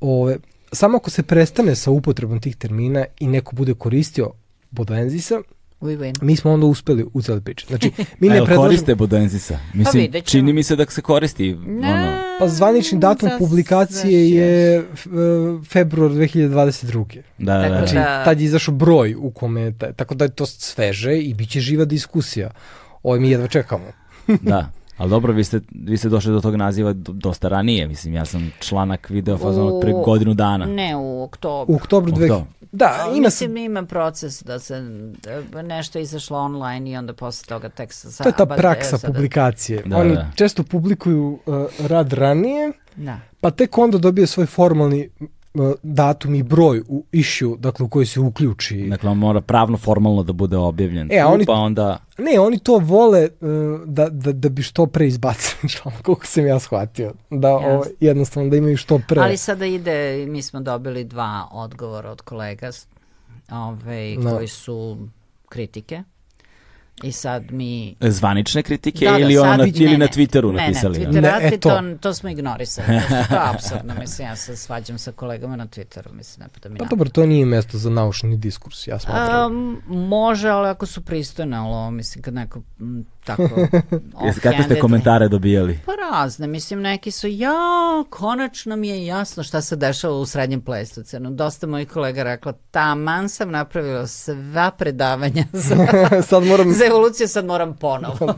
Ove, 0.00 0.38
samo 0.72 0.96
ako 0.96 1.10
se 1.10 1.22
prestane 1.22 1.74
sa 1.74 1.90
upotrebom 1.90 2.40
tih 2.40 2.56
termina 2.56 3.04
i 3.20 3.26
neko 3.26 3.56
bude 3.56 3.74
koristio 3.74 4.30
bodenzisa, 4.70 5.40
We 5.86 5.98
win. 5.98 6.22
Mi 6.22 6.36
smo 6.36 6.52
onda 6.52 6.66
uspeli 6.66 7.06
u 7.14 7.22
cijeli 7.22 7.40
priči. 7.40 7.66
Znači, 7.66 7.90
mi 8.20 8.28
ne 8.28 8.34
predlažemo... 8.34 8.62
koriste 8.62 8.94
Bodenzisa? 8.94 9.58
Mislim, 9.74 10.12
pa 10.12 10.20
čini 10.20 10.52
mi 10.52 10.62
se 10.62 10.76
da 10.76 10.86
se 10.86 11.02
koristi. 11.02 11.54
Ne, 11.54 11.92
ono... 11.92 12.16
Pa 12.38 12.48
zvanični 12.48 12.98
datum 12.98 13.30
publikacije 13.38 14.30
je 14.30 14.84
februar 15.68 16.10
2022. 16.10 17.20
Da, 17.38 17.58
da, 17.58 17.68
da. 17.68 17.68
Znači, 17.68 17.94
da. 17.94 18.24
tad 18.24 18.40
je 18.40 18.44
izašao 18.44 18.74
broj 18.74 19.14
u 19.18 19.30
kome 19.30 19.72
tako 19.96 20.14
da 20.14 20.24
je 20.24 20.28
to 20.28 20.46
sveže 20.46 21.18
i 21.18 21.34
bit 21.34 21.50
će 21.50 21.60
živa 21.60 21.84
diskusija. 21.84 22.50
Ovo 23.02 23.20
mi 23.20 23.30
jedva 23.30 23.46
čekamo. 23.46 23.84
da. 24.26 24.70
Ali 24.96 25.10
dobro, 25.10 25.32
vi 25.32 25.44
ste, 25.44 25.60
vi 25.70 25.96
ste 25.96 26.08
došli 26.08 26.32
do 26.32 26.40
tog 26.40 26.56
naziva 26.56 26.92
dosta 26.94 27.48
ranije, 27.48 27.86
mislim, 27.86 28.14
ja 28.14 28.24
sam 28.24 28.52
članak 28.60 29.10
video 29.10 29.38
fazon 29.38 29.68
od 29.68 29.80
pre 29.80 29.92
godinu 29.92 30.34
dana. 30.34 30.66
Ne, 30.66 30.96
u 30.96 31.22
oktobru. 31.22 31.74
U 31.74 31.76
oktobru 31.76 32.12
dve... 32.12 32.28
Da, 32.72 33.04
ima 33.14 33.26
mislim, 33.26 33.54
se... 33.54 33.64
ima 33.64 33.82
proces 33.82 34.42
da 34.42 34.58
se 34.58 34.82
da 35.52 35.62
nešto 35.62 35.98
izašlo 35.98 36.38
online 36.38 36.90
i 36.90 36.96
onda 36.96 37.12
posle 37.12 37.46
toga 37.46 37.68
tekst 37.68 38.12
sa... 38.12 38.22
To 38.22 38.28
je 38.28 38.32
ta 38.32 38.46
praksa 38.46 38.98
sada... 38.98 39.12
publikacije. 39.12 39.82
Da, 39.86 39.96
Oni 39.96 40.14
da. 40.14 40.30
često 40.34 40.62
publikuju 40.62 41.38
uh, 41.46 41.66
rad 41.86 42.12
ranije, 42.12 42.72
da. 42.96 43.20
pa 43.40 43.50
tek 43.50 43.78
onda 43.78 43.98
dobije 43.98 44.26
svoj 44.26 44.46
formalni 44.46 45.08
datum 45.82 46.34
i 46.34 46.42
broj 46.42 46.82
u 46.88 47.04
issue, 47.12 47.56
dakle 47.58 47.84
u 47.84 47.88
koji 47.88 48.06
se 48.06 48.20
uključi. 48.20 48.86
Dakle, 48.90 49.10
on 49.10 49.18
mora 49.18 49.40
pravno 49.40 49.76
formalno 49.76 50.22
da 50.22 50.32
bude 50.32 50.56
objavljen. 50.56 51.12
E, 51.12 51.24
oni, 51.24 51.46
pa 51.46 51.52
onda... 51.52 51.98
Ne, 52.18 52.40
oni 52.40 52.58
to 52.58 52.78
vole 52.78 53.28
uh, 53.40 53.80
da, 53.86 54.08
da, 54.08 54.32
da 54.32 54.48
bi 54.48 54.62
što 54.62 54.86
pre 54.86 55.06
izbacili 55.06 55.70
članak, 55.74 56.02
koliko 56.02 56.26
sam 56.26 56.46
ja 56.46 56.58
shvatio. 56.58 57.12
Da, 57.30 57.48
yes. 57.48 57.80
o, 57.80 57.84
jednostavno 58.00 58.50
da 58.50 58.56
imaju 58.56 58.76
što 58.76 59.00
pre. 59.08 59.20
Ali 59.20 59.36
sada 59.36 59.66
ide, 59.66 60.26
mi 60.26 60.42
smo 60.42 60.60
dobili 60.60 61.04
dva 61.04 61.48
odgovora 61.52 62.10
od 62.10 62.22
kolega 62.22 62.70
ove, 63.50 64.16
no. 64.16 64.30
koji 64.30 64.48
su 64.48 64.98
kritike. 65.48 66.02
I 67.02 67.12
sad 67.12 67.52
mi... 67.52 67.96
Zvanične 68.00 68.62
kritike 68.62 69.04
da, 69.04 69.10
da, 69.12 69.18
ili, 69.18 69.38
ono, 69.38 69.56
na, 69.56 69.66
ili 69.74 69.90
ne, 69.90 69.98
na 69.98 70.06
Twitteru 70.06 70.52
ne, 70.52 70.62
napisali? 70.62 70.98
Ne, 70.98 71.06
ne, 71.06 71.20
ne, 71.20 71.38
e, 71.42 71.50
to. 71.50 71.68
to, 71.68 71.82
to 72.00 72.14
smo 72.14 72.28
ignorisali. 72.28 72.86
To, 73.28 73.34
je 73.34 73.40
absurdno, 73.54 73.94
mislim, 74.00 74.28
ja 74.28 74.36
se 74.36 74.56
svađam 74.56 74.98
sa 74.98 75.12
kolegama 75.12 75.56
na 75.56 75.66
Twitteru, 75.66 76.12
mislim, 76.12 76.44
ne 76.44 76.48
pa 76.48 76.60
da 76.60 76.68
mi... 76.68 76.78
Pa 76.78 76.84
dobro, 76.84 77.08
to 77.08 77.26
nije 77.26 77.46
mesto 77.46 77.78
za 77.78 77.90
naučni 77.90 78.36
diskurs, 78.36 78.86
ja 78.86 78.98
smatram. 78.98 79.52
Um, 79.52 79.82
može, 79.86 80.48
ali 80.48 80.68
ako 80.68 80.86
su 80.86 81.04
pristojne, 81.04 81.56
ali 81.56 81.92
mislim, 81.92 82.22
kad 82.22 82.34
neko 82.34 82.62
tako... 83.26 83.42
Kakve 84.42 84.62
ste 84.64 84.80
komentare 84.80 85.28
dobijali? 85.28 85.78
Pa 85.86 85.92
razne, 86.10 86.46
mislim, 86.46 86.80
neki 86.80 87.10
su, 87.10 87.26
ja, 87.28 87.52
konačno 88.10 88.76
mi 88.76 88.88
je 88.88 89.06
jasno 89.06 89.42
šta 89.42 89.60
se 89.60 89.76
dešava 89.76 90.14
u 90.14 90.26
srednjem 90.26 90.60
plestocenu. 90.60 91.30
Dosta 91.30 91.66
mojih 91.66 91.88
kolega 91.88 92.22
rekla, 92.22 92.52
taman 92.70 93.28
sam 93.28 93.50
napravila 93.50 94.06
sva 94.06 94.70
predavanja 94.70 95.44
za, 95.66 95.76
sad 96.22 96.44
moram... 96.44 96.72
za 96.72 96.84
evoluciju, 96.84 97.28
sad 97.28 97.44
moram 97.44 97.76
ponovo. 97.76 98.34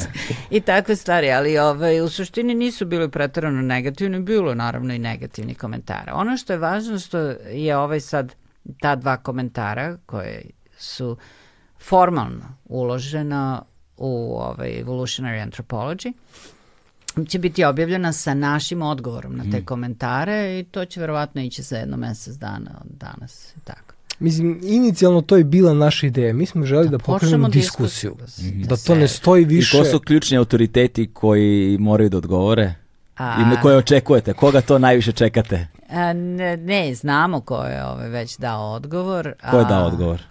I 0.50 0.60
takve 0.60 0.96
stvari, 0.96 1.32
ali 1.32 1.58
ovaj, 1.58 2.00
u 2.00 2.08
suštini 2.08 2.54
nisu 2.54 2.86
bili 2.86 3.10
pretarano 3.10 3.62
negativni, 3.62 4.20
bilo 4.20 4.54
naravno 4.54 4.94
i 4.94 4.98
negativni 4.98 5.54
komentara. 5.54 6.14
Ono 6.14 6.36
što 6.36 6.52
je 6.52 6.58
važno 6.58 6.98
što 6.98 7.18
je 7.52 7.76
ovaj 7.76 8.00
sad 8.00 8.34
ta 8.80 8.96
dva 8.96 9.16
komentara 9.16 9.96
koje 10.06 10.42
su 10.78 11.16
formalno 11.78 12.56
uložena 12.64 13.62
u 14.00 14.36
ovaj, 14.38 14.82
Evolutionary 14.84 15.50
Anthropology 15.50 16.12
će 17.28 17.38
biti 17.38 17.64
objavljena 17.64 18.12
sa 18.12 18.34
našim 18.34 18.82
odgovorom 18.82 19.36
na 19.36 19.44
te 19.52 19.60
mm. 19.60 19.64
komentare 19.64 20.58
i 20.58 20.64
to 20.64 20.84
će 20.84 21.00
verovatno 21.00 21.42
ići 21.42 21.62
za 21.62 21.76
jedno 21.76 21.96
mesec 21.96 22.34
dana 22.34 22.70
od 22.80 22.90
danas. 22.90 23.54
Tako. 23.64 23.94
Mislim, 24.18 24.60
inicijalno 24.62 25.20
to 25.20 25.36
je 25.36 25.44
bila 25.44 25.74
naša 25.74 26.06
ideja. 26.06 26.32
Mi 26.32 26.46
smo 26.46 26.66
želi 26.66 26.84
da, 26.84 26.90
da 26.90 26.98
pokrenemo 26.98 27.48
diskusiju. 27.48 28.16
diskusiju. 28.20 28.52
Da, 28.60 28.66
da 28.66 28.76
to 28.76 28.94
ne 28.94 29.08
stoji 29.08 29.44
više. 29.44 29.76
I 29.76 29.80
ko 29.80 29.84
su 29.84 30.00
ključni 30.00 30.36
autoriteti 30.36 31.10
koji 31.12 31.76
moraju 31.80 32.08
da 32.08 32.16
odgovore? 32.16 32.74
A... 33.16 33.42
I 33.42 33.44
na 33.44 33.60
koje 33.60 33.76
očekujete? 33.76 34.32
Koga 34.32 34.60
to 34.60 34.78
najviše 34.78 35.12
čekate? 35.12 35.66
A, 35.88 36.12
ne, 36.12 36.56
ne, 36.56 36.94
znamo 36.94 37.40
ko 37.40 37.64
je 37.64 37.84
ovaj 37.84 38.08
već 38.08 38.38
dao 38.38 38.72
odgovor. 38.72 39.32
Ko 39.50 39.58
je 39.58 39.64
dao 39.64 39.86
odgovor? 39.86 40.22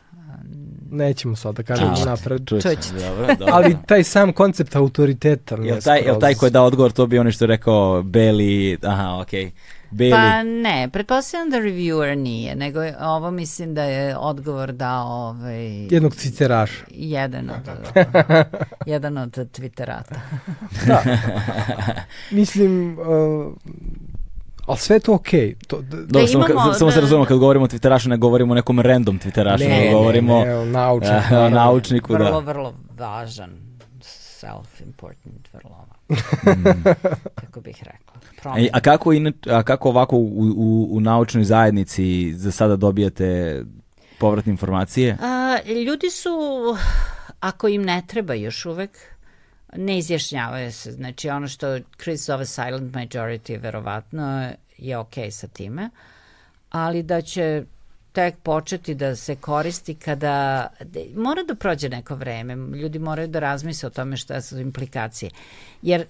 Nećemo 0.91 1.35
sad 1.35 1.55
da 1.55 1.63
kažemo 1.63 1.95
napred. 2.05 2.47
Čućete. 2.47 2.77
Dobro, 3.07 3.27
dobro. 3.27 3.53
Ali 3.53 3.77
taj 3.87 4.03
sam 4.03 4.33
koncept 4.33 4.75
autoriteta. 4.75 5.55
Je 5.55 5.79
taj, 5.79 5.99
je 5.99 6.19
taj 6.19 6.33
ko 6.33 6.45
je 6.45 6.49
dao 6.49 6.65
odgovor, 6.65 6.91
to 6.91 7.07
bi 7.07 7.19
ono 7.19 7.31
što 7.31 7.45
je 7.45 7.47
rekao 7.47 8.03
Beli, 8.03 8.77
aha, 8.83 9.19
okej. 9.21 9.45
Okay. 9.45 9.51
Bailey. 9.91 10.11
Pa 10.11 10.43
ne, 10.43 10.89
pretpostavljam 10.93 11.49
da 11.49 11.57
reviewer 11.57 12.15
nije, 12.15 12.55
nego 12.55 12.81
je, 12.81 12.95
ovo 13.01 13.31
mislim 13.31 13.73
da 13.73 13.83
je 13.83 14.17
odgovor 14.17 14.71
dao 14.71 15.07
ovaj... 15.07 15.87
Jednog 15.91 16.13
twitteraša. 16.13 16.83
Jedan 16.89 17.49
od, 17.49 17.95
jedan 18.93 19.17
od 19.17 19.31
twitterata. 19.31 20.15
da. 20.87 21.03
mislim, 22.31 22.99
uh, 22.99 23.53
Ali 24.69 24.77
sve 24.77 24.99
to 24.99 25.13
okej. 25.13 25.55
Okay. 25.55 25.67
To, 25.67 25.81
da, 25.81 25.97
da, 25.97 26.27
samo, 26.27 26.45
imamo, 26.49 26.73
samo 26.73 26.89
da, 26.89 26.95
se 26.95 27.01
razumemo, 27.01 27.25
kad 27.25 27.37
govorimo 27.37 27.65
o 27.65 27.67
Twitterašu, 27.67 28.07
ne 28.07 28.17
govorimo 28.17 28.51
o 28.51 28.55
nekom 28.55 28.79
random 28.79 29.19
Twitterašu, 29.19 29.69
ne, 29.69 29.85
ne 29.85 29.91
govorimo 29.91 30.39
ne, 30.39 30.45
ne, 30.45 30.55
o 30.55 30.65
naučniku. 30.65 31.15
Uh, 31.45 31.53
naučniku, 31.53 32.13
vrlo, 32.13 32.25
da. 32.25 32.37
Vrlo, 32.37 32.41
vrlo 32.41 32.73
važan, 32.97 33.51
self-important, 34.39 35.47
vrlo 35.53 35.85
mm. 36.09 36.83
kako 37.35 37.61
bih 37.61 37.83
rekla. 37.83 38.57
E, 38.57 38.69
a, 38.73 38.79
kako 38.79 39.13
in, 39.13 39.33
a 39.49 39.63
kako 39.63 39.89
ovako 39.89 40.15
u, 40.17 40.53
u, 40.57 40.87
u 40.91 40.99
naučnoj 40.99 41.43
zajednici 41.43 42.33
za 42.33 42.51
sada 42.51 42.75
dobijate 42.75 43.61
povratne 44.19 44.49
informacije? 44.49 45.17
A, 45.21 45.57
ljudi 45.85 46.09
su, 46.09 46.29
ako 47.39 47.67
im 47.67 47.83
ne 47.83 48.03
treba 48.07 48.33
još 48.33 48.65
uvek, 48.65 48.99
ne 49.75 49.97
izjašnjavaju 49.97 50.71
se. 50.71 50.91
Znači 50.91 51.29
ono 51.29 51.47
što 51.47 51.79
Chris 52.01 52.25
zove 52.25 52.45
silent 52.45 52.95
majority 52.95 53.61
verovatno 53.61 54.51
je 54.77 54.97
ok 54.97 55.13
sa 55.31 55.47
time, 55.47 55.89
ali 56.69 57.03
da 57.03 57.21
će 57.21 57.63
tek 58.11 58.35
početi 58.43 58.95
da 58.95 59.15
se 59.15 59.35
koristi 59.35 59.95
kada 59.95 60.67
mora 61.15 61.43
da 61.43 61.55
prođe 61.55 61.89
neko 61.89 62.15
vreme. 62.15 62.55
Ljudi 62.55 62.99
moraju 62.99 63.27
da 63.27 63.39
razmisle 63.39 63.87
o 63.87 63.89
tome 63.89 64.17
šta 64.17 64.41
su 64.41 64.59
implikacije. 64.59 65.31
Jer 65.81 66.05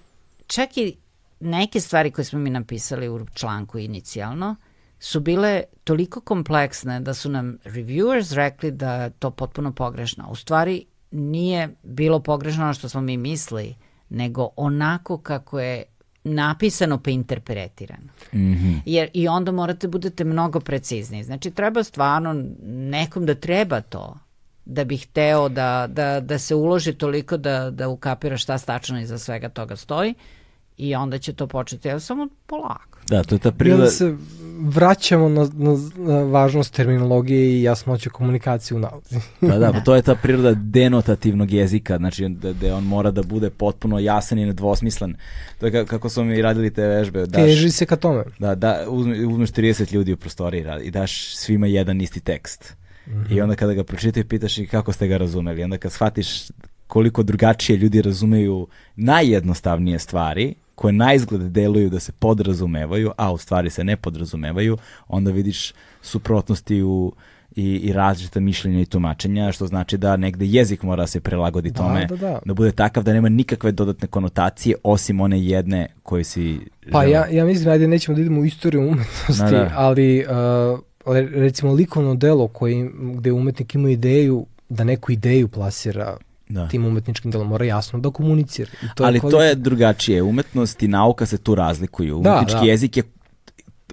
čak 0.46 0.76
i 0.76 0.96
neke 1.40 1.80
stvari 1.80 2.10
koje 2.10 2.24
smo 2.24 2.38
mi 2.38 2.50
napisali 2.50 3.08
u 3.08 3.26
članku 3.34 3.78
inicijalno 3.78 4.56
su 5.00 5.20
bile 5.20 5.62
toliko 5.84 6.20
kompleksne 6.20 7.00
da 7.00 7.14
su 7.14 7.30
nam 7.30 7.58
reviewers 7.64 8.34
rekli 8.34 8.70
da 8.70 8.94
je 8.94 9.10
to 9.10 9.30
potpuno 9.30 9.72
pogrešno. 9.72 10.28
U 10.30 10.34
stvari 10.34 10.84
nije 11.10 11.68
bilo 11.82 12.20
pogrešno 12.20 12.64
ono 12.64 12.74
što 12.74 12.88
smo 12.88 13.00
mi 13.00 13.16
mislili, 13.16 13.74
nego 14.08 14.48
onako 14.56 15.18
kako 15.18 15.60
je 15.60 15.84
napisano 16.24 16.98
pa 17.02 17.10
interpretirano. 17.10 18.08
Mm 18.32 18.38
-hmm. 18.38 18.80
Jer 18.86 19.08
i 19.14 19.28
onda 19.28 19.52
morate 19.52 19.88
budete 19.88 20.24
mnogo 20.24 20.60
precizni. 20.60 21.24
Znači 21.24 21.50
treba 21.50 21.82
stvarno 21.82 22.44
nekom 22.62 23.26
da 23.26 23.34
treba 23.34 23.80
to 23.80 24.18
da 24.64 24.84
bi 24.84 24.96
hteo 24.96 25.48
da, 25.48 25.86
da, 25.90 26.20
da 26.20 26.38
se 26.38 26.54
uloži 26.54 26.92
toliko 26.92 27.36
da, 27.36 27.70
da 27.70 27.88
ukapira 27.88 28.36
šta 28.36 28.58
stačno 28.58 29.00
iza 29.00 29.18
svega 29.18 29.48
toga 29.48 29.76
stoji 29.76 30.14
i 30.80 30.94
onda 30.94 31.18
će 31.18 31.32
to 31.32 31.46
početi, 31.46 31.88
evo 31.88 32.00
samo 32.00 32.28
polako. 32.46 32.98
Da, 33.08 33.22
to 33.22 33.34
je 33.34 33.38
ta 33.38 33.52
priroda... 33.52 33.82
I 33.82 33.86
onda 33.86 33.90
se 33.90 34.16
vraćamo 34.60 35.28
na, 35.28 35.48
na, 35.54 35.76
na 35.96 36.22
važnost 36.22 36.74
terminologije 36.74 37.58
i 37.58 37.62
jasnoće 37.62 38.10
komunikacije 38.10 38.76
u 38.76 38.80
nauci. 38.80 39.14
da, 39.40 39.58
da, 39.58 39.72
pa 39.72 39.80
to 39.86 39.94
je 39.94 40.02
ta 40.02 40.14
priroda 40.14 40.54
denotativnog 40.54 41.52
jezika, 41.52 41.96
znači 41.96 42.28
da, 42.28 42.52
da 42.52 42.76
on 42.76 42.84
mora 42.84 43.10
da 43.10 43.22
bude 43.22 43.50
potpuno 43.50 43.98
jasan 43.98 44.38
i 44.38 44.46
nedvosmislen. 44.46 45.16
To 45.58 45.66
je 45.66 45.86
kako 45.86 46.08
smo 46.08 46.24
mi 46.24 46.42
radili 46.42 46.74
te 46.74 46.86
vežbe. 46.86 47.26
Daš, 47.26 47.42
Teži 47.42 47.70
se 47.70 47.86
ka 47.86 47.96
tome. 47.96 48.24
Da, 48.38 48.54
da 48.54 48.84
uzmeš 49.28 49.50
30 49.50 49.94
ljudi 49.94 50.12
u 50.12 50.16
prostoriji 50.16 50.64
i 50.82 50.90
daš 50.90 51.36
svima 51.36 51.66
jedan 51.66 52.00
isti 52.00 52.20
tekst. 52.20 52.76
Mm 53.06 53.10
-hmm. 53.10 53.36
I 53.36 53.40
onda 53.40 53.56
kada 53.56 53.74
ga 53.74 53.84
pročitaju 53.84 54.28
pitaš 54.28 54.58
i 54.58 54.66
kako 54.66 54.92
ste 54.92 55.08
ga 55.08 55.16
razumeli. 55.16 55.60
I 55.60 55.64
onda 55.64 55.78
kad 55.78 55.92
shvatiš 55.92 56.48
koliko 56.90 57.22
drugačije 57.22 57.76
ljudi 57.76 58.02
razumeju 58.02 58.66
najjednostavnije 58.96 59.98
stvari, 59.98 60.54
koje 60.80 60.92
na 60.92 61.14
izgled 61.14 61.40
deluju 61.42 61.90
da 61.90 62.00
se 62.00 62.12
podrazumevaju, 62.12 63.10
a 63.16 63.32
u 63.32 63.38
stvari 63.38 63.70
se 63.70 63.84
ne 63.84 63.96
podrazumevaju, 63.96 64.78
onda 65.08 65.30
vidiš 65.30 65.72
suprotnosti 66.02 66.82
u 66.82 67.12
i, 67.56 67.76
i 67.76 67.92
različita 67.92 68.40
mišljenja 68.40 68.80
i 68.80 68.86
tumačenja, 68.86 69.52
što 69.52 69.66
znači 69.66 69.98
da 69.98 70.16
negde 70.16 70.46
jezik 70.46 70.82
mora 70.82 71.06
se 71.06 71.20
prilagodi 71.20 71.70
Da, 71.70 71.76
tome, 71.76 72.06
da, 72.06 72.16
da. 72.16 72.38
da 72.44 72.54
bude 72.54 72.72
takav 72.72 73.02
da 73.02 73.12
nema 73.12 73.28
nikakve 73.28 73.72
dodatne 73.72 74.08
konotacije 74.08 74.76
osim 74.82 75.20
one 75.20 75.42
jedne 75.44 75.88
koje 76.02 76.24
si 76.24 76.58
Pa 76.92 77.00
želeo. 77.02 77.12
ja, 77.12 77.26
ja 77.30 77.44
mislim, 77.44 77.68
ajde, 77.72 77.88
nećemo 77.88 78.14
da 78.14 78.20
idemo 78.20 78.40
u 78.40 78.44
istoriju 78.44 78.80
umetnosti, 78.88 79.42
Da, 79.42 79.50
da. 79.50 79.72
ali 79.74 80.24
uh, 80.24 80.80
recimo 81.34 81.72
likovno 81.72 82.14
delo 82.14 82.48
koji, 82.48 82.90
gde 83.14 83.32
umetnik 83.32 83.74
ima 83.74 83.90
ideju 83.90 84.46
da 84.68 84.84
neku 84.84 85.12
ideju 85.12 85.48
plasira 85.48 86.16
Da. 86.50 86.68
tim 86.68 86.86
umetničkim 86.86 87.30
delom, 87.30 87.48
mora 87.48 87.64
jasno 87.64 87.98
da 87.98 88.10
komunicira. 88.10 88.70
I 88.82 88.86
to 88.94 89.04
Ali 89.04 89.16
je 89.16 89.30
to 89.30 89.42
je 89.42 89.54
drugačije. 89.54 90.22
Umetnost 90.22 90.82
i 90.82 90.88
nauka 90.88 91.26
se 91.26 91.38
tu 91.38 91.54
razlikuju. 91.54 92.20
Da, 92.20 92.30
Umetnički 92.30 92.66
da. 92.66 92.70
jezik 92.70 92.96
je 92.96 93.02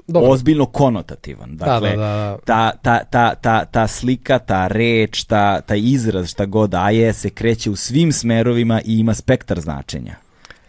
Dobro. 0.08 0.32
ozbiljno 0.32 0.66
konotativan. 0.66 1.58
Dakle, 1.58 1.90
da, 1.90 1.96
da, 1.96 2.06
da. 2.06 2.38
Ta, 2.46 2.72
ta, 2.82 3.04
ta, 3.04 3.36
ta, 3.36 3.66
ta 3.66 3.88
slika, 3.88 4.40
ta 4.40 4.68
reč, 4.68 5.24
ta, 5.24 5.62
taj 5.62 5.80
izraz, 5.84 6.30
šta 6.30 6.46
god 6.46 6.70
daje, 6.70 7.14
se 7.14 7.30
kreće 7.30 7.70
u 7.70 7.76
svim 7.76 8.12
smerovima 8.12 8.82
i 8.86 9.00
ima 9.00 9.14
spektar 9.14 9.60
značenja. 9.60 10.16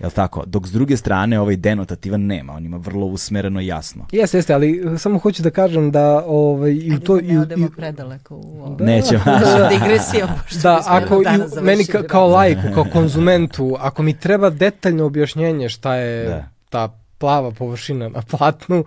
Jel 0.01 0.11
tako? 0.11 0.43
Dok 0.47 0.67
s 0.67 0.73
druge 0.73 0.97
strane 0.97 1.41
ovaj 1.41 1.57
denotativan 1.57 2.21
nema, 2.23 2.53
on 2.53 2.65
ima 2.65 2.77
vrlo 2.77 3.07
usmereno 3.07 3.61
i 3.61 3.67
jasno. 3.67 4.07
Jeste, 4.13 4.39
jeste, 4.39 4.55
ali 4.55 4.83
uh, 4.85 5.01
samo 5.01 5.19
hoću 5.19 5.43
da 5.43 5.51
kažem 5.51 5.91
da 5.91 6.25
ovaj, 6.27 6.71
i 6.73 6.91
u 6.91 6.93
Ajde 6.93 7.01
to... 7.01 7.17
da 7.17 7.21
i 7.21 7.27
ne 7.27 7.41
odemo 7.41 7.67
i- 7.67 7.71
predaleko 7.71 8.35
u 8.37 8.63
ovo. 8.63 8.77
Nećemo. 8.81 9.23
Naša 9.27 9.69
digresija, 9.75 10.27
pošto 10.39 10.59
Da, 10.61 10.83
ako 10.87 11.23
i 11.23 11.27
meni 11.63 11.85
ka, 11.85 12.03
kao 12.03 12.29
lajku, 12.29 12.63
kao 12.75 12.85
konzumentu, 12.85 13.77
ako 13.79 14.03
mi 14.03 14.15
treba 14.15 14.51
detaljno 14.51 15.05
objašnjenje 15.05 15.69
šta 15.69 15.95
je 15.95 16.25
Da. 16.25 16.45
ta 16.69 16.89
plava 17.19 17.51
površina 17.51 18.09
na 18.09 18.23
platnu, 18.23 18.85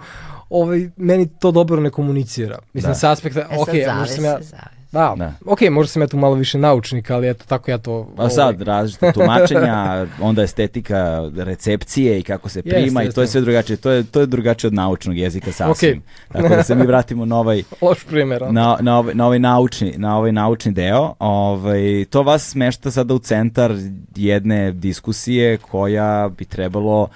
ovaj, 0.49 0.89
meni 0.97 1.27
to 1.29 1.51
dobro 1.51 1.81
ne 1.81 1.89
komunicira. 1.89 2.59
Mislim, 2.73 2.91
Da. 2.91 2.95
sa 2.95 3.11
aspekta, 3.11 3.39
E 3.41 3.43
sad 3.43 3.59
ok, 3.59 3.67
možda 3.67 3.85
zavisi, 3.85 4.15
sam 4.15 4.23
ja... 4.25 4.31
zavisi. 4.31 4.55
Da, 4.91 5.13
Da. 5.17 5.33
ok, 5.45 5.59
možda 5.71 5.91
sam 5.91 6.01
ja 6.01 6.07
tu 6.07 6.17
malo 6.17 6.35
više 6.35 6.57
naučnik, 6.57 7.09
ali 7.11 7.29
eto, 7.29 7.45
tako 7.47 7.71
ja 7.71 7.77
to... 7.77 8.13
A 8.17 8.29
sad, 8.29 8.61
različita 8.61 9.11
tumačenja, 9.15 10.07
onda 10.21 10.43
estetika 10.43 11.29
recepcije 11.35 12.19
i 12.19 12.23
kako 12.23 12.49
se 12.49 12.61
prima 12.61 13.03
i 13.03 13.11
to 13.11 13.21
je 13.21 13.27
sve 13.27 13.41
drugačije. 13.41 13.77
To 13.77 13.91
je, 13.91 14.03
to 14.03 14.19
je 14.19 14.25
drugačije 14.25 14.67
od 14.67 14.73
naučnog 14.73 15.17
jezika 15.17 15.51
sasvim. 15.51 16.01
Tako 16.31 16.47
da 16.49 16.63
se 16.63 16.75
mi 16.75 16.85
vratimo 16.85 17.25
na 17.25 17.39
ovaj, 17.39 17.63
Loš 17.81 18.03
primjer. 18.03 18.41
na, 18.51 18.77
na, 18.81 18.97
ovaj, 18.97 19.15
na, 19.15 19.25
ovaj 19.25 19.39
naučni, 19.39 19.93
na 19.97 20.17
ovaj 20.17 20.31
naučni 20.31 20.71
deo. 20.71 21.13
Ovaj, 21.19 22.05
to 22.09 22.23
vas 22.23 22.49
smešta 22.49 22.91
sada 22.91 23.13
u 23.13 23.19
centar 23.19 23.75
jedne 24.15 24.71
diskusije 24.71 25.57
koja 25.57 26.29
bi 26.37 26.45
trebalo 26.45 27.07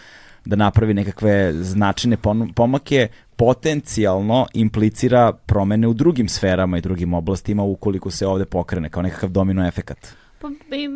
da 0.45 0.55
napravi 0.55 0.93
nekakve 0.93 1.53
značajne 1.53 2.17
pomake, 2.55 3.07
potencijalno 3.35 4.47
implicira 4.53 5.33
promene 5.33 5.88
u 5.88 5.93
drugim 5.93 6.30
sferama 6.30 6.77
i 6.77 6.81
drugim 6.81 7.14
oblastima 7.14 7.64
ukoliko 7.64 8.11
se 8.11 8.27
ovde 8.27 8.45
pokrene 8.45 8.89
kao 8.89 9.03
nekakav 9.03 9.30
domino 9.30 9.67
efekat. 9.67 9.97
Pa, 10.41 10.49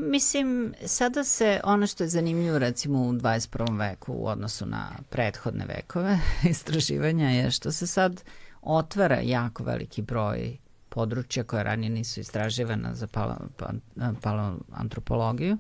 mislim, 0.10 0.74
sada 0.86 1.24
se 1.24 1.60
ono 1.64 1.88
što 1.88 2.04
je 2.04 2.08
zanimljivo 2.08 2.60
recimo 2.60 3.00
u 3.00 3.14
21. 3.14 3.80
veku 3.80 4.14
u 4.14 4.28
odnosu 4.28 4.66
na 4.66 4.90
prethodne 5.10 5.66
vekove 5.66 6.20
istraživanja 6.50 7.30
je 7.30 7.52
što 7.52 7.72
se 7.72 7.88
sad 7.88 8.24
otvara 8.62 9.20
jako 9.24 9.64
veliki 9.64 10.02
broj 10.02 10.58
područja 10.90 11.44
koje 11.44 11.64
ranije 11.64 11.90
nisu 11.90 12.20
istraživana 12.20 12.96
za 12.96 13.08
palo, 13.08 13.36
pa, 13.58 13.70
paleoantropologiju. 14.22 15.58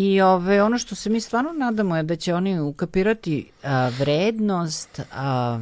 I 0.00 0.20
ove, 0.20 0.62
ono 0.62 0.78
što 0.78 0.94
se 0.94 1.10
mi 1.10 1.20
stvarno 1.20 1.52
nadamo 1.52 1.96
je 1.96 2.02
da 2.02 2.16
će 2.16 2.34
oni 2.34 2.60
ukapirati 2.60 3.50
a, 3.62 3.90
vrednost 3.98 5.00
a, 5.12 5.60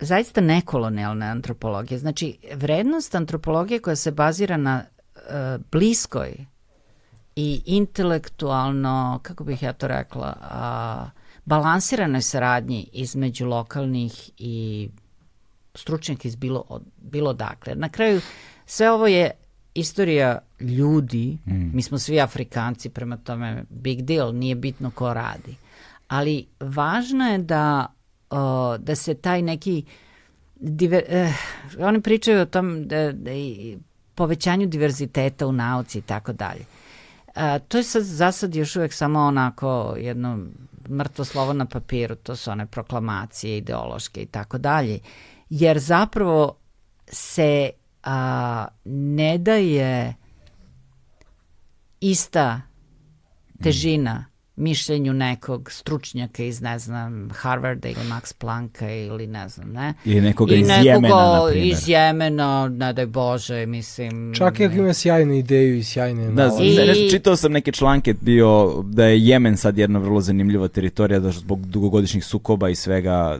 zaista 0.00 0.40
nekolonijalne 0.40 1.26
antropologije. 1.26 1.98
Znači, 1.98 2.38
vrednost 2.54 3.14
antropologije 3.14 3.80
koja 3.80 3.96
se 3.96 4.10
bazira 4.10 4.56
na 4.56 4.82
e, 4.82 5.58
bliskoj 5.72 6.46
i 7.36 7.62
intelektualno, 7.66 9.20
kako 9.22 9.44
bih 9.44 9.62
ja 9.62 9.72
to 9.72 9.88
rekla, 9.88 10.36
a, 10.40 11.10
balansiranoj 11.44 12.22
saradnji 12.22 12.88
između 12.92 13.46
lokalnih 13.46 14.30
i 14.38 14.88
stručnjaka 15.74 16.28
iz 16.28 16.36
bilo, 16.36 16.80
bilo 16.96 17.32
dakle. 17.32 17.74
Na 17.74 17.88
kraju, 17.88 18.20
sve 18.66 18.90
ovo 18.90 19.06
je 19.06 19.30
istorija 19.78 20.38
ljudi, 20.60 21.38
mm. 21.46 21.76
mi 21.76 21.82
smo 21.82 21.98
svi 21.98 22.20
Afrikanci, 22.20 22.88
prema 22.88 23.16
tome 23.16 23.64
big 23.70 24.02
deal, 24.02 24.34
nije 24.34 24.54
bitno 24.54 24.90
ko 24.90 25.14
radi. 25.14 25.56
Ali 26.08 26.46
važno 26.60 27.30
je 27.30 27.38
da 27.38 27.86
o, 28.30 28.78
da 28.78 28.94
se 28.94 29.14
taj 29.14 29.42
neki 29.42 29.84
diver, 30.56 31.02
eh, 31.08 31.32
oni 31.78 32.00
pričaju 32.00 32.40
o 32.40 32.46
tom 32.46 32.88
da, 32.88 33.12
da 33.12 33.32
i 33.32 33.78
povećanju 34.14 34.66
diverziteta 34.66 35.46
u 35.46 35.52
nauci 35.52 35.98
i 35.98 36.02
tako 36.02 36.32
dalje. 36.32 36.64
A, 37.34 37.58
to 37.58 37.78
je 37.78 37.84
sad 37.84 38.02
za 38.02 38.32
sad 38.32 38.54
još 38.54 38.76
uvek 38.76 38.92
samo 38.92 39.20
onako 39.20 39.94
jedno 39.98 40.38
mrtvo 40.88 41.24
slovo 41.24 41.52
na 41.52 41.66
papiru, 41.66 42.14
to 42.14 42.36
su 42.36 42.50
one 42.50 42.66
proklamacije 42.66 43.58
ideološke 43.58 44.22
i 44.22 44.26
tako 44.26 44.58
dalje. 44.58 44.98
Jer 45.50 45.78
zapravo 45.78 46.56
se 47.06 47.70
a, 48.02 48.66
ne 48.84 49.38
daje 49.38 50.14
ista 52.00 52.60
težina 53.62 54.24
mišljenju 54.58 55.12
nekog 55.12 55.70
stručnjaka 55.70 56.42
iz, 56.42 56.60
ne 56.60 56.78
znam, 56.78 57.30
Harvarda 57.34 57.88
ili 57.88 58.00
Max 58.00 58.34
Plancka 58.38 58.90
ili 58.90 59.26
ne 59.26 59.48
znam, 59.48 59.72
ne? 59.72 59.94
Ili 60.04 60.20
nekoga 60.20 60.54
I 60.54 60.60
iz 60.60 60.68
nekoga 60.68 60.88
Jemena, 60.90 61.08
na 61.08 61.46
primjer. 61.50 61.72
iz 61.72 61.88
Jemena, 61.88 62.68
ne 62.68 62.92
daj 62.92 63.06
Bože, 63.06 63.66
mislim... 63.66 64.34
Čak 64.34 64.60
i 64.60 64.64
ako 64.64 64.74
ima 64.74 64.92
sjajnu 64.92 65.34
ideju 65.34 65.76
i 65.76 65.84
sjajne 65.84 66.30
Da, 66.30 66.50
I... 66.60 66.76
ne, 66.76 67.10
čitao 67.10 67.36
sam 67.36 67.52
neke 67.52 67.72
članke 67.72 68.14
bio 68.20 68.82
da 68.82 69.04
je 69.04 69.26
Jemen 69.26 69.56
sad 69.56 69.78
jedna 69.78 69.98
vrlo 69.98 70.20
zanimljiva 70.20 70.68
teritorija 70.68 71.20
da 71.20 71.30
zbog 71.30 71.66
dugogodišnjih 71.66 72.24
sukoba 72.24 72.68
i 72.68 72.74
svega 72.74 73.38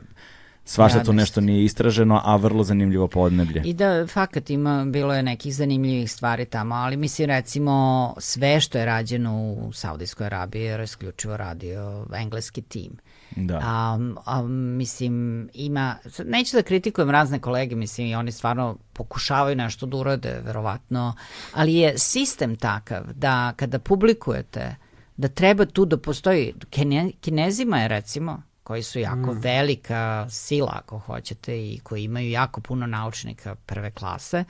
svašta 0.69 0.99
tu 0.99 0.99
Jadnost. 0.99 1.17
nešto 1.17 1.41
nije 1.41 1.63
istraženo, 1.63 2.21
a 2.23 2.35
vrlo 2.35 2.63
zanimljivo 2.63 3.07
podneblje. 3.07 3.61
I 3.65 3.73
da, 3.73 4.07
fakat 4.07 4.49
ima, 4.49 4.85
bilo 4.85 5.13
je 5.13 5.23
nekih 5.23 5.55
zanimljivih 5.55 6.11
stvari 6.11 6.45
tamo, 6.45 6.75
ali 6.75 6.97
mislim 6.97 7.27
recimo 7.27 8.15
sve 8.17 8.59
što 8.61 8.77
je 8.77 8.85
rađeno 8.85 9.41
u 9.41 9.73
Saudijskoj 9.73 10.25
Arabiji 10.25 10.63
je 10.63 10.83
isključivo 10.83 11.37
radio 11.37 12.05
engleski 12.15 12.61
tim. 12.61 12.91
Da. 13.35 13.59
A, 13.63 13.99
a, 14.25 14.41
mislim, 14.47 15.49
ima, 15.53 15.95
neću 16.25 16.57
da 16.57 16.63
kritikujem 16.63 17.09
razne 17.09 17.39
kolege, 17.39 17.75
mislim, 17.75 18.07
i 18.07 18.15
oni 18.15 18.31
stvarno 18.31 18.77
pokušavaju 18.93 19.55
nešto 19.55 19.85
da 19.85 19.97
urade, 19.97 20.41
verovatno, 20.45 21.13
ali 21.53 21.75
je 21.75 21.97
sistem 21.97 22.55
takav 22.55 23.03
da 23.13 23.53
kada 23.55 23.79
publikujete, 23.79 24.75
da 25.17 25.27
treba 25.27 25.65
tu 25.65 25.85
da 25.85 25.97
postoji, 25.97 26.53
Kine, 26.69 27.11
kinezima 27.21 27.79
je 27.79 27.87
recimo, 27.87 28.41
koji 28.69 28.83
su 28.83 28.99
jako 28.99 29.33
mm. 29.33 29.39
velika 29.39 30.27
sila, 30.29 30.71
ako 30.75 30.97
hoćete, 30.97 31.57
i 31.57 31.79
koji 31.83 32.03
imaju 32.03 32.29
jako 32.29 32.61
puno 32.61 32.87
naučnika 32.87 33.55
prve 33.55 33.91
klase, 33.91 34.43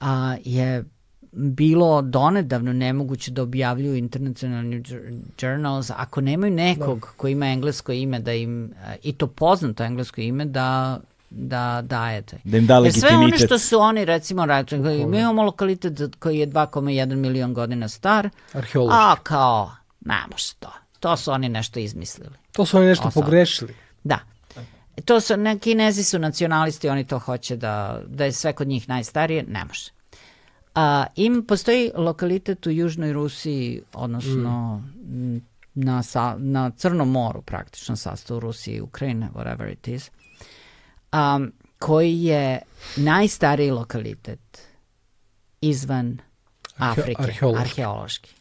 a, 0.00 0.36
je 0.44 0.84
bilo 1.32 2.02
donedavno 2.02 2.72
nemoguće 2.72 3.30
da 3.30 3.42
objavljuju 3.42 3.96
internacionalni 3.96 4.82
journals 5.42 5.90
ako 5.96 6.20
nemaju 6.20 6.52
nekog 6.54 7.00
da. 7.00 7.06
koji 7.16 7.32
ima 7.32 7.46
englesko 7.46 7.92
ime 7.92 8.20
da 8.20 8.32
im, 8.32 8.74
i 9.02 9.12
to 9.12 9.26
poznato 9.26 9.84
englesko 9.84 10.20
ime 10.20 10.44
da 10.44 11.00
da 11.30 11.82
dajete. 11.82 12.38
Da 12.44 12.56
im 12.56 12.66
da 12.66 12.74
Jer 12.74 12.92
sve 12.92 13.16
ono 13.16 13.38
što 13.38 13.58
su 13.58 13.78
oni 13.78 14.04
recimo 14.04 14.46
rekli, 14.46 15.06
mi 15.06 15.18
imamo 15.18 15.42
lokalitet 15.42 16.16
koji 16.18 16.38
je 16.38 16.46
2,1 16.48 17.14
milion 17.14 17.54
godina 17.54 17.88
star, 17.88 18.28
a 18.90 19.16
kao, 19.22 19.70
ne 20.00 20.18
može 20.30 20.54
to. 20.58 20.79
To 21.00 21.16
su 21.16 21.30
oni 21.30 21.48
nešto 21.48 21.80
izmislili. 21.80 22.34
To 22.52 22.66
su 22.66 22.76
oni 22.76 22.86
nešto 22.86 23.08
Osam. 23.08 23.22
pogrešili. 23.22 23.74
Da. 24.04 24.18
To 25.04 25.20
su, 25.20 25.36
ne, 25.36 25.58
kinezi 25.58 26.04
su 26.04 26.18
nacionalisti, 26.18 26.88
oni 26.88 27.06
to 27.06 27.18
hoće 27.18 27.56
da, 27.56 28.02
da 28.06 28.24
je 28.24 28.32
sve 28.32 28.52
kod 28.52 28.68
njih 28.68 28.88
najstarije, 28.88 29.44
ne 29.48 29.64
može. 29.64 29.90
A, 30.74 31.04
im 31.16 31.44
postoji 31.46 31.90
lokalitet 31.94 32.66
u 32.66 32.70
Južnoj 32.70 33.12
Rusiji, 33.12 33.82
odnosno 33.92 34.76
mm. 34.76 35.36
na, 35.74 36.02
sa, 36.02 36.36
na 36.38 36.70
Crnom 36.70 37.10
moru 37.10 37.42
praktično 37.42 37.96
sastavu 37.96 38.40
Rusije 38.40 38.76
i 38.76 38.80
Ukrajine, 38.80 39.28
whatever 39.34 39.72
it 39.72 39.88
is, 39.88 40.10
um, 41.12 41.52
koji 41.78 42.22
je 42.22 42.62
najstariji 42.96 43.70
lokalitet 43.70 44.68
izvan 45.60 46.18
Afrike, 46.76 47.22
arheološki. 47.22 47.62
arheološki. 47.62 48.34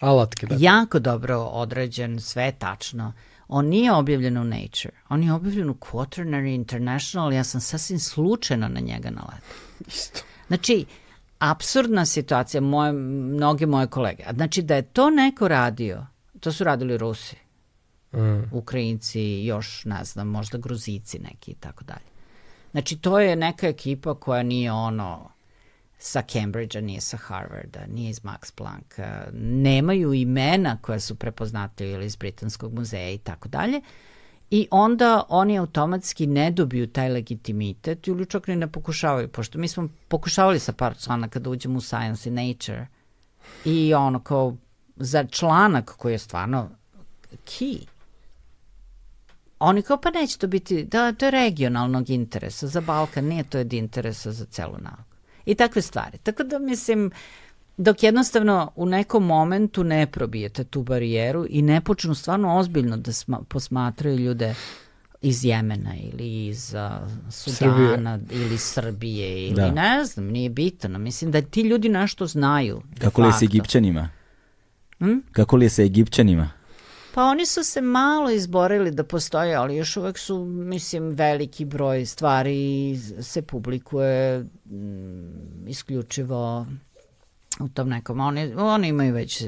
Alatke, 0.00 0.46
da. 0.46 0.56
Jako 0.58 0.98
dobro 0.98 1.38
određen, 1.38 2.20
sve 2.20 2.52
tačno. 2.58 3.12
On 3.48 3.66
nije 3.66 3.92
objavljen 3.92 4.38
u 4.38 4.44
Nature, 4.44 4.94
on 5.08 5.22
je 5.22 5.32
objavljen 5.32 5.70
u 5.70 5.74
Quaternary 5.74 6.54
International, 6.54 7.32
ja 7.32 7.44
sam 7.44 7.60
sasvim 7.60 7.98
slučajno 7.98 8.68
na 8.68 8.80
njega 8.80 9.10
naletao. 9.10 9.56
Isto. 9.88 10.20
Znači, 10.46 10.84
absurdna 11.38 12.06
situacija, 12.06 12.60
moje, 12.60 12.92
mnoge 12.92 13.66
moje 13.66 13.86
kolege. 13.86 14.24
Znači, 14.34 14.62
da 14.62 14.76
je 14.76 14.82
to 14.82 15.10
neko 15.10 15.48
radio, 15.48 16.06
to 16.40 16.52
su 16.52 16.64
radili 16.64 16.98
Rusi, 16.98 17.36
Mm. 18.16 18.42
Ukrajinci, 18.52 19.44
još, 19.44 19.84
ne 19.84 20.04
znam, 20.04 20.28
možda 20.28 20.58
Gruzici 20.58 21.18
neki 21.18 21.50
i 21.50 21.54
tako 21.54 21.84
dalje. 21.84 22.06
Znači, 22.70 22.96
to 22.96 23.20
je 23.20 23.36
neka 23.36 23.68
ekipa 23.68 24.14
koja 24.14 24.42
nije 24.42 24.72
ono 24.72 25.30
sa 26.04 26.22
Cambridgea, 26.22 26.80
nije 26.80 27.00
sa 27.00 27.16
Harvarda, 27.16 27.86
nije 27.86 28.10
iz 28.10 28.20
Max 28.20 28.52
Plancka, 28.54 29.26
nemaju 29.32 30.14
imena 30.14 30.78
koja 30.82 31.00
su 31.00 31.14
prepoznatljiva 31.14 31.92
ili 31.92 32.06
iz 32.06 32.16
Britanskog 32.16 32.74
muzeja 32.74 33.10
i 33.10 33.18
tako 33.18 33.48
dalje. 33.48 33.80
I 34.50 34.68
onda 34.70 35.22
oni 35.28 35.58
automatski 35.58 36.26
ne 36.26 36.50
dobiju 36.50 36.86
taj 36.86 37.08
legitimitet 37.08 38.08
ili 38.08 38.26
čak 38.26 38.46
ne 38.46 38.72
pokušavaju, 38.72 39.28
pošto 39.28 39.58
mi 39.58 39.68
smo 39.68 39.88
pokušavali 40.08 40.58
sa 40.58 40.72
par 40.72 40.98
člana 40.98 41.28
kada 41.28 41.50
uđemo 41.50 41.78
u 41.78 41.80
Science 41.80 42.28
i 42.28 42.32
Nature 42.32 42.86
i 43.64 43.94
ono 43.94 44.20
kao 44.20 44.56
za 44.96 45.24
članak 45.24 45.94
koji 45.96 46.12
je 46.12 46.18
stvarno 46.18 46.70
key. 47.32 47.86
Oni 49.58 49.82
kao 49.82 49.96
pa 49.96 50.10
neće 50.10 50.38
to 50.38 50.46
biti, 50.46 50.84
da 50.84 51.12
to 51.12 51.24
je 51.24 51.30
regionalnog 51.30 52.10
interesa 52.10 52.66
za 52.66 52.80
Balkan, 52.80 53.24
nije 53.24 53.44
to 53.44 53.58
od 53.58 53.72
interesa 53.72 54.32
za 54.32 54.44
celu 54.44 54.78
nauku. 54.78 55.13
I 55.46 55.54
takve 55.54 55.82
stvari. 55.82 56.18
Tako 56.18 56.42
da 56.42 56.58
mislim, 56.58 57.10
dok 57.76 58.02
jednostavno 58.02 58.72
u 58.76 58.86
nekom 58.86 59.26
momentu 59.26 59.84
ne 59.84 60.06
probijete 60.06 60.64
tu 60.64 60.82
barijeru 60.82 61.46
i 61.50 61.62
ne 61.62 61.80
počnu 61.80 62.14
stvarno 62.14 62.58
ozbiljno 62.58 62.96
da 62.96 63.12
sma, 63.12 63.40
posmatraju 63.48 64.18
ljude 64.18 64.54
iz 65.22 65.44
Jemena 65.44 65.94
ili 66.12 66.46
iz 66.46 66.74
uh, 66.74 67.08
Sudana 67.32 68.18
Srbije. 68.18 68.44
ili 68.44 68.58
Srbije 68.58 69.46
ili 69.46 69.54
da. 69.54 69.70
ne 69.70 70.04
znam, 70.04 70.26
nije 70.26 70.50
bitno. 70.50 70.98
Mislim 70.98 71.30
da 71.30 71.42
ti 71.42 71.60
ljudi 71.60 71.88
nešto 71.88 72.26
znaju. 72.26 72.82
Kako 72.98 73.22
li 73.22 73.28
je 73.28 73.32
s 73.32 73.42
Egipćanima? 73.42 74.08
Hm? 74.98 75.18
Kako 75.32 75.56
li 75.56 75.64
je 75.64 75.70
sa 75.70 75.82
Egipćanima? 75.82 76.50
Pa 77.14 77.24
oni 77.24 77.46
su 77.46 77.64
se 77.64 77.80
malo 77.80 78.30
izborili 78.30 78.90
da 78.90 79.04
postoje, 79.04 79.54
ali 79.54 79.76
još 79.76 79.96
uvek 79.96 80.18
su, 80.18 80.44
mislim, 80.44 81.10
veliki 81.10 81.64
broj 81.64 82.06
stvari 82.06 82.96
se 83.20 83.42
publikuje 83.42 84.44
m, 84.70 85.64
isključivo 85.66 86.66
u 87.60 87.68
tom 87.68 87.88
nekom, 87.88 88.20
oni, 88.20 88.54
oni 88.54 88.88
imaju 88.88 89.14
već 89.14 89.44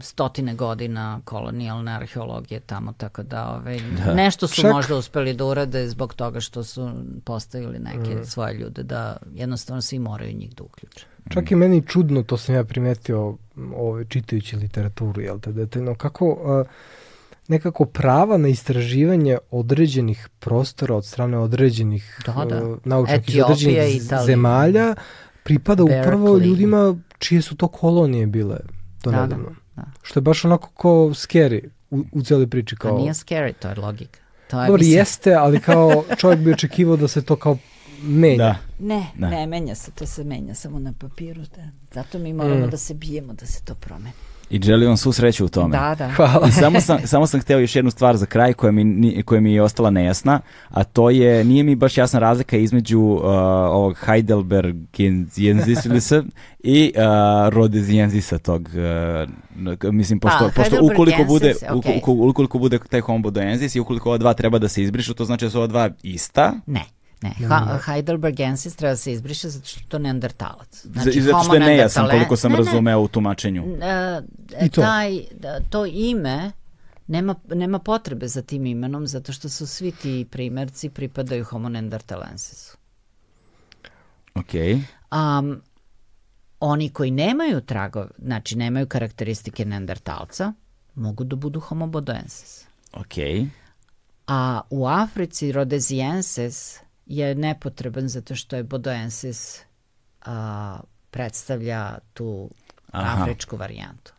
stotine 0.00 0.54
godina 0.54 1.20
kolonijalne 1.24 1.92
arheologije 1.92 2.60
tamo, 2.60 2.92
tako 2.92 3.22
da 3.22 3.48
ove, 3.48 3.78
da. 4.06 4.14
nešto 4.14 4.46
su 4.46 4.62
Čak... 4.62 4.72
možda 4.72 4.96
uspeli 4.96 5.34
da 5.34 5.44
urade 5.44 5.88
zbog 5.88 6.14
toga 6.14 6.40
što 6.40 6.64
su 6.64 6.90
postavili 7.24 7.78
neke 7.78 8.14
mm. 8.14 8.24
svoje 8.24 8.54
ljude 8.54 8.82
da 8.82 9.16
jednostavno 9.34 9.82
svi 9.82 9.98
moraju 9.98 10.36
njih 10.36 10.54
da 10.54 10.64
uključe. 10.64 11.06
Čak 11.28 11.50
i 11.50 11.54
meni 11.54 11.82
čudno, 11.86 12.22
to 12.22 12.36
sam 12.36 12.54
ja 12.54 12.64
primetio 12.64 13.36
ove, 13.76 14.04
čitajući 14.04 14.56
literaturu, 14.56 15.22
jel 15.22 15.40
te, 15.40 15.52
detaljno, 15.52 15.94
kako 15.94 16.26
uh, 16.26 16.66
nekako 17.48 17.84
prava 17.84 18.36
na 18.36 18.48
istraživanje 18.48 19.38
određenih 19.50 20.28
prostora 20.38 20.96
od 20.96 21.06
strane 21.06 21.38
određenih 21.38 22.20
da, 22.26 22.44
da. 22.44 22.66
Uh, 22.66 22.78
naučnika 22.84 23.24
iz 23.26 23.42
određenih 23.44 24.04
Italija. 24.04 24.26
zemalja 24.26 24.94
pripada 25.42 25.82
Berkeley. 25.82 26.00
upravo 26.00 26.38
ljudima 26.38 26.96
čije 27.18 27.42
su 27.42 27.56
to 27.56 27.68
kolonije 27.68 28.26
bile 28.26 28.56
do 29.04 29.10
da, 29.10 29.22
nedavno. 29.22 29.48
Da, 29.76 29.82
da. 29.82 29.90
Što 30.02 30.18
je 30.18 30.22
baš 30.22 30.44
onako 30.44 30.70
ko 30.74 30.88
scary 31.08 31.68
u, 31.90 32.04
u 32.12 32.22
cijeloj 32.22 32.46
priči. 32.46 32.76
Kao... 32.76 32.96
A 32.96 32.98
nije 32.98 33.14
scary, 33.14 33.52
to 33.60 33.68
je 33.68 33.74
logika. 33.74 34.20
To 34.50 34.62
je, 34.62 34.66
Dobro, 34.66 34.78
mislim... 34.78 34.98
jeste, 34.98 35.34
ali 35.34 35.60
kao 35.60 36.04
čovjek 36.20 36.40
bi 36.40 36.52
očekivao 36.52 36.96
da 36.96 37.08
se 37.08 37.22
to 37.22 37.36
kao 37.36 37.58
menja. 38.02 38.36
Da. 38.36 38.56
Ne, 38.78 39.06
da. 39.14 39.28
ne 39.28 39.46
menja 39.46 39.74
se, 39.74 39.90
to 39.90 40.06
se 40.06 40.24
menja 40.24 40.54
samo 40.54 40.78
na 40.78 40.92
papiru. 40.98 41.42
Da. 41.56 41.62
Zato 41.92 42.18
mi 42.18 42.32
moramo 42.32 42.66
mm. 42.66 42.70
da 42.70 42.76
se 42.76 42.94
bijemo 42.94 43.32
da 43.32 43.46
se 43.46 43.64
to 43.64 43.74
promeni. 43.74 44.12
I 44.50 44.62
želim 44.62 44.88
vam 44.88 44.96
svu 44.96 45.12
sreću 45.12 45.44
u 45.44 45.48
tome. 45.48 45.78
Da, 45.78 45.94
da. 45.98 46.08
Hvala. 46.16 46.48
I 46.48 46.52
samo 46.52 46.80
sam, 46.80 46.98
samo 47.06 47.26
sam 47.26 47.40
hteo 47.40 47.58
još 47.58 47.76
jednu 47.76 47.90
stvar 47.90 48.16
za 48.16 48.26
kraj 48.26 48.52
koja 48.52 48.72
mi, 48.72 49.22
koja 49.22 49.40
mi 49.40 49.52
je 49.52 49.62
ostala 49.62 49.90
nejasna, 49.90 50.40
a 50.68 50.84
to 50.84 51.10
je, 51.10 51.44
nije 51.44 51.62
mi 51.62 51.74
baš 51.74 51.98
jasna 51.98 52.18
razlika 52.18 52.56
između 52.56 53.00
uh, 53.00 53.22
ovog 53.70 53.96
Heidelbergensisa 54.04 56.22
i 56.58 56.92
uh, 56.96 57.02
Rhodesiensisa 57.48 58.38
tog, 58.38 58.68
uh, 59.82 59.92
mislim, 59.92 60.20
pošto, 60.20 60.44
a, 60.44 60.50
pošto 60.54 60.76
ukoliko 60.82 61.24
bude, 61.24 61.54
okay. 61.62 62.00
ukoliko 62.30 62.58
bude 62.58 62.78
taj 62.90 63.00
homobodoensis 63.00 63.74
i 63.74 63.80
ukoliko 63.80 64.08
ova 64.08 64.18
dva 64.18 64.34
treba 64.34 64.58
da 64.58 64.68
se 64.68 64.82
izbrišu, 64.82 65.14
to 65.14 65.24
znači 65.24 65.44
da 65.44 65.50
su 65.50 65.58
ova 65.58 65.66
dva 65.66 65.90
ista? 66.02 66.52
Ne. 66.66 66.84
Ne, 67.22 67.34
ha 67.48 67.78
Heidelbergensis 67.84 68.76
treba 68.76 68.92
da 68.92 68.96
se 68.96 69.12
izbriše 69.12 69.48
zato 69.48 69.66
što 69.66 69.80
to 69.88 69.98
neandertalac. 69.98 70.86
Znači, 70.86 71.20
zato 71.22 71.44
što 71.44 71.54
je 71.54 71.60
nejasan 71.60 72.08
koliko 72.10 72.36
sam 72.36 72.52
ne, 72.52 72.58
razumeo 72.58 73.00
u 73.00 73.08
tumačenju. 73.08 73.64
Uh, 73.64 74.24
I 74.62 74.68
to. 74.68 74.80
Taj, 74.80 75.20
da, 75.40 75.60
to 75.70 75.86
ime 75.86 76.52
nema, 77.06 77.34
nema 77.48 77.78
potrebe 77.78 78.28
za 78.28 78.42
tim 78.42 78.66
imenom 78.66 79.06
zato 79.06 79.32
što 79.32 79.48
su 79.48 79.66
svi 79.66 79.92
ti 79.92 80.26
primerci 80.30 80.88
pripadaju 80.88 81.44
homo 81.44 81.68
neandertalensisu. 81.68 82.76
Ok. 84.34 84.54
Um, 85.12 85.62
oni 86.60 86.88
koji 86.88 87.10
nemaju 87.10 87.60
trago, 87.60 88.06
znači 88.18 88.56
nemaju 88.56 88.86
karakteristike 88.86 89.64
neandertalca, 89.64 90.52
mogu 90.94 91.24
da 91.24 91.36
budu 91.36 91.60
homo 91.60 91.86
bodoensis. 91.86 92.64
Ok. 92.92 93.14
A 94.26 94.60
u 94.70 94.86
Africi 94.86 95.52
Rhodesiensis 95.52 96.78
je 97.06 97.34
nepotreban 97.34 98.08
zato 98.08 98.34
što 98.34 98.56
je 98.56 98.62
Bodoensis 98.62 99.60
a, 100.24 100.80
predstavlja 101.10 101.98
tu 102.12 102.50
Aha. 102.90 103.22
afričku 103.22 103.56
varijantu. 103.56 104.12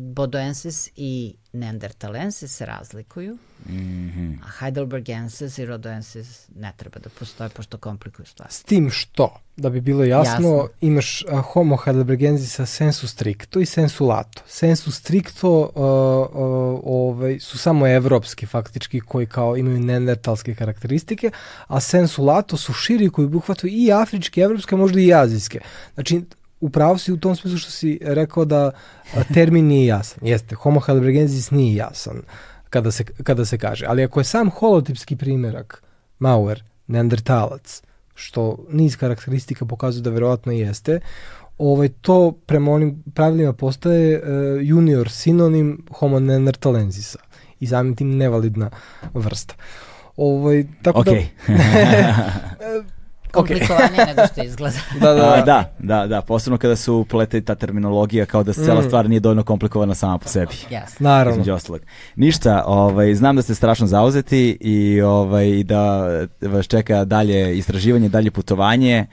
Bodoensis 0.00 0.88
i 0.96 1.34
Neandertalensis 1.52 2.56
se 2.56 2.66
razlikuju, 2.66 3.38
mm 3.68 3.72
-hmm. 3.76 4.38
a 4.42 4.50
Heidelbergensis 4.58 5.58
i 5.58 5.66
Rodoensis 5.66 6.48
ne 6.56 6.72
treba 6.76 6.98
da 6.98 7.08
postoje 7.18 7.50
pošto 7.50 7.78
komplikuju 7.78 8.26
stvari. 8.26 8.52
S 8.52 8.62
tim 8.62 8.90
što, 8.90 9.40
da 9.56 9.70
bi 9.70 9.80
bilo 9.80 10.04
jasno, 10.04 10.32
jasno. 10.32 10.68
imaš 10.80 11.22
uh, 11.22 11.40
Homo 11.40 11.76
Heidelbergensisa 11.76 12.66
sensu 12.66 13.08
stricto 13.08 13.60
i 13.60 13.66
sensu 13.66 14.06
lato. 14.06 14.42
Sensu 14.46 14.92
stricto 14.92 15.60
uh, 15.60 15.70
uh, 15.74 16.80
ovaj, 16.84 17.40
su 17.40 17.58
samo 17.58 17.86
evropski 17.86 18.46
faktički 18.46 19.00
koji 19.00 19.26
kao 19.26 19.56
imaju 19.56 19.80
neandertalske 19.80 20.54
karakteristike, 20.54 21.30
a 21.66 21.80
sensu 21.80 22.24
lato 22.24 22.56
su 22.56 22.72
širi 22.72 23.10
koji 23.10 23.26
obuhvataju 23.26 23.72
i 23.72 23.92
afričke, 23.92 24.40
evropske, 24.40 24.76
možda 24.76 25.00
i 25.00 25.14
azijske. 25.14 25.60
Znači, 25.94 26.22
upravo 26.60 26.98
si 26.98 27.12
u 27.12 27.16
tom 27.16 27.36
smislu 27.36 27.58
što 27.58 27.70
si 27.70 27.98
rekao 28.02 28.44
da 28.44 28.70
termin 29.34 29.66
nije 29.66 29.86
jasan. 29.86 30.26
Jeste, 30.26 30.54
homo 30.54 30.80
heidelbergensis 30.80 31.50
nije 31.50 31.74
jasan 31.74 32.22
kada 32.70 32.90
se, 32.90 33.04
kada 33.04 33.44
se 33.44 33.58
kaže. 33.58 33.86
Ali 33.88 34.04
ako 34.04 34.20
je 34.20 34.24
sam 34.24 34.50
holotipski 34.50 35.16
primerak 35.16 35.82
Mauer, 36.18 36.64
neandertalac, 36.86 37.82
što 38.14 38.64
niz 38.70 38.96
karakteristika 38.96 39.64
pokazuje 39.64 40.02
da 40.02 40.10
verovatno 40.10 40.52
jeste, 40.52 41.00
ovaj, 41.58 41.88
to 41.88 42.32
prema 42.46 42.72
onim 42.72 43.02
pravilima 43.14 43.52
postaje 43.52 44.18
uh, 44.18 44.24
junior 44.62 45.10
sinonim 45.10 45.86
homo 45.98 46.20
neandertalensisa 46.20 47.18
i 47.60 47.66
samim 47.66 47.96
tim 47.96 48.16
nevalidna 48.16 48.70
vrsta. 49.14 49.54
Ovaj, 50.16 50.64
tako 50.82 51.00
okay. 51.00 51.24
da... 51.46 52.80
komplikovanije 53.32 54.06
nego 54.06 54.26
što 54.32 54.42
izgleda. 54.44 54.76
da, 55.00 55.14
da, 55.14 55.14
da. 55.14 55.42
da, 55.44 55.72
da, 55.78 56.06
da, 56.06 56.22
posebno 56.22 56.58
kada 56.58 56.76
su 56.76 57.06
plete 57.10 57.40
ta 57.40 57.54
terminologija 57.54 58.26
kao 58.26 58.42
da 58.42 58.52
cela 58.52 58.80
mm. 58.80 58.84
stvar 58.84 59.08
nije 59.08 59.20
dovoljno 59.20 59.42
komplikovana 59.42 59.94
sama 59.94 60.18
po 60.18 60.28
sebi. 60.28 60.52
Yes. 60.70 60.98
Naravno. 60.98 61.58
Ništa, 62.16 62.64
ovaj, 62.66 63.14
znam 63.14 63.36
da 63.36 63.42
ste 63.42 63.54
strašno 63.54 63.86
zauzeti 63.86 64.58
i 64.60 65.00
ovaj, 65.00 65.62
da 65.62 66.06
vas 66.42 66.66
čeka 66.66 67.04
dalje 67.04 67.58
istraživanje, 67.58 68.08
dalje 68.08 68.30
putovanje. 68.30 69.06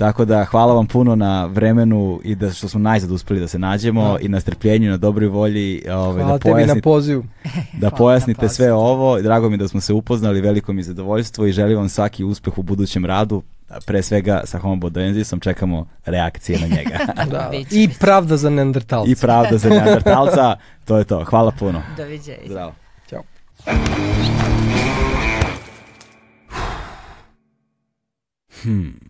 Tako 0.00 0.24
da 0.24 0.44
hvala 0.44 0.74
vam 0.74 0.86
puno 0.86 1.16
na 1.16 1.44
vremenu 1.44 2.20
i 2.24 2.34
da 2.34 2.52
što 2.52 2.68
smo 2.68 2.80
najzad 2.80 3.10
uspeli 3.10 3.40
da 3.40 3.48
se 3.48 3.58
nađemo 3.58 4.12
da. 4.12 4.18
i 4.20 4.28
na 4.28 4.40
strpljenju, 4.40 4.90
na 4.90 4.96
dobroj 4.96 5.28
volji. 5.28 5.82
Ovaj, 5.90 6.22
hvala 6.24 6.38
da 6.38 6.38
tebi 6.38 6.66
na 6.66 6.74
pozivu. 6.82 7.24
Da 7.72 7.90
pojasnite 7.90 8.48
sve 8.48 8.72
ovo. 8.72 9.20
Drago 9.20 9.50
mi 9.50 9.56
da 9.56 9.68
smo 9.68 9.80
se 9.80 9.92
upoznali, 9.92 10.40
veliko 10.40 10.72
mi 10.72 10.82
zadovoljstvo 10.82 11.46
i 11.46 11.52
želim 11.52 11.78
vam 11.78 11.88
svaki 11.88 12.24
uspeh 12.24 12.58
u 12.58 12.62
budućem 12.62 13.04
radu. 13.04 13.42
Pre 13.86 14.02
svega 14.02 14.42
sa 14.44 14.58
Homo 14.58 14.76
bodoensisom 14.76 15.40
čekamo 15.40 15.86
reakcije 16.04 16.58
na 16.58 16.66
njega. 16.66 16.98
da. 17.32 17.50
I 17.70 17.88
pravda 18.00 18.36
za 18.36 18.50
neandertalca. 18.50 19.10
I 19.10 19.14
pravda 19.14 19.58
za 19.58 19.68
neandertalca. 19.68 20.56
to 20.84 20.98
je 20.98 21.04
to. 21.04 21.24
Hvala 21.24 21.50
puno. 21.50 21.82
Doviđenja. 21.96 22.38
Zdravo. 22.46 22.72
Ćao. 23.10 23.22
Hmm. 28.62 29.09